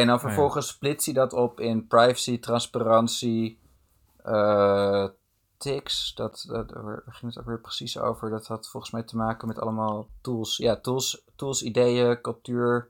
En 0.00 0.06
dan 0.06 0.20
vervolgens 0.20 0.68
splitst 0.68 1.06
hij 1.06 1.14
dat 1.14 1.32
op 1.32 1.60
in 1.60 1.86
privacy, 1.86 2.40
transparantie, 2.40 3.58
eh 4.22 5.06
tics, 5.58 6.14
dat, 6.14 6.44
dat, 6.48 6.70
waar 6.70 7.02
ging 7.06 7.34
het 7.34 7.40
ook 7.40 7.48
weer 7.48 7.60
precies 7.60 7.98
over? 7.98 8.30
Dat 8.30 8.46
had 8.46 8.68
volgens 8.68 8.92
mij 8.92 9.02
te 9.02 9.16
maken 9.16 9.48
met 9.48 9.58
allemaal 9.58 10.08
tools. 10.20 10.56
Ja, 10.56 10.76
tools, 10.76 11.22
tools 11.36 11.62
ideeën, 11.62 12.20
cultuur, 12.20 12.88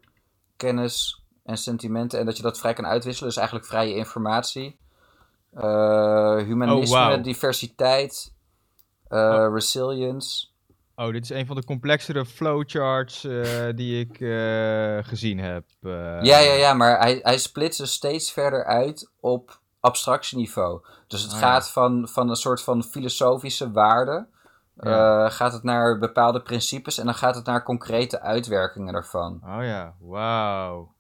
kennis 0.57 1.23
en 1.45 1.57
sentimenten. 1.57 2.19
En 2.19 2.27
dat 2.27 2.37
je 2.37 2.43
dat 2.43 2.59
vrij 2.59 2.73
kan 2.73 2.87
uitwisselen. 2.87 3.28
Dus 3.28 3.39
eigenlijk 3.39 3.69
vrije 3.69 3.95
informatie. 3.95 4.78
Eh, 5.53 6.37
humanisme, 6.37 7.16
Oh, 7.16 7.23
diversiteit, 7.23 8.35
eh, 9.09 9.49
resilience. 9.53 10.47
Oh, 10.97 11.12
dit 11.12 11.23
is 11.23 11.31
een 11.31 11.47
van 11.47 11.56
de 11.56 11.64
complexere 11.64 12.24
flowcharts 12.27 13.24
eh, 13.24 13.43
die 13.74 14.01
ik 14.01 14.20
eh, 14.20 15.09
gezien 15.09 15.39
heb. 15.39 15.64
eh. 15.82 15.90
Ja, 16.23 16.39
ja, 16.39 16.52
ja, 16.52 16.74
maar 16.74 16.98
hij, 16.98 17.18
hij 17.23 17.39
splitst 17.39 17.78
ze 17.78 17.86
steeds 17.86 18.32
verder 18.32 18.64
uit 18.64 19.10
op 19.20 19.60
abstractieniveau. 19.81 20.81
Dus 21.06 21.23
het 21.23 21.32
Ah, 21.32 21.39
gaat 21.39 21.70
van, 21.70 22.09
van 22.09 22.28
een 22.31 22.36
soort 22.36 22.62
van 22.62 22.82
filosofische 22.85 23.70
waarde. 23.70 24.27
Ja. 24.81 25.28
gaat 25.28 25.52
het 25.52 25.62
naar 25.62 25.98
bepaalde 25.98 26.43
principes 26.43 26.98
en 26.98 27.05
dan 27.05 27.14
gaat 27.14 27.35
het 27.35 27.47
naar 27.47 27.62
concrete 27.62 28.20
uitwerkingen 28.20 28.93
daarvan. 28.93 29.40
Oh 29.44 29.59
ja, 29.64 29.94
wauw. 30.01 30.94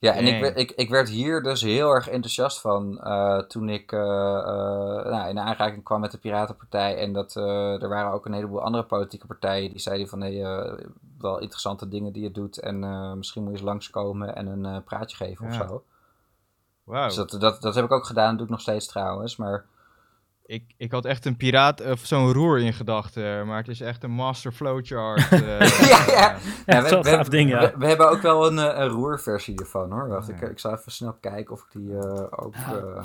Ja, 0.00 0.12
en 0.12 0.26
ik, 0.26 0.56
ik, 0.56 0.70
ik 0.70 0.88
werd 0.88 1.08
hier 1.08 1.42
dus 1.42 1.62
heel 1.62 1.90
erg 1.90 2.08
enthousiast 2.08 2.60
van 2.60 3.00
eh, 3.00 3.38
toen 3.38 3.68
ik 3.68 3.92
eh, 3.92 4.00
eh, 4.00 5.04
nou, 5.04 5.28
in 5.28 5.38
aanraking 5.38 5.84
kwam 5.84 6.00
met 6.00 6.10
de 6.10 6.18
Piratenpartij. 6.18 6.96
En 6.96 7.12
dat, 7.12 7.34
er 7.34 7.88
waren 7.88 8.12
ook 8.12 8.26
een 8.26 8.32
heleboel 8.32 8.62
andere 8.62 8.84
politieke 8.84 9.26
partijen 9.26 9.70
die 9.70 9.80
zeiden 9.80 10.08
van 10.08 10.20
hey, 10.20 10.44
eh, 10.44 10.86
wel 11.18 11.38
interessante 11.38 11.88
dingen 11.88 12.12
die 12.12 12.22
je 12.22 12.30
doet. 12.30 12.58
En 12.58 12.78
misschien 13.18 13.42
moet 13.42 13.50
je 13.50 13.58
eens 13.58 13.66
langskomen 13.66 14.34
en 14.34 14.46
een 14.46 14.84
praatje 14.84 15.16
geven 15.16 15.46
of 15.46 15.54
zo. 15.54 15.82
Wauw. 16.84 17.06
Dus 17.06 17.14
dat, 17.14 17.30
dat, 17.30 17.62
dat 17.62 17.74
heb 17.74 17.84
ik 17.84 17.92
ook 17.92 18.06
gedaan, 18.06 18.28
dat 18.28 18.36
doe 18.36 18.46
ik 18.46 18.52
nog 18.52 18.60
steeds 18.60 18.86
trouwens. 18.86 19.36
Maar 19.36 19.64
Ik, 20.48 20.74
ik 20.76 20.92
had 20.92 21.04
echt 21.04 21.24
een 21.24 21.36
piraat 21.36 21.80
of 21.80 22.00
zo'n 22.02 22.32
roer 22.32 22.58
in 22.60 22.72
gedachten, 22.72 23.46
maar 23.46 23.56
het 23.58 23.68
is 23.68 23.80
echt 23.80 24.02
een 24.04 24.10
master 24.10 24.52
flowchart. 24.52 25.28
eh, 25.32 25.60
Ja, 25.88 26.04
ja. 26.06 26.36
Ja, 26.66 26.82
we, 26.82 27.00
we- 27.02 27.30
ding, 27.30 27.50
ja. 27.50 27.60
we, 27.60 27.74
we 27.78 27.86
hebben 27.86 28.10
ook 28.10 28.20
wel 28.22 28.46
een, 28.46 28.58
eh, 28.58 28.78
een 28.80 28.88
roerversie 28.88 29.58
ervan 29.58 29.90
hoor. 29.92 30.08
Wacht, 30.08 30.26
Ja. 30.28 30.34
ik, 30.34 30.40
ik 30.40 30.58
zal 30.58 30.72
even 30.72 30.92
snel 30.92 31.12
kijken 31.20 31.54
of 31.54 31.60
ik 31.60 31.66
die 31.72 31.98
eh, 31.98 32.24
ook 32.30 32.54
eh, 32.54 33.02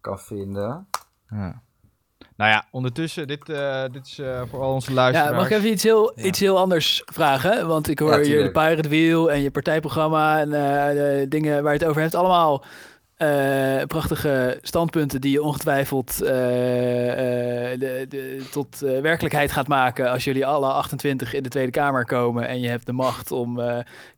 kan 0.00 0.18
vinden. 0.18 0.88
Ja. 1.28 1.62
Nou 2.36 2.50
ja, 2.50 2.66
ondertussen, 2.70 3.26
dit, 3.26 3.48
eh, 3.48 3.82
dit 3.92 4.06
is 4.06 4.18
eh, 4.18 4.42
voor 4.50 4.60
al 4.62 4.72
onze 4.72 4.90
Ja, 4.90 4.96
luisteraars. 4.96 5.36
mag 5.36 5.46
ik 5.50 5.56
even 5.56 5.70
iets 5.70 5.82
heel, 5.82 6.12
Ja. 6.16 6.22
iets 6.24 6.40
heel 6.40 6.58
anders 6.58 7.02
vragen? 7.12 7.66
Want 7.66 7.88
ik 7.88 7.98
hoor 7.98 8.10
Ja, 8.24 8.36
je 8.36 8.42
de. 8.42 8.50
Pirate 8.50 8.88
Wheel 8.88 9.30
en 9.30 9.40
je 9.40 9.50
partijprogramma 9.50 10.38
en 10.40 10.52
eh, 10.52 10.94
de 10.94 11.26
dingen 11.28 11.62
waar 11.62 11.72
je 11.72 11.78
het 11.78 11.88
over 11.88 12.00
hebt. 12.02 12.14
Allemaal 12.14 12.64
eh, 13.18 13.82
prachtige 13.86 14.58
standpunten 14.62 15.20
die 15.20 15.32
je 15.32 15.42
ongetwijfeld 15.42 16.22
eh, 16.22 17.72
eh, 17.72 17.80
de, 17.80 18.06
de, 18.08 18.46
tot 18.50 18.78
werkelijkheid 18.78 19.52
gaat 19.52 19.68
maken 19.68 20.10
als 20.10 20.24
jullie 20.24 20.46
alle 20.46 20.66
28 20.66 21.34
in 21.34 21.42
de 21.42 21.48
Tweede 21.48 21.70
Kamer 21.70 22.04
komen 22.04 22.48
en 22.48 22.60
je 22.60 22.68
hebt 22.68 22.86
de 22.86 22.92
macht 22.92 23.32
om 23.32 23.60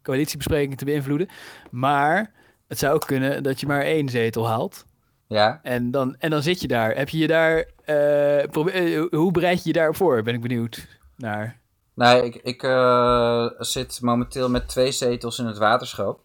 coalitiebesprekingen 0.02 0.76
te 0.76 0.84
beïnvloeden. 0.84 1.28
Maar 1.70 2.32
het 2.68 2.78
zou 2.78 2.94
ook 2.94 3.06
kunnen 3.06 3.42
dat 3.42 3.60
je 3.60 3.66
maar 3.66 3.82
één 3.82 4.08
zetel 4.08 4.48
haalt. 4.48 4.84
Ja, 5.26 5.60
En 5.62 5.90
dan, 5.90 6.16
en 6.18 6.30
dan 6.30 6.42
zit 6.42 6.60
je 6.60 6.68
daar. 6.68 6.96
Heb 6.96 7.08
je 7.08 7.18
je 7.18 7.26
daar. 7.26 7.66
hoe 9.10 9.30
bereid 9.32 9.62
je 9.62 9.68
je 9.68 9.72
daarop 9.74 9.96
voor? 9.96 10.22
Ben 10.22 10.34
ik 10.34 10.40
benieuwd 10.40 10.86
naar. 11.16 11.60
nou 11.94 12.24
ik, 12.24 12.34
ik 12.34 12.60
zit 13.58 13.98
momenteel 14.00 14.50
met 14.50 14.68
twee 14.68 14.92
zetels 14.92 15.38
in 15.38 15.46
het 15.46 15.58
waterschap. 15.58 16.20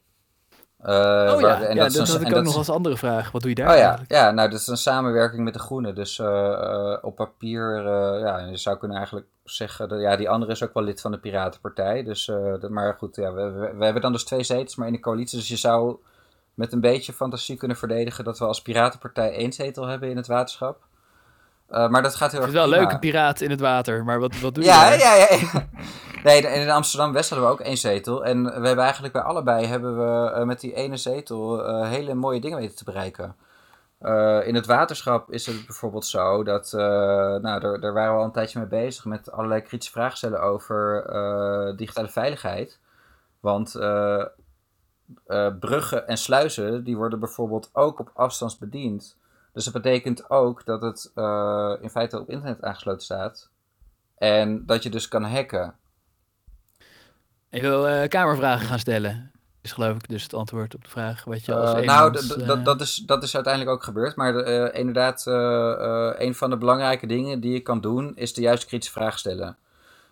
Eh, 0.86 0.91
oh 0.94 1.41
waar- 1.41 1.41
ja, 1.41 1.62
en 1.68 1.76
ja 1.76 1.84
dat, 1.84 1.95
een- 1.95 2.06
had 2.07 2.16
ik 2.16 2.22
en 2.22 2.28
ook 2.28 2.34
dat- 2.34 2.44
nog 2.44 2.56
als 2.57 2.70
andere 2.70 2.98
vraag. 2.98 3.32
Wat 3.32 3.41
doe 3.41 3.49
je 3.49 3.56
daar 3.56 3.70
Oh 3.70 3.76
ja, 3.76 3.80
eigenlijk? 3.82 4.12
ja, 4.12 4.32
nou 4.32 4.49
dat 4.49 4.60
is 4.60 4.68
een 4.68 4.78
samenwerking 4.78 5.44
met 5.44 5.53
de 5.53 5.60
Groenen. 5.60 5.95
Dus 5.95 6.20
eh, 6.20 6.52
eh, 6.52 6.98
op 7.02 7.16
papier, 7.16 7.78
eh, 7.78 8.20
ja, 8.22 8.38
je 8.40 8.57
zou 8.57 8.78
kunnen 8.78 8.98
eigenlijk 8.98 9.28
zeggen, 9.44 9.90
dat, 9.90 10.02
ja, 10.02 10.16
die 10.16 10.30
andere 10.30 10.52
is 10.52 10.64
ook 10.64 10.74
wel 10.74 10.84
lid 10.84 11.02
van 11.02 11.12
de 11.12 11.18
Piratenpartij. 11.18 12.03
Dus, 12.03 12.28
eh, 12.28 12.53
dat, 12.60 12.70
maar 12.70 12.95
goed, 12.98 13.16
ja, 13.16 13.34
we, 13.34 13.52
we, 13.52 13.74
we 13.78 13.84
hebben 13.84 14.02
dan 14.02 14.12
dus 14.12 14.24
twee 14.26 14.44
zetels, 14.44 14.76
maar 14.76 14.88
in 14.88 14.94
de 14.94 14.99
coalitie. 14.99 15.38
Dus 15.40 15.48
je 15.48 15.56
zou 15.57 15.95
met 16.53 16.74
een 16.74 16.82
beetje 16.82 17.14
fantasie 17.14 17.57
kunnen 17.57 17.78
verdedigen 17.78 18.24
dat 18.24 18.40
we 18.40 18.45
als 18.45 18.62
Piratenpartij 18.62 19.32
één 19.36 19.53
zetel 19.53 19.86
hebben 19.88 20.10
in 20.10 20.18
het 20.18 20.28
waterschap. 20.28 20.78
Eh, 21.70 21.88
maar 21.90 22.02
dat 22.02 22.16
gaat 22.16 22.32
heel 22.32 22.41
Het 22.41 22.49
erg 22.49 22.57
is 22.64 22.70
wel 22.70 22.70
leuk, 22.70 22.78
prima. 22.88 22.94
een 22.94 22.99
piraat 22.99 23.41
in 23.41 23.49
het 23.49 23.60
water. 23.60 24.03
Maar 24.03 24.20
wat, 24.20 24.40
wat 24.40 24.56
doe 24.56 24.64
je 24.64 24.70
Ja, 24.70 24.90
daar? 24.90 24.98
ja, 24.99 25.16
ja. 25.16 25.28
ja. 25.30 25.68
Nee, 26.26 26.41
in 26.41 26.69
Amsterdam-West 26.69 27.30
hadden 27.30 27.47
we 27.47 27.53
ook 27.53 27.61
één 27.61 27.77
zetel. 27.77 28.26
En 28.26 28.43
we 28.43 28.68
hebben 28.68 28.84
eigenlijk 28.84 29.14
bij 29.14 29.22
allebei 29.22 29.65
hebben 29.65 29.97
we 29.97 30.31
eh, 30.31 30.43
met 30.43 30.60
die 30.60 30.73
ene 30.73 30.97
zetel 30.97 31.65
eh, 31.65 31.89
hele 31.89 32.14
mooie 32.14 32.39
dingen 32.39 32.57
weten 32.57 32.76
te 32.76 32.84
bereiken. 32.84 33.35
Eh, 33.97 34.47
in 34.47 34.56
het 34.56 34.65
waterschap 34.65 35.31
is 35.31 35.45
het 35.45 35.65
bijvoorbeeld 35.65 36.06
zo 36.06 36.43
dat, 36.43 36.72
nou, 36.72 37.60
daar, 37.60 37.80
daar 37.80 37.93
waren 37.93 38.14
we 38.14 38.19
al 38.19 38.23
een 38.23 38.31
tijdje 38.31 38.60
mee 38.60 38.68
bezig 38.68 39.06
met 39.06 39.31
allerlei 39.31 39.61
kritische 39.61 39.93
vragen 39.93 40.18
stellen 40.18 40.41
over 40.41 41.03
digitale 41.76 42.10
veiligheid. 42.10 42.80
Want 43.39 43.72
bruggen 45.60 46.07
en 46.07 46.18
sluizen, 46.18 46.84
die 46.84 46.97
worden 46.97 47.19
bijvoorbeeld 47.19 47.69
ook 47.73 47.99
op 47.99 48.11
afstand 48.14 48.60
bediend. 48.60 49.18
Dus 49.53 49.64
dat 49.64 49.73
betekent 49.73 50.30
ook 50.30 50.65
dat 50.65 50.81
het 50.81 51.11
in 51.81 51.89
feite 51.89 52.19
op 52.19 52.30
internet 52.30 52.64
aangesloten 52.64 53.02
staat. 53.02 53.49
En 54.18 54.65
dat 54.65 54.84
je 54.84 54.89
dus 54.89 55.07
kan 55.07 55.23
hacken. 55.23 55.76
Ik 57.50 57.62
wil 57.62 57.88
eh, 57.88 58.08
kamervragen 58.08 58.68
gaan 58.68 58.80
stellen. 58.80 59.32
Is 59.62 59.72
geloof 59.72 59.96
ik 59.96 60.10
dus 60.10 60.24
het 60.24 60.34
antwoord 60.34 60.76
op 60.76 60.84
de 60.84 60.90
vraag. 60.90 61.24
Wat 61.24 61.46
je 61.46 61.54
als 61.54 61.74
een 61.74 61.86
nou, 61.86 62.18
eh, 62.18 62.48
dat, 62.48 62.66
dat, 62.66 62.82
is, 62.82 62.96
dat 62.96 63.24
is 63.24 63.36
uiteindelijk 63.36 63.76
ook 63.76 63.84
gebeurd. 63.84 64.16
Maar 64.16 64.46
inderdaad, 64.74 65.26
een 66.20 66.36
van 66.36 66.50
de 66.50 66.58
belangrijke 66.58 67.08
dingen 67.08 67.40
die 67.40 67.54
je 67.54 67.60
kan 67.60 67.82
doen, 67.82 68.16
is 68.16 68.34
de 68.34 68.42
juiste 68.42 68.68
kritische 68.68 68.94
vraag 68.94 69.20
stellen. 69.20 69.58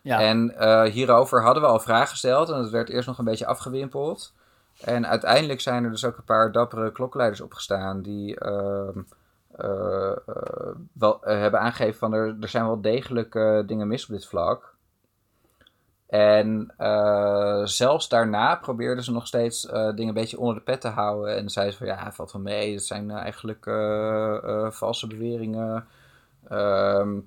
ja. 0.02 0.20
En 0.22 0.56
hierover 0.92 1.44
hadden 1.44 1.64
we 1.64 1.70
al 1.70 1.80
vragen 1.80 2.08
gesteld 2.08 2.50
en 2.50 2.58
het 2.58 2.70
werd 2.70 2.90
eerst 2.90 3.08
nog 3.08 3.18
een 3.18 3.26
beetje 3.26 3.46
afgewimpeld. 3.46 4.34
En 4.82 5.08
uiteindelijk 5.08 5.62
zijn 5.62 5.84
er 5.84 5.92
dus 5.92 6.06
ook 6.06 6.18
een 6.18 6.24
paar 6.24 6.52
dappere 6.52 6.92
klokkenleiders 6.92 7.42
opgestaan 7.42 8.02
die 8.02 8.40
ehm, 8.40 9.00
eh, 9.56 10.12
eh, 10.12 10.76
wel, 10.94 11.18
hebben 11.22 11.60
aangegeven 11.60 12.00
van 12.00 12.14
er, 12.14 12.36
er 12.42 12.50
zijn 12.50 12.66
wel 12.66 12.82
degelijk 12.82 13.32
dingen 13.68 13.88
mis 13.88 14.04
op 14.04 14.10
dit 14.10 14.26
vlak. 14.26 14.73
En 16.14 16.74
eh, 16.78 17.62
zelfs 17.64 18.10
daarna 18.10 18.56
probeerden 18.56 19.04
ze 19.04 19.12
nog 19.12 19.28
steeds 19.28 19.66
eh, 19.66 19.74
dingen 19.74 20.08
een 20.08 20.14
beetje 20.14 20.40
onder 20.40 20.56
de 20.56 20.62
pet 20.62 20.82
te 20.82 20.88
houden. 20.88 21.36
En 21.36 21.50
zeiden 21.50 21.74
ze 21.74 21.86
van 21.86 21.96
ja, 21.96 22.12
valt 22.12 22.32
wel 22.32 22.42
mee, 22.42 22.74
het 22.74 22.84
zijn 22.84 23.12
eh, 23.12 23.18
eigenlijk 23.18 23.64
valse 24.74 25.08
beweringen. 25.08 25.88
Ehm, 26.48 27.20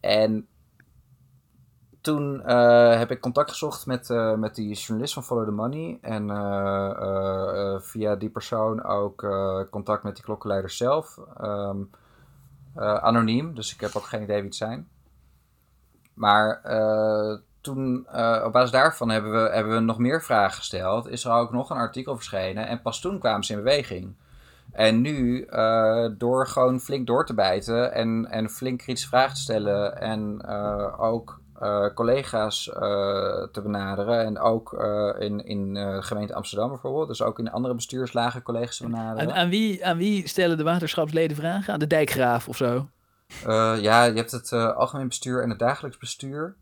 en 0.00 0.46
toen 2.00 2.40
heb 2.98 3.10
ik 3.10 3.20
contact 3.20 3.50
gezocht 3.50 3.86
met, 3.86 4.08
met 4.36 4.54
die 4.54 4.74
journalist 4.74 5.14
van 5.14 5.24
Follow 5.24 5.44
the 5.44 5.50
Money. 5.50 5.98
En 6.00 6.28
via 7.82 8.16
die 8.16 8.30
persoon 8.30 8.84
ook 8.84 9.26
contact 9.70 10.02
met 10.02 10.14
die 10.14 10.24
klokkenleiders 10.24 10.76
zelf. 10.76 11.18
Ehm, 11.36 11.82
eh, 12.74 12.94
anoniem, 12.94 13.54
dus 13.54 13.74
ik 13.74 13.80
heb 13.80 13.96
ook 13.96 14.04
geen 14.04 14.22
idee 14.22 14.36
wie 14.36 14.44
het 14.44 14.54
zijn. 14.54 14.88
Maar 16.14 16.60
toen, 17.66 18.06
eh, 18.12 18.42
op 18.44 18.52
basis 18.52 18.70
daarvan 18.70 19.10
hebben 19.10 19.32
we, 19.32 19.50
hebben 19.50 19.74
we 19.74 19.80
nog 19.80 19.98
meer 19.98 20.22
vragen 20.22 20.56
gesteld. 20.56 21.08
Is 21.08 21.24
er 21.24 21.32
ook 21.32 21.52
nog 21.52 21.70
een 21.70 21.76
artikel 21.76 22.14
verschenen 22.14 22.66
en 22.66 22.82
pas 22.82 23.00
toen 23.00 23.18
kwamen 23.18 23.44
ze 23.44 23.52
in 23.52 23.58
beweging. 23.58 24.14
En 24.72 25.00
nu, 25.00 25.42
eh, 25.42 26.06
door 26.18 26.46
gewoon 26.46 26.80
flink 26.80 27.06
door 27.06 27.26
te 27.26 27.34
bijten 27.34 27.92
en, 27.92 28.26
en 28.30 28.50
flink 28.50 28.78
kritische 28.78 29.08
vragen 29.08 29.34
te 29.34 29.40
stellen 29.40 30.00
en 30.00 30.40
eh, 30.40 31.00
ook 31.00 31.40
collega's 31.94 32.64
te 33.52 33.60
benaderen 33.62 34.24
en 34.24 34.38
ook 34.38 34.72
in, 35.18 35.44
in 35.44 35.74
de 35.74 36.02
gemeente 36.02 36.34
Amsterdam 36.34 36.68
bijvoorbeeld, 36.68 37.08
dus 37.08 37.22
ook 37.22 37.38
in 37.38 37.50
andere 37.50 37.74
bestuurslagen 37.74 38.42
collega's 38.42 38.76
te 38.76 38.82
benaderen. 38.82 39.28
aan, 39.28 39.36
aan, 39.36 39.48
wie, 39.48 39.86
aan 39.86 39.96
wie 39.96 40.28
stellen 40.28 40.56
de 40.56 40.62
waterschapsleden 40.62 41.36
vragen? 41.36 41.72
Aan 41.72 41.78
de 41.78 41.86
dijkgraaf 41.86 42.48
of 42.48 42.56
zo? 42.56 42.88
Ja, 43.80 44.04
je 44.04 44.16
hebt 44.16 44.30
het 44.30 44.52
algemeen 44.52 45.08
bestuur 45.08 45.42
en 45.42 45.50
het 45.50 45.58
dagelijks 45.58 45.98
bestuur. 45.98 46.56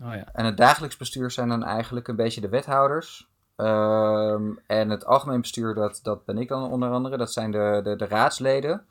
Oh 0.00 0.14
ja. 0.14 0.24
En 0.32 0.44
het 0.44 0.56
dagelijks 0.56 0.96
bestuur 0.96 1.30
zijn 1.30 1.48
dan 1.48 1.64
eigenlijk 1.64 2.08
een 2.08 2.16
beetje 2.16 2.40
de 2.40 2.48
wethouders. 2.48 3.28
Ehm, 3.56 4.52
en 4.66 4.90
het 4.90 5.06
algemeen 5.06 5.40
bestuur, 5.40 5.74
dat, 5.74 6.00
dat 6.02 6.24
ben 6.24 6.38
ik 6.38 6.48
dan 6.48 6.70
onder 6.70 6.90
andere. 6.90 7.16
Dat 7.16 7.32
zijn 7.32 7.50
de, 7.50 7.80
de, 7.82 7.96
de 7.96 8.06
raadsleden. 8.06 8.86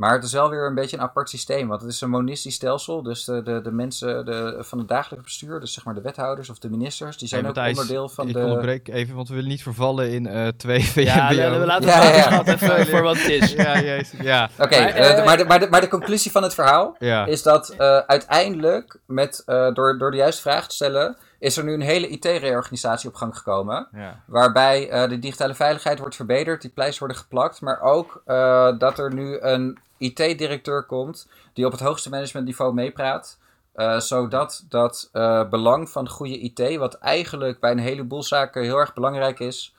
Maar 0.00 0.14
het 0.14 0.24
is 0.24 0.32
wel 0.32 0.50
weer 0.50 0.66
een 0.66 0.74
beetje 0.74 0.96
een 0.96 1.02
apart 1.02 1.28
systeem. 1.28 1.68
Want 1.68 1.80
het 1.80 1.90
is 1.90 2.00
een 2.00 2.10
monistisch 2.10 2.54
stelsel. 2.54 3.02
Dus 3.02 3.24
de, 3.24 3.42
de, 3.42 3.60
de 3.62 3.72
mensen 3.72 4.24
de, 4.24 4.56
van 4.60 4.78
het 4.78 4.88
dagelijks 4.88 5.24
bestuur, 5.24 5.60
dus 5.60 5.72
zeg 5.72 5.84
maar 5.84 5.94
de 5.94 6.00
wethouders 6.00 6.50
of 6.50 6.58
de 6.58 6.70
ministers, 6.70 7.16
die 7.16 7.28
zijn 7.28 7.40
Hey, 7.40 7.50
ook 7.50 7.56
Matthijs, 7.56 7.78
onderdeel 7.78 8.08
van 8.08 8.28
ik 8.28 8.34
de... 8.34 8.42
onderbreek 8.42 8.88
even, 8.88 9.14
want 9.14 9.28
we 9.28 9.34
willen 9.34 9.50
niet 9.50 9.62
vervallen 9.62 10.10
in 10.10 10.26
eh 10.26 10.48
twee 10.48 10.84
VMBO. 10.84 11.00
Ja, 11.02 11.34
laten 11.34 11.60
we 11.60 11.66
Ja, 11.66 11.74
het 11.74 11.84
ja, 11.84 12.14
ja. 12.14 12.44
even 12.44 12.86
voor 12.86 13.02
wat 13.02 13.16
het 13.16 13.28
is. 13.28 13.52
Ja, 13.60 13.80
jezus, 13.80 14.20
ja, 14.22 14.50
Oké, 14.58 14.78
Maar, 14.78 14.88
eh, 14.88 15.18
eh, 15.18 15.24
maar, 15.24 15.36
de, 15.36 15.44
maar, 15.44 15.60
de, 15.60 15.68
maar 15.70 15.80
de 15.80 15.88
conclusie 15.88 16.30
van 16.30 16.42
het 16.42 16.54
verhaal 16.54 16.96
ja. 16.98 17.26
is 17.26 17.42
dat 17.42 17.68
eh, 17.68 17.98
uiteindelijk 17.98 18.98
met, 19.06 19.42
eh, 19.46 19.72
door, 19.72 19.98
door 19.98 20.10
de 20.10 20.16
juiste 20.16 20.42
vraag 20.42 20.68
te 20.68 20.74
stellen 20.74 21.16
is 21.40 21.56
er 21.56 21.64
nu 21.64 21.72
een 21.72 21.80
hele 21.80 22.08
IT-reorganisatie 22.08 23.08
op 23.08 23.14
gang 23.14 23.36
gekomen. 23.36 23.88
Ja. 23.92 24.20
Waarbij 24.26 24.90
eh, 24.90 25.08
de 25.08 25.18
digitale 25.18 25.54
veiligheid 25.54 25.98
wordt 25.98 26.16
verbeterd, 26.16 26.62
die 26.62 26.70
pleisters 26.70 26.98
worden 26.98 27.16
geplakt. 27.16 27.60
Maar 27.60 27.80
ook 27.80 28.22
eh, 28.24 28.78
dat 28.78 28.98
er 28.98 29.14
nu 29.14 29.38
een 29.40 29.78
IT-directeur 29.98 30.82
komt 30.82 31.28
die 31.52 31.66
op 31.66 31.72
het 31.72 31.80
hoogste 31.80 32.10
managementniveau 32.10 32.74
meepraat. 32.74 33.38
eh, 33.72 33.98
zodat 33.98 34.64
dat 34.68 35.08
belang 35.50 35.90
van 35.90 36.08
goede 36.08 36.38
IT, 36.38 36.76
wat 36.76 36.94
eigenlijk 36.94 37.60
bij 37.60 37.70
een 37.70 37.78
heleboel 37.78 38.22
zaken 38.22 38.62
heel 38.62 38.76
erg 38.76 38.94
belangrijk 38.94 39.38
is, 39.38 39.74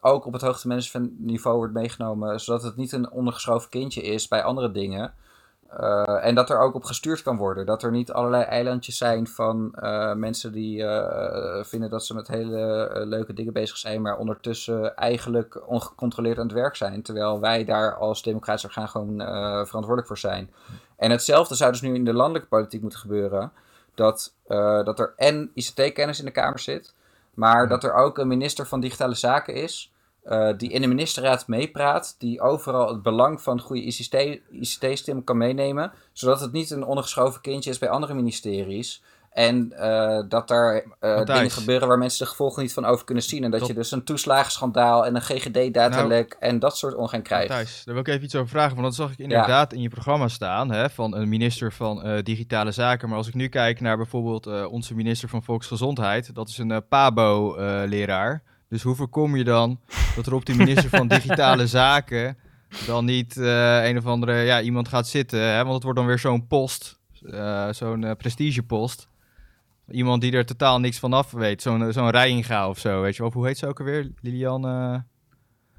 ook 0.00 0.26
op 0.26 0.32
het 0.32 0.42
hoogste 0.42 0.68
managementniveau 0.68 1.56
wordt 1.56 1.72
meegenomen. 1.72 2.40
Zodat 2.40 2.62
het 2.62 2.76
niet 2.76 2.92
een 2.92 3.10
ondergeschoven 3.10 3.70
kindje 3.70 4.02
is 4.02 4.28
bij 4.28 4.42
andere 4.42 4.72
dingen. 4.72 5.14
Eh, 5.76 6.26
en 6.26 6.34
dat 6.34 6.50
er 6.50 6.58
ook 6.58 6.74
op 6.74 6.84
gestuurd 6.84 7.22
kan 7.22 7.36
worden. 7.36 7.66
Dat 7.66 7.82
er 7.82 7.90
niet 7.90 8.12
allerlei 8.12 8.42
eilandjes 8.42 8.96
zijn 8.96 9.26
van 9.26 9.74
eh, 9.74 10.12
mensen 10.14 10.52
die 10.52 10.84
eh, 10.84 11.64
vinden 11.64 11.90
dat 11.90 12.04
ze 12.04 12.14
met 12.14 12.28
hele 12.28 12.90
leuke 13.06 13.32
dingen 13.32 13.52
bezig 13.52 13.76
zijn, 13.76 14.02
maar 14.02 14.18
ondertussen 14.18 14.96
eigenlijk 14.96 15.68
ongecontroleerd 15.68 16.38
aan 16.38 16.46
het 16.46 16.54
werk 16.54 16.76
zijn. 16.76 17.02
Terwijl 17.02 17.40
wij 17.40 17.64
daar 17.64 17.96
als 17.96 18.22
democratisch 18.22 18.64
orgaan 18.64 18.88
gewoon 18.88 19.16
verantwoordelijk 19.66 20.06
voor 20.06 20.18
zijn. 20.18 20.50
En 20.96 21.10
hetzelfde 21.10 21.54
zou 21.54 21.72
dus 21.72 21.80
nu 21.80 21.94
in 21.94 22.04
de 22.04 22.12
landelijke 22.12 22.48
politiek 22.48 22.80
moeten 22.80 23.00
gebeuren. 23.00 23.52
Dat, 23.94 24.34
dat 24.84 24.98
er 24.98 25.12
en 25.16 25.50
ICT-kennis 25.54 26.18
in 26.18 26.24
de 26.24 26.30
Kamer 26.30 26.58
zit, 26.58 26.94
maar 27.34 27.68
dat 27.68 27.84
er 27.84 27.94
ook 27.94 28.18
een 28.18 28.28
minister 28.28 28.66
van 28.66 28.80
Digitale 28.80 29.14
Zaken 29.14 29.54
is. 29.54 29.91
Eh, 30.22 30.50
die 30.56 30.70
in 30.70 30.80
de 30.80 30.86
ministerraad 30.86 31.46
meepraat, 31.48 32.14
die 32.18 32.40
overal 32.40 32.88
het 32.88 33.02
belang 33.02 33.42
van 33.42 33.60
goede 33.60 33.82
ICT-stem 34.50 35.24
kan 35.24 35.36
meenemen, 35.36 35.92
zodat 36.12 36.40
het 36.40 36.52
niet 36.52 36.70
een 36.70 36.84
ondergeschoven 36.84 37.40
kindje 37.40 37.70
is 37.70 37.78
bij 37.78 37.88
andere 37.88 38.14
ministeries. 38.14 39.02
En 39.32 39.72
eh, 39.72 40.22
dat 40.28 40.48
daar 40.48 40.84
eh, 41.00 41.24
dingen 41.24 41.50
gebeuren 41.50 41.88
waar 41.88 41.98
mensen 41.98 42.24
de 42.24 42.30
gevolgen 42.30 42.62
niet 42.62 42.72
van 42.72 42.84
over 42.84 43.04
kunnen 43.04 43.24
zien. 43.24 43.44
En 43.44 43.50
dat, 43.50 43.60
Dat- 43.60 43.68
je 43.68 43.74
dus 43.74 43.90
een 43.90 44.04
toeslagenschandaal 44.04 45.06
en 45.06 45.14
een 45.14 45.22
GGD-datalek 45.22 46.36
en 46.40 46.58
dat 46.58 46.76
soort 46.76 46.94
ongein 46.94 47.22
krijgt. 47.22 47.46
Thijs, 47.48 47.82
daar 47.84 47.94
wil 47.94 48.02
ik 48.02 48.08
even 48.08 48.24
iets 48.24 48.34
over 48.34 48.48
vragen, 48.48 48.72
want 48.72 48.86
dat 48.86 48.94
zag 48.94 49.12
ik 49.12 49.18
inderdaad 49.18 49.72
in 49.72 49.80
je 49.82 49.88
programma 49.88 50.28
staan, 50.28 50.70
hè, 50.70 50.90
van 50.90 51.14
een 51.14 51.28
minister 51.28 51.72
van 51.72 52.20
Digitale 52.22 52.72
Zaken. 52.72 53.08
Maar 53.08 53.18
als 53.18 53.28
ik 53.28 53.34
nu 53.34 53.48
kijk 53.48 53.80
naar 53.80 53.96
bijvoorbeeld 53.96 54.66
onze 54.66 54.94
minister 54.94 55.28
van 55.28 55.42
Volksgezondheid, 55.42 56.34
dat 56.34 56.48
is 56.48 56.58
een 56.58 56.82
PABO-leraar. 56.88 58.42
Dus 58.72 58.82
hoe 58.82 58.94
voorkom 58.94 59.36
je 59.36 59.44
dan 59.44 59.80
dat 60.16 60.26
er 60.26 60.34
op 60.34 60.46
die 60.46 60.56
minister 60.56 60.88
van 60.88 61.08
Digitale 61.18 61.66
Zaken 61.66 62.36
dan 62.86 63.04
niet 63.04 63.36
eh, 63.36 63.84
een 63.84 63.98
of 63.98 64.06
andere, 64.06 64.32
ja, 64.32 64.60
iemand 64.60 64.88
gaat 64.88 65.08
zitten, 65.08 65.40
hè, 65.40 65.62
want 65.62 65.74
het 65.74 65.82
wordt 65.82 65.98
dan 65.98 66.08
weer 66.08 66.18
zo'n 66.18 66.46
post, 66.46 66.98
eh, 67.30 67.68
zo'n 67.70 68.04
eh, 68.04 68.10
prestigepost. 68.16 69.08
Iemand 69.90 70.20
die 70.20 70.32
er 70.32 70.46
totaal 70.46 70.80
niks 70.80 70.98
van 70.98 71.12
af 71.12 71.30
weet, 71.30 71.62
zo'n 71.62 71.92
zo'n 71.92 72.10
Rijinga 72.10 72.68
of 72.68 72.78
zo, 72.78 73.00
weet 73.00 73.12
je 73.12 73.18
wel. 73.18 73.28
Of 73.28 73.34
hoe 73.34 73.46
heet 73.46 73.58
ze 73.58 73.66
ook 73.66 73.78
alweer? 73.78 74.10
Lilian... 74.20 75.04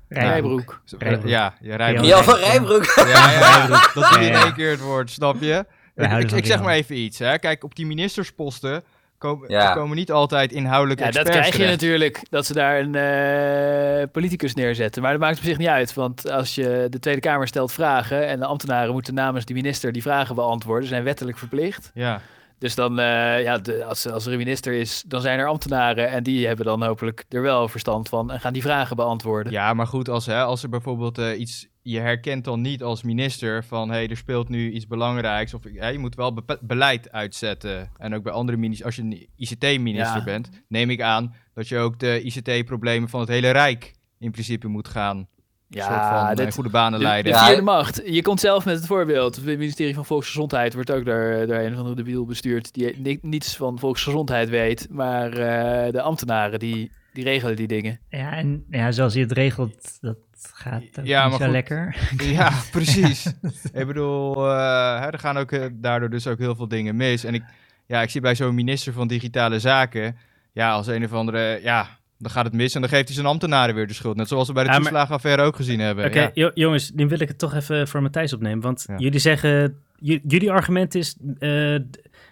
Rijbroek. 0.07 0.81
Rijbroek. 0.97 1.29
Ja, 1.29 1.53
ja 1.61 1.75
Rijbroek. 1.75 2.05
Jan 2.05 2.23
van 2.23 2.35
Rijbroek. 2.35 2.85
Ja, 2.95 3.31
ja, 3.31 3.67
dat 3.67 4.03
is 4.03 4.09
niet 4.09 4.19
in 4.19 4.25
Ja, 4.25 4.39
ja. 4.39 4.43
één 4.43 4.53
keer 4.53 4.71
het 4.71 4.81
woord, 4.81 5.09
snap 5.09 5.41
je? 5.41 5.65
Ik, 5.95 6.31
ik, 6.31 6.45
zeg 6.45 6.61
maar 6.61 6.73
even 6.73 6.97
iets, 6.97 7.19
hè. 7.19 7.39
Kijk, 7.39 7.63
op 7.63 7.75
die 7.75 7.85
ministersposten 7.85 8.83
komen, 9.23 9.51
Ja. 9.51 9.73
komen 9.73 9.95
niet 9.97 10.11
altijd 10.11 10.51
inhoudelijke 10.51 11.03
Ja, 11.03 11.11
dat 11.11 11.29
krijg 11.29 11.57
je 11.57 11.65
natuurlijk, 11.65 12.25
dat 12.29 12.45
ze 12.45 12.53
daar 12.53 12.79
een 12.79 12.95
eh, 12.95 14.07
politicus 14.11 14.53
neerzetten. 14.53 15.01
Maar 15.01 15.11
dat 15.11 15.19
maakt 15.21 15.37
op 15.37 15.43
zich 15.43 15.57
niet 15.57 15.67
uit, 15.67 15.93
want 15.93 16.29
als 16.29 16.55
je 16.55 16.87
de 16.89 16.99
Tweede 16.99 17.19
Kamer 17.21 17.47
stelt 17.47 17.71
vragen 17.71 18.27
en 18.27 18.39
de 18.39 18.45
ambtenaren 18.45 18.93
moeten 18.93 19.13
namens 19.13 19.45
die 19.45 19.55
minister 19.55 19.91
die 19.91 20.01
vragen 20.01 20.35
beantwoorden, 20.35 20.87
zijn 20.87 21.03
wettelijk 21.03 21.37
verplicht. 21.37 21.91
Ja, 21.93 22.21
Dus 22.59 22.75
dan, 22.75 22.99
eh, 22.99 23.43
ja, 23.43 23.57
de, 23.57 23.83
als, 23.85 24.07
als 24.09 24.25
er 24.25 24.31
een 24.31 24.37
minister 24.37 24.73
is, 24.73 25.03
dan 25.07 25.21
zijn 25.21 25.39
er 25.39 25.47
ambtenaren 25.47 26.09
en 26.09 26.23
die 26.23 26.47
hebben 26.47 26.65
dan 26.65 26.83
hopelijk 26.83 27.23
er 27.29 27.41
wel 27.41 27.67
verstand 27.67 28.09
van 28.09 28.31
en 28.31 28.39
gaan 28.39 28.53
die 28.53 28.61
vragen 28.61 28.95
beantwoorden. 28.95 29.51
ja, 29.51 29.73
maar 29.73 29.87
goed, 29.87 30.09
als, 30.09 30.25
hè, 30.25 30.41
als 30.41 30.63
er 30.63 30.69
bijvoorbeeld 30.69 31.17
eh, 31.17 31.39
iets... 31.39 31.67
Je 31.85 31.99
herkent 31.99 32.43
dan 32.43 32.61
niet 32.61 32.83
als 32.83 33.03
minister 33.03 33.63
van... 33.63 33.89
hé, 33.89 33.95
hey, 33.95 34.07
er 34.09 34.17
speelt 34.17 34.49
nu 34.49 34.71
iets 34.71 34.87
belangrijks. 34.87 35.53
Of 35.53 35.61
hè, 35.73 35.87
je 35.87 35.99
moet 35.99 36.15
wel 36.15 36.33
beleid 36.61 37.11
uitzetten. 37.11 37.89
En 37.97 38.15
ook 38.15 38.23
bij 38.23 38.31
andere 38.33 38.57
ministers... 38.57 38.85
Als 38.85 38.95
je 38.95 39.01
een 39.01 39.27
ICT-minister 39.35 40.17
Ja. 40.17 40.23
bent, 40.23 40.49
neem 40.67 40.89
ik 40.89 41.01
aan... 41.01 41.35
dat 41.53 41.67
je 41.67 41.77
ook 41.77 41.99
de 41.99 42.21
ICT-problemen 42.21 43.09
van 43.09 43.19
het 43.19 43.29
hele 43.29 43.49
Rijk... 43.51 43.93
in 44.19 44.31
principe 44.31 44.67
moet 44.67 44.87
gaan... 44.87 45.27
Ja, 45.67 45.85
soort 45.87 46.19
van 46.19 46.27
eh, 46.29 46.35
dit- 46.35 46.53
goede 46.53 46.69
banen 46.69 46.99
De, 46.99 47.05
leiden. 47.05 47.33
de 47.33 47.39
vierde 47.39 47.61
macht. 47.61 48.01
Je 48.05 48.21
komt 48.21 48.39
zelf 48.39 48.65
met 48.65 48.75
het 48.75 48.85
voorbeeld. 48.85 49.35
Het 49.35 49.45
ministerie 49.45 49.93
van 49.93 50.05
Volksgezondheid 50.05 50.73
wordt 50.73 50.91
ook 50.91 51.05
door, 51.05 51.43
door 51.47 51.55
een 51.55 51.71
of 51.71 51.77
andere 51.77 51.95
debiel 51.95 52.25
bestuurd 52.25 52.73
die 52.73 52.97
ni- 52.97 53.19
niets 53.21 53.55
van 53.55 53.79
volksgezondheid 53.79 54.49
weet. 54.49 54.87
Maar 54.89 55.31
eh, 55.31 55.91
de 55.91 56.01
ambtenaren 56.01 56.59
die, 56.59 56.91
die 57.13 57.23
regelen 57.23 57.55
die 57.55 57.67
dingen. 57.67 57.99
Ja, 58.09 58.31
en 58.33 58.65
ja, 58.69 58.91
zoals 58.91 59.13
je 59.13 59.19
het 59.19 59.31
regelt, 59.31 59.97
dat 60.01 60.17
gaat 60.53 60.81
Ja, 61.03 61.21
niet 61.21 61.29
maar 61.29 61.31
zo 61.31 61.37
goed. 61.37 61.47
lekker. 61.53 61.95
Ja, 62.37 62.51
precies. 62.71 63.25
ik 63.73 63.87
bedoel, 63.87 64.35
eh, 64.49 64.99
hè, 64.99 65.07
er 65.07 65.19
gaan 65.19 65.37
ook 65.37 65.51
eh, 65.51 65.65
daardoor 65.73 66.09
dus 66.09 66.27
ook 66.27 66.37
heel 66.39 66.55
veel 66.55 66.67
dingen 66.67 66.95
mis. 66.95 67.23
En 67.23 67.33
ik, 67.33 67.43
ja, 67.85 68.01
ik 68.01 68.09
zie 68.09 68.21
bij 68.21 68.35
zo'n 68.35 68.55
minister 68.55 68.93
van 68.93 69.07
Digitale 69.07 69.59
Zaken, 69.59 70.17
ja, 70.51 70.71
als 70.71 70.87
een 70.87 71.03
of 71.05 71.13
andere, 71.13 71.59
ja, 71.61 71.87
dan 72.17 72.31
gaat 72.31 72.45
het 72.45 72.53
mis 72.53 72.75
en 72.75 72.81
dan 72.81 72.89
geeft 72.89 73.05
hij 73.05 73.13
zijn 73.15 73.27
ambtenaren 73.27 73.75
weer 73.75 73.87
de 73.87 73.93
schuld. 73.93 74.15
Net 74.15 74.27
zoals 74.27 74.47
we 74.47 74.53
bij 74.53 74.63
de 74.63 74.69
Ja, 74.69 74.75
maar- 74.75 74.83
toeslagenaffaire 74.87 75.41
ook 75.41 75.55
gezien 75.55 75.79
hebben. 75.79 76.05
Oké, 76.05 76.31
ja. 76.33 76.51
jongens, 76.53 76.91
nu 76.91 77.07
wil 77.07 77.19
ik 77.19 77.27
het 77.27 77.37
toch 77.37 77.53
even 77.53 77.87
voor 77.87 78.01
Matthijs 78.01 78.33
opnemen. 78.33 78.61
Want 78.61 78.83
Ja. 78.87 78.97
jullie 78.97 79.19
zeggen, 79.19 79.77
jullie 79.95 80.51
argument 80.51 80.95
is, 80.95 81.15
eh, 81.39 81.39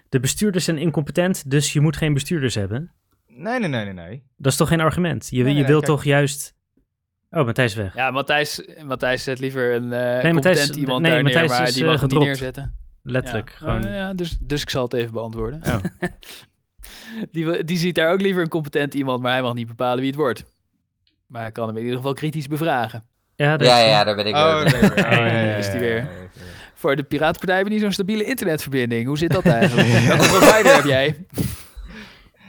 de 0.10 0.20
bestuurders 0.22 0.66
zijn 0.66 0.78
incompetent, 0.78 1.50
dus 1.52 1.74
je 1.74 1.82
moet 1.82 1.98
geen 1.98 2.14
bestuurders 2.14 2.56
hebben. 2.56 2.92
Nee, 3.28 3.60
nee, 3.60 3.70
nee, 3.70 3.84
nee, 3.84 3.94
nee. 3.94 4.24
Dat 4.38 4.52
is 4.52 4.58
toch 4.58 4.68
geen 4.68 4.82
argument? 4.82 5.28
Je, 5.30 5.44
Nee, 5.44 5.48
je 5.54 5.58
nee, 5.60 5.66
wilt 5.68 5.84
kijk. 5.86 5.96
toch 5.96 6.04
juist... 6.04 6.54
Oh, 7.32 7.46
Matthijs 7.46 7.74
weg. 7.76 7.96
Ja, 7.96 8.12
Matthijs, 8.12 8.62
Matthijs 8.86 9.24
zet 9.24 9.40
liever 9.40 9.74
een 9.76 9.84
eh 9.94 10.00
Matthijs- 10.00 10.34
competent 10.34 10.76
iemand 10.76 11.02
nee, 11.02 11.12
daar 11.12 11.24
neer, 11.24 11.34
Matthijs 11.34 11.60
maar 11.60 11.68
is, 11.68 11.74
die 11.74 11.84
eh, 11.84 11.90
mag 11.90 12.02
het 12.02 12.12
niet 12.12 12.20
neerzetten. 12.20 12.76
Letterlijk. 13.04 13.50
Ja. 13.50 13.56
Gewoon. 13.58 13.86
Eh, 13.86 13.96
ja, 13.96 14.14
dus, 14.14 14.38
dus 14.42 14.62
ik 14.62 14.70
zal 14.70 14.84
het 14.84 14.94
even 14.94 15.12
beantwoorden. 15.12 15.62
Oh. 15.66 15.76
die, 17.32 17.64
die 17.64 17.78
ziet 17.78 17.96
daar 17.96 18.12
ook 18.12 18.22
liever 18.22 18.42
een 18.42 18.50
competent 18.50 18.94
iemand, 18.94 19.22
maar 19.22 19.32
hij 19.32 19.42
mag 19.42 19.54
niet 19.54 19.68
bepalen 19.68 19.98
wie 20.00 20.08
het 20.08 20.16
wordt. 20.16 20.44
Maar 21.28 21.42
hij 21.42 21.52
kan 21.52 21.68
hem 21.68 21.76
in 21.78 21.82
ieder 21.84 21.98
geval 21.98 22.14
kritisch 22.14 22.48
bevragen. 22.48 23.04
Ja, 23.36 23.58
dat 23.58 23.68
Ja, 23.68 23.78
is- 23.78 23.90
ja, 23.90 24.04
daar 24.04 24.16
ben 24.16 24.26
ik 24.28 24.36
Oh, 24.36 24.62
weer. 24.64 24.92
Oh, 24.92 24.96
ja, 24.98 25.26
ja, 25.42 25.56
Is 25.56 25.72
die 25.72 25.80
weer. 25.80 26.08
Voor 26.74 26.96
de 26.96 27.04
Piratenpartij 27.04 27.56
hebben 27.56 27.74
we 27.74 27.80
niet 27.80 27.82
zo'n 27.84 27.94
stabiele 28.06 28.24
internetverbinding. 28.24 29.08
Hoe 29.08 29.18
zit 29.18 29.32
dat 29.32 29.46
eigenlijk? 29.60 29.88
Welke 29.90 30.28
provider 30.28 30.76
heb 30.76 30.84
jij? 30.86 31.26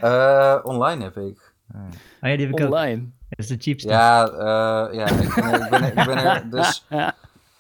Eh, 0.00 0.59
online 0.62 1.02
heb 1.02 1.16
ik. 1.16 1.52
Oh 1.74 1.80
ja, 2.20 2.36
die 2.36 2.46
heb 2.46 2.59
ik 2.59 2.60
ook. 2.64 2.72
Online. 2.72 3.10
Is 3.38 3.46
de 3.46 3.56
cheapste. 3.59 3.88
Ja, 3.88 4.28
eh, 4.28 4.94
ja 4.94 5.06
ik, 5.06 5.34
ben, 5.34 5.44
er- 5.44 5.60
ik, 5.64 5.70
ben, 5.70 5.82
er- 5.82 5.88
ik 5.98 6.04
ben 6.06 6.16
er 6.18 6.50
dus 6.60 6.84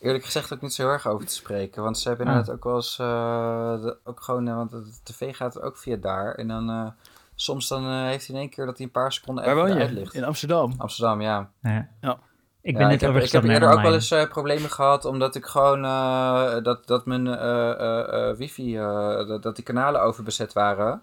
eerlijk 0.00 0.24
gezegd 0.24 0.52
ook 0.52 0.60
niet 0.60 0.74
zo 0.74 0.82
heel 0.82 0.90
erg 0.92 1.06
over 1.06 1.26
te 1.26 1.34
spreken. 1.34 1.82
Want 1.82 1.98
ze 1.98 2.08
hebben 2.08 2.26
Ah. 2.26 2.32
inderdaad 2.32 2.54
ook 2.56 2.64
wel 2.64 2.74
eens, 2.76 2.98
eh, 2.98 3.82
de- 3.82 3.96
ook 4.04 4.22
gewoon, 4.22 4.48
eh, 4.48 4.54
want 4.54 4.70
de 4.70 4.84
tv 5.02 5.36
gaat 5.36 5.60
ook 5.62 5.76
via 5.78 5.96
daar. 5.96 6.34
En 6.34 6.48
dan, 6.48 6.70
eh, 6.70 6.86
soms 7.34 7.68
dan 7.68 7.90
heeft 7.90 8.26
hij 8.26 8.34
in 8.36 8.40
één 8.40 8.50
keer 8.50 8.66
dat 8.66 8.76
hij 8.76 8.86
een 8.86 8.92
paar 8.92 9.12
seconden 9.12 9.44
Waar 9.44 9.66
even 9.66 9.78
woon 9.78 9.94
je? 9.94 10.08
In 10.12 10.24
Amsterdam. 10.24 10.74
Amsterdam, 10.78 11.20
ja. 11.20 11.50
Ja. 11.62 11.88
Ja. 12.00 12.18
Ik 12.64 12.72
Ja, 12.72 12.78
ben 12.78 12.86
net 12.88 13.02
ik 13.02 13.08
heb, 13.12 13.22
ik 13.22 13.32
heb 13.32 13.44
eerder 13.44 13.70
ook 13.72 13.80
wel 13.80 13.94
eens 13.94 14.10
eh, 14.10 14.28
problemen 14.28 14.70
gehad, 14.70 15.04
omdat 15.04 15.34
ik 15.34 15.44
gewoon, 15.46 15.84
eh, 15.84 16.56
dat, 16.62 16.86
dat 16.86 17.06
mijn 17.06 17.26
eh, 17.26 17.70
eh, 17.70 18.28
eh, 18.30 18.36
wifi, 18.36 18.76
eh, 18.78 19.26
dat, 19.26 19.42
dat 19.42 19.54
die 19.56 19.64
kanalen 19.64 20.02
overbezet 20.02 20.52
waren. 20.52 21.02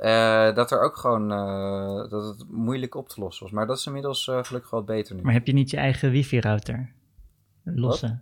Eh, 0.00 0.54
dat 0.54 0.70
er 0.70 0.80
ook 0.80 0.96
gewoon, 0.96 1.32
eh, 1.32 2.10
dat 2.10 2.24
het 2.24 2.44
moeilijk 2.50 2.94
op 2.94 3.08
te 3.08 3.20
lossen 3.20 3.44
was. 3.44 3.52
Maar 3.52 3.66
dat 3.66 3.78
is 3.78 3.86
inmiddels 3.86 4.28
eh, 4.28 4.44
gelukkig 4.44 4.70
wel 4.70 4.84
beter 4.84 5.14
nu. 5.14 5.22
Maar 5.22 5.32
heb 5.32 5.46
je 5.46 5.52
niet 5.52 5.70
je 5.70 5.76
eigen 5.76 6.10
wifi-router? 6.10 6.92
Losse. 7.64 8.18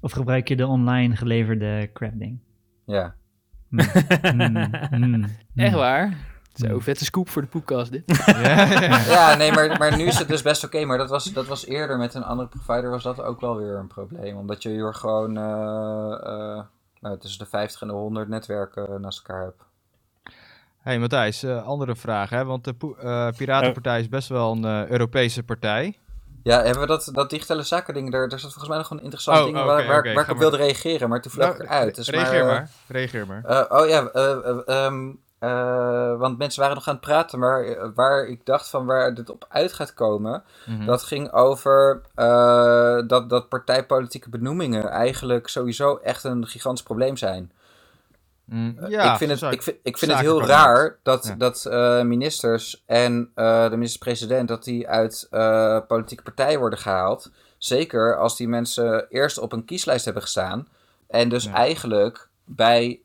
Of 0.00 0.12
gebruik 0.12 0.48
je 0.48 0.56
de 0.56 0.66
online 0.66 1.16
geleverde 1.16 1.90
crap 1.92 2.12
ding? 2.14 2.38
Ja. 2.84 3.14
Hmm. 3.68 3.80
Hmm. 4.20 4.56
Hmm. 4.90 5.24
Echt 5.54 5.74
waar? 5.74 6.16
Zo, 6.52 6.78
vette 6.78 7.04
scoop 7.04 7.28
voor 7.28 7.42
de 7.42 7.48
podcast 7.48 7.92
dit. 7.92 8.02
Ja, 8.26 8.40
ja, 8.40 8.80
ja. 8.80 8.98
Ja, 8.98 9.36
nee, 9.36 9.52
maar, 9.52 9.78
maar 9.78 9.96
nu 9.96 10.04
is 10.04 10.18
het 10.18 10.28
dus 10.28 10.42
best 10.42 10.64
oké. 10.64 10.84
maar 10.84 10.98
dat 10.98 11.10
was, 11.10 11.24
dat 11.24 11.46
was 11.46 11.66
eerder 11.66 11.98
met 11.98 12.14
een 12.14 12.24
andere 12.24 12.48
provider 12.48 12.90
was 12.90 13.02
dat 13.02 13.22
ook 13.22 13.40
wel 13.40 13.56
weer 13.56 13.74
een 13.76 13.86
probleem. 13.86 14.36
Omdat 14.36 14.62
je 14.62 14.68
hier 14.68 14.94
gewoon 14.94 15.36
eh, 15.36 16.18
eh, 16.22 16.64
nou, 17.00 17.18
tussen 17.18 17.44
de 17.44 17.50
50 17.50 17.80
en 17.80 17.88
de 17.88 17.94
100 17.94 18.28
netwerken 18.28 19.00
naast 19.00 19.18
elkaar 19.18 19.42
hebt. 19.42 19.65
Hey 20.86 20.98
Matthijs, 20.98 21.42
eh, 21.42 21.66
andere 21.66 21.96
vraag, 21.96 22.30
hè? 22.30 22.44
want 22.44 22.64
de 22.64 22.74
eh, 23.00 23.28
Piratenpartij 23.36 24.00
is 24.00 24.08
best 24.08 24.28
wel 24.28 24.52
een 24.52 24.64
eh, 24.64 24.88
Europese 24.90 25.42
partij. 25.42 25.98
Ja, 26.42 26.62
hebben 26.62 26.80
we 26.80 26.86
dat, 26.86 27.10
dat 27.12 27.30
digitale 27.30 27.62
zaken 27.62 27.94
ding, 27.94 28.12
daar, 28.12 28.28
daar 28.28 28.38
zat 28.38 28.52
volgens 28.52 28.68
mij 28.68 28.78
nog 28.78 28.90
een 28.90 29.02
interessant 29.02 29.38
Oh, 29.38 29.44
ding 29.44 29.56
waar, 29.56 29.86
waar, 29.86 30.06
ik 30.06 30.30
op 30.30 30.38
wilde 30.38 30.56
reageren, 30.56 31.08
maar 31.08 31.22
toen 31.22 31.32
vloog 31.32 31.50
ik 31.50 31.58
Nou, 31.58 31.70
eruit. 31.70 31.94
Dus 31.94 32.08
reageer 32.08 32.44
maar. 32.44 32.54
maar, 32.54 32.70
reageer 32.88 33.26
maar. 33.26 33.66
oh 33.68 33.88
ja, 33.88 34.08
eh, 34.12 34.30
eh, 34.30 34.58
ehm, 34.66 35.10
eh, 35.38 36.18
want 36.18 36.38
mensen 36.38 36.60
waren 36.60 36.74
nog 36.76 36.88
aan 36.88 36.94
het 36.94 37.02
praten, 37.04 37.38
maar 37.38 37.92
waar 37.94 38.26
ik 38.26 38.44
dacht 38.44 38.68
van 38.68 38.86
waar 38.86 39.14
dit 39.14 39.30
op 39.30 39.46
uit 39.48 39.72
gaat 39.72 39.94
komen, 39.94 40.42
Mhm. 40.66 40.86
dat 40.86 41.02
ging 41.02 41.32
over 41.32 42.02
dat, 43.06 43.30
dat 43.30 43.48
partijpolitieke 43.48 44.28
benoemingen 44.28 44.88
eigenlijk 44.88 45.48
sowieso 45.48 45.96
echt 45.96 46.24
een 46.24 46.46
gigantisch 46.46 46.84
probleem 46.84 47.16
zijn. 47.16 47.52
Mm, 48.46 48.76
ja, 48.88 49.12
ik 49.12 49.18
vind 49.18 49.40
het, 49.40 49.52
ik 49.52 49.62
vind, 49.62 49.76
ik 49.82 49.98
vind 49.98 50.10
het 50.12 50.20
heel 50.20 50.42
raar 50.42 50.98
dat, 51.02 51.24
Ja. 51.26 51.34
dat 51.34 51.64
eh, 51.64 52.02
ministers 52.02 52.82
en 52.86 53.30
eh, 53.34 53.64
de 53.70 53.76
minister-president 53.76 54.48
dat 54.48 54.64
die 54.64 54.88
uit 54.88 55.26
eh, 55.30 55.78
politieke 55.88 56.22
partijen 56.22 56.58
worden 56.58 56.78
gehaald. 56.78 57.30
Zeker 57.58 58.18
als 58.18 58.36
die 58.36 58.48
mensen 58.48 59.06
eerst 59.08 59.38
op 59.38 59.52
een 59.52 59.64
kieslijst 59.64 60.04
hebben 60.04 60.22
gestaan. 60.22 60.68
En 61.08 61.28
dus 61.28 61.44
Ja. 61.44 61.52
eigenlijk 61.52 62.28
bij 62.44 63.00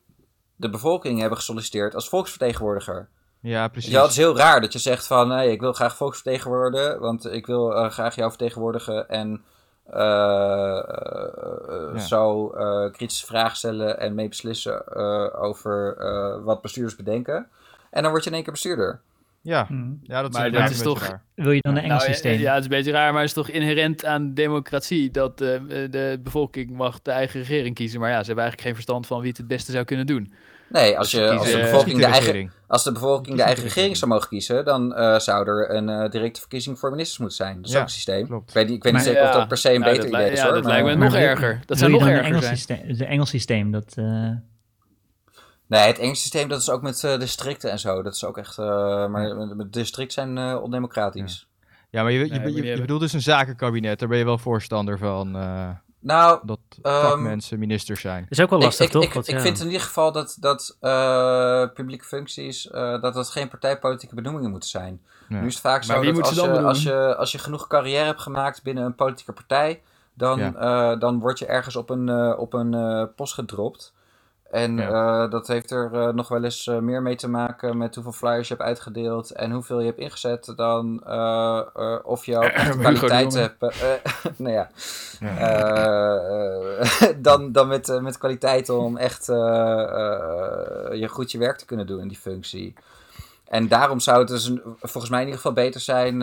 de 0.56 0.70
bevolking 0.70 1.20
hebben 1.20 1.38
gesolliciteerd 1.38 1.94
als 1.94 2.08
volksvertegenwoordiger. 2.08 3.08
Ja, 3.40 3.68
precies. 3.68 3.90
Ja, 3.90 4.02
het 4.02 4.10
is 4.10 4.16
heel 4.16 4.36
raar 4.36 4.60
dat 4.60 4.72
je 4.72 4.78
zegt 4.78 5.06
van 5.06 5.28
nee, 5.28 5.50
ik 5.50 5.60
wil 5.60 5.72
graag 5.72 5.96
volksvertegenwoordigen, 5.96 7.00
want 7.00 7.24
ik 7.24 7.46
wil 7.46 7.74
eh, 7.74 7.90
graag 7.90 8.14
jou 8.14 8.28
vertegenwoordigen 8.28 9.08
en 9.08 9.42
eh, 9.90 10.78
eh, 10.78 11.28
eh, 11.68 11.94
Ja. 11.94 11.98
zo 11.98 12.50
eh, 12.50 12.92
kritische 12.92 13.26
vragen 13.26 13.56
stellen 13.56 13.98
en 14.00 14.14
mee 14.14 14.28
beslissen 14.28 14.86
eh, 14.86 15.42
over 15.42 15.96
eh, 15.98 16.44
wat 16.44 16.60
bestuurders 16.62 16.96
bedenken. 16.96 17.46
En 17.90 18.02
dan 18.02 18.10
word 18.10 18.22
je 18.24 18.28
in 18.30 18.34
één 18.34 18.44
keer 18.44 18.52
bestuurder. 18.52 19.00
Ja, 19.40 19.66
Hm. 19.66 19.92
ja, 20.02 20.22
dat 20.22 20.30
is 20.30 20.36
Maar 20.38 20.50
dat 20.50 20.60
is 20.60 20.66
een 20.78 20.84
beetje 20.84 21.00
toch- 21.00 21.08
raar. 21.08 21.22
Wil 21.34 21.50
je 21.52 21.60
dan 21.60 21.72
een 21.76 21.82
Engels 21.82 21.98
Nou, 21.98 22.08
ja, 22.08 22.12
systeem? 22.14 22.40
Ja, 22.40 22.48
het 22.54 22.58
is 22.58 22.64
een 22.70 22.76
beetje 22.76 22.92
raar, 22.92 23.10
maar 23.12 23.20
het 23.20 23.28
is 23.28 23.36
toch 23.36 23.48
inherent 23.48 24.04
aan 24.04 24.34
democratie 24.34 25.10
dat 25.10 25.40
eh, 25.40 25.48
de 25.90 26.20
bevolking 26.22 26.70
mag 26.70 27.02
de 27.02 27.10
eigen 27.10 27.40
regering 27.40 27.74
kiezen. 27.74 28.00
Maar 28.00 28.08
ja, 28.10 28.18
ze 28.20 28.26
hebben 28.26 28.44
eigenlijk 28.44 28.66
geen 28.66 28.74
verstand 28.84 29.06
van 29.06 29.18
wie 29.20 29.28
het 29.28 29.36
het 29.38 29.46
beste 29.46 29.72
zou 29.72 29.84
kunnen 29.84 30.06
doen. 30.06 30.32
Nee, 30.72 30.98
als, 30.98 31.10
Dus 31.10 31.20
je, 31.20 31.30
als, 31.30 31.50
de 31.50 31.58
bevolking 31.58 31.96
de 31.98 32.04
eigen, 32.04 32.22
regering. 32.24 32.50
als 32.66 32.84
de 32.84 32.92
bevolking 32.92 33.36
de 33.36 33.42
eigen 33.42 33.62
regering 33.62 33.96
zou 33.96 34.10
mogen 34.10 34.28
kiezen, 34.28 34.64
dan 34.64 34.94
eh, 34.94 35.18
zou 35.18 35.46
er 35.48 35.74
een 35.74 35.88
eh, 35.88 36.10
directe 36.10 36.40
verkiezing 36.40 36.78
voor 36.78 36.90
ministers 36.90 37.18
moeten 37.18 37.36
zijn. 37.36 37.56
Dat 37.56 37.64
is 37.64 37.72
Ja, 37.72 37.78
ook 37.78 37.84
een 37.84 37.90
systeem. 37.90 38.26
klopt. 38.26 38.48
Ik 38.48 38.54
weet, 38.54 38.66
niet- 38.66 38.76
ik 38.76 38.82
weet 38.82 38.92
niet 38.92 39.02
zeker 39.02 39.22
of 39.22 39.32
dat 39.32 39.48
per 39.48 39.56
se 39.56 39.74
een 39.74 39.80
nou, 39.80 39.92
beter 39.92 40.08
idee 40.08 40.30
is 40.30 40.38
ja, 40.38 40.44
hoor. 40.44 40.54
dat 40.54 40.62
maar- 40.62 40.72
lijkt 40.82 40.98
me 40.98 41.04
nog 41.04 41.14
erger. 41.14 41.60
Dat 41.66 41.78
zou 41.78 41.90
nog 41.90 42.06
erger 42.06 42.24
Engels 42.24 42.44
zijn. 42.44 42.56
systeem, 42.56 42.96
de 42.96 43.04
Engels 43.04 43.30
systeem, 43.30 43.70
dat... 43.70 43.92
eh, 43.96 44.30
Nee, 45.66 45.86
het 45.86 45.98
Engelse 45.98 46.20
systeem 46.22 46.48
dat 46.48 46.60
is 46.60 46.70
ook 46.70 46.82
met 46.82 47.04
eh, 47.04 47.18
districten 47.18 47.70
en 47.70 47.78
zo. 47.78 48.02
Dat 48.02 48.14
is 48.14 48.24
ook 48.24 48.38
echt. 48.38 48.58
eh, 48.58 49.06
maar 49.08 49.54
districten 49.70 50.12
zijn 50.12 50.38
eh 50.38 50.62
ondemocratisch. 50.62 51.48
Ja, 51.90 52.02
maar 52.02 52.12
je, 52.12 52.18
je, 52.18 52.62
je, 52.62 52.80
bedoelt 52.80 53.00
dus 53.00 53.12
een 53.12 53.20
zakenkabinet. 53.22 53.98
Daar 53.98 54.08
ben 54.08 54.18
je 54.18 54.24
wel 54.24 54.38
voorstander 54.38 54.98
van. 54.98 55.36
Eh, 56.02 56.08
Nou, 56.08 56.40
dat 56.46 56.58
Ehm, 56.82 57.00
vakmensen 57.00 57.58
ministers 57.58 58.00
zijn. 58.00 58.26
is 58.28 58.40
ook 58.40 58.50
wel 58.50 58.58
lastig, 58.58 58.86
ik, 58.86 58.92
toch? 58.92 59.02
Ik, 59.04 59.12
Want, 59.12 59.28
ik 59.28 59.34
ja. 59.34 59.40
vind 59.40 59.60
in 59.60 59.66
ieder 59.66 59.80
geval 59.80 60.12
dat, 60.12 60.36
dat 60.40 60.76
eh, 60.80 61.64
publieke 61.74 62.04
functies, 62.04 62.70
eh, 62.70 63.00
dat 63.00 63.14
dat 63.14 63.30
geen 63.30 63.48
partijpolitieke 63.48 64.14
benoemingen 64.14 64.50
moeten 64.50 64.68
zijn. 64.68 65.00
Ja. 65.28 65.40
Nu 65.40 65.46
is 65.46 65.52
het 65.52 65.62
vaak 65.62 65.86
Maar 65.86 66.04
zo 66.04 66.12
dat 66.12 66.22
als 66.24 66.34
je, 66.34 66.60
als, 66.62 66.82
je, 66.82 67.16
als 67.16 67.32
je 67.32 67.38
genoeg 67.38 67.66
carrière 67.66 68.04
hebt 68.04 68.20
gemaakt 68.20 68.62
binnen 68.62 68.84
een 68.84 68.94
politieke 68.94 69.32
partij, 69.32 69.82
dan, 70.14 70.38
Ja. 70.38 70.54
eh, 70.54 71.00
dan 71.00 71.18
word 71.20 71.38
je 71.38 71.46
ergens 71.46 71.76
op 71.76 71.90
een, 71.90 72.36
op 72.36 72.52
een 72.52 73.08
post 73.16 73.34
gedropt. 73.34 73.92
En 74.52 74.76
Ja. 74.76 75.22
eh, 75.24 75.30
dat 75.30 75.46
heeft 75.46 75.70
er 75.70 75.90
eh, 75.92 76.08
nog 76.08 76.28
wel 76.28 76.44
eens 76.44 76.66
eh, 76.66 76.78
meer 76.78 77.02
mee 77.02 77.16
te 77.16 77.28
maken 77.28 77.76
met 77.76 77.94
hoeveel 77.94 78.12
flyers 78.12 78.48
je 78.48 78.54
hebt 78.54 78.66
uitgedeeld 78.66 79.30
en 79.30 79.50
hoeveel 79.50 79.78
je 79.80 79.86
hebt 79.86 79.98
ingezet 79.98 80.52
dan 80.56 81.04
of 82.04 82.24
je 82.26 82.52
kwaliteit 82.78 83.34
hebt. 83.34 83.60
nou 84.38 84.52
ja, 84.54 84.70
Ja. 85.20 87.12
dan, 87.18 87.52
dan 87.52 87.68
met, 87.68 87.98
met 88.02 88.18
kwaliteit 88.18 88.68
om 88.70 88.96
echt 88.96 89.26
je 89.26 91.06
goed 91.10 91.30
je 91.32 91.38
werk 91.38 91.56
te 91.58 91.64
kunnen 91.66 91.86
doen 91.86 92.00
in 92.00 92.08
die 92.08 92.18
functie. 92.18 92.74
En 93.48 93.68
daarom 93.68 94.00
zou 94.00 94.18
het 94.18 94.28
dus 94.28 94.44
een- 94.46 94.62
volgens 94.80 95.10
mij 95.10 95.20
in 95.20 95.26
ieder 95.26 95.40
geval 95.40 95.56
beter 95.64 95.80
zijn, 95.80 96.22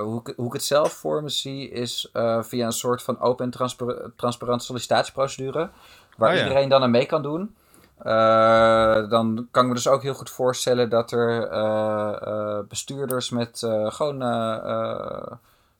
hoe, 0.00 0.20
ik, 0.24 0.32
hoe 0.36 0.46
ik 0.46 0.52
het 0.52 0.64
zelf 0.64 0.92
voor 0.92 1.22
me 1.22 1.28
zie, 1.28 1.68
is 1.70 2.10
via 2.40 2.66
een 2.66 2.72
soort 2.72 3.02
van 3.02 3.20
open 3.20 3.44
en 3.44 3.50
transpar- 3.50 4.10
transparante 4.16 4.64
sollicitatieprocedure, 4.64 5.70
waar 6.16 6.30
Oh 6.30 6.36
ja. 6.36 6.42
iedereen 6.42 6.68
dan 6.68 6.82
aan 6.82 6.90
mee 6.90 7.06
kan 7.06 7.22
doen. 7.22 7.54
Eh, 7.98 9.08
dan 9.08 9.48
kan 9.50 9.62
ik 9.62 9.68
me 9.68 9.74
dus 9.74 9.88
ook 9.88 10.02
heel 10.02 10.14
goed 10.14 10.30
voorstellen 10.30 10.88
dat 10.90 11.12
er 11.12 11.48
eh, 11.50 12.16
eh, 12.22 12.58
bestuurders 12.68 13.30
met 13.30 13.62
eh, 13.62 13.90
gewoon 13.90 14.22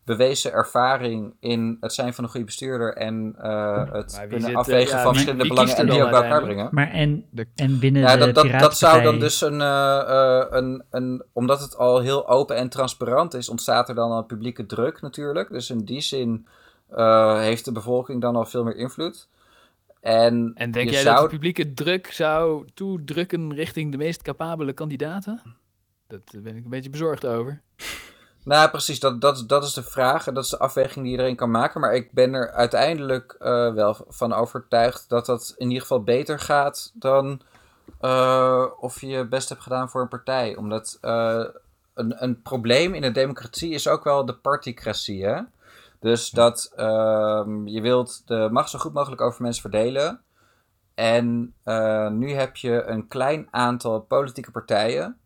bewezen 0.05 0.53
ervaring 0.53 1.35
in 1.41 1.77
het 1.81 1.93
zijn 1.93 2.15
van 2.15 2.25
een 2.25 2.31
goede 2.31 2.47
bestuurder 2.47 2.97
en 2.97 3.35
eh, 3.39 3.93
het 3.93 4.19
kunnen 4.21 4.41
zit, 4.49 4.55
afwegen 4.55 4.97
ja, 4.97 5.03
van 5.03 5.13
wie- 5.13 5.13
verschillende 5.13 5.43
wie 5.43 5.53
belangen 5.53 5.77
en 5.77 5.87
die 5.87 6.03
ook 6.05 6.11
bij 6.11 6.23
elkaar 6.23 6.43
brengen. 6.43 6.69
maar 6.71 6.91
en, 6.91 7.25
De- 7.31 7.47
en 7.55 7.79
binnen 7.79 8.03
Ja, 8.03 8.17
de 8.17 8.33
dat, 8.33 8.35
dat, 8.35 8.61
dat 8.61 8.77
zou 8.77 9.03
dan 9.03 9.19
dus 9.19 9.41
een, 9.41 9.61
eh, 9.61 10.01
eh, 10.41 10.47
een, 10.51 10.83
een. 10.91 11.23
Omdat 11.33 11.61
het 11.61 11.77
al 11.77 12.01
heel 12.01 12.29
open 12.29 12.57
en 12.57 12.69
transparant 12.69 13.35
is, 13.35 13.49
ontstaat 13.49 13.89
er 13.89 13.95
dan 13.95 14.11
al 14.11 14.23
publieke 14.23 14.67
druk 14.67 15.01
natuurlijk. 15.01 15.51
Dus 15.51 15.71
in 15.71 15.85
die 15.85 16.01
zin 16.01 16.47
eh, 16.91 17.39
heeft 17.39 17.65
de 17.65 17.73
bevolking 17.73 18.21
dan 18.21 18.37
al 18.37 18.45
veel 18.45 18.65
meer 18.65 18.77
invloed. 18.77 19.29
En, 20.03 20.53
En 20.55 20.71
denk 20.71 20.91
jij 20.91 21.03
zou... 21.03 21.15
dat 21.15 21.25
de 21.25 21.31
publieke 21.31 21.75
druk 21.75 22.13
zou 22.13 22.67
toedrukken 22.75 23.55
richting 23.55 23.91
de 23.91 23.97
meest 23.97 24.23
capabele 24.23 24.73
kandidaten? 24.73 25.43
Daar 26.07 26.21
ben 26.43 26.57
ik 26.57 26.65
een 26.65 26.71
beetje 26.71 26.91
bezorgd 26.91 27.27
over. 27.27 27.63
Nou, 28.45 28.71
precies, 28.71 29.01
dat, 29.01 29.21
dat, 29.21 29.45
dat 29.47 29.65
is 29.65 29.73
de 29.73 29.83
vraag 29.83 30.27
en 30.27 30.35
dat 30.35 30.45
is 30.45 30.51
de 30.51 30.59
afweging 30.59 31.03
die 31.03 31.11
iedereen 31.11 31.37
kan 31.37 31.51
maken. 31.51 31.81
Maar 31.81 31.95
ik 31.95 32.13
ben 32.13 32.35
er 32.35 32.53
uiteindelijk 32.53 33.37
eh, 33.39 33.75
wel 33.75 33.97
van 34.09 34.33
overtuigd 34.33 35.09
dat 35.09 35.27
dat 35.27 35.55
in 35.57 35.67
ieder 35.67 35.81
geval 35.81 36.03
beter 36.03 36.39
gaat 36.39 36.93
dan 36.95 37.41
eh, 38.01 38.65
of 38.81 39.01
je 39.01 39.07
je 39.07 39.27
best 39.27 39.49
hebt 39.49 39.63
gedaan 39.63 39.91
voor 39.91 40.01
een 40.01 40.09
partij. 40.09 40.57
Omdat 40.57 40.99
eh, 41.01 41.45
een, 41.95 42.23
een 42.23 42.43
probleem 42.43 42.95
in 42.95 43.03
een 43.03 43.13
democratie 43.13 43.71
is 43.71 43.89
ook 43.89 44.05
wel 44.05 44.25
de 44.25 44.35
particratie. 44.35 45.25
Hè? 45.25 45.41
Dus 46.03 46.31
dat 46.31 46.73
ehm, 46.77 47.67
je 47.67 47.81
wilt 47.81 48.23
de 48.27 48.49
macht 48.51 48.71
zo 48.71 48.79
goed 48.79 48.93
mogelijk 48.93 49.21
over 49.21 49.43
mensen 49.43 49.63
verdelen. 49.63 50.21
En 50.95 51.55
eh, 51.63 52.09
nu 52.09 52.31
heb 52.31 52.57
je 52.57 52.83
een 52.85 53.09
klein 53.09 53.49
aantal 53.51 54.01
politieke 54.01 54.51
partijen 54.51 55.17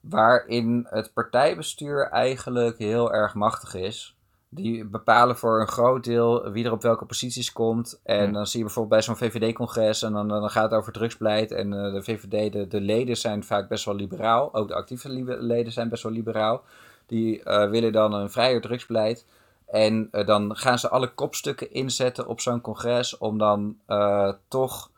waarin 0.00 0.86
het 0.90 1.12
partijbestuur 1.12 2.08
eigenlijk 2.08 2.78
heel 2.78 3.12
erg 3.12 3.34
machtig 3.34 3.74
is. 3.74 4.16
Die 4.48 4.84
bepalen 4.84 5.36
voor 5.36 5.60
een 5.60 5.68
groot 5.68 6.04
deel 6.04 6.50
wie 6.50 6.64
er 6.64 6.72
op 6.72 6.82
welke 6.82 7.04
posities 7.04 7.52
komt. 7.52 8.00
En 8.04 8.26
Ja. 8.26 8.32
dan 8.32 8.46
zie 8.46 8.58
je 8.58 8.64
bijvoorbeeld 8.64 8.94
bij 8.94 9.02
zo'n 9.02 9.30
VVD-congres 9.30 10.02
en 10.02 10.12
dan, 10.12 10.28
dan 10.28 10.50
gaat 10.50 10.70
het 10.70 10.80
over 10.80 10.92
drugsbeleid. 10.92 11.50
En 11.52 11.72
eh, 11.72 11.92
de 11.92 12.02
VVD, 12.02 12.52
de, 12.52 12.66
de 12.66 12.80
leden 12.80 13.16
zijn 13.16 13.44
vaak 13.44 13.68
best 13.68 13.84
wel 13.84 13.94
liberaal. 13.94 14.54
Ook 14.54 14.68
de 14.68 14.74
actieve 14.74 15.08
leden 15.40 15.72
zijn 15.72 15.88
best 15.88 16.02
wel 16.02 16.12
liberaal. 16.12 16.62
Die 17.06 17.42
eh, 17.42 17.70
willen 17.70 17.92
dan 17.92 18.12
een 18.12 18.30
vrijer 18.30 18.60
drugsbeleid. 18.60 19.26
En 19.74 20.08
eh, 20.10 20.26
dan 20.26 20.56
gaan 20.56 20.78
ze 20.78 20.88
alle 20.88 21.14
kopstukken 21.14 21.70
inzetten 21.72 22.26
op 22.26 22.40
zo'n 22.40 22.60
congres 22.60 23.18
om 23.18 23.38
dan 23.38 23.76
eh, 23.86 24.32
toch 24.48 24.90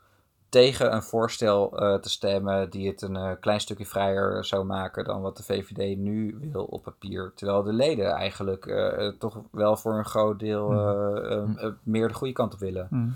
tegen 0.49 0.93
een 0.93 1.03
voorstel 1.03 1.79
eh, 1.79 1.95
te 1.95 2.09
stemmen 2.09 2.69
die 2.69 2.87
het 2.87 3.01
een 3.01 3.39
klein 3.39 3.59
stukje 3.59 3.85
vrijer 3.85 4.45
zou 4.45 4.65
maken 4.65 5.03
dan 5.03 5.21
wat 5.21 5.37
de 5.37 5.43
VVD 5.43 5.97
nu 5.97 6.37
wil 6.51 6.63
op 6.63 6.83
papier. 6.83 7.31
Terwijl 7.35 7.63
de 7.63 7.73
leden 7.73 8.11
eigenlijk 8.11 8.65
eh, 8.65 9.07
toch 9.07 9.41
wel 9.51 9.77
voor 9.77 9.97
een 9.97 10.05
groot 10.05 10.39
deel 10.39 10.71
eh, 10.71 11.31
eh, 11.31 11.63
eh, 11.63 11.71
meer 11.83 12.07
de 12.07 12.13
goede 12.13 12.33
kant 12.33 12.53
op 12.53 12.59
willen. 12.59 12.87
Hm. 12.89 13.09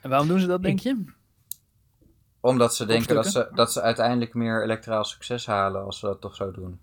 En 0.00 0.10
waarom 0.10 0.28
doen 0.28 0.40
ze 0.40 0.46
dat, 0.46 0.62
denk 0.62 0.78
je? 0.78 1.04
Omdat 2.40 2.74
ze 2.74 2.86
denken 2.86 3.14
dat 3.14 3.26
ze, 3.26 3.48
dat 3.54 3.72
ze 3.72 3.80
uiteindelijk 3.80 4.34
meer 4.34 4.62
electoraal 4.62 5.04
succes 5.04 5.46
halen 5.46 5.84
als 5.84 5.98
ze 5.98 6.06
dat 6.06 6.20
toch 6.20 6.34
zo 6.34 6.50
doen. 6.50 6.80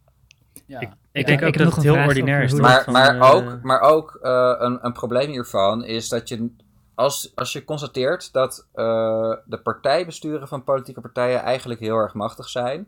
Ja. 0.68 0.80
Ik 0.82 0.90
Ja, 1.12 1.24
denk 1.24 1.40
ik 1.42 1.48
ook 1.48 1.54
dat 1.58 1.66
nog 1.66 1.76
het 1.76 1.86
een 1.86 1.94
heel 1.96 2.08
ordinair 2.08 2.44
is. 2.44 2.54
Maar, 2.54 2.84
Van, 2.84 2.94
maar 2.94 3.34
ook, 3.34 3.60
maar 3.62 3.80
ook 3.82 4.20
eh, 4.22 4.56
een, 4.58 4.80
een 4.86 4.92
probleem 4.94 5.30
hiervan 5.30 5.84
is 5.86 6.10
dat 6.10 6.30
je, 6.30 6.50
als, 6.96 7.32
als 7.36 7.54
je 7.54 7.64
constateert 7.64 8.34
dat 8.34 8.68
eh, 8.74 9.34
de 9.46 9.60
partijbesturen 9.64 10.48
van 10.48 10.64
politieke 10.64 11.02
partijen 11.02 11.40
eigenlijk 11.42 11.80
heel 11.80 11.96
erg 11.98 12.14
machtig 12.14 12.50
zijn. 12.50 12.88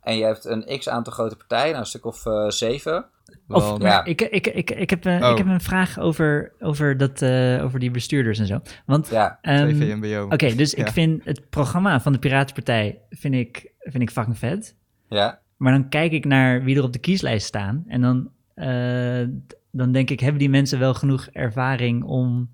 En 0.00 0.16
je 0.16 0.24
hebt 0.24 0.44
een 0.44 0.78
x 0.78 0.88
aantal 0.88 1.12
grote 1.12 1.36
partijen, 1.36 1.66
nou 1.68 1.78
een 1.78 1.86
stuk 1.86 2.04
of 2.04 2.26
eh, 2.26 2.48
zeven. 2.48 3.04
Of, 3.48 3.78
maar 3.78 3.90
ja. 3.90 4.04
ik, 4.04 4.20
ik, 4.20 4.46
ik, 4.46 4.70
ik, 4.70 4.90
heb, 4.90 5.04
een- 5.04 5.24
Oh. 5.24 5.30
ik 5.30 5.38
heb 5.38 5.46
een 5.46 5.60
vraag 5.60 5.98
over, 5.98 6.52
over, 6.60 6.96
dat, 6.96 7.22
eh, 7.22 7.64
over 7.64 7.78
die 7.78 7.90
bestuurders 7.90 8.38
en 8.38 8.46
zo. 8.46 8.60
Want, 8.86 9.08
Ja, 9.08 9.38
VMBO. 9.42 10.24
oké, 10.30 10.54
dus 10.54 10.74
ik 10.74 10.88
vind 10.88 11.24
het 11.24 11.50
programma 11.50 12.00
van 12.00 12.12
de 12.12 12.18
Piratenpartij 12.18 13.00
vind 13.10 13.34
ik, 13.34 13.72
vind 13.78 14.02
ik 14.02 14.10
fucking 14.10 14.38
vet. 14.38 14.76
ja. 15.08 15.42
Maar 15.56 15.72
dan 15.72 15.88
kijk 15.88 16.12
ik 16.12 16.24
naar 16.24 16.64
wie 16.64 16.76
er 16.76 16.82
op 16.82 16.92
de 16.92 16.98
kieslijst 16.98 17.46
staan. 17.46 17.84
En 17.86 18.00
dan, 18.00 18.30
eh, 18.54 19.24
dan 19.70 19.92
denk 19.92 20.10
ik, 20.10 20.20
hebben 20.20 20.38
die 20.38 20.50
mensen 20.50 20.78
wel 20.78 20.94
genoeg 20.94 21.28
ervaring 21.32 22.04
om 22.04 22.50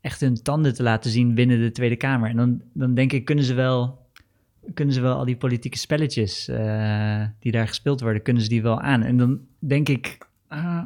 echt 0.00 0.20
hun 0.20 0.42
tanden 0.42 0.74
te 0.74 0.82
laten 0.82 1.10
zien 1.10 1.34
binnen 1.34 1.60
de 1.60 1.70
Tweede 1.70 1.96
Kamer? 1.96 2.30
En 2.30 2.36
dan, 2.36 2.62
dan 2.72 2.94
denk 2.94 3.12
ik, 3.12 3.24
kunnen 3.24 3.44
ze 3.44 3.54
wel, 3.54 4.06
kunnen 4.74 4.94
ze 4.94 5.00
wel 5.00 5.16
al 5.16 5.24
die 5.24 5.36
politieke 5.36 5.78
spelletjes 5.78 6.48
eh, 6.48 7.24
die 7.38 7.52
daar 7.52 7.68
gespeeld 7.68 8.00
worden, 8.00 8.22
kunnen 8.22 8.42
ze 8.42 8.48
die 8.48 8.62
wel 8.62 8.80
aan? 8.80 9.02
En 9.02 9.16
dan 9.16 9.40
denk 9.58 9.88
ik, 9.88 10.18
ah, 10.48 10.84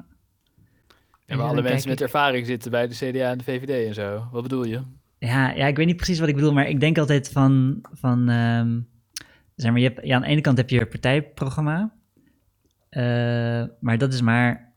En 1.27 1.39
waar 1.39 1.47
alle 1.47 1.63
mensen 1.63 1.89
met 1.89 2.01
ervaring 2.01 2.47
zitten 2.47 2.71
bij 2.71 2.89
de 2.89 2.95
CDA 2.95 3.31
en 3.31 3.39
de 3.39 3.45
VVD 3.45 3.87
en 3.87 3.95
zo. 3.95 4.29
Wat 4.33 4.43
bedoel 4.43 4.65
je? 4.65 4.81
Ja, 5.19 5.51
ja, 5.51 5.67
ik 5.67 5.77
weet 5.77 5.87
niet 5.87 5.97
precies 5.97 6.19
wat 6.19 6.29
ik 6.29 6.35
bedoel, 6.35 6.53
maar 6.53 6.69
ik 6.69 6.81
denk 6.81 6.99
altijd 6.99 7.31
van, 7.31 7.81
van 7.93 8.29
ehm, 8.29 8.81
zeg 9.55 9.71
maar, 9.71 9.81
je 9.81 9.87
hebt, 9.89 10.07
ja, 10.07 10.15
aan 10.17 10.23
de 10.23 10.29
ene 10.29 10.41
kant 10.41 10.57
heb 10.57 10.71
je 10.71 10.79
je 10.79 10.87
partijprogramma, 10.87 11.93
eh, 12.89 13.65
maar 13.81 13.99
dat 13.99 14.13
is 14.13 14.21
maar, 14.21 14.73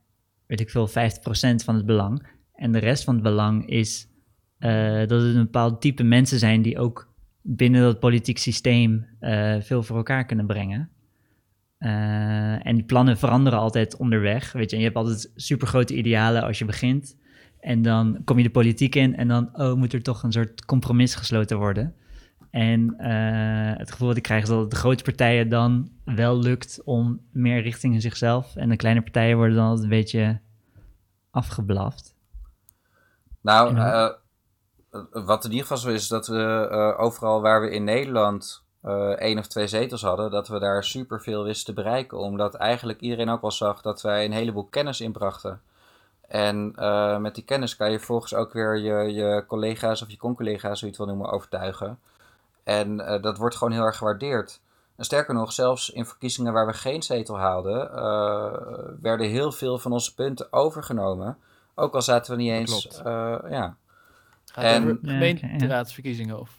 weet 0.48 0.60
ik 0.60 0.70
veel, 0.70 0.88
50% 0.88 1.64
van 1.64 1.76
het 1.76 1.86
belang. 1.86 2.28
En 2.54 2.72
de 2.72 2.80
rest 2.80 3.04
van 3.04 3.14
het 3.14 3.24
belang 3.24 3.70
is 3.70 4.08
eh, 4.58 4.98
dat 4.98 5.22
het 5.22 5.36
een 5.36 5.44
bepaald 5.44 5.82
type 5.82 6.04
mensen 6.04 6.40
zijn 6.40 6.62
die 6.62 6.80
ook 6.80 7.14
binnen 7.42 7.82
dat 7.82 8.00
politiek 8.00 8.38
systeem 8.38 9.06
eh, 9.20 9.56
veel 9.60 9.84
voor 9.84 9.98
elkaar 9.98 10.26
kunnen 10.26 10.46
brengen. 10.46 10.90
En 11.78 12.76
die 12.76 12.84
plannen 12.84 13.18
veranderen 13.18 13.60
altijd 13.60 13.98
onderweg. 13.98 14.52
Weet 14.52 14.70
je, 14.70 14.76
en 14.76 14.82
je 14.82 14.88
hebt 14.88 14.98
altijd 14.98 15.32
supergrote 15.36 15.96
idealen 15.96 16.44
als 16.44 16.60
je 16.60 16.66
begint. 16.66 17.18
En 17.60 17.82
dan 17.82 18.22
kom 18.24 18.38
je 18.38 18.44
de 18.44 18.50
politiek 18.50 18.96
in 18.96 19.16
en 19.16 19.28
dan 19.28 19.50
oh, 19.54 19.74
moet 19.74 19.94
er 19.94 20.02
toch 20.02 20.24
een 20.24 20.32
soort 20.32 20.66
compromis 20.66 21.16
gesloten 21.16 21.58
worden. 21.58 21.96
En 22.52 22.96
eh, 22.98 23.78
het 23.78 23.92
gevoel 23.92 24.08
dat 24.08 24.18
ik 24.18 24.24
krijg 24.24 24.44
is 24.44 24.50
dat 24.50 24.60
het 24.60 24.70
de 24.70 24.76
grote 24.76 25.04
partijen 25.04 25.50
dan 25.50 25.90
wel 26.04 26.38
lukt 26.40 26.82
om 26.84 27.22
meer 27.32 27.62
richting 27.62 28.02
zichzelf. 28.02 28.56
En 28.56 28.70
de 28.70 28.76
kleine 28.76 29.02
partijen 29.02 29.38
worden 29.38 29.56
dan 29.56 29.66
altijd 29.66 29.84
een 29.84 29.90
beetje 29.90 30.40
afgeblaft. 31.32 32.16
Nou, 33.42 33.76
Ja. 33.76 34.18
eh, 34.92 35.02
wat 35.26 35.44
in 35.46 35.52
ieder 35.52 35.66
geval 35.68 35.82
zo 35.82 35.90
is, 35.90 36.02
is 36.02 36.08
dat 36.08 36.28
we 36.28 36.68
eh, 36.72 37.00
overal 37.04 37.42
waar 37.42 37.62
we 37.62 37.70
in 37.70 37.84
Nederland 37.84 38.66
één 39.18 39.40
of 39.40 39.48
twee 39.48 39.68
zetels 39.68 40.02
hadden, 40.02 40.32
dat 40.32 40.48
we 40.48 40.60
daar 40.60 40.84
superveel 40.84 41.44
wisten 41.44 41.76
te 41.76 41.82
bereiken. 41.82 42.18
Omdat 42.18 42.54
eigenlijk 42.54 43.00
iedereen 43.00 43.30
ook 43.30 43.42
wel 43.42 43.52
zag 43.52 43.82
dat 43.82 44.02
wij 44.02 44.26
een 44.26 44.32
heleboel 44.32 44.64
kennis 44.64 45.02
inbrachten. 45.02 45.62
En 46.28 46.76
met 47.22 47.36
die 47.36 47.44
kennis 47.44 47.76
kan 47.76 47.92
je 47.92 48.00
volgens 48.00 48.34
ook 48.34 48.54
weer 48.54 48.78
je, 48.78 49.14
je 49.14 49.44
collega's 49.48 50.02
of 50.02 50.10
je 50.10 50.18
con-collega's, 50.18 50.80
hoe 50.80 50.90
je 50.90 50.96
het 50.96 50.98
wil 50.98 51.06
noemen, 51.06 51.32
overtuigen. 51.32 52.00
En 52.68 53.00
eh, 53.00 53.22
dat 53.22 53.38
wordt 53.38 53.56
gewoon 53.56 53.74
heel 53.74 53.84
erg 53.84 53.98
gewaardeerd. 53.98 54.60
En 54.96 55.06
sterker 55.06 55.34
nog, 55.34 55.54
zelfs 55.54 55.90
in 55.90 56.06
verkiezingen 56.06 56.54
waar 56.54 56.66
we 56.66 56.74
geen 56.74 57.04
zetel 57.04 57.38
haalden, 57.38 57.92
eh, 57.96 58.54
werden 59.02 59.30
heel 59.30 59.52
veel 59.52 59.80
van 59.80 59.92
onze 59.92 60.14
punten 60.16 60.54
overgenomen. 60.54 61.38
Ook 61.76 61.94
al 61.94 62.02
zaten 62.02 62.36
we 62.36 62.42
niet 62.42 62.52
eens. 62.52 62.72
klopt. 62.88 62.98
eh, 62.98 63.38
ja. 63.50 63.76
Gaat 64.46 64.64
En- 64.64 64.84
over 64.84 64.98
gemeenteraadsverkiezingen 65.04 66.40
of... 66.40 66.50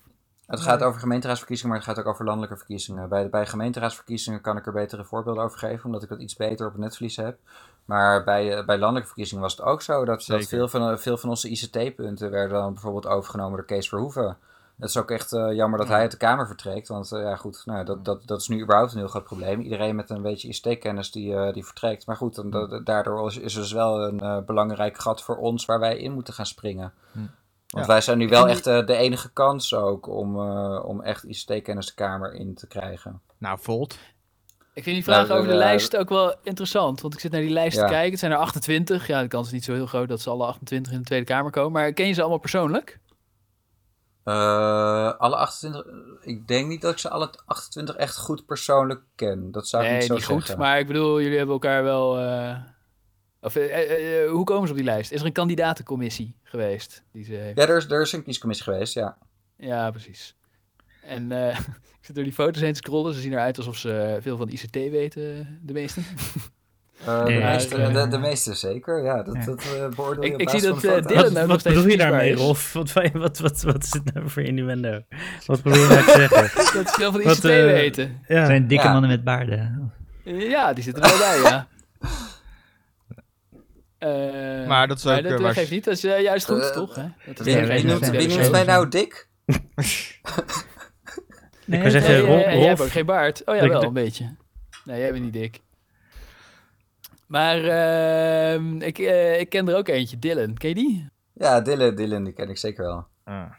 Het 0.47 0.61
gaat 0.61 0.83
over 0.83 1.01
gemeenteraadsverkiezingen, 1.01 1.73
maar 1.73 1.85
het 1.85 1.95
gaat 1.95 2.05
ook 2.05 2.13
over 2.13 2.25
landelijke 2.25 2.57
verkiezingen. 2.57 3.09
Bij, 3.09 3.29
bij 3.29 3.47
gemeenteraadsverkiezingen 3.47 4.41
kan 4.41 4.57
ik 4.57 4.67
er 4.67 4.73
betere 4.73 5.05
voorbeelden 5.05 5.43
over 5.45 5.59
geven, 5.59 5.85
omdat 5.85 6.03
ik 6.03 6.09
dat 6.09 6.21
iets 6.21 6.37
beter 6.37 6.67
op 6.67 6.73
het 6.73 6.81
netvlies 6.81 7.17
heb. 7.17 7.39
Maar 7.85 8.25
bij, 8.25 8.65
bij 8.65 8.79
landelijke 8.79 9.07
verkiezingen 9.07 9.43
was 9.43 9.57
het 9.57 9.67
ook 9.67 9.83
zo 9.83 10.05
dat, 10.05 10.25
dat 10.27 10.47
veel, 10.47 10.69
van, 10.69 10.99
veel 10.99 11.17
van 11.17 11.29
onze 11.29 11.49
ICT-punten 11.49 12.31
werden 12.31 12.59
dan 12.59 12.73
bijvoorbeeld 12.73 13.07
overgenomen 13.07 13.57
door 13.57 13.67
Kees 13.67 13.89
Verhoeven. 13.89 14.37
Het 14.79 14.89
is 14.89 14.97
ook 14.97 15.11
echt 15.11 15.33
eh, 15.33 15.53
jammer 15.53 15.79
dat 15.79 15.89
hij 15.89 16.01
uit 16.01 16.11
de 16.11 16.17
Kamer 16.17 16.47
vertrekt, 16.47 16.89
want 16.89 17.13
eh, 17.13 17.21
ja 17.23 17.37
goed, 17.37 17.63
nou, 17.65 17.85
dat, 17.85 18.05
dat, 18.05 18.27
dat 18.27 18.41
is 18.41 18.49
nu 18.49 18.63
überhaupt 18.63 18.93
een 18.93 18.99
heel 18.99 19.09
groot 19.09 19.25
probleem. 19.25 19.61
Iedereen 19.61 19.97
met 19.97 20.11
een 20.11 20.23
beetje 20.23 20.49
ICT-kennis 20.49 21.11
die, 21.11 21.35
eh, 21.35 21.53
die 21.53 21.65
vertrekt. 21.65 22.07
Maar 22.07 22.17
goed, 22.17 22.35
dan, 22.35 22.51
da- 22.51 22.81
daardoor 22.85 23.27
is, 23.29 23.37
is 23.39 23.55
er 23.55 23.61
dus 23.61 23.73
wel 23.73 24.03
een 24.03 24.21
eh, 24.21 24.39
belangrijk 24.47 24.99
gat 24.99 25.23
voor 25.23 25.37
ons 25.37 25.65
waar 25.65 25.81
wij 25.81 25.97
in 25.99 26.13
moeten 26.13 26.35
gaan 26.35 26.47
springen. 26.47 26.93
Hm. 27.13 27.19
Want 27.69 27.87
Ja. 27.87 27.93
wij 27.93 28.01
zijn 28.01 28.19
nu 28.19 28.29
wel 28.29 28.49
echt 28.49 28.65
de 28.65 28.95
enige 28.97 29.33
kans 29.33 29.75
ook 29.75 30.07
om, 30.09 30.37
eh, 30.41 30.85
om 30.85 31.03
echt 31.03 31.25
ICT-kennis 31.25 31.87
de 31.87 31.95
Kamer 31.95 32.35
in 32.35 32.55
te 32.55 32.67
krijgen. 32.67 33.21
Nou, 33.39 33.59
Volt. 33.61 33.99
Ik 34.75 34.83
vind 34.85 34.97
die 34.97 35.05
vraag 35.05 35.29
Nou, 35.29 35.39
over 35.41 35.53
de 35.53 35.57
lijst 35.59 35.97
ook 35.97 36.09
wel 36.09 36.35
interessant. 36.43 37.01
Want 37.01 37.15
ik 37.15 37.21
zit 37.21 37.33
naar 37.33 37.41
die 37.41 37.51
lijst 37.51 37.77
Ja. 37.77 37.83
te 37.85 37.91
kijken. 37.93 38.11
Het 38.11 38.19
zijn 38.19 38.33
er 38.33 38.39
28. 38.39 39.07
Ja, 39.07 39.23
de 39.23 39.29
kans 39.29 39.47
is 39.47 39.53
niet 39.53 39.65
zo 39.65 39.73
heel 39.73 39.87
groot 39.87 40.09
dat 40.09 40.21
ze 40.21 40.31
alle 40.31 40.45
28 40.47 40.93
in 40.93 40.99
de 40.99 41.05
Tweede 41.05 41.25
Kamer 41.25 41.51
komen. 41.51 41.73
Maar 41.73 41.93
ken 41.93 42.07
je 42.07 42.13
ze 42.13 42.21
allemaal 42.21 42.39
persoonlijk? 42.39 42.99
Eh, 44.29 45.19
alle 45.19 45.37
28, 45.37 45.85
ik 46.21 46.47
denk 46.49 46.69
niet 46.69 46.81
dat 46.81 46.93
ik 46.93 46.99
ze 46.99 47.09
alle 47.09 47.31
28 47.47 47.97
echt 47.97 48.17
goed 48.17 48.47
persoonlijk 48.47 49.03
ken. 49.15 49.51
Dat 49.53 49.69
zou 49.69 49.83
ik 49.85 49.89
nee, 49.91 49.99
niet 49.99 50.07
zo 50.09 50.15
niet 50.15 50.25
goed. 50.25 50.57
Maar 50.57 50.79
ik 50.79 50.87
bedoel, 50.87 51.21
jullie 51.21 51.37
hebben 51.37 51.55
elkaar 51.55 51.83
wel... 51.83 52.19
eh, 52.19 52.57
Of, 53.41 53.57
eh, 53.57 53.65
eh, 53.65 54.23
eh, 54.25 54.31
hoe 54.31 54.45
komen 54.45 54.67
ze 54.67 54.73
op 54.73 54.79
die 54.79 54.87
lijst? 54.89 55.11
Is 55.13 55.21
er 55.21 55.27
een 55.27 55.33
kandidatencommissie 55.33 56.37
geweest? 56.43 57.03
Die 57.13 57.25
ze 57.25 57.33
heeft? 57.33 57.59
Ja, 57.59 57.67
er 57.67 57.77
is, 57.77 57.91
er 57.91 58.01
is 58.01 58.13
een 58.13 58.23
kiescommissie 58.25 58.67
geweest, 58.73 58.95
ja. 58.95 59.19
Ja, 59.57 59.91
precies. 59.91 60.37
En 61.03 61.33
eh, 61.33 61.59
ik 61.99 62.05
zit 62.05 62.15
door 62.15 62.25
die 62.25 62.33
foto's 62.33 62.63
heen 62.63 62.73
te 62.73 62.79
scrollen. 62.79 63.15
Ze 63.15 63.21
zien 63.21 63.33
eruit 63.33 63.57
alsof 63.59 63.77
ze 63.77 64.19
veel 64.21 64.37
van 64.37 64.49
ICT 64.49 64.75
weten, 64.75 65.59
de 65.63 65.73
meesten. 65.73 66.05
Eh, 67.07 67.25
de, 67.25 67.33
meeste, 67.33 67.93
de, 67.93 68.09
de 68.09 68.19
meeste 68.19 68.55
zeker, 68.55 69.03
ja. 69.05 69.23
Dat, 69.23 69.35
Ja. 69.35 69.45
dat 69.45 69.63
eh, 69.63 69.89
beoordeel 69.97 70.25
je 70.25 70.31
Ik- 70.33 70.41
ik 70.41 70.49
zie 70.49 70.61
dat, 70.61 70.85
eh. 70.85 71.07
Dylan 71.07 71.33
Wat, 71.35 71.47
wat 71.47 71.63
bedoel 71.63 71.87
je 71.89 71.97
daarmee, 71.97 72.31
is. 72.33 72.39
Rolf? 72.39 72.73
Wat, 72.73 72.93
wat, 73.13 73.39
wat, 73.39 73.61
wat 73.63 73.83
is 73.83 73.91
dit 73.91 74.15
nou 74.15 74.29
voor 74.29 74.43
innuendo? 74.43 75.01
Wat 75.47 75.63
probeer 75.63 75.81
je 75.81 75.87
nou 75.89 76.05
te 76.05 76.11
zeggen? 76.29 76.43
Dat 76.79 76.89
ze 76.89 76.95
veel 76.95 77.13
van 77.13 77.23
Wat, 77.23 77.35
ICT 77.37 77.43
weten. 77.43 78.21
Ja. 78.29 78.47
zijn 78.47 78.67
dikke 78.67 78.85
Ja. 78.85 78.93
mannen 78.93 79.11
met 79.11 79.25
baarden. 79.25 79.93
Ja, 80.25 80.73
die 80.73 80.85
zitten 80.85 81.03
er 81.03 81.09
wel 81.09 81.19
bij, 81.19 81.51
ja. 81.51 81.67
Eh, 83.99 84.67
Maar 84.67 84.89
dat 84.89 84.99
is 84.99 85.07
ook, 85.07 85.15
dat, 85.23 85.31
dat 85.31 85.41
waar- 85.41 85.53
geeft 85.55 85.71
niet, 85.71 85.85
dat 85.85 85.95
is 85.95 86.01
juist 86.01 86.47
goed, 86.47 86.73
toch? 86.73 86.95
Hè? 86.95 87.05
Dat 87.27 87.47
is 87.47 87.55
Wie, 87.55 87.85
noemt, 87.85 88.11
wie 88.11 88.51
mij 88.51 88.65
nou 88.65 88.89
dik? 88.89 89.29
Nee, 91.65 91.79
wou 91.81 91.91
zeggen, 91.91 92.13
Nee, 92.13 92.23
Rolf- 92.27 92.41
jij 92.43 92.61
hebt 92.67 92.81
ook 92.81 92.91
geen 92.91 93.07
baard. 93.07 93.43
Oh 93.45 93.55
ja, 93.57 93.63
Ik- 93.63 93.71
wel 93.71 93.83
een 93.83 93.93
beetje. 93.93 94.35
Nee, 94.85 95.01
jij 95.01 95.13
bent 95.13 95.25
niet 95.25 95.33
dik. 95.33 95.61
Maar 97.29 97.65
ehm, 97.65 98.81
ik, 98.81 98.99
eh, 98.99 99.41
ik 99.41 99.49
ken 99.49 99.69
er 99.69 99.77
ook 99.77 99.89
eentje, 99.89 100.19
Dylan. 100.19 100.55
Ken 100.55 100.69
je 100.69 100.75
die? 100.75 101.09
Ja, 101.33 101.61
Dylan, 101.61 101.95
Dylan, 101.95 102.25
die 102.25 102.33
ken 102.33 102.49
ik 102.49 102.59
zeker 102.59 102.85
wel. 102.85 103.07
Ah. 103.25 103.51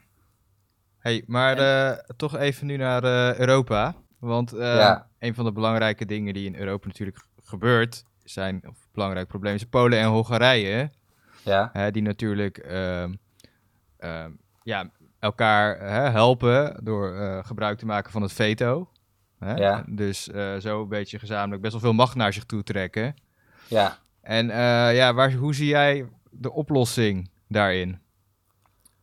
Hey, 0.99 1.23
maar 1.27 1.57
eh, 1.57 1.97
toch 2.17 2.37
even 2.37 2.67
nu 2.67 2.77
naar 2.77 3.03
eh, 3.03 3.39
Europa. 3.39 3.95
Want 4.19 4.53
eh, 4.53 4.59
Ja. 4.75 5.07
een 5.19 5.35
van 5.35 5.45
de 5.45 5.51
belangrijke 5.51 6.05
dingen 6.05 6.33
die 6.33 6.45
in 6.45 6.55
Europa 6.55 6.87
natuurlijk 6.87 7.17
gebeurt, 7.43 8.03
zijn, 8.23 8.61
of 8.69 8.87
belangrijk 8.93 9.27
probleem 9.27 9.55
is 9.55 9.63
Polen 9.63 9.99
en 9.99 10.07
Hongarije. 10.07 10.89
Ja, 11.43 11.69
Hè, 11.73 11.91
die 11.91 12.01
natuurlijk 12.01 12.57
ehm, 12.57 13.13
ehm, 13.97 14.31
ja, 14.63 14.89
elkaar 15.19 15.79
hè, 15.79 16.09
helpen 16.09 16.83
door 16.83 17.15
eh, 17.15 17.45
gebruik 17.45 17.77
te 17.77 17.85
maken 17.85 18.11
van 18.11 18.21
het 18.21 18.33
veto. 18.33 18.89
Hè? 19.39 19.53
Ja. 19.53 19.83
Dus 19.87 20.29
eh, 20.29 20.55
zo 20.57 20.81
een 20.81 20.87
beetje 20.89 21.19
gezamenlijk 21.19 21.61
best 21.61 21.73
wel 21.73 21.81
veel 21.81 21.93
macht 21.93 22.15
naar 22.15 22.33
zich 22.33 22.43
toe 22.45 22.63
trekken. 22.63 23.15
Ja. 23.69 23.97
En 24.21 24.49
eh, 24.49 24.95
ja, 24.95 25.13
waar, 25.13 25.33
hoe 25.33 25.55
zie 25.55 25.67
jij 25.67 26.05
de 26.31 26.51
oplossing 26.51 27.29
daarin? 27.47 27.99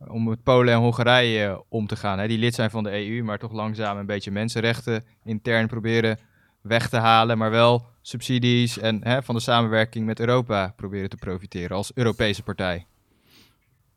Om 0.09 0.29
met 0.29 0.43
Polen 0.43 0.75
en 0.75 0.81
Hongarije 0.81 1.65
om 1.69 1.87
te 1.87 1.97
gaan. 1.97 2.19
Hè? 2.19 2.29
Die 2.29 2.39
lid 2.39 2.55
zijn 2.55 2.71
van 2.71 2.83
de 2.83 3.09
EU, 3.09 3.23
maar 3.23 3.39
toch 3.39 3.53
langzaam 3.53 3.99
een 3.99 4.07
beetje 4.07 4.31
mensenrechten 4.31 5.05
intern 5.25 5.67
proberen 5.67 6.19
weg 6.61 6.89
te 6.89 6.97
halen. 6.97 7.39
Maar 7.39 7.51
wel 7.51 7.87
subsidies 8.03 8.79
en 8.79 9.01
hè, 9.05 9.23
van 9.23 9.35
de 9.35 9.41
samenwerking 9.41 10.07
met 10.07 10.21
Europa 10.21 10.73
proberen 10.77 11.09
te 11.09 11.17
profiteren 11.17 11.77
als 11.77 11.91
Europese 11.95 12.43
partij. 12.43 12.87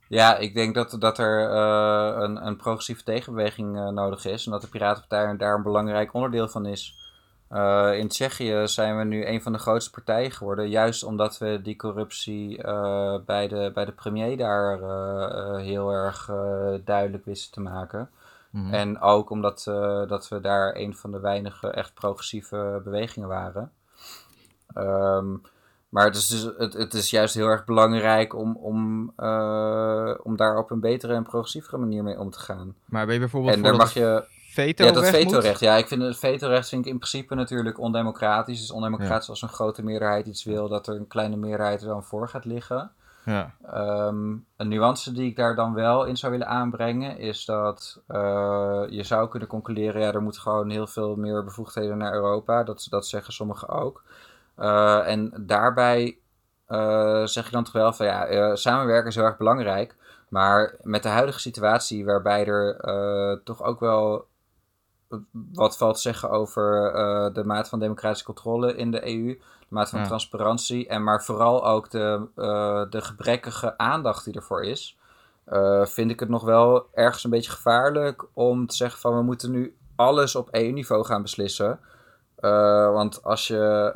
Ja, 0.08 0.38
ik 0.38 0.54
denk 0.54 0.76
dat, 0.76 0.96
dat 1.00 1.18
er 1.18 1.50
eh, 1.50 2.22
een, 2.22 2.46
een 2.46 2.58
progressieve 2.58 3.04
tegenbeweging 3.04 3.78
eh, 3.78 3.88
nodig 3.88 4.26
is. 4.26 4.46
En 4.46 4.52
dat 4.52 4.62
de 4.62 4.68
Piratenpartij 4.68 5.38
daar 5.38 5.56
een 5.56 5.64
belangrijk 5.64 6.14
onderdeel 6.14 6.48
van 6.48 6.66
is. 6.66 6.94
Eh, 7.50 7.98
in 7.98 8.08
Tsjechië 8.08 8.62
zijn 8.66 8.98
we 8.98 9.04
nu 9.04 9.26
een 9.26 9.42
van 9.42 9.52
de 9.52 9.60
grootste 9.60 9.92
partijen 9.92 10.32
geworden. 10.32 10.70
Juist 10.70 11.04
omdat 11.04 11.38
we 11.38 11.60
die 11.64 11.76
corruptie 11.76 12.64
eh, 12.64 13.16
bij, 13.26 13.48
de, 13.48 13.72
bij 13.74 13.86
de 13.86 13.92
premier 13.92 14.38
daar 14.38 14.82
eh, 14.82 15.58
heel 15.58 15.92
erg 15.92 16.32
duidelijk 16.84 17.26
wisten 17.26 17.52
te 17.52 17.62
maken. 17.62 18.10
Mhm. 18.50 18.74
En 18.74 19.02
ook 19.02 19.30
omdat 19.30 19.64
dat 20.08 20.28
we 20.28 20.42
daar 20.42 20.76
een 20.76 20.96
van 20.96 21.12
de 21.12 21.20
weinige 21.20 21.68
echt 21.68 21.94
progressieve 21.94 22.82
bewegingen 22.84 23.28
waren. 23.28 23.72
Ehm, 24.74 25.36
maar 25.90 26.06
het 26.06 26.16
is, 26.16 26.28
dus, 26.28 26.50
het, 26.58 26.74
het 26.74 26.94
is 26.94 27.10
juist 27.10 27.34
heel 27.34 27.48
erg 27.48 27.66
belangrijk 27.66 28.36
om, 28.36 28.56
om, 28.56 29.14
om 30.24 30.36
daar 30.36 30.58
op 30.58 30.72
een 30.72 30.80
betere 30.80 31.14
en 31.14 31.24
progressievere 31.24 31.78
manier 31.78 32.04
mee 32.04 32.20
om 32.20 32.30
te 32.30 32.40
gaan. 32.40 32.76
Maar 32.86 33.06
ben 33.06 33.14
je 33.14 33.20
bijvoorbeeld 33.20 33.56
En 33.56 33.62
daar 33.62 33.76
mag 33.76 33.94
je. 33.94 34.38
Veto 34.64 34.84
Ja, 34.86 34.92
dat 34.92 35.10
vetorecht. 35.10 35.60
Ja, 35.60 35.76
ik 35.76 35.88
vind 35.88 36.02
het 36.02 36.18
vetorecht 36.18 36.70
vind 36.70 36.86
ik 36.86 36.92
in 36.92 36.98
principe 36.98 37.36
natuurlijk 37.36 37.80
ondemocratisch. 37.80 38.60
Dus 38.60 38.72
ondemocratisch 38.72 39.30
als 39.30 39.42
een 39.42 39.50
grote 39.50 39.84
meerderheid 39.84 40.28
iets 40.28 40.44
wil, 40.44 40.68
dat 40.68 40.88
er 40.88 40.96
een 40.96 41.08
kleine 41.08 41.36
meerderheid 41.36 41.82
er 41.82 41.88
dan 41.88 42.04
voor 42.04 42.30
gaat 42.30 42.46
liggen. 42.46 42.92
Ja. 43.26 43.54
Ehm, 43.66 44.36
een 44.58 44.68
nuance 44.68 45.12
die 45.12 45.30
ik 45.30 45.36
daar 45.36 45.56
dan 45.56 45.74
wel 45.74 46.06
in 46.06 46.18
zou 46.18 46.32
willen 46.32 46.48
aanbrengen 46.48 47.18
is 47.18 47.46
dat 47.46 48.02
eh, 48.08 48.84
je 48.90 49.04
zou 49.04 49.30
kunnen 49.30 49.48
concluderen, 49.48 50.02
ja, 50.02 50.14
er 50.14 50.22
moet 50.22 50.38
gewoon 50.38 50.70
heel 50.70 50.88
veel 50.88 51.16
meer 51.16 51.44
bevoegdheden 51.44 51.98
naar 51.98 52.14
Europa. 52.14 52.64
Dat, 52.64 52.88
dat 52.90 53.08
zeggen 53.08 53.34
sommigen 53.34 53.70
ook. 53.70 54.04
Eh, 54.56 55.08
en 55.08 55.34
daarbij 55.46 56.18
eh, 56.66 57.26
zeg 57.26 57.46
je 57.46 57.52
dan 57.52 57.64
toch 57.64 57.74
wel 57.74 57.94
van 57.94 58.06
ja, 58.06 58.56
samenwerken 58.56 59.10
is 59.10 59.16
heel 59.16 59.24
erg 59.24 59.38
belangrijk. 59.38 59.96
Maar 60.30 60.76
met 60.82 61.04
de 61.04 61.10
huidige 61.10 61.40
situatie, 61.40 62.06
waarbij 62.06 62.46
er 62.46 63.42
toch 63.44 63.64
ook 63.64 63.80
wel 63.80 64.28
wat 65.54 65.78
valt 65.78 65.96
te 65.96 66.02
zeggen 66.02 66.30
over 66.30 66.94
eh, 66.94 67.34
de 67.34 67.44
mate 67.44 67.70
van 67.70 67.80
democratische 67.80 68.26
controle 68.26 68.76
in 68.76 68.92
de 68.92 69.08
EU, 69.08 69.28
de 69.60 69.66
mate 69.70 69.90
van 69.90 70.00
Ja. 70.00 70.06
transparantie 70.06 70.88
en 70.88 71.04
maar 71.04 71.24
vooral 71.24 71.66
ook 71.68 71.90
de, 71.90 72.28
eh, 72.36 72.84
de 72.90 73.02
gebrekkige 73.02 73.78
aandacht 73.78 74.26
die 74.26 74.34
ervoor 74.34 74.64
is, 74.64 74.98
eh, 75.44 75.86
vind 75.86 76.12
ik 76.12 76.20
het 76.20 76.30
nog 76.30 76.44
wel 76.44 76.88
ergens 76.94 77.24
een 77.24 77.30
beetje 77.30 77.52
gevaarlijk 77.52 78.26
om 78.34 78.68
te 78.68 78.76
zeggen 78.76 79.00
van 79.00 79.16
we 79.16 79.22
moeten 79.22 79.52
nu 79.52 79.76
alles 79.96 80.36
op 80.36 80.48
EU-niveau 80.52 81.06
gaan 81.06 81.22
beslissen. 81.22 81.80
Want 82.94 83.24
als 83.24 83.48
je 83.48 83.94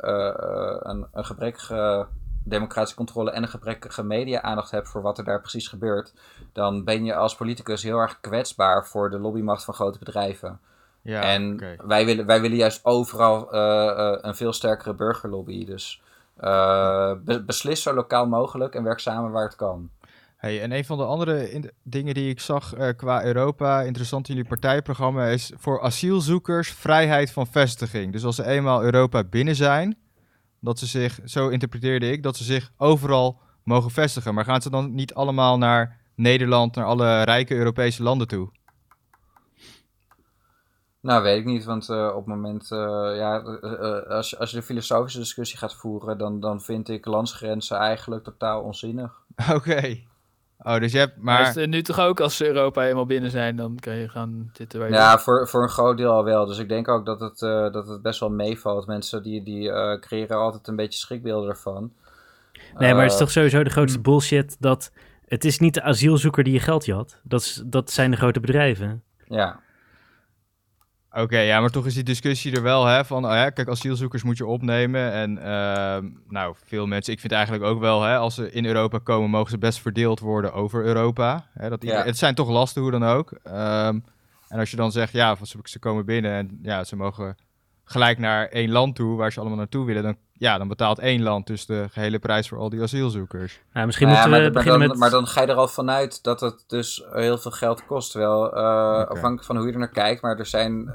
een, 0.82 1.06
een 1.12 1.24
gebrekkige 1.24 2.06
democratische 2.44 2.96
controle 2.96 3.30
en 3.30 3.42
een 3.42 3.48
gebrekkige 3.48 4.02
media-aandacht 4.02 4.70
hebt 4.70 4.88
voor 4.88 5.02
wat 5.02 5.18
er 5.18 5.24
daar 5.24 5.40
precies 5.40 5.68
gebeurt, 5.68 6.14
dan 6.52 6.84
ben 6.84 7.04
je 7.04 7.14
als 7.14 7.36
politicus 7.36 7.82
heel 7.82 7.98
erg 7.98 8.20
kwetsbaar 8.20 8.86
voor 8.86 9.10
de 9.10 9.18
lobbymacht 9.18 9.64
van 9.64 9.74
grote 9.74 9.98
bedrijven. 9.98 10.60
Ja, 11.04 11.22
en 11.22 11.56
wij, 11.86 12.04
willen, 12.04 12.26
wij 12.26 12.40
willen 12.40 12.56
juist 12.56 12.84
overal 12.84 13.52
eh, 13.52 13.88
eh, 14.12 14.18
een 14.20 14.34
veel 14.34 14.52
sterkere 14.52 14.94
burgerlobby. 14.94 15.64
Dus 15.64 16.02
eh, 16.36 17.12
be- 17.24 17.44
beslis 17.44 17.82
zo 17.82 17.94
lokaal 17.94 18.26
mogelijk 18.26 18.74
en 18.74 18.82
werk 18.84 18.98
samen 18.98 19.30
waar 19.30 19.44
het 19.44 19.56
kan. 19.56 19.90
Hey, 20.36 20.62
en 20.62 20.72
een 20.72 20.84
van 20.84 20.98
de 20.98 21.04
andere 21.04 21.50
in- 21.52 21.70
dingen 21.82 22.14
die 22.14 22.30
ik 22.30 22.40
zag 22.40 22.72
qua 22.96 23.24
Europa, 23.24 23.80
interessant 23.82 24.28
in 24.28 24.34
jullie 24.34 24.48
partijprogramma, 24.48 25.26
is 25.26 25.52
voor 25.56 25.80
asielzoekers 25.80 26.70
vrijheid 26.72 27.30
van 27.32 27.46
vestiging. 27.46 28.12
Dus 28.12 28.24
als 28.24 28.36
ze 28.36 28.46
eenmaal 28.46 28.82
Europa 28.82 29.24
binnen 29.24 29.56
zijn, 29.56 29.96
dat 30.60 30.78
ze 30.78 30.86
zich, 30.86 31.18
zo 31.24 31.48
interpreteerde 31.48 32.10
ik, 32.10 32.22
dat 32.22 32.36
ze 32.36 32.44
zich 32.44 32.72
overal 32.76 33.40
mogen 33.62 33.90
vestigen. 33.90 34.34
Maar 34.34 34.44
gaan 34.44 34.62
ze 34.62 34.70
dan 34.70 34.94
niet 34.94 35.14
allemaal 35.14 35.58
naar 35.58 35.96
Nederland, 36.14 36.74
naar 36.74 36.84
alle 36.84 37.22
rijke 37.22 37.54
Europese 37.54 38.02
landen 38.02 38.28
toe? 38.28 38.50
Nou, 41.04 41.22
weet 41.22 41.38
ik 41.38 41.44
niet, 41.44 41.64
want 41.64 41.88
eh, 41.88 42.06
op 42.08 42.16
het 42.16 42.26
moment, 42.26 42.70
eh, 42.72 42.78
ja, 43.16 43.42
eh, 43.42 43.72
eh, 43.72 44.06
als, 44.06 44.30
je- 44.30 44.38
als 44.38 44.50
je 44.50 44.56
de 44.56 44.62
filosofische 44.62 45.18
discussie 45.18 45.58
gaat 45.58 45.74
voeren, 45.74 46.18
dan, 46.18 46.40
dan 46.40 46.60
vind 46.60 46.88
ik 46.88 47.06
landsgrenzen 47.06 47.76
eigenlijk 47.76 48.24
totaal 48.24 48.62
onzinnig. 48.62 49.12
Oké. 49.54 49.98
Oh, 50.58 50.78
dus 50.78 50.92
je 50.92 50.98
hebt 50.98 51.16
Maar 51.16 51.40
maar... 51.40 51.48
is 51.48 51.54
het 51.54 51.70
nu 51.70 51.82
toch 51.82 52.00
ook, 52.00 52.20
als 52.20 52.36
ze 52.36 52.46
Europa 52.46 52.86
eenmaal 52.86 53.06
binnen 53.06 53.30
zijn, 53.30 53.56
dan 53.56 53.76
kan 53.80 53.94
je 53.94 54.08
gaan 54.08 54.50
zitten 54.52 54.78
waar 54.78 54.88
je 54.88 54.94
Ja, 54.94 55.18
voor, 55.18 55.48
voor 55.48 55.62
een 55.62 55.68
groot 55.68 55.96
deel 55.96 56.12
al 56.12 56.24
wel. 56.24 56.46
Dus 56.46 56.58
ik 56.58 56.68
denk 56.68 56.88
ook 56.88 57.06
dat 57.06 57.20
het, 57.20 57.42
eh, 57.42 57.72
dat 57.72 57.88
het 57.88 58.02
best 58.02 58.20
wel 58.20 58.30
meevalt. 58.30 58.86
Mensen 58.86 59.22
die, 59.22 59.42
die 59.42 59.70
eh, 59.70 60.00
creëren 60.00 60.36
altijd 60.36 60.68
een 60.68 60.76
beetje 60.76 60.98
schrikbeelden 60.98 61.50
ervan. 61.50 61.92
Nee, 62.78 62.94
maar 62.94 63.02
het 63.02 63.12
is 63.12 63.18
toch 63.18 63.30
sowieso 63.30 63.62
de 63.64 63.70
grootste 63.70 63.98
mm. 63.98 64.04
bullshit 64.04 64.56
dat 64.60 64.92
het 65.26 65.44
is 65.44 65.58
niet 65.58 65.74
de 65.74 65.82
asielzoeker 65.82 66.44
die 66.44 66.52
je 66.52 66.60
geld 66.60 66.84
jat. 66.84 67.20
Dat, 67.22 67.40
is, 67.40 67.62
dat 67.66 67.90
zijn 67.90 68.10
de 68.10 68.16
grote 68.16 68.40
bedrijven. 68.40 69.02
Ja, 69.28 69.60
Oké, 71.16 71.38
ja, 71.38 71.60
maar 71.60 71.70
toch 71.70 71.86
is 71.86 71.94
die 71.94 72.02
discussie 72.02 72.52
er 72.56 72.62
wel, 72.62 72.84
hè, 72.86 73.04
van, 73.04 73.24
oh 73.24 73.30
ja, 73.32 73.50
kijk, 73.50 73.68
asielzoekers 73.68 74.22
moet 74.22 74.36
je 74.36 74.46
opnemen 74.46 75.12
en, 75.12 75.38
ehm, 75.38 76.08
nou, 76.28 76.54
veel 76.64 76.86
mensen, 76.86 77.12
ik 77.12 77.20
vind 77.20 77.32
eigenlijk 77.32 77.64
ook 77.64 77.80
wel, 77.80 78.02
hè, 78.02 78.16
als 78.16 78.34
ze 78.34 78.50
in 78.52 78.64
Europa 78.64 78.98
komen, 78.98 79.30
mogen 79.30 79.50
ze 79.50 79.58
best 79.58 79.80
verdeeld 79.80 80.20
worden 80.20 80.52
over 80.52 80.84
Europa, 80.84 81.46
hè, 81.52 81.68
dat 81.68 81.82
ieder- 81.82 81.98
Ja. 81.98 82.04
het 82.04 82.18
zijn 82.18 82.34
toch 82.34 82.48
lasten, 82.48 82.82
hoe 82.82 82.90
dan 82.90 83.04
ook, 83.04 83.32
Ehm, 83.42 83.98
en 84.48 84.58
als 84.58 84.70
je 84.70 84.76
dan 84.76 84.92
zegt, 84.92 85.12
ja, 85.12 85.36
van, 85.36 85.46
ze 85.64 85.78
komen 85.78 86.04
binnen 86.04 86.32
en, 86.32 86.58
ja, 86.62 86.84
ze 86.84 86.96
mogen 86.96 87.36
gelijk 87.84 88.18
naar 88.18 88.46
één 88.48 88.70
land 88.70 88.96
toe, 88.96 89.16
waar 89.16 89.32
ze 89.32 89.40
allemaal 89.40 89.58
naartoe 89.58 89.86
willen, 89.86 90.02
dan, 90.02 90.16
ja, 90.32 90.58
dan 90.58 90.68
betaalt 90.68 90.98
één 90.98 91.22
land 91.22 91.46
dus 91.46 91.66
de 91.66 91.86
gehele 91.90 92.18
prijs 92.18 92.48
voor 92.48 92.58
al 92.58 92.68
die 92.68 92.82
asielzoekers. 92.82 93.60
Nou, 93.72 93.86
misschien 93.86 94.08
Nou 94.08 94.18
ja, 94.18 94.24
moeten 94.26 94.44
we 94.44 94.50
maar, 94.50 94.54
maar, 94.54 94.62
beginnen 94.62 94.88
dan, 94.88 94.98
met... 94.98 95.10
maar 95.10 95.20
dan 95.20 95.26
ga 95.26 95.40
je 95.40 95.46
er 95.46 95.54
al 95.54 95.68
vanuit 95.68 96.22
dat 96.22 96.40
het 96.40 96.64
dus 96.66 97.04
heel 97.12 97.38
veel 97.38 97.50
geld 97.50 97.86
kost. 97.86 98.10
Terwijl, 98.10 98.56
eh, 98.56 99.06
afhankelijk 99.06 99.44
van 99.44 99.56
hoe 99.56 99.66
je 99.66 99.72
er 99.72 99.78
naar 99.78 99.88
kijkt, 99.88 100.22
maar 100.22 100.38
er 100.38 100.46
zijn 100.46 100.88
eh, 100.88 100.94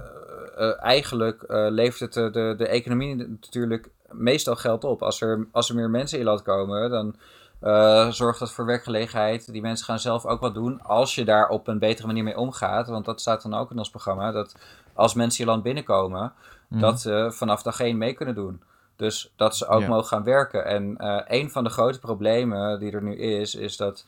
eh, 0.60 0.84
eigenlijk 0.84 1.44
eh, 1.44 1.66
levert 1.70 2.00
het 2.00 2.14
de, 2.14 2.30
de, 2.30 2.54
de 2.58 2.68
economie 2.68 3.16
natuurlijk 3.16 3.90
meestal 4.12 4.56
geld 4.56 4.84
op. 4.84 5.02
Als 5.02 5.22
er, 5.22 5.48
als 5.52 5.70
er 5.70 5.76
meer 5.76 5.90
mensen 5.90 6.20
in 6.20 6.26
land 6.26 6.42
komen, 6.42 6.90
dan 6.90 7.16
eh, 7.60 8.10
zorgt 8.10 8.40
dat 8.40 8.52
voor 8.52 8.66
werkgelegenheid. 8.66 9.52
Die 9.52 9.62
mensen 9.62 9.86
gaan 9.86 10.00
zelf 10.00 10.26
ook 10.26 10.40
wat 10.40 10.54
doen 10.54 10.82
als 10.82 11.16
je 11.16 11.26
daar 11.26 11.50
op 11.50 11.68
een 11.68 11.80
betere 11.80 12.08
manier 12.08 12.24
mee 12.24 12.38
omgaat. 12.38 12.88
Want 12.88 13.06
dat 13.06 13.22
staat 13.22 13.42
dan 13.42 13.54
ook 13.54 13.72
in 13.72 13.78
ons 13.78 13.90
programma. 13.90 14.32
Dat 14.32 14.56
als 14.94 15.14
mensen 15.14 15.44
je 15.44 15.50
land 15.50 15.64
binnenkomen, 15.64 16.34
Mhm. 16.70 16.82
dat 16.82 17.02
ze 17.02 17.30
vanaf 17.34 17.62
dag 17.62 17.80
één 17.80 17.98
mee 17.98 18.14
kunnen 18.14 18.36
doen. 18.36 18.62
Dus 18.96 19.34
dat 19.36 19.56
ze 19.58 19.68
ook 19.68 19.82
Ja. 19.82 19.88
mogen 19.88 20.08
gaan 20.08 20.24
werken. 20.24 20.66
En 20.66 20.98
eh, 20.98 21.22
een 21.28 21.52
van 21.52 21.64
de 21.64 21.70
grote 21.70 22.00
problemen 22.00 22.80
die 22.80 22.92
er 22.92 23.04
nu 23.04 23.16
is, 23.16 23.56
is 23.56 23.78
dat 23.78 24.06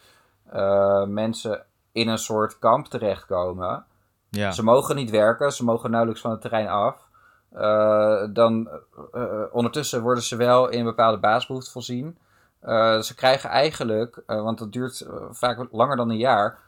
eh, 0.50 1.04
mensen 1.06 1.64
in 1.92 2.08
een 2.08 2.18
soort 2.18 2.60
kamp 2.60 2.86
terechtkomen. 2.88 3.86
Ja, 4.30 4.52
Ze 4.52 4.64
mogen 4.64 4.96
niet 4.96 5.10
werken, 5.10 5.52
ze 5.52 5.64
mogen 5.64 5.90
nauwelijks 5.90 6.22
van 6.22 6.32
het 6.32 6.42
terrein 6.42 6.68
af. 6.68 7.10
Eh, 7.52 8.24
dan, 8.30 8.70
ondertussen 9.52 10.02
worden 10.02 10.24
ze 10.24 10.36
wel 10.36 10.70
in 10.70 10.84
bepaalde 10.84 11.18
basisbehoeften 11.18 11.72
voorzien. 11.72 12.18
Ze 13.02 13.12
krijgen 13.16 13.50
eigenlijk, 13.50 14.22
want 14.26 14.58
dat 14.58 14.72
duurt 14.72 15.08
vaak 15.32 15.68
langer 15.72 15.96
dan 15.96 16.10
een 16.10 16.18
jaar, 16.18 16.60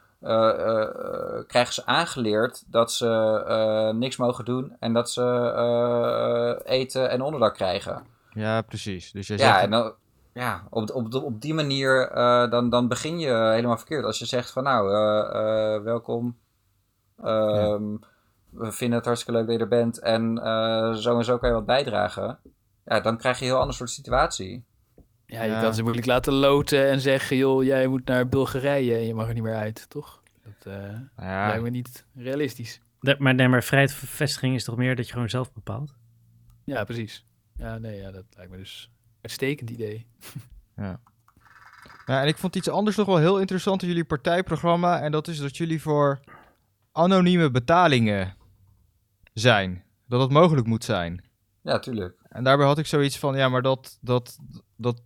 krijgen 1.47 1.73
ze 1.73 1.85
aangeleerd 1.85 2.63
dat 2.67 2.91
ze 2.91 3.43
eh, 3.47 3.89
niks 3.97 4.17
mogen 4.17 4.45
doen 4.45 4.75
en 4.79 4.93
dat 4.93 5.09
ze 5.11 5.23
eh, 5.55 6.73
eten 6.79 7.09
en 7.09 7.21
onderdak 7.21 7.53
krijgen. 7.53 8.03
ja, 8.33 8.61
precies. 8.61 9.11
Dus 9.11 9.27
jij 9.27 9.37
Ja, 9.37 9.43
zegt, 9.51 9.63
en 9.63 9.71
dan, 9.71 9.93
ja 10.33 10.63
op, 10.69 10.89
op, 10.91 11.13
op 11.13 11.41
die 11.41 11.53
manier 11.53 12.09
eh, 12.09 12.49
dan, 12.49 12.69
dan 12.69 12.87
begin 12.87 13.19
je 13.19 13.33
helemaal 13.33 13.77
verkeerd. 13.77 14.05
Als 14.05 14.19
je 14.19 14.25
zegt 14.25 14.51
van 14.51 14.63
nou, 14.63 14.93
eh, 14.93 15.75
eh, 15.75 15.83
welkom. 15.83 16.37
Ehm, 17.23 17.83
We 18.49 18.71
vinden 18.71 18.97
het 18.97 19.05
hartstikke 19.05 19.39
leuk 19.39 19.47
dat 19.47 19.55
je 19.57 19.61
er 19.61 19.67
bent 19.79 19.99
en 19.99 20.37
eh, 20.43 20.93
zo 20.93 21.17
en 21.17 21.23
zo 21.25 21.37
kan 21.37 21.49
je 21.49 21.55
wat 21.55 21.65
bijdragen. 21.65 22.39
Ja, 22.85 22.99
dan 22.99 23.17
krijg 23.17 23.37
je 23.39 23.43
een 23.45 23.49
heel 23.51 23.59
ander 23.59 23.75
soort 23.75 23.89
situatie. 23.89 24.65
Ja, 25.33 25.43
je 25.43 25.51
Ja. 25.51 25.61
kan 25.61 25.73
ze 25.73 25.81
moeilijk 25.81 26.05
laten 26.07 26.33
loten 26.33 26.89
en 26.89 26.99
zeggen, 27.01 27.37
joh, 27.37 27.63
jij 27.63 27.87
moet 27.87 28.05
naar 28.05 28.27
Bulgarije 28.29 28.95
en 28.95 29.05
je 29.05 29.13
mag 29.13 29.27
er 29.27 29.33
niet 29.33 29.43
meer 29.43 29.55
uit, 29.55 29.89
toch? 29.89 30.21
Dat 30.43 30.73
eh, 30.73 30.99
ja, 31.17 31.47
lijkt 31.47 31.63
me 31.63 31.69
niet 31.69 32.05
realistisch. 32.15 32.79
De- 32.99 33.15
maar, 33.19 33.33
nee, 33.35 33.47
maar 33.47 33.63
vrijheid 33.63 33.93
van 33.93 34.07
vestiging 34.07 34.55
is 34.55 34.63
toch 34.63 34.77
meer 34.77 34.95
dat 34.95 35.07
je 35.07 35.13
gewoon 35.13 35.29
zelf 35.29 35.53
bepaalt? 35.53 35.93
Ja, 36.63 36.83
precies. 36.83 37.25
Ja, 37.55 37.77
nee, 37.77 37.97
ja, 38.01 38.11
dat 38.11 38.23
lijkt 38.35 38.51
me 38.51 38.57
dus 38.57 38.89
een 38.91 39.17
uitstekend 39.21 39.69
idee. 39.69 40.05
Ja, 42.05 42.21
en 42.21 42.27
ik 42.27 42.37
vond 42.37 42.55
iets 42.55 42.69
anders 42.69 42.95
nog 42.95 43.05
wel 43.07 43.17
heel 43.17 43.39
interessant 43.39 43.81
in 43.81 43.87
jullie 43.87 44.03
partijprogramma. 44.05 45.01
En 45.01 45.11
dat 45.11 45.27
is 45.27 45.37
dat 45.37 45.57
jullie 45.57 45.81
voor 45.81 46.19
anonieme 46.91 47.51
betalingen 47.51 48.35
zijn. 49.33 49.83
Dat 50.07 50.21
het 50.21 50.31
mogelijk 50.31 50.67
moet 50.67 50.83
zijn. 50.83 51.23
Ja, 51.61 51.79
tuurlijk. 51.79 52.21
En 52.29 52.43
daarbij 52.43 52.65
had 52.65 52.77
ik 52.77 52.85
zoiets 52.85 53.19
van, 53.19 53.35
ja, 53.35 53.49
maar 53.49 53.61
dat, 53.61 53.97
dat, 54.01 54.37
dat, 54.75 55.01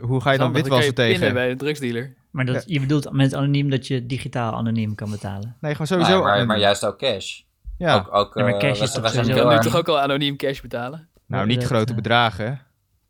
hoe 0.00 0.20
ga 0.20 0.30
je 0.30 0.38
dan 0.38 0.52
witwassen 0.52 0.94
tegen? 0.94 1.34
bij 1.34 1.48
de 1.48 1.56
drugsdealer. 1.56 2.14
Maar 2.30 2.44
dat, 2.44 2.64
je 2.66 2.80
bedoelt 2.80 3.12
met 3.12 3.34
anoniem 3.34 3.70
dat 3.70 3.86
je 3.86 4.06
digitaal 4.06 4.52
anoniem 4.54 4.94
kan 4.94 5.10
betalen. 5.10 5.56
Nee, 5.60 5.72
gewoon 5.72 5.86
sowieso. 5.86 6.22
Maar, 6.22 6.46
maar 6.46 6.58
juist 6.58 6.86
ook 6.86 6.98
cash. 6.98 7.40
ja, 7.78 7.94
Ook, 7.96 8.14
ook, 8.14 8.34
Ja, 8.34 8.42
maar 8.42 8.52
eh, 8.52 8.58
cash 8.58 8.80
is 8.80 8.92
toch 8.92 9.08
sowieso- 9.08 9.34
Je 9.34 9.40
kan 9.40 9.54
nu 9.54 9.60
toch 9.60 9.76
ook 9.76 9.88
al 9.88 10.00
anoniem 10.00 10.36
cash 10.36 10.60
betalen? 10.60 11.08
nou, 11.26 11.46
niet 11.46 11.60
dat, 11.60 11.68
grote 11.68 11.90
eh, 11.90 11.96
bedragen. 11.96 12.60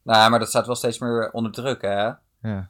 Nou, 0.03 0.31
maar 0.31 0.39
dat 0.39 0.49
staat 0.49 0.67
wel 0.67 0.75
steeds 0.75 0.99
meer 0.99 1.31
onder 1.33 1.53
druk, 1.53 1.83
hè? 1.83 2.05
Ja. 2.41 2.69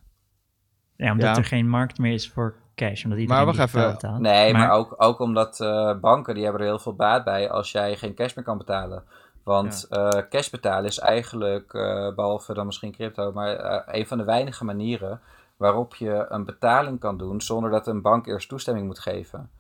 Ja, 0.97 1.11
omdat 1.13 1.27
Ja. 1.29 1.37
er 1.37 1.45
geen 1.45 1.69
markt 1.69 1.99
meer 1.99 2.13
is 2.13 2.29
voor 2.29 2.55
cash. 2.75 3.05
Omdat 3.05 3.19
iedereen 3.19 3.45
wacht 3.45 3.59
digitaal 3.59 3.83
even. 3.83 3.95
betaalt. 3.95 4.21
Nee, 4.21 4.53
maar, 4.53 4.71
ook, 4.71 4.95
ook 4.97 5.21
omdat 5.21 5.61
eh, 5.61 5.99
banken, 6.01 6.35
die 6.35 6.43
hebben 6.43 6.61
er 6.63 6.67
heel 6.69 6.79
veel 6.79 6.95
baat 6.95 7.25
bij 7.25 7.51
als 7.51 7.73
jij 7.73 7.97
geen 7.97 8.15
cash 8.15 8.35
meer 8.35 8.45
kan 8.45 8.59
betalen. 8.59 9.05
Want 9.47 9.87
eh, 9.91 10.09
cash 10.31 10.51
betalen 10.51 10.85
is 10.85 10.99
eigenlijk, 10.99 11.75
eh, 11.75 12.15
behalve 12.15 12.55
dan 12.55 12.67
misschien 12.67 12.93
crypto, 12.93 13.33
maar 13.33 13.57
eh, 13.57 13.99
een 13.99 14.07
van 14.07 14.19
de 14.19 14.25
weinige 14.25 14.65
manieren 14.65 15.21
waarop 15.57 15.95
je 15.95 16.27
een 16.29 16.45
betaling 16.45 17.01
kan 17.01 17.19
doen 17.19 17.41
zonder 17.41 17.71
dat 17.71 17.87
een 17.87 18.03
bank 18.03 18.27
eerst 18.27 18.49
toestemming 18.49 18.87
moet 18.87 18.99
geven. 18.99 19.51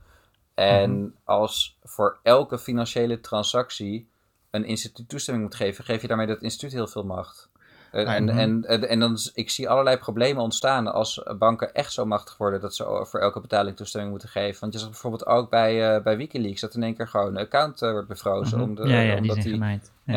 En 0.55 1.15
als 1.25 1.79
voor 1.83 2.19
elke 2.23 2.59
financiële 2.59 3.21
transactie 3.21 4.11
een 4.51 4.65
instituut 4.65 5.09
toestemming 5.09 5.47
moet 5.47 5.57
geven, 5.57 5.85
geef 5.85 6.03
je 6.03 6.09
daarmee 6.09 6.27
dat 6.27 6.43
instituut 6.43 6.73
heel 6.73 6.87
veel 6.87 7.05
macht. 7.05 7.51
En, 7.97 8.07
en, 8.07 8.25
Mhm. 8.25 8.39
en, 8.39 8.65
en, 8.65 8.89
en 8.89 9.01
dan, 9.01 9.19
ik 9.35 9.51
zie 9.51 9.69
allerlei 9.69 9.97
problemen 9.97 10.43
ontstaan 10.43 10.93
als 10.93 11.23
banken 11.39 11.75
echt 11.75 11.93
zo 11.93 12.05
machtig 12.07 12.37
worden 12.37 12.61
dat 12.61 12.75
ze 12.75 13.05
voor 13.09 13.21
elke 13.21 13.41
betaling 13.41 13.77
toestemming 13.77 14.13
moeten 14.13 14.29
geven. 14.29 14.61
Want 14.61 14.73
je 14.73 14.79
zag 14.79 14.89
bijvoorbeeld 14.89 15.27
ook 15.27 15.51
bij, 15.51 15.95
eh, 15.95 16.03
bij 16.03 16.17
Wikileaks 16.17 16.61
dat 16.61 16.75
in 16.75 16.83
één 16.83 16.95
keer 16.97 17.09
gewoon 17.09 17.27
een 17.27 17.43
account 17.43 17.83
eh, 17.83 17.91
wordt 17.91 18.09
bevrozen. 18.09 18.59
Mhm. 18.59 18.69
om 18.69 18.75
de, 18.75 18.89
ja, 18.89 19.01
ja, 19.01 19.13
die 19.13 19.21
omdat 19.21 19.37
zijn 19.43 19.55
genaaid. 19.55 19.93
Ja. 20.05 20.15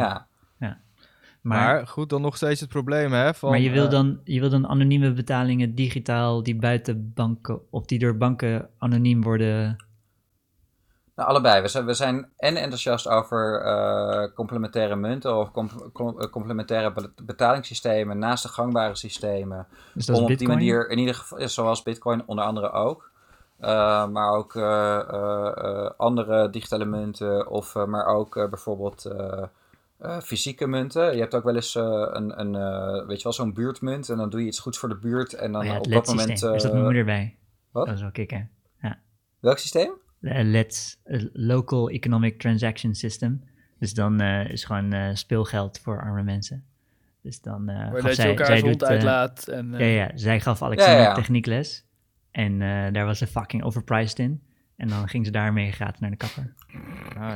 ja. 0.60 0.78
Maar, 1.42 1.74
Maar, 1.74 1.88
goed, 1.88 2.10
dan 2.10 2.22
nog 2.22 2.36
steeds 2.36 2.60
het 2.60 2.70
probleem, 2.70 3.12
hè? 3.12 3.34
Van, 3.34 3.50
maar 3.50 3.60
je, 3.60 3.72
wil 3.72 3.86
eh, 3.86 3.92
dan, 3.92 4.20
je 4.24 4.40
wil 4.40 4.50
dan 4.50 4.68
anonieme 4.68 5.14
betalingen 5.14 5.76
digitaal 5.76 6.44
die 6.44 6.56
buiten 6.56 7.12
banken, 7.16 7.60
of 7.70 7.86
die 7.86 8.00
door 8.00 8.18
banken 8.18 8.70
anoniem 8.78 9.22
worden. 9.24 9.86
Nou, 11.20 11.32
allebei. 11.32 11.62
We 11.62 11.68
zijn, 11.68 11.86
we 11.86 11.94
zijn 11.94 12.30
en 12.38 12.56
enthousiast 12.56 13.08
over 13.08 13.62
eh, 13.62 14.34
complementaire 14.34 14.96
munten 14.96 15.38
of 15.38 15.52
com- 15.52 15.92
com- 15.94 16.20
eh, 16.20 16.30
complementaire 16.30 16.92
be- 16.92 17.12
betalingssystemen 17.24 18.18
naast 18.18 18.44
de 18.44 18.50
gangbare 18.50 18.96
systemen. 18.96 19.68
Dus 19.94 20.06
dat 20.06 20.16
om 20.18 20.26
is 20.26 20.32
op 20.32 20.38
die 20.38 20.48
manier, 20.48 20.90
in 20.90 20.98
ieder 20.98 21.16
geval, 21.16 21.40
ja, 21.40 21.48
zoals 21.48 21.84
Bitcoin 21.84 22.24
onder 22.26 22.46
andere 22.46 22.72
ook. 22.72 23.12
eh, 23.60 24.08
maar 24.08 24.30
ook 24.32 24.56
andere 25.98 26.50
digitale 26.50 26.86
munten, 26.86 27.48
of, 27.50 27.76
maar 27.76 28.06
ook 28.06 28.34
bijvoorbeeld 28.50 29.12
fysieke 30.24 30.68
munten. 30.68 31.14
Je 31.14 31.20
hebt 31.20 31.36
ook 31.36 31.44
wel 31.44 31.56
eens 31.56 31.76
een, 31.76 32.40
een 32.40 32.52
weet 33.08 33.18
je 33.18 33.24
wel, 33.24 33.34
zo'n 33.34 33.54
buurtmunt 33.54 34.10
en 34.10 34.18
dan 34.18 34.30
doe 34.30 34.40
je 34.42 34.48
iets 34.48 34.60
goeds 34.60 34.78
voor 34.78 34.90
de 34.90 34.98
buurt 34.98 35.34
en 35.34 35.52
dan 35.52 35.62
Oh 35.62 35.68
ja, 35.68 35.78
op 35.78 35.92
dat 35.92 36.08
moment... 36.08 36.40
Zat 36.40 36.64
eh, 36.64 36.72
mijn 36.72 36.84
moeder 36.84 37.06
bij. 37.06 37.38
wat? 37.72 37.86
Dat 37.86 37.96
is 37.96 38.02
wel 38.02 38.12
kicken. 38.12 38.50
welk 39.40 39.58
systeem? 39.58 39.92
De 40.20 40.44
LEDs, 40.44 41.00
eh, 41.04 41.26
Local 41.34 41.90
Economic 41.90 42.40
Transaction 42.40 42.96
System. 42.96 43.44
Dus 43.80 43.94
dan 43.94 44.20
eh, 44.20 44.50
is 44.50 44.64
gewoon 44.64 44.94
eh, 44.94 45.10
speelgeld 45.14 45.80
voor 45.80 46.02
arme 46.02 46.24
mensen. 46.24 46.64
Dus 47.22 47.42
dan 47.42 47.70
eh 47.70 47.84
gaf 47.84 47.94
dat 47.94 48.04
je 48.04 48.14
zij, 48.14 48.30
elkaar 48.30 48.46
zij 48.46 48.62
doet, 48.62 48.82
eh, 48.82 48.90
uitlaat. 48.90 49.48
En, 49.48 49.74
eh, 49.74 49.96
ja, 49.96 50.04
ja, 50.04 50.12
zij 50.16 50.40
gaf 50.40 50.62
Alexander 50.62 50.98
Ja, 50.98 51.02
ja. 51.02 51.14
techniekles. 51.14 51.86
En 52.32 52.62
eh, 52.62 52.94
daar 52.94 53.06
was 53.06 53.18
ze 53.18 53.28
fucking 53.28 53.64
overpriced 53.64 54.20
in. 54.20 54.44
En 54.78 54.88
dan 54.88 55.10
ging 55.10 55.26
ze 55.26 55.32
daarmee 55.32 55.72
gratis 55.72 56.00
naar 56.00 56.10
de 56.10 56.16
kapper. 56.16 56.54
Ah, 57.18 57.34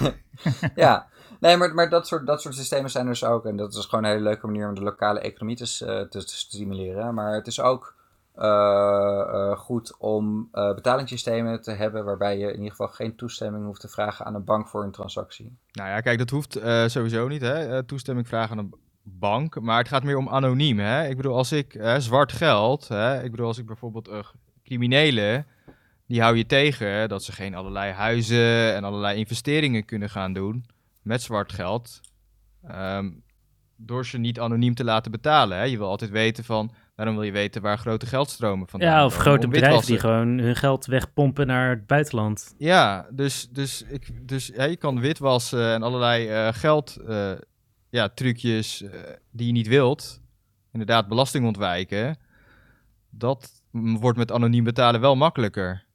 ja. 0.00 0.12
Ja, 0.84 1.06
nee, 1.40 1.56
maar, 1.56 1.74
maar 1.74 1.90
dat, 1.90 2.06
soort, 2.06 2.26
dat 2.26 2.42
soort 2.42 2.54
systemen 2.54 2.90
zijn 2.90 3.04
er 3.04 3.10
dus 3.10 3.24
ook. 3.24 3.46
En 3.46 3.56
dat 3.56 3.74
is 3.74 3.84
gewoon 3.84 4.04
een 4.04 4.10
hele 4.10 4.22
leuke 4.22 4.46
manier 4.46 4.68
om 4.68 4.74
de 4.74 4.82
lokale 4.82 5.20
economie 5.20 5.56
te, 5.56 5.86
eh, 5.86 6.08
te, 6.08 6.24
te 6.24 6.36
stimuleren. 6.36 7.14
Maar 7.14 7.34
het 7.34 7.46
is 7.46 7.60
ook 7.60 7.84
eh, 7.84 7.94
eh, 7.94 7.95
goed 9.56 9.96
om 9.98 10.48
eh, 10.52 10.74
betalingssystemen 10.74 11.62
te 11.62 11.70
hebben 11.72 12.04
waarbij 12.04 12.38
je 12.38 12.46
in 12.46 12.54
ieder 12.54 12.70
geval 12.70 12.88
geen 12.88 13.16
toestemming 13.16 13.64
hoeft 13.64 13.80
te 13.80 13.88
vragen 13.88 14.26
aan 14.26 14.34
een 14.34 14.44
bank 14.44 14.68
voor 14.68 14.84
een 14.84 14.90
transactie. 14.90 15.56
Nou 15.72 15.88
ja, 15.88 16.00
kijk, 16.00 16.18
dat 16.18 16.30
hoeft 16.30 16.56
eh, 16.56 16.86
sowieso 16.86 17.28
niet, 17.28 17.40
hè. 17.40 17.76
eh, 17.76 17.78
toestemming 17.78 18.28
vragen 18.28 18.50
aan 18.50 18.64
een 18.64 18.74
bank. 19.02 19.60
Maar 19.60 19.78
het 19.78 19.88
gaat 19.88 20.02
meer 20.02 20.16
om 20.16 20.28
anoniem, 20.28 20.78
hè. 20.78 21.08
Ik 21.08 21.16
bedoel, 21.16 21.36
als 21.36 21.52
ik 21.52 21.74
eh, 21.74 21.96
zwart 21.98 22.32
geld, 22.32 22.88
hè. 22.88 23.22
Ik 23.22 23.30
bedoel, 23.30 23.46
als 23.46 23.58
ik 23.58 23.66
bijvoorbeeld 23.66 24.08
eh, 24.08 24.18
criminelen, 24.64 25.46
die 26.06 26.20
hou 26.22 26.36
je 26.36 26.46
tegen 26.46 27.08
dat 27.08 27.22
ze 27.24 27.32
geen 27.32 27.54
allerlei 27.54 27.92
huizen 27.92 28.74
en 28.74 28.84
allerlei 28.84 29.18
investeringen 29.18 29.84
kunnen 29.84 30.10
gaan 30.10 30.32
doen 30.32 30.64
met 31.02 31.22
zwart 31.22 31.52
geld. 31.52 32.00
ehm, 32.68 33.10
door 33.76 34.06
ze 34.06 34.18
niet 34.18 34.40
anoniem 34.40 34.74
te 34.74 34.84
laten 34.84 35.10
betalen. 35.10 35.58
Hè. 35.58 35.64
Je 35.64 35.78
wil 35.78 35.88
altijd 35.88 36.10
weten 36.10 36.44
van, 36.44 36.72
daarom 36.96 37.14
wil 37.14 37.24
je 37.24 37.32
weten 37.32 37.62
waar 37.62 37.78
grote 37.78 38.06
geldstromen 38.06 38.68
vandaan 38.68 38.90
Ja, 38.90 39.04
of 39.04 39.10
komen, 39.10 39.26
grote 39.26 39.48
bedrijven 39.48 39.86
die 39.86 39.98
gewoon 39.98 40.38
hun 40.38 40.56
geld 40.56 40.86
wegpompen 40.86 41.46
naar 41.46 41.70
het 41.70 41.86
buitenland. 41.86 42.54
Ja, 42.58 43.06
dus, 43.10 43.48
dus, 43.50 43.82
ik, 43.82 44.28
dus 44.28 44.46
ja, 44.46 44.64
je 44.64 44.76
kan 44.76 45.00
witwassen 45.00 45.72
en 45.72 45.82
allerlei 45.82 46.28
eh, 46.28 46.48
geld, 46.52 46.96
eh, 46.96 47.32
ja, 47.90 48.08
trucjes 48.08 48.82
eh, 48.82 48.90
die 49.30 49.46
je 49.46 49.52
niet 49.52 49.68
wilt. 49.68 50.20
Inderdaad, 50.72 51.08
belasting 51.08 51.46
ontwijken. 51.46 52.18
Dat 53.10 53.62
wordt 53.70 54.18
met 54.18 54.32
anoniem 54.32 54.64
betalen 54.64 55.00
wel 55.00 55.14
makkelijker. 55.16 55.86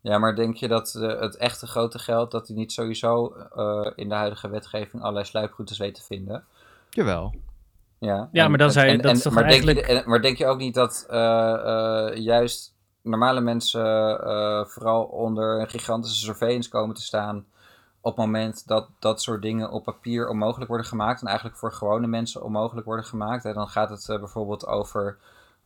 Ja, 0.00 0.18
maar 0.18 0.34
denk 0.34 0.56
je 0.56 0.68
dat 0.68 0.92
het 0.92 1.36
echte 1.36 1.66
grote 1.66 1.98
geld, 1.98 2.30
dat 2.30 2.46
die 2.46 2.56
niet 2.56 2.72
sowieso 2.72 3.34
eh, 3.34 3.90
in 3.94 4.08
de 4.08 4.14
huidige 4.14 4.48
wetgeving 4.48 5.02
allerlei 5.02 5.24
sluiproutes 5.24 5.78
weet 5.78 5.94
te 5.94 6.02
vinden? 6.02 6.44
Jawel. 6.90 7.34
Ja, 7.98 8.28
Ja, 8.32 8.44
en- 8.44 8.48
maar 8.50 8.58
dan 8.58 8.70
je- 8.72 8.80
en- 8.80 9.00
dat 9.00 9.16
is 9.16 9.22
toch 9.22 9.32
maar 9.32 9.48
denk, 9.48 9.62
je, 9.62 9.74
eigenlijk- 9.74 10.06
maar 10.06 10.22
denk 10.22 10.36
je 10.38 10.46
ook 10.46 10.58
niet 10.58 10.74
dat 10.74 11.06
eh, 11.08 11.52
eh, 12.08 12.16
juist 12.16 12.74
normale 13.02 13.40
mensen 13.40 14.20
eh, 14.24 14.64
vooral 14.64 15.02
onder 15.02 15.60
een 15.60 15.68
gigantische 15.68 16.24
surveillance 16.24 16.68
komen 16.70 16.94
te 16.94 17.02
staan 17.02 17.46
op 18.00 18.16
het 18.16 18.24
moment 18.24 18.66
dat 18.66 18.88
dat 18.98 19.22
soort 19.22 19.42
dingen 19.42 19.70
op 19.70 19.84
papier 19.84 20.28
onmogelijk 20.28 20.68
worden 20.68 20.86
gemaakt 20.86 21.20
en 21.20 21.26
eigenlijk 21.26 21.58
voor 21.58 21.72
gewone 21.72 22.06
mensen 22.06 22.42
onmogelijk 22.44 22.86
worden 22.86 23.04
gemaakt? 23.04 23.44
En 23.44 23.54
dan 23.54 23.68
gaat 23.68 23.90
het 23.90 24.06
bijvoorbeeld 24.06 24.66
over 24.66 25.16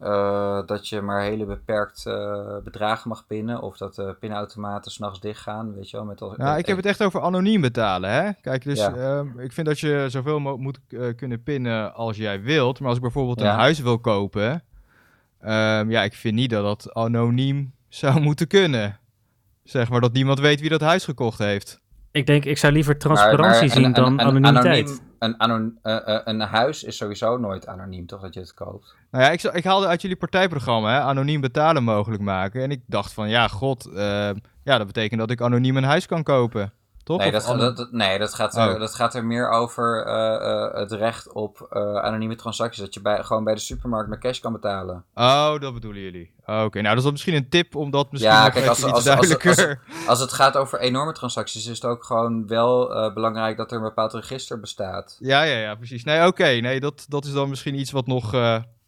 eh, 0.03 0.67
dat 0.67 0.89
je 0.89 1.01
maar 1.01 1.23
hele 1.23 1.45
beperkt 1.45 2.07
eh, 2.07 2.57
bedragen 2.65 3.09
mag 3.09 3.27
pinnen 3.27 3.61
of 3.63 3.77
dat 3.77 3.95
de 3.95 4.17
pinautomaten 4.21 4.91
s'nachts 4.91 5.21
dichtgaan, 5.21 5.75
weet 5.75 5.91
je 5.91 5.97
wel? 5.97 6.07
Met 6.07 6.21
al, 6.23 6.35
Ja, 6.37 6.57
ik 6.57 6.67
heb 6.67 6.77
het 6.77 6.87
echt 6.87 7.03
over 7.03 7.21
anoniem 7.21 7.61
betalen, 7.61 8.11
hè. 8.11 8.31
Kijk, 8.41 8.63
dus 8.65 8.79
Ja. 8.79 8.95
ehm, 8.95 9.39
ik 9.39 9.53
vind 9.53 9.67
dat 9.67 9.81
je 9.81 10.05
zoveel 10.09 10.39
mo- 10.41 10.57
moet 10.57 10.81
eh, 10.89 11.01
kunnen 11.17 11.43
pinnen 11.43 11.95
als 11.95 12.17
jij 12.17 12.43
wilt. 12.43 12.79
Maar 12.79 12.89
als 12.89 12.97
ik 12.97 13.03
bijvoorbeeld 13.03 13.41
Ja. 13.41 13.53
een 13.53 13.59
huis 13.59 13.81
wil 13.81 13.99
kopen, 13.99 14.63
ehm, 15.41 15.91
ja, 15.91 16.03
ik 16.03 16.15
vind 16.15 16.35
niet 16.35 16.51
dat 16.51 16.63
dat 16.65 16.95
anoniem 16.95 17.73
zou 17.89 18.21
moeten 18.29 18.47
kunnen. 18.47 18.99
Zeg 19.65 19.91
maar 19.91 20.01
dat 20.01 20.13
niemand 20.13 20.41
weet 20.41 20.61
wie 20.61 20.71
dat 20.71 20.81
huis 20.81 21.05
gekocht 21.05 21.39
heeft. 21.39 21.81
Ik 22.11 22.27
denk, 22.27 22.45
ik 22.45 22.59
zou 22.59 22.73
liever 22.73 22.99
transparantie 22.99 23.61
maar 23.69 23.77
zien 23.77 23.93
dan 23.93 24.21
anonimiteit. 24.21 24.67
anoniem- 24.89 25.11
eh, 25.23 26.15
eh, 26.15 26.21
een 26.25 26.41
huis 26.41 26.85
is 26.85 26.97
sowieso 26.97 27.37
nooit 27.37 27.67
anoniem, 27.67 28.07
toch, 28.07 28.21
dat 28.21 28.35
je 28.35 28.41
het 28.41 28.55
koopt? 28.55 28.95
Nou 29.11 29.25
ja, 29.25 29.31
ik, 29.31 29.43
ik 29.43 29.65
haalde 29.65 29.87
uit 29.87 30.03
jullie 30.03 30.17
partijprogramma 30.17 30.93
hè, 30.93 31.01
anoniem 31.01 31.41
betalen 31.41 31.85
mogelijk 31.85 32.23
maken. 32.23 32.63
En 32.63 32.71
ik 32.71 32.81
dacht 32.87 33.13
van, 33.13 33.29
ja, 33.29 33.49
god, 33.49 33.87
ehm, 33.87 34.35
ja, 34.63 34.79
dat 34.79 34.87
betekent 34.87 35.21
dat 35.21 35.31
ik 35.31 35.41
anoniem 35.41 35.77
een 35.77 35.85
huis 35.85 36.07
kan 36.07 36.23
kopen. 36.23 36.73
Toch? 37.05 37.19
Nee, 37.19 37.31
dat, 37.31 37.77
dat, 37.77 37.89
nee 37.93 38.19
dat, 38.19 38.35
gaat 38.35 38.57
er, 38.57 38.73
Oh. 38.75 38.81
dat 38.81 38.95
gaat 38.95 39.15
er 39.15 39.25
meer 39.25 39.51
over 39.51 40.05
eh, 40.07 40.35
eh, 40.35 40.75
het 40.75 40.93
recht 40.93 41.33
op 41.33 41.67
eh, 41.71 41.97
anonieme 41.97 42.37
transacties. 42.37 42.83
Dat 42.83 42.95
je 42.95 43.01
bij, 43.01 43.23
gewoon 43.25 43.45
bij 43.45 43.55
de 43.55 43.61
supermarkt 43.61 44.09
met 44.11 44.19
cash 44.19 44.39
kan 44.39 44.53
betalen. 44.53 45.05
Oh, 45.15 45.61
dat 45.61 45.75
bedoelen 45.75 46.03
jullie. 46.03 46.35
Oh, 46.47 46.63
Oké, 46.65 46.77
nou 46.81 46.89
dat 46.89 46.97
is 46.97 47.03
dan 47.03 47.13
misschien 47.13 47.35
een 47.35 47.49
tip 47.49 47.77
om 47.77 47.91
dat 47.91 48.13
misschien 48.13 48.33
Ja, 48.33 48.49
kijk, 48.51 48.67
als- 48.67 48.83
als- 48.83 48.93
als- 48.93 49.05
duidelijker... 49.05 49.81
Als 50.07 50.21
het 50.21 50.33
gaat 50.33 50.57
over 50.57 50.81
enorme 50.81 51.13
transacties, 51.13 51.67
is 51.67 51.75
het 51.75 51.85
ook 51.91 52.05
gewoon 52.05 52.47
wel 52.47 52.87
belangrijk 53.15 53.57
dat 53.57 53.71
er 53.71 53.77
een 53.77 53.83
bepaald 53.83 54.13
register 54.15 54.61
bestaat. 54.61 55.17
Ja, 55.21 55.43
ja, 55.43 55.59
ja, 55.59 55.75
precies. 55.75 56.05
Nee, 56.05 56.27
oké. 56.27 56.45
Nee, 56.45 56.81
dat, 56.81 57.05
dat 57.09 57.25
is 57.25 57.33
dan 57.33 57.49
misschien 57.49 57.75
iets 57.79 57.91
wat 57.91 58.07
nog 58.07 58.33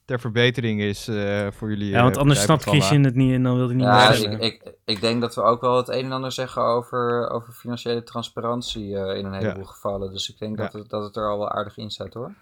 ter 0.05 0.21
verbetering 0.21 0.81
is 0.81 1.09
eh, 1.09 1.47
voor 1.51 1.69
jullie 1.69 1.91
Ja, 1.91 2.03
want 2.03 2.15
eh, 2.15 2.21
anders 2.21 2.43
snapt. 2.43 2.63
Christian 2.63 3.05
het 3.05 3.15
niet 3.15 3.33
en 3.35 3.43
dan 3.43 3.57
wil 3.57 3.67
hij 3.67 3.75
niet 3.75 3.85
Ja, 3.85 3.99
meer 3.99 4.09
dus 4.09 4.19
stemmen. 4.19 4.41
ik, 4.41 4.63
ik, 4.65 4.75
ik 4.85 5.01
denk 5.01 5.21
dat 5.21 5.35
we 5.35 5.43
ook 5.43 5.61
wel 5.61 5.77
het 5.77 5.89
een 5.89 6.05
en 6.05 6.13
ander 6.13 6.33
zeggen 6.33 6.63
over, 6.63 7.31
over 7.31 7.53
financiële 7.53 8.03
transparantie 8.03 8.97
eh, 8.99 9.19
in 9.19 9.25
een 9.25 9.33
heleboel 9.33 9.65
gevallen. 9.65 10.13
Dus 10.13 10.29
ik 10.31 10.39
denk 10.39 10.57
Ja. 10.59 10.63
dat, 10.63 10.73
het, 10.73 10.91
dat 10.91 11.03
het 11.03 11.17
er 11.17 11.29
al 11.31 11.39
wel 11.39 11.51
aardig 11.51 11.77
in 11.77 11.91
staat 11.91 12.15
hoor. 12.15 12.33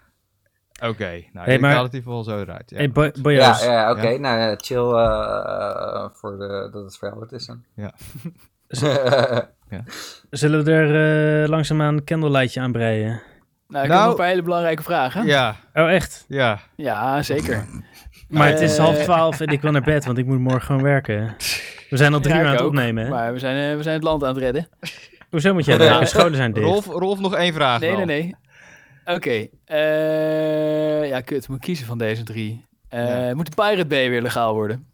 Oké, 0.83 1.23
nou, 1.33 1.45
Hey, 1.45 1.55
ik 1.55 1.61
maar- 1.61 1.73
haal 1.73 1.83
het 1.83 1.93
in 1.93 1.99
ieder 1.99 2.13
geval 2.13 2.23
zo 2.35 2.41
eruit. 2.41 2.69
Ja. 2.69 2.77
Hey, 2.77 2.91
Bo- 2.91 3.29
Ja, 3.29 3.63
ja 3.63 3.91
oké. 3.91 4.07
Ja. 4.07 4.19
Nou 4.19 4.55
chill 4.61 4.91
voor 6.13 6.37
de, 6.37 6.69
dat 6.71 6.83
het 6.83 6.99
wat 7.15 7.31
is 7.31 7.45
dan. 7.45 7.63
Ja. 9.69 9.83
zullen 10.29 10.63
we 10.63 10.71
er 10.71 11.43
eh, 11.43 11.49
langzaamaan 11.49 11.93
een 11.93 12.03
candlelightje 12.03 12.59
aan 12.61 12.71
breien? 12.71 13.21
Nou, 13.73 13.85
ik 13.85 13.91
Nou- 13.91 14.01
heb 14.01 14.09
nog 14.09 14.09
een 14.09 14.15
paar 14.15 14.27
hele 14.27 14.41
belangrijke 14.41 14.83
vragen. 14.83 15.25
ja, 15.25 15.55
Oh, 15.73 15.91
echt? 15.91 16.25
ja. 16.27 16.59
Ja, 16.75 17.21
zeker. 17.23 17.65
Maar 18.29 18.47
het 18.49 18.59
is 18.61 18.77
Eh, 18.77 18.83
half 18.83 18.97
twaalf 19.03 19.39
en 19.39 19.47
ik 19.47 19.61
wil 19.61 19.71
naar 19.71 19.81
bed, 19.81 20.05
want 20.05 20.17
ik 20.17 20.25
moet 20.25 20.39
morgen 20.39 20.61
gewoon 20.61 20.81
werken. 20.81 21.35
We 21.89 21.97
zijn 21.97 22.13
al 22.13 22.19
drie 22.19 22.33
Ja, 22.35 22.39
uur 22.41 22.45
aan 22.47 22.51
het 22.53 22.61
ook. 22.61 22.67
opnemen, 22.67 23.03
hè? 23.03 23.09
Maar 23.09 23.33
we 23.33 23.39
zijn, 23.39 23.71
eh, 23.71 23.77
we 23.77 23.83
zijn 23.83 23.95
het 23.95 24.03
land 24.03 24.23
aan 24.23 24.29
het 24.29 24.37
redden. 24.37 24.67
Hoezo 25.29 25.53
moet 25.53 25.65
jij 25.65 25.77
werken? 25.77 26.07
Scholen 26.07 26.35
zijn 26.35 26.53
dicht. 26.53 26.65
Rolf, 26.65 26.85
Rolf, 26.85 27.19
nog 27.19 27.35
één 27.35 27.53
vraag 27.53 27.79
Nee, 27.79 27.89
wel. 27.95 28.05
nee, 28.05 28.35
nee. 29.05 29.15
Oké. 29.15 29.47
eh, 29.65 31.07
ja, 31.09 31.21
kut. 31.21 31.47
Moet 31.47 31.57
ik 31.57 31.63
kiezen 31.63 31.85
van 31.85 31.97
deze 31.97 32.23
drie. 32.23 32.65
Eh, 32.89 33.27
Ja. 33.27 33.35
Moet 33.35 33.45
de 33.55 33.63
Pirate 33.63 33.85
Bay 33.85 34.09
weer 34.09 34.21
legaal 34.21 34.53
worden? 34.53 34.87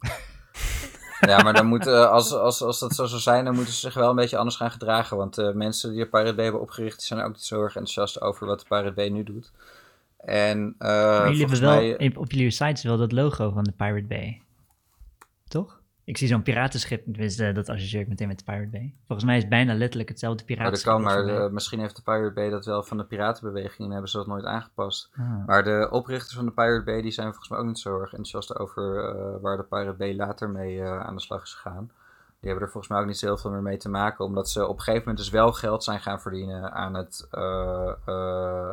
Ja, 1.20 1.42
maar 1.42 1.52
dan 1.52 1.66
moet, 1.66 1.86
eh, 1.86 2.10
als, 2.10 2.32
als, 2.32 2.62
als 2.62 2.78
dat 2.78 2.94
zo 2.94 3.04
zou 3.04 3.20
zijn, 3.20 3.44
dan 3.44 3.54
moeten 3.54 3.72
ze 3.72 3.80
zich 3.80 3.94
wel 3.94 4.10
een 4.10 4.16
beetje 4.16 4.36
anders 4.36 4.56
gaan 4.56 4.70
gedragen. 4.70 5.16
Want 5.16 5.34
de 5.34 5.52
mensen 5.54 5.90
die 5.90 5.98
de 5.98 6.08
Pirate 6.08 6.34
Bay 6.34 6.44
hebben 6.44 6.62
opgericht, 6.62 7.02
zijn 7.02 7.20
ook 7.20 7.32
niet 7.32 7.44
zo 7.44 7.62
erg 7.62 7.76
enthousiast 7.76 8.20
over 8.20 8.46
wat 8.46 8.60
de 8.60 8.66
Pirate 8.68 8.92
Bay 8.92 9.08
nu 9.08 9.22
doet. 9.22 9.52
En 10.16 10.74
eh 10.78 10.88
maar 10.88 11.24
jullie 11.24 11.40
hebben 11.40 11.60
wel, 11.60 11.74
mij... 11.74 12.14
op 12.16 12.32
jullie 12.32 12.50
sites 12.50 12.82
wel 12.82 12.96
dat 12.96 13.12
logo 13.12 13.50
van 13.50 13.64
de 13.64 13.72
Pirate 13.72 14.06
Bay. 14.06 14.42
Toch? 15.48 15.79
Ik 16.10 16.18
zie 16.18 16.28
zo'n 16.28 16.42
piratenschip, 16.42 17.02
dus 17.06 17.38
eh, 17.38 17.54
dat 17.54 17.68
associeer 17.68 18.00
ik 18.00 18.08
meteen 18.08 18.28
met 18.28 18.38
de 18.38 18.44
Pirate 18.44 18.68
Bay. 18.68 18.94
Volgens 19.06 19.26
mij 19.26 19.36
is 19.36 19.48
bijna 19.48 19.74
letterlijk 19.74 20.08
hetzelfde 20.08 20.44
Maar 20.46 20.56
dat 20.56 20.56
piratenschip. 20.56 20.92
kan, 20.92 21.02
maar 21.02 21.52
misschien 21.52 21.80
heeft 21.80 21.96
de 21.96 22.02
Pirate 22.02 22.32
Bay 22.32 22.50
dat 22.50 22.64
wel 22.64 22.82
van 22.82 22.96
de 22.96 23.04
piratenbeweging 23.04 23.86
en 23.86 23.90
hebben 23.90 24.10
ze 24.10 24.16
dat 24.16 24.26
nooit 24.26 24.44
aangepast. 24.44 25.10
Ah. 25.16 25.46
Maar 25.46 25.64
de 25.64 25.88
oprichters 25.90 26.34
van 26.34 26.44
de 26.44 26.52
Pirate 26.52 26.84
Bay 26.84 27.02
die 27.02 27.10
zijn 27.10 27.26
volgens 27.26 27.48
mij 27.48 27.58
ook 27.58 27.66
niet 27.66 27.78
zo 27.78 28.00
erg 28.00 28.10
enthousiast 28.10 28.58
over 28.58 29.04
eh, 29.04 29.40
waar 29.40 29.56
de 29.56 29.62
Pirate 29.62 29.96
Bay 29.96 30.14
later 30.14 30.50
mee 30.50 30.80
eh, 30.80 31.00
aan 31.00 31.14
de 31.14 31.22
slag 31.22 31.42
is 31.42 31.54
gegaan. 31.54 31.90
Die 32.40 32.48
hebben 32.50 32.66
er 32.66 32.72
volgens 32.72 32.92
mij 32.92 33.00
ook 33.00 33.06
niet 33.06 33.18
zo 33.18 33.26
heel 33.26 33.38
veel 33.38 33.50
meer 33.50 33.62
mee 33.62 33.76
te 33.76 33.88
maken, 33.88 34.24
omdat 34.24 34.50
ze 34.50 34.66
op 34.66 34.76
een 34.76 34.82
gegeven 34.82 35.08
moment 35.08 35.18
dus 35.18 35.30
wel 35.30 35.52
geld 35.52 35.84
zijn 35.84 36.00
gaan 36.00 36.20
verdienen 36.20 36.72
aan 36.72 36.94
het 36.94 37.28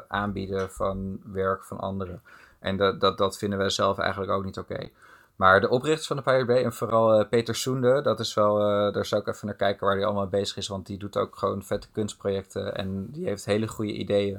aanbieden 0.08 0.72
van 0.72 1.20
werk 1.24 1.64
van 1.64 1.80
anderen. 1.80 2.22
En 2.60 2.78
dat, 2.78 3.00
dat, 3.00 3.18
dat 3.18 3.38
vinden 3.38 3.60
wij 3.60 3.70
zelf 3.70 3.98
eigenlijk 3.98 4.32
ook 4.32 4.44
niet 4.44 4.58
oké. 4.58 4.90
Maar 5.38 5.62
de 5.62 5.70
oprichters 5.70 6.08
van 6.08 6.16
de 6.16 6.22
Pirate 6.22 6.46
Bay 6.46 6.64
en 6.64 6.74
vooral 6.74 7.14
eh, 7.14 7.30
Peter 7.30 7.56
Soende, 7.56 8.02
dat 8.02 8.20
is 8.20 8.34
wel, 8.34 8.60
eh, 8.60 8.94
daar 8.94 9.06
zou 9.06 9.22
ik 9.22 9.28
even 9.28 9.48
naar 9.48 9.56
kijken 9.56 9.88
waar 9.88 9.96
hij 9.96 10.06
allemaal 10.06 10.28
bezig 10.28 10.58
is, 10.58 10.68
want 10.68 10.86
die 10.86 10.98
doet 10.98 11.18
ook 11.18 11.38
gewoon 11.38 11.64
vette 11.64 11.92
kunstprojecten 11.92 12.76
en 12.76 13.12
die 13.12 13.26
heeft 13.26 13.46
hele 13.46 13.68
goede 13.68 13.94
ideeën. 13.94 14.36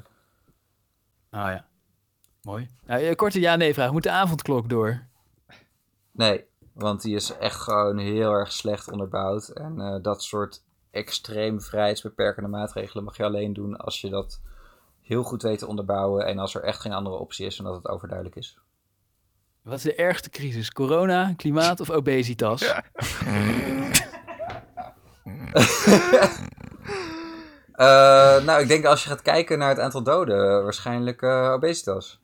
Oh 1.30 1.40
ja. 1.40 1.66
Mooi. 2.42 2.68
Nou, 2.86 3.14
korte 3.14 3.40
ja-nee-vraag. 3.40 3.92
Moet 3.92 4.02
de 4.02 4.10
avondklok 4.10 4.68
door? 4.68 5.06
Nee, 6.10 6.44
want 6.72 7.02
die 7.02 7.14
is 7.14 7.36
echt 7.36 7.60
gewoon 7.60 7.98
heel 7.98 8.32
erg 8.32 8.52
slecht 8.52 8.90
onderbouwd. 8.90 9.48
En 9.48 10.02
dat 10.02 10.22
soort 10.22 10.64
extreem 10.90 11.60
vrijheidsbeperkende 11.60 12.48
maatregelen 12.48 13.04
mag 13.04 13.16
je 13.16 13.24
alleen 13.24 13.52
doen 13.52 13.76
als 13.76 14.00
je 14.00 14.10
dat 14.10 14.40
heel 15.00 15.22
goed 15.22 15.42
weet 15.42 15.58
te 15.58 15.66
onderbouwen. 15.66 16.26
En 16.26 16.38
als 16.38 16.54
er 16.54 16.62
echt 16.62 16.80
geen 16.80 16.92
andere 16.92 17.16
optie 17.16 17.46
is 17.46 17.58
en 17.58 17.64
dat 17.64 17.74
het 17.74 17.88
overduidelijk 17.88 18.36
is. 18.36 18.58
Wat 19.68 19.76
is 19.76 19.82
de 19.82 19.94
ergste 19.94 20.30
crisis? 20.30 20.72
Corona, 20.72 21.32
klimaat 21.36 21.80
of 21.80 21.90
obesitas? 21.90 22.64
Eh, 27.78 28.44
nou, 28.44 28.62
ik 28.62 28.68
denk 28.68 28.84
als 28.84 29.02
je 29.02 29.08
gaat 29.08 29.22
kijken 29.22 29.58
naar 29.58 29.68
het 29.68 29.78
aantal 29.78 30.02
doden, 30.02 30.62
waarschijnlijk 30.62 31.22
eh, 31.22 31.52
obesitas. 31.52 32.20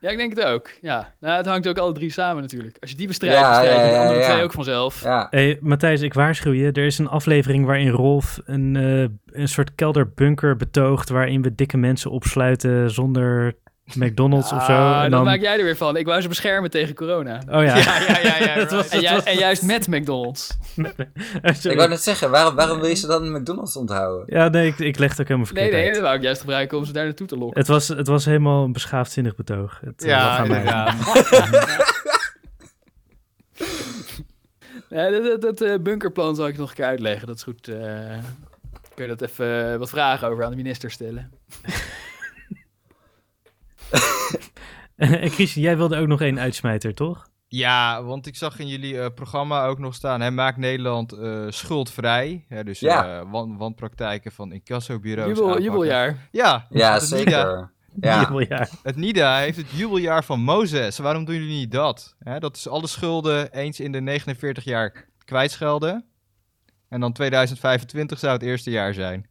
Ja, 0.00 0.10
ik 0.10 0.16
denk 0.16 0.36
het 0.36 0.44
ook. 0.44 0.70
Ja, 0.80 1.14
nou, 1.20 1.36
het 1.36 1.46
hangt 1.46 1.68
ook 1.68 1.78
alle 1.78 1.92
drie 1.92 2.10
samen 2.10 2.42
natuurlijk. 2.42 2.76
Als 2.80 2.90
je 2.90 2.96
die 2.96 3.06
bestrijdt, 3.06 3.36
Ja, 3.36 3.48
bestrijd 3.48 3.80
je 3.80 3.84
ja, 3.84 3.86
de 3.86 3.92
ja, 3.92 4.00
andere 4.00 4.20
ja. 4.20 4.30
twee 4.30 4.42
ook 4.42 4.52
vanzelf. 4.52 5.02
Ja, 5.02 5.26
Hey, 5.30 5.58
Matthijs, 5.60 6.00
ik 6.00 6.14
waarschuw 6.14 6.52
je. 6.52 6.72
Er 6.72 6.84
is 6.84 6.98
een 6.98 7.08
aflevering 7.08 7.66
waarin 7.66 7.88
Rolf 7.88 8.40
een, 8.44 8.76
eh, 8.76 9.40
een 9.40 9.48
soort 9.48 9.74
kelderbunker 9.74 10.56
betoogt... 10.56 11.08
waarin 11.08 11.42
we 11.42 11.54
dikke 11.54 11.76
mensen 11.76 12.10
opsluiten 12.10 12.90
zonder 12.90 13.54
McDonald's 13.94 14.52
of 14.52 14.64
zo. 14.64 14.72
Ah, 14.72 14.94
En 14.96 15.00
dat 15.02 15.10
dan... 15.10 15.24
maak 15.24 15.40
jij 15.40 15.58
er 15.58 15.64
weer 15.64 15.76
van. 15.76 15.96
Ik 15.96 16.06
wou 16.06 16.20
ze 16.20 16.28
beschermen 16.28 16.70
tegen 16.70 16.94
corona. 16.94 17.42
Oh 17.50 17.62
ja. 17.64 17.76
Ja, 17.86 17.98
ja, 18.00 18.18
ja, 18.22 18.36
ja. 18.38 18.52
Het 18.52 18.70
was- 18.76 18.88
right. 18.90 18.92
En, 18.92 19.00
ju- 19.00 19.14
was- 19.14 19.24
en 19.24 19.38
juist 19.38 19.62
met 19.62 19.86
McDonald's. 19.88 20.56
Ik 21.62 21.76
wou 21.76 21.88
net 21.88 22.02
zeggen, 22.02 22.30
waarom, 22.30 22.54
waarom 22.54 22.80
wil 22.80 22.88
je 22.88 22.94
ze 22.94 23.06
dan 23.06 23.32
McDonald's 23.32 23.76
onthouden? 23.76 24.24
Ja, 24.36 24.48
nee, 24.48 24.66
ik, 24.66 24.78
ik 24.78 24.98
leg 24.98 25.10
het 25.10 25.20
ook 25.20 25.28
helemaal 25.28 25.50
Nee, 25.52 25.62
verkeerd 25.62 25.72
nee, 25.72 25.84
uit. 25.84 25.94
dat 25.94 26.02
wou 26.02 26.16
ik 26.16 26.22
juist 26.22 26.40
gebruiken 26.40 26.78
om 26.78 26.84
ze 26.84 26.92
daar 26.92 27.04
naartoe 27.04 27.26
te 27.26 27.36
lokken. 27.36 27.58
Het 27.58 27.68
was, 27.68 27.88
het 27.88 28.06
was 28.06 28.24
helemaal 28.24 28.64
een 28.64 28.72
beschaafdzinnig 28.72 29.34
betoog. 29.36 29.80
Het, 29.84 30.02
eh, 30.02 30.08
Ja, 30.08 30.38
aan 30.38 30.48
mij. 30.48 30.58
inderdaad. 30.58 30.94
Ja, 34.88 35.10
dat 35.10 35.24
dat, 35.24 35.40
dat, 35.40 35.60
eh, 35.60 35.78
bunkerplan 35.80 36.36
zal 36.36 36.46
ik 36.48 36.56
nog 36.58 36.68
een 36.70 36.74
keer 36.76 36.84
uitleggen. 36.84 37.26
Dat 37.26 37.36
is 37.36 37.42
goed. 37.42 37.68
eh, 37.68 37.76
kun 38.94 39.04
je 39.08 39.16
dat 39.16 39.22
even 39.30 39.78
wat 39.78 39.90
vragen 39.90 40.28
over 40.28 40.44
aan 40.44 40.50
de 40.50 40.56
minister 40.56 40.90
stellen? 40.90 41.30
en 44.96 45.30
Christian, 45.30 45.64
jij 45.64 45.76
wilde 45.76 45.96
ook 45.96 46.06
nog 46.06 46.20
één 46.20 46.38
uitsmijter, 46.40 46.94
toch? 46.94 47.28
Ja, 47.48 48.02
want 48.02 48.26
ik 48.26 48.36
zag 48.36 48.58
in 48.58 48.68
jullie 48.68 49.00
eh, 49.00 49.06
programma 49.14 49.66
ook 49.66 49.78
nog 49.78 49.94
staan, 49.94 50.20
hè, 50.20 50.30
maak 50.30 50.56
Nederland 50.56 51.12
eh, 51.12 51.44
schuldvrij. 51.48 52.44
Hè, 52.48 52.64
dus 52.64 52.80
Ja. 52.80 53.18
eh, 53.20 53.30
wan- 53.30 53.56
wanpraktijken 53.56 54.32
van 54.32 54.52
incassobureaus 54.52 55.28
Jubel, 55.38 55.60
jubeljaar. 55.60 56.28
Ja, 56.30 56.66
Ja, 56.70 56.92
het 56.92 57.02
NIDA, 57.02 57.16
zeker. 57.16 57.72
Ja. 58.00 58.20
Jubeljaar. 58.22 58.70
het 58.82 58.96
NIDA 58.96 59.38
heeft 59.38 59.56
het 59.56 59.70
jubeljaar 59.70 60.24
van 60.24 60.40
Mozes. 60.40 60.98
Waarom 60.98 61.24
doen 61.24 61.34
jullie 61.34 61.56
niet 61.58 61.72
dat? 61.72 62.16
Hè, 62.18 62.38
dat 62.38 62.56
is 62.56 62.68
alle 62.68 62.86
schulden 62.86 63.52
eens 63.52 63.80
in 63.80 63.92
de 63.92 64.00
49 64.00 64.64
jaar 64.64 65.08
kwijtschelden. 65.24 66.04
En 66.88 67.00
dan 67.00 67.12
2025 67.12 68.18
zou 68.18 68.32
het 68.32 68.42
eerste 68.42 68.70
jaar 68.70 68.94
zijn. 68.94 69.26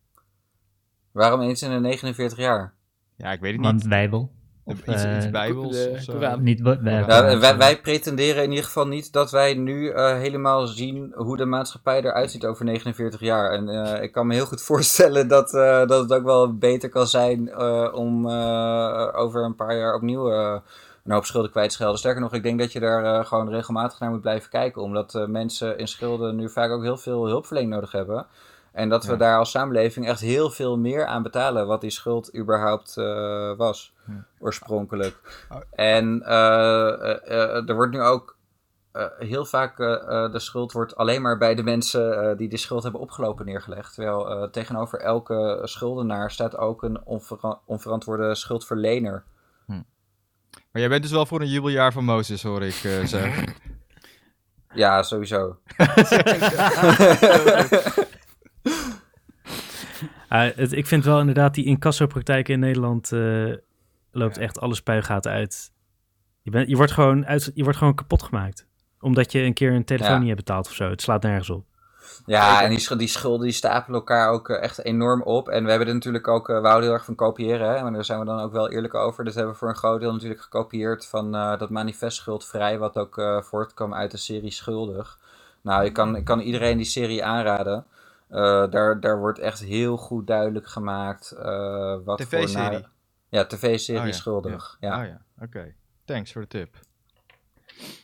Waarom 1.11 1.42
eens 1.42 1.61
in 1.61 1.69
de 1.72 1.80
49 1.80 2.38
jaar? 2.38 2.74
Ja, 3.17 3.32
ik 3.32 3.40
weet 3.40 3.53
het 3.53 3.61
Want 3.61 3.80
niet. 3.80 3.90
Bijbel. 3.90 4.32
Of 4.68 4.77
iets, 4.88 5.03
iets 5.16 5.26
eh, 5.26 5.32
bijbels 5.32 5.76
of 5.92 6.00
zo. 6.02 6.11
Niet 6.42 6.61
wij- 6.61 6.94
Ja, 7.00 7.06
Nou, 7.08 7.40
wij, 7.40 7.58
wij 7.58 7.80
pretenderen 7.82 8.44
in 8.44 8.50
ieder 8.50 8.66
geval 8.66 8.88
niet 8.88 9.14
dat 9.14 9.32
wij 9.32 9.53
nu 9.53 9.90
eh, 9.90 10.18
helemaal 10.18 10.68
zien 10.68 11.11
hoe 11.16 11.38
de 11.38 11.45
maatschappij 11.45 12.02
eruit 12.03 12.32
ziet 12.32 12.45
over 12.45 12.66
49 12.66 13.19
jaar. 13.19 13.52
En 13.52 13.69
eh, 13.69 14.03
ik 14.03 14.11
kan 14.11 14.27
me 14.27 14.34
heel 14.34 14.45
goed 14.45 14.61
voorstellen 14.72 15.27
dat, 15.27 15.53
eh, 15.53 15.88
dat 15.88 16.02
het 16.02 16.14
ook 16.14 16.24
wel 16.24 16.58
beter 16.58 16.90
kan 16.90 17.08
zijn 17.08 17.50
eh, 17.50 17.90
om 17.94 18.30
eh, 18.30 19.08
over 19.14 19.44
een 19.44 19.56
paar 19.56 19.77
jaar 19.77 19.95
opnieuw 19.95 20.32
een 20.32 21.11
hoop 21.11 21.26
schulden 21.26 21.52
kwijt 21.52 21.69
te 21.69 21.76
schelden. 21.76 21.98
Sterker 21.98 22.22
nog, 22.22 22.34
ik 22.34 22.44
denk 22.44 22.60
dat 22.60 22.72
je 22.72 22.80
daar 22.80 23.03
eh, 23.19 23.26
gewoon 23.26 23.50
regelmatig 23.50 24.00
naar 24.00 24.10
moet 24.10 24.22
blijven 24.22 24.50
kijken. 24.50 24.82
Omdat 24.82 25.16
eh, 25.16 25.26
mensen 25.26 25.77
in 25.77 25.88
schulden 25.88 26.35
nu 26.35 26.50
vaak 26.50 26.72
ook 26.72 26.84
heel 26.84 26.98
veel 26.98 27.26
hulpverlening 27.27 27.74
nodig 27.74 27.92
hebben. 27.92 28.26
En 28.75 28.89
dat 28.89 29.05
we 29.05 29.11
Ja. 29.11 29.17
daar 29.17 29.37
als 29.37 29.51
samenleving 29.51 30.07
echt 30.07 30.19
heel 30.19 30.49
veel 30.49 30.77
meer 30.77 31.05
aan 31.05 31.23
betalen 31.23 31.67
wat 31.67 31.81
die 31.81 31.89
schuld 31.89 32.35
überhaupt 32.37 32.97
eh, 32.97 33.55
was, 33.57 33.93
Ja. 34.07 34.25
oorspronkelijk. 34.39 35.45
Oh. 35.51 35.57
En 35.71 36.21
eh, 36.25 37.31
eh, 37.31 37.69
er 37.69 37.75
wordt 37.75 37.93
nu 37.93 38.01
ook 38.01 38.35
eh, 38.91 39.05
heel 39.19 39.45
vaak 39.45 39.77
de 39.77 40.39
schuld 40.39 40.71
wordt 40.71 40.95
alleen 40.95 41.21
maar 41.21 41.37
bij 41.37 41.55
de 41.55 41.63
mensen 41.63 42.29
eh, 42.29 42.37
die 42.37 42.49
de 42.49 42.57
schuld 42.57 42.83
hebben 42.83 43.01
opgelopen 43.01 43.45
neergelegd. 43.45 43.93
Terwijl 43.93 44.29
eh, 44.29 44.49
tegenover 44.49 44.99
elke 44.99 45.59
schuldenaar 45.63 46.31
staat 46.31 46.57
ook 46.57 46.83
een 46.83 47.05
onvera- 47.05 47.59
onverantwoorde 47.65 48.35
schuldverlener. 48.35 49.23
Maar 50.71 50.81
jij 50.83 50.89
bent 50.89 51.01
dus 51.03 51.11
wel 51.11 51.25
voor 51.25 51.41
een 51.41 51.49
jubeljaar 51.49 51.93
van 51.93 52.03
Mozes, 52.05 52.43
hoor 52.43 52.63
ik 52.63 52.83
eh, 52.83 53.03
zeggen. 53.05 53.53
Ja, 54.73 55.03
sowieso. 55.03 55.57
Het, 60.30 60.72
ik 60.72 60.88
vind 60.88 61.03
wel 61.06 61.19
inderdaad 61.19 61.53
die 61.53 61.66
incassopraktijken 61.66 62.53
in 62.53 62.60
Nederland 62.60 63.11
eh, 63.11 63.53
loopt 64.11 64.38
echt 64.38 64.60
alle 64.60 64.76
spuigaten 64.76 65.32
uit. 65.32 65.72
Je, 66.42 66.52
bent, 66.52 66.69
je, 66.69 66.76
wordt 66.76 66.92
gewoon 66.92 67.26
uit. 67.26 67.52
je 67.53 67.64
wordt 67.64 67.77
gewoon 67.77 67.95
kapot 67.95 68.24
gemaakt. 68.24 68.66
Omdat 69.00 69.32
je 69.32 69.40
een 69.40 69.53
keer 69.53 69.74
een 69.74 69.85
telefoon 69.85 70.11
Ja. 70.11 70.18
niet 70.18 70.27
hebt 70.27 70.45
betaald 70.45 70.68
of 70.68 70.74
zo. 70.74 70.90
Het 70.90 71.02
slaat 71.02 71.24
nergens 71.24 71.50
op. 71.50 71.66
Ja, 72.26 72.61
en 72.64 72.69
die, 72.69 72.80
sch- 72.80 72.92
die 72.95 73.08
schulden 73.08 73.45
die 73.45 73.52
stapelen 73.56 74.00
elkaar 74.00 74.30
ook 74.30 74.50
eh, 74.50 74.64
echt 74.64 74.84
enorm 74.84 75.22
op. 75.22 75.50
En 75.50 75.64
we 75.64 75.69
hebben 75.69 75.88
er 75.88 75.94
natuurlijk 75.94 76.27
ook, 76.27 76.50
eh 76.50 76.61
we 76.61 76.68
houden 76.68 76.84
heel 76.84 76.94
erg 76.98 77.06
van 77.06 77.16
kopiëren, 77.16 77.76
hè? 77.76 77.82
maar 77.82 77.92
daar 77.94 78.06
zijn 78.06 78.19
we 78.19 78.26
dan 78.26 78.40
ook 78.40 78.52
wel 78.52 78.69
eerlijk 78.72 78.94
over. 78.94 79.24
Dus 79.24 79.35
hebben 79.35 79.53
we 79.53 79.60
voor 79.60 79.69
een 79.69 79.76
groot 79.76 80.00
deel 80.00 80.14
natuurlijk 80.14 80.42
gekopieerd 80.42 81.06
van 81.06 81.35
eh, 81.35 81.58
dat 81.60 81.69
manifest 81.69 82.18
Schuldvrij, 82.18 82.77
wat 82.77 82.98
ook 82.98 83.18
eh, 83.18 83.42
voortkwam 83.42 83.94
uit 83.94 84.11
de 84.11 84.18
serie 84.18 84.52
Schuldig. 84.52 85.19
Nou, 85.61 85.85
ik 85.85 85.94
kan, 85.94 86.16
ik 86.16 86.24
kan 86.24 86.40
iedereen 86.40 86.77
die 86.77 86.85
serie 86.85 87.24
aanraden. 87.26 87.85
Eh, 88.35 88.69
daar, 88.69 88.99
daar 88.99 89.19
wordt 89.19 89.39
echt 89.39 89.59
heel 89.59 89.97
goed 89.97 90.27
duidelijk 90.27 90.67
gemaakt 90.67 91.31
eh, 91.31 91.45
wat 92.03 92.22
voor... 92.22 92.39
TV-serie? 92.39 92.69
nare- 92.69 92.89
Ja, 93.30 93.45
tv-serie 93.45 94.01
Oh 94.01 94.07
ja, 94.07 94.14
Schuldig. 94.14 94.77
Ja. 94.80 94.99
Oh 95.01 95.05
ja, 95.07 95.22
oké. 95.39 95.73
Thanks 96.05 96.31
voor 96.31 96.41
de 96.41 96.47
tip. 96.47 96.75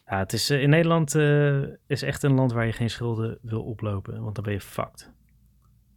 Ja, 0.06 0.18
het 0.18 0.34
is, 0.34 0.50
eh, 0.50 0.61
in 0.61 0.69
Nederland 0.69 1.16
eh, 1.16 1.61
is 1.88 2.01
echt 2.01 2.24
een 2.24 2.34
land 2.34 2.51
waar 2.51 2.66
je 2.66 2.72
geen 2.72 2.90
schulden 2.90 3.38
wil 3.42 3.64
oplopen. 3.64 4.22
Want 4.24 4.35
dan 4.35 4.43
ben 4.43 4.53
je 4.53 4.61
fucked. 4.61 5.11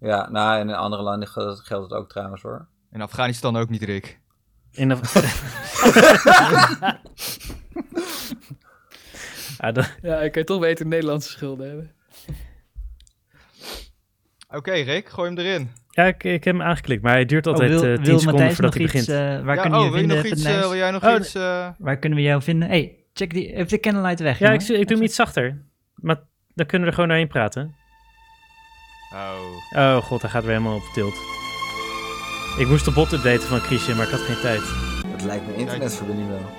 Ja, 0.01 0.31
nou, 0.31 0.61
en 0.61 0.69
in 0.69 0.75
andere 0.75 1.03
landen 1.03 1.29
geldt 1.29 1.61
geldt 1.61 1.91
het 1.91 2.01
ook 2.01 2.09
trouwens 2.09 2.43
hoor. 2.43 2.67
In 2.93 3.01
Afghanistan 3.03 3.57
ook 3.57 3.69
niet, 3.69 3.83
Rick. 3.83 4.21
In 4.71 4.89
de... 4.89 4.97
ja, 9.59 9.73
dat- 9.73 9.95
Ja, 10.03 10.21
ik 10.21 10.33
kan 10.33 10.41
je 10.43 10.49
toch 10.49 10.61
beter 10.61 10.87
Nederlandse 10.87 11.31
schulden 11.31 11.67
hebben. 11.67 11.93
Oké, 14.57 14.73
Rick, 14.73 15.09
gooi 15.09 15.29
hem 15.35 15.39
erin. 15.39 15.71
ja, 15.91 16.05
ik, 16.05 16.25
ik 16.25 16.45
heb 16.45 16.57
hem 16.57 16.63
aangeklikt. 16.67 17.03
Maar 17.03 17.13
hij 17.13 17.25
duurt 17.25 17.47
altijd 17.47 17.71
Oh, 17.71 17.77
eh 17.77 17.83
wil, 17.83 17.95
10 17.95 18.05
wil 18.05 18.19
seconden 18.19 18.33
Matthijs 18.47 18.55
voordat 18.55 18.75
hij 18.75 18.83
iets, 18.83 18.93
begint. 18.93 19.09
eh, 19.41 19.45
waar 19.47 19.55
ja, 19.55 19.61
kunnen 19.63 19.79
oh, 19.81 19.85
we 19.85 19.91
wil 19.91 20.01
je 20.01 20.07
vinden, 20.07 20.17
nog 20.17 20.27
iets, 20.27 20.43
Matthijs? 20.43 20.63
eh, 20.63 20.69
wil 20.69 20.77
jij 20.79 20.91
nog 20.91 21.05
Oh, 21.05 21.15
iets... 21.19 21.35
eh, 21.35 21.69
Waar 21.79 21.97
kunnen 21.99 22.19
we 22.19 22.25
jou 22.25 22.43
vinden? 22.43 22.69
hey, 22.69 22.97
check 23.13 23.33
die, 23.35 23.53
even 23.53 23.69
de 23.69 23.79
kennellight 23.79 24.21
weg. 24.21 24.39
Ja, 24.39 24.51
ik, 24.53 24.61
ik 24.61 24.89
doe 24.89 24.97
hem 24.97 25.03
iets 25.07 25.15
zachter. 25.15 25.63
Maar 25.95 26.17
dan 26.55 26.67
kunnen 26.67 26.81
we 26.81 26.87
er 26.87 26.93
gewoon 26.95 27.09
doorheen 27.09 27.29
praten. 27.29 27.75
Oh. 29.13 29.79
Oh 29.79 29.97
god, 30.03 30.21
hij 30.23 30.31
gaat 30.31 30.45
weer 30.45 30.53
helemaal 30.53 30.77
op 30.77 30.91
tilt. 30.95 31.15
Ik 32.59 32.67
moest 32.69 32.85
de 32.85 32.91
bot 32.91 33.13
updaten 33.13 33.49
van 33.49 33.59
Christian, 33.61 33.97
maar 33.97 34.07
ik 34.07 34.13
had 34.13 34.21
geen 34.21 34.41
tijd. 34.41 34.63
Het 35.07 35.23
lijkt 35.25 35.47
me 35.47 35.55
internetverbinding 35.57 36.29
wel. 36.29 36.51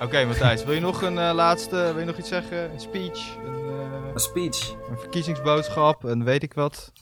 Oké, 0.00 0.24
Matthijs, 0.24 0.64
wil 0.64 0.74
je 0.74 0.80
nog 0.80 1.02
een 1.02 1.14
laatste, 1.14 1.76
wil 1.76 1.98
je 1.98 2.04
nog 2.04 2.18
iets 2.18 2.28
zeggen? 2.28 2.72
Een 2.72 2.80
speech, 2.80 3.36
een, 3.46 3.54
eh, 3.68 4.10
Een 4.12 4.20
speech. 4.20 4.74
een 4.90 4.98
verkiezingsboodschap, 4.98 6.04
een 6.04 6.24
weet 6.24 6.42
ik 6.42 6.54
wat. 6.54 6.92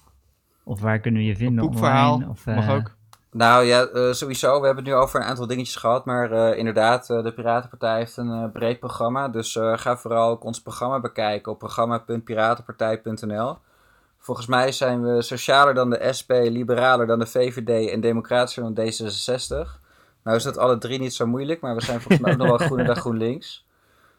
Of 0.64 0.80
waar 0.80 1.00
kunnen 1.00 1.20
we 1.20 1.26
je 1.26 1.32
Een 1.32 1.38
vinden 1.38 1.64
poepverhaal, 1.64 2.12
online? 2.12 2.30
Of, 2.30 2.46
eh, 2.46 2.54
mag 2.54 2.70
ook. 2.70 2.98
Nou 3.32 3.64
ja, 3.64 3.86
eh, 3.86 4.12
sowieso. 4.12 4.60
We 4.60 4.66
hebben 4.66 4.84
het 4.84 4.92
nu 4.94 4.98
over 5.00 5.20
een 5.20 5.26
aantal 5.26 5.46
dingetjes 5.46 5.76
gehad. 5.76 6.04
Maar 6.04 6.32
eh, 6.32 6.58
inderdaad, 6.58 7.10
eh, 7.10 7.22
de 7.22 7.32
Piratenpartij 7.32 7.96
heeft 7.96 8.16
een 8.16 8.30
eh, 8.30 8.50
breed 8.52 8.78
programma. 8.80 9.28
Dus 9.28 9.56
eh, 9.56 9.78
ga 9.78 9.96
vooral 9.96 10.30
ook 10.30 10.44
ons 10.44 10.62
programma 10.62 11.00
bekijken 11.00 11.52
op 11.52 11.58
programma.piratenpartij.nl. 11.58 13.56
Volgens 14.18 14.46
mij 14.46 14.72
zijn 14.72 15.02
we 15.02 15.22
socialer 15.22 15.74
dan 15.74 15.90
de 15.90 16.12
SP, 16.18 16.30
liberaler 16.30 17.06
dan 17.06 17.18
de 17.18 17.26
VVD 17.26 17.90
en 17.90 18.00
democratischer 18.00 18.62
dan 18.62 18.74
D66. 18.74 19.78
Nou 20.24 20.36
is 20.36 20.42
dat 20.42 20.58
alle 20.58 20.78
drie 20.78 20.98
niet 20.98 21.14
zo 21.14 21.26
moeilijk, 21.26 21.60
maar 21.60 21.74
we 21.74 21.82
zijn 21.82 22.00
volgens 22.00 22.22
mij 22.22 22.32
ook 22.32 22.38
nog 22.38 22.48
wel 22.48 22.58
groener 22.66 22.86
dan 22.86 22.96
GroenLinks. 22.96 23.66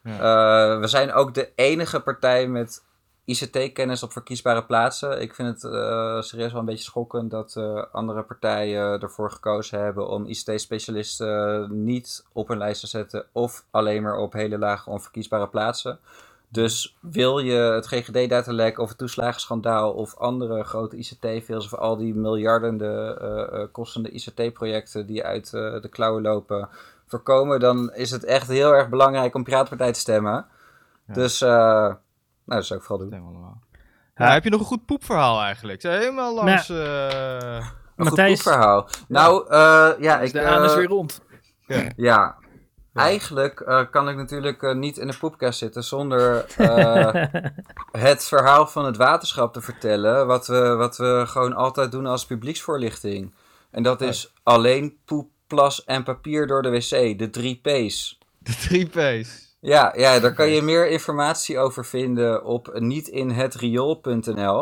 Eh, 0.03 0.79
we 0.79 0.87
zijn 0.87 1.13
ook 1.13 1.33
de 1.33 1.51
enige 1.55 1.99
partij 1.99 2.47
met 2.47 2.83
ICT-kennis 3.31 4.03
op 4.03 4.11
verkiesbare 4.11 4.63
plaatsen. 4.63 5.21
Ik 5.21 5.35
vind 5.35 5.61
het 5.61 5.73
eh, 5.73 6.21
serieus 6.21 6.51
wel 6.51 6.59
een 6.59 6.65
beetje 6.65 6.83
schokkend 6.83 7.31
dat 7.31 7.55
eh, 7.55 7.83
andere 7.91 8.23
partijen 8.23 9.01
ervoor 9.01 9.31
gekozen 9.31 9.79
hebben 9.79 10.09
om 10.09 10.25
ICT-specialisten 10.25 11.67
niet 11.83 12.25
op 12.33 12.47
hun 12.47 12.57
lijst 12.57 12.81
te 12.81 12.87
zetten 12.87 13.25
of 13.31 13.65
alleen 13.71 14.03
maar 14.03 14.17
op 14.17 14.33
hele 14.33 14.57
lage 14.57 14.89
onverkiesbare 14.89 15.47
plaatsen. 15.47 15.99
Dus 16.51 16.97
wil 16.99 17.39
je 17.39 17.53
het 17.53 17.87
GGD-datalek 17.87 18.79
of 18.79 18.89
het 18.89 18.97
toeslagenschandaal 18.97 19.91
of 19.91 20.17
andere 20.17 20.63
grote 20.63 20.97
ICT-fails 20.97 21.65
of 21.65 21.75
al 21.75 21.97
die 21.97 22.15
miljardende 22.15 23.17
eh, 23.21 23.61
eh, 23.61 23.67
kostende 23.71 24.09
ICT-projecten 24.09 25.05
die 25.05 25.23
uit 25.23 25.53
eh, 25.53 25.81
de 25.81 25.89
klauwen 25.89 26.21
lopen 26.21 26.69
voorkomen, 27.07 27.59
dan 27.59 27.93
is 27.93 28.11
het 28.11 28.23
echt 28.23 28.47
heel 28.47 28.73
erg 28.73 28.89
belangrijk 28.89 29.35
om 29.35 29.43
Piratenpartij 29.43 29.91
te 29.91 29.99
stemmen. 29.99 30.45
Ja. 31.07 31.13
Dus, 31.13 31.41
eh, 31.41 31.93
nou, 32.45 32.59
dat 32.59 32.65
zou 32.65 32.79
ik 32.79 32.85
vooral 32.85 33.03
doen. 33.05 33.13
Helemaal 33.13 33.33
normaal. 33.33 33.61
Ja, 34.15 34.31
heb 34.33 34.43
je 34.43 34.49
nog 34.49 34.59
een 34.59 34.65
goed 34.65 34.85
poepverhaal 34.85 35.41
eigenlijk? 35.41 35.81
Zeg, 35.81 35.99
Helemaal 35.99 36.33
langs... 36.35 36.69
eh, 36.69 37.55
Een 37.55 37.61
goed 37.95 37.95
Matthijs, 37.95 38.41
verhaal. 38.41 38.87
Nou, 39.07 39.49
eh, 39.49 39.89
ja, 39.99 40.19
ik... 40.19 40.31
de 40.33 40.41
aan 40.45 40.63
is 40.63 40.69
eh, 40.71 40.77
weer 40.77 40.87
rond. 40.87 41.21
Ja. 41.95 42.39
Eigenlijk 42.93 43.59
eh, 43.59 43.81
kan 43.91 44.09
ik 44.09 44.15
natuurlijk 44.15 44.63
eh, 44.63 44.75
niet 44.75 44.97
in 44.97 45.07
de 45.07 45.17
poepkast 45.19 45.59
zitten 45.59 45.83
zonder 45.83 46.45
eh, 46.57 47.25
het 48.07 48.23
verhaal 48.25 48.67
van 48.67 48.85
het 48.85 48.97
waterschap 48.97 49.53
te 49.53 49.61
vertellen. 49.61 50.27
Wat 50.27 50.47
we, 50.47 50.59
wat 50.75 50.97
we 50.97 51.23
gewoon 51.27 51.53
altijd 51.53 51.91
doen 51.91 52.05
als 52.05 52.25
publieksvoorlichting. 52.25 53.33
En 53.71 53.83
dat 53.83 54.01
is 54.01 54.33
alleen 54.43 54.97
poep, 55.05 55.29
plas 55.47 55.83
en 55.83 56.03
papier 56.03 56.47
door 56.47 56.61
de 56.61 56.69
wc. 56.69 57.17
De 57.19 57.29
drie 57.29 57.55
P's. 57.63 58.17
de 58.37 58.55
drie 58.55 58.85
P's. 58.85 59.50
Ja, 59.63 59.93
ja, 59.97 60.19
daar 60.19 60.33
kan 60.33 60.49
je 60.49 60.61
meer 60.61 60.87
informatie 60.89 61.59
over 61.59 61.85
vinden 61.85 62.43
op 62.45 62.71
nietinhetriool.nl. 62.79 64.59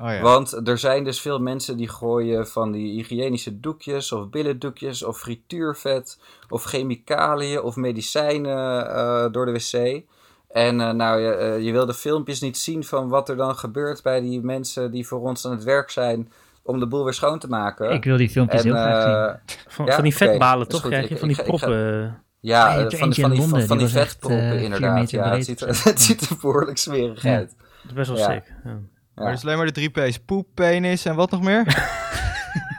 Oh 0.00 0.10
ja. 0.10 0.20
Want 0.20 0.68
er 0.68 0.78
zijn 0.78 1.04
dus 1.04 1.20
veel 1.20 1.38
mensen 1.38 1.76
die 1.76 1.88
gooien 1.88 2.46
van 2.48 2.72
die 2.72 2.94
hygiënische 2.96 3.60
doekjes 3.60 4.12
of 4.12 4.28
billendoekjes 4.30 5.02
of 5.02 5.18
frituurvet 5.18 6.18
of 6.48 6.64
chemicaliën 6.64 7.60
of 7.62 7.76
medicijnen 7.76 8.88
eh, 8.94 9.26
door 9.32 9.46
de 9.46 9.52
wc. 9.52 10.02
En 10.50 10.80
eh, 10.80 10.90
nou, 10.90 11.20
je, 11.20 11.30
eh, 11.34 11.60
je 11.60 11.72
wil 11.72 11.86
de 11.86 11.94
filmpjes 11.94 12.40
niet 12.40 12.58
zien 12.58 12.84
van 12.84 13.08
wat 13.08 13.28
er 13.28 13.36
dan 13.36 13.56
gebeurt 13.56 14.02
bij 14.02 14.20
die 14.20 14.40
mensen 14.42 14.90
die 14.90 15.06
voor 15.06 15.20
ons 15.20 15.46
aan 15.46 15.52
het 15.52 15.64
werk 15.64 15.90
zijn 15.90 16.32
om 16.62 16.78
de 16.80 16.86
boel 16.86 17.04
weer 17.04 17.14
schoon 17.14 17.38
te 17.38 17.48
maken. 17.48 17.90
Ik 17.90 18.04
wil 18.04 18.16
die 18.16 18.30
filmpjes 18.30 18.62
heel 18.62 18.72
graag 18.74 19.38
zien. 19.46 19.56
Van, 19.68 19.86
Ja, 19.86 19.94
van 19.94 20.02
die 20.04 20.16
vetbalen 20.16 20.68
toch? 20.68 20.82
Krijg 20.82 21.08
je 21.08 21.16
van 21.16 21.28
die 21.28 21.36
ik 21.40 21.44
ga- 21.44 21.52
ik 21.52 21.58
ga- 21.58 21.66
proppen. 21.66 22.23
Ja, 22.46 22.76
eh, 22.76 22.80
van, 22.80 22.90
van 22.98 23.10
die, 23.10 23.20
van, 23.22 23.36
Londen, 23.36 23.66
van 23.66 23.78
die 23.78 23.88
eh, 24.28 24.62
inderdaad. 24.62 24.94
meter 24.94 25.18
Ja, 25.18 25.34
het 25.36 25.44
ziet, 25.44 25.60
er, 25.60 25.68
het 25.84 26.02
ziet 26.02 26.20
er 26.30 26.36
behoorlijk 26.40 26.78
smerig 26.78 27.22
Ja. 27.22 27.34
uit. 27.36 27.54
Dat 27.56 27.66
is 27.86 27.92
best 27.92 28.08
wel 28.08 28.18
Ja. 28.18 28.30
sick. 28.32 28.52
Ja. 28.64 28.78
Maar 29.14 29.28
het 29.28 29.38
is 29.38 29.44
alleen 29.44 29.56
maar 29.56 29.66
de 29.66 29.72
drie 29.72 29.90
P's. 29.90 30.18
Poep, 30.18 30.46
penis 30.54 31.04
en 31.04 31.14
wat 31.14 31.30
nog 31.30 31.42
meer? 31.42 31.64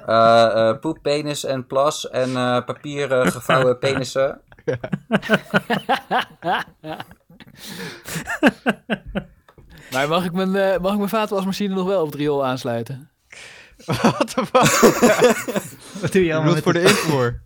Eh, 0.06 0.70
eh, 0.70 0.80
poep, 0.80 1.00
penis 1.02 1.46
en 1.46 1.68
plas 1.68 2.10
en 2.10 2.36
eh, 2.36 2.66
papieren 2.66 3.32
gevouwen 3.32 3.80
penissen. 3.80 4.42
Maar 9.92 10.08
mag 10.08 10.26
ik 10.26 10.32
mijn, 10.32 10.56
eh, 10.56 10.80
mag 10.80 10.92
ik 10.92 10.98
mijn 10.98 11.10
vaatwasmachine 11.10 11.76
nog 11.76 11.88
wel 11.88 12.02
op 12.02 12.06
het 12.06 12.16
riool 12.16 12.46
aansluiten? 12.46 13.10
Wat 13.86 14.34
de 14.36 14.46
fuck? 14.46 14.82
Wat 16.02 16.12
doe 16.12 16.22
je 16.22 16.28
Je 16.28 16.34
allemaal 16.36 16.56
voor 16.56 16.74
de 16.74 16.82
invoer. 16.82 17.42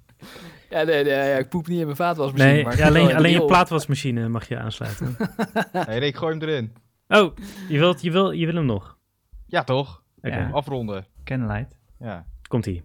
Ja, 0.69 0.83
nee, 0.83 1.03
nee, 1.03 1.13
ja, 1.13 1.37
ik 1.37 1.49
poep 1.49 1.67
niet 1.67 1.79
in 1.79 1.83
mijn 1.85 1.95
vaatwasmachine. 1.95 2.51
Nee, 2.51 2.63
maar 2.63 2.73
ik 2.73 2.79
ja, 2.79 2.87
alleen, 2.87 3.15
alleen 3.15 3.31
je 3.31 3.45
plaatwasmachine 3.45 4.27
mag 4.27 4.47
je 4.47 4.57
aansluiten. 4.59 5.15
Hé, 5.71 5.97
Rick, 5.97 6.15
gooi 6.17 6.37
hem 6.37 6.49
erin. 6.49 6.73
Oh, 7.07 7.35
je, 7.69 7.77
wilt, 7.79 8.01
je, 8.01 8.11
wil, 8.11 8.31
je 8.31 8.45
wil 8.45 8.55
hem 8.55 8.65
nog? 8.65 8.97
Ja, 9.47 9.63
toch? 9.63 10.03
Oké, 10.17 10.35
Ja. 10.37 10.49
Afronden. 10.51 11.05
Candlelight? 11.23 11.77
Ja. 11.99 12.25
komt-ie. 12.47 12.83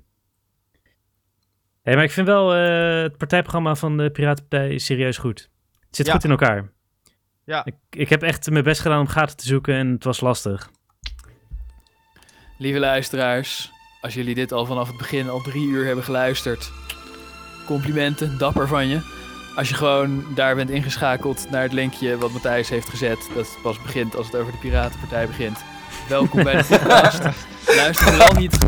Hey, 1.82 1.94
maar 1.94 2.04
ik 2.04 2.10
vind 2.10 2.26
wel 2.26 2.54
eh, 2.54 3.02
het 3.02 3.16
partijprogramma 3.16 3.74
van 3.74 3.96
de 3.96 4.10
Piratenpartij 4.10 4.78
serieus 4.78 5.18
goed. 5.18 5.50
Het 5.86 5.96
zit 5.96 6.06
Ja. 6.06 6.12
goed 6.12 6.24
in 6.24 6.30
elkaar. 6.30 6.72
Ja. 7.44 7.64
Ik, 7.64 7.74
ik 7.90 8.08
heb 8.08 8.22
echt 8.22 8.50
mijn 8.50 8.64
best 8.64 8.80
gedaan 8.80 9.00
om 9.00 9.06
gaten 9.06 9.36
te 9.36 9.46
zoeken 9.46 9.74
en 9.74 9.86
het 9.90 10.04
was 10.04 10.20
lastig. 10.20 10.70
Lieve 12.58 12.78
luisteraars, 12.78 13.72
als 14.00 14.14
jullie 14.14 14.34
dit 14.34 14.52
al 14.52 14.66
vanaf 14.66 14.88
het 14.88 14.96
begin 14.96 15.28
al 15.28 15.40
drie 15.40 15.66
uur 15.68 15.84
hebben 15.86 16.04
geluisterd, 16.04 16.72
complimenten, 17.64 18.38
dapper 18.38 18.68
van 18.68 18.88
je. 18.88 18.98
Als 19.56 19.68
je 19.68 19.74
gewoon 19.74 20.24
daar 20.34 20.54
bent 20.54 20.70
ingeschakeld 20.70 21.46
naar 21.50 21.62
het 21.62 21.72
linkje 21.72 22.18
wat 22.18 22.30
Matthijs 22.32 22.68
heeft 22.68 22.88
gezet, 22.88 23.28
dat 23.34 23.56
pas 23.62 23.82
begint 23.82 24.16
als 24.16 24.26
het 24.26 24.36
over 24.36 24.52
de 24.52 24.58
Piratenpartij 24.58 25.26
begint. 25.26 25.58
Welkom 26.08 26.42
bij 26.42 26.56
de 26.56 26.64
podcast. 26.68 27.20
Luister 27.76 28.06
vooral 28.12 28.34
niet 28.34 28.58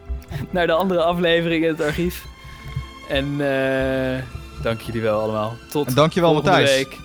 naar 0.50 0.66
de 0.66 0.72
andere 0.72 1.02
afleveringen 1.02 1.68
in 1.68 1.74
het 1.74 1.82
archief. 1.86 2.24
En 3.08 3.24
eh, 3.40 4.22
dank 4.62 4.80
jullie 4.80 5.00
wel 5.00 5.20
allemaal. 5.20 5.56
Tot 5.70 5.86
En 5.86 5.94
dankjewel, 5.94 6.32
volgende 6.32 6.56
Matthijs. 6.58 6.76
week. 6.76 6.98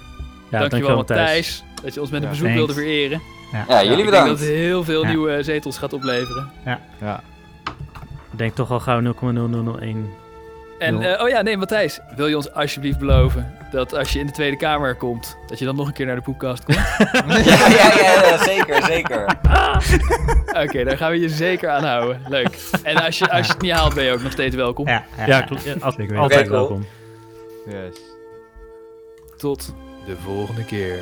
Ja, 0.51 0.59
dankjewel 0.59 0.95
Matthijs, 0.95 1.63
dat 1.83 1.93
je 1.93 2.01
ons 2.01 2.09
met 2.09 2.19
een 2.21 2.25
Ja, 2.27 2.33
bezoek 2.33 2.47
thanks. 2.47 2.65
wilde 2.65 2.73
vereren. 2.81 3.21
Ja, 3.67 3.83
jullie 3.83 3.89
Ik 3.91 3.95
denk 3.95 4.05
bedankt. 4.05 4.29
dat 4.29 4.39
het 4.39 4.47
heel 4.47 4.83
veel 4.83 5.01
Ja. 5.01 5.07
nieuwe 5.09 5.43
zetels 5.43 5.77
gaat 5.77 5.93
opleveren. 5.93 6.51
Ja. 6.99 7.23
Ik 8.31 8.37
denk 8.37 8.55
toch 8.55 8.71
al 8.71 8.79
gauw 8.79 9.01
0,0001. 9.01 10.09
En, 10.81 11.01
eh, 11.01 11.23
oh 11.23 11.29
ja, 11.29 11.41
nee, 11.41 11.57
Matthijs, 11.57 11.99
wil 12.15 12.27
je 12.27 12.35
ons 12.35 12.53
alsjeblieft 12.53 12.99
beloven 12.99 13.53
dat 13.71 13.93
als 13.95 14.13
je 14.13 14.19
in 14.19 14.25
de 14.25 14.31
Tweede 14.31 14.57
Kamer 14.57 14.95
komt, 14.95 15.37
dat 15.47 15.59
je 15.59 15.65
dan 15.65 15.75
nog 15.75 15.87
een 15.87 15.93
keer 15.93 16.05
naar 16.05 16.15
de 16.15 16.21
poepkast 16.21 16.63
komt? 16.63 16.77
Ja, 17.45 17.67
ja, 17.67 17.93
ja, 17.95 18.25
ja, 18.27 18.37
zeker, 18.43 18.83
zeker. 18.83 19.25
Oké, 20.63 20.83
daar 20.83 20.97
gaan 20.97 21.11
we 21.11 21.19
je 21.19 21.29
zeker 21.29 21.69
aan 21.69 21.83
houden. 21.83 22.21
Leuk. 22.27 22.57
En 22.83 22.95
als 23.05 23.17
je, 23.17 23.29
als 23.29 23.45
je 23.47 23.53
het 23.53 23.61
niet 23.61 23.71
haalt, 23.71 23.93
ben 23.93 24.03
je 24.03 24.11
ook 24.11 24.21
nog 24.21 24.31
steeds 24.31 24.55
welkom. 24.55 24.87
Ja, 24.87 25.03
ja, 25.17 25.25
Ja, 25.25 25.37
ja. 25.37 25.41
klopt. 25.41 25.81
Altijd 25.81 26.47
cool. 26.47 26.59
welkom. 26.59 26.85
Yes. 27.65 28.01
Tot 29.37 29.73
de 30.05 30.15
volgende 30.23 30.65
keer. 30.65 30.99